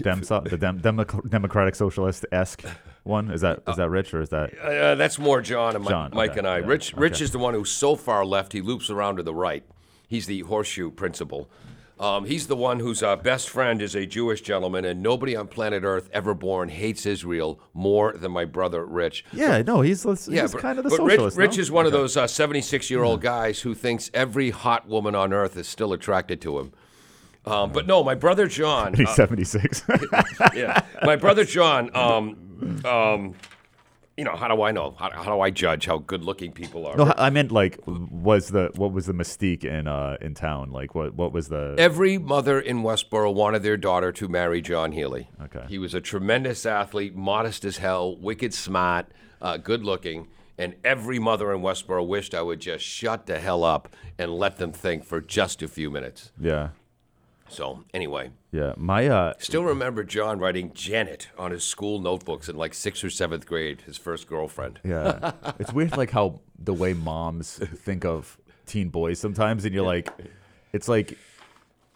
Dem, 0.02 0.22
so, 0.24 0.40
the 0.40 0.56
Dem, 0.56 0.78
Dem, 0.78 1.04
democratic 1.28 1.74
socialist 1.74 2.26
esque 2.32 2.64
one 3.04 3.30
is 3.30 3.40
that 3.40 3.62
is 3.68 3.76
that 3.76 3.90
Rich 3.90 4.14
or 4.14 4.20
is 4.20 4.28
that 4.30 4.56
Uh, 4.58 4.94
that's 4.94 5.18
more 5.18 5.40
John 5.40 5.76
and 5.76 5.86
John, 5.86 6.10
Mike 6.14 6.30
okay, 6.30 6.38
and 6.38 6.48
I. 6.48 6.58
yeah, 6.58 6.66
Rich, 6.66 6.94
Rich 6.94 7.14
okay. 7.14 7.24
is 7.24 7.30
the 7.32 7.38
one 7.38 7.54
who's 7.54 7.70
so 7.70 7.96
far 7.96 8.24
left 8.24 8.52
he 8.52 8.60
loops 8.60 8.90
around 8.90 9.16
to 9.16 9.22
the 9.22 9.34
right. 9.34 9.64
He's 10.06 10.26
the 10.26 10.40
horseshoe 10.40 10.90
principal. 10.90 11.50
Um, 11.98 12.24
he's 12.24 12.48
the 12.48 12.56
one 12.56 12.80
whose 12.80 13.00
uh, 13.02 13.14
best 13.14 13.48
friend 13.48 13.80
is 13.80 13.94
a 13.94 14.06
Jewish 14.06 14.40
gentleman, 14.40 14.84
and 14.84 15.02
nobody 15.02 15.36
on 15.36 15.46
planet 15.46 15.84
Earth 15.84 16.10
ever 16.12 16.34
born 16.34 16.68
hates 16.68 17.06
Israel 17.06 17.60
more 17.74 18.12
than 18.12 18.32
my 18.32 18.44
brother 18.44 18.84
Rich. 18.84 19.24
yeah 19.32 19.62
no 19.62 19.82
he's, 19.82 20.02
he's 20.02 20.28
Yeah, 20.28 20.48
but, 20.50 20.60
kind 20.60 20.78
of 20.78 20.84
the 20.84 20.90
but 20.90 20.96
socialist 20.96 21.36
Rich, 21.36 21.50
Rich 21.50 21.58
is 21.58 21.70
one 21.70 21.86
of 21.86 21.92
those 21.92 22.14
76 22.14 22.90
year 22.90 23.04
old 23.04 23.20
guys 23.20 23.60
who 23.60 23.74
thinks 23.74 24.10
every 24.12 24.50
hot 24.50 24.88
woman 24.88 25.14
on 25.14 25.32
earth 25.32 25.56
is 25.56 25.68
still 25.68 25.92
attracted 25.92 26.40
to 26.42 26.58
him. 26.58 26.72
Um, 27.44 27.72
but 27.72 27.86
no, 27.86 28.04
my 28.04 28.14
brother 28.14 28.46
John. 28.46 28.94
he's 28.94 29.08
uh, 29.08 29.14
76 29.14 29.82
yeah, 30.54 30.82
my 31.02 31.16
brother 31.16 31.44
John. 31.44 31.90
Um, 31.94 32.82
um, 32.84 33.34
you 34.16 34.24
know, 34.24 34.36
how 34.36 34.46
do 34.46 34.62
I 34.62 34.72
know? 34.72 34.94
How, 34.98 35.10
how 35.10 35.34
do 35.34 35.40
I 35.40 35.50
judge 35.50 35.86
how 35.86 35.98
good 35.98 36.22
looking 36.22 36.52
people 36.52 36.86
are? 36.86 36.96
No, 36.96 37.14
I 37.16 37.30
meant 37.30 37.50
like 37.50 37.80
was 37.86 38.48
the 38.48 38.70
what 38.76 38.92
was 38.92 39.06
the 39.06 39.14
mystique 39.14 39.64
in 39.64 39.88
uh 39.88 40.18
in 40.20 40.34
town? 40.34 40.70
Like 40.70 40.94
what 40.94 41.14
what 41.14 41.32
was 41.32 41.48
the 41.48 41.74
Every 41.78 42.18
mother 42.18 42.60
in 42.60 42.82
Westboro 42.82 43.34
wanted 43.34 43.62
their 43.62 43.76
daughter 43.76 44.12
to 44.12 44.28
marry 44.28 44.60
John 44.60 44.92
Healy. 44.92 45.30
Okay. 45.42 45.64
He 45.68 45.78
was 45.78 45.94
a 45.94 46.00
tremendous 46.00 46.66
athlete, 46.66 47.16
modest 47.16 47.64
as 47.64 47.78
hell, 47.78 48.16
wicked 48.16 48.52
smart, 48.52 49.06
uh, 49.40 49.56
good 49.56 49.84
looking. 49.84 50.28
And 50.58 50.74
every 50.84 51.18
mother 51.18 51.52
in 51.52 51.62
Westboro 51.62 52.06
wished 52.06 52.34
I 52.34 52.42
would 52.42 52.60
just 52.60 52.84
shut 52.84 53.26
the 53.26 53.40
hell 53.40 53.64
up 53.64 53.88
and 54.18 54.30
let 54.32 54.58
them 54.58 54.70
think 54.72 55.04
for 55.04 55.20
just 55.20 55.62
a 55.62 55.68
few 55.68 55.90
minutes. 55.90 56.30
yeah 56.38 56.68
So, 57.52 57.84
anyway, 57.92 58.30
yeah 58.50 58.72
my 58.76 59.06
uh 59.08 59.34
still 59.38 59.62
remember 59.64 60.02
John 60.04 60.38
writing 60.38 60.72
Janet 60.74 61.28
on 61.38 61.50
his 61.50 61.64
school 61.64 61.98
notebooks 62.00 62.48
in 62.48 62.56
like 62.56 62.74
sixth 62.74 63.04
or 63.04 63.10
seventh 63.10 63.46
grade, 63.46 63.82
his 63.82 63.96
first 63.98 64.26
girlfriend. 64.26 64.80
yeah 64.84 65.32
it's 65.58 65.72
weird 65.72 65.96
like 65.96 66.10
how 66.10 66.40
the 66.58 66.74
way 66.74 66.94
moms 66.94 67.58
think 67.76 68.04
of 68.04 68.38
teen 68.66 68.88
boys 68.88 69.18
sometimes 69.18 69.64
and 69.64 69.74
you're 69.74 69.84
like 69.86 70.08
it's 70.72 70.88
like 70.88 71.18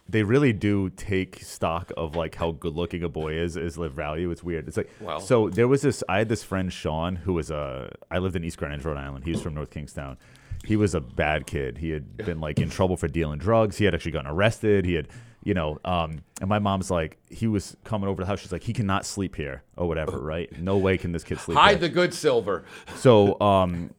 they 0.09 0.23
really 0.23 0.53
do 0.53 0.89
take 0.91 1.41
stock 1.41 1.91
of 1.97 2.15
like 2.15 2.35
how 2.35 2.51
good 2.51 2.75
looking 2.75 3.03
a 3.03 3.09
boy 3.09 3.33
is 3.33 3.57
is 3.57 3.77
live 3.77 3.91
value. 3.93 4.31
It's 4.31 4.43
weird. 4.43 4.67
It's 4.67 4.77
like 4.77 4.89
Wow. 5.01 5.19
so 5.19 5.49
there 5.49 5.67
was 5.67 5.81
this 5.81 6.01
I 6.07 6.19
had 6.19 6.29
this 6.29 6.43
friend 6.43 6.71
Sean 6.71 7.15
who 7.17 7.33
was 7.33 7.51
a 7.51 7.91
I 8.09 8.19
lived 8.19 8.35
in 8.35 8.43
East 8.43 8.57
Greenwich, 8.57 8.85
Rhode 8.85 8.97
Island. 8.97 9.25
He 9.25 9.31
was 9.31 9.41
from 9.41 9.53
North 9.55 9.69
Kingstown. 9.71 10.17
He 10.63 10.75
was 10.75 10.95
a 10.95 11.01
bad 11.01 11.45
kid. 11.45 11.77
He 11.77 11.89
had 11.91 12.15
been 12.17 12.39
like 12.39 12.59
in 12.59 12.69
trouble 12.69 12.95
for 12.97 13.07
dealing 13.07 13.37
drugs. 13.39 13.77
He 13.77 13.85
had 13.85 13.93
actually 13.93 14.11
gotten 14.13 14.31
arrested. 14.31 14.85
He 14.85 14.93
had 14.93 15.07
you 15.47 15.53
know, 15.53 15.79
um, 15.85 16.23
and 16.41 16.49
my 16.49 16.59
mom's 16.59 16.91
like, 16.91 17.17
he 17.29 17.47
was 17.47 17.77
coming 17.85 18.09
over 18.09 18.17
to 18.17 18.25
the 18.25 18.27
house. 18.27 18.41
She's 18.41 18.51
like, 18.51 18.63
he 18.63 18.73
cannot 18.73 19.05
sleep 19.05 19.33
here 19.33 19.63
or 19.77 19.87
whatever, 19.87 20.19
right? 20.33 20.51
No 20.59 20.77
way 20.77 20.97
can 20.97 21.13
this 21.13 21.23
kid 21.23 21.39
sleep. 21.39 21.57
Hide 21.57 21.79
here. 21.79 21.87
the 21.87 21.89
good 21.89 22.13
silver. 22.13 22.65
So, 22.97 23.39
um, 23.39 23.91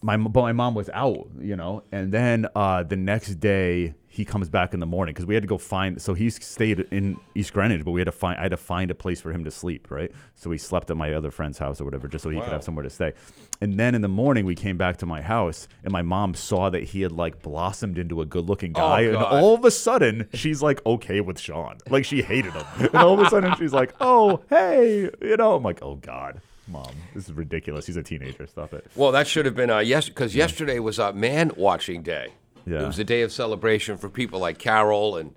my 0.00 0.16
but 0.16 0.40
my 0.40 0.50
mom 0.50 0.74
was 0.74 0.90
out, 0.92 1.28
you 1.40 1.54
know, 1.54 1.84
and 1.92 2.10
then 2.10 2.48
uh, 2.56 2.82
the 2.82 2.96
next 2.96 3.36
day 3.36 3.94
he 4.14 4.26
comes 4.26 4.50
back 4.50 4.74
in 4.74 4.80
the 4.80 4.84
morning 4.86 5.14
because 5.14 5.24
we 5.24 5.32
had 5.32 5.42
to 5.42 5.46
go 5.48 5.56
find. 5.56 6.00
So 6.00 6.12
he 6.12 6.28
stayed 6.28 6.80
in 6.90 7.16
East 7.34 7.54
Greenwich, 7.54 7.82
but 7.82 7.92
we 7.92 8.00
had 8.00 8.04
to 8.06 8.12
find. 8.12 8.38
I 8.38 8.42
had 8.42 8.50
to 8.50 8.58
find 8.58 8.90
a 8.90 8.94
place 8.94 9.22
for 9.22 9.32
him 9.32 9.42
to 9.44 9.50
sleep, 9.50 9.90
right? 9.90 10.12
So 10.34 10.50
he 10.50 10.58
slept 10.58 10.90
at 10.90 10.98
my 10.98 11.14
other 11.14 11.30
friend's 11.30 11.56
house 11.56 11.80
or 11.80 11.86
whatever, 11.86 12.08
just 12.08 12.22
so 12.22 12.28
he 12.30 12.38
could 12.38 12.50
have 12.52 12.62
somewhere 12.62 12.82
to 12.82 12.90
stay. 12.90 13.14
And 13.62 13.78
then 13.80 13.94
in 13.94 14.02
the 14.02 14.08
morning 14.08 14.44
we 14.44 14.54
came 14.54 14.76
back 14.76 14.98
to 14.98 15.06
my 15.06 15.22
house, 15.22 15.66
and 15.82 15.92
my 15.92 16.02
mom 16.02 16.34
saw 16.34 16.68
that 16.68 16.82
he 16.82 17.00
had 17.00 17.12
like 17.12 17.40
blossomed 17.42 17.96
into 17.96 18.20
a 18.20 18.26
good-looking 18.26 18.72
guy, 18.74 19.00
and 19.02 19.16
Oh, 19.16 19.20
God. 19.20 19.32
all 19.42 19.54
of 19.54 19.64
a 19.64 19.70
sudden 19.70 20.28
she's 20.34 20.60
like 20.62 20.84
okay 20.84 21.20
with 21.22 21.40
Sean, 21.40 21.78
like 21.88 22.04
she 22.04 22.20
hated 22.20 22.52
him, 22.52 22.66
and 22.78 22.94
all 22.96 23.14
of 23.14 23.20
a 23.26 23.30
sudden 23.30 23.54
she's 23.56 23.72
like, 23.72 23.94
oh 24.00 24.42
hey, 24.50 25.08
you 25.22 25.36
know, 25.38 25.54
I'm 25.56 25.62
like, 25.62 25.80
oh 25.82 25.94
God. 25.96 26.40
Mom, 26.68 26.94
this 27.12 27.24
is 27.28 27.32
ridiculous. 27.32 27.86
He's 27.86 27.96
a 27.96 28.04
teenager. 28.04 28.46
Stop 28.46 28.72
it. 28.72 28.86
Well, 28.94 29.10
that 29.12 29.26
should 29.26 29.46
have 29.46 29.56
been 29.56 29.68
uh, 29.68 29.78
yes, 29.80 30.08
because 30.08 30.34
yesterday 30.34 30.78
was 30.78 30.98
uh, 30.98 31.12
Man 31.12 31.50
Watching 31.56 32.02
Day. 32.02 32.28
Yeah. 32.66 32.82
It 32.82 32.86
was 32.86 32.98
a 32.98 33.04
day 33.04 33.22
of 33.22 33.32
celebration 33.32 33.96
for 33.98 34.08
people 34.08 34.40
like 34.40 34.58
Carol 34.58 35.16
and 35.16 35.34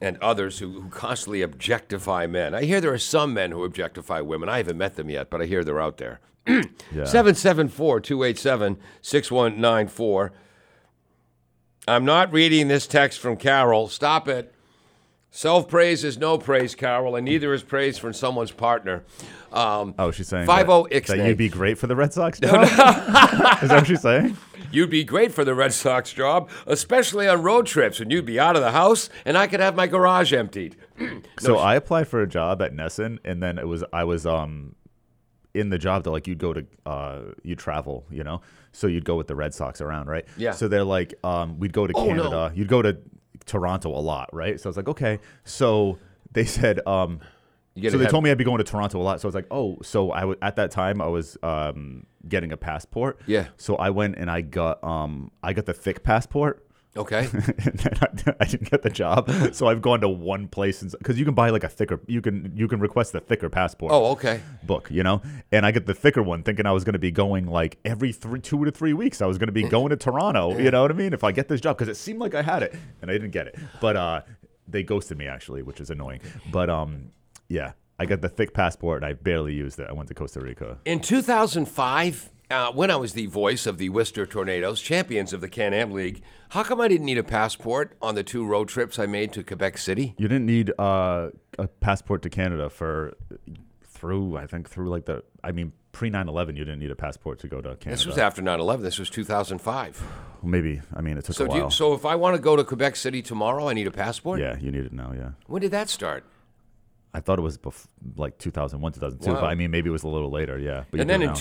and 0.00 0.18
others 0.18 0.58
who, 0.58 0.80
who 0.80 0.88
constantly 0.90 1.40
objectify 1.40 2.26
men. 2.26 2.54
I 2.54 2.64
hear 2.64 2.80
there 2.80 2.92
are 2.92 2.98
some 2.98 3.32
men 3.32 3.52
who 3.52 3.64
objectify 3.64 4.20
women. 4.20 4.48
I 4.48 4.58
haven't 4.58 4.76
met 4.76 4.96
them 4.96 5.08
yet, 5.08 5.30
but 5.30 5.40
I 5.40 5.46
hear 5.46 5.64
they're 5.64 5.80
out 5.80 5.98
there. 5.98 6.20
Yeah. 6.46 7.04
774 7.04 8.00
287 8.00 8.76
6194. 9.00 10.32
I'm 11.86 12.04
not 12.04 12.32
reading 12.32 12.68
this 12.68 12.86
text 12.86 13.18
from 13.20 13.36
Carol. 13.36 13.88
Stop 13.88 14.28
it. 14.28 14.54
Self 15.30 15.68
praise 15.68 16.04
is 16.04 16.16
no 16.16 16.38
praise, 16.38 16.76
Carol, 16.76 17.16
and 17.16 17.24
neither 17.24 17.52
is 17.52 17.64
praise 17.64 17.98
from 17.98 18.12
someone's 18.12 18.52
partner. 18.52 19.02
Um, 19.52 19.94
Oh, 19.98 20.12
she's 20.12 20.28
saying 20.28 20.46
Five 20.46 20.66
that, 20.68 20.72
oh 20.72 20.86
that 20.88 21.26
you'd 21.26 21.36
be 21.36 21.48
great 21.48 21.76
for 21.76 21.88
the 21.88 21.96
Red 21.96 22.12
Sox. 22.12 22.38
job? 22.38 22.62
Is 22.62 22.70
that 22.76 23.68
what 23.70 23.86
she's 23.86 24.00
saying? 24.00 24.36
You'd 24.74 24.90
be 24.90 25.04
great 25.04 25.32
for 25.32 25.44
the 25.44 25.54
Red 25.54 25.72
Sox 25.72 26.12
job, 26.12 26.50
especially 26.66 27.28
on 27.28 27.42
road 27.42 27.66
trips, 27.66 28.00
when 28.00 28.10
you'd 28.10 28.24
be 28.26 28.38
out 28.40 28.56
of 28.56 28.62
the 28.62 28.72
house, 28.72 29.08
and 29.24 29.38
I 29.38 29.46
could 29.46 29.60
have 29.60 29.76
my 29.76 29.86
garage 29.86 30.32
emptied. 30.32 30.76
so 31.38 31.58
I 31.58 31.74
applied 31.76 32.08
for 32.08 32.20
a 32.22 32.26
job 32.26 32.60
at 32.62 32.74
NESN, 32.74 33.18
and 33.24 33.42
then 33.42 33.58
it 33.58 33.66
was 33.68 33.84
I 33.92 34.04
was 34.04 34.26
um 34.26 34.74
in 35.54 35.70
the 35.70 35.78
job 35.78 36.02
that 36.04 36.10
like 36.10 36.26
you'd 36.26 36.38
go 36.38 36.52
to 36.52 36.66
uh 36.86 37.20
you 37.42 37.54
travel, 37.54 38.04
you 38.10 38.24
know, 38.24 38.40
so 38.72 38.86
you'd 38.86 39.04
go 39.04 39.16
with 39.16 39.28
the 39.28 39.36
Red 39.36 39.54
Sox 39.54 39.80
around, 39.80 40.08
right? 40.08 40.24
Yeah. 40.36 40.50
So 40.50 40.66
they're 40.68 40.84
like 40.84 41.14
um 41.22 41.58
we'd 41.58 41.72
go 41.72 41.86
to 41.86 41.92
Oh, 41.96 42.06
no. 42.06 42.22
Canada, 42.22 42.52
you'd 42.54 42.68
go 42.68 42.82
to 42.82 42.96
Toronto 43.46 43.90
a 43.90 44.00
lot, 44.00 44.28
right? 44.32 44.58
So 44.60 44.68
I 44.68 44.70
was 44.70 44.76
like, 44.76 44.88
okay. 44.88 45.20
So 45.44 45.98
they 46.32 46.44
said 46.58 46.80
um 46.86 47.20
so 47.76 47.96
they 47.98 48.04
have- 48.04 48.10
told 48.10 48.24
me 48.24 48.30
I'd 48.30 48.38
be 48.38 48.44
going 48.44 48.58
to 48.58 48.64
Toronto 48.64 49.00
a 49.00 49.02
lot. 49.02 49.20
So 49.20 49.26
I 49.26 49.28
was 49.28 49.34
like, 49.34 49.46
oh, 49.50 49.78
so 49.82 50.12
I 50.12 50.20
w- 50.20 50.38
at 50.42 50.56
that 50.56 50.70
time 50.70 51.00
I 51.02 51.06
was 51.08 51.36
um, 51.42 52.06
getting 52.28 52.52
a 52.52 52.56
passport. 52.56 53.20
Yeah. 53.26 53.46
So 53.56 53.76
I 53.76 53.90
went 53.90 54.16
and 54.16 54.30
I 54.30 54.40
got 54.42 54.82
um 54.84 55.30
I 55.42 55.52
got 55.52 55.66
the 55.66 55.74
thick 55.74 56.02
passport. 56.02 56.60
and 56.96 57.00
Okay. 57.04 57.26
then 57.26 57.92
I, 58.00 58.34
I 58.38 58.44
didn't 58.44 58.70
get 58.70 58.82
the 58.82 58.88
job. 58.90 59.28
So 59.52 59.66
I've 59.66 59.82
gone 59.82 60.00
to 60.02 60.08
one 60.08 60.46
place 60.46 60.80
because 60.80 61.18
you 61.18 61.24
can 61.24 61.34
buy 61.34 61.50
like 61.50 61.64
a 61.64 61.68
thicker. 61.68 62.00
You 62.06 62.22
can 62.22 62.52
you 62.54 62.68
can 62.68 62.78
request 62.78 63.12
the 63.12 63.18
thicker 63.18 63.48
passport. 63.50 63.90
Oh, 63.92 64.12
okay. 64.12 64.40
book, 64.62 64.88
you 64.92 65.02
know? 65.02 65.20
And 65.50 65.66
I 65.66 65.72
get 65.72 65.86
the 65.86 65.94
thicker 65.94 66.22
one 66.22 66.44
thinking 66.44 66.66
I 66.66 66.70
was 66.70 66.84
going 66.84 66.92
to 66.92 67.00
be 67.00 67.10
going 67.10 67.46
like 67.48 67.78
every 67.84 68.12
three, 68.12 68.38
two 68.38 68.64
to 68.64 68.70
three 68.70 68.92
weeks. 68.92 69.20
I 69.20 69.26
was 69.26 69.38
going 69.38 69.48
to 69.48 69.52
be 69.52 69.64
going 69.68 69.90
to 69.90 69.96
Toronto, 69.96 70.56
you 70.56 70.70
know 70.70 70.82
what 70.82 70.92
I 70.92 70.94
mean? 70.94 71.12
If 71.12 71.24
I 71.24 71.32
get 71.32 71.48
this 71.48 71.60
job, 71.60 71.76
because 71.76 71.88
it 71.88 71.96
seemed 71.96 72.20
like 72.20 72.36
I 72.36 72.42
had 72.42 72.62
it 72.62 72.76
and 73.02 73.10
I 73.10 73.14
didn't 73.14 73.32
get 73.32 73.48
it. 73.48 73.56
But 73.80 73.96
uh, 73.96 74.20
they 74.68 74.84
ghosted 74.84 75.18
me 75.18 75.26
actually, 75.26 75.62
which 75.62 75.80
is 75.80 75.90
annoying. 75.90 76.20
But 76.52 76.70
um, 76.70 77.10
yeah, 77.54 77.72
I 77.98 78.06
got 78.06 78.20
the 78.20 78.28
thick 78.28 78.52
passport 78.54 79.02
and 79.02 79.06
I 79.10 79.12
barely 79.14 79.54
used 79.54 79.78
it. 79.78 79.86
I 79.88 79.92
went 79.92 80.08
to 80.08 80.14
Costa 80.14 80.40
Rica. 80.40 80.78
In 80.84 81.00
2005, 81.00 82.30
uh, 82.50 82.72
when 82.72 82.90
I 82.90 82.96
was 82.96 83.12
the 83.14 83.26
voice 83.26 83.66
of 83.66 83.78
the 83.78 83.88
Worcester 83.88 84.26
Tornadoes, 84.26 84.80
champions 84.80 85.32
of 85.32 85.40
the 85.40 85.48
Can-Am 85.48 85.92
League, 85.92 86.22
how 86.50 86.62
come 86.62 86.80
I 86.80 86.88
didn't 86.88 87.06
need 87.06 87.18
a 87.18 87.24
passport 87.24 87.96
on 88.02 88.14
the 88.16 88.22
two 88.22 88.44
road 88.44 88.68
trips 88.68 88.98
I 88.98 89.06
made 89.06 89.32
to 89.34 89.42
Quebec 89.42 89.78
City? 89.78 90.14
You 90.18 90.28
didn't 90.28 90.46
need 90.46 90.72
uh, 90.78 91.30
a 91.58 91.68
passport 91.68 92.22
to 92.22 92.30
Canada 92.30 92.68
for 92.68 93.14
through, 93.84 94.36
I 94.36 94.46
think, 94.46 94.68
through 94.68 94.90
like 94.90 95.06
the, 95.06 95.22
I 95.42 95.52
mean, 95.52 95.72
pre 95.92 96.10
9 96.10 96.28
11, 96.28 96.56
you 96.56 96.64
didn't 96.64 96.80
need 96.80 96.90
a 96.90 96.96
passport 96.96 97.38
to 97.40 97.48
go 97.48 97.60
to 97.60 97.70
Canada. 97.76 97.90
This 97.90 98.06
was 98.06 98.18
after 98.18 98.42
9/11. 98.42 98.82
This 98.82 98.98
was 98.98 99.08
2005. 99.08 100.02
Well, 100.42 100.50
Maybe. 100.50 100.82
I 100.94 101.00
mean, 101.00 101.16
it 101.16 101.24
took 101.24 101.36
So, 101.36 101.44
a 101.46 101.48
while. 101.48 101.58
you, 101.64 101.70
so 101.70 101.94
if 101.94 102.04
I 102.04 102.14
want 102.16 102.36
to 102.36 102.42
go 102.42 102.56
to 102.56 102.64
Quebec 102.64 102.96
City 102.96 103.22
tomorrow, 103.22 103.68
I 103.68 103.72
need 103.72 103.86
a 103.86 103.90
passport. 103.92 104.40
yeah, 104.40 104.58
you 104.58 104.70
need 104.70 104.84
it 104.84 104.92
now, 104.92 105.12
yeah. 105.16 105.30
When 105.46 105.62
did 105.62 105.70
that 105.70 105.88
start? 105.88 106.24
I 107.14 107.20
thought 107.20 107.38
it 107.38 107.42
was 107.42 107.56
bef- 107.58 107.86
like 108.16 108.36
2001, 108.38 108.92
2002, 108.92 109.32
Wow. 109.32 109.40
but 109.40 109.46
I 109.46 109.54
mean, 109.54 109.70
maybe 109.70 109.88
it 109.88 109.92
was 109.92 110.02
a 110.02 110.08
little 110.08 110.30
later, 110.30 110.58
yeah. 110.58 110.84
But 110.90 111.00
and 111.00 111.08
then 111.08 111.22
in 111.22 111.28
now, 111.28 111.32
yeah. 111.34 111.38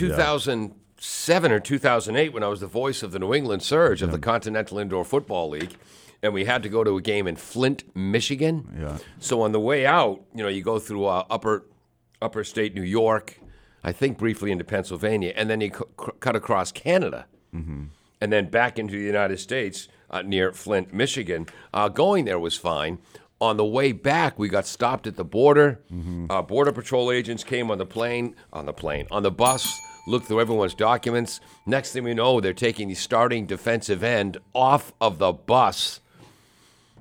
2007 0.98 1.52
or 1.52 1.60
2008, 1.60 2.34
when 2.34 2.44
I 2.44 2.48
was 2.48 2.60
the 2.60 2.68
voice 2.68 3.04
of 3.04 3.12
the 3.12 3.20
New 3.20 3.34
England 3.34 3.64
Surge 3.64 4.02
of 4.02 4.12
the 4.12 4.20
Continental 4.20 4.78
Indoor 4.80 5.04
Football 5.04 5.50
League, 5.50 5.76
and 6.22 6.34
we 6.34 6.46
had 6.46 6.64
to 6.64 6.70
go 6.70 6.84
to 6.84 6.96
a 6.98 7.02
game 7.02 7.28
in 7.28 7.36
Flint, 7.36 7.84
Michigan. 7.96 8.74
Yeah. 8.80 8.98
So 9.20 9.42
on 9.42 9.52
the 9.52 9.60
way 9.60 9.86
out, 9.86 10.22
you 10.34 10.44
know, 10.44 10.50
you 10.50 10.62
go 10.64 10.80
through 10.80 11.06
uh, 11.06 11.26
upper 11.30 11.66
upper 12.22 12.44
state 12.46 12.74
New 12.74 12.84
York, 12.84 13.38
I 13.84 13.92
think 13.92 14.18
briefly 14.18 14.52
into 14.52 14.64
Pennsylvania, 14.64 15.34
and 15.36 15.50
then 15.50 15.60
you 15.60 15.72
cu- 15.72 15.90
cu- 15.98 16.12
cut 16.20 16.36
across 16.36 16.72
Canada, 16.72 17.26
Mm-hmm. 17.54 17.84
and 18.22 18.32
then 18.32 18.50
back 18.50 18.80
into 18.80 18.94
the 18.94 19.04
United 19.04 19.40
States 19.40 19.88
uh, 20.10 20.22
near 20.22 20.52
Flint, 20.54 20.94
Michigan. 20.94 21.46
Uh, 21.74 21.90
going 21.90 22.26
there 22.26 22.40
was 22.40 22.56
fine. 22.56 22.98
On 23.44 23.58
the 23.58 23.66
way 23.66 23.92
back, 23.92 24.40
we 24.40 24.48
got 24.48 24.66
stopped 24.66 25.06
at 25.06 25.18
the 25.18 25.26
border. 25.26 25.82
Mm-hmm. 25.92 26.28
Uh, 26.32 26.42
border 26.44 26.72
patrol 26.72 27.12
agents 27.12 27.44
came 27.44 27.70
on 27.72 27.78
the 27.78 27.86
plane, 27.86 28.36
on 28.54 28.66
the 28.66 28.72
plane, 28.72 29.06
on 29.12 29.22
the 29.22 29.32
bus, 29.32 29.70
looked 30.08 30.28
through 30.28 30.40
everyone's 30.40 30.74
documents. 30.74 31.42
Next 31.66 31.92
thing 31.92 32.06
we 32.06 32.14
know, 32.14 32.40
they're 32.40 32.54
taking 32.54 32.88
the 32.88 32.94
starting 32.96 33.46
defensive 33.46 34.02
end 34.02 34.38
off 34.56 34.94
of 35.02 35.18
the 35.18 35.34
bus 35.34 36.00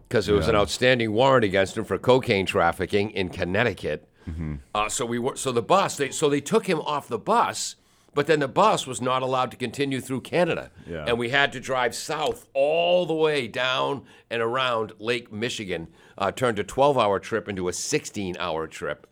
because 0.09 0.27
there 0.27 0.35
was 0.35 0.49
an 0.49 0.57
outstanding 0.57 1.13
warrant 1.13 1.45
against 1.45 1.77
him 1.79 1.85
for 1.85 1.97
cocaine 1.97 2.45
trafficking 2.45 3.11
in 3.13 3.29
Connecticut. 3.29 4.09
Uh, 4.75 4.89
so 4.89 5.07
we 5.07 5.21
were 5.21 5.37
so 5.37 5.53
the 5.53 5.63
bus 5.63 5.97
they 5.97 6.11
so 6.11 6.29
they 6.29 6.41
took 6.41 6.67
him 6.67 6.81
off 6.81 7.07
the 7.07 7.19
bus, 7.19 7.77
but 8.15 8.27
then 8.27 8.41
the 8.41 8.49
bus 8.49 8.85
was 8.85 9.01
not 9.01 9.23
allowed 9.23 9.53
to 9.53 9.57
continue 9.57 10.01
through 10.01 10.23
Canada, 10.23 10.73
Yeah. 10.89 11.05
and 11.07 11.19
we 11.19 11.29
had 11.29 11.53
to 11.53 11.61
drive 11.61 11.95
south 11.95 12.49
all 12.53 13.07
the 13.07 13.15
way 13.15 13.47
down 13.47 14.03
and 14.29 14.43
around 14.43 14.93
Lake 14.99 15.33
Michigan. 15.33 15.87
Uh, 16.19 16.31
turned 16.31 16.59
a 16.59 16.65
12-hour 16.65 17.19
trip 17.19 17.49
into 17.49 17.69
a 17.69 17.73
16-hour 17.73 18.67
trip 18.67 19.07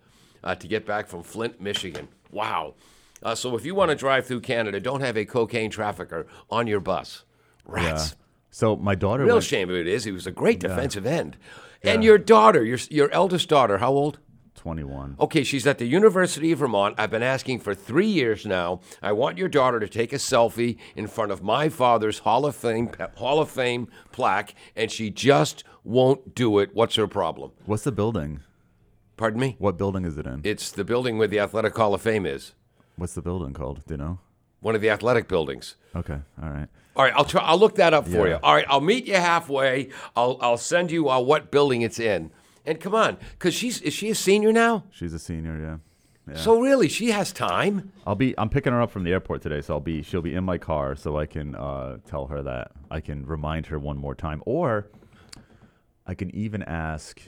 uh, 0.45 0.55
to 0.55 0.69
get 0.69 0.87
back 0.87 1.07
from 1.07 1.23
Flint, 1.23 1.61
Michigan. 1.61 2.09
Wow. 2.31 2.75
Uh, 3.23 3.35
so 3.35 3.57
if 3.57 3.65
you 3.65 3.75
want 3.75 3.91
to 3.91 3.97
drive 3.97 4.27
through 4.27 4.41
Canada, 4.41 4.81
don't 4.81 5.01
have 5.01 5.17
a 5.17 5.25
cocaine 5.25 5.71
trafficker 5.71 6.27
on 6.51 6.67
your 6.67 6.81
bus. 6.81 7.25
Yeah. 7.67 7.75
Rats. 7.75 8.17
So 8.51 8.77
my 8.77 8.95
daughter 8.95 9.25
Real 9.25 9.37
went, 9.37 9.45
shame 9.45 9.71
of 9.71 9.77
it 9.77 9.87
is 9.87 10.05
he 10.05 10.13
was 10.13 10.27
a 10.27 10.33
great 10.33 10.61
defensive 10.61 11.07
end. 11.07 11.37
And 11.83 12.05
your 12.05 12.19
daughter, 12.19 12.65
your 12.65 12.79
your 12.91 13.11
eldest 13.11 13.49
daughter, 13.49 13.79
how 13.79 13.93
old? 13.93 14.19
21. 14.61 15.17
Okay, 15.19 15.43
she's 15.43 15.67
at 15.67 15.79
the 15.79 15.87
University 15.87 16.53
of 16.53 16.59
Vermont. 16.59 16.95
I've 16.99 17.11
been 17.11 17.23
asking 17.23 17.61
for 17.61 17.75
three 17.75 18.07
years 18.07 18.45
now. 18.45 18.81
I 19.01 19.11
want 19.13 19.39
your 19.39 19.49
daughter 19.49 19.81
to 19.81 19.89
take 19.89 20.13
a 20.13 20.17
selfie 20.17 20.77
in 20.95 21.07
front 21.07 21.33
of 21.33 21.43
my 21.43 21.71
father's 21.71 22.19
Hall 22.21 22.45
of 22.45 22.55
Fame 22.55 22.91
Hall 23.17 23.41
of 23.41 23.51
Fame 23.51 23.89
plaque, 24.13 24.55
and 24.77 24.91
she 24.93 25.09
just 25.09 25.65
won't 25.83 26.35
do 26.35 26.59
it. 26.59 26.75
What's 26.75 26.97
her 26.97 27.09
problem? 27.09 27.53
What's 27.65 27.85
the 27.85 27.93
building? 27.93 28.41
Pardon 29.17 29.41
me. 29.41 29.57
What 29.59 29.79
building 29.79 30.05
is 30.05 30.19
it 30.19 30.27
in? 30.27 30.43
It's 30.45 30.71
the 30.71 30.85
building 30.85 31.17
where 31.17 31.29
the 31.29 31.39
Athletic 31.41 31.75
Hall 31.75 31.95
of 31.95 32.03
Fame 32.03 32.27
is. 32.27 32.53
What's 32.97 33.15
the 33.15 33.23
building 33.23 33.55
called? 33.55 33.81
Do 33.87 33.95
you 33.95 33.99
know? 33.99 34.19
One 34.61 34.75
of 34.75 34.83
the 34.83 34.91
athletic 34.91 35.27
buildings. 35.27 35.77
Okay. 35.97 36.19
All 36.43 36.51
right. 36.51 36.69
All 36.97 37.05
right, 37.05 37.15
I'll 37.17 37.25
try. 37.25 37.41
I'll 37.43 37.57
look 37.59 37.77
that 37.77 37.95
up 37.95 38.05
for 38.07 38.29
Yeah. 38.29 38.35
you. 38.35 38.41
All 38.43 38.53
right, 38.55 38.67
I'll 38.69 38.83
meet 38.83 39.07
you 39.07 39.15
halfway. 39.15 39.89
I'll 40.15 40.37
I'll 40.43 40.59
send 40.59 40.91
you 40.91 41.09
uh, 41.09 41.19
what 41.19 41.51
building 41.51 41.81
it's 41.81 41.99
in. 41.99 42.31
And 42.67 42.81
come 42.81 42.95
on, 42.95 43.17
because 43.33 43.55
she's 43.55 43.81
is 43.81 43.95
she 43.95 44.11
a 44.11 44.15
senior 44.15 44.53
now? 44.53 44.85
She's 44.91 45.13
a 45.15 45.19
senior, 45.19 45.59
yeah. 45.59 45.77
Yeah. 46.35 46.41
So 46.41 46.61
really, 46.61 46.89
she 46.89 47.11
has 47.11 47.33
time. 47.33 47.93
I'll 48.07 48.15
be 48.15 48.35
I'm 48.39 48.49
picking 48.51 48.73
her 48.73 48.81
up 48.83 48.91
from 48.91 49.05
the 49.05 49.13
airport 49.13 49.43
today, 49.43 49.61
so 49.63 49.75
I'll 49.75 49.81
be 49.81 50.03
she'll 50.03 50.23
be 50.23 50.35
in 50.35 50.45
my 50.45 50.59
car 50.59 50.95
so 50.95 51.17
I 51.19 51.27
can 51.27 51.55
uh, 51.57 51.99
tell 52.07 52.27
her 52.27 52.43
that. 52.43 52.73
I 52.91 53.01
can 53.01 53.25
remind 53.27 53.67
her 53.67 53.79
one 53.79 53.97
more 53.97 54.15
time. 54.15 54.43
Or 54.47 54.87
I 56.07 56.15
can 56.15 56.35
even 56.35 56.63
ask 56.63 57.21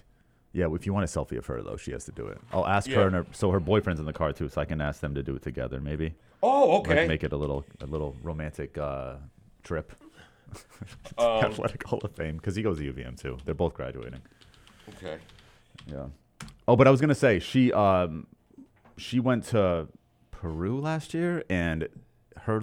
yeah, 0.52 0.66
if 0.74 0.84
you 0.84 0.92
want 0.92 1.04
a 1.04 1.08
selfie 1.08 1.38
of 1.38 1.46
her 1.46 1.62
though, 1.62 1.76
she 1.78 1.92
has 1.92 2.04
to 2.04 2.12
do 2.12 2.26
it. 2.26 2.38
I'll 2.52 2.66
ask 2.66 2.88
Yeah. 2.88 2.96
her 2.96 3.06
and 3.06 3.14
her 3.16 3.26
so 3.32 3.50
her 3.50 3.60
boyfriend's 3.60 4.00
in 4.00 4.06
the 4.06 4.12
car 4.12 4.32
too, 4.32 4.48
so 4.48 4.60
I 4.60 4.66
can 4.66 4.80
ask 4.80 5.00
them 5.00 5.14
to 5.14 5.22
do 5.22 5.34
it 5.34 5.42
together, 5.42 5.80
maybe. 5.80 6.14
Oh, 6.42 6.78
okay. 6.80 7.00
Like 7.00 7.08
make 7.08 7.24
it 7.24 7.32
a 7.32 7.36
little 7.36 7.64
a 7.80 7.86
little 7.86 8.14
romantic 8.22 8.76
uh, 8.76 9.14
trip. 9.62 9.92
Athletic 11.18 11.82
Hall 11.84 12.00
of 12.04 12.14
Fame 12.14 12.36
because 12.36 12.54
he 12.54 12.62
goes 12.62 12.78
to 12.78 12.92
UVM 12.92 13.18
too. 13.20 13.38
They're 13.44 13.54
both 13.54 13.72
graduating. 13.74 14.20
Okay. 14.90 15.18
Yeah. 15.86 16.06
Oh, 16.68 16.76
but 16.76 16.86
I 16.86 16.90
was 16.90 17.00
gonna 17.00 17.14
say 17.14 17.38
she 17.38 17.72
um 17.72 18.26
she 18.96 19.20
went 19.20 19.44
to 19.46 19.88
Peru 20.30 20.80
last 20.80 21.14
year 21.14 21.44
and 21.50 21.88
her 22.42 22.62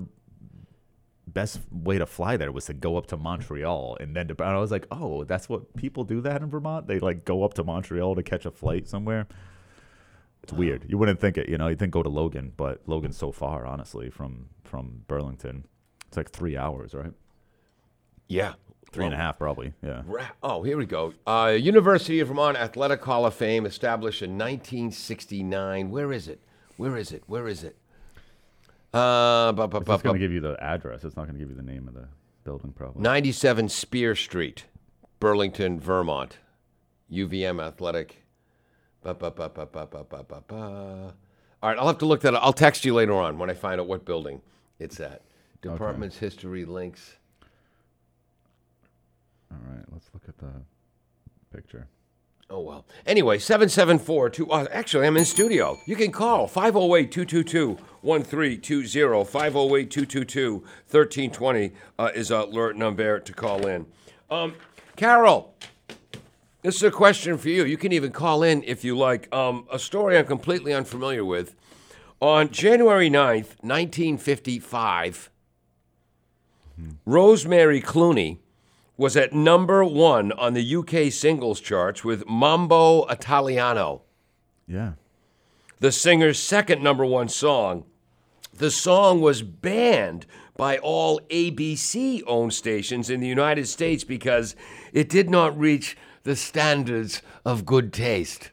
best 1.28 1.60
way 1.72 1.98
to 1.98 2.06
fly 2.06 2.38
there 2.38 2.52
was 2.52 2.66
to 2.66 2.74
go 2.74 2.98
up 2.98 3.08
to 3.08 3.18
Montreal 3.18 3.98
and 4.00 4.16
then 4.16 4.28
to 4.28 4.36
and 4.44 4.56
I 4.56 4.60
was 4.60 4.72
like, 4.72 4.88
"Oh, 4.92 5.24
that's 5.24 5.48
what 5.48 5.76
people 5.76 6.04
do 6.04 6.22
that 6.22 6.42
in 6.42 6.50
Vermont? 6.50 6.88
They 6.88 7.00
like 7.00 7.26
go 7.26 7.44
up 7.44 7.54
to 7.56 7.64
Montreal 7.64 8.16
to 8.16 8.24
catch 8.24 8.46
a 8.46 8.52
flight 8.52 8.88
somewhere?" 8.88 9.28
It's 10.44 10.54
weird. 10.54 10.86
You 10.88 10.98
wouldn't 10.98 11.20
think 11.20 11.38
it, 11.38 11.50
you 11.50 11.58
know. 11.58 11.68
You 11.68 11.76
think 11.76 11.92
go 11.92 12.02
to 12.02 12.10
Logan, 12.10 12.54
but 12.56 12.82
Logan's 12.88 13.18
so 13.18 13.32
far, 13.32 13.66
honestly, 13.66 14.10
from 14.10 14.50
from 14.64 15.04
Burlington. 15.08 15.66
It's 16.08 16.18
like 16.18 16.32
3 16.32 16.58
hours, 16.58 16.94
right? 16.94 17.14
Yeah. 18.28 18.54
Three 18.92 19.06
and 19.06 19.14
a 19.14 19.18
half, 19.18 19.38
probably. 19.38 19.74
Yeah. 19.84 20.02
Oh, 20.42 20.64
here 20.64 20.78
we 20.78 20.86
go. 20.86 21.14
Uh, 21.28 21.56
University 21.60 22.20
of 22.22 22.30
Vermont 22.30 22.58
Athletic 22.58 23.04
Hall 23.04 23.26
of 23.26 23.36
Fame 23.36 23.66
established 23.66 24.22
in 24.22 24.32
1969. 24.32 25.92
Where 25.92 26.12
is 26.12 26.28
it? 26.28 26.40
Where 26.78 26.98
is 26.98 27.12
it? 27.12 27.24
Where 27.28 27.48
is 27.48 27.64
it? 27.64 27.78
Uh, 28.92 29.54
it's 29.56 30.02
going 30.02 30.16
to 30.16 30.20
give 30.20 30.32
you 30.32 30.40
the 30.40 30.58
address. 30.60 31.04
It's 31.04 31.16
not 31.16 31.26
going 31.28 31.36
to 31.36 31.40
give 31.40 31.50
you 31.50 31.56
the 31.56 31.62
name 31.62 31.88
of 31.88 31.94
the 31.94 32.08
building, 32.44 32.72
probably. 32.72 33.04
97 33.04 33.70
Spear 33.70 34.16
Street, 34.16 34.66
Burlington, 35.20 35.80
Vermont. 35.80 36.38
UVM 37.12 37.62
Athletic. 37.62 38.24
All 41.62 41.70
right, 41.70 41.78
I'll 41.78 41.88
have 41.88 41.98
to 42.00 42.06
look 42.06 42.22
that 42.22 42.34
up. 42.34 42.44
I'll 42.44 42.54
text 42.54 42.86
you 42.86 42.94
later 42.94 43.14
on 43.14 43.38
when 43.38 43.50
I 43.50 43.54
find 43.54 43.80
out 43.80 43.88
what 43.88 44.06
building 44.06 44.42
it's 44.80 45.00
at. 45.00 45.22
Department's 45.62 46.18
okay. 46.18 46.26
History 46.26 46.66
Links. 46.66 47.18
All 49.52 49.60
right, 49.68 49.84
let's 49.92 50.10
look 50.14 50.24
at 50.28 50.38
the 50.38 50.52
picture. 51.52 51.88
Oh, 52.52 52.62
well. 52.62 52.86
Anyway, 53.06 53.38
774 53.38 54.32
2. 54.32 54.52
Uh, 54.52 54.66
actually, 54.72 55.06
I'm 55.06 55.18
in 55.18 55.26
studio. 55.26 55.80
You 55.86 55.96
can 55.96 56.12
call 56.12 56.48
508 56.48 57.12
222 57.12 57.78
1320. 58.02 59.26
508 59.26 59.92
222 59.92 60.54
1320 60.56 61.72
uh, 62.00 62.10
is 62.16 62.32
a 62.32 62.38
alert 62.38 62.76
number 62.76 63.20
to 63.20 63.34
call 63.34 63.68
in. 63.68 63.86
Um, 64.32 64.56
Carol, 64.96 65.54
this 66.64 66.76
is 66.76 66.84
a 66.84 66.92
question 66.92 67.38
for 67.38 67.50
you. 67.50 67.66
You 67.66 67.78
can 67.78 67.92
even 67.92 68.12
call 68.12 68.42
in 68.42 68.64
if 68.64 68.84
you 68.84 68.98
like. 68.98 69.34
Um, 69.34 69.68
a 69.72 69.78
story 69.78 70.18
I'm 70.18 70.26
completely 70.26 70.74
unfamiliar 70.74 71.24
with. 71.24 71.56
On 72.20 72.50
January 72.50 73.10
9th, 73.10 73.62
1955, 73.62 75.30
Rosemary 77.06 77.82
Clooney 77.82 78.40
was 79.00 79.16
at 79.16 79.32
number 79.32 79.82
one 79.82 80.34
on 80.34 80.54
the 80.54 80.76
UK 80.76 81.10
singles 81.10 81.62
charts 81.62 82.04
with 82.04 82.28
Mambo 82.28 83.06
Italiano, 83.06 84.02
Yeah. 84.68 84.92
the 85.80 85.94
singer's 85.94 86.38
second 86.38 86.84
number 86.84 87.06
one 87.06 87.30
song. 87.30 87.86
The 88.54 88.70
song 88.70 89.22
was 89.22 89.42
banned 89.42 90.26
by 90.58 90.80
all 90.80 91.22
ABC 91.30 92.22
owned 92.28 92.54
stations 92.54 93.10
in 93.10 93.22
the 93.22 93.28
United 93.28 93.70
States 93.70 94.04
because 94.04 94.54
it 94.92 95.08
did 95.08 95.30
not 95.30 95.58
reach 95.58 95.96
the 96.24 96.36
standards 96.36 97.22
of 97.46 97.66
good 97.66 97.94
taste. 97.94 98.52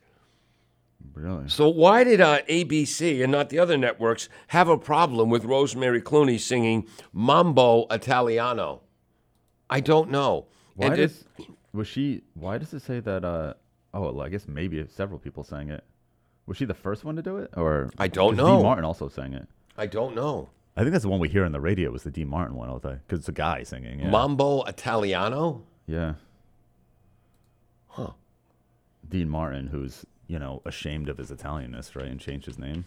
Really? 1.12 1.48
So, 1.48 1.68
why 1.68 2.04
did 2.04 2.20
uh, 2.20 2.42
ABC 2.48 3.20
and 3.20 3.32
not 3.32 3.48
the 3.48 3.58
other 3.58 3.76
networks 3.76 4.28
have 4.48 4.68
a 4.68 4.78
problem 4.78 5.28
with 5.28 5.44
Rosemary 5.44 6.00
Clooney 6.00 6.38
singing 6.38 6.86
Mambo 7.12 7.86
Italiano? 7.90 8.82
I 9.70 9.80
don't 9.80 10.10
know. 10.10 10.46
Why 10.74 10.86
And 10.86 10.94
it- 10.94 10.98
does 10.98 11.24
was 11.72 11.86
she? 11.88 12.22
Why 12.34 12.58
does 12.58 12.72
it 12.72 12.80
say 12.82 13.00
that? 13.00 13.24
Uh, 13.24 13.54
oh, 13.92 14.00
well, 14.00 14.20
I 14.22 14.28
guess 14.28 14.46
maybe 14.48 14.84
several 14.88 15.18
people 15.18 15.44
sang 15.44 15.70
it. 15.70 15.84
Was 16.46 16.56
she 16.56 16.64
the 16.64 16.74
first 16.74 17.04
one 17.04 17.16
to 17.16 17.22
do 17.22 17.38
it, 17.38 17.50
or 17.56 17.90
I 17.98 18.08
don't 18.08 18.36
know. 18.36 18.56
Dean 18.56 18.62
Martin 18.62 18.84
also 18.84 19.08
sang 19.08 19.34
it. 19.34 19.48
I 19.76 19.86
don't 19.86 20.14
know. 20.14 20.48
I 20.76 20.82
think 20.82 20.92
that's 20.92 21.02
the 21.02 21.08
one 21.08 21.20
we 21.20 21.28
hear 21.28 21.44
on 21.44 21.52
the 21.52 21.60
radio. 21.60 21.90
Was 21.90 22.02
the 22.04 22.10
Dean 22.10 22.28
Martin 22.28 22.54
one 22.56 22.68
all 22.68 22.78
the 22.78 23.00
because 23.06 23.20
it's 23.20 23.28
a 23.28 23.32
guy 23.32 23.62
singing. 23.62 24.00
Yeah. 24.00 24.10
Mambo 24.10 24.62
Italiano. 24.64 25.64
Yeah. 25.86 26.14
Huh. 27.88 28.10
Dean 29.08 29.28
Martin, 29.28 29.66
who's 29.68 30.04
you 30.26 30.38
know 30.38 30.62
ashamed 30.64 31.08
of 31.08 31.18
his 31.18 31.30
Italianness, 31.30 31.94
right, 31.96 32.06
and 32.08 32.20
changed 32.20 32.46
his 32.46 32.58
name, 32.58 32.84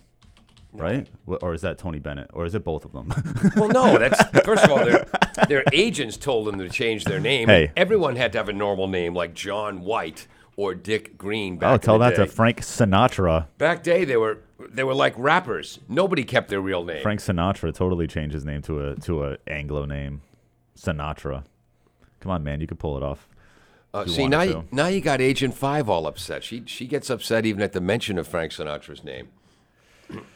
right? 0.72 1.08
Or 1.26 1.54
is 1.54 1.62
that 1.62 1.78
Tony 1.78 2.00
Bennett, 2.00 2.30
or 2.34 2.46
is 2.46 2.56
it 2.56 2.64
both 2.64 2.86
of 2.86 2.92
them? 2.92 3.14
Well, 3.56 3.70
no. 3.70 3.98
That's 3.98 4.24
first 4.46 4.64
of 4.66 4.72
all, 4.72 4.78
their 4.86 5.06
their 5.48 5.64
agents 5.72 6.18
told 6.18 6.48
them 6.48 6.60
to 6.60 6.70
change 6.70 7.06
their 7.06 7.20
name. 7.20 7.48
Hey. 7.48 7.72
Everyone 7.76 8.16
had 8.16 8.32
to 8.34 8.38
have 8.38 8.50
a 8.50 8.54
normal 8.54 8.88
name 8.88 9.14
like 9.14 9.34
John 9.34 9.82
White 9.82 10.28
or 10.56 10.76
Dick 10.76 11.18
Green. 11.18 11.58
Back 11.58 11.74
oh, 11.74 11.78
tell 11.78 12.00
that 12.00 12.16
to. 12.16 12.28
Frank 12.28 12.62
Sinatra. 12.62 13.48
Back 13.58 13.84
day, 13.84 14.04
they 14.04 14.18
were 14.18 14.40
they 14.70 14.84
were 14.84 14.94
like 14.94 15.14
rappers. 15.18 15.80
Nobody 15.88 16.24
kept 16.24 16.50
their 16.50 16.62
real 16.62 16.84
name. 16.84 17.02
Frank 17.02 17.22
Sinatra 17.22 17.74
totally 17.74 18.08
changed 18.08 18.34
his 18.34 18.46
name 18.46 18.62
to 18.64 18.90
a 18.90 18.96
to 18.98 19.24
a 19.24 19.38
Anglo 19.48 19.86
name, 19.86 20.22
Sinatra. 20.78 21.46
Come 22.20 22.32
on, 22.32 22.44
man, 22.44 22.60
you 22.60 22.68
could 22.68 22.80
pull 22.80 22.98
it 22.98 23.04
off. 23.04 23.30
Uh, 23.94 24.06
see 24.06 24.28
now, 24.28 24.42
you, 24.42 24.68
now 24.72 24.88
you 24.88 25.02
got 25.02 25.20
Agent 25.22 25.56
Five 25.56 25.90
all 25.90 26.06
upset. 26.06 26.44
She 26.44 26.64
she 26.66 26.86
gets 26.86 27.10
upset 27.10 27.46
even 27.46 27.62
at 27.62 27.72
the 27.72 27.82
mention 27.82 28.18
of 28.18 28.28
Frank 28.28 28.52
Sinatra's 28.52 29.04
name. 29.04 29.30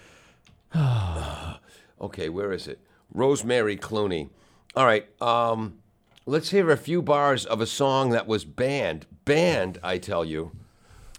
okay, 2.02 2.30
where 2.30 2.54
is 2.54 2.68
it? 2.68 2.80
Rosemary 3.14 3.78
Clooney. 3.78 4.30
All 4.76 4.86
right, 4.86 5.06
um, 5.22 5.78
let's 6.26 6.50
hear 6.50 6.72
a 6.72 6.78
few 6.78 7.04
bars 7.04 7.46
of 7.46 7.62
a 7.62 7.68
song 7.68 8.10
that 8.10 8.26
was 8.26 8.44
banned, 8.44 9.06
banned, 9.24 9.80
I 9.84 10.00
tell 10.00 10.26
you, 10.26 10.52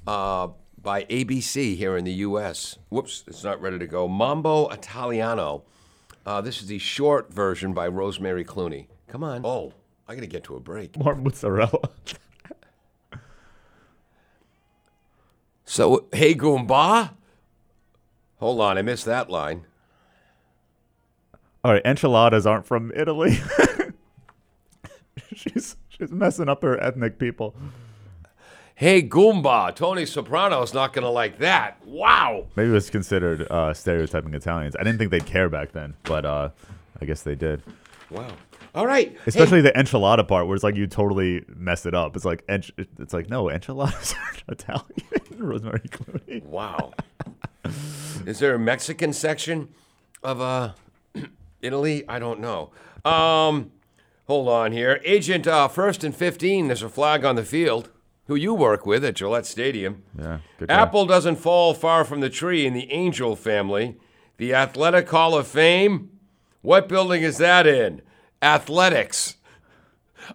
uh, 0.09 0.49
by 0.83 1.05
ABC 1.05 1.77
here 1.77 1.97
in 1.97 2.05
the 2.05 2.13
U.S. 2.15 2.79
Whoops, 2.89 3.23
it's 3.29 3.45
not 3.45 3.61
ready 3.63 3.79
to 3.79 3.87
go. 3.87 4.09
Mambo 4.09 4.69
Italiano. 4.71 5.63
Uh, 6.27 6.41
this 6.41 6.63
is 6.63 6.67
the 6.67 6.79
short 6.79 7.33
version 7.33 7.73
by 7.73 7.87
Rosemary 7.87 8.45
Clooney. 8.45 8.87
Come 9.07 9.23
on. 9.23 9.43
Oh, 9.45 9.73
I 10.09 10.15
got 10.15 10.23
to 10.23 10.27
get 10.27 10.43
to 10.45 10.57
a 10.57 10.61
break. 10.61 10.97
More 11.03 11.15
mozzarella. 11.15 11.91
So, 15.65 16.07
hey, 16.13 16.35
Goomba. 16.35 17.11
Hold 18.39 18.61
on, 18.61 18.79
I 18.79 18.83
missed 18.83 19.07
that 19.07 19.31
line. 19.31 19.65
All 21.65 21.73
right, 21.73 21.83
enchiladas 21.85 22.47
aren't 22.47 22.67
from 22.67 22.93
Italy. 22.95 23.39
she's 25.35 25.77
she's 25.89 26.13
messing 26.13 26.49
up 26.49 26.63
her 26.63 26.79
ethnic 26.79 27.19
people. 27.19 27.55
Hey, 28.75 29.03
Goomba. 29.03 29.75
Tony 29.75 30.05
Soprano's 30.05 30.75
not 30.75 30.93
going 30.93 31.05
to 31.05 31.09
like 31.09 31.39
that. 31.39 31.79
Wow. 31.87 32.49
Maybe 32.57 32.71
it 32.71 32.73
was 32.73 32.91
considered 32.91 33.47
uh, 33.51 33.73
stereotyping 33.73 34.35
Italians. 34.35 34.75
I 34.79 34.83
didn't 34.83 34.99
think 34.99 35.13
they'd 35.13 35.25
care 35.25 35.49
back 35.49 35.71
then, 35.73 35.95
but 36.03 36.25
uh, 36.25 36.51
I 37.01 37.05
guess 37.05 37.23
they 37.23 37.37
did. 37.37 37.63
Wow. 38.11 38.33
All 38.75 38.85
right. 38.87 39.17
Especially 39.27 39.61
the 39.61 39.71
enchilada 39.71 40.27
part, 40.27 40.49
where 40.49 40.57
it's 40.57 40.65
like 40.65 40.75
you 40.75 40.89
totally 40.89 41.45
mess 41.55 41.87
it 41.87 41.95
up. 41.95 42.17
It's 42.17 42.25
like 42.25 42.45
ench- 42.49 42.73
it's 42.99 43.15
like 43.15 43.31
no 43.31 43.49
enchiladas 43.49 44.13
are 44.49 44.53
Italian. 44.53 44.85
Rosemary 45.39 45.89
Clooney. 45.89 46.43
Wow. 46.43 46.93
Is 48.27 48.41
there 48.41 48.55
a 48.55 48.59
Mexican 48.59 49.13
section 49.13 49.69
of 50.25 50.41
uh, 50.41 50.73
Italy? 51.65 52.05
I 52.09 52.19
don't 52.19 52.41
know. 52.41 52.71
Um, 53.05 53.73
hold 54.27 54.49
on 54.49 54.73
here. 54.73 55.01
Agent 55.05 55.47
uh, 55.47 55.69
First 55.69 56.05
and 56.05 56.15
15, 56.15 56.69
there's 56.69 56.83
a 56.83 56.89
flag 56.89 57.25
on 57.25 57.37
the 57.37 57.45
field. 57.45 57.91
Who 58.27 58.37
you 58.37 58.55
work 58.55 58.87
with 58.87 59.05
at 59.05 59.17
Gillette 59.17 59.45
Stadium. 59.45 60.03
Yeah, 60.19 60.39
guy. 60.59 60.67
Apple 60.75 61.05
doesn't 61.05 61.37
fall 61.37 61.75
far 61.75 62.05
from 62.05 62.21
the 62.21 62.31
tree 62.31 62.65
in 62.65 62.73
the 62.73 62.91
Angel 62.91 63.37
family. 63.37 63.97
The 64.39 64.55
Athletic 64.55 65.11
Hall 65.11 65.37
of 65.37 65.47
Fame? 65.47 66.11
What 66.63 66.89
building 66.89 67.23
is 67.23 67.37
that 67.37 67.67
in? 67.67 68.01
Athletics. 68.41 69.37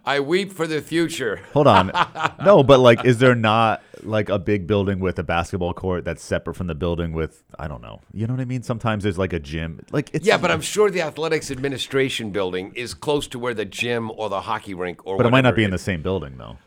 I 0.05 0.19
weep 0.19 0.53
for 0.53 0.67
the 0.67 0.81
future. 0.81 1.41
Hold 1.53 1.65
on. 1.65 1.91
no, 2.45 2.61
but 2.61 2.79
like, 2.79 3.05
is 3.05 3.17
there 3.17 3.33
not 3.33 3.81
like 4.03 4.29
a 4.29 4.39
big 4.39 4.67
building 4.67 4.99
with 4.99 5.19
a 5.19 5.23
basketball 5.23 5.73
court 5.73 6.05
that's 6.05 6.23
separate 6.23 6.55
from 6.55 6.67
the 6.67 6.75
building 6.75 7.13
with 7.13 7.43
I 7.57 7.67
don't 7.67 7.81
know. 7.81 8.01
You 8.13 8.27
know 8.27 8.33
what 8.33 8.41
I 8.41 8.45
mean? 8.45 8.63
Sometimes 8.63 9.03
there's 9.03 9.17
like 9.17 9.33
a 9.33 9.39
gym. 9.39 9.81
Like 9.91 10.09
it's 10.13 10.25
Yeah, 10.25 10.37
but 10.37 10.51
I'm 10.51 10.61
sure 10.61 10.89
the 10.89 11.01
athletics 11.01 11.51
administration 11.51 12.31
building 12.31 12.71
is 12.75 12.93
close 12.93 13.27
to 13.29 13.39
where 13.39 13.53
the 13.53 13.65
gym 13.65 14.11
or 14.11 14.29
the 14.29 14.41
hockey 14.41 14.73
rink 14.73 15.05
or 15.05 15.17
But 15.17 15.25
it 15.25 15.31
might 15.31 15.41
not 15.41 15.55
be 15.55 15.63
in 15.63 15.71
the 15.71 15.77
same 15.77 16.01
building 16.01 16.37
though. 16.37 16.57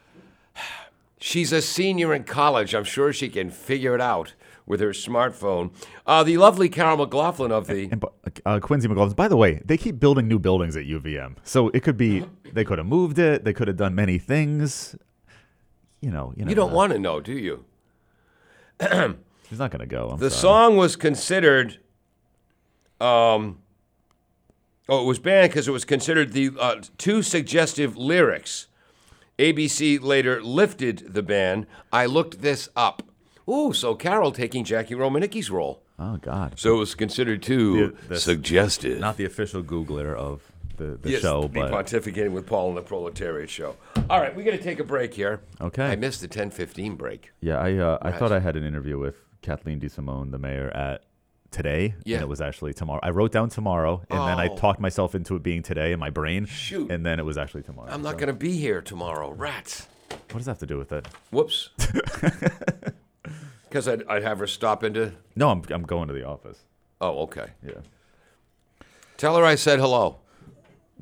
She's 1.18 1.52
a 1.52 1.62
senior 1.62 2.12
in 2.14 2.24
college. 2.24 2.74
I'm 2.74 2.84
sure 2.84 3.12
she 3.12 3.28
can 3.28 3.50
figure 3.50 3.94
it 3.94 4.00
out 4.00 4.34
with 4.66 4.80
her 4.80 4.90
smartphone. 4.90 5.70
Uh, 6.06 6.22
the 6.22 6.36
lovely 6.36 6.68
Carol 6.68 6.96
McLaughlin 6.96 7.52
of 7.52 7.66
the 7.66 7.88
And 7.90 8.00
bu- 8.00 8.08
uh, 8.44 8.60
Quincy 8.60 8.88
McLaughlin. 8.88 9.14
By 9.14 9.28
the 9.28 9.36
way, 9.36 9.60
they 9.64 9.76
keep 9.76 9.98
building 10.00 10.28
new 10.28 10.38
buildings 10.38 10.76
at 10.76 10.84
UVM, 10.84 11.36
so 11.42 11.68
it 11.68 11.82
could 11.82 11.96
be 11.96 12.24
they 12.52 12.64
could 12.64 12.78
have 12.78 12.86
moved 12.86 13.18
it. 13.18 13.44
They 13.44 13.52
could 13.52 13.68
have 13.68 13.76
done 13.76 13.94
many 13.94 14.18
things. 14.18 14.96
You 16.02 16.10
know, 16.10 16.34
you, 16.36 16.44
know 16.44 16.48
You 16.50 16.54
don't 16.54 16.72
want 16.72 16.92
to 16.92 16.98
know, 16.98 17.20
do 17.20 17.32
you? 17.32 17.64
he's 19.48 19.58
not 19.58 19.70
gonna 19.70 19.86
go. 19.86 20.10
I'm 20.10 20.18
The 20.18 20.30
sorry. 20.30 20.40
song 20.70 20.76
was 20.76 20.96
considered. 20.96 21.78
Um, 23.00 23.60
oh, 24.88 25.02
it 25.02 25.06
was 25.06 25.18
banned 25.18 25.50
because 25.50 25.68
it 25.68 25.70
was 25.70 25.84
considered 25.84 26.32
the 26.32 26.50
uh, 26.58 26.82
too 26.98 27.22
suggestive 27.22 27.96
lyrics. 27.96 28.66
ABC 29.38 30.00
later 30.02 30.42
lifted 30.42 31.14
the 31.14 31.22
ban. 31.22 31.66
I 31.92 32.06
looked 32.06 32.42
this 32.42 32.68
up. 32.76 33.02
Ooh, 33.48 33.72
so 33.72 33.94
Carol 33.94 34.30
taking 34.32 34.64
Jackie 34.64 34.94
Romanicki's 34.94 35.50
role. 35.50 35.82
Oh 35.98 36.16
God. 36.16 36.58
So 36.58 36.74
it 36.74 36.78
was 36.78 36.94
considered 36.94 37.42
too 37.42 37.96
The- 38.02 38.08
the- 38.14 38.20
suggestive. 38.20 38.98
Not 38.98 39.16
the 39.16 39.24
official 39.24 39.62
Googler 39.62 40.14
of 40.16 40.51
the, 40.76 40.98
the 41.00 41.10
Yes, 41.10 41.22
show, 41.22 41.48
be 41.48 41.60
but 41.60 41.70
pontificating 41.72 42.30
with 42.32 42.46
Paul 42.46 42.68
and 42.68 42.76
the 42.76 42.82
Proletariat 42.82 43.50
Show. 43.50 43.76
All 44.10 44.20
right, 44.20 44.34
we 44.34 44.42
got 44.44 44.52
to 44.52 44.62
take 44.62 44.80
a 44.80 44.84
break 44.84 45.14
here. 45.14 45.40
Okay. 45.60 45.84
I 45.84 45.96
missed 45.96 46.20
the 46.20 46.28
ten 46.28 46.50
fifteen 46.50 46.96
break. 46.96 47.30
yeah, 47.40 47.58
I 47.58 47.76
uh, 47.76 47.98
I 48.02 48.10
Right. 48.10 48.18
thought 48.18 48.32
I 48.32 48.40
had 48.40 48.56
an 48.56 48.64
interview 48.64 48.98
with 48.98 49.16
Cathleen 49.42 49.80
DeSimone, 49.80 50.30
the 50.30 50.38
mayor, 50.38 50.68
at 50.70 51.04
today, 51.50 51.94
Yeah. 52.04 52.16
and 52.16 52.22
it 52.22 52.28
was 52.28 52.40
actually 52.40 52.72
tomorrow. 52.72 53.00
I 53.02 53.10
wrote 53.10 53.32
down 53.32 53.48
tomorrow, 53.50 54.02
and 54.10 54.18
then 54.20 54.38
I 54.40 54.48
Oh. 54.48 54.56
talked 54.56 54.80
myself 54.80 55.14
into 55.14 55.36
it 55.36 55.42
being 55.42 55.62
today 55.62 55.92
in 55.92 55.98
my 55.98 56.08
brain. 56.10 56.46
Shoot. 56.46 56.90
And 56.90 57.04
then 57.04 57.18
it 57.18 57.24
was 57.24 57.36
actually 57.36 57.62
tomorrow. 57.62 57.90
I'm 57.92 58.02
not 58.02 58.16
going 58.16 58.28
to 58.28 58.32
be 58.32 58.56
here 58.56 58.80
tomorrow. 58.80 59.32
Rats. 59.32 59.86
What 60.08 60.38
does 60.38 60.46
that 60.46 60.52
have 60.52 60.58
to 60.60 60.66
do 60.66 60.78
with 60.78 60.92
it? 60.92 61.06
Whoops. 61.30 61.70
Because 63.68 63.88
I'd, 63.88 64.06
I'd 64.06 64.22
have 64.22 64.38
her 64.38 64.46
stop 64.46 64.84
into. 64.84 65.12
No, 65.34 65.48
I'm 65.48 65.62
I'm 65.70 65.82
going 65.84 66.06
to 66.08 66.12
the 66.14 66.26
office. 66.26 66.58
Oh, 67.00 67.22
okay. 67.22 67.46
Yeah. 67.66 67.80
Tell 69.16 69.34
her 69.36 69.44
I 69.46 69.54
said 69.54 69.78
hello. 69.78 70.18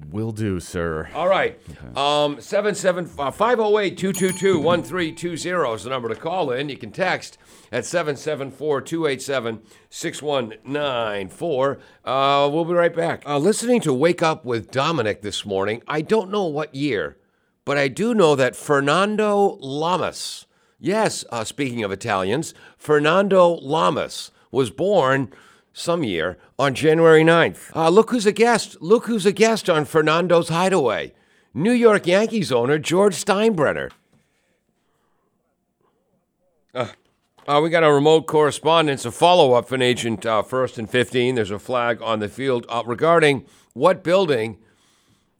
Will 0.08 0.32
do, 0.32 0.58
sir. 0.60 1.08
All 1.14 1.28
right. 1.28 1.60
Um, 1.96 2.40
77 2.40 3.10
uh, 3.18 3.30
508 3.30 3.96
222 3.98 4.58
1320 4.58 5.74
is 5.74 5.84
the 5.84 5.90
number 5.90 6.08
to 6.08 6.14
call 6.16 6.50
in. 6.50 6.68
You 6.68 6.76
can 6.76 6.90
text 6.90 7.38
at 7.70 7.84
774 7.84 8.80
287 8.80 9.60
6194. 9.90 11.78
Uh, 12.04 12.48
We'll 12.52 12.64
be 12.64 12.72
right 12.72 12.94
back. 12.94 13.22
Uh, 13.26 13.38
listening 13.38 13.80
to 13.82 13.92
Wake 13.92 14.22
Up 14.22 14.44
with 14.44 14.70
Dominic 14.70 15.22
this 15.22 15.44
morning, 15.46 15.82
I 15.86 16.00
don't 16.00 16.30
know 16.30 16.44
what 16.46 16.74
year, 16.74 17.16
but 17.64 17.76
I 17.78 17.88
do 17.88 18.14
know 18.14 18.34
that 18.34 18.56
Fernando 18.56 19.58
Lamas, 19.60 20.46
yes, 20.78 21.24
uh, 21.30 21.44
speaking 21.44 21.84
of 21.84 21.92
Italians, 21.92 22.54
Fernando 22.76 23.48
Lamas 23.48 24.30
was 24.50 24.70
born 24.70 25.32
some 25.72 26.04
year 26.04 26.38
on 26.58 26.74
January 26.74 27.22
9th. 27.22 27.74
Uh, 27.74 27.88
look 27.88 28.10
who's 28.10 28.26
a 28.26 28.32
guest. 28.32 28.80
Look 28.80 29.06
who's 29.06 29.26
a 29.26 29.32
guest 29.32 29.70
on 29.70 29.84
Fernando's 29.84 30.48
Hideaway. 30.48 31.12
New 31.54 31.72
York 31.72 32.06
Yankees 32.06 32.52
owner 32.52 32.78
George 32.78 33.14
Steinbrenner. 33.14 33.90
Uh, 36.72 36.88
uh, 37.48 37.60
we 37.60 37.70
got 37.70 37.82
a 37.82 37.92
remote 37.92 38.26
correspondence, 38.26 39.04
a 39.04 39.10
follow 39.10 39.54
up 39.54 39.68
from 39.68 39.82
Agent 39.82 40.24
uh, 40.24 40.42
First 40.42 40.78
and 40.78 40.88
15. 40.88 41.34
There's 41.34 41.50
a 41.50 41.58
flag 41.58 42.00
on 42.00 42.20
the 42.20 42.28
field 42.28 42.64
uh, 42.68 42.82
regarding 42.86 43.44
what 43.72 44.04
building 44.04 44.58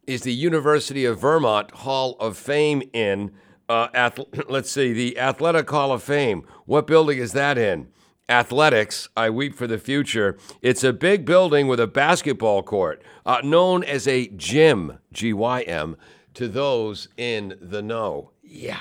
is 0.07 0.23
the 0.23 0.33
University 0.33 1.05
of 1.05 1.21
Vermont 1.21 1.71
Hall 1.71 2.17
of 2.19 2.37
Fame 2.37 2.83
in? 2.93 3.33
Uh, 3.69 3.89
ath- 3.95 4.19
let's 4.49 4.71
see, 4.71 4.93
the 4.93 5.19
Athletic 5.19 5.71
Hall 5.71 5.93
of 5.93 6.03
Fame. 6.03 6.45
What 6.67 6.87
building 6.87 7.19
is 7.19 7.33
that 7.33 7.57
in? 7.57 7.89
Athletics, 8.31 9.09
I 9.17 9.29
weep 9.29 9.57
for 9.57 9.67
the 9.67 9.77
future. 9.77 10.39
It's 10.63 10.85
a 10.85 10.93
big 10.93 11.25
building 11.25 11.67
with 11.67 11.81
a 11.81 11.87
basketball 11.89 12.63
court, 12.63 13.03
uh, 13.27 13.41
known 13.43 13.83
as 13.83 14.07
a 14.07 14.29
gym, 14.29 14.99
G 15.13 15.33
Y 15.33 15.63
M, 15.63 15.97
to 16.35 16.47
those 16.47 17.09
in 17.17 17.59
the 17.61 17.83
know. 17.83 18.31
Yeah. 18.43 18.79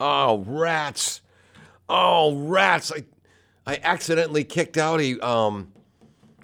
Oh, 0.00 0.44
rats. 0.46 1.20
Oh, 1.88 2.36
rats. 2.36 2.92
I, 2.92 3.04
I 3.64 3.80
accidentally 3.82 4.44
kicked 4.44 4.76
out 4.76 5.00
a 5.00 5.18
um, 5.24 5.72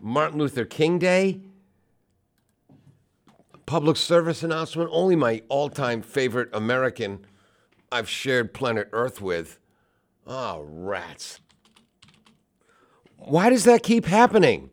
Martin 0.01 0.39
Luther 0.39 0.65
King 0.65 0.99
Day 0.99 1.41
Public 3.67 3.97
service 3.97 4.43
announcement 4.43 4.91
only 4.93 5.17
my 5.17 5.41
all 5.49 5.71
time 5.71 6.03
favorite 6.03 6.51
American 6.53 7.25
I've 7.93 8.09
shared 8.09 8.55
planet 8.55 8.89
Earth 8.93 9.21
with. 9.21 9.59
Ah, 10.27 10.61
rats. 10.63 11.41
Why 13.19 13.51
does 13.51 13.65
that 13.65 13.83
keep 13.83 14.07
happening? 14.07 14.71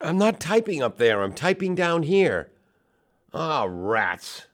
I'm 0.00 0.16
not 0.18 0.40
typing 0.40 0.82
up 0.82 0.96
there, 0.96 1.22
I'm 1.22 1.34
typing 1.34 1.74
down 1.74 2.04
here. 2.04 2.50
Ah, 3.34 3.66
rats. 3.68 4.46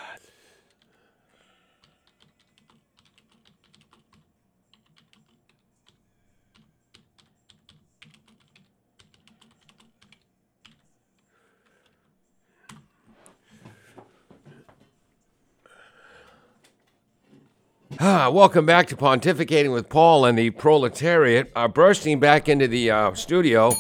Ah, 18.03 18.31
welcome 18.31 18.65
back 18.65 18.87
to 18.87 18.97
Pontificating 18.97 19.75
with 19.75 19.91
Paul 19.91 20.25
and 20.25 20.39
the 20.39 20.49
Proletariat. 20.49 21.53
Uh, 21.55 21.69
bursting 21.69 22.19
back 22.19 22.49
into 22.49 22.67
the 22.67 22.91
uh, 22.91 23.13
studio, 23.13 23.73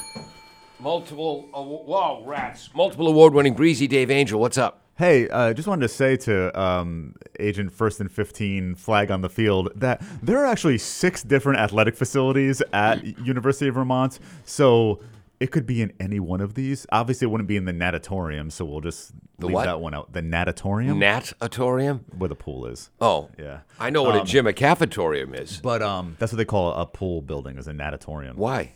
multiple, 0.78 1.48
uh, 1.54 1.62
whoa, 1.62 2.22
rats, 2.26 2.68
multiple 2.74 3.08
award 3.08 3.32
winning 3.32 3.54
Breezy 3.54 3.88
Dave 3.88 4.10
Angel. 4.10 4.38
What's 4.38 4.58
up? 4.58 4.82
Hey, 4.98 5.26
uh, 5.30 5.54
just 5.54 5.66
wanted 5.66 5.80
to 5.80 5.88
say 5.88 6.18
to 6.18 6.60
um, 6.60 7.14
Agent 7.38 7.72
First 7.72 7.98
and 8.00 8.12
15 8.12 8.74
flag 8.74 9.10
on 9.10 9.22
the 9.22 9.30
field 9.30 9.70
that 9.76 10.02
there 10.22 10.36
are 10.36 10.46
actually 10.46 10.76
six 10.76 11.22
different 11.22 11.58
athletic 11.58 11.96
facilities 11.96 12.60
at 12.74 13.02
University 13.24 13.68
of 13.68 13.76
Vermont. 13.76 14.18
So 14.44 15.00
it 15.40 15.50
could 15.50 15.64
be 15.66 15.80
in 15.80 15.92
any 15.98 16.20
one 16.20 16.42
of 16.42 16.54
these. 16.54 16.86
Obviously, 16.92 17.24
it 17.24 17.30
wouldn't 17.30 17.48
be 17.48 17.56
in 17.56 17.64
the 17.64 17.72
natatorium, 17.72 18.50
so 18.50 18.66
we'll 18.66 18.82
just 18.82 19.12
leave 19.38 19.54
what? 19.54 19.64
that 19.64 19.80
one 19.80 19.94
out. 19.94 20.12
The 20.12 20.20
natatorium, 20.20 20.98
Natatorium? 20.98 22.04
where 22.16 22.28
the 22.28 22.36
pool 22.36 22.66
is. 22.66 22.90
Oh, 23.00 23.30
Yeah. 23.38 23.60
I 23.78 23.88
know 23.88 24.02
what 24.02 24.20
a 24.20 24.24
gym, 24.24 24.46
a 24.46 24.52
cafetorium 24.52 25.34
is. 25.34 25.58
But 25.62 25.80
um, 25.80 26.16
that's 26.18 26.30
what 26.30 26.36
they 26.36 26.44
call 26.44 26.74
a 26.74 26.84
pool 26.84 27.22
building, 27.22 27.56
is 27.56 27.66
a 27.66 27.72
natatorium. 27.72 28.36
Why? 28.36 28.72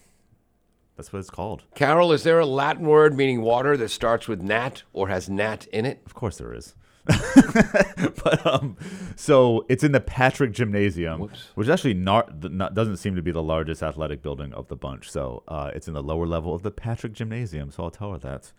That's 0.97 1.13
what 1.13 1.19
it's 1.19 1.31
called. 1.31 1.65
Carol, 1.75 2.13
is 2.13 2.23
there 2.23 2.39
a 2.39 2.47
Latin 2.47 2.87
word 2.87 3.15
meaning 3.17 3.43
water 3.43 3.77
that 3.77 3.91
starts 3.91 4.27
with 4.27 4.41
nat 4.41 4.85
or 4.93 5.09
has 5.09 5.29
nat 5.29 5.67
in 5.67 5.85
it? 5.85 6.01
Of 6.07 6.15
course 6.15 6.39
there 6.39 6.55
is. 6.55 6.75
but 7.07 8.47
um, 8.47 8.77
so 9.17 9.65
it's 9.69 9.85
in 9.85 9.93
the 9.93 10.01
Patrick 10.01 10.53
Gymnasium, 10.53 11.21
Whoops. 11.21 11.49
which 11.55 11.69
actually 11.69 11.95
not, 11.95 12.43
not 12.51 12.75
doesn't 12.75 12.97
seem 12.97 13.15
to 13.17 13.23
be 13.23 13.31
the 13.31 13.43
largest 13.43 13.83
athletic 13.83 14.23
building 14.23 14.53
of 14.55 14.69
the 14.69 14.77
bunch. 14.77 15.11
So 15.11 15.43
uh, 15.49 15.71
it's 15.75 15.87
in 15.87 15.95
the 15.95 16.03
lower 16.03 16.27
level 16.27 16.55
of 16.55 16.63
the 16.63 16.71
Patrick 16.71 17.13
Gymnasium. 17.13 17.71
So 17.71 17.85
I'll 17.85 17.91
tell 17.91 18.13
her 18.13 18.19
that. 18.19 18.53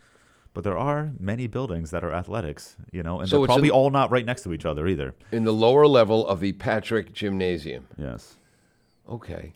But 0.53 0.63
there 0.63 0.77
are 0.77 1.11
many 1.19 1.47
buildings 1.47 1.91
that 1.91 2.03
are 2.03 2.13
athletics, 2.13 2.77
you 2.91 3.03
know, 3.03 3.19
and 3.19 3.27
So 3.27 3.38
they're 3.38 3.43
it's 3.45 3.49
in- 3.49 3.55
probably 3.55 3.72
all 3.72 3.89
not 3.89 4.09
right 4.11 4.26
next 4.26 4.43
to 4.43 4.53
each 4.53 4.65
other 4.65 4.88
either. 4.88 5.13
In 5.31 5.43
the 5.43 5.51
lower 5.51 5.85
level 5.88 6.26
of 6.27 6.39
the 6.39 6.53
Patrick 6.53 7.11
Gymnasium. 7.13 7.88
Yes. 7.97 8.35
Okay. 9.09 9.51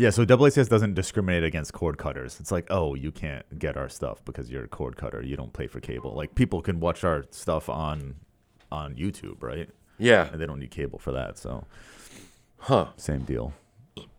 Yeah, 0.00 0.08
so 0.08 0.24
AACS 0.24 0.70
doesn't 0.70 0.94
discriminate 0.94 1.44
against 1.44 1.74
cord 1.74 1.98
cutters. 1.98 2.40
It's 2.40 2.50
like, 2.50 2.66
oh, 2.70 2.94
you 2.94 3.12
can't 3.12 3.44
get 3.58 3.76
our 3.76 3.90
stuff 3.90 4.24
because 4.24 4.50
you're 4.50 4.64
a 4.64 4.68
cord 4.68 4.96
cutter. 4.96 5.20
You 5.22 5.36
don't 5.36 5.52
pay 5.52 5.66
for 5.66 5.78
cable. 5.78 6.14
Like 6.14 6.34
people 6.34 6.62
can 6.62 6.80
watch 6.80 7.04
our 7.04 7.26
stuff 7.28 7.68
on 7.68 8.14
on 8.72 8.94
YouTube, 8.94 9.42
right? 9.42 9.68
Yeah. 9.98 10.30
And 10.32 10.40
they 10.40 10.46
don't 10.46 10.58
need 10.58 10.70
cable 10.70 10.98
for 10.98 11.12
that. 11.12 11.36
So 11.36 11.66
Huh. 12.60 12.86
same 12.96 13.24
deal. 13.24 13.52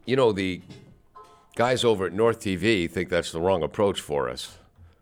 You 0.05 0.15
know, 0.15 0.31
the 0.31 0.61
guys 1.55 1.83
over 1.83 2.05
at 2.05 2.13
North 2.13 2.41
TV 2.41 2.87
think 2.87 3.09
that's 3.09 3.31
the 3.31 3.41
wrong 3.41 3.63
approach 3.63 3.99
for 4.01 4.29
us. 4.29 4.59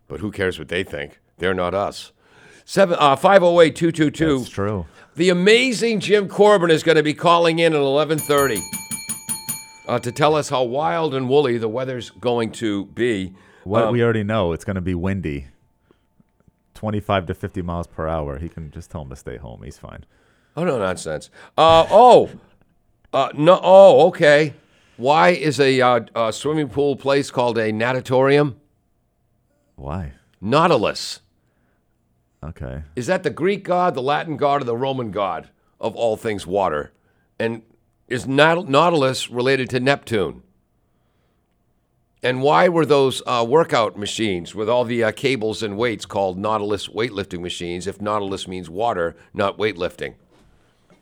But 0.07 0.21
who 0.21 0.31
cares 0.31 0.57
what 0.57 0.69
they 0.69 0.85
think? 0.85 1.19
They're 1.39 1.53
not 1.53 1.73
us. 1.73 2.13
Seven, 2.63 2.95
uh, 2.97 3.17
508-222. 3.17 4.37
That's 4.37 4.49
true. 4.49 4.85
The 5.17 5.29
amazing 5.29 5.99
Jim 5.99 6.29
Corbin 6.29 6.71
is 6.71 6.83
going 6.83 6.95
to 6.95 7.03
be 7.03 7.13
calling 7.13 7.59
in 7.59 7.73
at 7.73 7.81
11:30 7.81 8.88
uh, 9.89 9.99
to 9.99 10.11
tell 10.11 10.35
us 10.35 10.49
how 10.49 10.63
wild 10.63 11.13
and 11.15 11.27
woolly 11.27 11.57
the 11.57 11.67
weather's 11.67 12.11
going 12.11 12.51
to 12.53 12.85
be. 12.85 13.33
What 13.63 13.85
Um, 13.85 13.93
we 13.93 14.03
already 14.03 14.23
know, 14.23 14.53
it's 14.53 14.63
going 14.63 14.75
to 14.75 14.81
be 14.81 14.95
windy. 14.95 15.47
25 16.75 17.25
to 17.25 17.33
50 17.33 17.61
miles 17.61 17.87
per 17.87 18.07
hour. 18.07 18.37
He 18.37 18.47
can 18.47 18.71
just 18.71 18.89
tell 18.91 19.01
him 19.01 19.09
to 19.09 19.15
stay 19.15 19.37
home. 19.37 19.63
He's 19.63 19.77
fine. 19.77 20.05
oh 20.55 20.63
no, 20.63 20.77
nonsense. 20.77 21.29
Uh, 21.57 21.85
oh, 21.89 22.29
uh, 23.13 23.29
no. 23.35 23.59
Oh, 23.61 24.07
okay. 24.07 24.53
Why 24.95 25.29
is 25.29 25.59
a, 25.59 25.81
uh, 25.81 26.01
a 26.15 26.31
swimming 26.31 26.69
pool 26.69 26.95
place 26.95 27.31
called 27.31 27.57
a 27.57 27.71
natatorium? 27.71 28.59
Why? 29.75 30.13
Nautilus. 30.39 31.21
Okay. 32.43 32.83
Is 32.95 33.07
that 33.07 33.23
the 33.23 33.29
Greek 33.29 33.63
god, 33.63 33.93
the 33.95 34.01
Latin 34.01 34.37
god, 34.37 34.61
or 34.61 34.65
the 34.65 34.77
Roman 34.77 35.11
god 35.11 35.49
of 35.81 35.95
all 35.95 36.15
things 36.15 36.45
water? 36.45 36.91
And 37.39 37.61
is 38.09 38.27
Nautilus 38.27 39.29
related 39.29 39.69
to 39.71 39.79
Neptune? 39.79 40.43
And 42.21 42.41
why 42.41 42.67
were 42.67 42.85
those 42.85 43.21
uh, 43.25 43.45
workout 43.47 43.97
machines 43.97 44.53
with 44.53 44.67
all 44.67 44.83
the 44.83 45.03
uh, 45.05 45.11
cables 45.13 45.63
and 45.63 45.77
weights 45.77 46.05
called 46.05 46.37
Nautilus 46.37 46.89
weightlifting 46.89 47.39
machines 47.39 47.87
if 47.87 48.01
Nautilus 48.01 48.45
means 48.47 48.69
water, 48.69 49.15
not 49.33 49.57
weightlifting? 49.57 50.15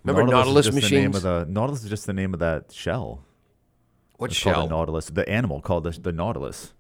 Remember 0.03 0.29
Nautilus, 0.31 0.67
is 0.67 0.75
just 0.75 0.89
The 0.89 0.95
name 0.95 1.11
machines? 1.11 1.25
of 1.25 1.47
the, 1.47 1.51
Nautilus 1.51 1.83
is 1.83 1.89
just 1.89 2.05
the 2.05 2.13
name 2.13 2.33
of 2.35 2.39
that 2.39 2.71
shell. 2.71 3.23
what 4.17 4.29
It's 4.29 4.39
shell? 4.39 4.67
a 4.67 4.69
Nautilus. 4.69 5.07
The 5.07 5.27
animal 5.27 5.59
called 5.59 5.85
the, 5.85 5.91
the 5.91 6.11
Nautilus. 6.11 6.73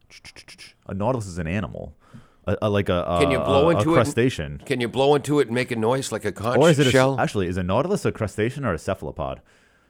A 0.85 0.93
Nautilus 0.93 1.25
is 1.25 1.39
an 1.39 1.47
animal. 1.47 1.95
A, 2.45 2.57
a- 2.61 2.69
like 2.69 2.89
a, 2.89 3.03
a, 3.07 3.19
Can 3.21 3.31
you 3.31 3.39
blow 3.39 3.69
a, 3.69 3.77
into 3.77 3.89
a 3.89 3.93
it? 3.93 3.95
crustacean. 3.95 4.61
Can 4.65 4.79
you 4.79 4.87
blow 4.87 5.15
into 5.15 5.39
it 5.39 5.47
and 5.47 5.55
make 5.55 5.71
a 5.71 5.75
noise 5.75 6.11
like 6.11 6.23
a 6.25 6.31
conch 6.31 6.57
Or 6.59 6.69
is 6.69 6.77
it 6.79 6.87
a, 6.87 6.91
shell? 6.91 7.19
actually 7.19 7.47
is 7.47 7.57
a 7.57 7.63
Nautilus 7.63 8.05
a 8.05 8.11
crustacean 8.11 8.63
or 8.63 8.73
a 8.73 8.77
cephalopod? 8.77 9.41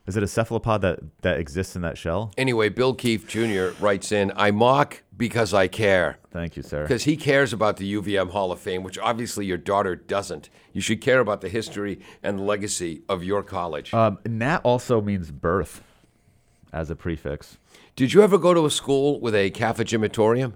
Is 0.08 0.16
it 0.16 0.24
a 0.24 0.28
cephalopod 0.28 0.82
that, 0.82 1.00
that 1.22 1.38
exists 1.38 1.76
in 1.76 1.82
that 1.82 1.98
shell? 1.98 2.32
anyway, 2.38 2.70
Bill 2.70 2.94
Keefe 2.94 3.28
Jr. 3.28 3.70
writes 3.82 4.14
in, 4.14 4.32
I 4.38 4.52
mock 4.52 5.04
because 5.16 5.54
I 5.54 5.68
care. 5.68 6.18
Thank 6.32 6.56
you, 6.56 6.64
sir. 6.64 6.84
Because 6.84 7.04
he 7.04 7.18
cares 7.18 7.52
about 7.52 7.76
the 7.76 7.94
UVM 7.96 8.32
Hall 8.32 8.52
of 8.54 8.60
Fame, 8.60 8.84
which 8.84 8.98
obviously 8.98 9.46
your 9.46 9.58
daughter 9.58 9.96
doesn't. 9.96 10.50
You 10.72 10.80
should 10.80 11.02
care 11.02 11.20
about 11.20 11.42
the 11.42 11.50
history 11.50 12.00
and 12.24 12.46
legacy 12.46 13.02
of 13.10 13.24
your 13.24 13.44
college. 13.44 13.94
Um, 13.94 14.20
Nat 14.26 14.62
also 14.64 15.02
means 15.02 15.32
birth 15.32 15.84
as 16.72 16.90
a 16.90 16.96
prefix. 16.96 17.58
Did 17.98 18.14
you 18.14 18.22
ever 18.22 18.38
go 18.38 18.54
to 18.54 18.66
a 18.66 18.72
school 18.72 19.20
with 19.20 19.36
a 19.36 19.52
cafegimatorium? 19.52 20.54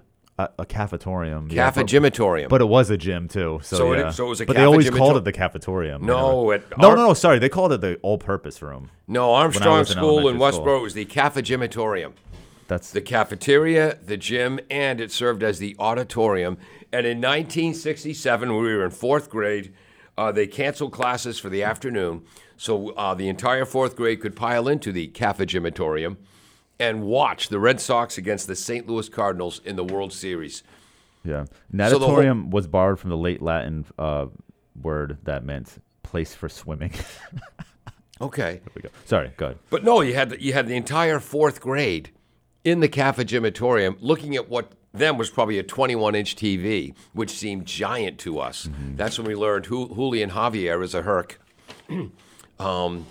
A, 0.58 0.62
a 0.62 0.66
cafetorium. 0.66 1.52
yeah, 1.52 1.70
but- 1.70 2.48
But 2.48 2.60
it 2.60 2.68
was 2.68 2.90
a 2.90 2.96
gym 2.96 3.28
too. 3.28 3.60
So, 3.62 3.76
So 3.76 3.92
it- 3.92 3.98
yeah. 3.98 4.10
so 4.10 4.26
it 4.26 4.28
was 4.30 4.40
a 4.40 4.46
But 4.46 4.56
they 4.56 4.64
always 4.64 4.90
called 4.90 5.16
it 5.16 5.24
the 5.24 5.32
cafetorium. 5.32 6.02
No, 6.02 6.50
it- 6.50 6.64
no, 6.78 6.88
our- 6.90 6.96
no, 6.96 7.06
no. 7.08 7.14
Sorry, 7.14 7.38
they 7.38 7.48
called 7.48 7.72
it 7.72 7.80
the 7.80 7.98
all-purpose 8.02 8.62
room. 8.62 8.90
no, 9.06 9.32
Armstrong 9.34 9.80
in 9.80 9.84
School 9.86 10.28
in. 10.28 10.38
Westboro 10.38 10.82
was 10.82 10.94
the 10.94 11.04
cafegimatorium. 11.04 12.12
That's 12.68 12.90
The 12.90 13.00
cafeteria, 13.02 13.98
the 14.04 14.16
gym, 14.16 14.58
and 14.70 15.00
it 15.00 15.10
served 15.12 15.42
as 15.42 15.58
the 15.58 15.76
auditorium. 15.78 16.56
And 16.92 17.06
in 17.06 17.20
1967, 17.20 18.54
when 18.54 18.62
we 18.64 18.74
were 18.74 18.84
in 18.84 18.90
fourth 18.90 19.28
grade, 19.30 19.72
uh, 20.16 20.32
they 20.32 20.46
canceled 20.46 20.92
classes 20.92 21.38
for 21.38 21.48
the 21.48 21.62
afternoon. 21.62 22.22
So 22.56 22.90
uh, 22.90 23.14
the 23.14 23.28
entire 23.28 23.64
fourth 23.64 23.96
grade 23.96 24.20
could 24.20 24.36
pile 24.36 24.68
into 24.68 24.92
the 24.92 25.08
Caffa 25.08 25.44
Gymatorium 25.46 26.16
and 26.82 27.02
watch 27.02 27.48
the 27.48 27.60
Red 27.60 27.80
Sox 27.80 28.18
against 28.18 28.48
the 28.48 28.56
St. 28.56 28.88
Louis 28.88 29.08
Cardinals 29.08 29.60
in 29.64 29.76
the 29.76 29.84
World 29.84 30.12
Series. 30.12 30.64
Yeah. 31.24 31.44
So 31.44 31.48
whole- 31.48 32.08
Natatorium 32.08 32.50
was 32.50 32.66
borrowed 32.66 32.98
from 32.98 33.10
the 33.10 33.16
late 33.16 33.40
Latin 33.40 33.86
uh, 33.96 34.26
word 34.80 35.18
that 35.22 35.44
meant 35.44 35.80
place 36.02 36.34
for 36.34 36.48
swimming. 36.48 36.92
Okay. 38.20 38.60
There 38.64 38.72
we 38.76 38.82
go. 38.82 38.88
Sorry, 39.04 39.32
go 39.36 39.46
ahead. 39.46 39.58
But 39.68 39.82
no, 39.82 40.00
you 40.00 40.14
had 40.14 40.30
the, 40.30 40.40
you 40.40 40.52
had 40.52 40.68
the 40.68 40.76
entire 40.76 41.18
fourth 41.18 41.60
grade 41.60 42.10
in 42.62 42.78
the 42.78 42.88
Caffa 42.88 43.24
Gymatorium 43.24 43.96
looking 43.98 44.36
at 44.36 44.48
what 44.48 44.70
then 44.94 45.16
was 45.18 45.28
probably 45.28 45.58
a 45.58 45.64
21 45.64 46.14
inch 46.14 46.36
TV, 46.36 46.94
which 47.14 47.30
seemed 47.30 47.66
giant 47.66 48.18
to 48.20 48.38
us. 48.38 48.68
That's 48.94 49.18
when 49.18 49.26
we 49.26 49.34
learned 49.34 49.66
who, 49.66 49.92
Julian 49.92 50.30
Javier 50.30 50.84
is 50.84 50.94
a 50.94 51.02
Herc. 51.02 51.40
um, 52.60 53.06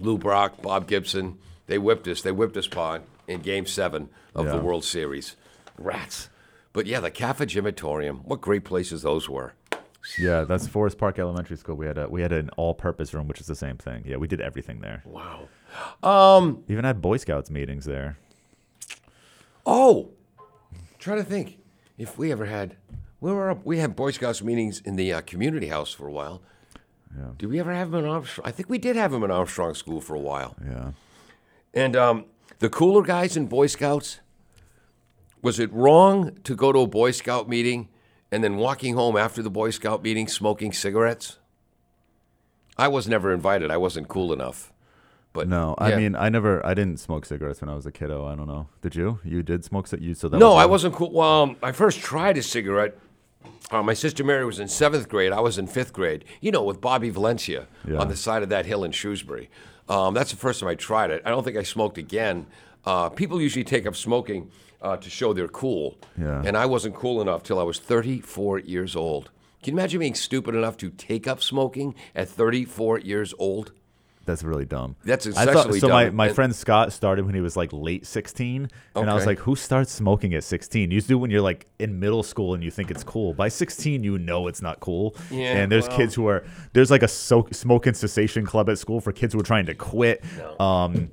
Lou 0.00 0.16
Brock, 0.16 0.62
Bob 0.62 0.86
Gibson, 0.88 1.36
they 1.68 1.78
whipped 1.78 2.08
us. 2.08 2.20
They 2.22 2.32
whipped 2.32 2.56
us, 2.56 2.66
Pond, 2.66 3.04
in 3.28 3.40
Game 3.40 3.66
Seven 3.66 4.08
of 4.34 4.46
the 4.46 4.58
World 4.58 4.84
Series. 4.84 5.36
Rats. 5.78 6.28
But 6.72 6.86
yeah, 6.86 7.00
the 7.00 7.10
Caffa 7.10 7.46
Gymatorium. 7.46 8.24
What 8.24 8.40
great 8.40 8.64
places 8.64 9.02
those 9.02 9.28
were. 9.28 9.54
Yeah, 10.18 10.44
that's 10.44 10.66
Forest 10.66 10.96
Park 10.98 11.18
Elementary 11.18 11.56
School. 11.56 11.76
We 11.76 11.86
had 11.86 11.98
a 11.98 12.08
we 12.08 12.22
had 12.22 12.32
an 12.32 12.50
all-purpose 12.56 13.12
room, 13.14 13.28
which 13.28 13.40
is 13.40 13.46
the 13.46 13.54
same 13.54 13.76
thing. 13.76 14.04
Yeah, 14.06 14.16
we 14.16 14.26
did 14.26 14.40
everything 14.40 14.80
there. 14.80 15.02
Wow. 15.04 15.48
Um. 16.02 16.64
Even 16.68 16.84
had 16.84 17.00
Boy 17.00 17.18
Scouts 17.18 17.50
meetings 17.50 17.84
there. 17.84 18.16
Oh, 19.66 20.10
try 20.98 21.14
to 21.16 21.24
think 21.24 21.58
if 21.98 22.16
we 22.16 22.32
ever 22.32 22.46
had. 22.46 22.76
We 23.20 23.32
were 23.32 23.50
up. 23.50 23.66
We 23.66 23.78
had 23.78 23.96
Boy 23.96 24.12
Scouts 24.12 24.42
meetings 24.42 24.80
in 24.80 24.96
the 24.96 25.12
uh, 25.12 25.20
community 25.22 25.66
house 25.66 25.92
for 25.92 26.06
a 26.06 26.12
while. 26.12 26.40
Yeah. 27.16 27.30
Did 27.36 27.50
we 27.50 27.58
ever 27.58 27.74
have 27.74 27.90
them 27.90 28.04
in 28.04 28.10
Armstrong? 28.10 28.46
I 28.46 28.52
think 28.52 28.70
we 28.70 28.78
did 28.78 28.96
have 28.96 29.10
them 29.10 29.24
in 29.24 29.30
Armstrong 29.30 29.74
School 29.74 30.00
for 30.00 30.14
a 30.14 30.20
while. 30.20 30.56
Yeah. 30.64 30.92
And 31.74 31.94
um, 31.96 32.24
the 32.58 32.68
cooler 32.68 33.02
guys 33.02 33.36
in 33.36 33.46
Boy 33.46 33.66
Scouts. 33.66 34.20
Was 35.40 35.60
it 35.60 35.72
wrong 35.72 36.36
to 36.44 36.56
go 36.56 36.72
to 36.72 36.80
a 36.80 36.86
Boy 36.86 37.12
Scout 37.12 37.48
meeting 37.48 37.88
and 38.32 38.42
then 38.42 38.56
walking 38.56 38.94
home 38.94 39.16
after 39.16 39.40
the 39.42 39.50
Boy 39.50 39.70
Scout 39.70 40.02
meeting 40.02 40.26
smoking 40.26 40.72
cigarettes? 40.72 41.38
I 42.76 42.88
was 42.88 43.06
never 43.08 43.32
invited. 43.32 43.70
I 43.70 43.76
wasn't 43.76 44.08
cool 44.08 44.32
enough. 44.32 44.72
But 45.32 45.46
No, 45.48 45.74
I 45.78 45.90
yeah. 45.90 45.96
mean, 45.96 46.16
I 46.16 46.28
never, 46.28 46.64
I 46.66 46.74
didn't 46.74 46.98
smoke 46.98 47.24
cigarettes 47.24 47.60
when 47.60 47.68
I 47.68 47.74
was 47.74 47.86
a 47.86 47.92
kiddo. 47.92 48.26
I 48.26 48.34
don't 48.34 48.46
know. 48.48 48.68
Did 48.82 48.96
you? 48.96 49.20
You 49.24 49.42
did 49.42 49.64
smoke 49.64 49.86
cigarettes? 49.86 50.06
You 50.08 50.14
so 50.14 50.28
that 50.28 50.38
No, 50.38 50.54
was 50.54 50.62
I 50.62 50.66
wasn't 50.66 50.94
cool. 50.94 51.12
Well, 51.12 51.42
um, 51.42 51.56
I 51.62 51.70
first 51.70 52.00
tried 52.00 52.36
a 52.38 52.42
cigarette. 52.42 52.98
Uh, 53.70 53.82
my 53.82 53.94
sister 53.94 54.24
Mary 54.24 54.44
was 54.44 54.58
in 54.58 54.66
seventh 54.66 55.08
grade. 55.08 55.30
I 55.30 55.40
was 55.40 55.58
in 55.58 55.66
fifth 55.66 55.92
grade. 55.92 56.24
You 56.40 56.50
know, 56.50 56.62
with 56.64 56.80
Bobby 56.80 57.10
Valencia 57.10 57.68
Yeah. 57.86 57.98
on 57.98 58.08
the 58.08 58.16
side 58.16 58.42
of 58.42 58.48
that 58.48 58.66
hill 58.66 58.82
in 58.82 58.90
Shrewsbury. 58.90 59.50
Um, 59.88 60.14
that's 60.14 60.30
the 60.30 60.36
first 60.36 60.60
time 60.60 60.68
I 60.68 60.74
tried 60.74 61.10
it. 61.10 61.22
I 61.24 61.30
don't 61.30 61.44
think 61.44 61.56
I 61.56 61.62
smoked 61.62 61.98
again. 61.98 62.46
Uh, 62.84 63.08
people 63.08 63.40
usually 63.40 63.64
take 63.64 63.86
up 63.86 63.96
smoking 63.96 64.50
uh, 64.82 64.96
to 64.96 65.10
show 65.10 65.32
they're 65.32 65.48
cool. 65.48 65.98
Yeah. 66.16 66.42
And 66.44 66.56
I 66.56 66.66
wasn't 66.66 66.94
cool 66.94 67.20
enough 67.20 67.42
till 67.42 67.58
I 67.58 67.62
was 67.62 67.78
34 67.78 68.60
years 68.60 68.94
old. 68.94 69.30
Can 69.62 69.74
you 69.74 69.78
imagine 69.78 69.98
being 70.00 70.14
stupid 70.14 70.54
enough 70.54 70.76
to 70.78 70.90
take 70.90 71.26
up 71.26 71.42
smoking 71.42 71.94
at 72.14 72.28
34 72.28 73.00
years 73.00 73.34
old? 73.38 73.72
That's 74.28 74.44
really 74.44 74.64
dumb. 74.64 74.94
That's 75.04 75.26
I 75.36 75.46
thought 75.46 75.74
so. 75.74 75.88
My, 75.88 76.04
dumb. 76.04 76.14
my 76.14 76.26
And- 76.26 76.34
friend 76.36 76.54
Scott 76.54 76.92
started 76.92 77.26
when 77.26 77.34
he 77.34 77.40
was 77.40 77.56
like 77.56 77.72
late 77.72 78.06
sixteen, 78.06 78.68
and 78.94 79.10
I 79.10 79.14
was 79.14 79.26
like, 79.26 79.40
"Who 79.40 79.56
starts 79.56 79.90
smoking 79.90 80.34
at 80.34 80.44
16? 80.44 80.90
You 80.90 80.94
used 80.94 81.06
to 81.08 81.14
do 81.14 81.18
when 81.18 81.30
you're 81.30 81.40
like 81.40 81.66
in 81.80 81.98
middle 81.98 82.22
school 82.22 82.54
and 82.54 82.62
you 82.62 82.70
think 82.70 82.90
it's 82.90 83.02
cool. 83.02 83.34
By 83.34 83.48
sixteen, 83.48 84.04
you 84.04 84.18
know 84.18 84.46
it's 84.46 84.62
not 84.62 84.78
cool. 84.80 85.16
Yeah, 85.30 85.56
and 85.56 85.72
there's 85.72 85.88
well- 85.88 85.96
kids 85.96 86.14
who 86.14 86.28
are 86.28 86.44
there's 86.74 86.90
like 86.90 87.02
a 87.02 87.08
so- 87.08 87.48
smoking 87.50 87.94
cessation 87.94 88.46
club 88.46 88.68
at 88.70 88.78
school 88.78 89.00
for 89.00 89.10
kids 89.12 89.32
who 89.34 89.40
are 89.40 89.44
trying 89.44 89.66
to 89.66 89.74
quit. 89.74 90.22
Um, 90.60 91.10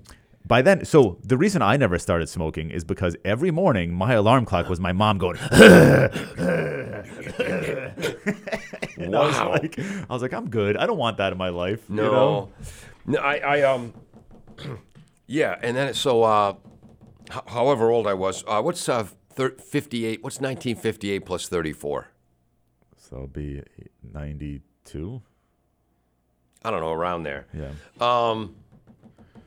by 0.47 0.61
then, 0.61 0.85
so 0.85 1.17
the 1.23 1.37
reason 1.37 1.63
I 1.63 1.75
never 1.75 1.97
started 1.97 2.29
smoking 2.29 2.69
is 2.69 2.83
because 2.83 3.15
every 3.25 3.49
morning 3.49 3.91
my 3.91 4.13
alarm 4.13 4.45
clock 4.45 4.69
was 4.69 4.79
my 4.79 4.91
mom 4.93 5.17
going. 5.17 5.37
And 8.97 9.13
I 9.15 9.25
was 9.27 9.37
like, 9.39 9.77
I 9.79 10.05
was 10.13 10.21
like, 10.21 10.33
I'm 10.33 10.49
good. 10.49 10.77
I 10.77 10.85
don't 10.85 10.97
want 10.97 11.17
that 11.17 11.31
in 11.33 11.37
my 11.37 11.49
life. 11.49 11.81
you 11.89 11.95
No, 11.95 12.11
know? 12.11 12.49
No, 13.06 13.19
I, 13.19 13.38
I 13.38 13.61
um, 13.61 13.94
yeah, 15.27 15.57
and 15.61 15.76
then 15.77 15.94
so, 15.94 16.23
uh, 16.23 16.56
h- 17.32 17.41
however 17.48 17.90
old 17.91 18.07
I 18.07 18.14
was, 18.14 18.44
uh, 18.48 18.61
what's 18.61 18.88
uh, 18.90 19.07
thir- 19.34 19.52
fifty-eight? 19.57 20.23
What's 20.23 20.41
nineteen 20.41 20.76
fifty-eight 20.76 21.26
plus 21.26 21.48
thirty-four? 21.48 22.07
So 22.98 23.15
it'll 23.18 23.27
be 23.27 23.61
92. 24.14 25.22
I 26.64 26.72
don't 26.72 26.80
know, 26.82 26.91
around 26.91 27.22
there. 27.23 27.45
Yeah. 27.53 27.69
Um, 28.02 28.56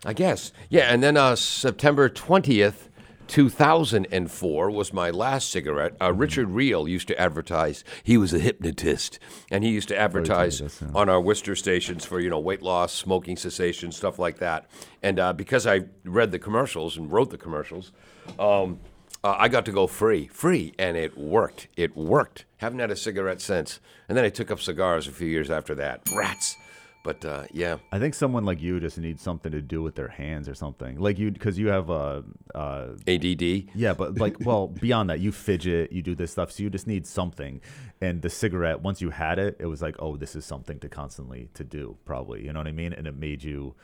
I 0.04 0.12
guess, 0.12 0.52
yeah, 0.70 0.92
and 0.92 1.02
then 1.02 1.16
uh, 1.16 1.34
September 1.34 2.08
twentieth. 2.08 2.87
2004 3.28 4.70
was 4.70 4.92
my 4.92 5.10
last 5.10 5.50
cigarette. 5.50 5.94
Uh, 6.00 6.12
Richard 6.12 6.48
Reel 6.48 6.88
used 6.88 7.08
to 7.08 7.20
advertise. 7.20 7.84
He 8.02 8.16
was 8.16 8.32
a 8.34 8.38
hypnotist, 8.38 9.18
and 9.50 9.62
he 9.62 9.70
used 9.70 9.88
to 9.88 9.98
advertise 9.98 10.58
this, 10.58 10.82
yeah. 10.82 10.88
on 10.94 11.08
our 11.08 11.20
Worcester 11.20 11.54
stations 11.54 12.04
for 12.04 12.20
you 12.20 12.30
know 12.30 12.40
weight 12.40 12.62
loss, 12.62 12.92
smoking 12.92 13.36
cessation, 13.36 13.92
stuff 13.92 14.18
like 14.18 14.38
that. 14.38 14.68
And 15.02 15.20
uh, 15.20 15.32
because 15.32 15.66
I 15.66 15.82
read 16.04 16.32
the 16.32 16.38
commercials 16.38 16.96
and 16.96 17.12
wrote 17.12 17.30
the 17.30 17.38
commercials, 17.38 17.92
um, 18.38 18.80
uh, 19.22 19.34
I 19.38 19.48
got 19.48 19.64
to 19.66 19.72
go 19.72 19.86
free, 19.86 20.28
free, 20.28 20.74
and 20.78 20.96
it 20.96 21.18
worked. 21.18 21.68
It 21.76 21.96
worked. 21.96 22.44
Haven't 22.58 22.78
had 22.78 22.90
a 22.90 22.96
cigarette 22.96 23.40
since. 23.40 23.80
And 24.08 24.16
then 24.16 24.24
I 24.24 24.28
took 24.28 24.50
up 24.50 24.60
cigars 24.60 25.08
a 25.08 25.12
few 25.12 25.28
years 25.28 25.50
after 25.50 25.74
that. 25.76 26.02
Rats. 26.12 26.56
But 27.04 27.24
uh, 27.24 27.44
yeah, 27.52 27.78
I 27.92 27.98
think 27.98 28.14
someone 28.14 28.44
like 28.44 28.60
you 28.60 28.80
just 28.80 28.98
needs 28.98 29.22
something 29.22 29.50
to 29.52 29.62
do 29.62 29.82
with 29.82 29.94
their 29.94 30.08
hands 30.08 30.48
or 30.48 30.54
something. 30.54 30.98
Like 30.98 31.18
you, 31.18 31.30
because 31.30 31.58
you 31.58 31.68
have 31.68 31.88
a, 31.90 32.22
uh, 32.54 32.88
ADD. 33.06 33.42
yeah, 33.74 33.94
but 33.94 34.18
like, 34.18 34.36
well, 34.44 34.66
beyond 34.68 35.08
that, 35.10 35.20
you 35.20 35.32
fidget, 35.32 35.90
you 35.92 36.02
do 36.02 36.14
this 36.14 36.32
stuff, 36.32 36.50
so 36.52 36.62
you 36.62 36.70
just 36.70 36.86
need 36.86 37.06
something. 37.06 37.60
And 38.00 38.20
the 38.20 38.28
cigarette, 38.28 38.82
once 38.82 39.00
you 39.00 39.10
had 39.10 39.38
it, 39.38 39.56
it 39.58 39.66
was 39.66 39.80
like, 39.80 39.96
oh, 40.00 40.16
this 40.16 40.36
is 40.36 40.44
something 40.44 40.78
to 40.80 40.88
constantly 40.88 41.48
to 41.54 41.64
do, 41.64 41.96
probably. 42.04 42.44
You 42.44 42.52
know 42.52 42.60
what 42.60 42.66
I 42.68 42.72
mean? 42.72 42.92
And 42.92 43.06
it 43.06 43.16
made 43.16 43.42
you 43.42 43.74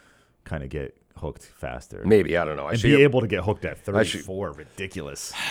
kind 0.45 0.63
of 0.63 0.69
get 0.69 0.95
hooked 1.17 1.45
faster. 1.45 2.03
Maybe 2.05 2.37
I 2.37 2.45
don't 2.45 2.57
know. 2.57 2.67
I 2.67 2.73
and 2.73 2.83
be 2.83 2.95
it- 2.95 3.05
able 3.05 3.21
to 3.23 3.27
get 3.27 3.45
hooked 3.45 3.65
at 3.65 3.79
should- 3.79 3.95
34, 3.95 4.53
ridiculous. 4.53 5.33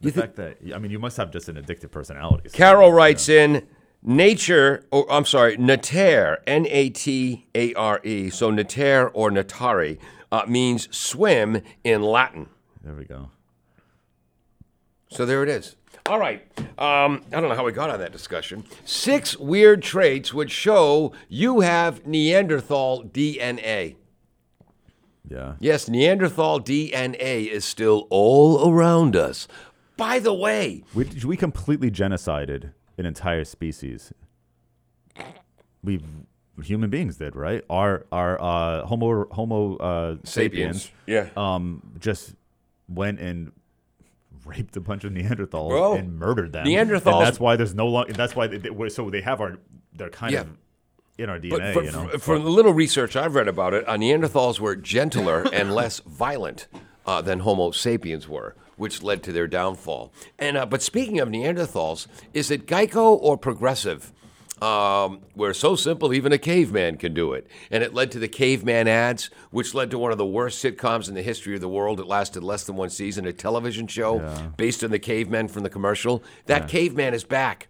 The 0.00 0.10
fact 0.10 0.34
that 0.34 0.58
I 0.74 0.78
mean, 0.78 0.90
you 0.90 0.98
must 0.98 1.16
have 1.16 1.30
just 1.30 1.48
an 1.48 1.54
addictive 1.54 1.92
personality. 1.92 2.48
so- 2.48 2.56
Carol 2.56 2.92
writes 2.92 3.28
in 3.28 3.64
nature, 4.02 4.84
or 4.90 5.10
I'm 5.10 5.24
sorry, 5.24 5.56
natere, 5.56 6.38
N 6.46 6.66
A 6.68 6.90
T 6.90 7.46
A 7.54 7.74
R 7.74 8.00
E. 8.04 8.30
So 8.30 8.50
natere 8.50 9.10
or 9.14 9.30
natari 9.30 9.98
uh, 10.30 10.42
means 10.46 10.94
swim 10.96 11.62
in 11.84 12.02
Latin. 12.02 12.48
There 12.82 12.94
we 12.94 13.04
go. 13.04 13.30
So 15.10 15.26
there 15.26 15.42
it 15.42 15.48
is. 15.48 15.76
All 16.06 16.18
right. 16.18 16.42
Um, 16.78 17.22
I 17.32 17.40
don't 17.40 17.48
know 17.48 17.54
how 17.54 17.64
we 17.64 17.70
got 17.72 17.90
on 17.90 18.00
that 18.00 18.10
discussion. 18.10 18.64
Six 18.84 19.36
weird 19.36 19.82
traits 19.82 20.34
which 20.34 20.50
show 20.50 21.12
you 21.28 21.60
have 21.60 22.06
Neanderthal 22.06 23.04
DNA. 23.04 23.94
Yeah. 25.28 25.54
Yes, 25.60 25.88
Neanderthal 25.88 26.60
DNA 26.60 27.48
is 27.48 27.64
still 27.64 28.08
all 28.10 28.68
around 28.68 29.14
us. 29.14 29.46
By 29.96 30.18
the 30.18 30.34
way, 30.34 30.82
We, 30.92 31.04
we 31.24 31.36
completely 31.36 31.90
genocided 31.90 32.72
an 32.98 33.06
entire 33.06 33.44
species. 33.44 34.12
We 35.82 36.00
human 36.62 36.90
beings 36.90 37.16
did, 37.16 37.34
right? 37.34 37.64
Our 37.68 38.06
our 38.12 38.40
uh, 38.40 38.86
Homo 38.86 39.26
Homo 39.30 39.76
uh, 39.78 40.16
sapiens, 40.24 40.90
Yeah. 41.06 41.28
um, 41.36 41.82
just 41.98 42.34
went 42.88 43.18
and 43.20 43.52
raped 44.44 44.76
a 44.76 44.80
bunch 44.80 45.04
of 45.04 45.12
Neanderthals 45.12 45.70
Well, 45.70 45.94
and 45.94 46.18
murdered 46.18 46.52
them. 46.52 46.66
Neanderthals- 46.66 47.14
And 47.18 47.26
that's 47.26 47.40
why 47.40 47.56
there's 47.56 47.74
no 47.74 47.86
long. 47.88 48.06
That's 48.08 48.36
why 48.36 48.46
they, 48.48 48.58
they, 48.58 48.88
so 48.88 49.10
they 49.10 49.20
have 49.22 49.40
our. 49.40 49.58
They're 49.94 50.10
kind 50.10 50.32
Yeah. 50.32 50.40
of 50.42 50.56
in 51.18 51.28
our 51.30 51.38
DNA. 51.38 51.50
But 51.50 51.74
for, 51.74 51.82
you 51.84 51.92
know. 51.92 52.08
for, 52.08 52.18
for 52.18 52.38
the 52.38 52.48
little 52.48 52.72
research 52.72 53.16
I've 53.16 53.34
read 53.34 53.48
about 53.48 53.74
it, 53.74 53.86
uh, 53.88 53.96
Neanderthals 53.96 54.60
were 54.60 54.76
gentler 54.76 55.44
and 55.52 55.74
less 55.74 56.00
violent 56.00 56.68
uh, 57.06 57.20
than 57.22 57.40
Homo 57.40 57.70
sapiens 57.72 58.28
were, 58.28 58.54
which 58.76 59.02
led 59.02 59.22
to 59.24 59.32
their 59.32 59.46
downfall. 59.46 60.12
And 60.38 60.56
uh, 60.56 60.66
but 60.66 60.82
speaking 60.82 61.20
of 61.20 61.28
Neanderthals, 61.28 62.06
is 62.32 62.50
it 62.50 62.66
Geico 62.66 63.18
or 63.20 63.36
Progressive? 63.36 64.12
Um, 64.60 65.22
where 65.34 65.52
so 65.54 65.74
simple 65.74 66.14
even 66.14 66.30
a 66.30 66.38
caveman 66.38 66.96
can 66.96 67.12
do 67.14 67.32
it, 67.32 67.48
and 67.68 67.82
it 67.82 67.94
led 67.94 68.12
to 68.12 68.20
the 68.20 68.28
caveman 68.28 68.86
ads, 68.86 69.28
which 69.50 69.74
led 69.74 69.90
to 69.90 69.98
one 69.98 70.12
of 70.12 70.18
the 70.18 70.24
worst 70.24 70.62
sitcoms 70.64 71.08
in 71.08 71.14
the 71.14 71.22
history 71.22 71.56
of 71.56 71.60
the 71.60 71.68
world. 71.68 71.98
It 71.98 72.06
lasted 72.06 72.44
less 72.44 72.62
than 72.62 72.76
one 72.76 72.90
season, 72.90 73.26
a 73.26 73.32
television 73.32 73.88
show 73.88 74.20
based 74.56 74.84
on 74.84 74.92
the 74.92 75.00
caveman 75.00 75.48
from 75.48 75.64
the 75.64 75.68
commercial. 75.70 76.22
That 76.46 76.68
caveman 76.68 77.12
is 77.12 77.24
back. 77.24 77.66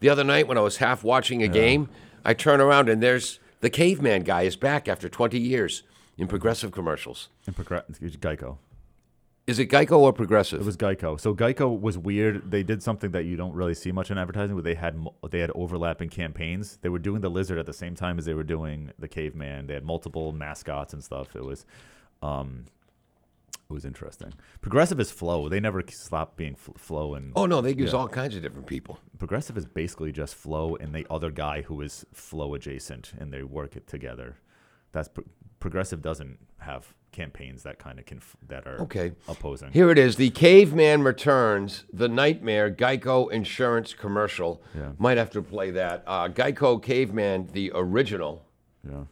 The 0.00 0.10
other 0.10 0.24
night 0.24 0.46
when 0.46 0.58
I 0.58 0.60
was 0.60 0.76
half 0.76 1.02
watching 1.02 1.42
a 1.42 1.48
game, 1.48 1.88
I 2.22 2.34
turn 2.34 2.60
around 2.60 2.90
and 2.90 3.02
there's 3.02 3.40
the 3.62 3.70
caveman 3.70 4.22
guy 4.24 4.42
is 4.42 4.56
back 4.56 4.88
after 4.88 5.08
20 5.08 5.38
years 5.40 5.84
in 6.18 6.28
progressive 6.28 6.70
commercials. 6.70 7.30
in 7.46 7.54
Progr- 7.54 7.84
Geico. 8.18 8.58
Is 9.46 9.60
it 9.60 9.68
Geico 9.70 9.98
or 9.98 10.12
Progressive? 10.12 10.60
It 10.60 10.64
was 10.66 10.76
Geico. 10.76 11.20
So 11.20 11.32
Geico 11.32 11.80
was 11.80 11.96
weird. 11.96 12.50
They 12.50 12.64
did 12.64 12.82
something 12.82 13.12
that 13.12 13.26
you 13.26 13.36
don't 13.36 13.54
really 13.54 13.74
see 13.74 13.92
much 13.92 14.10
in 14.10 14.18
advertising, 14.18 14.56
where 14.56 14.62
they 14.62 14.74
had 14.74 14.98
they 15.30 15.38
had 15.38 15.52
overlapping 15.54 16.08
campaigns. 16.08 16.78
They 16.82 16.88
were 16.88 16.98
doing 16.98 17.20
the 17.20 17.28
lizard 17.30 17.56
at 17.58 17.66
the 17.66 17.72
same 17.72 17.94
time 17.94 18.18
as 18.18 18.24
they 18.24 18.34
were 18.34 18.42
doing 18.42 18.90
the 18.98 19.06
caveman. 19.06 19.68
They 19.68 19.74
had 19.74 19.84
multiple 19.84 20.32
mascots 20.32 20.92
and 20.92 21.04
stuff. 21.04 21.36
It 21.36 21.44
was, 21.44 21.64
um, 22.22 22.64
it 23.70 23.72
was 23.72 23.84
interesting. 23.84 24.32
Progressive 24.62 24.98
is 24.98 25.12
Flow. 25.12 25.48
They 25.48 25.60
never 25.60 25.80
stop 25.90 26.36
being 26.36 26.54
F- 26.54 26.76
Flow 26.76 27.14
and 27.14 27.32
oh 27.36 27.46
no, 27.46 27.60
they 27.60 27.72
use 27.72 27.92
Yeah. 27.92 27.98
all 28.00 28.08
kinds 28.08 28.34
of 28.34 28.42
different 28.42 28.66
people. 28.66 28.98
Progressive 29.16 29.56
is 29.56 29.64
basically 29.64 30.10
just 30.10 30.34
Flow 30.34 30.74
and 30.74 30.92
the 30.92 31.06
other 31.08 31.30
guy 31.30 31.62
who 31.62 31.80
is 31.82 32.04
Flow 32.12 32.54
adjacent, 32.54 33.12
and 33.16 33.32
they 33.32 33.44
work 33.44 33.76
it 33.76 33.86
together. 33.86 34.38
That's 34.90 35.06
Pro- 35.06 35.24
Progressive 35.60 36.02
doesn't 36.02 36.38
have 36.58 36.95
campaigns 37.20 37.62
that 37.62 37.78
kind 37.78 37.98
of 37.98 38.04
conf- 38.06 38.36
that 38.46 38.66
are 38.66 38.80
Okay. 38.82 39.12
opposing. 39.26 39.72
Here 39.72 39.90
it 39.90 39.96
is. 39.98 40.16
The 40.16 40.30
Caveman 40.30 41.02
Returns, 41.02 41.84
the 41.92 42.08
Nightmare 42.08 42.70
Geico 42.70 43.30
Insurance 43.32 43.94
Commercial. 43.94 44.62
Yeah. 44.76 44.90
Might 44.98 45.16
have 45.16 45.30
to 45.30 45.42
play 45.42 45.70
that. 45.70 46.04
Uh, 46.06 46.28
Geico 46.28 46.80
Caveman, 46.82 47.48
the 47.52 47.72
original. 47.74 48.44
Yeah. 48.86 49.04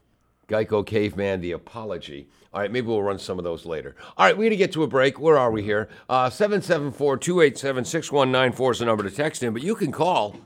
Geico 0.48 0.84
Caveman, 0.86 1.40
the 1.40 1.52
apology. 1.52 2.28
All 2.52 2.60
right, 2.60 2.70
maybe 2.70 2.86
we'll 2.86 3.02
run 3.02 3.18
some 3.18 3.38
of 3.38 3.44
those 3.44 3.64
later. 3.64 3.96
All 4.16 4.26
right, 4.26 4.36
we 4.36 4.44
got 4.46 4.50
to 4.50 4.56
get 4.56 4.72
to 4.72 4.82
a 4.82 4.86
break. 4.86 5.18
Where 5.18 5.38
are 5.38 5.50
we 5.50 5.62
here? 5.62 5.88
Uh, 6.08 6.28
774 6.30 7.16
287 7.16 7.84
6194 7.86 8.72
is 8.72 8.78
the 8.80 8.84
number 8.84 9.02
to 9.02 9.10
text 9.10 9.42
in, 9.42 9.52
but 9.54 9.62
you 9.62 9.74
can 9.74 9.90
call 9.90 10.36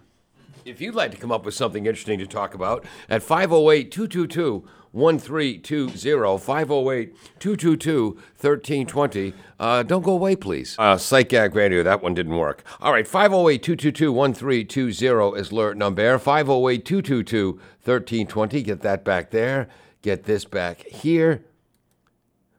if 0.65 0.81
you'd 0.81 0.95
like 0.95 1.11
to 1.11 1.17
come 1.17 1.33
up 1.33 1.45
with 1.45 1.55
something 1.55 1.85
interesting 1.87 2.19
to 2.21 2.27
talk 2.27 2.55
about 2.55 2.85
at 3.11 3.23
508 3.23 3.91
222 3.91 4.65
1320. 4.93 6.39
508 6.39 7.15
222 7.39 8.07
1320. 8.41 9.35
Uh, 9.59 9.83
Don't 9.83 10.03
go 10.03 10.13
away, 10.13 10.37
please. 10.37 10.77
Uh, 10.79 10.97
Psych 10.97 11.29
Gag 11.29 11.55
Radio, 11.55 11.83
that 11.83 12.03
one 12.03 12.15
didn't 12.15 12.37
work. 12.37 12.65
All 12.81 12.93
right, 12.93 13.07
508 13.07 13.63
222 13.63 14.13
1320 14.13 15.41
is 15.41 15.51
alert 15.51 15.77
number. 15.77 16.19
508 16.19 16.85
222 16.85 17.53
1320. 17.53 18.63
Get 18.63 18.81
that 18.83 19.05
back 19.05 19.31
there. 19.31 19.69
Get 20.03 20.25
this 20.25 20.45
back 20.45 20.87
here. 20.87 21.45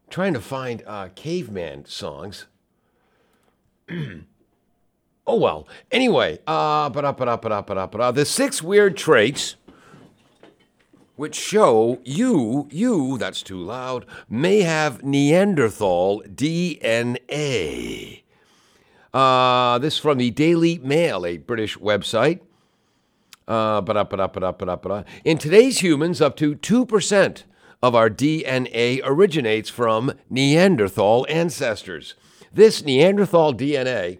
Trying 0.09 0.33
to 0.33 0.41
find 0.41 0.83
uh, 0.85 1.09
caveman 1.15 1.85
songs. 1.85 2.47
Oh 5.29 5.35
well. 5.35 5.67
Anyway, 5.91 6.39
uh, 6.47 6.85
up, 6.87 6.93
but 6.93 7.05
up, 7.27 7.41
but 7.43 8.01
up. 8.01 8.15
The 8.15 8.25
six 8.25 8.63
weird 8.63 8.97
traits 8.97 9.57
which 11.19 11.35
show 11.35 11.99
you, 12.05 12.65
you, 12.71 13.17
that's 13.17 13.43
too 13.43 13.61
loud, 13.61 14.05
may 14.29 14.61
have 14.61 15.03
Neanderthal 15.03 16.21
DNA. 16.21 18.23
Uh, 19.13 19.77
this 19.79 19.97
from 19.97 20.17
the 20.17 20.31
Daily 20.31 20.77
Mail, 20.77 21.25
a 21.25 21.35
British 21.35 21.77
website. 21.77 22.39
Uh. 23.49 25.03
In 25.25 25.37
today's 25.37 25.79
humans, 25.79 26.21
up 26.21 26.37
to 26.37 26.55
2% 26.55 27.43
of 27.83 27.95
our 27.95 28.09
DNA 28.09 29.01
originates 29.03 29.69
from 29.69 30.13
Neanderthal 30.29 31.25
ancestors. 31.27 32.15
This 32.53 32.85
Neanderthal 32.85 33.53
DNA 33.53 34.19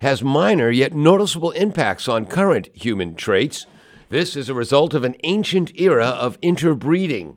has 0.00 0.22
minor 0.22 0.70
yet 0.70 0.94
noticeable 0.94 1.50
impacts 1.50 2.06
on 2.06 2.24
current 2.24 2.68
human 2.72 3.16
traits. 3.16 3.66
This 4.10 4.36
is 4.36 4.48
a 4.48 4.54
result 4.54 4.94
of 4.94 5.04
an 5.04 5.16
ancient 5.22 5.78
era 5.78 6.06
of 6.06 6.38
interbreeding 6.40 7.36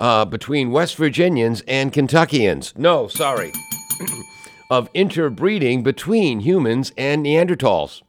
uh, 0.00 0.24
between 0.24 0.72
West 0.72 0.96
Virginians 0.96 1.62
and 1.68 1.92
Kentuckians. 1.92 2.76
No, 2.76 3.06
sorry. 3.06 3.52
of 4.70 4.90
interbreeding 4.92 5.84
between 5.84 6.40
humans 6.40 6.92
and 6.96 7.24
Neanderthals. 7.24 8.02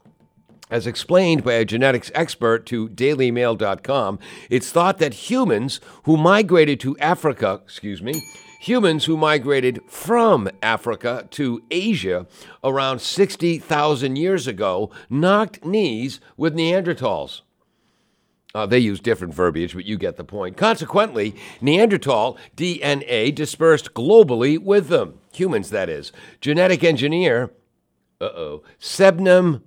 As 0.71 0.87
explained 0.87 1.43
by 1.43 1.53
a 1.53 1.65
genetics 1.65 2.09
expert 2.15 2.65
to 2.67 2.89
dailymail.com, 2.89 4.17
it's 4.49 4.71
thought 4.71 4.97
that 4.97 5.13
humans 5.13 5.79
who 6.05 6.17
migrated 6.17 6.79
to 6.79 6.97
Africa, 6.97 7.61
excuse 7.63 8.01
me, 8.01 8.23
humans 8.63 9.03
who 9.05 9.17
migrated 9.17 9.81
from 9.87 10.49
Africa 10.61 11.27
to 11.31 11.61
Asia 11.69 12.25
around 12.63 13.01
60,000 13.01 14.15
years 14.15 14.47
ago 14.47 14.89
knocked 15.09 15.65
knees 15.65 16.21
with 16.37 16.55
Neanderthals. 16.55 17.41
Uh, 18.55 18.65
they 18.65 18.79
use 18.79 19.01
different 19.01 19.33
verbiage, 19.33 19.73
but 19.73 19.83
you 19.83 19.97
get 19.97 20.15
the 20.15 20.23
point. 20.23 20.55
Consequently, 20.55 21.35
Neanderthal 21.59 22.37
DNA 22.55 23.35
dispersed 23.35 23.93
globally 23.93 24.57
with 24.57 24.87
them. 24.87 25.19
Humans, 25.33 25.69
that 25.71 25.89
is. 25.89 26.13
Genetic 26.39 26.83
engineer, 26.85 27.51
uh 28.21 28.25
oh, 28.25 28.63
Sebnem 28.79 29.61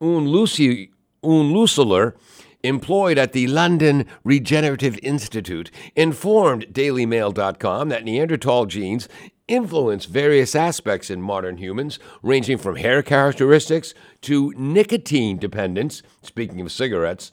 Unluci- 0.00 0.90
Unluisler, 1.22 2.14
employed 2.62 3.18
at 3.18 3.32
the 3.32 3.46
London 3.46 4.06
Regenerative 4.24 4.98
Institute, 5.02 5.70
informed 5.96 6.66
DailyMail.com 6.72 7.88
that 7.88 8.04
Neanderthal 8.04 8.66
genes 8.66 9.08
influence 9.48 10.06
various 10.06 10.54
aspects 10.54 11.10
in 11.10 11.20
modern 11.20 11.58
humans, 11.58 11.98
ranging 12.22 12.58
from 12.58 12.76
hair 12.76 13.02
characteristics 13.02 13.92
to 14.22 14.52
nicotine 14.56 15.38
dependence. 15.38 16.02
Speaking 16.22 16.60
of 16.60 16.72
cigarettes, 16.72 17.32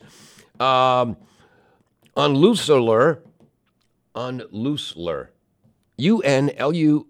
um, 0.60 1.16
Unluisler, 2.18 3.20
Unluisler, 4.16 5.30
U 5.98 6.22
N 6.22 6.50
L 6.58 6.74
U 6.74 7.08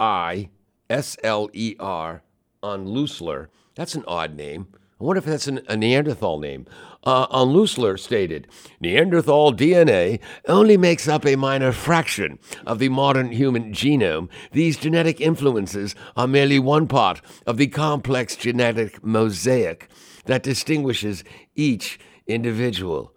I 0.00 0.48
S 0.90 1.16
L 1.22 1.48
E 1.52 1.76
R, 1.78 2.22
Unluisler. 2.62 3.48
That's 3.74 3.94
an 3.94 4.04
odd 4.08 4.34
name. 4.34 4.66
I 5.00 5.04
wonder 5.04 5.18
if 5.18 5.26
that's 5.26 5.46
an, 5.46 5.60
a 5.68 5.76
Neanderthal 5.76 6.40
name. 6.40 6.66
Uh, 7.04 7.28
Unluisler 7.28 7.96
stated 7.98 8.48
Neanderthal 8.80 9.52
DNA 9.52 10.18
only 10.48 10.76
makes 10.76 11.06
up 11.06 11.24
a 11.24 11.36
minor 11.36 11.70
fraction 11.70 12.40
of 12.66 12.80
the 12.80 12.88
modern 12.88 13.30
human 13.30 13.72
genome. 13.72 14.28
These 14.50 14.76
genetic 14.76 15.20
influences 15.20 15.94
are 16.16 16.26
merely 16.26 16.58
one 16.58 16.88
part 16.88 17.20
of 17.46 17.58
the 17.58 17.68
complex 17.68 18.34
genetic 18.34 19.04
mosaic 19.04 19.88
that 20.24 20.42
distinguishes 20.42 21.22
each 21.54 22.00
individual. 22.26 23.14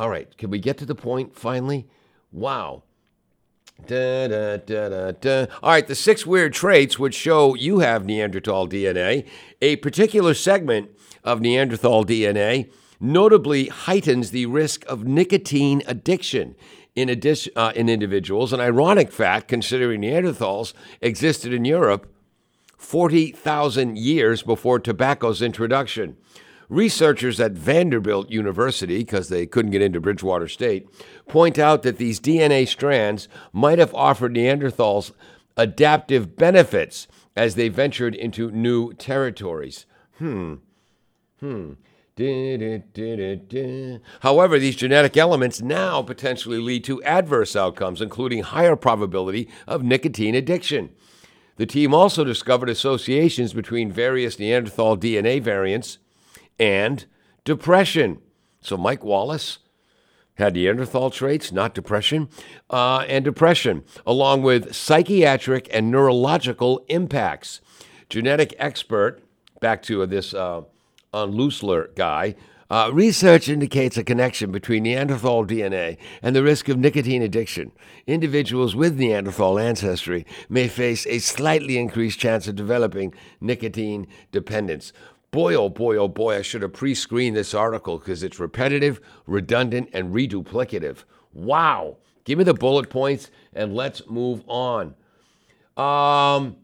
All 0.00 0.08
right, 0.08 0.34
can 0.38 0.48
we 0.48 0.58
get 0.58 0.78
to 0.78 0.86
the 0.86 0.94
point 0.94 1.36
finally? 1.36 1.86
Wow. 2.32 2.84
Da, 3.86 4.28
da, 4.28 5.12
da. 5.12 5.46
All 5.62 5.70
right, 5.70 5.86
the 5.86 5.94
six 5.94 6.24
weird 6.24 6.54
traits 6.54 6.98
which 6.98 7.14
show 7.14 7.54
you 7.54 7.80
have 7.80 8.06
Neanderthal 8.06 8.66
DNA. 8.66 9.26
A 9.60 9.76
particular 9.76 10.32
segment 10.32 10.90
of 11.22 11.40
Neanderthal 11.40 12.04
DNA 12.04 12.70
notably 12.98 13.66
heightens 13.66 14.30
the 14.30 14.46
risk 14.46 14.84
of 14.86 15.04
nicotine 15.04 15.82
addiction 15.86 16.54
in, 16.94 17.10
addition, 17.10 17.52
uh, 17.56 17.72
in 17.76 17.90
individuals. 17.90 18.52
An 18.52 18.60
ironic 18.60 19.12
fact, 19.12 19.48
considering 19.48 20.00
Neanderthals 20.00 20.72
existed 21.02 21.52
in 21.52 21.66
Europe 21.66 22.10
40,000 22.78 23.98
years 23.98 24.42
before 24.42 24.78
tobacco's 24.78 25.42
introduction. 25.42 26.16
Researchers 26.68 27.40
at 27.40 27.52
Vanderbilt 27.52 28.30
University, 28.30 28.98
because 28.98 29.28
they 29.28 29.46
couldn't 29.46 29.72
get 29.72 29.82
into 29.82 30.00
Bridgewater 30.00 30.48
State, 30.48 30.88
point 31.28 31.58
out 31.58 31.82
that 31.82 31.98
these 31.98 32.20
DNA 32.20 32.66
strands 32.66 33.28
might 33.52 33.78
have 33.78 33.94
offered 33.94 34.34
Neanderthals 34.34 35.12
adaptive 35.56 36.36
benefits 36.36 37.06
as 37.36 37.54
they 37.54 37.68
ventured 37.68 38.14
into 38.14 38.50
new 38.50 38.92
territories. 38.94 39.86
Hmm. 40.18 40.54
Hmm. 41.40 41.72
However, 44.20 44.58
these 44.58 44.76
genetic 44.76 45.16
elements 45.16 45.60
now 45.60 46.00
potentially 46.02 46.58
lead 46.58 46.84
to 46.84 47.02
adverse 47.02 47.56
outcomes, 47.56 48.00
including 48.00 48.44
higher 48.44 48.76
probability 48.76 49.48
of 49.66 49.82
nicotine 49.82 50.36
addiction. 50.36 50.90
The 51.56 51.66
team 51.66 51.92
also 51.92 52.22
discovered 52.22 52.68
associations 52.68 53.52
between 53.52 53.90
various 53.90 54.38
Neanderthal 54.38 54.96
DNA 54.96 55.42
variants 55.42 55.98
and 56.58 57.04
depression. 57.44 58.18
So, 58.60 58.76
Mike 58.76 59.04
Wallace 59.04 59.58
had 60.34 60.54
Neanderthal 60.54 61.10
traits, 61.10 61.52
not 61.52 61.74
depression, 61.74 62.28
uh, 62.70 63.04
and 63.08 63.24
depression, 63.24 63.84
along 64.06 64.42
with 64.42 64.74
psychiatric 64.74 65.68
and 65.72 65.90
neurological 65.90 66.84
impacts. 66.88 67.60
Genetic 68.08 68.54
expert, 68.58 69.22
back 69.60 69.82
to 69.84 70.04
this 70.06 70.34
uh, 70.34 70.62
Unluisler 71.12 71.94
guy, 71.94 72.34
uh, 72.70 72.90
research 72.92 73.48
indicates 73.48 73.96
a 73.96 74.02
connection 74.02 74.50
between 74.50 74.82
Neanderthal 74.82 75.46
DNA 75.46 75.98
and 76.22 76.34
the 76.34 76.42
risk 76.42 76.68
of 76.68 76.78
nicotine 76.78 77.22
addiction. 77.22 77.70
Individuals 78.06 78.74
with 78.74 78.98
Neanderthal 78.98 79.58
ancestry 79.58 80.26
may 80.48 80.66
face 80.66 81.06
a 81.06 81.18
slightly 81.18 81.78
increased 81.78 82.18
chance 82.18 82.48
of 82.48 82.56
developing 82.56 83.14
nicotine 83.40 84.06
dependence. 84.32 84.92
Boy, 85.34 85.56
oh 85.56 85.68
boy, 85.68 85.96
oh 85.96 86.06
boy, 86.06 86.36
I 86.36 86.42
should 86.42 86.62
have 86.62 86.74
pre 86.74 86.94
screened 86.94 87.36
this 87.36 87.54
article 87.54 87.98
because 87.98 88.22
it's 88.22 88.38
repetitive, 88.38 89.00
redundant, 89.26 89.90
and 89.92 90.14
reduplicative. 90.14 90.98
Wow. 91.32 91.96
Give 92.22 92.38
me 92.38 92.44
the 92.44 92.54
bullet 92.54 92.88
points 92.88 93.32
and 93.52 93.74
let's 93.74 94.08
move 94.08 94.44
on. 94.46 94.94
Um, 95.76 96.54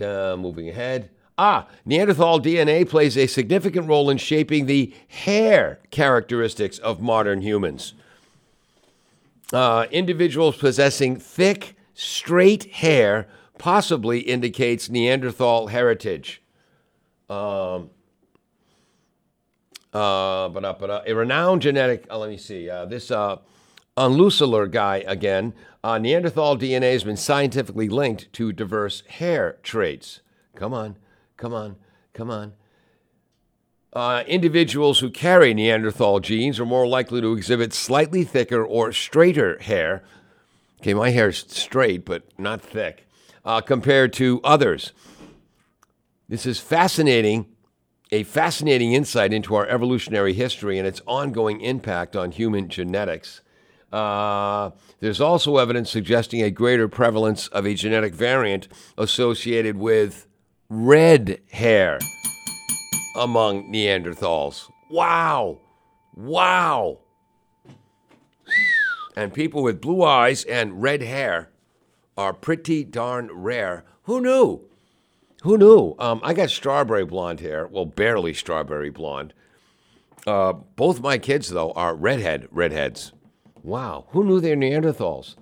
uh, 0.00 0.36
moving 0.36 0.68
ahead. 0.68 1.10
Ah, 1.38 1.68
Neanderthal 1.84 2.40
DNA 2.40 2.88
plays 2.88 3.16
a 3.16 3.28
significant 3.28 3.86
role 3.86 4.10
in 4.10 4.18
shaping 4.18 4.66
the 4.66 4.92
hair 5.06 5.78
characteristics 5.92 6.78
of 6.78 7.00
modern 7.00 7.40
humans. 7.40 7.94
Uh, 9.52 9.86
individuals 9.92 10.56
possessing 10.56 11.14
thick, 11.14 11.76
straight 11.94 12.64
hair 12.74 13.28
possibly 13.58 14.18
indicates 14.22 14.90
Neanderthal 14.90 15.68
heritage. 15.68 16.42
Um, 17.28 17.90
uh, 19.92 20.48
but, 20.48 20.64
uh, 20.64 20.74
but, 20.78 21.08
a 21.08 21.14
renowned 21.14 21.62
genetic, 21.62 22.06
uh, 22.10 22.18
let 22.18 22.30
me 22.30 22.36
see, 22.36 22.68
uh, 22.68 22.84
this 22.84 23.10
uh, 23.10 23.38
guy 23.96 25.04
again, 25.06 25.54
uh, 25.82 25.98
Neanderthal 25.98 26.56
DNA 26.56 26.92
has 26.92 27.04
been 27.04 27.16
scientifically 27.16 27.88
linked 27.88 28.32
to 28.34 28.52
diverse 28.52 29.02
hair 29.08 29.58
traits. 29.62 30.20
Come 30.54 30.74
on, 30.74 30.96
come 31.36 31.54
on, 31.54 31.76
come 32.12 32.30
on. 32.30 32.52
Uh, 33.92 34.22
individuals 34.26 34.98
who 34.98 35.10
carry 35.10 35.54
Neanderthal 35.54 36.20
genes 36.20 36.60
are 36.60 36.66
more 36.66 36.86
likely 36.86 37.20
to 37.20 37.32
exhibit 37.32 37.72
slightly 37.72 38.24
thicker 38.24 38.64
or 38.64 38.92
straighter 38.92 39.58
hair. 39.60 40.04
Okay, 40.80 40.94
my 40.94 41.10
hair's 41.10 41.44
straight, 41.48 42.04
but 42.04 42.22
not 42.38 42.60
thick, 42.60 43.08
uh, 43.44 43.60
compared 43.60 44.12
to 44.14 44.40
others. 44.44 44.92
This 46.30 46.44
is 46.44 46.60
fascinating, 46.60 47.46
a 48.12 48.22
fascinating 48.22 48.92
insight 48.92 49.32
into 49.32 49.54
our 49.54 49.66
evolutionary 49.66 50.34
history 50.34 50.76
and 50.76 50.86
its 50.86 51.00
ongoing 51.06 51.62
impact 51.62 52.14
on 52.14 52.32
human 52.32 52.68
genetics. 52.68 53.40
Uh, 53.90 54.72
there's 55.00 55.22
also 55.22 55.56
evidence 55.56 55.90
suggesting 55.90 56.42
a 56.42 56.50
greater 56.50 56.86
prevalence 56.86 57.48
of 57.48 57.64
a 57.66 57.72
genetic 57.72 58.12
variant 58.12 58.68
associated 58.98 59.78
with 59.78 60.26
red 60.68 61.40
hair 61.50 61.98
among 63.16 63.72
Neanderthals. 63.72 64.70
Wow! 64.90 65.60
Wow! 66.14 66.98
And 69.16 69.32
people 69.32 69.62
with 69.62 69.80
blue 69.80 70.04
eyes 70.04 70.44
and 70.44 70.82
red 70.82 71.00
hair 71.00 71.48
are 72.18 72.34
pretty 72.34 72.84
darn 72.84 73.30
rare. 73.32 73.86
Who 74.02 74.20
knew? 74.20 74.67
Who 75.42 75.56
knew? 75.56 75.94
Um, 75.98 76.20
I 76.22 76.34
got 76.34 76.50
strawberry 76.50 77.04
blonde 77.04 77.40
hair. 77.40 77.66
Well, 77.66 77.86
barely 77.86 78.34
strawberry 78.34 78.90
blonde. 78.90 79.34
Uh, 80.26 80.52
both 80.52 81.00
my 81.00 81.18
kids, 81.18 81.50
though, 81.50 81.70
are 81.72 81.94
redhead 81.94 82.48
redheads. 82.50 83.12
Wow. 83.62 84.06
Who 84.10 84.24
knew 84.24 84.40
they're 84.40 84.56
Neanderthals? 84.56 85.36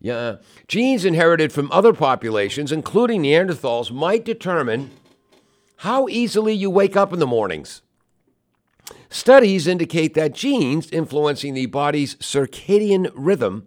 Yeah. 0.00 0.36
Genes 0.68 1.04
inherited 1.04 1.52
from 1.52 1.72
other 1.72 1.92
populations, 1.92 2.70
including 2.70 3.22
Neanderthals, 3.22 3.90
might 3.90 4.24
determine 4.24 4.90
how 5.76 6.08
easily 6.08 6.54
you 6.54 6.70
wake 6.70 6.96
up 6.96 7.12
in 7.12 7.18
the 7.18 7.26
mornings. 7.26 7.82
Studies 9.10 9.66
indicate 9.66 10.14
that 10.14 10.34
genes 10.34 10.90
influencing 10.90 11.54
the 11.54 11.66
body's 11.66 12.14
circadian 12.16 13.10
rhythm, 13.14 13.66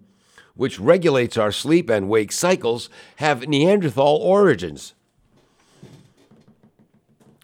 which 0.55 0.79
regulates 0.79 1.37
our 1.37 1.51
sleep 1.51 1.89
and 1.89 2.09
wake 2.09 2.31
cycles, 2.31 2.89
have 3.17 3.47
Neanderthal 3.47 4.17
origins. 4.17 4.93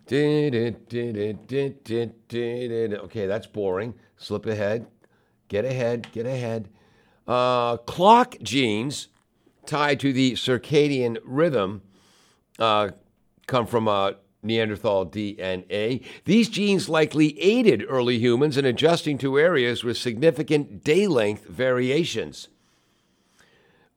Okay, 0.07 0.49
that's 3.27 3.47
boring. 3.47 3.93
Slip 4.15 4.45
ahead. 4.45 4.87
Get 5.49 5.65
ahead. 5.65 6.11
Get 6.11 6.25
ahead. 6.25 6.69
Uh, 7.27 7.77
clock 7.77 8.35
genes 8.41 9.09
tied 9.65 9.99
to 9.99 10.13
the 10.13 10.33
circadian 10.33 11.17
rhythm 11.25 11.81
uh, 12.57 12.91
come 13.47 13.67
from 13.67 13.87
uh, 13.87 14.13
Neanderthal 14.43 15.07
DNA. 15.07 16.03
These 16.25 16.49
genes 16.49 16.89
likely 16.89 17.39
aided 17.41 17.83
early 17.87 18.19
humans 18.19 18.57
in 18.57 18.65
adjusting 18.65 19.17
to 19.19 19.39
areas 19.39 19.83
with 19.83 19.97
significant 19.97 20.83
day 20.83 21.07
length 21.07 21.45
variations. 21.45 22.47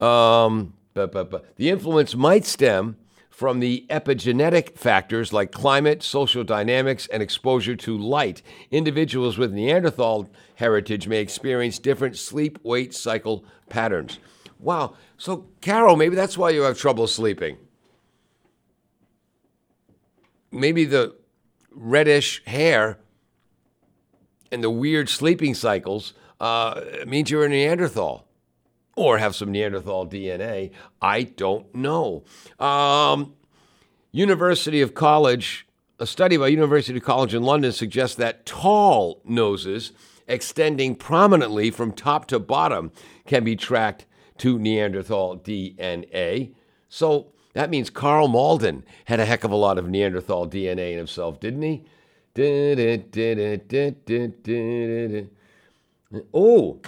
Um, 0.01 0.75
but, 0.95 1.13
but, 1.13 1.31
but 1.31 1.57
the 1.57 1.69
influence 1.69 2.15
might 2.15 2.47
stem 2.47 2.97
from 3.41 3.61
the 3.61 3.87
epigenetic 3.89 4.77
factors 4.77 5.33
like 5.33 5.51
climate, 5.51 6.03
social 6.03 6.45
dynamics, 6.45 7.07
and 7.07 7.23
exposure 7.23 7.77
to 7.77 7.97
light. 7.97 8.43
Individuals 8.71 9.39
with 9.39 9.53
Neanderthal 9.53 10.29
heritage 10.57 11.09
may 11.09 11.21
experience 11.21 11.79
different 11.79 12.19
sleep 12.19 12.59
wake 12.63 12.93
cycle 12.93 13.45
patterns. 13.71 14.19
Wow. 14.59 14.95
So, 15.17 15.47
Carol, 15.63 15.97
maybe 15.97 16.17
that's 16.17 16.37
why 16.37 16.51
you 16.51 16.63
have 16.63 16.77
trouble 16.77 17.07
sleeping. 17.07 17.57
Maybe 20.53 20.85
the 20.85 21.15
reddish 21.71 22.43
hair 22.47 22.99
and 24.51 24.63
the 24.63 24.71
weird 24.71 25.09
sleeping 25.09 25.55
cycles 25.55 26.15
uh, 26.41 26.81
means 27.07 27.31
you're 27.31 27.45
a 27.45 27.49
Neanderthal 27.49 28.27
or 28.97 29.19
have 29.19 29.37
some 29.37 29.53
Neanderthal 29.53 30.07
DNA. 30.07 30.73
I 31.01 31.23
don't 31.23 31.73
know. 31.75 32.25
Um, 32.59 33.35
University 34.13 34.81
of 34.81 34.95
College, 34.95 35.67
a 35.99 36.07
study 36.07 36.37
by 36.37 36.49
University 36.49 36.99
of 36.99 37.05
College 37.05 37.35
in 37.35 37.43
London 37.43 37.73
suggests 37.73 38.17
that 38.17 38.45
tall 38.45 39.21
noses 39.25 39.93
extending 40.27 40.95
prominently 40.95 41.71
from 41.71 41.93
top 41.93 42.27
to 42.27 42.39
bottom 42.39 42.91
can 43.27 43.45
be 43.45 43.57
tracked 43.57 44.07
to 44.39 44.59
Neanderthal 44.59 45.39
DNA. 45.39 46.55
So 46.89 47.33
that 47.53 47.71
means 47.71 47.91
Karl 47.91 48.29
Malden 48.29 48.85
had 49.07 49.21
a 49.21 49.27
heck 49.27 49.45
of 49.45 49.51
a 49.51 49.57
lot 49.57 49.79
of 49.79 49.89
Neanderthal 49.89 50.49
DNA 50.49 50.93
in 50.93 50.99
himself, 50.99 51.41
didn't 51.41 51.63
he? 51.63 51.85
Oh, 56.33 56.81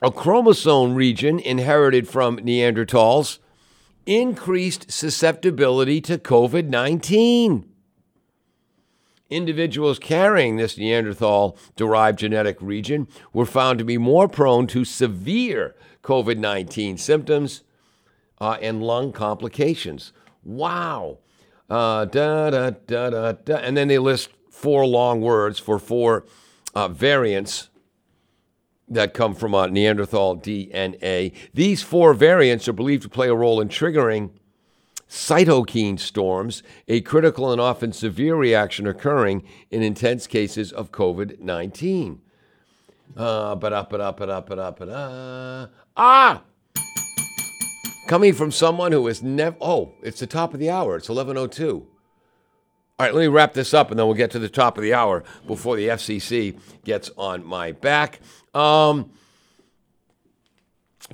a 0.00 0.10
chromosome 0.10 0.94
region 0.94 1.38
inherited 1.38 2.08
from 2.08 2.38
Neanderthals 2.38 3.38
increased 4.06 4.90
susceptibility 4.90 6.00
to 6.00 6.18
COVID 6.18 6.68
19. 6.68 7.68
Individuals 9.30 9.98
carrying 9.98 10.56
this 10.56 10.76
Neanderthal 10.76 11.56
derived 11.76 12.18
genetic 12.18 12.56
region 12.60 13.08
were 13.32 13.46
found 13.46 13.78
to 13.78 13.84
be 13.84 13.96
more 13.96 14.28
prone 14.28 14.66
to 14.68 14.84
severe 14.84 15.74
COVID 16.02 16.38
19 16.38 16.98
symptoms 16.98 17.62
uh, 18.42 18.58
and 18.60 18.82
lung 18.82 19.12
complications. 19.12 20.12
Wow. 20.42 21.18
Uh, 21.70 22.06
da, 22.06 22.50
da, 22.50 22.70
da, 22.70 23.10
da, 23.10 23.32
da. 23.32 23.56
And 23.58 23.76
then 23.76 23.86
they 23.86 23.98
list 23.98 24.30
four 24.50 24.84
long 24.84 25.20
words 25.20 25.60
for 25.60 25.78
four 25.78 26.26
uh, 26.74 26.88
variants 26.88 27.68
that 28.88 29.14
come 29.14 29.36
from 29.36 29.54
uh, 29.54 29.68
Neanderthal 29.68 30.38
DNA. 30.38 31.32
These 31.54 31.84
four 31.84 32.14
variants 32.14 32.66
are 32.66 32.72
believed 32.72 33.04
to 33.04 33.08
play 33.08 33.28
a 33.28 33.34
role 33.34 33.60
in 33.60 33.68
triggering 33.68 34.30
cytokine 35.08 36.00
storms, 36.00 36.64
a 36.88 37.00
critical 37.02 37.52
and 37.52 37.60
often 37.60 37.92
severe 37.92 38.34
reaction 38.34 38.88
occurring 38.88 39.44
in 39.70 39.84
intense 39.84 40.26
cases 40.26 40.72
of 40.72 40.90
COVID 40.90 41.38
19. 41.38 42.20
Uh, 43.16 43.54
ah! 45.96 46.42
Coming 48.12 48.34
from 48.34 48.50
someone 48.50 48.92
who 48.92 49.06
has 49.06 49.22
never. 49.22 49.56
Oh, 49.58 49.94
it's 50.02 50.20
the 50.20 50.26
top 50.26 50.52
of 50.52 50.60
the 50.60 50.68
hour. 50.68 50.96
It's 50.96 51.08
11.02. 51.08 51.70
All 51.70 51.86
right, 53.00 53.14
let 53.14 53.22
me 53.22 53.26
wrap 53.26 53.54
this 53.54 53.72
up 53.72 53.90
and 53.90 53.98
then 53.98 54.04
we'll 54.04 54.14
get 54.14 54.30
to 54.32 54.38
the 54.38 54.50
top 54.50 54.76
of 54.76 54.82
the 54.82 54.92
hour 54.92 55.24
before 55.46 55.76
the 55.76 55.88
FCC 55.88 56.60
gets 56.84 57.10
on 57.16 57.42
my 57.42 57.72
back. 57.72 58.20
Um, 58.52 59.12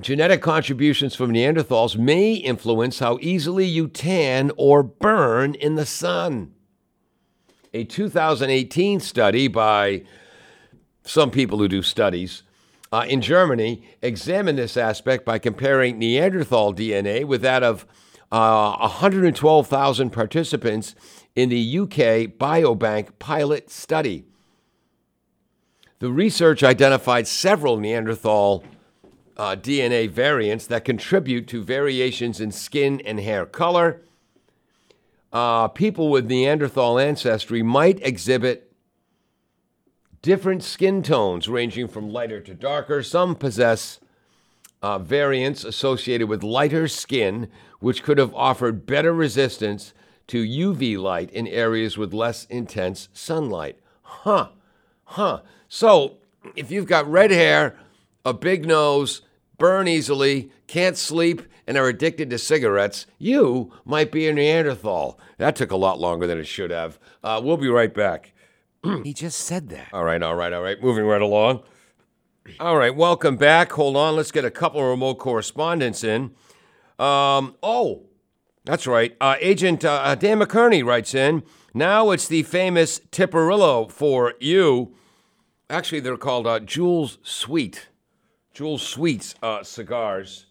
genetic 0.01 0.41
contributions 0.41 1.15
from 1.15 1.31
Neanderthals 1.31 1.97
may 1.97 2.33
influence 2.33 2.99
how 2.99 3.17
easily 3.21 3.65
you 3.65 3.87
tan 3.87 4.51
or 4.57 4.83
burn 4.83 5.55
in 5.55 5.75
the 5.75 5.85
sun. 5.85 6.53
A 7.73 7.85
2018 7.85 8.99
study 8.99 9.47
by 9.47 10.03
some 11.05 11.31
people 11.31 11.59
who 11.59 11.69
do 11.69 11.81
studies 11.81 12.43
uh, 12.91 13.05
in 13.07 13.21
Germany 13.21 13.83
examined 14.01 14.57
this 14.57 14.77
aspect 14.77 15.25
by 15.25 15.39
comparing 15.39 15.99
Neanderthal 15.99 16.73
DNA 16.73 17.25
with 17.25 17.41
that 17.41 17.63
of 17.63 17.85
uh, 18.31 18.77
112,000 18.77 20.09
participants 20.11 20.95
in 21.35 21.49
the 21.49 21.79
UK 21.79 22.37
Biobank 22.37 23.09
pilot 23.19 23.69
study. 23.69 24.25
The 25.99 26.11
research 26.11 26.63
identified 26.63 27.27
several 27.27 27.77
Neanderthal 27.77 28.63
uh, 29.35 29.55
DNA 29.55 30.09
variants 30.09 30.65
that 30.67 30.85
contribute 30.85 31.47
to 31.47 31.63
variations 31.63 32.39
in 32.39 32.51
skin 32.51 33.01
and 33.05 33.19
hair 33.19 33.45
color. 33.45 34.01
Uh, 35.31 35.67
people 35.67 36.09
with 36.09 36.25
Neanderthal 36.25 36.97
ancestry 36.97 37.61
might 37.61 38.05
exhibit 38.05 38.68
different 40.21 40.63
skin 40.63 41.01
tones 41.03 41.47
ranging 41.47 41.87
from 41.87 42.11
lighter 42.11 42.39
to 42.41 42.53
darker. 42.53 43.03
Some 43.03 43.35
possess 43.35 43.99
uh, 44.81 44.99
variants 44.99 45.63
associated 45.63 46.27
with 46.27 46.43
lighter 46.43 46.87
skin, 46.87 47.49
which 47.79 48.03
could 48.03 48.17
have 48.17 48.33
offered 48.33 48.85
better 48.85 49.13
resistance 49.13 49.93
to 50.27 50.43
UV 50.43 50.97
light 50.97 51.31
in 51.31 51.47
areas 51.47 51.97
with 51.97 52.13
less 52.13 52.45
intense 52.45 53.09
sunlight. 53.13 53.79
Huh, 54.01 54.49
huh. 55.05 55.41
So, 55.67 56.17
if 56.55 56.71
you've 56.71 56.85
got 56.85 57.09
red 57.09 57.31
hair, 57.31 57.75
a 58.25 58.33
big 58.33 58.65
nose, 58.65 59.21
burn 59.57 59.87
easily, 59.87 60.51
can't 60.67 60.97
sleep, 60.97 61.41
and 61.65 61.77
are 61.77 61.87
addicted 61.87 62.29
to 62.29 62.37
cigarettes, 62.37 63.05
you 63.17 63.71
might 63.85 64.11
be 64.11 64.27
a 64.27 64.33
Neanderthal. 64.33 65.19
That 65.37 65.55
took 65.55 65.71
a 65.71 65.77
lot 65.77 65.99
longer 65.99 66.25
than 66.25 66.39
it 66.39 66.47
should 66.47 66.71
have. 66.71 66.97
Uh, 67.23 67.41
we'll 67.43 67.57
be 67.57 67.69
right 67.69 67.93
back. 67.93 68.33
he 69.03 69.13
just 69.13 69.39
said 69.39 69.69
that. 69.69 69.89
All 69.93 70.03
right, 70.03 70.21
all 70.21 70.35
right, 70.35 70.53
all 70.53 70.61
right. 70.61 70.81
Moving 70.81 71.05
right 71.05 71.21
along. 71.21 71.63
All 72.59 72.77
right, 72.77 72.95
welcome 72.95 73.37
back. 73.37 73.71
Hold 73.73 73.95
on, 73.95 74.15
let's 74.15 74.31
get 74.31 74.45
a 74.45 74.51
couple 74.51 74.81
of 74.81 74.87
remote 74.87 75.19
correspondents 75.19 76.03
in. 76.03 76.31
Um, 76.97 77.55
oh, 77.61 78.07
that's 78.65 78.87
right. 78.87 79.15
Uh, 79.21 79.35
Agent 79.39 79.85
uh, 79.85 80.01
uh 80.03 80.15
Dan 80.15 80.39
McKerney 80.39 80.83
writes 80.83 81.13
in. 81.13 81.43
Now 81.73 82.11
it's 82.11 82.27
the 82.27 82.43
famous 82.43 82.99
Tiparillo 83.11 83.91
for 83.91 84.33
you. 84.39 84.95
Actually, 85.69 85.99
they're 85.99 86.17
called 86.17 86.47
uh, 86.47 86.59
Jules 86.59 87.19
Sweet. 87.21 87.89
Jules 88.53 88.81
Sweets 88.81 89.35
uh, 89.43 89.63
cigars. 89.63 90.47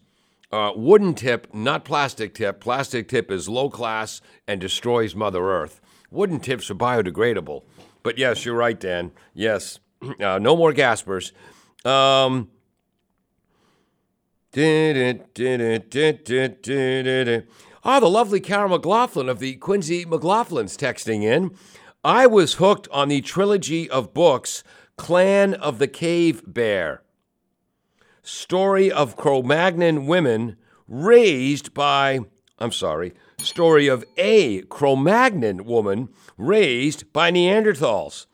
Uh, 0.51 0.71
wooden 0.75 1.13
tip, 1.13 1.47
not 1.53 1.85
plastic 1.85 2.33
tip. 2.33 2.59
Plastic 2.59 3.07
tip 3.07 3.29
is 3.29 3.47
low 3.47 3.69
class 3.69 4.21
and 4.47 4.59
destroys 4.59 5.13
Mother 5.13 5.43
Earth. 5.43 5.79
Wooden 6.09 6.39
tips 6.39 6.71
are 6.71 6.75
biodegradable. 6.75 7.63
But 8.09 8.17
yes, 8.17 8.43
you're 8.43 8.55
right, 8.55 8.79
Dan. 8.79 9.11
Yes. 9.35 9.79
Uh, 10.19 10.39
no 10.39 10.55
more 10.55 10.73
gaspers. 10.73 11.31
Um, 11.85 12.49
Ah, 17.83 17.99
the 17.99 18.09
lovely 18.09 18.39
Carol 18.39 18.69
McLaughlin 18.69 19.29
of 19.29 19.37
the 19.37 19.57
Quincy 19.57 20.05
McLaughlins 20.05 20.75
texting 20.75 21.21
in. 21.21 21.51
I 22.03 22.25
was 22.25 22.55
hooked 22.55 22.87
on 22.91 23.09
the 23.09 23.21
trilogy 23.21 23.87
of 23.87 24.15
books 24.15 24.63
Clan 24.97 25.53
of 25.53 25.77
the 25.77 25.87
Cave 25.87 26.41
Bear. 26.47 27.03
Story 28.23 28.91
of 28.91 29.17
Cro 29.17 29.43
Magnon 29.43 30.07
women 30.07 30.55
raised 30.87 31.75
by, 31.75 32.21
I'm 32.57 32.71
sorry, 32.71 33.13
story 33.39 33.87
of 33.87 34.05
a 34.17 34.61
Cro 34.63 34.95
Magnon 34.95 35.65
woman 35.65 36.09
raised 36.37 37.11
by 37.13 37.31
Neanderthals. 37.31 38.25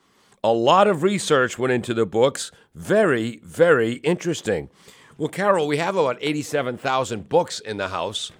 A 0.44 0.54
lot 0.54 0.88
of 0.88 1.04
research 1.04 1.58
went 1.58 1.74
into 1.74 1.94
the 1.94 2.06
books. 2.06 2.52
Very, 2.74 3.40
very 3.44 3.94
interesting. 3.96 4.70
Well, 5.18 5.30
Carol, 5.30 5.68
we 5.68 5.78
have 5.78 5.96
about 5.96 6.18
87,000 6.22 7.30
books 7.30 7.60
in 7.60 7.78
the 7.78 7.90
house. 7.90 8.32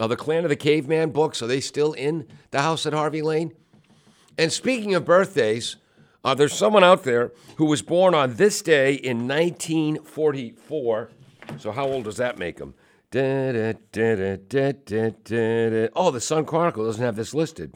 Are 0.00 0.08
the 0.08 0.16
Clan 0.16 0.44
of 0.44 0.48
the 0.48 0.56
Caveman 0.56 1.10
books, 1.10 1.42
are 1.42 1.46
they 1.46 1.60
still 1.60 1.92
in 1.92 2.26
the 2.50 2.62
house 2.62 2.86
at 2.86 2.92
Harvey 2.92 3.22
Lane? 3.22 3.52
And 4.36 4.52
speaking 4.52 4.94
of 4.94 5.04
birthdays, 5.04 5.76
uh, 6.24 6.34
there's 6.34 6.54
someone 6.54 6.82
out 6.82 7.04
there 7.04 7.32
who 7.56 7.66
was 7.66 7.82
born 7.82 8.14
on 8.14 8.34
this 8.34 8.62
day 8.62 8.94
in 8.94 9.28
1944. 9.28 11.10
So 11.58 11.70
how 11.70 11.86
old 11.86 12.04
does 12.04 12.16
that 12.16 12.38
make 12.38 12.58
him? 12.58 12.74
Oh, 15.94 16.10
the 16.10 16.20
Sun 16.20 16.44
Chronicle 16.46 16.84
doesn't 16.84 17.04
have 17.04 17.16
this 17.16 17.34
listed. 17.34 17.74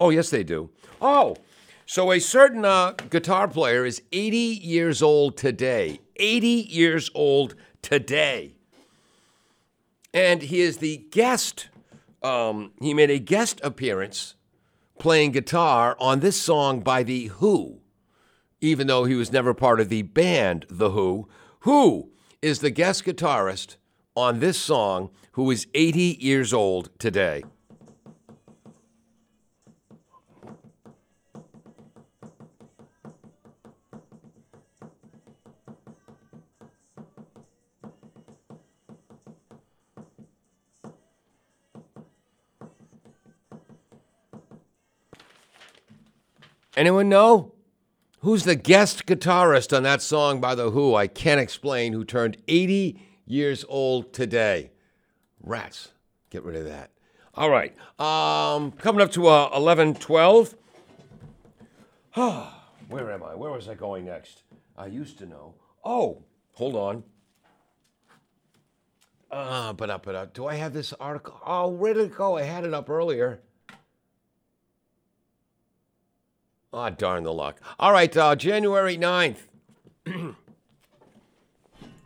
Oh, 0.00 0.10
yes, 0.10 0.30
they 0.30 0.44
do. 0.44 0.70
Oh, 1.00 1.36
so 1.86 2.12
a 2.12 2.20
certain 2.20 2.64
uh, 2.64 2.92
guitar 3.10 3.48
player 3.48 3.84
is 3.84 4.02
80 4.12 4.36
years 4.36 5.02
old 5.02 5.36
today. 5.36 6.00
80 6.16 6.46
years 6.46 7.10
old 7.14 7.54
today 7.82 8.58
and 10.12 10.42
he 10.42 10.60
is 10.60 10.78
the 10.78 10.98
guest. 11.10 11.68
Um, 12.22 12.72
he 12.80 12.94
made 12.94 13.10
a 13.10 13.18
guest 13.18 13.60
appearance 13.62 14.34
playing 14.98 15.32
guitar 15.32 15.96
on 16.00 16.20
this 16.20 16.40
song 16.40 16.80
by 16.80 17.02
The 17.02 17.26
Who, 17.26 17.80
even 18.60 18.86
though 18.86 19.04
he 19.04 19.14
was 19.14 19.30
never 19.30 19.54
part 19.54 19.80
of 19.80 19.88
the 19.88 20.02
band 20.02 20.66
The 20.68 20.90
Who. 20.90 21.28
Who 21.60 22.10
is 22.42 22.60
the 22.60 22.70
guest 22.70 23.04
guitarist 23.04 23.76
on 24.18 24.40
this 24.40 24.58
song 24.58 25.10
who 25.32 25.48
is 25.52 25.68
80 25.74 26.18
years 26.20 26.52
old 26.52 26.90
today? 26.98 27.44
Anyone 46.76 47.08
know? 47.08 47.54
Who's 48.20 48.42
the 48.44 48.56
guest 48.56 49.06
guitarist 49.06 49.76
on 49.76 49.84
that 49.84 50.02
song 50.02 50.40
by 50.40 50.56
The 50.56 50.70
Who? 50.70 50.96
I 50.96 51.06
can't 51.06 51.40
explain, 51.40 51.92
who 51.92 52.04
turned 52.04 52.36
80 52.48 53.00
years 53.28 53.64
old 53.68 54.12
today. 54.12 54.70
Rats. 55.40 55.92
Get 56.30 56.42
rid 56.42 56.56
of 56.56 56.64
that. 56.64 56.90
All 57.34 57.50
right. 57.50 57.74
Um, 58.00 58.72
coming 58.72 59.00
up 59.00 59.12
to 59.12 59.28
uh, 59.28 59.50
11 59.54 59.94
12. 59.94 60.54
Where 62.14 63.12
am 63.12 63.22
I? 63.22 63.34
Where 63.34 63.50
was 63.50 63.68
I 63.68 63.74
going 63.74 64.06
next? 64.06 64.42
I 64.76 64.86
used 64.86 65.18
to 65.18 65.26
know. 65.26 65.54
Oh, 65.84 66.24
hold 66.52 66.74
on. 66.74 67.04
Uh, 69.30 69.72
but 69.74 69.90
up, 69.90 70.04
but 70.04 70.14
up. 70.14 70.32
Do 70.32 70.46
I 70.46 70.54
have 70.54 70.72
this 70.72 70.92
article? 70.94 71.38
Oh, 71.44 71.68
where 71.68 71.92
did 71.92 72.06
it 72.06 72.16
go? 72.16 72.36
I 72.38 72.42
had 72.42 72.64
it 72.64 72.72
up 72.72 72.88
earlier. 72.88 73.40
Ah, 76.72 76.86
oh, 76.86 76.90
darn 76.90 77.24
the 77.24 77.32
luck. 77.32 77.60
All 77.78 77.92
right, 77.92 78.14
uh, 78.16 78.36
January 78.36 78.96
9th. 78.96 79.38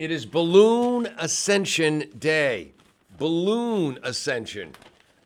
it 0.03 0.11
is 0.11 0.27
Balloon 0.27 1.07
Ascension 1.17 2.11
Day. 2.19 2.73
Balloon 3.19 4.01
Ascension. 4.03 4.73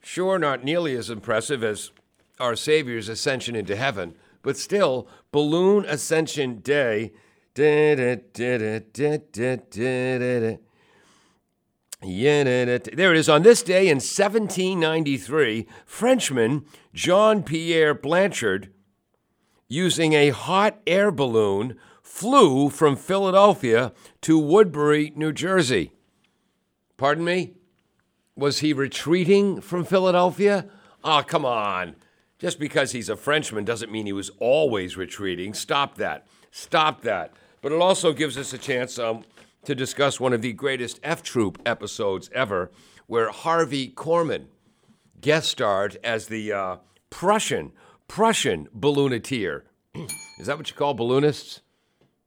Sure, 0.03 0.39
not 0.39 0.65
nearly 0.65 0.95
as 0.95 1.09
impressive 1.09 1.65
as 1.65 1.93
our 2.39 2.55
Savior's 2.55 3.09
ascension 3.09 3.57
into 3.57 3.75
heaven, 3.75 4.15
but 4.43 4.59
still, 4.59 5.09
Balloon 5.33 5.87
Ascension 5.87 6.59
Day. 6.59 7.15
There 7.55 7.95
it 7.99 8.37
is. 13.17 13.29
On 13.31 13.43
this 13.43 13.63
day 13.63 13.89
in 13.89 13.97
1793, 13.97 15.67
Frenchman 15.87 16.67
Jean 16.93 17.43
Pierre 17.43 17.95
Blanchard 17.95 18.75
using 19.69 20.13
a 20.13 20.29
hot 20.29 20.79
air 20.87 21.11
balloon 21.11 21.79
flew 22.07 22.71
from 22.71 22.97
Philadelphia 22.97 23.93
to 24.23 24.39
Woodbury, 24.39 25.13
New 25.17 25.33
Jersey. 25.33 25.93
Pardon 26.97 27.25
me? 27.25 27.55
Was 28.37 28.61
he 28.61 28.73
retreating 28.73 29.61
from 29.61 29.85
Philadelphia? 29.85 30.67
Oh, 31.05 31.23
come 31.27 31.45
on. 31.45 31.97
Just 32.39 32.59
because 32.59 32.93
he's 32.93 33.11
a 33.11 33.17
Frenchman 33.17 33.65
doesn't 33.65 33.93
mean 33.93 34.07
he 34.07 34.13
was 34.13 34.31
always 34.39 34.97
retreating. 34.97 35.53
Stop 35.53 35.97
that. 35.97 36.27
Stop 36.51 37.03
that. 37.03 37.35
But 37.61 37.73
it 37.73 37.81
also 37.81 38.13
gives 38.13 38.39
us 38.39 38.53
a 38.53 38.59
chance 38.59 38.99
um, 38.99 39.25
to 39.65 39.75
discuss 39.75 40.21
one 40.21 40.33
of 40.33 40.43
the 40.43 40.53
greatest 40.53 41.01
F 41.03 41.23
Troop 41.23 41.61
episodes 41.67 42.31
ever, 42.33 42.71
where 43.09 43.31
Harvey 43.31 43.91
Korman 43.91 44.47
guest 45.21 45.51
starred 45.51 45.99
as 46.05 46.29
the 46.29 46.53
uh, 46.53 46.77
Prussian 47.11 47.73
Prussian 48.09 48.69
ballooneteer. 48.75 49.63
Is 50.39 50.47
that 50.47 50.57
what 50.57 50.71
you 50.71 50.77
call 50.77 50.95
balloonists? 50.95 51.63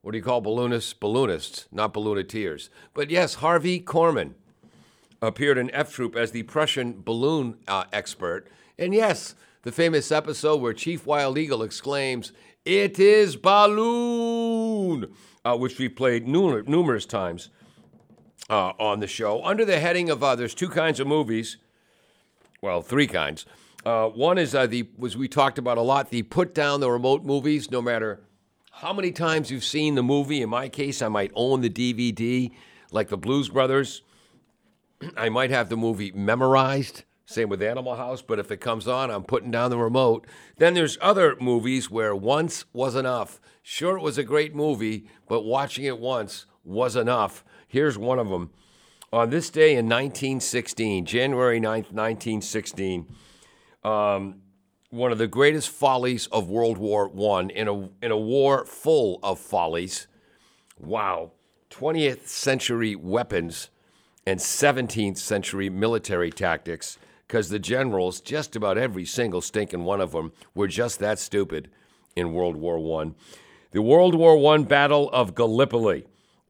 What 0.01 0.11
do 0.11 0.17
you 0.17 0.23
call 0.23 0.41
balloonists? 0.41 0.93
Balloonists, 0.93 1.67
not 1.71 1.93
ballooneteers. 1.93 2.69
But 2.93 3.09
yes, 3.09 3.35
Harvey 3.35 3.81
Korman 3.81 4.33
appeared 5.21 5.57
in 5.57 5.69
F 5.71 5.93
Troop 5.93 6.15
as 6.15 6.31
the 6.31 6.43
Prussian 6.43 7.01
balloon 7.03 7.57
uh, 7.67 7.83
expert. 7.91 8.47
And 8.77 8.93
yes, 8.93 9.35
the 9.63 9.71
famous 9.71 10.11
episode 10.11 10.61
where 10.61 10.73
Chief 10.73 11.05
Wild 11.05 11.37
Eagle 11.37 11.61
exclaims, 11.63 12.31
It 12.63 12.97
is 12.97 13.35
balloon, 13.35 15.13
uh, 15.43 15.57
which 15.57 15.77
we 15.77 15.89
played 15.89 16.25
numer- 16.25 16.65
numerous 16.65 17.05
times 17.05 17.49
uh, 18.49 18.71
on 18.79 19.01
the 19.01 19.07
show. 19.07 19.43
Under 19.43 19.65
the 19.65 19.79
heading 19.81 20.09
of 20.09 20.23
uh, 20.23 20.35
there's 20.35 20.55
two 20.55 20.69
kinds 20.69 21.01
of 21.01 21.07
movies, 21.07 21.57
well, 22.61 22.81
three 22.81 23.07
kinds. 23.07 23.45
Uh, 23.85 24.07
one 24.07 24.37
is 24.37 24.55
uh, 24.55 24.65
the 24.65 24.87
was 24.97 25.15
we 25.17 25.27
talked 25.27 25.57
about 25.57 25.77
a 25.77 25.81
lot 25.81 26.09
the 26.09 26.23
put 26.23 26.53
down 26.53 26.79
the 26.79 26.91
remote 26.91 27.23
movies. 27.23 27.71
No 27.71 27.81
matter 27.81 28.21
how 28.71 28.93
many 28.93 29.11
times 29.11 29.51
you've 29.51 29.63
seen 29.63 29.95
the 29.95 30.03
movie. 30.03 30.41
In 30.41 30.49
my 30.49 30.69
case, 30.69 31.01
I 31.01 31.07
might 31.07 31.31
own 31.35 31.61
the 31.61 31.69
DVD, 31.69 32.51
like 32.91 33.09
the 33.09 33.17
Blues 33.17 33.49
Brothers. 33.49 34.03
I 35.17 35.29
might 35.29 35.49
have 35.49 35.69
the 35.69 35.77
movie 35.77 36.11
memorized 36.11 37.03
Same 37.25 37.49
with 37.49 37.61
Animal 37.61 37.95
House, 37.95 38.21
but 38.21 38.39
if 38.39 38.51
it 38.51 38.61
comes 38.61 38.87
on, 38.87 39.11
I'm 39.11 39.23
putting 39.23 39.51
down 39.51 39.69
the 39.69 39.77
remote. 39.77 40.25
Then 40.57 40.73
there's 40.73 40.97
other 41.01 41.35
movies 41.39 41.91
where 41.91 42.15
once 42.15 42.65
was 42.73 42.95
enough. 42.95 43.39
Sure, 43.61 43.97
it 43.97 44.01
was 44.01 44.17
a 44.17 44.23
great 44.23 44.55
movie, 44.55 45.07
but 45.27 45.43
watching 45.43 45.85
it 45.85 45.99
once 45.99 46.45
was 46.63 46.95
enough. 46.95 47.43
Here's 47.67 47.97
one 47.97 48.17
of 48.17 48.29
them. 48.29 48.51
On 49.11 49.29
this 49.29 49.49
day 49.49 49.71
in 49.71 49.85
1916, 49.85 51.05
January 51.05 51.59
9th, 51.59 51.91
1916, 51.91 53.07
um, 53.83 54.41
one 54.89 55.11
of 55.11 55.17
the 55.17 55.27
greatest 55.27 55.69
follies 55.69 56.27
of 56.27 56.49
World 56.49 56.77
War 56.77 57.11
I, 57.37 57.41
in 57.53 57.67
a, 57.67 57.89
in 58.03 58.11
a 58.11 58.17
war 58.17 58.65
full 58.65 59.19
of 59.21 59.39
follies. 59.39 60.07
Wow. 60.79 61.31
20th 61.69 62.27
century 62.27 62.95
weapons 62.95 63.69
and 64.25 64.39
17th 64.39 65.17
century 65.17 65.69
military 65.69 66.31
tactics 66.31 66.97
because 67.27 67.49
the 67.49 67.59
generals, 67.59 68.21
just 68.21 68.55
about 68.55 68.77
every 68.77 69.05
single 69.05 69.41
stinking 69.41 69.83
one 69.83 70.01
of 70.01 70.11
them, 70.11 70.31
were 70.55 70.67
just 70.67 70.97
that 70.99 71.19
stupid 71.19 71.69
in 72.15 72.33
World 72.33 72.55
War 72.55 73.03
I. 73.03 73.11
The 73.71 73.83
World 73.83 74.15
War 74.15 74.55
I 74.55 74.57
Battle 74.63 75.11
of 75.11 75.35
Gallipoli 75.35 76.07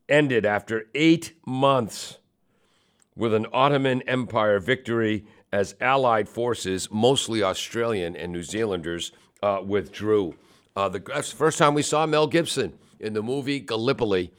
ended 0.07 0.45
after 0.45 0.85
eight 0.95 1.33
months 1.45 2.19
with 3.13 3.33
an 3.33 3.45
Ottoman 3.51 4.01
Empire 4.03 4.59
victory 4.61 5.25
as 5.51 5.75
Allied 5.81 6.29
forces, 6.29 6.89
mostly 6.91 7.41
Australian 7.43 8.15
and 8.15 8.31
New 8.31 8.43
Zealanders, 8.43 9.11
uh, 9.41 9.61
withdrew. 9.63 10.35
Uh, 10.75 10.89
the, 10.89 10.99
that's 10.99 11.31
the 11.31 11.37
first 11.37 11.57
time 11.57 11.73
we 11.73 11.81
saw 11.81 12.05
Mel 12.05 12.27
Gibson 12.27 12.77
in 12.99 13.13
the 13.13 13.23
movie 13.23 13.59
Gallipoli. 13.59 14.31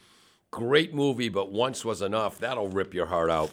Great 0.51 0.95
movie, 0.95 1.28
but 1.28 1.53
once 1.53 1.85
was 1.85 2.03
enough. 2.03 2.39
That'll 2.39 2.69
rip 2.69 2.95
your 2.95 3.07
heart 3.07 3.31
out 3.31 3.53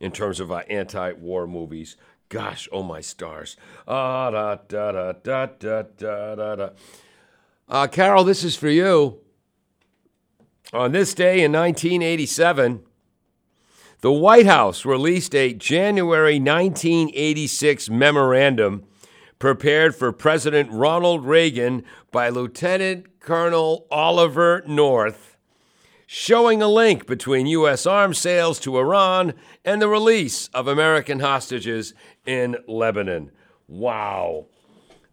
in 0.00 0.12
terms 0.12 0.40
of 0.40 0.50
uh, 0.50 0.62
anti 0.68 1.12
war 1.12 1.46
movies. 1.46 1.96
Gosh, 2.28 2.68
oh 2.72 2.82
my 2.82 3.00
stars. 3.00 3.56
Ah, 3.86 4.30
da, 4.30 4.56
da, 4.56 4.92
da, 4.92 5.12
da, 5.12 5.82
da, 5.82 5.82
da, 6.34 6.54
da. 6.56 6.68
Uh, 7.68 7.86
Carol, 7.86 8.24
this 8.24 8.44
is 8.44 8.56
for 8.56 8.68
you. 8.68 9.20
On 10.72 10.92
this 10.92 11.14
day 11.14 11.42
in 11.42 11.52
1987, 11.52 12.82
the 14.00 14.12
White 14.12 14.46
House 14.46 14.84
released 14.84 15.34
a 15.34 15.52
January 15.52 16.38
1986 16.38 17.90
memorandum 17.90 18.84
prepared 19.40 19.94
for 19.94 20.12
President 20.12 20.70
Ronald 20.70 21.24
Reagan 21.24 21.82
by 22.12 22.28
Lieutenant 22.28 23.18
Colonel 23.18 23.86
Oliver 23.90 24.62
North, 24.66 25.36
showing 26.06 26.62
a 26.62 26.68
link 26.68 27.06
between 27.06 27.46
U.S. 27.46 27.86
arms 27.86 28.18
sales 28.18 28.60
to 28.60 28.78
Iran 28.78 29.34
and 29.64 29.82
the 29.82 29.88
release 29.88 30.48
of 30.54 30.68
American 30.68 31.18
hostages 31.18 31.92
in 32.24 32.56
Lebanon. 32.68 33.32
Wow. 33.66 34.46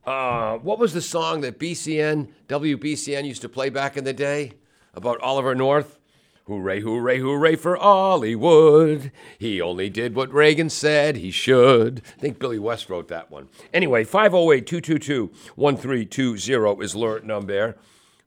Uh, 0.05 0.57
what 0.57 0.77
was 0.77 0.93
the 0.93 1.01
song 1.01 1.41
that 1.41 1.59
BCN, 1.59 2.29
WBCN 2.47 3.25
used 3.25 3.41
to 3.41 3.49
play 3.49 3.69
back 3.69 3.97
in 3.97 4.03
the 4.03 4.13
day 4.13 4.53
about 4.93 5.19
Oliver 5.21 5.55
North? 5.55 5.99
Hooray, 6.47 6.81
hooray, 6.81 7.17
hooray 7.17 7.55
for 7.55 7.75
Hollywood. 7.75 9.11
He 9.39 9.59
only 9.59 9.89
did 9.89 10.13
what 10.13 10.31
Reagan 10.31 10.69
said 10.69 11.15
he 11.15 11.31
should. 11.31 12.03
I 12.17 12.21
think 12.21 12.37
Billy 12.37 12.59
West 12.59 12.87
wrote 12.87 13.07
that 13.07 13.31
one. 13.31 13.49
Anyway, 13.73 14.03
508 14.03 14.67
222 14.67 15.31
1320 15.55 16.85
is 16.85 16.93
alert 16.93 17.25
number. 17.25 17.75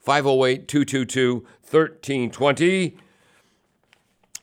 508 0.00 0.66
222 0.66 1.34
1320. 1.70 2.96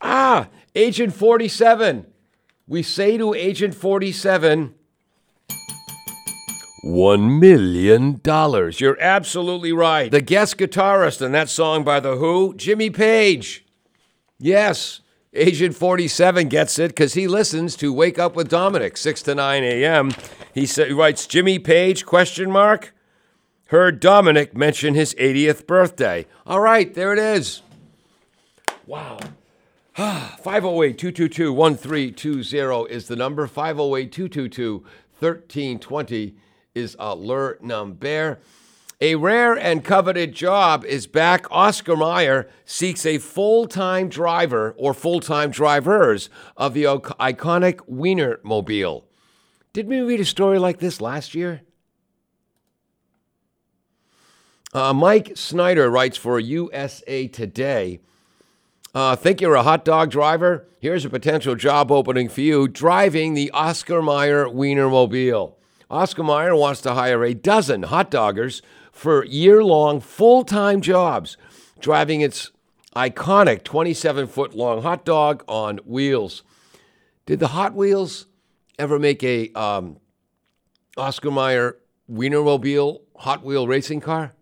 Ah, 0.00 0.48
Agent 0.74 1.12
47. 1.12 2.06
We 2.66 2.82
say 2.82 3.18
to 3.18 3.34
Agent 3.34 3.74
47, 3.74 4.74
one 6.82 7.38
million 7.38 8.20
dollars. 8.22 8.80
You're 8.80 9.00
absolutely 9.02 9.72
right. 9.72 10.10
The 10.10 10.22
guest 10.22 10.56
guitarist 10.56 11.20
in 11.20 11.32
that 11.32 11.50
song 11.50 11.84
by 11.84 12.00
The 12.00 12.16
Who, 12.16 12.54
Jimmy 12.54 12.88
Page. 12.88 13.65
Yes, 14.38 15.00
Agent 15.32 15.74
47 15.74 16.48
gets 16.48 16.78
it 16.78 16.88
because 16.88 17.14
he 17.14 17.26
listens 17.26 17.74
to 17.76 17.92
Wake 17.92 18.18
Up 18.18 18.36
with 18.36 18.48
Dominic, 18.48 18.96
6 18.96 19.22
to 19.22 19.34
9 19.34 19.64
a.m. 19.64 20.12
He, 20.52 20.66
sa- 20.66 20.84
writes, 20.90 21.26
Jimmy 21.26 21.58
Page, 21.58 22.04
question 22.04 22.50
mark? 22.50 22.94
Heard 23.68 23.98
Dominic 23.98 24.56
mention 24.56 24.94
his 24.94 25.14
80th 25.14 25.66
birthday. 25.66 26.26
All 26.46 26.60
right, 26.60 26.92
there 26.94 27.12
it 27.12 27.18
is. 27.18 27.62
Wow. 28.86 29.18
508 29.94 30.98
222 30.98 31.52
1320 31.52 32.92
is 32.92 33.08
the 33.08 33.16
number. 33.16 33.46
508 33.46 34.12
222 34.12 34.84
1320 35.18 36.34
is 36.74 36.94
alert 36.98 37.64
number. 37.64 38.38
A 39.00 39.14
rare 39.14 39.52
and 39.52 39.84
coveted 39.84 40.32
job 40.32 40.82
is 40.86 41.06
back. 41.06 41.46
Oscar 41.50 41.96
Mayer 41.96 42.48
seeks 42.64 43.04
a 43.04 43.18
full 43.18 43.66
time 43.66 44.08
driver 44.08 44.74
or 44.78 44.94
full 44.94 45.20
time 45.20 45.50
drivers 45.50 46.30
of 46.56 46.72
the 46.72 46.84
iconic 46.84 47.80
Wiener 47.86 48.40
Mobile. 48.42 49.06
Did 49.74 49.86
we 49.86 50.00
read 50.00 50.20
a 50.20 50.24
story 50.24 50.58
like 50.58 50.78
this 50.78 51.02
last 51.02 51.34
year? 51.34 51.60
Uh, 54.72 54.94
Mike 54.94 55.32
Snider 55.34 55.90
writes 55.90 56.16
for 56.16 56.40
USA 56.40 57.28
Today. 57.28 58.00
Uh, 58.94 59.14
think 59.14 59.42
you're 59.42 59.56
a 59.56 59.62
hot 59.62 59.84
dog 59.84 60.10
driver? 60.10 60.66
Here's 60.80 61.04
a 61.04 61.10
potential 61.10 61.54
job 61.54 61.92
opening 61.92 62.30
for 62.30 62.40
you 62.40 62.66
driving 62.66 63.34
the 63.34 63.50
Oscar 63.50 64.00
Mayer 64.00 64.46
Wienermobile. 64.46 65.52
Oscar 65.90 66.24
Mayer 66.24 66.56
wants 66.56 66.80
to 66.80 66.94
hire 66.94 67.22
a 67.22 67.34
dozen 67.34 67.84
hot 67.84 68.10
doggers 68.10 68.62
for 68.96 69.26
year 69.26 69.62
long 69.62 70.00
full 70.00 70.42
time 70.42 70.80
jobs, 70.80 71.36
driving 71.78 72.22
its 72.22 72.50
iconic 72.96 73.62
27 73.62 74.26
foot 74.26 74.54
long 74.54 74.80
hot 74.80 75.04
dog 75.04 75.44
on 75.46 75.76
wheels. 75.84 76.42
Did 77.26 77.38
the 77.38 77.48
Hot 77.48 77.74
Wheels 77.74 78.26
ever 78.78 78.98
make 78.98 79.22
a 79.22 79.52
um, 79.52 79.98
Oscar 80.96 81.30
Mayer 81.30 81.76
Wienermobile 82.10 83.00
Hot 83.16 83.44
Wheel 83.44 83.68
racing 83.68 84.00
car? 84.00 84.32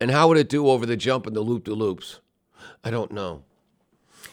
And 0.00 0.10
how 0.10 0.28
would 0.28 0.36
it 0.36 0.50
do 0.50 0.68
over 0.68 0.84
the 0.84 0.96
jump 0.96 1.26
and 1.26 1.34
the 1.34 1.40
loop 1.40 1.64
de 1.64 1.72
loops? 1.72 2.20
I 2.82 2.90
don't 2.90 3.12
know. 3.12 3.44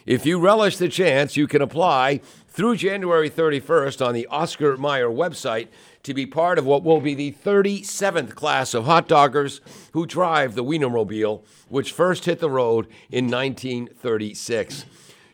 If 0.05 0.26
you 0.26 0.38
relish 0.39 0.77
the 0.77 0.89
chance, 0.89 1.38
you 1.38 1.47
can 1.47 1.61
apply 1.61 2.22
through 2.52 2.76
January 2.76 3.30
31st 3.30 4.06
on 4.06 4.14
the 4.14 4.28
Oscar 4.28 4.76
Mayer 4.76 5.10
website 5.10 5.69
to 6.03 6.14
be 6.14 6.26
part 6.26 6.60
of 6.60 6.65
what 6.65 6.84
will 6.84 6.99
be 6.99 7.15
the 7.15 7.32
37th 7.32 8.36
class 8.36 8.73
of 8.73 8.84
hot 8.84 9.07
doggers 9.07 9.61
who 9.94 10.06
drive 10.06 10.53
the 10.53 10.64
Wienermobile, 10.64 11.44
which 11.69 11.94
first 11.94 12.26
hit 12.26 12.40
the 12.40 12.49
road 12.49 12.88
in 13.10 13.32
1936. 13.32 14.86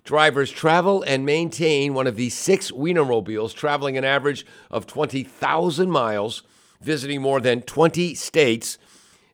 Drivers 0.03 0.51
travel 0.51 1.03
and 1.03 1.25
maintain 1.25 1.95
one 1.95 2.05
of 2.05 2.15
the 2.15 2.29
six 2.29 2.71
Wienermobiles, 2.71 3.53
traveling 3.53 3.97
an 3.97 4.05
average 4.05 4.45
of 4.69 4.85
20,000 4.85 5.89
miles, 5.89 6.43
visiting 6.81 7.21
more 7.21 7.41
than 7.41 7.63
20 7.63 8.13
states, 8.13 8.77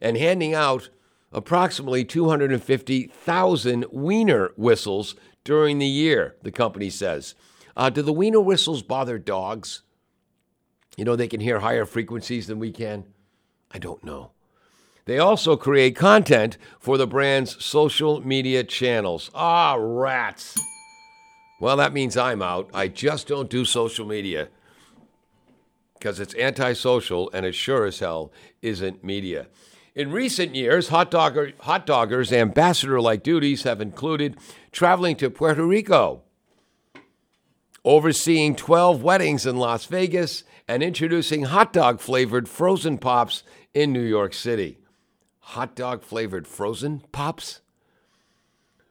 and 0.01 0.15
handing 0.15 0.53
out 0.53 0.89
approximately 1.33 2.05
250,000 2.05 3.85
Wiener 3.91 4.51
whistles 4.55 5.15
during 5.43 5.79
the 5.79 5.85
year, 5.85 6.35
the 6.43 6.51
company 6.51 6.89
says. 6.89 7.35
Uh, 7.75 7.89
do 7.89 8.01
the 8.01 8.13
Wiener 8.13 8.41
whistles 8.41 8.83
bother 8.83 9.17
dogs? 9.17 9.81
You 10.97 11.05
know, 11.05 11.15
they 11.15 11.27
can 11.27 11.39
hear 11.39 11.59
higher 11.59 11.85
frequencies 11.85 12.47
than 12.47 12.59
we 12.59 12.71
can. 12.71 13.05
I 13.71 13.79
don't 13.79 14.03
know. 14.03 14.31
They 15.05 15.19
also 15.19 15.57
create 15.57 15.95
content 15.95 16.57
for 16.79 16.97
the 16.97 17.07
brand's 17.07 17.63
social 17.63 18.25
media 18.25 18.63
channels. 18.63 19.29
Ah, 19.33 19.75
rats. 19.77 20.57
Well, 21.59 21.77
that 21.77 21.93
means 21.93 22.15
I'm 22.15 22.41
out. 22.41 22.69
I 22.73 22.87
just 22.87 23.27
don't 23.27 23.49
do 23.49 23.65
social 23.65 24.05
media 24.05 24.49
because 25.97 26.19
it's 26.19 26.35
antisocial 26.35 27.29
and 27.33 27.45
it 27.45 27.55
sure 27.55 27.85
as 27.85 27.99
hell 27.99 28.31
isn't 28.61 29.03
media. 29.03 29.47
In 29.95 30.11
recent 30.11 30.55
years, 30.55 30.89
hot, 30.89 31.09
dogger, 31.11 31.53
hot 31.61 31.85
doggers' 31.85 32.33
ambassador 32.33 32.99
like 32.99 33.23
duties 33.23 33.63
have 33.63 33.79
included 33.79 34.37
traveling 34.71 35.15
to 35.17 35.29
Puerto 35.29 35.65
Rico, 35.65 36.23
overseeing 37.85 38.55
12 38.55 39.03
weddings 39.03 39.45
in 39.45 39.57
Las 39.57 39.85
Vegas, 39.85 40.43
and 40.67 40.81
introducing 40.81 41.43
hot 41.43 41.73
dog 41.73 41.99
flavored 41.99 42.47
frozen 42.47 42.97
pops 42.97 43.43
in 43.73 43.91
New 43.91 44.01
York 44.01 44.33
City. 44.33 44.79
Hot 45.39 45.75
dog 45.75 46.03
flavored 46.03 46.47
frozen 46.47 47.03
pops? 47.11 47.59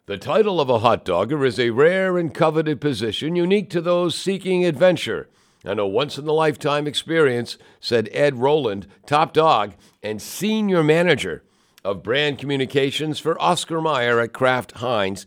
The 0.06 0.18
title 0.18 0.60
of 0.60 0.68
a 0.68 0.80
hot 0.80 1.04
dogger 1.04 1.44
is 1.44 1.58
a 1.58 1.70
rare 1.70 2.18
and 2.18 2.34
coveted 2.34 2.80
position 2.80 3.36
unique 3.36 3.70
to 3.70 3.80
those 3.80 4.14
seeking 4.14 4.64
adventure 4.64 5.28
and 5.64 5.78
a 5.78 5.86
once 5.86 6.18
in 6.18 6.26
a 6.26 6.32
lifetime 6.32 6.86
experience, 6.86 7.56
said 7.80 8.08
Ed 8.12 8.36
Rowland, 8.36 8.86
top 9.06 9.32
dog 9.32 9.74
and 10.02 10.20
senior 10.20 10.82
manager 10.82 11.44
of 11.84 12.02
brand 12.02 12.38
communications 12.38 13.18
for 13.18 13.40
Oscar 13.40 13.80
Mayer 13.80 14.20
at 14.20 14.32
Kraft 14.32 14.72
Heinz. 14.72 15.24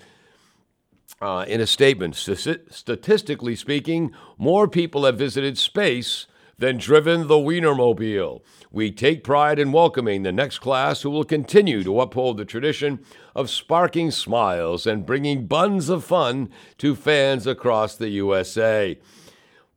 Uh, 1.21 1.45
in 1.47 1.61
a 1.61 1.67
statement, 1.67 2.15
statistically 2.15 3.55
speaking, 3.55 4.11
more 4.37 4.67
people 4.67 5.05
have 5.05 5.17
visited 5.17 5.57
space 5.57 6.27
than 6.57 6.77
driven 6.77 7.27
the 7.27 7.35
Wienermobile. 7.35 8.41
We 8.71 8.91
take 8.91 9.23
pride 9.23 9.59
in 9.59 9.71
welcoming 9.71 10.23
the 10.23 10.31
next 10.31 10.59
class 10.59 11.01
who 11.01 11.09
will 11.09 11.23
continue 11.23 11.83
to 11.83 12.01
uphold 12.01 12.37
the 12.37 12.45
tradition 12.45 12.99
of 13.35 13.49
sparking 13.49 14.11
smiles 14.11 14.85
and 14.85 15.05
bringing 15.05 15.47
buns 15.47 15.89
of 15.89 16.03
fun 16.03 16.49
to 16.77 16.95
fans 16.95 17.45
across 17.45 17.95
the 17.95 18.09
USA. 18.09 18.97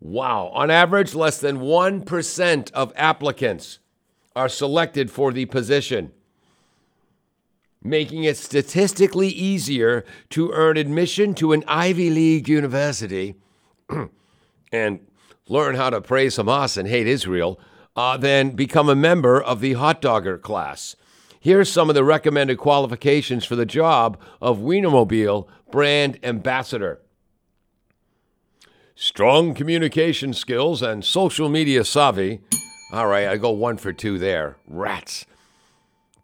Wow, 0.00 0.50
on 0.54 0.70
average, 0.70 1.14
less 1.14 1.40
than 1.40 1.58
1% 1.58 2.72
of 2.72 2.92
applicants 2.94 3.80
are 4.36 4.48
selected 4.48 5.10
for 5.10 5.32
the 5.32 5.46
position, 5.46 6.12
making 7.82 8.24
it 8.24 8.36
statistically 8.36 9.28
easier 9.28 10.04
to 10.30 10.50
earn 10.52 10.76
admission 10.76 11.34
to 11.34 11.52
an 11.52 11.64
Ivy 11.66 12.10
League 12.10 12.48
university 12.48 13.36
and 14.72 15.00
learn 15.48 15.76
how 15.76 15.90
to 15.90 16.00
praise 16.00 16.36
Hamas 16.36 16.76
and 16.76 16.88
hate 16.88 17.06
Israel 17.06 17.60
uh, 17.96 18.16
than 18.16 18.50
become 18.50 18.88
a 18.88 18.94
member 18.94 19.40
of 19.40 19.60
the 19.60 19.74
hot 19.74 20.00
dogger 20.00 20.38
class. 20.38 20.96
Here's 21.40 21.70
some 21.70 21.88
of 21.88 21.94
the 21.94 22.04
recommended 22.04 22.58
qualifications 22.58 23.44
for 23.44 23.56
the 23.56 23.66
job 23.66 24.18
of 24.40 24.58
Wienermobile 24.58 25.46
brand 25.70 26.18
ambassador. 26.22 27.00
Strong 28.94 29.54
communication 29.54 30.32
skills 30.32 30.82
and 30.82 31.04
social 31.04 31.48
media 31.48 31.84
savvy. 31.84 32.40
All 32.92 33.06
right, 33.06 33.28
I 33.28 33.36
go 33.36 33.50
one 33.50 33.76
for 33.76 33.92
two 33.92 34.18
there. 34.18 34.56
Rats. 34.66 35.24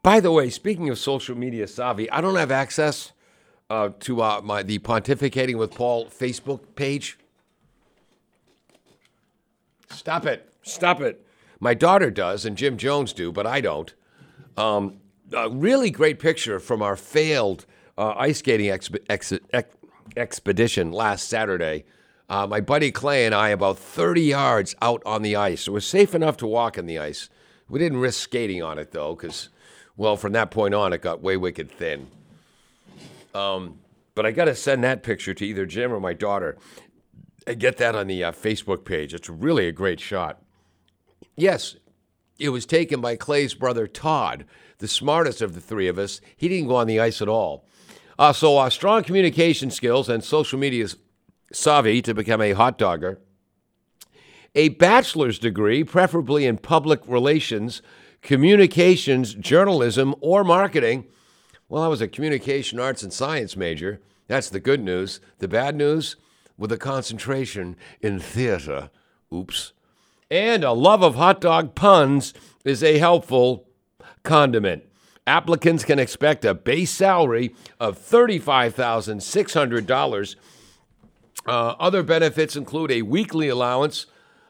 By 0.05 0.21
the 0.21 0.31
way, 0.31 0.51
speaking 0.51 0.91
of 0.91 0.99
social 0.99 1.35
media 1.35 1.67
savvy, 1.67 2.11
I 2.11 2.21
don't 2.21 2.37
have 2.37 2.51
access 2.51 3.13
uh, 3.71 3.89
to 4.01 4.21
uh, 4.21 4.43
my 4.45 4.63
the 4.63 4.79
Pontificating 4.79 5.57
with 5.57 5.71
Paul 5.71 6.09
Facebook 6.11 6.61
page. 6.77 7.19
Stop 9.89 10.27
it! 10.27 10.53
Stop 10.63 11.01
it! 11.01 11.27
My 11.59 11.73
daughter 11.73 12.11
does, 12.11 12.45
and 12.45 12.55
Jim 12.55 12.77
Jones 12.77 13.15
do, 13.15 13.33
but 13.33 13.47
I 13.47 13.63
don't. 13.63 13.95
Um, 14.59 14.99
a 15.33 15.49
really 15.49 15.91
great 15.91 16.19
picture 16.19 16.61
from 16.61 16.83
our 16.83 16.97
failed 16.97 17.65
uh, 17.97 18.13
ice 18.19 18.41
skating 18.41 18.69
exp- 18.69 19.03
ex- 19.09 19.33
ex- 19.55 19.75
expedition 20.19 20.93
last 20.93 21.31
Saturday. 21.31 21.87
Uh, 22.29 22.47
my 22.47 22.61
buddy 22.61 22.93
Clay 22.93 23.25
and 23.25 23.35
I, 23.35 23.49
about 23.49 23.79
30 23.79 24.21
yards 24.21 24.75
out 24.83 25.03
on 25.07 25.23
the 25.23 25.35
ice. 25.35 25.67
It 25.67 25.71
was 25.71 25.87
safe 25.87 26.15
enough 26.15 26.37
to 26.39 26.47
walk 26.47 26.77
on 26.77 26.85
the 26.85 26.99
ice. 26.99 27.31
We 27.71 27.79
didn't 27.79 28.01
risk 28.01 28.21
skating 28.21 28.63
on 28.63 28.79
it, 28.79 28.93
though, 28.93 29.15
because, 29.15 29.49
well, 29.97 30.17
from 30.17 30.33
that 30.33 30.51
point 30.51 30.75
on, 30.75 30.93
it 30.93 31.03
got 31.03 31.23
way 31.23 31.37
wicked 31.37 31.71
thin. 31.71 32.09
Um, 33.35 33.79
but 34.15 34.27
I 34.27 34.31
got 34.31 34.47
to 34.47 34.55
send 34.55 34.85
that 34.85 35.03
picture 35.03 35.35
to 35.35 35.47
either 35.47 35.67
Jim 35.67 35.93
or 35.93 36.01
my 36.01 36.13
daughter. 36.13 36.57
I 37.47 37.55
get 37.55 37.77
that 37.79 37.95
on 37.95 38.07
the 38.07 38.25
uh, 38.25 38.33
Facebook 38.33 38.85
page. 38.85 39.13
It's 39.13 39.29
really 39.29 39.69
a 39.69 39.73
great 39.73 40.01
shot. 40.01 40.43
Yes, 41.37 41.77
it 42.39 42.51
was 42.51 42.67
taken 42.67 43.01
by 43.01 43.17
Clay's 43.17 43.55
brother 43.55 43.87
Todd, 43.87 44.45
the 44.79 44.89
smartest 44.89 45.43
of 45.43 45.55
the 45.55 45.61
three 45.61 45.89
of 45.89 45.99
us. 45.99 46.21
He 46.37 46.49
didn't 46.49 46.69
go 46.69 46.77
on 46.77 46.87
the 46.87 47.01
ice 47.01 47.21
at 47.21 47.29
all. 47.29 47.67
Uh, 48.19 48.33
so, 48.33 48.59
uh, 48.59 48.71
strong 48.71 49.03
communication 49.03 49.71
skills 49.71 50.09
and 50.09 50.23
social 50.23 50.59
media 50.59 50.87
savvy 51.53 52.01
to 52.03 52.15
become 52.15 52.41
a 52.41 52.53
hot 52.53 52.79
dogger, 52.79 53.19
a 54.55 54.69
bachelor's 54.71 55.39
degree, 55.39 55.83
preferably 55.83 56.47
in 56.47 56.59
public 56.59 57.01
relations, 57.09 57.83
communications, 58.25 59.35
journalism, 59.35 60.17
or 60.21 60.43
marketing. 60.43 61.05
Well, 61.69 61.85
I 61.85 61.87
was 61.87 62.01
a 62.01 62.09
communication 62.09 62.81
arts 62.81 63.05
and 63.05 63.13
science 63.13 63.57
major. 63.57 64.01
That's 64.27 64.51
the 64.51 64.59
good 64.59 64.83
news. 64.83 65.21
The 65.39 65.47
bad 65.47 65.77
news, 65.77 66.17
with 66.59 66.73
a 66.73 66.79
concentration 66.79 67.77
in 68.01 68.19
theater. 68.19 68.91
Oops. 69.33 69.73
And 70.29 70.65
a 70.65 70.73
love 70.73 71.05
of 71.05 71.15
hot 71.15 71.41
dog 71.41 71.77
puns 71.77 72.35
is 72.65 72.83
a 72.83 72.99
helpful 72.99 73.69
condiment. 74.25 74.83
Applicants 75.27 75.85
can 75.85 75.99
expect 75.99 76.45
a 76.45 76.53
base 76.55 76.91
salary 76.91 77.55
of 77.79 77.99
$35,600 77.99 80.37
uh, 81.47 81.75
other 81.79 82.03
benefits 82.03 82.57
include 82.57 82.91
a 82.91 83.03
weekly 83.03 83.49
allowance 83.49 84.07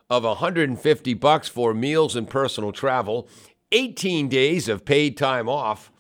of 0.09 0.25
150 0.25 1.15
bucks 1.15 1.49
for 1.49 1.75
meals 1.75 2.15
and 2.15 2.29
personal 2.29 2.73
travel, 2.73 3.29
18 3.75 4.29
days 4.29 4.69
of 4.69 4.85
paid 4.85 5.17
time 5.17 5.49
off, 5.49 5.91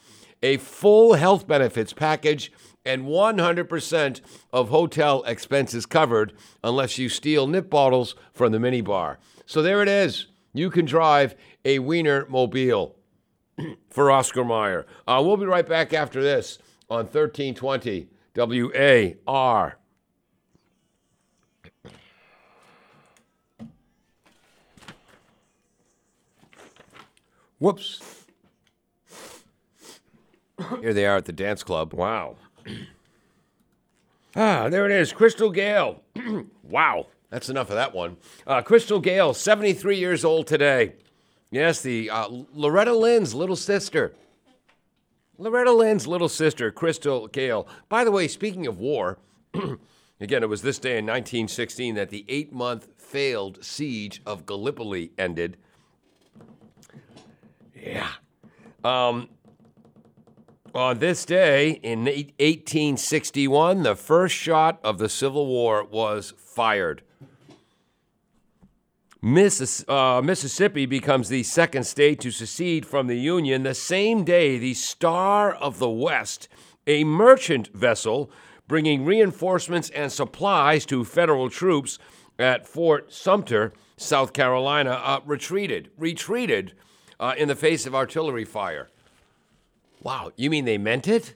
a 0.45 0.59
full 0.59 1.15
health 1.15 1.49
benefits 1.49 1.93
package, 1.93 2.53
and 2.85 3.05
100% 3.05 4.21
of 4.53 4.69
hotel 4.69 5.25
expenses 5.25 5.85
covered 5.85 6.35
unless 6.63 6.99
you 6.99 7.09
steal 7.09 7.49
nip 7.49 7.69
bottles 7.69 8.15
from 8.33 8.53
the 8.53 8.59
minibar. 8.59 9.17
So 9.45 9.61
there 9.61 9.83
it 9.83 9.89
is. 9.89 10.27
You 10.53 10.71
can 10.71 10.85
drive 10.85 11.35
a 11.65 11.81
Wiener 11.81 12.27
Mobile 12.29 12.95
for 13.91 14.09
Oscar 14.09 14.45
Mayer. 14.45 14.87
Uh, 15.09 15.21
we'll 15.25 15.37
be 15.37 15.47
right 15.47 15.67
back 15.67 15.93
after 15.93 16.23
this 16.23 16.59
on 16.89 17.07
1320 17.07 18.09
WAR. 18.37 19.79
Whoops. 27.65 28.27
Here 30.83 30.93
they 30.93 31.07
are 31.07 31.17
at 31.17 31.25
the 31.25 31.33
dance 31.33 31.63
club. 31.63 31.95
Wow. 31.95 32.37
Ah, 34.37 34.69
there 34.69 34.85
it 34.85 34.91
is. 34.91 35.13
Crystal 35.13 35.49
Gayle. 35.49 36.03
wow. 36.65 37.07
That's 37.31 37.49
enough 37.49 37.69
of 37.69 37.77
that 37.77 37.95
one. 37.95 38.17
Uh, 38.45 38.63
Crystal 38.63 38.99
Gayle, 38.99 39.33
73 39.33 39.97
years 39.97 40.25
old 40.25 40.49
today. 40.49 40.95
Yes, 41.53 41.83
the 41.83 42.11
uh, 42.11 42.27
Loretta 42.53 42.93
Lynn's 42.93 43.33
little 43.33 43.55
sister. 43.55 44.13
Loretta 45.39 45.71
Lynn's 45.71 46.09
little 46.09 46.29
sister, 46.29 46.73
Crystal 46.73 47.29
Gayle. 47.29 47.69
By 47.89 48.03
the 48.03 48.11
way, 48.11 48.27
speaking 48.27 48.67
of 48.67 48.81
war, 48.81 49.19
again, 50.21 50.43
it 50.43 50.49
was 50.49 50.63
this 50.63 50.81
day 50.81 50.99
in 50.99 51.07
1916 51.07 51.95
that 51.95 52.11
the 52.11 52.25
eight 52.29 52.53
month 52.53 52.89
failed 52.99 53.65
siege 53.65 54.21
of 54.27 54.47
Gallipoli 54.47 55.13
ended. 55.17 55.59
Yeah. 57.85 58.11
Um, 58.83 59.29
on 60.75 60.99
this 60.99 61.25
day 61.25 61.73
in 61.83 62.05
1861, 62.05 63.83
the 63.83 63.95
first 63.95 64.35
shot 64.35 64.81
of 64.83 64.99
the 64.99 65.09
Civil 65.09 65.47
War 65.47 65.85
was 65.85 66.35
fired. 66.37 67.03
Missis- 69.23 69.89
uh, 69.89 70.21
Mississippi 70.23 70.85
becomes 70.85 71.29
the 71.29 71.43
second 71.43 71.85
state 71.85 72.21
to 72.21 72.31
secede 72.31 72.85
from 72.85 73.07
the 73.07 73.19
Union. 73.19 73.63
The 73.63 73.75
same 73.75 74.25
day, 74.25 74.59
the 74.59 74.75
Star 74.75 75.55
of 75.55 75.79
the 75.79 75.89
West, 75.89 76.49
a 76.87 77.05
merchant 77.05 77.69
vessel 77.73 78.31
bringing 78.67 79.05
reinforcements 79.05 79.91
and 79.91 80.11
supplies 80.11 80.85
to 80.87 81.05
federal 81.05 81.49
troops 81.49 81.99
at 82.39 82.67
Fort 82.67 83.13
Sumter, 83.13 83.73
South 83.97 84.33
Carolina, 84.33 84.91
uh, 84.91 85.21
retreated. 85.25 85.91
Retreated 85.97 86.75
uh, 87.25 87.35
in 87.39 87.49
the 87.49 87.57
face 87.57 87.87
of 87.87 87.95
artillery 87.95 88.45
fire. 88.45 88.91
Wow, 90.03 90.33
you 90.37 90.51
mean 90.51 90.67
they 90.67 90.77
meant 90.77 91.09
it? 91.09 91.35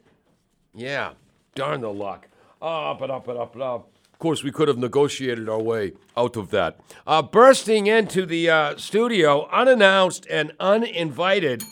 Yeah, 0.74 1.12
darn 1.55 1.81
the 1.81 1.90
luck. 1.90 2.28
Up 2.60 3.01
and 3.01 3.10
up 3.10 3.27
and 3.28 3.39
up 3.39 3.56
up. 3.56 3.90
Of 4.12 4.19
course, 4.19 4.43
we 4.43 4.51
could 4.51 4.69
have 4.69 4.77
negotiated 4.77 5.48
our 5.48 5.62
way 5.62 5.93
out 6.15 6.36
of 6.36 6.51
that. 6.51 6.78
Uh, 7.06 7.23
bursting 7.23 7.86
into 7.86 8.27
the 8.27 8.51
uh, 8.51 8.77
studio, 8.77 9.48
unannounced 9.51 10.27
and 10.28 10.52
uninvited. 10.60 11.62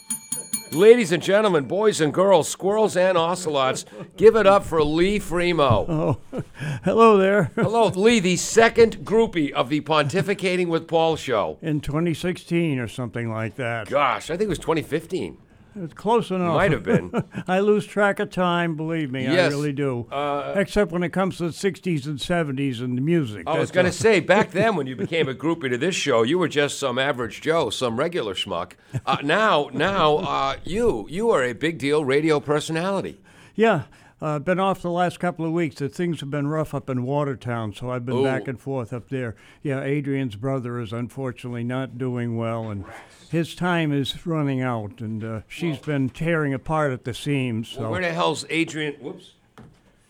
Ladies 0.77 1.11
and 1.11 1.23
gentlemen, 1.23 1.65
boys 1.65 2.03
and 2.03 2.12
girls, 2.12 2.51
squirrels 2.51 2.98
and 2.98 3.16
ocelots, 3.16 3.86
give 4.19 4.36
it 4.36 4.47
up 4.47 4.62
for 4.62 4.85
Lee 4.85 5.19
Fremo. 5.19 5.86
Oh, 5.97 6.43
hello 6.85 7.16
there. 7.16 7.51
Hello, 7.55 7.86
Lee, 7.89 8.20
the 8.20 8.36
second 8.36 8.98
groupie 8.98 9.51
of 9.53 9.70
the 9.70 9.81
Pontificating 9.81 10.66
with 10.69 10.86
Paul 10.86 11.16
show. 11.16 11.59
In 11.62 11.81
2016 11.81 12.78
or 12.78 12.89
something 12.89 13.31
like 13.32 13.57
that. 13.57 13.89
Gosh, 13.89 14.31
I 14.31 14.36
think 14.36 14.43
it 14.43 14.48
was 14.48 14.59
2015. 14.59 15.39
It's 15.78 15.93
close 15.93 16.31
enough. 16.31 16.55
Might 16.55 16.73
have 16.73 16.82
been. 16.82 17.12
I 17.47 17.61
lose 17.61 17.86
track 17.86 18.19
of 18.19 18.31
time, 18.31 18.77
believe 18.77 19.11
me. 19.11 19.24
Yes. 19.24 19.53
I 19.53 19.57
really 19.57 19.73
do. 19.73 20.07
Uh, 20.11 20.55
Except 20.57 20.90
when 20.90 21.03
it 21.03 21.11
comes 21.11 21.36
to 21.39 21.44
the 21.44 21.51
60s 21.51 22.07
and 22.07 22.19
70s 22.19 22.81
and 22.81 22.97
the 22.97 23.03
music. 23.03 23.44
I 23.47 23.59
was 23.59 23.70
going 23.70 23.86
to 23.86 23.93
say, 23.93 24.20
back 24.20 24.53
then 24.53 24.77
when 24.77 24.86
you 24.86 24.97
became 25.07 25.28
a 25.28 25.35
groupie 25.35 25.69
to 25.70 25.77
this 25.78 25.94
show, 25.94 26.23
you 26.23 26.39
were 26.39 26.48
just 26.48 26.78
some 26.78 26.98
average 26.98 27.43
Joe, 27.43 27.69
some 27.70 27.98
regular 27.98 28.35
schmuck. 28.35 28.73
Uh, 29.05 29.19
now, 29.23 29.69
now, 29.73 30.16
uh, 30.16 30.57
you, 30.65 31.07
you 31.11 31.31
are 31.31 31.44
a 31.44 31.53
big 31.53 31.78
deal 31.78 32.05
radio 32.05 32.40
personality. 32.40 33.20
Yeah. 33.55 33.82
Uh, 34.18 34.38
been 34.38 34.59
off 34.59 34.80
the 34.80 34.90
last 34.90 35.20
couple 35.20 35.44
of 35.44 35.52
weeks. 35.52 35.76
The 35.76 35.90
things 35.90 36.20
have 36.20 36.30
been 36.30 36.47
rough 36.47 36.74
up 36.74 36.88
in 36.88 37.02
Watertown, 37.02 37.74
so 37.74 37.90
I've 37.90 38.06
been 38.06 38.24
back 38.24 38.48
and 38.48 38.59
forth 38.59 38.93
up 38.94 39.10
there. 39.10 39.36
Yeah, 39.62 39.82
Adrian's 39.82 40.36
brother 40.36 40.80
is 40.80 40.90
unfortunately 40.93 41.64
not 41.64 41.98
doing 41.98 42.38
well, 42.38 42.70
and 42.70 42.86
his 43.30 43.55
time 43.55 43.93
is 43.93 44.26
running 44.26 44.62
out, 44.62 45.01
and 45.02 45.22
uh, 45.22 45.40
she's 45.48 45.78
been 45.78 46.09
tearing 46.09 46.55
apart 46.55 46.93
at 46.93 47.05
the 47.05 47.12
seams. 47.12 47.68
So 47.68 47.90
Where 47.90 48.01
the 48.01 48.12
hell's 48.12 48.47
Adrian? 48.48 48.94
Whoops. 48.94 49.32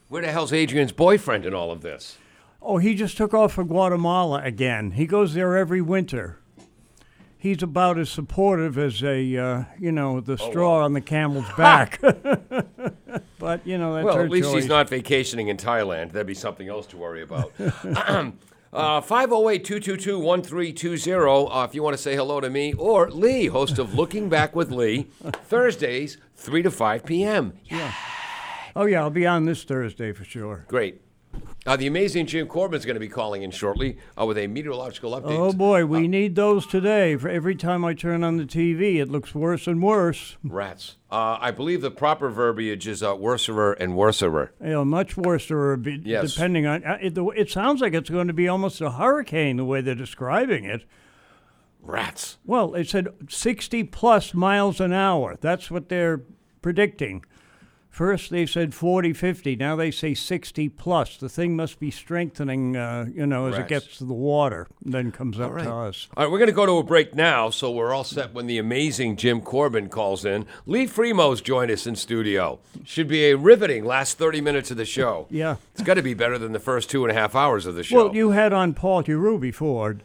Where 0.08 0.22
the 0.22 0.30
hell's 0.30 0.52
Adrian's 0.52 0.92
boyfriend 0.92 1.44
in 1.44 1.52
all 1.52 1.72
of 1.72 1.80
this? 1.80 2.16
Oh, 2.62 2.78
he 2.78 2.94
just 2.94 3.16
took 3.16 3.34
off 3.34 3.54
for 3.54 3.64
Guatemala 3.64 4.40
again. 4.44 4.92
He 4.92 5.06
goes 5.06 5.34
there 5.34 5.56
every 5.56 5.80
winter. 5.80 6.38
He's 7.36 7.60
about 7.62 7.98
as 7.98 8.08
supportive 8.08 8.78
as 8.78 9.02
a, 9.02 9.36
uh, 9.36 9.64
you 9.80 9.90
know, 9.90 10.20
the 10.20 10.34
Oh, 10.34 10.50
straw 10.50 10.84
on 10.84 10.92
the 10.92 11.00
camel's 11.00 11.50
back. 11.56 12.00
but 13.46 13.64
you 13.64 13.78
know, 13.78 13.94
that's 13.94 14.04
Well, 14.04 14.18
at 14.18 14.28
least 14.28 14.48
choice. 14.48 14.62
he's 14.62 14.68
not 14.68 14.88
vacationing 14.88 15.46
in 15.46 15.56
Thailand. 15.56 16.10
That'd 16.10 16.26
be 16.26 16.34
something 16.34 16.68
else 16.68 16.84
to 16.88 16.96
worry 16.96 17.22
about. 17.22 17.52
Uh, 18.72 19.00
508-222-1320 19.00 21.48
uh, 21.50 21.64
if 21.64 21.74
you 21.74 21.82
want 21.82 21.96
to 21.96 22.02
say 22.02 22.14
hello 22.14 22.40
to 22.40 22.50
me 22.50 22.74
or 22.74 23.10
Lee, 23.10 23.46
host 23.46 23.78
of 23.78 23.94
Looking 23.94 24.28
Back 24.28 24.54
with 24.54 24.70
Lee, 24.70 25.04
Thursdays, 25.48 26.18
3 26.34 26.62
to 26.62 26.70
5 26.70 27.06
p.m. 27.06 27.54
Yeah. 27.64 27.90
Oh 28.74 28.84
yeah, 28.84 29.00
I'll 29.00 29.08
be 29.08 29.26
on 29.26 29.46
this 29.46 29.64
Thursday 29.64 30.12
for 30.12 30.24
sure. 30.24 30.66
Great. 30.68 31.00
Uh, 31.66 31.76
the 31.76 31.86
amazing 31.88 32.26
Jim 32.26 32.46
Corbin's 32.46 32.84
going 32.84 32.94
to 32.94 33.00
be 33.00 33.08
calling 33.08 33.42
in 33.42 33.50
shortly 33.50 33.98
uh, 34.16 34.24
with 34.24 34.38
a 34.38 34.46
meteorological 34.46 35.10
update. 35.12 35.36
Oh 35.36 35.52
boy, 35.52 35.84
we 35.84 36.06
need 36.06 36.36
those 36.36 36.64
today. 36.66 37.16
For 37.16 37.28
every 37.28 37.56
time 37.56 37.84
I 37.84 37.92
turn 37.92 38.22
on 38.22 38.36
the 38.36 38.44
TV, 38.44 39.00
it 39.00 39.08
looks 39.08 39.34
worse 39.34 39.66
and 39.66 39.82
worse. 39.82 40.36
Rats. 40.44 40.96
Uh, 41.10 41.38
I 41.40 41.50
believe 41.50 41.80
the 41.82 41.90
proper 41.90 42.30
verbiage 42.30 42.86
is 42.86 43.02
uh, 43.02 43.14
worserer 43.14 43.74
and 43.80 43.94
worserer. 43.94 44.50
Know, 44.60 44.84
much 44.84 45.16
worse, 45.16 45.50
or 45.50 45.72
a 45.72 45.78
bit, 45.78 46.02
Yes. 46.06 46.34
depending 46.34 46.66
on 46.66 46.84
uh, 46.84 46.98
it. 47.02 47.14
the- 47.16 47.26
It 47.30 47.50
sounds 47.50 47.80
like 47.80 47.94
it's 47.94 48.10
going 48.10 48.28
to 48.28 48.32
be 48.32 48.46
almost 48.46 48.80
a 48.80 48.92
hurricane 48.92 49.56
the 49.56 49.64
way 49.64 49.80
they're 49.80 49.94
describing 49.96 50.64
it. 50.64 50.84
Rats. 51.82 52.38
Well, 52.44 52.74
it 52.74 52.88
said 52.88 53.08
60 53.28 53.84
plus 53.84 54.34
miles 54.34 54.80
an 54.80 54.92
hour. 54.92 55.36
That's 55.40 55.70
what 55.70 55.88
they're 55.88 56.22
predicting. 56.62 57.24
First 57.96 58.28
they 58.28 58.44
said 58.44 58.74
40, 58.74 59.14
50. 59.14 59.56
Now 59.56 59.74
they 59.74 59.90
say 59.90 60.12
60 60.12 60.68
plus. 60.68 61.16
The 61.16 61.30
thing 61.30 61.56
must 61.56 61.80
be 61.80 61.90
strengthening, 61.90 62.76
uh, 62.76 63.06
you 63.10 63.24
know, 63.24 63.46
as 63.46 63.54
Right. 63.54 63.62
it 63.62 63.68
gets 63.68 63.96
to 63.96 64.04
the 64.04 64.12
water, 64.12 64.66
and 64.84 64.92
then 64.92 65.10
comes 65.10 65.40
up 65.40 65.56
to 65.56 65.72
us. 65.72 66.06
All 66.14 66.24
right, 66.24 66.30
we're 66.30 66.36
going 66.36 66.50
to 66.50 66.54
go 66.54 66.66
to 66.66 66.76
a 66.76 66.82
break 66.82 67.14
now, 67.14 67.48
so 67.48 67.70
we're 67.70 67.94
all 67.94 68.04
set 68.04 68.34
when 68.34 68.46
the 68.48 68.58
amazing 68.58 69.16
Jim 69.16 69.40
Corbin 69.40 69.88
calls 69.88 70.26
in. 70.26 70.44
Lee 70.66 70.86
Fremo's 70.86 71.40
joined 71.40 71.70
us 71.70 71.86
in 71.86 71.96
studio. 71.96 72.58
Should 72.84 73.08
be 73.08 73.30
a 73.30 73.36
riveting 73.38 73.86
last 73.86 74.18
30 74.18 74.42
minutes 74.42 74.70
of 74.70 74.76
the 74.76 74.84
show. 74.84 75.26
Yeah. 75.30 75.56
It's 75.72 75.82
got 75.82 75.94
to 75.94 76.02
be 76.02 76.12
better 76.12 76.36
than 76.36 76.52
the 76.52 76.60
first 76.60 76.90
two 76.90 77.02
and 77.06 77.10
a 77.10 77.18
half 77.18 77.34
hours 77.34 77.64
of 77.64 77.76
the 77.76 77.82
show. 77.82 77.96
Well, 78.08 78.14
you 78.14 78.32
had 78.32 78.52
on 78.52 78.74
Paul 78.74 79.04
Heroux 79.04 79.38
before. 79.40 79.96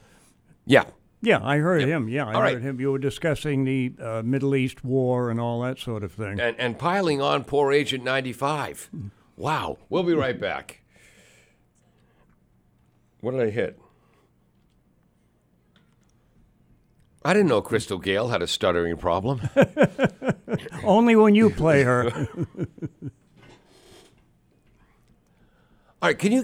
yeah. 0.66 0.86
Yeah, 1.22 1.40
I 1.44 1.58
heard 1.58 1.84
him. 1.84 2.10
Yeah, 2.10 2.26
I 2.26 2.34
All 2.34 2.42
right. 2.42 2.54
heard 2.54 2.64
him. 2.64 2.80
You 2.80 2.92
were 2.92 3.00
discussing 3.00 3.64
the 3.64 3.94
uh, 4.02 4.22
Middle 4.26 4.56
East 4.56 4.84
war 4.84 5.30
and 5.30 5.40
all 5.40 5.62
that 5.62 5.78
sort 5.78 6.04
of 6.04 6.12
thing. 6.12 6.40
And, 6.40 6.60
and 6.60 6.80
piling 6.80 7.22
on 7.22 7.44
poor 7.44 7.72
Agent 7.72 8.04
95. 8.04 8.90
Wow. 9.38 9.78
We'll 9.90 10.04
be 10.04 10.14
right 10.14 10.40
back. 10.40 10.82
What 13.20 13.32
did 13.32 13.42
I 13.42 13.50
hit? 13.52 13.80
I 17.24 17.34
didn't 17.34 17.50
know 17.50 17.62
Crystal 17.62 18.00
Gayle 18.00 18.30
had 18.30 18.42
a 18.42 18.48
stuttering 18.48 18.98
problem. 18.98 19.42
Only 20.84 21.16
when 21.16 21.36
you 21.36 21.52
play 21.52 21.84
her. 21.84 22.12
All 26.02 26.10
right, 26.10 26.18
can 26.18 26.32
you? 26.32 26.44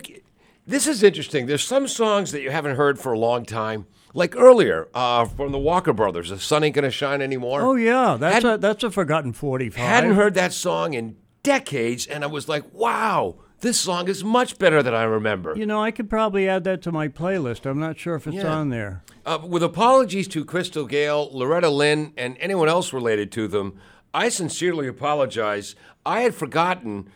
This 0.67 0.85
is 0.85 1.01
interesting. 1.01 1.47
There's 1.47 1.63
some 1.63 1.87
songs 1.87 2.31
that 2.31 2.41
you 2.41 2.51
haven't 2.51 2.75
heard 2.75 2.99
for 2.99 3.11
a 3.11 3.17
long 3.17 3.43
time, 3.43 3.87
like 4.17 4.35
earlier 4.35 4.87
uh, 4.93 5.25
from 5.25 5.51
the 5.51 5.57
Walker 5.59 5.93
Brothers. 5.93 6.29
"The 6.29 6.39
Sun 6.39 6.63
Ain't 6.63 6.75
Gonna 6.75 6.91
Shine 6.91 7.21
Anymore." 7.21 7.61
oh 7.61 7.75
yeah, 7.75 8.17
that's 8.19 8.43
Had- 8.43 8.45
a 8.45 8.57
that's 8.57 8.83
a 8.83 8.91
forgotten 8.91 9.31
45. 9.33 9.81
hadn't 9.85 10.15
heard 10.15 10.33
that 10.33 10.51
song 10.53 10.93
in 10.93 11.15
decades, 11.43 12.05
and 12.07 12.23
I 12.23 12.27
was 12.27 12.49
like, 12.49 12.63
"Wow, 12.73 13.35
this 13.61 13.79
song 13.79 14.07
is 14.09 14.23
much 14.23 14.57
better 14.59 14.81
than 14.83 14.93
I 14.93 15.03
remember." 15.03 15.53
You 15.55 15.65
know, 15.65 15.81
I 15.81 15.91
could 15.91 16.09
probably 16.09 16.49
add 16.49 16.63
that 16.65 16.81
to 16.83 16.91
my 16.91 17.07
playlist. 17.07 17.65
I'm 17.65 17.79
not 17.79 17.97
sure 17.97 18.15
if 18.15 18.27
it's 18.27 18.35
Yeah. 18.37 18.53
on 18.53 18.69
there. 18.69 19.03
Uh, 19.25 19.39
with 19.45 19.63
apologies 19.63 20.27
to 20.29 20.43
Crystal 20.45 20.85
Gayle, 20.85 21.29
Loretta 21.31 21.69
Lynn, 21.69 22.13
and 22.17 22.37
anyone 22.39 22.69
else 22.69 22.91
related 22.93 23.31
to 23.33 23.47
them, 23.47 23.75
I 24.13 24.29
sincerely 24.29 24.87
apologize. 24.87 25.75
I 26.05 26.21
had 26.21 26.33
forgotten 26.33 27.09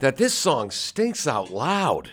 that 0.00 0.16
this 0.16 0.34
song 0.34 0.70
stinks 0.72 1.26
out 1.26 1.50
loud. 1.50 2.10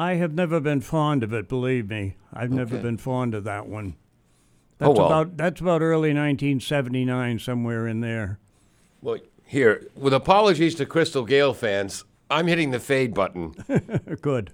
I 0.00 0.14
have 0.14 0.32
never 0.32 0.60
been 0.60 0.80
fond 0.80 1.22
of 1.22 1.34
it. 1.34 1.46
Believe 1.46 1.90
me, 1.90 2.16
I've 2.32 2.50
never 2.50 2.78
been 2.78 2.96
fond 2.96 3.34
of 3.34 3.44
that 3.44 3.66
one. 3.66 3.96
Oh, 4.80 4.86
That's 4.86 4.98
well. 4.98 5.06
about 5.06 5.36
that's 5.36 5.60
about 5.60 5.82
early 5.82 6.14
1979, 6.14 7.38
somewhere 7.38 7.86
in 7.86 8.00
there. 8.00 8.38
Well, 9.02 9.18
here, 9.44 9.88
with 9.94 10.14
apologies 10.14 10.74
to 10.76 10.86
Crystal 10.86 11.26
Gayle 11.26 11.52
fans, 11.52 12.04
I'm 12.30 12.46
hitting 12.46 12.70
the 12.70 12.80
fade 12.80 13.12
button. 13.12 13.50
Good. 14.22 14.52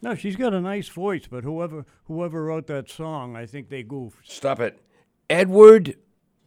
no, 0.00 0.14
she's 0.14 0.36
got 0.36 0.54
a 0.54 0.60
nice 0.60 0.86
voice, 0.86 1.26
but 1.28 1.42
whoever 1.42 1.84
whoever 2.04 2.44
wrote 2.44 2.68
that 2.68 2.88
song, 2.88 3.34
I 3.34 3.44
think 3.44 3.70
they 3.70 3.82
goofed. 3.82 4.30
Stop 4.30 4.60
it. 4.60 4.78
Edward, 5.28 5.96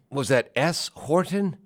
was 0.10 0.30
that 0.30 0.50
S. 0.56 0.92
Horton? 0.94 1.58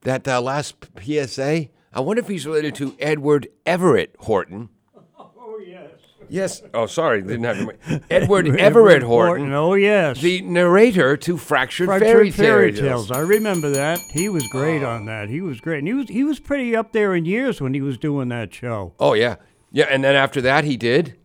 That 0.00 0.26
uh, 0.26 0.40
last 0.40 0.76
PSA? 0.98 1.68
I 1.94 2.00
wonder 2.00 2.20
if 2.20 2.28
he's 2.28 2.46
related 2.46 2.74
to 2.76 2.94
Edward 2.98 3.48
Everett 3.64 4.14
Horton. 4.18 4.68
Oh 5.16 5.58
yes. 5.64 5.90
Yes. 6.28 6.62
Oh, 6.72 6.86
sorry, 6.86 7.22
didn't 7.22 7.44
have 7.44 7.56
to. 7.58 8.02
Edward 8.10 8.48
Everett 8.58 9.02
Horton, 9.02 9.52
Oh 9.52 9.74
yes. 9.74 10.20
the 10.20 10.40
narrator 10.42 11.16
to 11.18 11.36
Fractured, 11.36 11.86
Fractured 11.86 12.06
Fairy, 12.08 12.30
Fairy 12.30 12.72
Tales. 12.72 13.08
Tales. 13.08 13.10
I 13.10 13.20
remember 13.20 13.70
that. 13.70 13.98
He 14.12 14.28
was 14.28 14.46
great 14.48 14.82
on 14.82 15.04
that. 15.06 15.28
He 15.28 15.40
was 15.40 15.60
great. 15.60 15.78
And 15.80 15.86
he 15.88 15.94
was 15.94 16.08
he 16.08 16.24
was 16.24 16.40
pretty 16.40 16.74
up 16.74 16.92
there 16.92 17.14
in 17.14 17.24
years 17.24 17.60
when 17.60 17.74
he 17.74 17.80
was 17.80 17.96
doing 17.98 18.28
that 18.30 18.52
show. 18.52 18.94
Oh 18.98 19.12
yeah, 19.12 19.36
yeah. 19.70 19.84
And 19.90 20.02
then 20.02 20.16
after 20.16 20.40
that, 20.40 20.64
he 20.64 20.76
did 20.76 21.16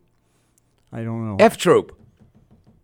I 0.92 1.02
don't 1.02 1.26
know. 1.26 1.36
F 1.44 1.56
Troop. 1.56 1.96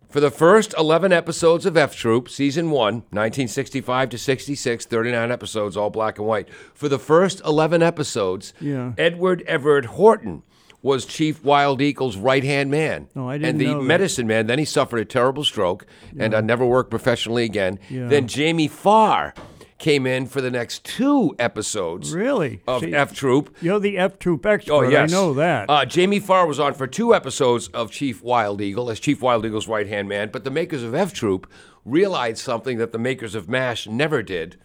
For 0.09 0.19
the 0.21 0.31
first 0.31 0.73
11 0.77 1.11
episodes 1.11 1.65
of 1.65 1.75
F 1.75 1.95
Troop, 1.95 2.29
season 2.29 2.71
1, 2.71 2.93
1965 3.11 4.09
to 4.09 4.17
66, 4.17 4.85
39 4.85 5.31
episodes, 5.31 5.75
all 5.75 5.89
black 5.89 6.17
and 6.17 6.27
white. 6.27 6.47
For 6.73 6.87
the 6.87 6.97
first 6.99 7.41
11 7.45 7.83
episodes, 7.83 8.53
Yeah. 8.61 8.93
Edward 8.97 9.43
Everett 9.47 9.85
Horton 9.85 10.43
was 10.81 11.05
Chief 11.05 11.43
Wild 11.43 11.81
Eagle's 11.81 12.15
right 12.15 12.43
hand 12.43 12.71
man. 12.71 13.09
Oh, 13.15 13.27
I 13.27 13.33
And 13.35 13.43
didn't 13.43 13.57
the 13.57 13.65
know 13.73 13.81
medicine 13.81 14.27
man. 14.27 14.47
Then 14.47 14.59
he 14.59 14.65
suffered 14.65 14.99
a 14.99 15.05
terrible 15.05 15.43
stroke 15.43 15.85
and 16.17 16.33
uh, 16.33 16.39
never 16.39 16.65
worked 16.65 16.89
professionally 16.89 17.43
again. 17.43 17.77
Yeah. 17.89 18.07
Then 18.07 18.27
Jamie 18.27 18.69
Farr 18.69 19.33
came 19.77 20.07
in 20.07 20.25
for 20.25 20.41
the 20.41 20.49
next 20.49 20.83
two 20.83 21.35
episodes 21.37 22.13
really? 22.13 22.61
of 22.67 22.81
See, 22.81 22.93
F 22.93 23.13
Troop. 23.13 23.55
You're 23.61 23.79
the 23.79 23.97
F 23.97 24.19
Troop 24.19 24.45
expert. 24.45 24.73
Oh 24.73 24.81
yes, 24.81 25.11
I 25.11 25.15
know 25.15 25.33
that. 25.35 25.69
Uh, 25.69 25.85
Jamie 25.85 26.19
Farr 26.19 26.47
was 26.47 26.59
on 26.59 26.73
for 26.73 26.87
two 26.87 27.13
episodes 27.13 27.67
of 27.69 27.91
Chief 27.91 28.23
Wild 28.23 28.61
Eagle 28.61 28.89
as 28.89 28.99
Chief 28.99 29.21
Wild 29.21 29.45
Eagle's 29.45 29.67
right 29.67 29.87
hand 29.87 30.09
man, 30.09 30.29
but 30.31 30.43
the 30.43 30.51
makers 30.51 30.83
of 30.83 30.95
F 30.95 31.13
Troop 31.13 31.49
realized 31.85 32.39
something 32.39 32.77
that 32.77 32.91
the 32.91 32.97
makers 32.97 33.35
of 33.35 33.47
MASH 33.47 33.87
never 33.87 34.23
did. 34.23 34.57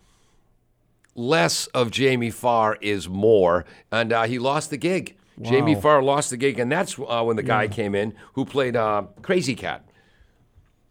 Less 1.15 1.67
of 1.69 1.91
Jamie 1.91 2.31
Farr 2.31 2.79
is 2.81 3.09
more, 3.09 3.67
and 3.91 4.13
uh, 4.13 4.23
he 4.25 4.39
lost 4.39 4.71
the 4.71 4.79
gig. 4.79 5.17
Jamie 5.41 5.75
Farr 5.75 6.03
lost 6.03 6.31
the 6.31 6.37
gig, 6.37 6.59
and 6.59 6.71
that's 6.71 6.99
uh, 6.99 7.23
when 7.23 7.37
the 7.37 7.43
guy 7.43 7.67
came 7.69 7.95
in 7.95 8.15
who 8.35 8.45
played 8.45 8.77
uh, 8.77 9.05
Crazy 9.23 9.55
Cat, 9.55 9.85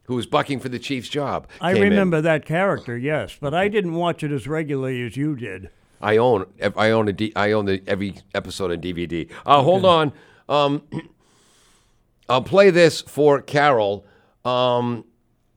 who 0.03 0.15
was 0.15 0.25
bucking 0.25 0.59
for 0.59 0.69
the 0.69 0.79
Chief's 0.79 1.09
job. 1.09 1.47
I 1.61 1.73
came 1.73 1.83
in. 1.83 1.89
remember 1.89 2.21
that 2.21 2.45
character, 2.45 2.97
yes, 2.97 3.37
but 3.39 3.53
I 3.53 3.67
didn't 3.67 3.93
watch 3.93 4.23
it 4.23 4.31
as 4.31 4.47
regularly 4.47 5.05
as 5.05 5.15
you 5.15 5.35
did. 5.35 5.69
I 6.01 6.17
own 6.17 6.45
I 6.75 6.89
own 6.89 7.07
a 7.07 7.13
D, 7.13 7.31
I 7.35 7.51
own 7.51 7.65
the 7.65 7.81
every 7.87 8.15
episode 8.33 8.71
on 8.71 8.81
DVD. 8.81 9.29
Uh, 9.45 9.61
Hold 9.61 9.85
on, 9.85 10.11
um, 10.49 10.81
I'll 12.29 12.41
play 12.43 12.69
this 12.71 13.01
for 13.01 13.41
Carol. 13.41 14.05
Um, 14.43 15.05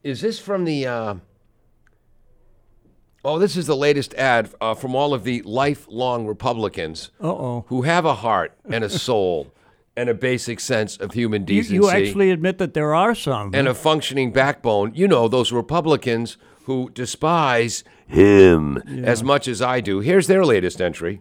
is 0.03 0.21
this 0.21 0.39
from 0.39 0.65
the? 0.67 0.87
Uh, 0.87 1.15
oh, 3.25 3.39
this 3.39 3.57
is 3.57 3.67
the 3.67 3.77
latest 3.77 4.13
ad 4.15 4.51
uh, 4.61 4.75
from 4.75 4.95
all 4.95 5.15
of 5.15 5.25
the 5.25 5.41
lifelong 5.43 6.27
Republicans 6.27 7.11
Uh 7.23 7.29
oh. 7.29 7.65
who 7.69 7.83
have 7.83 8.05
a 8.05 8.15
heart 8.15 8.53
and 8.71 8.85
a 8.85 8.91
soul 8.91 9.51
and 9.97 10.09
a 10.09 10.15
basic 10.15 10.61
sense 10.61 10.97
of 10.97 11.13
human 11.13 11.45
decency 11.45 11.75
you 11.75 11.89
actually 11.89 12.31
admit 12.31 12.59
that 12.59 12.75
there 12.75 12.95
are 12.95 13.15
some. 13.15 13.55
and 13.55 13.69
a 13.69 13.75
functioning 13.75 14.33
backbone. 14.33 14.93
You 14.95 15.07
know, 15.09 15.29
those 15.29 15.53
Republicans 15.53 16.37
who 16.65 16.91
despise 16.91 17.85
him 18.07 18.79
as 19.05 19.23
much 19.23 19.47
as 19.47 19.61
I 19.63 19.81
do. 19.81 20.01
Here's 20.01 20.27
their 20.27 20.45
latest 20.45 20.81
entry. 20.81 21.21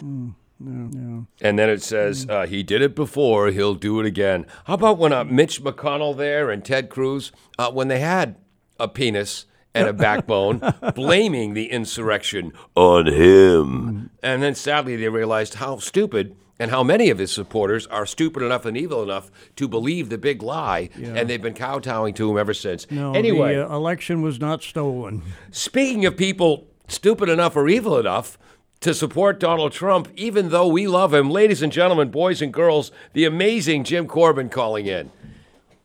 And 0.00 1.58
then 1.58 1.70
it 1.70 1.82
says, 1.82 2.26
uh, 2.28 2.46
he 2.46 2.62
did 2.62 2.82
it 2.82 2.94
before, 2.94 3.48
he'll 3.48 3.74
do 3.74 4.00
it 4.00 4.06
again. 4.06 4.46
How 4.64 4.74
about 4.74 4.98
when 4.98 5.12
uh, 5.12 5.24
Mitch 5.24 5.62
McConnell 5.62 6.16
there 6.16 6.50
and 6.50 6.64
Ted 6.64 6.88
Cruz, 6.90 7.32
uh, 7.58 7.70
when 7.70 7.88
they 7.88 8.00
had 8.00 8.36
a 8.78 8.88
penis 8.88 9.46
and 9.74 9.88
a 9.88 9.92
backbone, 9.92 10.62
blaming 10.94 11.54
the 11.54 11.70
insurrection 11.70 12.52
on 12.74 13.06
him. 13.06 14.10
And 14.22 14.42
then 14.42 14.54
sadly, 14.54 14.96
they 14.96 15.08
realized 15.08 15.54
how 15.54 15.78
stupid 15.78 16.36
and 16.58 16.70
how 16.70 16.82
many 16.84 17.10
of 17.10 17.18
his 17.18 17.32
supporters 17.32 17.86
are 17.88 18.06
stupid 18.06 18.42
enough 18.42 18.64
and 18.64 18.76
evil 18.76 19.02
enough 19.02 19.30
to 19.56 19.66
believe 19.66 20.08
the 20.08 20.18
big 20.18 20.42
lie, 20.42 20.88
and 20.94 21.28
they've 21.28 21.42
been 21.42 21.54
kowtowing 21.54 22.14
to 22.14 22.30
him 22.30 22.38
ever 22.38 22.54
since. 22.54 22.88
No, 22.90 23.12
anyway, 23.12 23.56
the 23.56 23.68
uh, 23.70 23.74
election 23.74 24.22
was 24.22 24.38
not 24.38 24.62
stolen. 24.62 25.22
speaking 25.50 26.06
of 26.06 26.16
people 26.16 26.68
stupid 26.86 27.28
enough 27.28 27.56
or 27.56 27.68
evil 27.68 27.98
enough 27.98 28.38
to 28.80 28.94
support 28.94 29.40
Donald 29.40 29.72
Trump, 29.72 30.08
even 30.14 30.50
though 30.50 30.66
we 30.66 30.86
love 30.86 31.14
him, 31.14 31.30
ladies 31.30 31.62
and 31.62 31.72
gentlemen, 31.72 32.10
boys 32.10 32.42
and 32.42 32.52
girls, 32.52 32.92
the 33.14 33.24
amazing 33.24 33.82
Jim 33.82 34.06
Corbin 34.06 34.48
calling 34.48 34.86
in. 34.86 35.10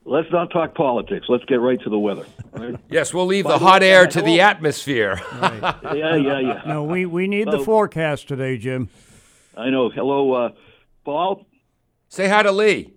Let's 0.09 0.31
not 0.31 0.49
talk 0.49 0.73
politics. 0.73 1.27
Let's 1.29 1.45
get 1.45 1.59
right 1.61 1.79
to 1.81 1.89
the 1.89 1.99
weather. 1.99 2.25
all 2.53 2.63
right? 2.65 2.75
Yes, 2.89 3.13
we'll 3.13 3.27
leave 3.27 3.45
By 3.45 3.53
the 3.53 3.59
the 3.59 3.65
hot 3.65 3.81
way, 3.81 3.91
air 3.91 4.07
to 4.07 4.21
the 4.21 4.37
hope- 4.37 4.41
atmosphere. 4.41 5.21
yeah, 5.33 6.15
yeah, 6.15 6.39
yeah. 6.39 6.61
No, 6.65 6.83
we, 6.83 7.05
we 7.05 7.27
need 7.27 7.47
the 7.47 7.59
Oh. 7.59 7.63
forecast 7.63 8.27
today, 8.27 8.57
Jim. 8.57 8.89
I 9.55 9.69
know. 9.69 9.89
Hello, 9.89 10.33
uh, 10.33 10.49
Paul. 11.05 11.45
Say 12.07 12.27
hi 12.27 12.41
to 12.41 12.51
Lee. 12.51 12.91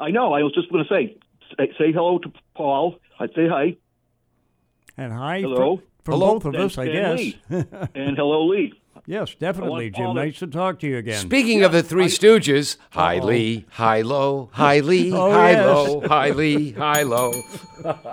I 0.00 0.10
know. 0.10 0.32
I 0.32 0.42
was 0.42 0.52
just 0.54 0.70
going 0.72 0.82
to 0.84 0.88
say, 0.88 1.16
say, 1.58 1.72
say 1.78 1.92
hello 1.92 2.18
to 2.20 2.32
Paul. 2.54 2.96
I'd 3.20 3.34
say 3.34 3.46
hi. 3.48 3.76
And 4.96 5.12
hi 5.12 5.40
Hello. 5.40 5.76
fr- 5.76 5.82
from 6.04 6.12
Hello. 6.14 6.32
both 6.34 6.44
of 6.46 6.54
And- 6.54 6.62
us, 6.64 6.78
I 6.78 6.86
guess. 6.86 7.20
And 7.94 8.16
hello, 8.16 8.46
Lee. 8.46 8.72
Yes, 9.06 9.34
definitely, 9.34 9.90
Jim. 9.90 10.04
Paul 10.06 10.14
to- 10.14 10.20
Nice 10.24 10.38
to 10.40 10.46
talk 10.46 10.78
to 10.80 10.86
you 10.86 10.98
again. 10.98 11.20
Speaking 11.20 11.62
of 11.64 11.72
the 11.72 11.82
Three 11.82 12.06
Stooges, 12.06 12.76
hi 12.90 13.18
Lee, 13.18 13.64
high 13.70 14.02
low, 14.02 14.50
high 14.52 14.80
Lee, 14.80 15.12
Oh, 15.14 15.30
hi 15.32 15.50
yes. 15.52 15.66
low, 15.66 16.00
high 16.08 16.30
Lee, 16.30 16.72
hi 16.72 17.02
low. 17.02 17.32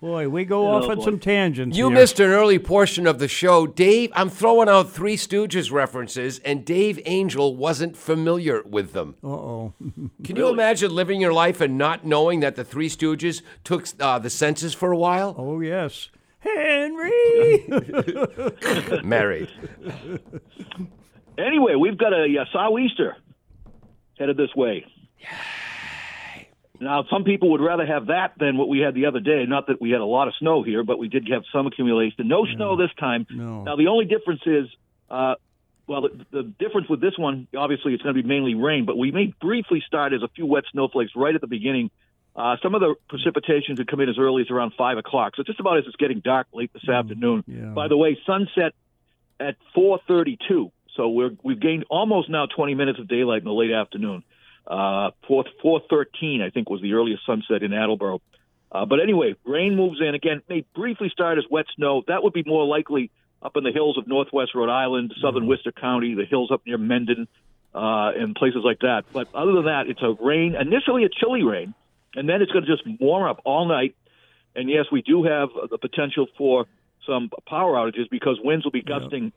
Boy, 0.00 0.28
we 0.28 0.44
go 0.44 0.66
off 0.66 0.88
on 0.90 0.96
boy. 0.96 1.04
some 1.04 1.18
tangents 1.20 1.76
You 1.78 1.86
here. 1.88 1.94
missed 1.94 2.18
an 2.18 2.30
early 2.30 2.58
portion 2.58 3.06
of 3.06 3.20
the 3.20 3.28
show. 3.28 3.68
Dave, 3.68 4.10
I'm 4.14 4.28
throwing 4.30 4.68
out 4.68 4.90
Three 4.90 5.16
Stooges 5.16 5.70
references, 5.70 6.40
and 6.40 6.64
Dave 6.64 6.98
Angel 7.06 7.54
wasn't 7.54 7.96
familiar 7.96 8.62
with 8.64 8.94
them. 8.94 9.14
Uh-oh. 9.22 9.72
Can 10.24 10.34
you 10.36 10.48
imagine 10.48 10.92
living 10.92 11.20
your 11.20 11.32
life 11.32 11.60
and 11.60 11.78
not 11.78 12.04
knowing 12.04 12.40
that 12.40 12.56
the 12.56 12.64
Three 12.64 12.88
Stooges 12.88 13.42
took 13.62 13.86
uh, 14.00 14.18
the 14.18 14.30
census 14.30 14.74
for 14.74 14.90
a 14.90 14.96
while? 14.96 15.36
Oh, 15.38 15.60
yes. 15.60 16.08
Henry! 16.42 17.66
Married. 19.04 19.48
Anyway, 21.38 21.74
we've 21.76 21.96
got 21.98 22.12
a, 22.12 22.26
uh 22.40 22.44
sou'easter 22.52 23.16
headed 24.18 24.36
this 24.36 24.54
way. 24.54 24.84
Now, 26.80 27.04
some 27.08 27.22
people 27.22 27.52
would 27.52 27.60
rather 27.60 27.86
have 27.86 28.06
that 28.06 28.32
than 28.38 28.56
what 28.58 28.68
we 28.68 28.80
had 28.80 28.94
the 28.94 29.06
other 29.06 29.20
day. 29.20 29.44
Not 29.46 29.68
that 29.68 29.80
we 29.80 29.90
had 29.90 30.00
a 30.00 30.04
lot 30.04 30.26
of 30.26 30.34
snow 30.40 30.64
here, 30.64 30.82
but 30.82 30.98
we 30.98 31.08
did 31.08 31.28
have 31.32 31.44
some 31.52 31.66
accumulation. 31.68 32.26
No 32.26 32.44
snow 32.44 32.76
this 32.76 32.90
time. 32.98 33.24
No. 33.30 33.62
Now, 33.62 33.76
the 33.76 33.86
only 33.86 34.04
difference 34.04 34.40
is, 34.44 34.66
uh, 35.08 35.36
well, 35.86 36.02
the, 36.02 36.26
the 36.32 36.42
difference 36.42 36.88
with 36.88 37.00
this 37.00 37.16
one, 37.16 37.46
obviously, 37.56 37.94
it's 37.94 38.02
going 38.02 38.16
to 38.16 38.22
be 38.22 38.28
mainly 38.28 38.56
rain, 38.56 38.84
but 38.84 38.98
we 38.98 39.12
may 39.12 39.32
briefly 39.40 39.80
start 39.86 40.12
as 40.12 40.22
a 40.22 40.28
few 40.28 40.44
wet 40.44 40.64
snowflakes 40.72 41.12
right 41.14 41.34
at 41.34 41.40
the 41.40 41.46
beginning. 41.46 41.90
Uh, 42.34 42.56
some 42.62 42.74
of 42.74 42.80
the 42.80 42.94
precipitation 43.08 43.76
could 43.76 43.88
come 43.88 44.00
in 44.00 44.08
as 44.08 44.16
early 44.18 44.42
as 44.42 44.50
around 44.50 44.72
5 44.76 44.98
o'clock. 44.98 45.34
So 45.36 45.42
just 45.42 45.60
about 45.60 45.78
as 45.78 45.84
it's 45.86 45.96
getting 45.96 46.20
dark 46.20 46.46
late 46.54 46.72
this 46.72 46.88
afternoon. 46.88 47.44
yeah. 47.46 47.66
By 47.66 47.88
the 47.88 47.96
way, 47.96 48.18
sunset 48.24 48.72
at 49.38 49.56
4:32. 49.76 50.70
So 50.96 51.08
we're 51.08 51.32
we've 51.42 51.60
gained 51.60 51.84
almost 51.90 52.30
now 52.30 52.46
20 52.46 52.74
minutes 52.74 52.98
of 52.98 53.08
daylight 53.08 53.42
in 53.42 53.44
the 53.44 53.52
late 53.52 53.72
afternoon. 53.72 54.22
Uh, 54.66 55.10
4 55.26 55.44
4:13 55.62 56.42
I 56.42 56.50
think 56.50 56.70
was 56.70 56.80
the 56.80 56.94
earliest 56.94 57.26
sunset 57.26 57.62
in 57.62 57.72
Attleboro. 57.72 58.20
Uh, 58.70 58.86
but 58.86 59.00
anyway, 59.00 59.34
rain 59.44 59.76
moves 59.76 60.00
in 60.00 60.14
again. 60.14 60.40
May 60.48 60.64
briefly 60.74 61.10
start 61.10 61.36
as 61.36 61.44
wet 61.50 61.66
snow. 61.76 62.02
That 62.08 62.22
would 62.22 62.32
be 62.32 62.42
more 62.46 62.64
likely 62.64 63.10
up 63.42 63.56
in 63.56 63.64
the 63.64 63.72
hills 63.72 63.98
of 63.98 64.06
northwest 64.06 64.54
Rhode 64.54 64.70
Island, 64.70 65.12
southern 65.20 65.46
Worcester 65.46 65.72
County, 65.72 66.14
the 66.14 66.24
hills 66.24 66.50
up 66.50 66.62
near 66.64 66.78
Mendon, 66.78 67.28
uh, 67.74 68.12
and 68.16 68.34
places 68.34 68.62
like 68.64 68.78
that. 68.80 69.04
But 69.12 69.28
other 69.34 69.52
than 69.52 69.66
that, 69.66 69.88
it's 69.88 70.00
a 70.00 70.16
rain. 70.24 70.54
Initially, 70.54 71.04
a 71.04 71.08
chilly 71.10 71.42
rain, 71.42 71.74
and 72.14 72.28
then 72.28 72.42
it's 72.42 72.52
going 72.52 72.64
to 72.64 72.70
just 72.70 72.86
warm 73.00 73.28
up 73.28 73.40
all 73.44 73.66
night. 73.66 73.94
And 74.54 74.68
yes, 74.68 74.86
we 74.92 75.02
do 75.02 75.24
have 75.24 75.48
the 75.70 75.78
potential 75.78 76.26
for 76.36 76.66
some 77.06 77.30
power 77.46 77.74
outages 77.74 78.08
because 78.10 78.38
winds 78.42 78.64
will 78.64 78.72
be 78.72 78.82
gusting. 78.82 79.32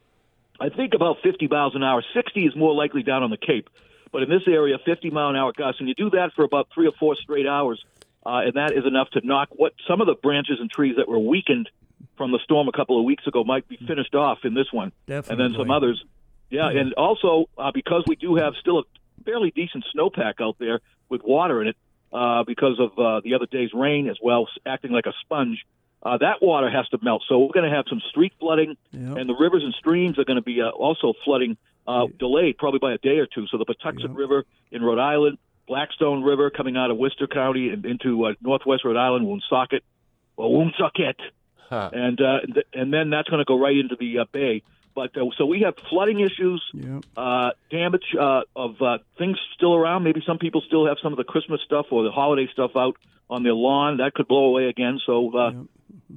I 0.60 0.70
think 0.70 0.94
about 0.94 1.18
50 1.24 1.48
miles 1.48 1.76
an 1.76 1.84
hour. 1.84 2.04
60 2.14 2.46
is 2.46 2.56
more 2.56 2.74
likely 2.74 3.04
down 3.04 3.24
on 3.24 3.30
the 3.30 3.38
Cape, 3.38 3.70
but 4.12 4.24
in 4.24 4.30
this 4.30 4.44
area, 4.48 4.78
50 4.84 5.10
mile 5.10 5.30
an 5.30 5.36
hour 5.36 5.52
gusts, 5.52 5.80
and 5.80 5.90
you 5.90 5.96
do 5.96 6.10
that 6.12 6.32
for 6.36 6.44
about 6.44 6.70
three 6.74 6.88
or 6.88 6.94
four 7.00 7.16
straight 7.16 7.48
hours, 7.48 7.84
uh, 8.26 8.42
and 8.46 8.54
that 8.54 8.72
is 8.72 8.86
enough 8.86 9.10
to 9.12 9.22
knock 9.26 9.50
what 9.52 9.74
some 9.88 10.02
of 10.02 10.08
the 10.08 10.16
branches 10.16 10.58
and 10.60 10.70
trees 10.70 10.96
that 10.98 11.08
were 11.08 11.20
weakened 11.20 11.70
from 12.18 12.32
the 12.32 12.40
storm 12.44 12.68
a 12.68 12.72
couple 12.72 12.98
of 12.98 13.06
weeks 13.06 13.28
ago 13.28 13.44
might 13.44 13.68
be 13.68 13.78
finished 13.88 14.16
off 14.16 14.40
in 14.44 14.54
this 14.54 14.72
one, 14.72 14.92
Definitely. 15.08 15.44
and 15.46 15.54
then 15.54 15.60
some 15.60 15.72
others. 15.72 16.04
Yeah, 16.50 16.70
and 16.70 16.94
also 16.94 17.50
uh, 17.58 17.72
because 17.74 18.04
we 18.08 18.16
do 18.16 18.36
have 18.36 18.54
still 18.60 18.80
a 18.80 18.84
fairly 19.26 19.52
decent 19.52 19.84
snowpack 19.96 20.36
out 20.40 20.58
there 20.60 20.80
with 21.10 21.22
water 21.24 21.62
in 21.62 21.68
it, 21.70 21.76
uh, 22.16 22.44
because 22.44 22.80
of 22.80 22.90
uh, 22.98 23.22
the 23.26 23.34
other 23.36 23.46
day's 23.58 23.72
rain 23.74 24.10
as 24.10 24.18
well, 24.22 24.48
acting 24.66 24.92
like 24.92 25.06
a 25.06 25.14
sponge. 25.22 25.58
Uh, 26.02 26.18
that 26.20 26.38
water 26.42 26.70
has 26.70 26.88
to 26.90 26.98
melt, 27.02 27.24
so 27.28 27.40
we're 27.40 27.52
going 27.60 27.70
to 27.70 27.76
have 27.76 27.86
some 27.90 28.00
street 28.12 28.32
flooding, 28.40 28.72
Yep. 28.92 29.18
and 29.18 29.26
the 29.30 29.34
rivers 29.46 29.64
and 29.64 29.74
streams 29.74 30.18
are 30.20 30.24
going 30.24 30.38
to 30.44 30.48
be 30.54 30.62
uh, 30.62 30.70
also 30.70 31.14
flooding, 31.26 31.58
uh, 31.88 32.06
delayed 32.20 32.58
probably 32.58 32.80
by 32.80 32.94
a 32.94 32.98
day 33.00 33.18
or 33.18 33.26
two. 33.26 33.46
So 33.48 33.58
the 33.58 33.66
Pawtuxet 33.66 34.10
Yep. 34.10 34.12
River 34.24 34.46
in 34.72 34.82
Rhode 34.84 35.00
Island, 35.00 35.38
Blackstone 35.68 36.22
River 36.24 36.52
coming 36.52 36.78
out 36.78 36.92
of 36.92 36.98
Worcester 36.98 37.26
County 37.28 37.70
and 37.70 37.86
into 37.88 38.26
uh, 38.26 38.34
northwest 38.42 38.86
Rhode 38.86 38.98
Island, 38.98 39.26
Woonsocket, 39.28 39.84
or 40.38 40.48
Woonsocket, 40.56 41.18
Huh. 41.70 41.90
and 41.92 42.22
uh, 42.22 42.40
th- 42.54 42.68
and 42.74 42.94
then 42.94 43.10
that's 43.10 43.28
going 43.28 43.40
to 43.40 43.46
go 43.54 43.58
right 43.60 43.76
into 43.76 43.96
the 44.00 44.20
uh, 44.20 44.26
bay. 44.32 44.62
But 44.96 45.16
uh, 45.18 45.26
so 45.38 45.46
we 45.46 45.62
have 45.62 45.76
flooding 45.90 46.22
issues, 46.22 46.64
Yep. 46.74 47.04
uh, 47.18 47.52
damage 47.70 48.16
uh, 48.20 48.42
of 48.56 48.82
uh, 48.82 49.00
things 49.18 49.38
still 49.56 49.76
around. 49.76 50.04
Maybe 50.04 50.24
some 50.26 50.38
people 50.38 50.62
still 50.66 50.88
have 50.88 50.98
some 51.04 51.12
of 51.12 51.18
the 51.18 51.26
Christmas 51.26 51.60
stuff 51.66 51.88
or 51.92 52.04
the 52.04 52.12
holiday 52.12 52.48
stuff 52.52 52.72
out 52.78 52.96
on 53.30 53.44
their 53.44 53.54
lawn. 53.54 53.98
That 53.98 54.14
could 54.14 54.28
blow 54.28 54.46
away 54.46 54.66
again. 54.70 55.00
So 55.06 55.36
uh, 55.38 55.52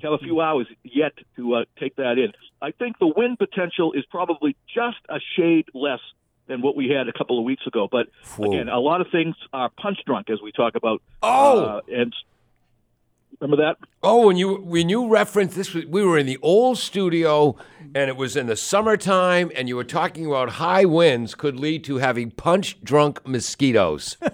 have 0.02 0.12
a 0.12 0.18
few 0.18 0.40
hours 0.40 0.68
yet 0.84 1.12
to 1.36 1.54
uh, 1.56 1.64
take 1.78 1.96
that 1.96 2.18
in. 2.18 2.32
I 2.62 2.70
think 2.70 2.98
the 2.98 3.06
wind 3.08 3.38
potential 3.38 3.92
is 3.92 4.04
probably 4.10 4.56
just 4.72 4.98
a 5.08 5.18
shade 5.36 5.66
less 5.74 6.00
than 6.46 6.62
what 6.62 6.76
we 6.76 6.88
had 6.88 7.08
a 7.08 7.12
couple 7.12 7.38
of 7.38 7.44
weeks 7.44 7.66
ago. 7.66 7.88
But 7.90 8.08
Whoa. 8.36 8.50
again, 8.50 8.68
a 8.68 8.78
lot 8.78 9.00
of 9.00 9.08
things 9.10 9.36
are 9.52 9.70
punch 9.70 9.98
drunk 10.06 10.30
as 10.30 10.40
we 10.42 10.52
talk 10.52 10.76
about. 10.76 11.02
Oh! 11.22 11.64
uh, 11.64 11.80
and 11.88 12.14
remember 13.40 13.62
that? 13.62 13.76
Oh, 14.02 14.26
when 14.26 14.36
you 14.36 14.56
when 14.56 14.88
you 14.88 15.08
referenced 15.08 15.56
this, 15.56 15.74
we 15.74 16.04
were 16.04 16.18
in 16.18 16.26
the 16.26 16.38
old 16.42 16.78
studio, 16.78 17.56
and 17.94 18.08
it 18.08 18.16
was 18.16 18.36
in 18.36 18.46
the 18.46 18.56
summertime, 18.56 19.50
and 19.56 19.68
you 19.68 19.76
were 19.76 19.84
talking 19.84 20.26
about 20.26 20.50
high 20.50 20.84
winds 20.84 21.34
could 21.34 21.58
lead 21.58 21.84
to 21.84 21.98
having 21.98 22.30
punch 22.30 22.80
drunk 22.82 23.26
mosquitoes. 23.26 24.16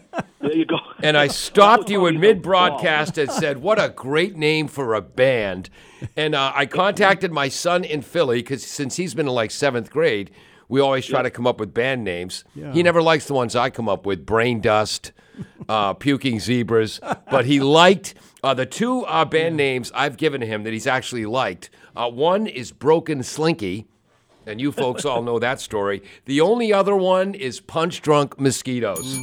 There 0.44 0.54
you 0.54 0.66
go. 0.66 0.76
And 1.02 1.16
I 1.16 1.28
stopped 1.28 1.88
you 1.88 2.04
in 2.04 2.20
mid 2.20 2.42
broadcast 2.42 3.16
and 3.16 3.30
said, 3.30 3.62
What 3.62 3.82
a 3.82 3.88
great 3.88 4.36
name 4.36 4.68
for 4.68 4.94
a 4.94 5.00
band. 5.00 5.70
And 6.16 6.34
uh, 6.34 6.52
I 6.54 6.66
contacted 6.66 7.32
my 7.32 7.48
son 7.48 7.82
in 7.82 8.02
Philly 8.02 8.40
because 8.40 8.62
since 8.62 8.96
he's 8.96 9.14
been 9.14 9.26
in 9.26 9.32
like 9.32 9.50
seventh 9.50 9.90
grade, 9.90 10.30
we 10.68 10.80
always 10.80 11.06
try 11.06 11.22
to 11.22 11.30
come 11.30 11.46
up 11.46 11.60
with 11.60 11.72
band 11.72 12.04
names. 12.04 12.44
He 12.72 12.82
never 12.82 13.00
likes 13.00 13.26
the 13.26 13.32
ones 13.32 13.56
I 13.56 13.70
come 13.70 13.88
up 13.88 14.04
with 14.04 14.26
Brain 14.26 14.60
Dust, 14.60 15.12
uh, 15.66 15.94
Puking 15.94 16.40
Zebras. 16.40 17.00
But 17.30 17.46
he 17.46 17.58
liked 17.60 18.14
uh, 18.44 18.54
the 18.54 18.66
two 18.66 19.02
uh, 19.06 19.24
band 19.24 19.56
names 19.56 19.90
I've 19.94 20.16
given 20.16 20.42
him 20.42 20.62
that 20.64 20.72
he's 20.72 20.86
actually 20.86 21.26
liked. 21.26 21.70
Uh, 21.96 22.10
one 22.10 22.46
is 22.46 22.70
Broken 22.72 23.22
Slinky. 23.22 23.86
And 24.46 24.60
you 24.60 24.72
folks 24.72 25.06
all 25.06 25.22
know 25.22 25.38
that 25.38 25.58
story. 25.58 26.02
The 26.26 26.42
only 26.42 26.70
other 26.70 26.94
one 26.94 27.34
is 27.34 27.60
Punch 27.60 28.02
Drunk 28.02 28.38
Mosquitoes. 28.38 29.18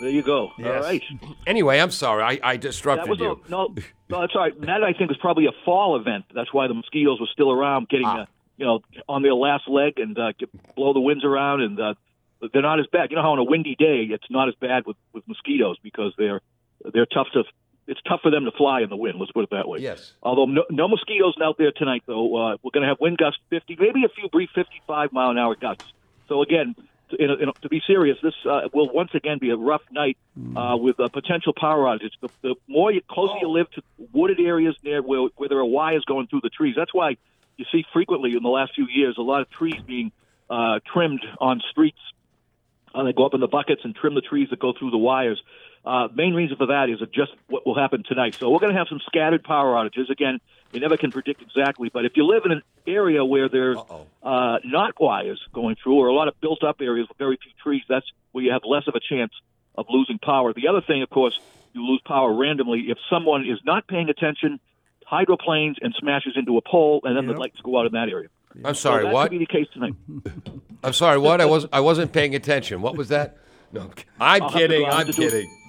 There 0.00 0.08
you 0.10 0.22
go. 0.22 0.52
All 0.56 0.72
right. 0.80 1.02
Anyway, 1.48 1.80
I'm 1.80 1.90
sorry. 1.90 2.22
I, 2.22 2.38
I 2.42 2.52
That 2.54 2.60
disrupted 2.60 3.08
was 3.08 3.18
you. 3.18 3.40
a, 3.44 3.50
no, 3.50 3.74
no, 4.08 4.20
that's 4.20 4.34
all 4.36 4.42
right. 4.42 4.60
That 4.60 4.84
I 4.84 4.92
think 4.92 5.08
was 5.10 5.18
probably 5.18 5.46
a 5.46 5.52
fall 5.64 5.96
event. 5.96 6.26
That's 6.32 6.52
why 6.54 6.68
the 6.68 6.74
mosquitoes 6.74 7.18
were 7.20 7.26
still 7.32 7.50
around, 7.50 7.88
getting 7.88 8.06
Ah. 8.06 8.20
uh, 8.22 8.26
you 8.56 8.66
know 8.66 8.80
on 9.08 9.22
their 9.22 9.34
last 9.34 9.66
leg 9.68 9.94
and 9.98 10.16
uh, 10.16 10.30
get, 10.38 10.48
blow 10.76 10.92
the 10.92 11.00
winds 11.00 11.24
around, 11.24 11.62
and 11.62 11.80
uh, 11.80 11.94
they're 12.52 12.62
not 12.62 12.78
as 12.78 12.86
bad. 12.92 13.10
You 13.10 13.16
know 13.16 13.22
how 13.22 13.32
on 13.32 13.40
a 13.40 13.44
windy 13.44 13.74
day 13.74 14.06
it's 14.10 14.30
not 14.30 14.46
as 14.48 14.54
bad 14.60 14.84
with 14.86 14.96
with 15.12 15.26
mosquitoes 15.26 15.76
because 15.82 16.12
they're 16.18 16.40
they're 16.92 17.06
tough 17.06 17.26
to. 17.32 17.42
It's 17.86 18.00
tough 18.08 18.20
for 18.22 18.30
them 18.30 18.44
to 18.44 18.50
fly 18.52 18.80
in 18.80 18.88
the 18.88 18.96
wind. 18.96 19.18
Let's 19.18 19.32
put 19.32 19.44
it 19.44 19.50
that 19.50 19.68
way. 19.68 19.80
Yes. 19.80 20.12
Although 20.22 20.46
no, 20.46 20.64
no 20.70 20.88
mosquitoes 20.88 21.34
out 21.42 21.58
there 21.58 21.72
tonight, 21.72 22.02
though, 22.06 22.34
uh, 22.34 22.56
we're 22.62 22.70
going 22.72 22.82
to 22.82 22.88
have 22.88 22.98
wind 23.00 23.18
gusts 23.18 23.40
50, 23.50 23.76
maybe 23.78 24.04
a 24.04 24.08
few 24.08 24.28
brief 24.28 24.50
55 24.54 25.12
mile 25.12 25.30
an 25.30 25.38
hour 25.38 25.54
gusts. 25.54 25.84
So 26.28 26.42
again, 26.42 26.74
to, 27.10 27.22
in 27.22 27.30
a, 27.30 27.34
in 27.34 27.48
a, 27.50 27.52
to 27.60 27.68
be 27.68 27.82
serious, 27.86 28.16
this 28.22 28.34
uh, 28.48 28.68
will 28.72 28.90
once 28.92 29.10
again 29.14 29.38
be 29.38 29.50
a 29.50 29.56
rough 29.56 29.82
night 29.90 30.16
uh, 30.56 30.76
with 30.76 30.98
uh, 30.98 31.08
potential 31.08 31.52
power 31.54 31.84
outages. 31.84 32.12
The, 32.20 32.28
the 32.42 32.54
more 32.68 32.90
you, 32.90 33.02
closer 33.08 33.34
you 33.40 33.48
live 33.48 33.70
to 33.72 33.82
wooded 34.12 34.40
areas 34.40 34.76
near 34.82 35.02
where, 35.02 35.28
where 35.36 35.48
there 35.48 35.58
are 35.58 35.64
wires 35.64 36.04
going 36.06 36.26
through 36.28 36.40
the 36.42 36.50
trees, 36.50 36.74
that's 36.76 36.94
why 36.94 37.16
you 37.56 37.64
see 37.70 37.84
frequently 37.92 38.34
in 38.36 38.42
the 38.42 38.48
last 38.48 38.74
few 38.74 38.86
years 38.88 39.16
a 39.18 39.22
lot 39.22 39.42
of 39.42 39.50
trees 39.50 39.80
being 39.86 40.12
uh, 40.50 40.80
trimmed 40.92 41.24
on 41.38 41.60
streets. 41.70 41.98
Uh, 42.94 43.02
they 43.02 43.12
go 43.12 43.26
up 43.26 43.34
in 43.34 43.40
the 43.40 43.48
buckets 43.48 43.82
and 43.84 43.94
trim 43.94 44.14
the 44.14 44.20
trees 44.20 44.48
that 44.50 44.58
go 44.58 44.72
through 44.78 44.90
the 44.90 44.98
wires. 44.98 45.42
Uh, 45.84 46.08
main 46.14 46.34
reason 46.34 46.56
for 46.56 46.66
that 46.66 46.88
is 46.90 46.98
just 47.12 47.32
what 47.48 47.66
will 47.66 47.74
happen 47.78 48.02
tonight. 48.06 48.34
So 48.36 48.50
we're 48.50 48.58
going 48.58 48.72
to 48.72 48.78
have 48.78 48.88
some 48.88 49.00
scattered 49.06 49.44
power 49.44 49.74
outages. 49.74 50.08
Again, 50.10 50.38
you 50.72 50.80
never 50.80 50.96
can 50.96 51.10
predict 51.10 51.42
exactly, 51.42 51.90
but 51.92 52.04
if 52.04 52.12
you 52.16 52.24
live 52.26 52.42
in 52.44 52.52
an 52.52 52.62
area 52.86 53.24
where 53.24 53.48
there's 53.48 53.78
uh, 54.22 54.58
not 54.64 54.98
wires 55.00 55.40
going 55.52 55.76
through 55.82 55.96
or 55.96 56.08
a 56.08 56.14
lot 56.14 56.26
of 56.28 56.40
built-up 56.40 56.76
areas 56.80 57.06
with 57.08 57.18
very 57.18 57.38
few 57.42 57.52
trees, 57.62 57.82
that's 57.88 58.06
where 58.32 58.42
you 58.42 58.50
have 58.52 58.62
less 58.64 58.84
of 58.88 58.94
a 58.94 59.00
chance 59.00 59.32
of 59.76 59.86
losing 59.90 60.18
power. 60.18 60.52
The 60.52 60.68
other 60.68 60.80
thing, 60.80 61.02
of 61.02 61.10
course, 61.10 61.38
you 61.74 61.84
lose 61.84 62.00
power 62.06 62.32
randomly 62.32 62.86
if 62.88 62.98
someone 63.10 63.42
is 63.48 63.58
not 63.64 63.86
paying 63.86 64.08
attention, 64.08 64.58
hydroplanes, 65.06 65.76
and 65.82 65.94
smashes 65.98 66.32
into 66.36 66.56
a 66.56 66.62
pole, 66.62 67.00
and 67.04 67.16
then 67.16 67.24
Yep. 67.26 67.34
the 67.34 67.40
lights 67.40 67.60
go 67.62 67.78
out 67.78 67.86
in 67.86 67.92
that 67.92 68.08
area. 68.08 68.28
I'm 68.64 68.74
So 68.74 68.90
sorry, 68.90 69.04
that 69.04 69.12
what? 69.12 69.22
could 69.30 69.38
be 69.38 69.38
the 69.38 69.46
case 69.46 69.66
tonight. 69.72 69.94
I'm 70.82 70.92
sorry, 70.92 71.18
what? 71.18 71.40
I 71.40 71.44
was 71.46 71.66
I 71.72 71.80
wasn't 71.80 72.12
paying 72.12 72.34
attention. 72.34 72.80
What 72.82 72.96
was 72.96 73.08
that? 73.08 73.36
No, 73.74 73.80
I'm 73.82 73.90
I'm 74.20 74.42
I'll 74.42 74.48
have 74.48 74.52
to 74.52 74.58
kidding. 74.58 74.84
I'll 74.86 74.92
I'm 74.92 75.06
have 75.06 75.14
to 75.16 75.20
do- 75.20 75.28
kidding. 75.30 75.50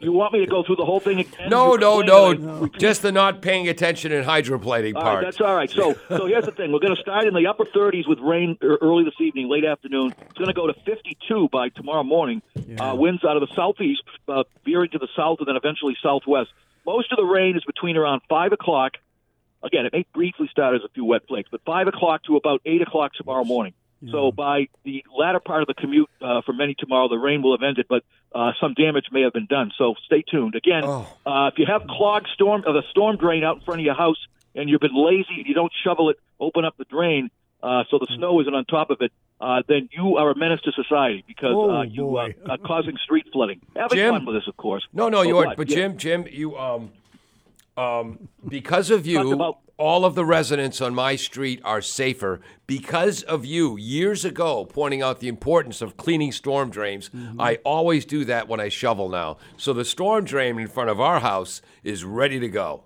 You 0.00 0.12
want 0.12 0.32
me 0.32 0.40
to 0.40 0.46
go 0.46 0.62
through 0.62 0.76
the 0.76 0.84
whole 0.84 1.00
thing 1.00 1.20
again? 1.20 1.48
No, 1.50 1.72
You 1.74 1.78
no, 1.80 2.00
complain 2.34 2.60
no. 2.60 2.68
Just 2.78 3.02
the 3.02 3.10
not 3.12 3.42
paying 3.42 3.68
attention 3.68 4.12
and 4.12 4.24
hydroplaning 4.24 4.94
All 4.94 5.02
part. 5.02 5.14
right, 5.16 5.24
that's 5.24 5.40
all 5.40 5.54
right. 5.54 5.68
So, 5.70 5.94
so 6.08 6.26
here's 6.26 6.44
the 6.44 6.52
thing: 6.52 6.72
we're 6.72 6.78
going 6.80 6.94
to 6.94 7.00
start 7.00 7.26
in 7.26 7.34
the 7.34 7.46
upper 7.46 7.64
30s 7.64 8.06
with 8.08 8.18
rain 8.20 8.56
er- 8.62 8.78
early 8.80 9.04
this 9.04 9.14
evening, 9.20 9.48
late 9.48 9.64
afternoon. 9.64 10.14
It's 10.22 10.32
going 10.38 10.48
to 10.48 10.54
go 10.54 10.66
to 10.66 10.74
52 10.84 11.48
by 11.50 11.70
tomorrow 11.70 12.04
morning. 12.04 12.40
Uh, 12.78 12.94
winds 12.96 13.24
out 13.24 13.36
of 13.36 13.46
the 13.48 13.54
southeast, 13.54 14.02
uh, 14.28 14.44
veering 14.64 14.90
to 14.90 14.98
the 14.98 15.08
south, 15.16 15.38
and 15.40 15.48
then 15.48 15.56
eventually 15.56 15.96
southwest. 16.02 16.50
Most 16.86 17.10
of 17.12 17.16
the 17.16 17.24
rain 17.24 17.56
is 17.56 17.64
between 17.64 17.96
around 17.96 18.22
five 18.28 18.52
o'clock. 18.52 18.92
Again, 19.62 19.86
it 19.86 19.92
may 19.92 20.04
briefly 20.14 20.48
start 20.50 20.74
as 20.76 20.82
a 20.84 20.88
few 20.90 21.04
wet 21.04 21.22
flakes, 21.26 21.48
but 21.50 21.60
five 21.64 21.88
o'clock 21.88 22.22
to 22.24 22.36
about 22.36 22.60
eight 22.64 22.82
o'clock 22.82 23.12
tomorrow 23.14 23.44
morning. 23.44 23.74
So 24.10 24.30
by 24.30 24.68
the 24.84 25.04
latter 25.16 25.40
part 25.40 25.62
of 25.62 25.68
the 25.68 25.74
commute 25.74 26.08
uh, 26.20 26.42
for 26.42 26.52
many 26.52 26.74
tomorrow, 26.74 27.08
the 27.08 27.16
rain 27.18 27.42
will 27.42 27.56
have 27.56 27.62
ended, 27.62 27.86
but 27.88 28.04
uh, 28.34 28.52
some 28.60 28.74
damage 28.74 29.06
may 29.10 29.22
have 29.22 29.32
been 29.32 29.46
done. 29.46 29.72
So 29.78 29.94
stay 30.04 30.22
tuned. 30.22 30.54
Again, 30.54 30.82
Oh. 30.84 31.08
uh, 31.24 31.50
if 31.52 31.58
you 31.58 31.66
have 31.66 31.86
clogged 31.88 32.28
storm, 32.34 32.62
uh, 32.66 32.72
the 32.72 32.82
storm 32.90 33.16
drain 33.16 33.42
out 33.42 33.56
in 33.56 33.62
front 33.62 33.80
of 33.80 33.84
your 33.86 33.94
house, 33.94 34.18
and 34.54 34.68
you've 34.68 34.80
been 34.80 34.94
lazy 34.94 35.34
and 35.38 35.46
you 35.46 35.54
don't 35.54 35.72
shovel 35.82 36.10
it, 36.10 36.18
open 36.38 36.64
up 36.64 36.76
the 36.76 36.84
drain 36.84 37.30
uh, 37.62 37.84
so 37.90 37.98
the 37.98 38.06
snow 38.16 38.38
isn't 38.40 38.54
on 38.54 38.64
top 38.66 38.90
of 38.90 38.98
it, 39.00 39.10
uh, 39.40 39.62
then 39.66 39.88
you 39.92 40.16
are 40.18 40.30
a 40.30 40.36
menace 40.36 40.60
to 40.60 40.72
society 40.72 41.24
because 41.26 41.52
Oh, 41.54 41.70
uh, 41.70 41.82
you 41.82 42.16
uh, 42.18 42.28
are 42.48 42.58
causing 42.58 42.96
street 43.02 43.26
flooding. 43.32 43.60
Having 43.74 43.96
Jim? 43.98 44.14
fun 44.14 44.26
with 44.26 44.36
this, 44.36 44.46
of 44.46 44.56
course. 44.56 44.86
No, 44.92 45.08
no, 45.08 45.18
But 45.22 45.28
you 45.28 45.38
are. 45.38 45.56
But 45.56 45.68
Yeah. 45.70 45.76
Jim, 45.76 45.96
Jim, 45.96 46.26
you 46.30 46.56
um, 46.56 46.90
um, 47.76 48.28
because 48.46 48.90
of 48.90 49.06
you, 49.06 49.54
all 49.78 50.04
of 50.04 50.14
the 50.14 50.24
residents 50.24 50.80
on 50.80 50.94
my 50.94 51.16
street 51.16 51.60
are 51.64 51.82
safer 51.82 52.40
because 52.66 53.22
of 53.22 53.44
you. 53.44 53.76
Years 53.76 54.24
ago, 54.24 54.64
pointing 54.64 55.02
out 55.02 55.20
the 55.20 55.28
importance 55.28 55.82
of 55.82 55.96
cleaning 55.96 56.32
storm 56.32 56.70
drains. 56.70 57.10
Mm-hmm. 57.10 57.40
I 57.40 57.56
always 57.64 58.04
do 58.04 58.24
that 58.24 58.48
when 58.48 58.60
I 58.60 58.68
shovel 58.68 59.08
now. 59.08 59.36
So 59.56 59.72
the 59.72 59.84
storm 59.84 60.24
drain 60.24 60.58
in 60.58 60.68
front 60.68 60.90
of 60.90 61.00
our 61.00 61.20
house 61.20 61.60
is 61.84 62.04
ready 62.04 62.40
to 62.40 62.48
go. 62.48 62.84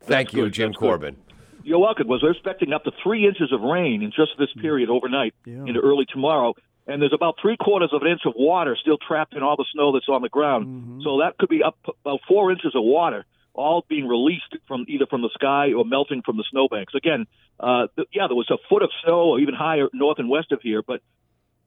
Thank 0.00 0.28
That's 0.28 0.34
you, 0.34 0.44
good, 0.44 0.52
Jim 0.52 0.72
that's 0.72 0.78
good. 0.78 1.16
You're 1.62 1.80
welcome. 1.80 2.06
Was 2.06 2.22
we're 2.22 2.30
expecting 2.30 2.72
up 2.72 2.84
to 2.84 2.92
three 3.02 3.26
inches 3.26 3.52
of 3.52 3.60
rain 3.60 4.02
in 4.02 4.10
just 4.10 4.32
this 4.38 4.52
period 4.60 4.88
overnight 4.88 5.34
into 5.44 5.80
early 5.80 6.06
tomorrow, 6.06 6.54
and 6.86 7.02
there's 7.02 7.12
about 7.12 7.36
three 7.42 7.56
quarters 7.56 7.90
of 7.92 8.02
an 8.02 8.08
inch 8.08 8.20
of 8.24 8.34
water 8.36 8.76
still 8.80 8.98
trapped 8.98 9.34
in 9.34 9.42
all 9.42 9.56
the 9.56 9.64
snow 9.72 9.90
that's 9.92 10.08
on 10.08 10.22
the 10.22 10.28
ground. 10.28 11.02
So 11.02 11.18
that 11.18 11.36
could 11.38 11.48
be 11.48 11.64
up 11.64 11.76
about 12.04 12.20
four 12.28 12.52
inches 12.52 12.76
of 12.76 12.84
water, 12.84 13.24
all 13.56 13.84
being 13.88 14.06
released 14.06 14.54
from 14.68 14.84
either 14.88 15.06
from 15.06 15.22
the 15.22 15.30
sky 15.34 15.72
or 15.72 15.84
melting 15.84 16.22
from 16.22 16.36
the 16.36 16.44
snowbanks. 16.50 16.94
Again, 16.94 17.26
uh, 17.58 17.88
th- 17.96 18.08
yeah, 18.12 18.26
there 18.28 18.36
was 18.36 18.50
a 18.50 18.58
foot 18.68 18.82
of 18.82 18.90
snow 19.02 19.30
or 19.30 19.40
even 19.40 19.54
higher 19.54 19.88
north 19.92 20.18
and 20.18 20.28
west 20.28 20.52
of 20.52 20.60
here, 20.62 20.82
but 20.82 21.00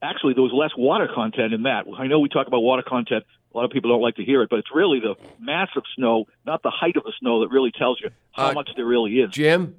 actually 0.01 0.33
there 0.33 0.43
was 0.43 0.53
less 0.53 0.71
water 0.77 1.09
content 1.13 1.53
in 1.53 1.63
that. 1.63 1.85
I 1.97 2.07
know 2.07 2.19
we 2.19 2.29
talk 2.29 2.47
about 2.47 2.59
water 2.61 2.83
content. 2.87 3.25
A 3.53 3.57
lot 3.57 3.65
of 3.65 3.71
people 3.71 3.89
don't 3.89 4.01
like 4.01 4.15
to 4.17 4.23
hear 4.23 4.41
it, 4.43 4.49
but 4.49 4.59
it's 4.59 4.69
really 4.73 4.99
the 4.99 5.15
mass 5.39 5.69
of 5.75 5.83
snow, 5.95 6.25
not 6.45 6.61
the 6.63 6.69
height 6.69 6.95
of 6.95 7.03
the 7.03 7.13
snow, 7.19 7.41
that 7.41 7.49
really 7.49 7.71
tells 7.71 7.99
you 7.99 8.09
how 8.31 8.49
Uh, 8.51 8.53
much 8.53 8.69
there 8.75 8.85
really 8.85 9.19
is. 9.19 9.31
Jim, 9.31 9.75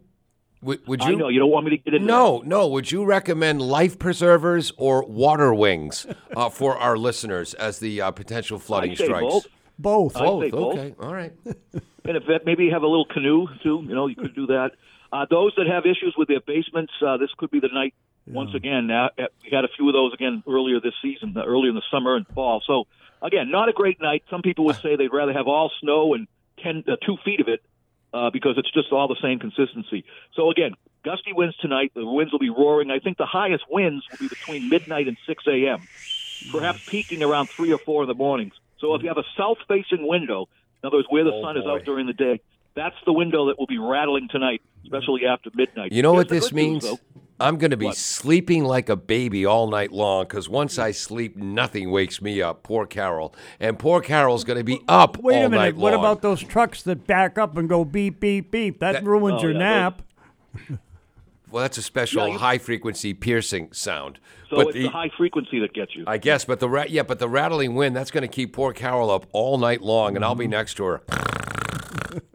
would, 0.60 0.84
would 0.88 1.00
I 1.02 1.10
you? 1.10 1.16
know 1.16 1.28
you 1.28 1.38
don't 1.38 1.50
want 1.50 1.64
me 1.66 1.70
to 1.70 1.76
get 1.78 1.94
into 1.94 2.06
No, 2.06 2.42
no. 2.44 2.66
Would 2.66 2.90
you 2.90 3.04
recommend 3.04 3.62
life 3.62 3.98
preservers 3.98 4.72
or 4.76 5.04
water 5.06 5.54
wings 5.54 6.06
uh, 6.36 6.48
for 6.50 6.76
our 6.76 6.98
listeners 6.98 7.54
as 7.54 7.78
the 7.78 8.00
uh, 8.02 8.10
potential 8.10 8.58
that. 8.58 8.64
flooding 8.64 8.90
I 8.90 8.94
say 8.96 9.04
strikes? 9.04 9.22
both. 9.32 9.46
Both. 9.80 10.16
I 10.16 10.24
Both. 10.24 10.42
say 10.42 10.50
both. 10.50 10.78
Okay. 10.78 10.94
All 11.00 11.14
right. 11.14 11.32
And 12.02 12.16
if 12.16 12.26
that, 12.28 12.46
maybe 12.46 12.64
you 12.64 12.72
have 12.72 12.82
a 12.82 12.86
little 12.86 13.04
canoe 13.04 13.46
too, 13.62 13.84
you 13.86 13.94
know, 13.94 14.06
you 14.06 14.16
could 14.16 14.34
do 14.34 14.46
that. 14.46 14.70
Uh, 15.12 15.26
those 15.28 15.52
that 15.58 15.66
have 15.66 15.84
issues 15.84 16.14
with 16.16 16.28
their 16.28 16.40
basements, 16.40 16.92
uh, 17.06 17.18
this 17.18 17.28
could 17.36 17.50
be 17.50 17.60
the 17.60 17.68
night 17.68 17.94
once 18.26 18.54
again. 18.54 18.86
Now, 18.86 19.10
uh, 19.18 19.24
we 19.42 19.50
had 19.52 19.64
a 19.64 19.68
few 19.76 19.86
of 19.88 19.92
those 19.92 20.14
again 20.14 20.42
earlier 20.48 20.80
this 20.80 20.94
season, 21.02 21.36
uh, 21.36 21.44
earlier 21.44 21.68
in 21.68 21.74
the 21.74 21.82
summer 21.90 22.16
and 22.16 22.26
fall. 22.28 22.62
So 22.66 22.86
again, 23.22 23.50
not 23.50 23.68
a 23.68 23.72
great 23.72 24.00
night. 24.00 24.24
Some 24.30 24.40
people 24.42 24.64
would 24.64 24.76
say 24.76 24.96
they'd 24.96 25.12
rather 25.12 25.32
have 25.32 25.46
all 25.46 25.70
snow 25.80 26.14
and 26.14 26.26
ten, 26.62 26.84
uh, 26.88 26.96
two 27.04 27.16
feet 27.24 27.40
of 27.40 27.48
it 27.48 27.62
uh, 28.12 28.30
because 28.30 28.56
it's 28.56 28.70
just 28.72 28.92
all 28.92 29.08
the 29.08 29.20
same 29.22 29.38
consistency. 29.38 30.04
So 30.34 30.50
again, 30.50 30.74
gusty 31.04 31.32
winds 31.32 31.56
tonight. 31.58 31.92
The 31.94 32.06
winds 32.06 32.32
will 32.32 32.38
be 32.38 32.50
roaring. 32.50 32.90
I 32.90 32.98
think 32.98 33.18
the 33.18 33.26
highest 33.26 33.64
winds 33.68 34.04
will 34.10 34.18
be 34.18 34.28
between 34.28 34.68
midnight 34.68 35.08
and 35.08 35.16
6 35.26 35.44
a.m., 35.46 35.86
perhaps 36.50 36.88
peaking 36.88 37.22
around 37.22 37.48
3 37.50 37.72
or 37.72 37.78
4 37.78 38.02
in 38.04 38.08
the 38.08 38.14
mornings. 38.14 38.54
So 38.80 38.94
if 38.94 39.02
you 39.02 39.08
have 39.08 39.18
a 39.18 39.24
south-facing 39.36 40.06
window, 40.06 40.48
in 40.82 40.86
other 40.86 40.96
words, 40.98 41.08
where 41.10 41.24
the 41.24 41.32
Oh, 41.32 41.42
sun 41.42 41.56
is 41.56 41.64
out 41.66 41.84
during 41.84 42.06
the 42.06 42.12
day, 42.14 42.40
that's 42.74 42.96
the 43.04 43.12
window 43.12 43.46
that 43.46 43.58
will 43.58 43.66
be 43.66 43.78
rattling 43.78 44.28
tonight, 44.30 44.62
especially 44.84 45.26
after 45.26 45.50
midnight. 45.54 45.92
You 45.92 46.02
know 46.02 46.12
Here's 46.14 46.20
what 46.24 46.28
this 46.28 46.44
good 46.48 46.54
news, 46.54 46.64
means? 46.72 46.82
though. 46.84 46.98
I'm 47.42 47.56
going 47.56 47.70
to 47.70 47.76
be 47.78 47.86
What? 47.86 47.96
sleeping 47.96 48.64
like 48.64 48.90
a 48.90 48.96
baby 48.96 49.46
all 49.46 49.66
night 49.68 49.92
long 49.92 50.24
because 50.24 50.46
once 50.48 50.78
I 50.78 50.90
sleep, 50.90 51.36
nothing 51.36 51.90
wakes 51.90 52.20
me 52.20 52.42
up. 52.42 52.62
Poor 52.62 52.84
Carol. 52.86 53.34
And 53.58 53.78
poor 53.78 54.02
Carol's 54.02 54.44
going 54.44 54.58
to 54.58 54.64
be 54.64 54.78
up 54.88 55.16
Wait 55.18 55.36
all 55.36 55.46
a 55.46 55.48
minute. 55.48 55.56
night 55.56 55.76
What 55.76 55.94
about 55.94 56.20
those 56.20 56.42
trucks 56.42 56.82
that 56.82 57.06
back 57.06 57.38
up 57.38 57.56
and 57.56 57.66
go 57.66 57.82
beep, 57.84 58.20
beep, 58.20 58.50
beep? 58.50 58.80
That, 58.80 58.92
That- 58.92 59.04
ruins 59.04 59.40
Oh, 59.40 59.42
your 59.42 59.52
yeah, 59.52 59.58
nap. 59.58 60.02
Well, 61.50 61.62
that's 61.62 61.78
a 61.78 61.82
special 61.82 62.26
Yeah, 62.26 62.32
you- 62.34 62.38
high 62.38 62.58
frequency 62.58 63.14
piercing 63.14 63.72
sound. 63.72 64.18
So 64.48 64.56
but 64.56 64.68
it's 64.68 64.74
the, 64.76 64.86
high 64.88 65.10
frequency 65.16 65.60
that 65.60 65.72
gets 65.72 65.94
you. 65.94 66.04
I 66.06 66.18
guess, 66.18 66.44
but 66.44 66.58
the 66.60 66.68
ra- 66.68 66.84
yeah, 66.88 67.02
but 67.04 67.18
the 67.20 67.28
rattling 67.28 67.74
wind 67.74 67.94
that's 67.94 68.10
going 68.10 68.22
to 68.22 68.28
keep 68.28 68.52
poor 68.52 68.72
Carol 68.72 69.10
up 69.10 69.26
all 69.32 69.58
night 69.58 69.80
long, 69.82 70.16
and 70.16 70.24
I'll 70.24 70.32
Mm-hmm. 70.32 70.40
be 70.40 70.46
next 70.48 70.74
to 70.74 70.84
her. 70.84 71.02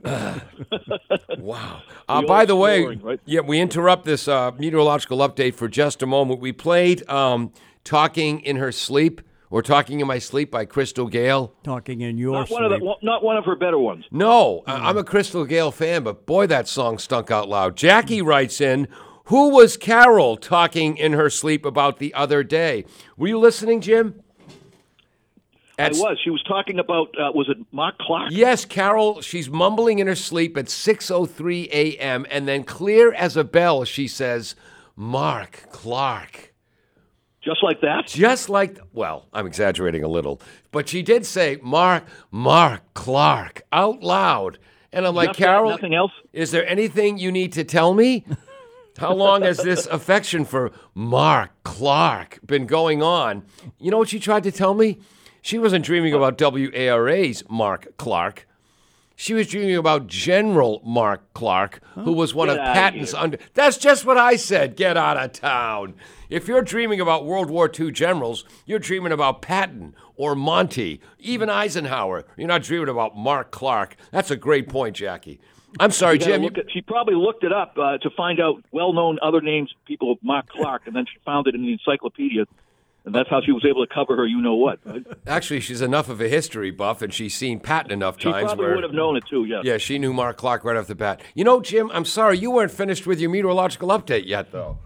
wow. 1.39 1.81
Uh, 2.07 2.21
by 2.23 2.45
the 2.45 2.55
way, 2.55 2.81
snoring, 2.81 3.01
right? 3.01 3.19
yeah, 3.25 3.41
we 3.41 3.59
interrupt 3.59 4.05
this 4.05 4.27
uh, 4.27 4.51
meteorological 4.57 5.17
update 5.19 5.55
for 5.55 5.67
just 5.67 6.01
a 6.01 6.05
moment. 6.05 6.39
We 6.39 6.51
played 6.51 7.07
um, 7.09 7.51
"Talking 7.83 8.39
in 8.41 8.57
Her 8.57 8.71
Sleep" 8.71 9.21
or 9.49 9.61
"Talking 9.61 9.99
in 9.99 10.07
My 10.07 10.19
Sleep" 10.19 10.51
by 10.51 10.65
Crystal 10.65 11.07
Gayle. 11.07 11.53
Talking 11.63 12.01
in 12.01 12.17
your 12.17 12.33
not 12.33 12.47
sleep. 12.47 12.61
one 12.61 12.71
of 12.71 12.79
the, 12.79 12.95
not 13.01 13.23
one 13.23 13.37
of 13.37 13.45
her 13.45 13.55
better 13.55 13.79
ones. 13.79 14.05
No, 14.11 14.63
I- 14.67 14.89
I'm 14.89 14.97
a 14.97 15.03
Crystal 15.03 15.45
Gayle 15.45 15.71
fan, 15.71 16.03
but 16.03 16.25
boy, 16.25 16.47
that 16.47 16.67
song 16.67 16.97
stunk 16.97 17.31
out 17.31 17.49
loud. 17.49 17.75
Jackie 17.75 18.21
writes 18.21 18.61
in, 18.61 18.87
"Who 19.25 19.49
was 19.49 19.77
Carol 19.77 20.37
talking 20.37 20.97
in 20.97 21.13
her 21.13 21.29
sleep 21.29 21.65
about 21.65 21.99
the 21.99 22.13
other 22.13 22.43
day?" 22.43 22.85
Were 23.17 23.27
you 23.27 23.39
listening, 23.39 23.81
Jim? 23.81 24.21
I 25.77 25.89
was. 25.89 26.17
She 26.23 26.29
was 26.29 26.41
talking 26.43 26.79
about. 26.79 27.09
Uh, 27.19 27.31
was 27.33 27.49
it 27.49 27.57
Mark 27.71 27.97
Clark? 27.99 28.31
Yes, 28.31 28.63
Carol, 28.65 29.21
she's 29.21 29.49
mumbling 29.49 29.99
in 29.99 30.07
her 30.07 30.15
sleep 30.15 30.55
at 30.57 30.65
6:03 30.65 31.67
a.m. 31.71 32.25
and 32.29 32.47
then 32.47 32.63
clear 32.63 33.13
as 33.13 33.35
a 33.35 33.43
bell 33.43 33.83
she 33.83 34.07
says, 34.07 34.55
"Mark 34.95 35.65
Clark." 35.71 36.53
Just 37.43 37.61
like 37.61 37.81
that. 37.81 38.07
Just 38.07 38.49
like 38.49 38.79
well, 38.93 39.27
I'm 39.33 39.45
exaggerating 39.45 40.03
a 40.03 40.07
little, 40.07 40.41
but 40.71 40.87
she 40.87 41.01
did 41.01 41.25
say 41.25 41.59
Mark 41.61 42.05
Mark 42.31 42.81
Clark 42.93 43.61
out 43.71 44.01
loud. 44.01 44.57
And 44.93 45.05
I'm 45.05 45.13
like, 45.13 45.35
"Carol, 45.35 45.71
nothing 45.71 45.93
else? 45.93 46.13
is 46.31 46.51
there 46.51 46.65
anything 46.67 47.17
you 47.17 47.31
need 47.31 47.51
to 47.53 47.63
tell 47.63 47.93
me?" 47.93 48.25
How 48.97 49.13
long 49.13 49.41
has 49.41 49.57
this 49.57 49.87
affection 49.87 50.45
for 50.45 50.71
Mark 50.93 51.51
Clark 51.63 52.39
been 52.45 52.65
going 52.65 53.03
on? 53.03 53.43
You 53.79 53.91
know 53.91 53.97
what 53.97 54.09
she 54.09 54.19
tried 54.19 54.43
to 54.43 54.51
tell 54.51 54.73
me? 54.73 54.99
She 55.41 55.59
wasn't 55.59 55.85
dreaming 55.85 56.13
about 56.13 56.37
WARA's 56.39 57.43
Mark 57.49 57.97
Clark. 57.97 58.47
She 59.17 59.33
was 59.33 59.47
dreaming 59.47 59.75
about 59.77 60.07
General 60.07 60.81
Mark 60.85 61.33
Clark, 61.33 61.79
who 61.93 62.11
was 62.11 62.33
one 62.33 62.47
Get 62.49 62.57
of 62.57 62.63
Patton's 62.73 63.11
here. 63.11 63.19
under. 63.21 63.37
That's 63.53 63.77
just 63.77 64.05
what 64.05 64.17
I 64.17 64.35
said. 64.35 64.75
Get 64.75 64.97
out 64.97 65.17
of 65.17 65.31
town. 65.31 65.93
If 66.29 66.47
you're 66.47 66.61
dreaming 66.61 66.99
about 66.99 67.25
World 67.25 67.49
War 67.49 67.71
II 67.79 67.91
generals, 67.91 68.43
you're 68.65 68.79
dreaming 68.79 69.13
about 69.13 69.41
Patton 69.41 69.95
or 70.17 70.35
Monty, 70.35 70.99
even 71.19 71.49
Eisenhower. 71.49 72.25
You're 72.35 72.47
not 72.47 72.63
dreaming 72.63 72.89
about 72.89 73.15
Mark 73.15 73.51
Clark. 73.51 73.95
That's 74.11 74.31
a 74.31 74.35
great 74.35 74.67
point, 74.67 74.95
Jackie. 74.97 75.39
I'm 75.79 75.91
sorry, 75.91 76.17
Jim. 76.17 76.43
you- 76.43 76.49
at- 76.55 76.71
she 76.71 76.81
probably 76.81 77.15
looked 77.15 77.43
it 77.43 77.51
up 77.53 77.77
uh, 77.77 77.97
to 77.99 78.09
find 78.11 78.39
out 78.39 78.63
well-known 78.71 79.19
other 79.21 79.41
names, 79.41 79.73
people 79.85 80.11
of 80.11 80.17
Mark 80.23 80.47
Clark, 80.49 80.83
and 80.87 80.95
then 80.95 81.05
she 81.05 81.19
found 81.25 81.47
it 81.47 81.55
in 81.55 81.61
the 81.63 81.71
encyclopedia, 81.73 82.45
and 83.05 83.13
that's 83.13 83.29
how 83.29 83.41
she 83.41 83.51
was 83.51 83.65
able 83.65 83.85
to 83.85 83.93
cover 83.93 84.15
her. 84.15 84.25
You 84.25 84.41
know 84.41 84.55
what? 84.55 84.79
right? 84.85 85.05
Actually, 85.27 85.59
she's 85.59 85.81
enough 85.81 86.09
of 86.09 86.21
a 86.21 86.27
history 86.29 86.71
buff, 86.71 87.01
and 87.01 87.13
she's 87.13 87.35
seen 87.35 87.59
Patton 87.59 87.91
enough 87.91 88.19
She 88.19 88.31
times 88.31 88.45
probably 88.45 88.65
where. 88.65 88.75
would 88.75 88.83
have 88.83 88.93
known 88.93 89.17
it 89.17 89.25
too. 89.29 89.45
Yeah. 89.45 89.61
Yeah, 89.63 89.77
she 89.77 89.99
knew 89.99 90.13
Mark 90.13 90.37
Clark 90.37 90.63
right 90.63 90.77
off 90.77 90.87
the 90.87 90.95
bat. 90.95 91.21
You 91.33 91.43
know, 91.43 91.61
Jim, 91.61 91.91
I'm 91.93 92.05
sorry, 92.05 92.37
you 92.37 92.51
weren't 92.51 92.71
finished 92.71 93.05
with 93.05 93.19
your 93.19 93.29
meteorological 93.29 93.89
update 93.89 94.25
yet, 94.27 94.51
though. 94.51 94.77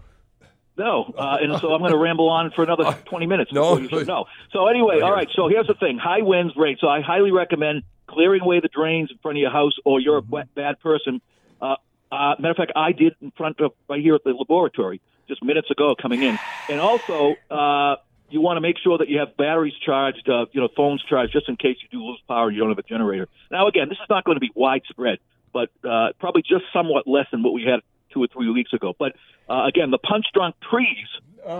No, 0.80 1.12
uh, 1.16 1.36
and 1.42 1.60
so 1.60 1.74
I'm 1.74 1.80
going 1.80 1.92
to 1.92 1.98
ramble 1.98 2.30
on 2.30 2.52
for 2.52 2.62
another 2.64 2.84
20 3.04 3.26
minutes. 3.26 3.52
no. 3.52 3.76
before 3.76 3.80
you 3.80 3.88
should 4.00 4.08
know. 4.08 4.24
So 4.50 4.66
anyway, 4.66 5.00
all 5.00 5.12
right. 5.12 5.28
So 5.36 5.46
here's 5.46 5.66
the 5.66 5.74
thing: 5.74 5.98
high 5.98 6.22
winds, 6.22 6.54
rain. 6.56 6.78
So 6.80 6.88
I 6.88 7.02
highly 7.02 7.32
recommend 7.32 7.82
clearing 8.06 8.40
away 8.40 8.60
the 8.60 8.68
drains 8.68 9.10
in 9.10 9.18
front 9.18 9.36
of 9.36 9.42
your 9.42 9.50
house, 9.50 9.74
or 9.84 10.00
you're 10.00 10.16
a 10.16 10.22
wet, 10.22 10.54
bad 10.54 10.80
person. 10.80 11.20
Uh, 11.60 11.76
uh, 12.10 12.34
matter 12.38 12.52
of 12.52 12.56
fact, 12.56 12.72
I 12.74 12.92
did 12.92 13.14
in 13.20 13.30
front 13.32 13.60
of 13.60 13.72
right 13.90 14.00
here 14.00 14.14
at 14.14 14.24
the 14.24 14.30
laboratory 14.30 15.02
just 15.28 15.44
minutes 15.44 15.70
ago 15.70 15.94
coming 16.00 16.22
in, 16.22 16.38
and 16.70 16.80
also. 16.80 17.36
Uh, 17.50 17.96
you 18.32 18.40
want 18.40 18.58
to 18.58 18.60
make 18.60 18.76
sure 18.78 18.96
that 18.96 19.08
you 19.08 19.18
have 19.18 19.36
batteries 19.36 19.74
charged, 19.84 20.28
uh, 20.28 20.46
you 20.52 20.60
know, 20.60 20.68
phones 20.76 21.02
charged, 21.02 21.32
just 21.32 21.48
in 21.48 21.56
case 21.56 21.76
you 21.82 21.88
do 21.90 22.00
lose 22.00 22.20
power 22.28 22.48
you 22.48 22.60
don't 22.60 22.68
have 22.68 22.78
a 22.78 22.82
generator. 22.84 23.26
Now, 23.50 23.66
again, 23.66 23.88
this 23.88 23.98
is 23.98 24.08
not 24.08 24.22
going 24.22 24.36
to 24.36 24.40
be 24.40 24.52
widespread, 24.54 25.18
but 25.52 25.68
uh, 25.82 26.10
probably 26.20 26.42
just 26.42 26.62
somewhat 26.72 27.08
less 27.08 27.26
than 27.32 27.42
what 27.42 27.52
we 27.52 27.64
had 27.64 27.80
two 28.12 28.22
or 28.22 28.28
three 28.32 28.50
weeks 28.50 28.72
ago. 28.72 28.94
But 28.98 29.12
uh, 29.48 29.66
again, 29.66 29.90
the 29.90 29.98
punch 29.98 30.26
drunk 30.34 30.56
trees 30.70 31.08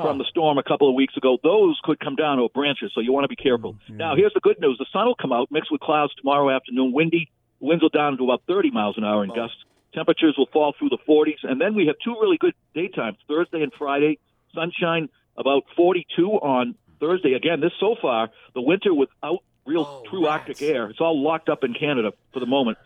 from 0.02 0.18
the 0.18 0.24
storm 0.28 0.59
a 0.59 0.62
couple 0.62 0.89
of 0.89 0.94
weeks 0.94 1.16
ago, 1.16 1.39
those 1.43 1.78
could 1.82 1.98
come 2.01 2.14
down 2.14 2.39
or 2.39 2.48
branches, 2.51 2.93
so 2.94 3.01
you 3.01 3.12
want 3.12 3.24
to 3.24 3.28
be 3.28 3.36
careful. 3.36 3.77
Now, 3.89 4.14
here's 4.14 4.35
the 4.35 4.40
good 4.40 4.60
news: 4.60 4.77
the 4.78 4.86
sun 4.93 5.06
will 5.06 5.14
come 5.14 5.32
out, 5.32 5.48
mixed 5.51 5.72
with 5.72 5.81
clouds 5.81 6.14
tomorrow 6.16 6.55
afternoon. 6.55 6.93
Windy, 6.93 7.31
winds 7.60 7.82
will 7.82 7.89
down 7.89 8.16
to 8.18 8.24
about 8.24 8.43
30 8.47 8.70
miles 8.70 8.97
an 8.98 9.05
hour 9.05 9.24
in 9.24 9.31
gusts. 9.31 9.56
Temperatures 9.94 10.35
will 10.39 10.48
fall 10.52 10.74
through 10.78 10.90
the 10.90 10.98
40s, 11.09 11.43
and 11.43 11.60
then 11.60 11.74
we 11.74 11.86
have 11.86 11.97
two 12.05 12.14
really 12.20 12.36
good 12.39 12.55
daytimes: 12.74 13.16
Thursday 13.27 13.62
and 13.62 13.72
Friday. 13.78 14.18
Sunshine 14.55 15.09
about 15.36 15.62
42 15.77 16.27
on 16.27 16.74
Thursday. 16.98 17.32
Again, 17.32 17.60
this 17.60 17.72
so 17.81 17.97
far 18.01 18.31
the 18.55 18.60
winter 18.60 18.93
without 18.93 19.39
real 19.66 20.05
true 20.10 20.27
Arctic 20.27 20.60
air. 20.62 20.90
It's 20.90 21.01
all 21.01 21.22
locked 21.22 21.48
up 21.48 21.64
in 21.64 21.74
Canada 21.74 22.12
for 22.32 22.40
the 22.40 22.47
moment. 22.47 22.78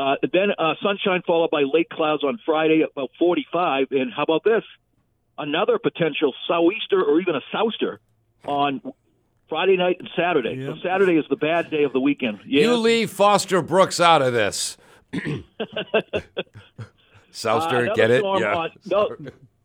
Uh, 0.00 0.14
then 0.32 0.48
uh, 0.58 0.72
sunshine 0.82 1.20
followed 1.26 1.50
by 1.50 1.60
late 1.70 1.90
clouds 1.90 2.24
on 2.24 2.38
Friday, 2.46 2.80
about 2.90 3.10
45. 3.18 3.88
And 3.90 4.10
how 4.10 4.22
about 4.22 4.44
this? 4.44 4.62
Another 5.36 5.78
potential 5.78 6.32
sou'easter 6.48 7.02
or 7.04 7.20
even 7.20 7.34
a 7.34 7.42
souster 7.52 8.00
on 8.46 8.80
Friday 9.50 9.76
night 9.76 9.96
and 9.98 10.08
Saturday. 10.16 10.54
Yep. 10.54 10.76
So 10.76 10.82
Saturday 10.82 11.18
is 11.18 11.26
the 11.28 11.36
bad 11.36 11.70
day 11.70 11.84
of 11.84 11.92
the 11.92 12.00
weekend. 12.00 12.40
Yeah. 12.46 12.62
You 12.62 12.76
leave 12.76 13.10
Foster 13.10 13.60
Brooks 13.60 14.00
out 14.00 14.22
of 14.22 14.32
this. 14.32 14.78
Uh, 17.32 17.32
Souster, 17.32 17.76
another 17.84 17.94
get 17.94 18.10
it? 18.10 18.24
Yeah. 18.24 18.54
on- 18.56 18.70
no, 18.86 19.16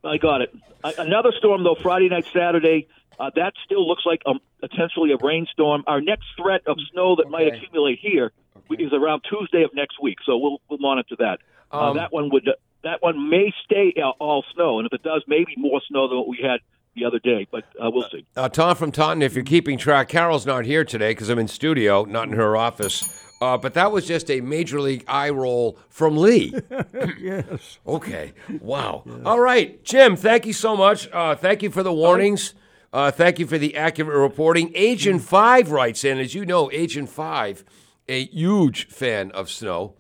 I 0.04 0.18
got 0.18 0.42
it. 0.42 0.54
A- 0.84 0.94
Another 1.00 1.32
storm 1.36 1.64
though. 1.64 1.76
Friday 1.82 2.10
night, 2.10 2.26
Saturday. 2.32 2.88
Uh, 3.20 3.32
that 3.36 3.54
still 3.66 3.88
looks 3.88 4.04
like 4.06 4.22
um, 4.28 4.40
potentially 4.60 5.12
a 5.14 5.18
rainstorm. 5.18 5.84
Our 5.88 6.00
next 6.00 6.26
threat 6.38 6.62
of 6.68 6.78
snow 6.92 7.16
that 7.16 7.30
might 7.30 7.48
accumulate 7.48 7.98
here 8.00 8.32
is 8.80 8.94
around 8.94 9.22
Tuesday 9.30 9.64
of 9.64 9.72
next 9.74 10.02
week. 10.02 10.18
So 10.26 10.38
we'll 10.38 10.62
we'll 10.70 10.80
monitor 10.80 11.16
that. 11.20 11.40
uh, 11.72 11.90
Um, 11.92 11.98
that 11.98 12.12
one 12.14 12.30
would 12.32 12.50
that 12.84 13.02
one 13.02 13.30
may 13.30 13.54
stay 13.64 13.94
uh, 14.02 14.10
all 14.20 14.44
snow, 14.54 14.80
and 14.80 14.86
if 14.86 14.94
it 14.94 15.04
does, 15.04 15.24
maybe 15.28 15.54
more 15.58 15.82
snow 15.88 16.08
than 16.08 16.18
what 16.18 16.28
we 16.28 16.38
had 16.42 16.60
the 16.96 17.06
other 17.06 17.20
day. 17.20 17.48
But 17.52 17.64
uh, 17.82 17.90
we'll 17.92 18.08
see. 18.10 18.26
Uh, 18.36 18.48
Tom 18.50 18.76
from 18.76 18.92
Taunton, 18.92 19.22
if 19.22 19.34
you're 19.36 19.44
keeping 19.44 19.78
track, 19.78 20.08
Carol's 20.08 20.46
not 20.46 20.66
here 20.66 20.86
today 20.86 21.12
because 21.12 21.30
I'm 21.30 21.40
in 21.40 21.48
studio, 21.48 22.04
not 22.06 22.28
in 22.28 22.34
her 22.34 22.56
office. 22.56 23.22
Uh, 23.42 23.58
but 23.58 23.74
that 23.74 23.92
was 23.92 24.08
just 24.08 24.32
a 24.32 24.40
major 24.40 24.80
league 24.80 25.04
eye 25.08 25.30
roll 25.30 25.78
from 25.90 26.16
Lee. 26.16 26.54
yes. 27.20 27.80
Okay. 27.86 28.32
Wow. 28.62 29.04
All 29.26 29.42
right. 29.42 29.84
Jim, 29.84 30.16
thank 30.16 30.46
you 30.46 30.54
so 30.54 30.78
much. 30.78 31.10
Uh, 31.12 31.36
thank 31.36 31.62
you 31.62 31.70
for 31.70 31.84
the 31.84 31.92
warnings. 31.92 32.54
Uh, 32.94 33.12
thank 33.12 33.38
you 33.40 33.46
for 33.46 33.58
the 33.58 33.76
accurate 33.76 34.18
reporting. 34.18 34.72
Agent 34.74 35.22
5 35.22 35.70
writes 35.70 36.06
in, 36.06 36.18
as 36.18 36.34
you 36.34 36.46
know, 36.46 36.72
Agent 36.72 37.10
5, 37.10 37.66
a 38.08 38.26
huge 38.26 38.88
fan 38.88 39.32
of 39.32 39.50
snow. 39.50 39.94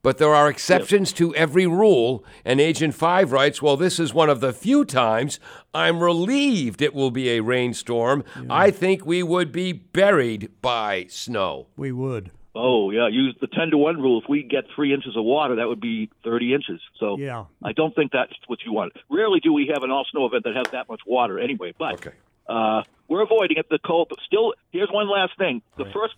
But 0.00 0.18
there 0.18 0.34
are 0.34 0.48
exceptions 0.48 1.12
to 1.14 1.34
every 1.34 1.66
rule. 1.66 2.24
And 2.44 2.60
Agent 2.60 2.94
5 2.94 3.32
writes, 3.32 3.60
Well, 3.60 3.76
this 3.76 3.98
is 3.98 4.14
one 4.14 4.30
of 4.30 4.40
the 4.40 4.52
few 4.52 4.84
times 4.84 5.40
I'm 5.74 6.00
relieved 6.00 6.80
it 6.80 6.94
will 6.94 7.10
be 7.10 7.30
a 7.30 7.40
rainstorm. 7.40 8.22
I 8.48 8.70
think 8.70 9.04
we 9.04 9.22
would 9.24 9.50
be 9.50 9.72
buried 9.72 10.50
by 10.62 11.06
snow. 11.08 11.66
We 11.76 11.90
would. 11.92 12.30
Oh 12.54 12.90
yeah, 12.90 13.06
use 13.08 13.36
the 13.40 13.46
ten 13.46 13.70
to 13.70 13.78
one 13.78 14.00
rule. 14.00 14.20
If 14.20 14.28
we 14.28 14.42
get 14.42 14.64
three 14.74 14.92
inches 14.92 15.16
of 15.16 15.22
water, 15.24 15.56
that 15.56 15.68
would 15.68 15.80
be 15.80 16.10
thirty 16.24 16.54
inches. 16.54 16.80
So 16.98 17.16
Yeah. 17.16 17.44
I 17.62 17.72
don't 17.72 17.94
think 17.94 18.10
that's 18.10 18.32
what 18.48 18.58
you 18.64 18.72
want. 18.72 18.94
Rarely 19.08 19.38
do 19.38 19.52
we 19.52 19.70
have 19.72 19.84
an 19.84 19.90
all 19.92 20.04
snow 20.10 20.26
event 20.26 20.42
that 20.44 20.56
has 20.56 20.66
that 20.72 20.88
much 20.88 21.00
water 21.06 21.38
anyway. 21.38 21.72
But 21.78 21.94
Okay. 21.94 22.16
uh, 22.48 22.82
we're 23.06 23.20
avoiding 23.22 23.58
it. 23.58 23.68
The 23.68 23.78
cold. 23.78 24.08
But 24.10 24.18
still, 24.26 24.54
here's 24.72 24.88
one 24.90 25.08
last 25.08 25.36
thing: 25.38 25.62
the 25.76 25.84
first 25.92 26.14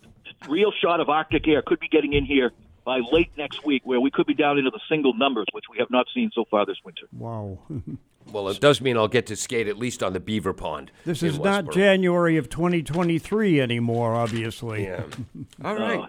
real 0.48 0.72
shot 0.72 1.00
of 1.00 1.08
Arctic 1.08 1.46
air 1.48 1.62
could 1.62 1.80
be 1.80 1.88
getting 1.88 2.12
in 2.12 2.24
here 2.24 2.52
by 2.84 3.00
late 3.12 3.30
next 3.36 3.64
week, 3.64 3.82
where 3.84 4.00
we 4.00 4.10
could 4.10 4.26
be 4.26 4.34
down 4.34 4.58
into 4.58 4.70
the 4.70 4.80
single 4.88 5.14
numbers, 5.14 5.46
which 5.52 5.64
we 5.70 5.78
have 5.78 5.90
not 5.90 6.06
seen 6.14 6.30
so 6.34 6.44
far 6.50 6.64
this 6.66 6.78
winter. 6.84 7.06
Wow. 7.12 7.58
Well, 8.32 8.48
it 8.48 8.60
does 8.60 8.80
mean 8.80 8.96
I'll 8.96 9.08
get 9.08 9.26
to 9.26 9.34
skate 9.34 9.66
at 9.66 9.76
least 9.78 10.02
on 10.02 10.12
the 10.12 10.20
Beaver 10.20 10.52
Pond. 10.52 10.92
This 11.04 11.22
is 11.22 11.38
not 11.38 11.64
Westboro. 11.64 11.72
January 11.72 12.36
of 12.36 12.48
2023 12.48 13.60
anymore, 13.60 14.14
obviously. 14.14 14.84
Yeah. 14.84 15.04
All 15.64 15.74
right. 15.74 16.00
Uh, 16.00 16.06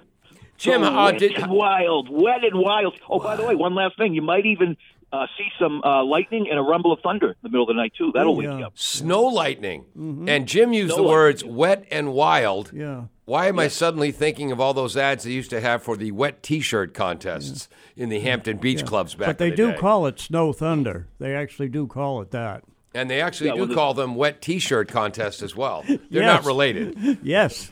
Jim, 0.57 0.83
so 0.83 0.93
uh, 0.93 1.05
wet 1.05 1.19
did, 1.19 1.31
and 1.37 1.51
wild, 1.51 2.09
wet 2.11 2.43
and 2.43 2.59
wild. 2.59 2.93
Oh, 3.09 3.19
by 3.19 3.35
the 3.35 3.43
way, 3.43 3.55
one 3.55 3.73
last 3.73 3.97
thing: 3.97 4.13
you 4.13 4.21
might 4.21 4.45
even 4.45 4.77
uh, 5.13 5.27
see 5.38 5.47
some 5.59 5.81
uh, 5.83 6.03
lightning 6.03 6.47
and 6.49 6.57
a 6.57 6.61
rumble 6.61 6.91
of 6.91 6.99
thunder 7.01 7.29
in 7.29 7.35
the 7.43 7.49
middle 7.49 7.63
of 7.63 7.67
the 7.67 7.73
night 7.73 7.93
too. 7.97 8.11
That'll 8.13 8.33
Oh, 8.33 8.38
wake 8.38 8.45
you 8.59 8.65
up. 8.65 8.73
snow 8.77 9.23
lightning. 9.23 9.85
And 10.27 10.47
Jim 10.47 10.73
used 10.73 10.93
Snow 10.93 11.03
the 11.03 11.09
words 11.09 11.43
wet 11.43 11.85
and 11.91 12.13
wild. 12.13 12.71
Yeah. 12.73 13.03
Why 13.25 13.47
am 13.47 13.59
I 13.59 13.67
suddenly 13.69 14.11
thinking 14.11 14.51
of 14.51 14.59
all 14.59 14.73
those 14.73 14.97
ads 14.97 15.23
they 15.23 15.31
used 15.31 15.49
to 15.51 15.61
have 15.61 15.83
for 15.83 15.95
the 15.95 16.11
wet 16.11 16.43
T-shirt 16.43 16.93
contests 16.93 17.69
in 17.95 18.09
the 18.09 18.19
Hampton 18.19 18.57
Beach 18.57 18.85
clubs 18.85 19.15
back 19.15 19.27
But 19.27 19.38
they 19.38 19.45
in 19.45 19.51
the 19.51 19.55
do 19.57 19.71
day? 19.71 19.77
call 19.77 20.05
it 20.07 20.19
snow 20.19 20.51
thunder. 20.51 21.07
They 21.19 21.33
actually 21.35 21.69
do 21.69 21.88
call 21.88 22.22
it 22.22 22.31
that. 22.31 22.64
and 22.93 23.09
they 23.09 23.22
actually 23.22 23.48
Yeah, 23.51 23.56
do 23.56 23.65
well, 23.67 23.75
call 23.75 23.93
them 23.93 24.15
wet 24.15 24.41
T-shirt 24.41 24.90
contests 24.90 25.41
as 25.41 25.56
well. 25.56 25.83
They're 25.88 25.98
Yes. 26.09 26.25
not 26.25 26.45
related. 26.45 27.19
Yes. 27.23 27.69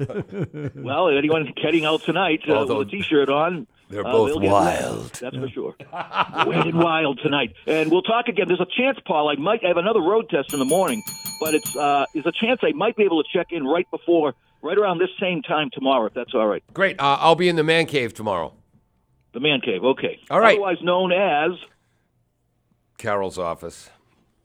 Well, 0.76 1.10
anyone 1.10 1.52
heading 1.62 1.84
out 1.86 2.04
tonight 2.04 2.42
uh, 2.48 2.54
Although 2.54 2.80
with 2.80 2.88
a 2.90 2.92
T-shirt 2.92 3.30
on, 3.30 3.68
they're 3.90 4.06
uh, 4.06 4.12
both 4.12 4.42
wild. 4.42 5.04
wet. 5.04 5.14
That's 5.14 5.36
for 5.36 5.50
sure. 5.50 5.76
Wet 6.46 6.68
and 6.68 6.80
wild 6.80 7.20
tonight, 7.24 7.54
and 7.66 7.92
we'll 7.92 8.04
talk 8.04 8.28
again. 8.28 8.48
There's 8.48 8.60
a 8.60 8.68
chance, 8.78 9.00
Paul. 9.06 9.30
I 9.30 9.36
might 9.36 9.64
have 9.64 9.78
another 9.78 10.02
road 10.02 10.30
test 10.30 10.54
in 10.54 10.60
the 10.60 10.66
morning, 10.66 11.02
but 11.42 11.56
it's 11.56 11.76
uh, 11.76 12.06
there's 12.14 12.28
a 12.28 12.32
chance 12.32 12.60
I 12.62 12.72
might 12.74 12.96
be 12.96 13.04
able 13.04 13.22
to 13.24 13.30
check 13.34 13.48
in 13.52 13.66
right 13.66 13.90
before, 13.90 14.36
right 14.62 14.78
around 14.78 15.00
this 15.00 15.10
same 15.20 15.42
time 15.42 15.70
tomorrow, 15.74 16.06
if 16.06 16.14
that's 16.14 16.34
all 16.34 16.48
right. 16.48 16.64
Great. 16.74 17.00
Uh, 17.00 17.18
I'll 17.20 17.36
be 17.36 17.50
in 17.50 17.56
the 17.56 17.64
man 17.64 17.88
cave 17.88 18.14
tomorrow. 18.14 18.54
The 19.34 19.40
man 19.40 19.62
cave, 19.62 19.84
okay. 19.84 20.20
All 20.30 20.40
right. 20.40 20.54
Otherwise 20.54 20.78
known 20.82 21.12
as. 21.12 21.52
Carol's 22.98 23.38
office. 23.38 23.90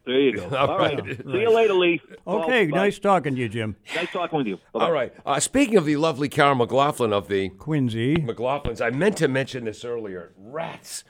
There 0.06 0.20
you 0.20 0.36
go. 0.36 0.44
All 0.56 0.56
all 0.70 0.78
right. 0.78 1.00
right. 1.00 1.16
See 1.16 1.40
you 1.40 1.50
later, 1.54 1.74
Lee. 1.74 2.00
okay, 2.26 2.66
Well, 2.66 2.82
nice 2.82 2.98
talking 2.98 3.34
to 3.34 3.40
you, 3.40 3.48
Jim. 3.48 3.76
Nice 3.94 4.10
talking 4.10 4.36
with 4.36 4.46
you. 4.46 4.56
Bye-bye. 4.72 4.84
All 4.84 4.92
right. 4.92 5.14
Uh, 5.24 5.40
speaking 5.40 5.76
of 5.76 5.86
the 5.86 5.96
lovely 5.96 6.28
Carol 6.28 6.54
McLaughlin 6.56 7.12
of 7.12 7.28
the 7.28 7.48
Quincy. 7.50 8.16
McLaughlin's. 8.16 8.80
I 8.80 8.90
meant 8.90 9.16
to 9.18 9.28
mention 9.28 9.64
this 9.64 9.84
earlier. 9.84 10.32
Rats. 10.36 11.04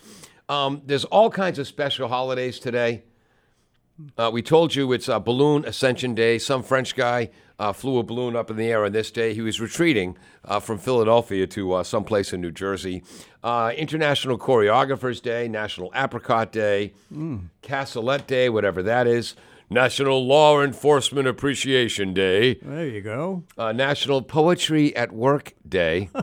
Um, 0.49 0.83
there's 0.87 1.05
all 1.07 1.31
kinds 1.31 1.59
of 1.59 1.67
special 1.67 2.07
holidays 2.09 2.59
today. 2.59 3.03
Uh, 4.19 4.31
we 4.33 4.43
told 4.43 4.75
you 4.75 4.93
it's 4.93 5.09
uh, 5.09 5.19
Balloon 5.19 5.65
Ascension 5.65 6.15
Day. 6.15 6.39
Some 6.39 6.63
French 6.63 6.95
guy 6.95 7.31
uh, 7.59 7.73
flew 7.73 7.99
a 7.99 8.03
balloon 8.03 8.35
up 8.37 8.51
in 8.51 8.57
the 8.57 8.67
air 8.67 8.85
on 8.85 8.93
this 8.93 9.11
day. 9.11 9.35
He 9.35 9.41
was 9.41 9.61
retreating 9.61 10.17
uh, 10.45 10.61
from 10.61 10.79
Philadelphia 10.79 11.47
to 11.49 11.73
uh, 11.75 11.83
someplace 11.85 12.33
in 12.33 12.41
New 12.41 12.51
Jersey. 12.53 13.03
Uh, 13.43 13.73
International 13.77 14.39
Choreographers 14.39 15.21
Day, 15.23 15.49
National 15.49 15.93
Apricot 15.95 16.51
Day, 16.53 16.93
Cassoulet 17.63 18.27
Day, 18.27 18.49
whatever 18.49 18.83
that 18.83 19.07
is. 19.07 19.35
National 19.71 20.25
Law 20.27 20.61
Enforcement 20.63 21.27
Appreciation 21.27 22.13
Day, 22.13 22.55
There 22.63 22.87
you 22.87 23.01
go. 23.01 23.45
uh, 23.57 23.73
National 23.73 24.21
Poetry 24.23 24.95
at 24.95 25.11
Work 25.13 25.55
Day. 25.67 26.11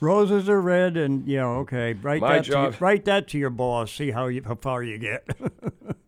Roses 0.00 0.48
are 0.48 0.60
red, 0.60 0.96
and 0.96 1.26
yeah, 1.28 1.44
okay. 1.46 1.92
Write 1.92 2.20
My 2.22 2.36
that. 2.38 2.44
To 2.46 2.50
job- 2.50 2.72
your, 2.72 2.78
write 2.80 3.04
that 3.04 3.28
to 3.28 3.38
your 3.38 3.50
boss. 3.50 3.92
See 3.92 4.10
how 4.10 4.26
you 4.26 4.42
how 4.44 4.56
far 4.56 4.82
you 4.82 4.98
get. 4.98 5.24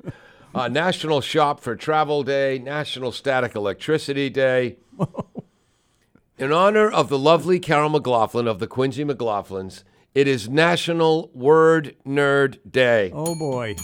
Uh, 0.54 0.68
National 0.68 1.20
Shop 1.20 1.58
for 1.58 1.74
Travel 1.74 2.22
Day, 2.22 2.58
National 2.58 3.10
Static 3.10 3.56
Electricity 3.56 4.30
Day. 4.30 4.76
In 6.38 6.52
honor 6.52 6.88
of 6.88 7.08
the 7.08 7.18
lovely 7.18 7.58
Carol 7.58 7.88
McLaughlin 7.88 8.46
of 8.46 8.60
the 8.60 8.66
Quincy 8.68 9.04
McLaughlins, 9.04 9.82
it 10.14 10.28
is 10.28 10.48
National 10.48 11.30
Word 11.34 11.96
Nerd 12.06 12.58
Day. 12.70 13.10
oh 13.12 13.34
boy, 13.36 13.74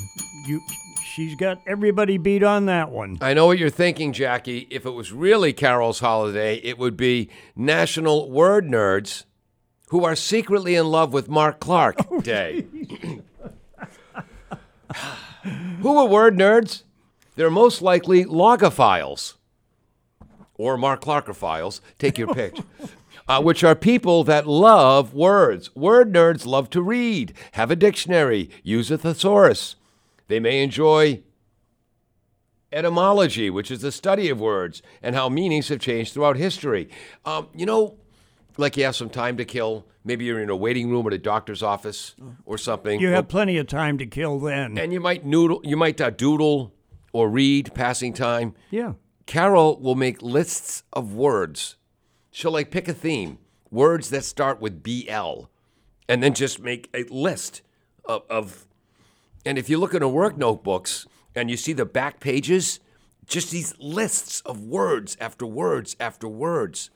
you. 0.46 0.60
She's 1.02 1.34
got 1.34 1.60
everybody 1.66 2.18
beat 2.18 2.44
on 2.44 2.66
that 2.66 2.90
one. 2.90 3.18
I 3.20 3.34
know 3.34 3.46
what 3.46 3.58
you're 3.58 3.68
thinking, 3.68 4.12
Jackie. 4.12 4.68
If 4.70 4.86
it 4.86 4.90
was 4.90 5.12
really 5.12 5.52
Carol's 5.52 5.98
holiday, 5.98 6.56
it 6.58 6.78
would 6.78 6.96
be 6.96 7.28
National 7.56 8.30
Word 8.30 8.64
Nerds 8.64 9.24
who 9.88 10.04
are 10.04 10.14
secretly 10.14 10.76
in 10.76 10.86
love 10.86 11.12
with 11.12 11.28
Mark 11.28 11.58
Clark 11.58 12.22
Day. 12.22 12.64
who 15.42 15.96
are 15.96 16.06
word 16.06 16.36
nerds? 16.36 16.82
They're 17.36 17.50
most 17.50 17.82
likely 17.82 18.24
logophiles 18.24 19.34
or 20.60 20.76
Mark 20.76 21.00
Clarkophiles, 21.00 21.80
take 21.98 22.18
your 22.18 22.34
pick, 22.34 22.54
uh, 23.28 23.40
which 23.40 23.64
are 23.64 23.74
people 23.74 24.24
that 24.24 24.46
love 24.46 25.14
words. 25.14 25.74
Word 25.74 26.12
nerds 26.12 26.44
love 26.44 26.68
to 26.70 26.82
read, 26.82 27.32
have 27.52 27.70
a 27.70 27.76
dictionary, 27.76 28.50
use 28.62 28.90
a 28.90 28.98
thesaurus. 28.98 29.76
They 30.28 30.38
may 30.38 30.62
enjoy 30.62 31.22
etymology, 32.70 33.48
which 33.48 33.70
is 33.70 33.80
the 33.80 33.90
study 33.90 34.28
of 34.28 34.38
words 34.38 34.82
and 35.02 35.14
how 35.14 35.30
meanings 35.30 35.68
have 35.68 35.80
changed 35.80 36.12
throughout 36.12 36.36
history. 36.36 36.90
Um, 37.24 37.48
you 37.54 37.64
know, 37.64 37.96
like 38.56 38.76
you 38.76 38.84
have 38.84 38.96
some 38.96 39.10
time 39.10 39.36
to 39.36 39.44
kill. 39.44 39.86
Maybe 40.04 40.24
you're 40.24 40.40
in 40.40 40.48
a 40.50 40.56
waiting 40.56 40.90
room 40.90 41.06
at 41.06 41.12
a 41.12 41.18
doctor's 41.18 41.62
office 41.62 42.14
or 42.44 42.56
something. 42.58 43.00
You 43.00 43.08
have 43.08 43.28
plenty 43.28 43.58
of 43.58 43.66
time 43.66 43.98
to 43.98 44.06
kill 44.06 44.38
then. 44.40 44.78
and 44.78 44.92
you 44.92 45.00
might 45.00 45.24
noodle, 45.26 45.60
you 45.62 45.76
might 45.76 46.00
uh, 46.00 46.10
doodle 46.10 46.72
or 47.12 47.28
read, 47.28 47.74
passing 47.74 48.12
time. 48.12 48.54
yeah. 48.70 48.94
Carol 49.26 49.78
will 49.80 49.94
make 49.94 50.22
lists 50.22 50.82
of 50.92 51.14
words. 51.14 51.76
She'll 52.32 52.50
like 52.50 52.72
pick 52.72 52.88
a 52.88 52.92
theme, 52.94 53.38
words 53.70 54.10
that 54.10 54.24
start 54.24 54.60
with 54.60 54.82
BL, 54.82 55.44
and 56.08 56.20
then 56.20 56.34
just 56.34 56.60
make 56.60 56.88
a 56.92 57.04
list 57.04 57.62
of, 58.06 58.22
of 58.28 58.66
and 59.46 59.56
if 59.56 59.68
you 59.70 59.78
look 59.78 59.94
in 59.94 60.02
her 60.02 60.08
work 60.08 60.36
notebooks 60.36 61.06
and 61.36 61.48
you 61.48 61.56
see 61.56 61.72
the 61.72 61.84
back 61.84 62.18
pages, 62.18 62.80
just 63.26 63.52
these 63.52 63.72
lists 63.78 64.40
of 64.40 64.64
words 64.64 65.16
after 65.20 65.46
words 65.46 65.94
after 66.00 66.26
words. 66.26 66.90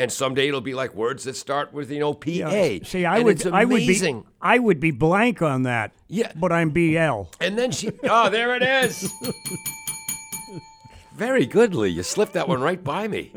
And 0.00 0.10
someday 0.10 0.48
it'll 0.48 0.62
be 0.62 0.72
like 0.72 0.94
words 0.94 1.24
that 1.24 1.36
start 1.36 1.74
with, 1.74 1.90
you 1.90 1.98
know, 1.98 2.14
PA. 2.14 2.30
Yeah. 2.30 2.78
See, 2.84 3.04
I 3.04 3.16
and 3.16 3.26
would, 3.26 3.46
I 3.46 3.66
would 3.66 3.86
be. 3.86 4.22
I 4.40 4.58
would 4.58 4.80
be 4.80 4.92
blank 4.92 5.42
on 5.42 5.64
that. 5.64 5.92
Yeah. 6.08 6.32
But 6.34 6.52
I'm 6.52 6.70
BL. 6.70 7.24
And 7.38 7.58
then 7.58 7.70
she, 7.70 7.92
oh, 8.04 8.30
there 8.30 8.56
it 8.56 8.62
is. 8.62 9.12
Very 11.12 11.44
good, 11.44 11.74
Lee. 11.74 11.90
You 11.90 12.02
slipped 12.02 12.32
that 12.32 12.48
one 12.48 12.62
right 12.62 12.82
by 12.82 13.08
me. 13.08 13.30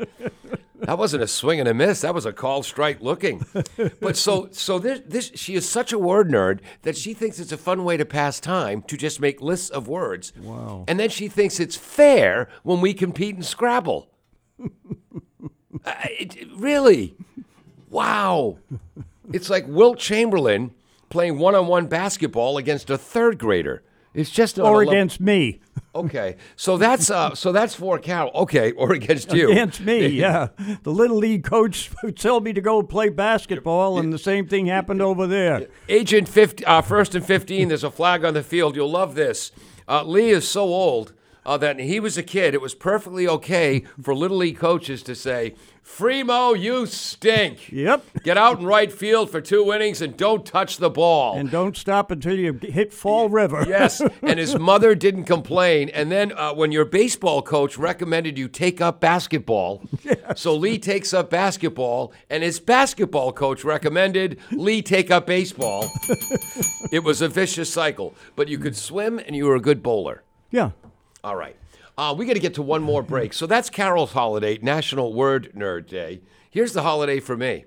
That 0.76 0.96
wasn't 0.96 1.22
a 1.22 1.26
swing 1.26 1.60
and 1.60 1.68
a 1.68 1.74
miss. 1.74 2.00
That 2.00 2.14
was 2.14 2.24
a 2.24 2.32
call 2.32 2.62
strike 2.62 3.02
looking. 3.02 3.44
But 4.00 4.16
so, 4.16 4.48
so 4.52 4.78
this, 4.78 5.00
this, 5.06 5.32
she 5.34 5.54
is 5.54 5.68
such 5.68 5.92
a 5.92 5.98
word 5.98 6.30
nerd 6.30 6.60
that 6.82 6.96
she 6.96 7.12
thinks 7.12 7.38
it's 7.38 7.52
a 7.52 7.58
fun 7.58 7.84
way 7.84 7.98
to 7.98 8.06
pass 8.06 8.40
time 8.40 8.80
to 8.82 8.96
just 8.96 9.20
make 9.20 9.42
lists 9.42 9.68
of 9.68 9.86
words. 9.86 10.32
Wow. 10.36 10.84
And 10.88 10.98
then 10.98 11.10
she 11.10 11.28
thinks 11.28 11.60
it's 11.60 11.76
fair 11.76 12.48
when 12.62 12.80
we 12.80 12.94
compete 12.94 13.36
in 13.36 13.42
Scrabble. 13.42 14.08
Uh, 15.84 15.92
it- 16.18 16.48
really? 16.56 17.14
Wow. 17.90 18.58
It's 19.32 19.48
like 19.50 19.66
Wilt 19.68 19.98
Chamberlain 19.98 20.72
playing 21.10 21.38
one-on-one 21.38 21.86
basketball 21.86 22.58
against 22.58 22.90
a 22.90 22.98
third 22.98 23.38
grader. 23.38 23.82
It's 24.14 24.30
just 24.30 24.58
on 24.60 24.66
Or 24.66 24.78
level- 24.78 24.92
against 24.92 25.20
me. 25.20 25.60
Okay, 25.96 26.36
so 26.56 26.76
that's 26.76 27.08
uh, 27.10 27.34
so 27.36 27.52
that's 27.52 27.74
for 27.74 27.98
Carol. 28.00 28.30
Okay, 28.34 28.72
or 28.72 28.92
against 28.92 29.32
you. 29.32 29.50
Against 29.50 29.80
me, 29.80 30.06
yeah. 30.24 30.48
The 30.82 30.90
little 30.90 31.16
league 31.18 31.44
coach 31.44 31.90
tell 32.16 32.40
me 32.40 32.52
to 32.52 32.60
go 32.60 32.82
play 32.82 33.08
basketball, 33.10 33.98
and 33.98 34.12
the 34.12 34.18
same 34.18 34.46
thing 34.48 34.66
happened 34.66 35.00
over 35.02 35.26
there. 35.28 35.68
Agent 35.88 36.28
50, 36.28 36.64
uh, 36.64 36.80
first 36.82 37.14
and 37.14 37.24
fifteen. 37.24 37.68
There's 37.68 37.84
a 37.84 37.92
flag 37.92 38.24
on 38.24 38.34
the 38.34 38.42
field. 38.42 38.74
You'll 38.76 38.90
love 38.90 39.14
this. 39.14 39.52
Uh, 39.88 40.02
Lee 40.04 40.30
is 40.30 40.48
so 40.48 40.62
old 40.64 41.12
uh, 41.46 41.56
that 41.58 41.74
when 41.76 41.86
he 41.86 42.00
was 42.00 42.16
a 42.16 42.22
kid. 42.22 42.54
It 42.54 42.60
was 42.60 42.74
perfectly 42.74 43.28
okay 43.28 43.84
for 44.00 44.14
little 44.14 44.38
league 44.38 44.58
coaches 44.58 45.02
to 45.04 45.14
say, 45.14 45.54
"Fremo, 45.84 46.58
you 46.58 46.86
stink. 46.86 47.70
Yep. 47.72 48.04
Get 48.22 48.38
out 48.38 48.60
in 48.60 48.66
right 48.66 48.92
field 48.92 49.30
for 49.30 49.40
two 49.40 49.72
innings 49.72 50.00
and 50.00 50.16
don't 50.16 50.46
touch 50.46 50.78
the 50.78 50.90
ball." 50.90 51.36
And 51.36 51.50
don't 51.50 51.76
stop 51.76 52.10
until 52.10 52.38
you 52.38 52.52
hit 52.54 52.92
Fall 52.92 53.28
River. 53.28 53.64
Yes, 53.68 54.00
and 54.22 54.38
his 54.38 54.58
mother 54.58 54.94
didn't 54.94 55.24
complain. 55.24 55.88
And 55.90 56.10
then 56.10 56.32
uh, 56.32 56.54
when 56.54 56.72
your 56.72 56.84
baseball 56.84 57.42
coach 57.42 57.76
recommended 57.76 58.38
you 58.38 58.48
take 58.48 58.80
up 58.80 59.00
basketball, 59.00 59.82
so 60.36 60.54
Lee 60.54 60.78
takes 60.78 61.12
up 61.12 61.30
basketball, 61.30 62.12
and 62.30 62.42
his 62.42 62.60
basketball 62.60 63.32
coach 63.32 63.64
recommended 63.64 64.38
Lee 64.52 64.82
take 64.82 65.10
up 65.10 65.26
baseball. 65.26 65.90
it 66.92 67.02
was 67.04 67.20
a 67.20 67.28
vicious 67.28 67.72
cycle, 67.72 68.14
but 68.36 68.48
you 68.48 68.58
could 68.58 68.76
swim 68.76 69.18
and 69.18 69.34
you 69.34 69.46
were 69.46 69.56
a 69.56 69.60
good 69.60 69.82
bowler. 69.82 70.22
yeah. 70.50 70.70
All 71.24 71.36
right. 71.36 71.56
Uh, 71.96 72.14
we 72.16 72.26
got 72.26 72.34
to 72.34 72.38
get 72.38 72.54
to 72.54 72.62
one 72.62 72.82
more 72.82 73.02
break. 73.02 73.32
So 73.32 73.46
that's 73.46 73.70
Carol's 73.70 74.12
holiday, 74.12 74.58
National 74.60 75.14
Word 75.14 75.52
Nerd 75.56 75.88
Day. 75.88 76.20
Here's 76.50 76.74
the 76.74 76.82
holiday 76.82 77.18
for 77.18 77.34
me 77.36 77.64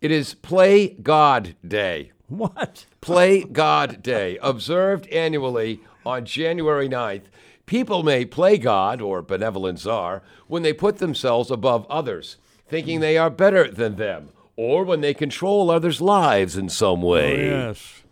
it 0.00 0.10
is 0.10 0.34
Play 0.34 0.88
God 0.88 1.54
Day. 1.66 2.10
What? 2.26 2.86
Play 3.00 3.44
God 3.44 4.02
Day, 4.02 4.38
observed 4.42 5.06
annually 5.08 5.80
on 6.04 6.24
January 6.24 6.88
9th. 6.88 7.24
People 7.66 8.02
may 8.02 8.24
play 8.24 8.58
God, 8.58 9.00
or 9.00 9.22
benevolent 9.22 9.78
czar, 9.78 10.22
when 10.48 10.62
they 10.62 10.72
put 10.72 10.98
themselves 10.98 11.50
above 11.50 11.86
others, 11.88 12.36
thinking 12.68 12.98
they 12.98 13.16
are 13.16 13.30
better 13.30 13.70
than 13.70 13.94
them, 13.96 14.30
or 14.56 14.82
when 14.84 15.02
they 15.02 15.14
control 15.14 15.70
others' 15.70 16.00
lives 16.00 16.56
in 16.56 16.68
some 16.68 17.02
way. 17.02 17.46
Yes. 17.48 18.02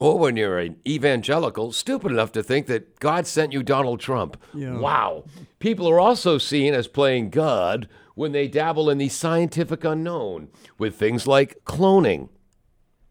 Or 0.00 0.18
when 0.18 0.36
you're 0.36 0.58
an 0.58 0.76
evangelical, 0.86 1.72
stupid 1.72 2.12
enough 2.12 2.30
to 2.32 2.42
think 2.42 2.66
that 2.66 3.00
God 3.00 3.26
sent 3.26 3.52
you 3.52 3.62
Donald 3.62 3.98
Trump. 3.98 4.36
Yeah. 4.54 4.78
Wow. 4.78 5.24
People 5.58 5.88
are 5.88 5.98
also 5.98 6.38
seen 6.38 6.72
as 6.72 6.86
playing 6.86 7.30
God 7.30 7.88
when 8.14 8.32
they 8.32 8.46
dabble 8.46 8.90
in 8.90 8.98
the 8.98 9.08
scientific 9.08 9.84
unknown 9.84 10.48
with 10.78 10.96
things 10.96 11.26
like 11.26 11.64
cloning. 11.64 12.28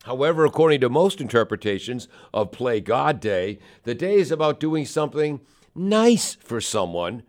However, 0.03 0.45
according 0.45 0.79
to 0.81 0.89
most 0.89 1.19
interpretations 1.19 2.07
of 2.33 2.53
Play 2.53 2.79
God 2.79 3.19
Day, 3.19 3.59
the 3.83 3.93
day 3.93 4.15
is 4.15 4.31
about 4.31 4.59
doing 4.59 4.85
something 4.85 5.41
nice 5.75 6.35
for 6.35 6.61
someone 6.61 7.23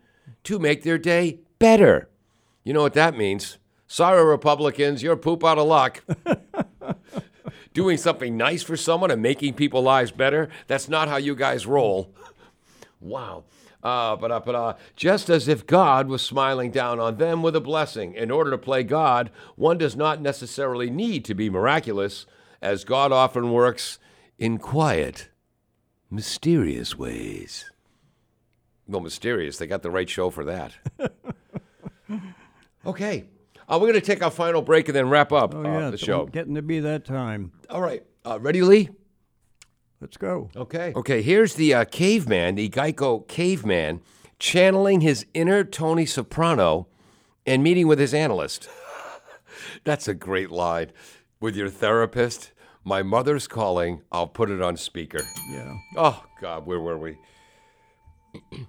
to 0.45 0.57
make 0.57 0.83
their 0.83 0.97
day 0.97 1.39
better. 1.59 2.07
You 2.63 2.71
know 2.73 2.81
what 2.81 2.93
that 2.93 3.17
means? 3.17 3.57
Sorry, 3.87 4.23
Republicans, 4.23 5.03
you're 5.03 5.17
poop 5.17 5.43
out 5.43 5.57
of 5.57 5.67
luck. 5.67 6.03
doing 7.73 7.97
something 7.97 8.35
nice 8.35 8.63
for 8.63 8.77
someone 8.77 9.11
and 9.11 9.21
making 9.21 9.53
people's 9.53 9.85
lives 9.85 10.11
better, 10.11 10.49
that's 10.67 10.89
not 10.89 11.07
how 11.07 11.17
you 11.17 11.35
guys 11.35 11.65
roll. 11.65 12.13
Wow. 12.99 13.45
Uh, 13.81 14.15
but, 14.17 14.31
uh, 14.31 14.41
but 14.45 14.55
uh, 14.55 14.73
just 14.95 15.29
as 15.29 15.47
if 15.47 15.65
God 15.65 16.09
was 16.09 16.21
smiling 16.21 16.71
down 16.71 16.99
on 16.99 17.17
them 17.17 17.41
with 17.41 17.55
a 17.55 17.61
blessing. 17.61 18.13
In 18.13 18.29
order 18.29 18.51
to 18.51 18.57
play 18.57 18.83
God, 18.83 19.31
one 19.55 19.77
does 19.77 19.95
not 19.95 20.21
necessarily 20.21 20.89
need 20.89 21.23
to 21.25 21.33
be 21.33 21.49
miraculous, 21.49 22.25
as 22.61 22.83
God 22.83 23.11
often 23.13 23.51
works 23.51 23.99
in 24.37 24.57
quiet, 24.57 25.29
mysterious 26.11 26.97
ways. 26.97 27.71
Well, 28.85 29.01
mysterious, 29.01 29.57
they 29.57 29.67
got 29.67 29.81
the 29.81 29.91
right 29.91 30.09
show 30.09 30.29
for 30.29 30.43
that. 30.45 30.73
okay. 32.85 33.25
Uh, 33.69 33.77
we're 33.79 33.87
going 33.87 33.93
to 33.93 34.01
take 34.01 34.23
our 34.23 34.31
final 34.31 34.61
break 34.63 34.87
and 34.89 34.95
then 34.95 35.09
wrap 35.09 35.31
up 35.31 35.53
Oh, 35.53 35.63
uh, 35.63 35.89
the 35.89 35.93
it's 35.93 36.03
show. 36.03 36.25
Getting 36.25 36.55
to 36.55 36.61
be 36.63 36.79
that 36.79 37.05
time. 37.05 37.51
All 37.69 37.81
right. 37.81 38.03
Uh, 38.25 38.39
ready, 38.41 38.61
Lee? 38.63 38.89
Let's 40.01 40.17
go. 40.17 40.49
Okay. 40.55 40.91
Okay, 40.95 41.21
here's 41.21 41.53
the 41.55 41.73
uh, 41.73 41.85
caveman, 41.85 42.55
the 42.55 42.69
Geico 42.69 43.27
caveman, 43.27 44.01
channeling 44.39 45.01
his 45.01 45.25
inner 45.33 45.63
Tony 45.63 46.05
Soprano 46.05 46.87
and 47.45 47.61
meeting 47.61 47.87
with 47.87 47.99
his 47.99 48.13
analyst. 48.13 48.69
That's 49.83 50.07
a 50.07 50.13
great 50.13 50.49
line. 50.51 50.91
With 51.39 51.55
your 51.55 51.69
therapist, 51.69 52.51
my 52.83 53.03
mother's 53.03 53.47
calling, 53.47 54.01
I'll 54.11 54.27
put 54.27 54.49
it 54.49 54.61
on 54.61 54.77
speaker. 54.77 55.21
Yeah. 55.51 55.75
Oh, 55.95 56.23
God, 56.41 56.65
where 56.65 56.79
were 56.79 56.97
we? 56.97 57.17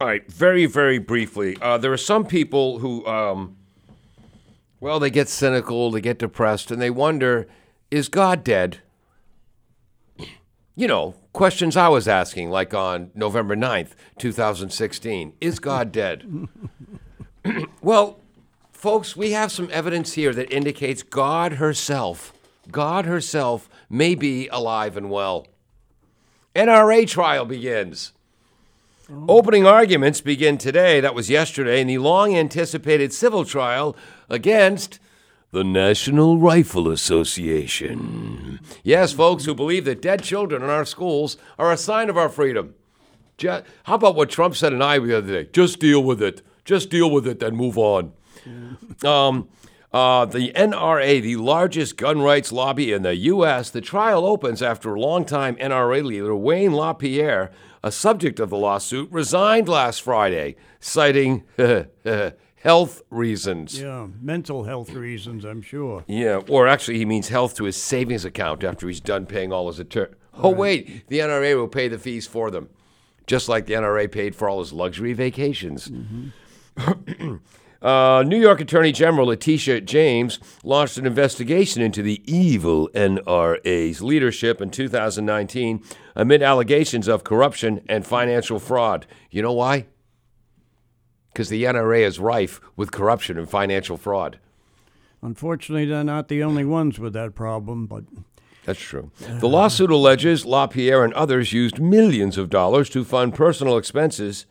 All 0.00 0.06
right, 0.06 0.30
very, 0.30 0.66
very 0.66 0.98
briefly. 0.98 1.56
Uh, 1.60 1.78
there 1.78 1.92
are 1.92 1.96
some 1.98 2.24
people 2.26 2.78
who, 2.80 3.06
um, 3.06 3.56
well, 4.80 5.00
they 5.00 5.10
get 5.10 5.28
cynical, 5.28 5.90
they 5.90 6.00
get 6.00 6.18
depressed, 6.18 6.70
and 6.70 6.80
they 6.80 6.90
wonder 6.90 7.46
is 7.90 8.08
God 8.08 8.42
dead? 8.42 8.78
You 10.74 10.88
know, 10.88 11.14
questions 11.32 11.76
I 11.76 11.88
was 11.88 12.08
asking, 12.08 12.50
like 12.50 12.74
on 12.74 13.10
November 13.14 13.56
9th, 13.56 13.92
2016. 14.18 15.32
Is 15.40 15.58
God 15.58 15.92
dead? 15.92 16.48
well, 17.80 18.20
folks, 18.72 19.16
we 19.16 19.30
have 19.30 19.52
some 19.52 19.70
evidence 19.72 20.14
here 20.14 20.34
that 20.34 20.52
indicates 20.52 21.02
God 21.02 21.54
herself, 21.54 22.32
God 22.70 23.06
herself 23.06 23.68
may 23.88 24.14
be 24.14 24.48
alive 24.48 24.96
and 24.96 25.10
well. 25.10 25.46
NRA 26.54 27.08
trial 27.08 27.44
begins. 27.44 28.12
Oh. 29.10 29.26
Opening 29.28 29.66
arguments 29.66 30.20
begin 30.20 30.58
today, 30.58 31.00
that 31.00 31.14
was 31.14 31.30
yesterday, 31.30 31.80
in 31.80 31.86
the 31.86 31.98
long 31.98 32.34
anticipated 32.34 33.12
civil 33.12 33.44
trial 33.44 33.96
against 34.28 34.98
the 35.52 35.64
National 35.64 36.38
Rifle 36.38 36.88
Association. 36.90 38.60
Yes, 38.82 39.12
folks 39.12 39.44
who 39.44 39.54
believe 39.54 39.84
that 39.86 40.02
dead 40.02 40.22
children 40.22 40.62
in 40.62 40.68
our 40.70 40.84
schools 40.84 41.36
are 41.58 41.72
a 41.72 41.76
sign 41.76 42.10
of 42.10 42.16
our 42.16 42.28
freedom. 42.28 42.74
Ju- 43.38 43.62
How 43.84 43.94
about 43.94 44.16
what 44.16 44.30
Trump 44.30 44.56
said 44.56 44.72
in 44.72 44.82
Iowa 44.82 45.06
the 45.06 45.18
other 45.18 45.44
day? 45.44 45.50
Just 45.52 45.78
deal 45.78 46.02
with 46.02 46.22
it. 46.22 46.42
Just 46.64 46.90
deal 46.90 47.10
with 47.10 47.26
it 47.26 47.42
and 47.42 47.56
move 47.56 47.78
on. 47.78 48.12
Um, 49.04 49.48
uh, 49.92 50.24
the 50.26 50.52
NRA, 50.52 51.22
the 51.22 51.36
largest 51.36 51.96
gun 51.96 52.20
rights 52.20 52.52
lobby 52.52 52.92
in 52.92 53.02
the 53.02 53.14
U.S., 53.16 53.70
the 53.70 53.80
trial 53.80 54.26
opens 54.26 54.62
after 54.62 54.94
a 54.94 55.00
longtime 55.00 55.56
NRA 55.56 56.04
leader, 56.04 56.34
Wayne 56.36 56.72
LaPierre, 56.72 57.50
a 57.82 57.92
subject 57.92 58.40
of 58.40 58.50
the 58.50 58.56
lawsuit, 58.56 59.10
resigned 59.12 59.68
last 59.68 60.02
Friday, 60.02 60.56
citing 60.80 61.44
health 62.66 63.02
reasons. 63.10 63.80
Yeah. 63.80 64.08
Mental 64.20 64.64
health 64.64 64.90
reasons, 64.90 65.44
I'm 65.44 65.62
sure. 65.62 66.04
Yeah, 66.08 66.40
or 66.48 66.66
actually, 66.66 66.98
he 66.98 67.04
means 67.04 67.28
health 67.28 67.54
to 67.56 67.64
his 67.64 67.80
savings 67.80 68.24
account 68.24 68.64
after 68.64 68.88
he's 68.88 69.00
done 69.00 69.24
paying 69.24 69.52
all 69.52 69.68
his 69.68 69.78
attorney. 69.78 70.14
Oh, 70.34 70.50
wait, 70.50 71.06
the 71.06 71.20
NRA 71.20 71.56
will 71.56 71.68
pay 71.68 71.86
the 71.86 71.96
fees 71.96 72.26
for 72.26 72.50
them, 72.50 72.68
just 73.26 73.48
like 73.48 73.66
the 73.66 73.74
NRA 73.74 74.10
paid 74.10 74.34
for 74.34 74.48
all 74.48 74.58
his 74.58 74.72
luxury 74.72 75.12
vacations. 75.12 75.90
Uh, 77.82 78.24
New 78.26 78.38
York 78.38 78.60
Attorney 78.60 78.90
General 78.90 79.28
Letitia 79.28 79.82
James 79.82 80.40
launched 80.64 80.96
an 80.96 81.06
investigation 81.06 81.82
into 81.82 82.02
the 82.02 82.20
evil 82.24 82.88
NRA's 82.94 84.00
leadership 84.02 84.62
in 84.62 84.70
2019 84.70 85.84
amid 86.16 86.42
allegations 86.42 87.06
of 87.06 87.22
corruption 87.22 87.84
and 87.86 88.04
financial 88.04 88.58
fraud. 88.58 89.06
You 89.30 89.42
know 89.42 89.52
why? 89.52 89.86
Because 91.36 91.50
the 91.50 91.64
NRA 91.64 92.00
is 92.00 92.18
rife 92.18 92.62
with 92.76 92.92
corruption 92.92 93.36
and 93.36 93.46
financial 93.46 93.98
fraud. 93.98 94.38
Unfortunately, 95.20 95.84
they're 95.84 96.02
not 96.02 96.28
the 96.28 96.42
only 96.42 96.64
ones 96.64 96.98
with 96.98 97.12
that 97.12 97.34
problem, 97.34 97.84
but 97.84 98.04
That's 98.64 98.80
true. 98.80 99.10
The 99.20 99.46
lawsuit 99.46 99.90
alleges 99.90 100.46
LaPierre 100.46 101.04
and 101.04 101.12
others 101.12 101.52
used 101.52 101.78
millions 101.78 102.38
of 102.38 102.48
dollars 102.48 102.88
to 102.88 103.04
fund 103.04 103.34
personal 103.34 103.76
expenses 103.76 104.46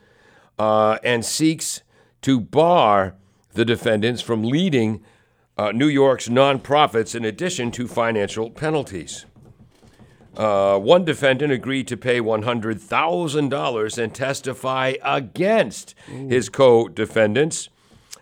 uh, 0.60 1.00
and 1.04 1.26
seeks 1.26 1.82
to 2.22 2.40
bar 2.40 3.16
the 3.54 3.66
defendants 3.66 4.22
from 4.22 4.44
leading 4.44 5.04
uh, 5.58 5.72
New 5.72 5.88
York's 5.88 6.30
nonprofits 6.30 7.16
in 7.16 7.26
addition 7.26 7.72
to 7.72 7.88
financial 7.88 8.52
penalties. 8.52 9.26
Uh, 10.38 10.78
one 10.80 11.06
defendant 11.06 11.52
agreed 11.52 11.88
to 11.88 11.98
pay 11.98 12.20
$100,000 12.20 13.98
and 13.98 14.14
testify 14.14 14.94
against 15.04 15.96
his 16.08 16.50
co 16.50 16.88
defendants. 16.88 17.70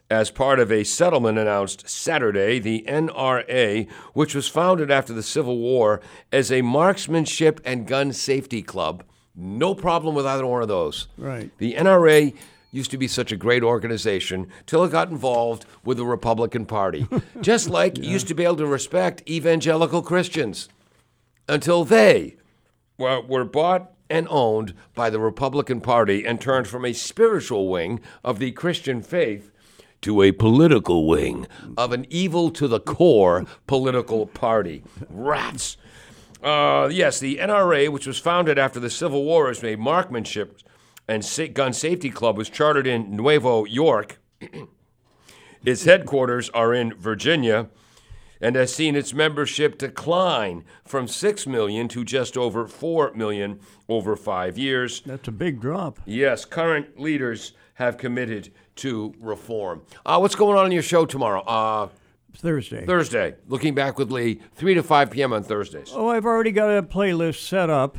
As 0.10 0.30
part 0.30 0.60
of 0.60 0.72
a 0.72 0.84
settlement 0.84 1.40
announced 1.40 1.90
Saturday, 1.90 2.60
the 2.60 2.86
NRA, 2.88 3.90
which 4.14 4.36
was 4.36 4.48
founded 4.48 4.92
after 4.92 5.12
the 5.12 5.24
Civil 5.24 5.58
War 5.58 6.02
as 6.32 6.52
a 6.52 6.62
marksmanship 6.62 7.60
and 7.66 7.88
gun 7.88 8.14
safety 8.14 8.62
club, 8.62 9.04
no 9.36 9.74
problem 9.74 10.14
with 10.14 10.28
either 10.28 10.46
one 10.46 10.62
of 10.62 10.68
those. 10.68 11.08
Right. 11.18 11.50
The 11.58 11.74
NRA 11.74 12.36
used 12.72 12.92
to 12.92 12.98
be 12.98 13.08
such 13.08 13.32
a 13.32 13.38
great 13.38 13.64
organization 13.64 14.50
till 14.68 14.84
it 14.84 14.92
got 14.92 15.10
involved 15.10 15.66
with 15.84 15.98
the 15.98 16.06
Republican 16.06 16.66
Party. 16.66 17.08
Just 17.42 17.70
like 17.70 17.98
you 17.98 18.10
used 18.10 18.28
to 18.28 18.36
be 18.36 18.44
able 18.44 18.58
to 18.58 18.68
respect 18.68 19.28
evangelical 19.28 20.04
Christians 20.04 20.70
until 21.48 21.84
they 21.84 22.38
were, 22.98 23.22
were 23.22 23.46
bought 23.46 23.92
and 24.10 24.28
owned 24.30 24.74
by 24.94 25.10
the 25.10 25.20
Republican 25.20 25.82
Party 25.82 26.26
and 26.26 26.40
turned 26.40 26.68
from 26.68 26.86
a 26.86 26.94
spiritual 26.94 27.68
wing 27.70 28.00
of 28.24 28.40
the 28.40 28.52
Christian 28.52 29.02
faith 29.02 29.52
to 30.02 30.22
a 30.22 30.32
political 30.32 31.08
wing 31.08 31.48
of 31.78 31.94
an 31.94 32.06
evil 32.10 32.52
to 32.52 32.68
the 32.68 32.80
core 32.80 33.46
political 33.68 34.28
party. 34.28 34.84
Rats. 35.10 35.78
Uh, 36.44 36.90
yes, 36.92 37.20
the 37.20 37.38
NRA, 37.38 37.90
which 37.90 38.06
was 38.06 38.20
founded 38.20 38.60
after 38.60 38.80
the 38.80 38.90
Civil 38.90 39.24
War 39.24 39.50
as 39.50 39.64
a 39.64 39.78
marksmanship 39.78 40.60
and 41.08 41.26
gun 41.54 41.72
safety 41.72 42.10
club, 42.10 42.38
was 42.38 42.50
chartered 42.50 42.86
in 42.86 43.16
Nuevo 43.16 43.64
York. 43.66 44.20
its 45.66 45.86
headquarters 45.86 46.50
are 46.50 46.74
in 46.74 46.94
Virginia 46.96 47.70
and 48.44 48.58
has 48.58 48.76
seen 48.76 48.94
its 48.96 49.14
membership 49.14 49.78
decline 49.78 50.66
from 50.84 51.08
6 51.08 51.48
million 51.48 51.88
to 51.88 52.04
just 52.04 52.38
over 52.38 52.68
4 52.68 53.14
million 53.14 53.62
over 53.88 54.18
five 54.18 54.58
years. 54.58 55.02
that's 55.06 55.30
a 55.30 55.32
big 55.32 55.62
drop. 55.62 56.00
Yes, 56.06 56.44
current 56.44 57.00
leaders 57.00 57.54
have 57.76 57.98
committed 57.98 58.52
to 58.76 59.16
reform. 59.20 59.82
Uh, 60.06 60.18
what's 60.20 60.36
going 60.36 60.58
on 60.58 60.66
in 60.66 60.72
your 60.74 60.84
show 60.84 61.06
tomorrow? 61.06 61.42
Uh, 61.42 61.88
Thursday. 62.36 62.86
Thursday. 62.86 63.36
Looking 63.48 63.74
back 63.76 63.98
with 63.98 64.12
Lee, 64.12 64.42
3 64.56 64.74
to 64.74 64.84
5 64.84 65.12
p.m. 65.12 65.32
on 65.32 65.44
Thursdays. 65.44 65.92
Oh, 65.94 66.10
I've 66.10 66.26
already 66.26 66.52
got 66.52 66.70
a 66.70 66.84
playlist 66.84 67.48
set 67.48 67.70
up. 67.70 67.98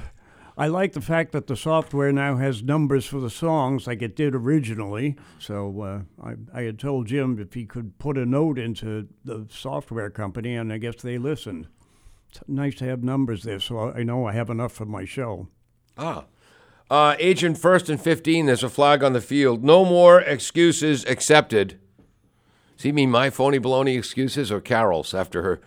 I 0.56 0.68
like 0.68 0.92
the 0.92 1.00
fact 1.00 1.32
that 1.32 1.48
the 1.48 1.56
software 1.56 2.12
now 2.12 2.36
has 2.36 2.62
numbers 2.62 3.06
for 3.06 3.18
the 3.18 3.30
songs 3.30 3.88
like 3.88 4.02
it 4.02 4.14
did 4.14 4.36
originally. 4.36 5.16
So 5.40 5.80
uh, 5.82 6.00
I, 6.24 6.34
I 6.52 6.62
had 6.62 6.78
told 6.78 7.08
Jim 7.08 7.40
if 7.40 7.54
he 7.54 7.64
could 7.64 7.98
put 7.98 8.16
a 8.16 8.24
note 8.24 8.58
into 8.58 9.08
the 9.24 9.46
software 9.50 10.10
company, 10.10 10.54
and 10.54 10.72
I 10.72 10.78
guess 10.78 10.96
they 10.96 11.18
listened. 11.18 11.66
It's 12.30 12.40
nice 12.46 12.76
to 12.76 12.84
have 12.84 13.02
numbers 13.02 13.42
there, 13.42 13.58
so 13.58 13.92
I 13.92 14.04
know 14.04 14.26
I 14.26 14.32
have 14.32 14.48
enough 14.48 14.72
for 14.72 14.86
my 14.86 15.04
show. 15.04 15.48
Ah. 15.98 16.24
Uh, 16.90 17.16
Agent 17.18 17.58
First 17.58 17.88
and 17.88 18.00
15, 18.00 18.46
there's 18.46 18.62
a 18.62 18.68
flag 18.68 19.02
on 19.02 19.14
the 19.14 19.20
field. 19.20 19.64
No 19.64 19.84
more 19.84 20.20
excuses 20.20 21.04
accepted. 21.06 21.80
See 22.76 22.92
me, 22.92 23.06
my 23.06 23.30
phony 23.30 23.58
baloney 23.58 23.96
excuses 23.96 24.52
or 24.52 24.60
Carol's 24.60 25.14
after 25.14 25.42
her 25.42 25.60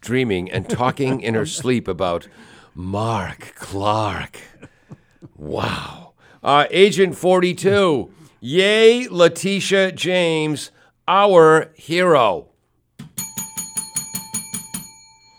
dreaming 0.00 0.50
and 0.50 0.68
talking 0.68 1.20
in 1.20 1.34
her 1.34 1.46
sleep 1.60 1.88
about 1.88 2.28
Mark 2.74 3.52
Clark. 3.54 4.38
Wow. 5.36 6.12
Uh, 6.42 6.66
Agent 6.70 7.16
42, 7.16 8.10
yay, 8.40 9.08
Letitia 9.08 9.92
James, 9.92 10.70
our 11.08 11.70
hero. 11.76 12.48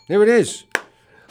There 0.08 0.22
it 0.22 0.28
is. 0.28 0.64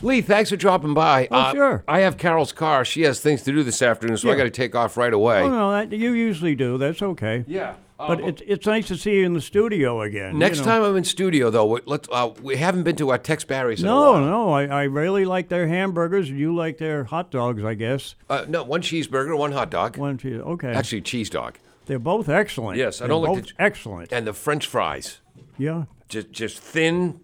Lee, 0.01 0.21
thanks 0.21 0.49
for 0.49 0.57
dropping 0.57 0.93
by. 0.93 1.27
Oh, 1.31 1.35
Uh, 1.37 1.51
sure. 1.53 1.83
I 1.87 1.99
have 2.01 2.17
Carol's 2.17 2.51
car. 2.51 2.83
She 2.85 3.03
has 3.03 3.19
things 3.21 3.43
to 3.43 3.51
do 3.51 3.63
this 3.63 3.81
afternoon, 3.81 4.17
so 4.17 4.29
I 4.29 4.35
got 4.35 4.43
to 4.43 4.49
take 4.49 4.75
off 4.75 4.97
right 4.97 5.13
away. 5.13 5.41
Oh 5.41 5.49
no, 5.49 5.71
that, 5.71 5.91
you 5.91 6.11
usually 6.11 6.55
do. 6.55 6.77
That's 6.77 7.01
okay. 7.01 7.43
Yeah. 7.47 7.75
Uh, 7.97 8.07
But 8.09 8.19
it's 8.21 8.41
it's 8.45 8.65
nice 8.65 8.87
to 8.89 8.97
see 8.97 9.19
you 9.19 9.25
in 9.25 9.33
the 9.33 9.41
studio 9.41 10.01
again. 10.01 10.33
you 10.33 10.39
next 10.39 10.59
know. 10.59 10.65
time 10.65 10.83
I'm 10.83 10.97
in 10.97 11.05
studio, 11.05 11.49
though, 11.49 11.65
we- 11.65 11.79
let's. 11.85 12.09
Uh, 12.11 12.31
we 12.41 12.57
haven't 12.57 12.83
been 12.83 12.97
to 12.97 13.11
uh, 13.11 13.17
Tex 13.17 13.45
Barry's 13.45 13.79
in 13.81 13.85
a 13.87 13.89
No, 13.89 14.11
while. 14.11 14.21
no, 14.21 14.49
I, 14.51 14.65
I 14.65 14.83
really 14.83 15.23
like 15.23 15.47
their 15.47 15.67
hamburgers. 15.67 16.29
You 16.29 16.53
like 16.53 16.77
their 16.77 17.05
hot 17.05 17.31
dogs, 17.31 17.63
I 17.63 17.73
guess. 17.73 18.15
Uh, 18.29 18.45
no, 18.49 18.63
one 18.63 18.81
cheeseburger, 18.81 19.37
one 19.37 19.53
hot 19.53 19.69
dog. 19.71 19.95
One, 19.97 20.17
two, 20.17 20.41
okay. 20.41 20.73
Actually, 20.73 21.01
cheese 21.01 21.29
dog. 21.29 21.57
They're 21.85 21.99
both 21.99 22.27
excellent. 22.27 22.77
Yes, 22.77 22.99
I 22.99 23.03
They're 23.03 23.09
don't 23.09 23.23
like 23.23 23.45
the- 23.45 23.53
excellent. 23.59 24.11
And 24.11 24.27
the 24.27 24.33
French 24.33 24.67
fries, 24.67 25.21
Yeah. 25.57 25.85
just 26.09 26.31
just 26.33 26.57
thin, 26.59 27.21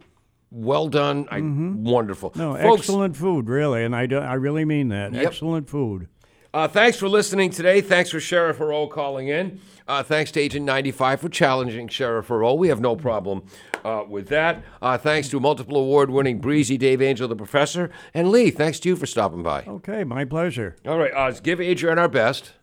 well 0.51 0.88
done. 0.88 1.27
I 1.30 1.41
wonderful. 1.41 2.30
Mm-hmm. 2.32 2.40
No, 2.40 2.56
Folks, 2.56 2.82
excellent 2.83 3.17
food, 3.17 3.50
really, 3.50 3.83
and 3.83 3.93
I, 3.95 4.06
do, 4.06 4.19
I 4.19 4.35
really 4.35 4.64
mean 4.64 4.88
that. 4.90 5.11
Yep. 5.14 5.25
Excellent 5.25 5.69
food. 5.69 6.08
Uh, 6.53 6.67
thanks 6.67 6.98
for 6.98 7.08
listening 7.08 7.50
today. 7.50 7.80
Thanks 7.80 8.09
for 8.09 8.19
Sheriff 8.19 8.58
Heroux 8.59 8.90
calling 8.91 9.30
in. 9.30 9.61
Uh, 9.88 10.03
thanks 10.03 10.32
to 10.32 10.40
Agent 10.40 10.66
95 10.66 11.22
for 11.22 11.30
challenging 11.30 11.88
Sheriff 11.88 12.27
Heroux. 12.27 12.58
We 12.58 12.68
have 12.69 12.80
no 12.80 12.95
problem 12.95 13.43
uh, 13.84 14.03
with 14.08 14.27
that. 14.30 14.64
Uh, 14.82 14.98
thanks 14.98 15.30
to 15.30 15.40
multiple 15.40 15.77
award 15.77 16.10
winning 16.10 16.40
Breezy 16.40 16.77
Dave 16.77 17.01
Angel, 17.01 17.27
the 17.27 17.35
professor. 17.35 17.90
And 18.14 18.30
Lee, 18.30 18.51
thanks 18.51 18.80
to 18.82 18.90
you 18.90 18.95
for 18.95 19.06
stopping 19.06 19.43
by. 19.43 19.64
Okay, 19.64 20.03
my 20.03 20.26
pleasure. 20.26 20.76
All 20.85 20.98
right, 20.98 21.14
uh, 21.14 21.32
give 21.42 21.60
Adrian 21.60 22.00
our 22.00 22.10
best. 22.10 22.53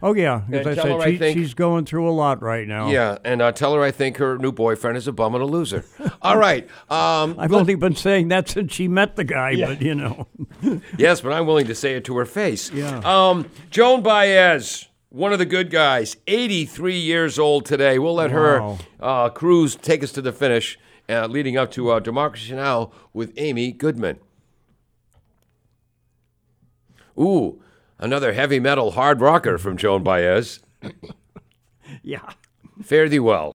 Oh 0.00 0.14
yeah, 0.14 0.42
as 0.52 0.66
I 0.66 0.74
said, 0.74 0.86
her 0.86 1.00
I 1.00 1.16
think- 1.16 1.36
she's 1.38 1.54
going 1.54 1.84
through 1.84 2.08
a 2.08 2.12
lot 2.12 2.40
right 2.40 2.66
now. 2.68 2.88
Yeah, 2.88 3.18
and 3.24 3.42
uh, 3.42 3.52
tell 3.52 3.74
her 3.74 3.82
I 3.82 3.90
think 3.90 4.18
her 4.18 4.38
new 4.38 4.52
boyfriend 4.52 4.96
is 4.96 5.08
a 5.08 5.12
bum 5.12 5.34
and 5.34 5.42
a 5.42 5.46
loser. 5.46 5.84
All 6.22 6.38
right. 6.38 6.68
Um, 6.88 7.34
I've 7.38 7.52
only 7.52 7.74
been 7.74 7.96
saying 7.96 8.28
that 8.28 8.48
since 8.48 8.72
she 8.72 8.86
met 8.86 9.16
the 9.16 9.24
guy, 9.24 9.56
but 9.56 9.82
you 9.82 9.94
know. 9.94 10.28
yes, 10.98 11.20
but 11.20 11.32
I'm 11.32 11.46
willing 11.46 11.66
to 11.66 11.74
say 11.74 11.94
it 11.94 12.04
to 12.04 12.16
her 12.18 12.26
face. 12.26 12.70
Yeah. 12.70 13.00
Um, 13.04 13.50
Joan 13.70 14.02
Baez, 14.02 14.87
one 15.10 15.32
of 15.32 15.38
the 15.38 15.46
good 15.46 15.70
guys, 15.70 16.16
83 16.26 16.96
years 16.98 17.38
old 17.38 17.64
today. 17.66 17.98
We'll 17.98 18.14
let 18.14 18.30
Wow. 18.30 18.36
her 18.36 18.78
uh, 19.00 19.28
cruise 19.30 19.74
take 19.76 20.02
us 20.02 20.12
to 20.12 20.22
the 20.22 20.32
finish, 20.32 20.78
uh, 21.08 21.26
leading 21.26 21.56
up 21.56 21.70
to 21.72 21.90
uh, 21.90 21.98
Democracy 22.00 22.54
Now! 22.54 22.90
with 23.12 23.32
Amy 23.36 23.72
Goodman. 23.72 24.18
Ooh, 27.18 27.60
another 27.98 28.32
heavy 28.32 28.60
metal 28.60 28.92
hard 28.92 29.20
rocker 29.20 29.58
from 29.58 29.76
Joan 29.76 30.02
Baez. 30.02 30.60
Yeah. 32.02 32.30
Fare 32.82 33.08
thee 33.08 33.18
well. 33.18 33.46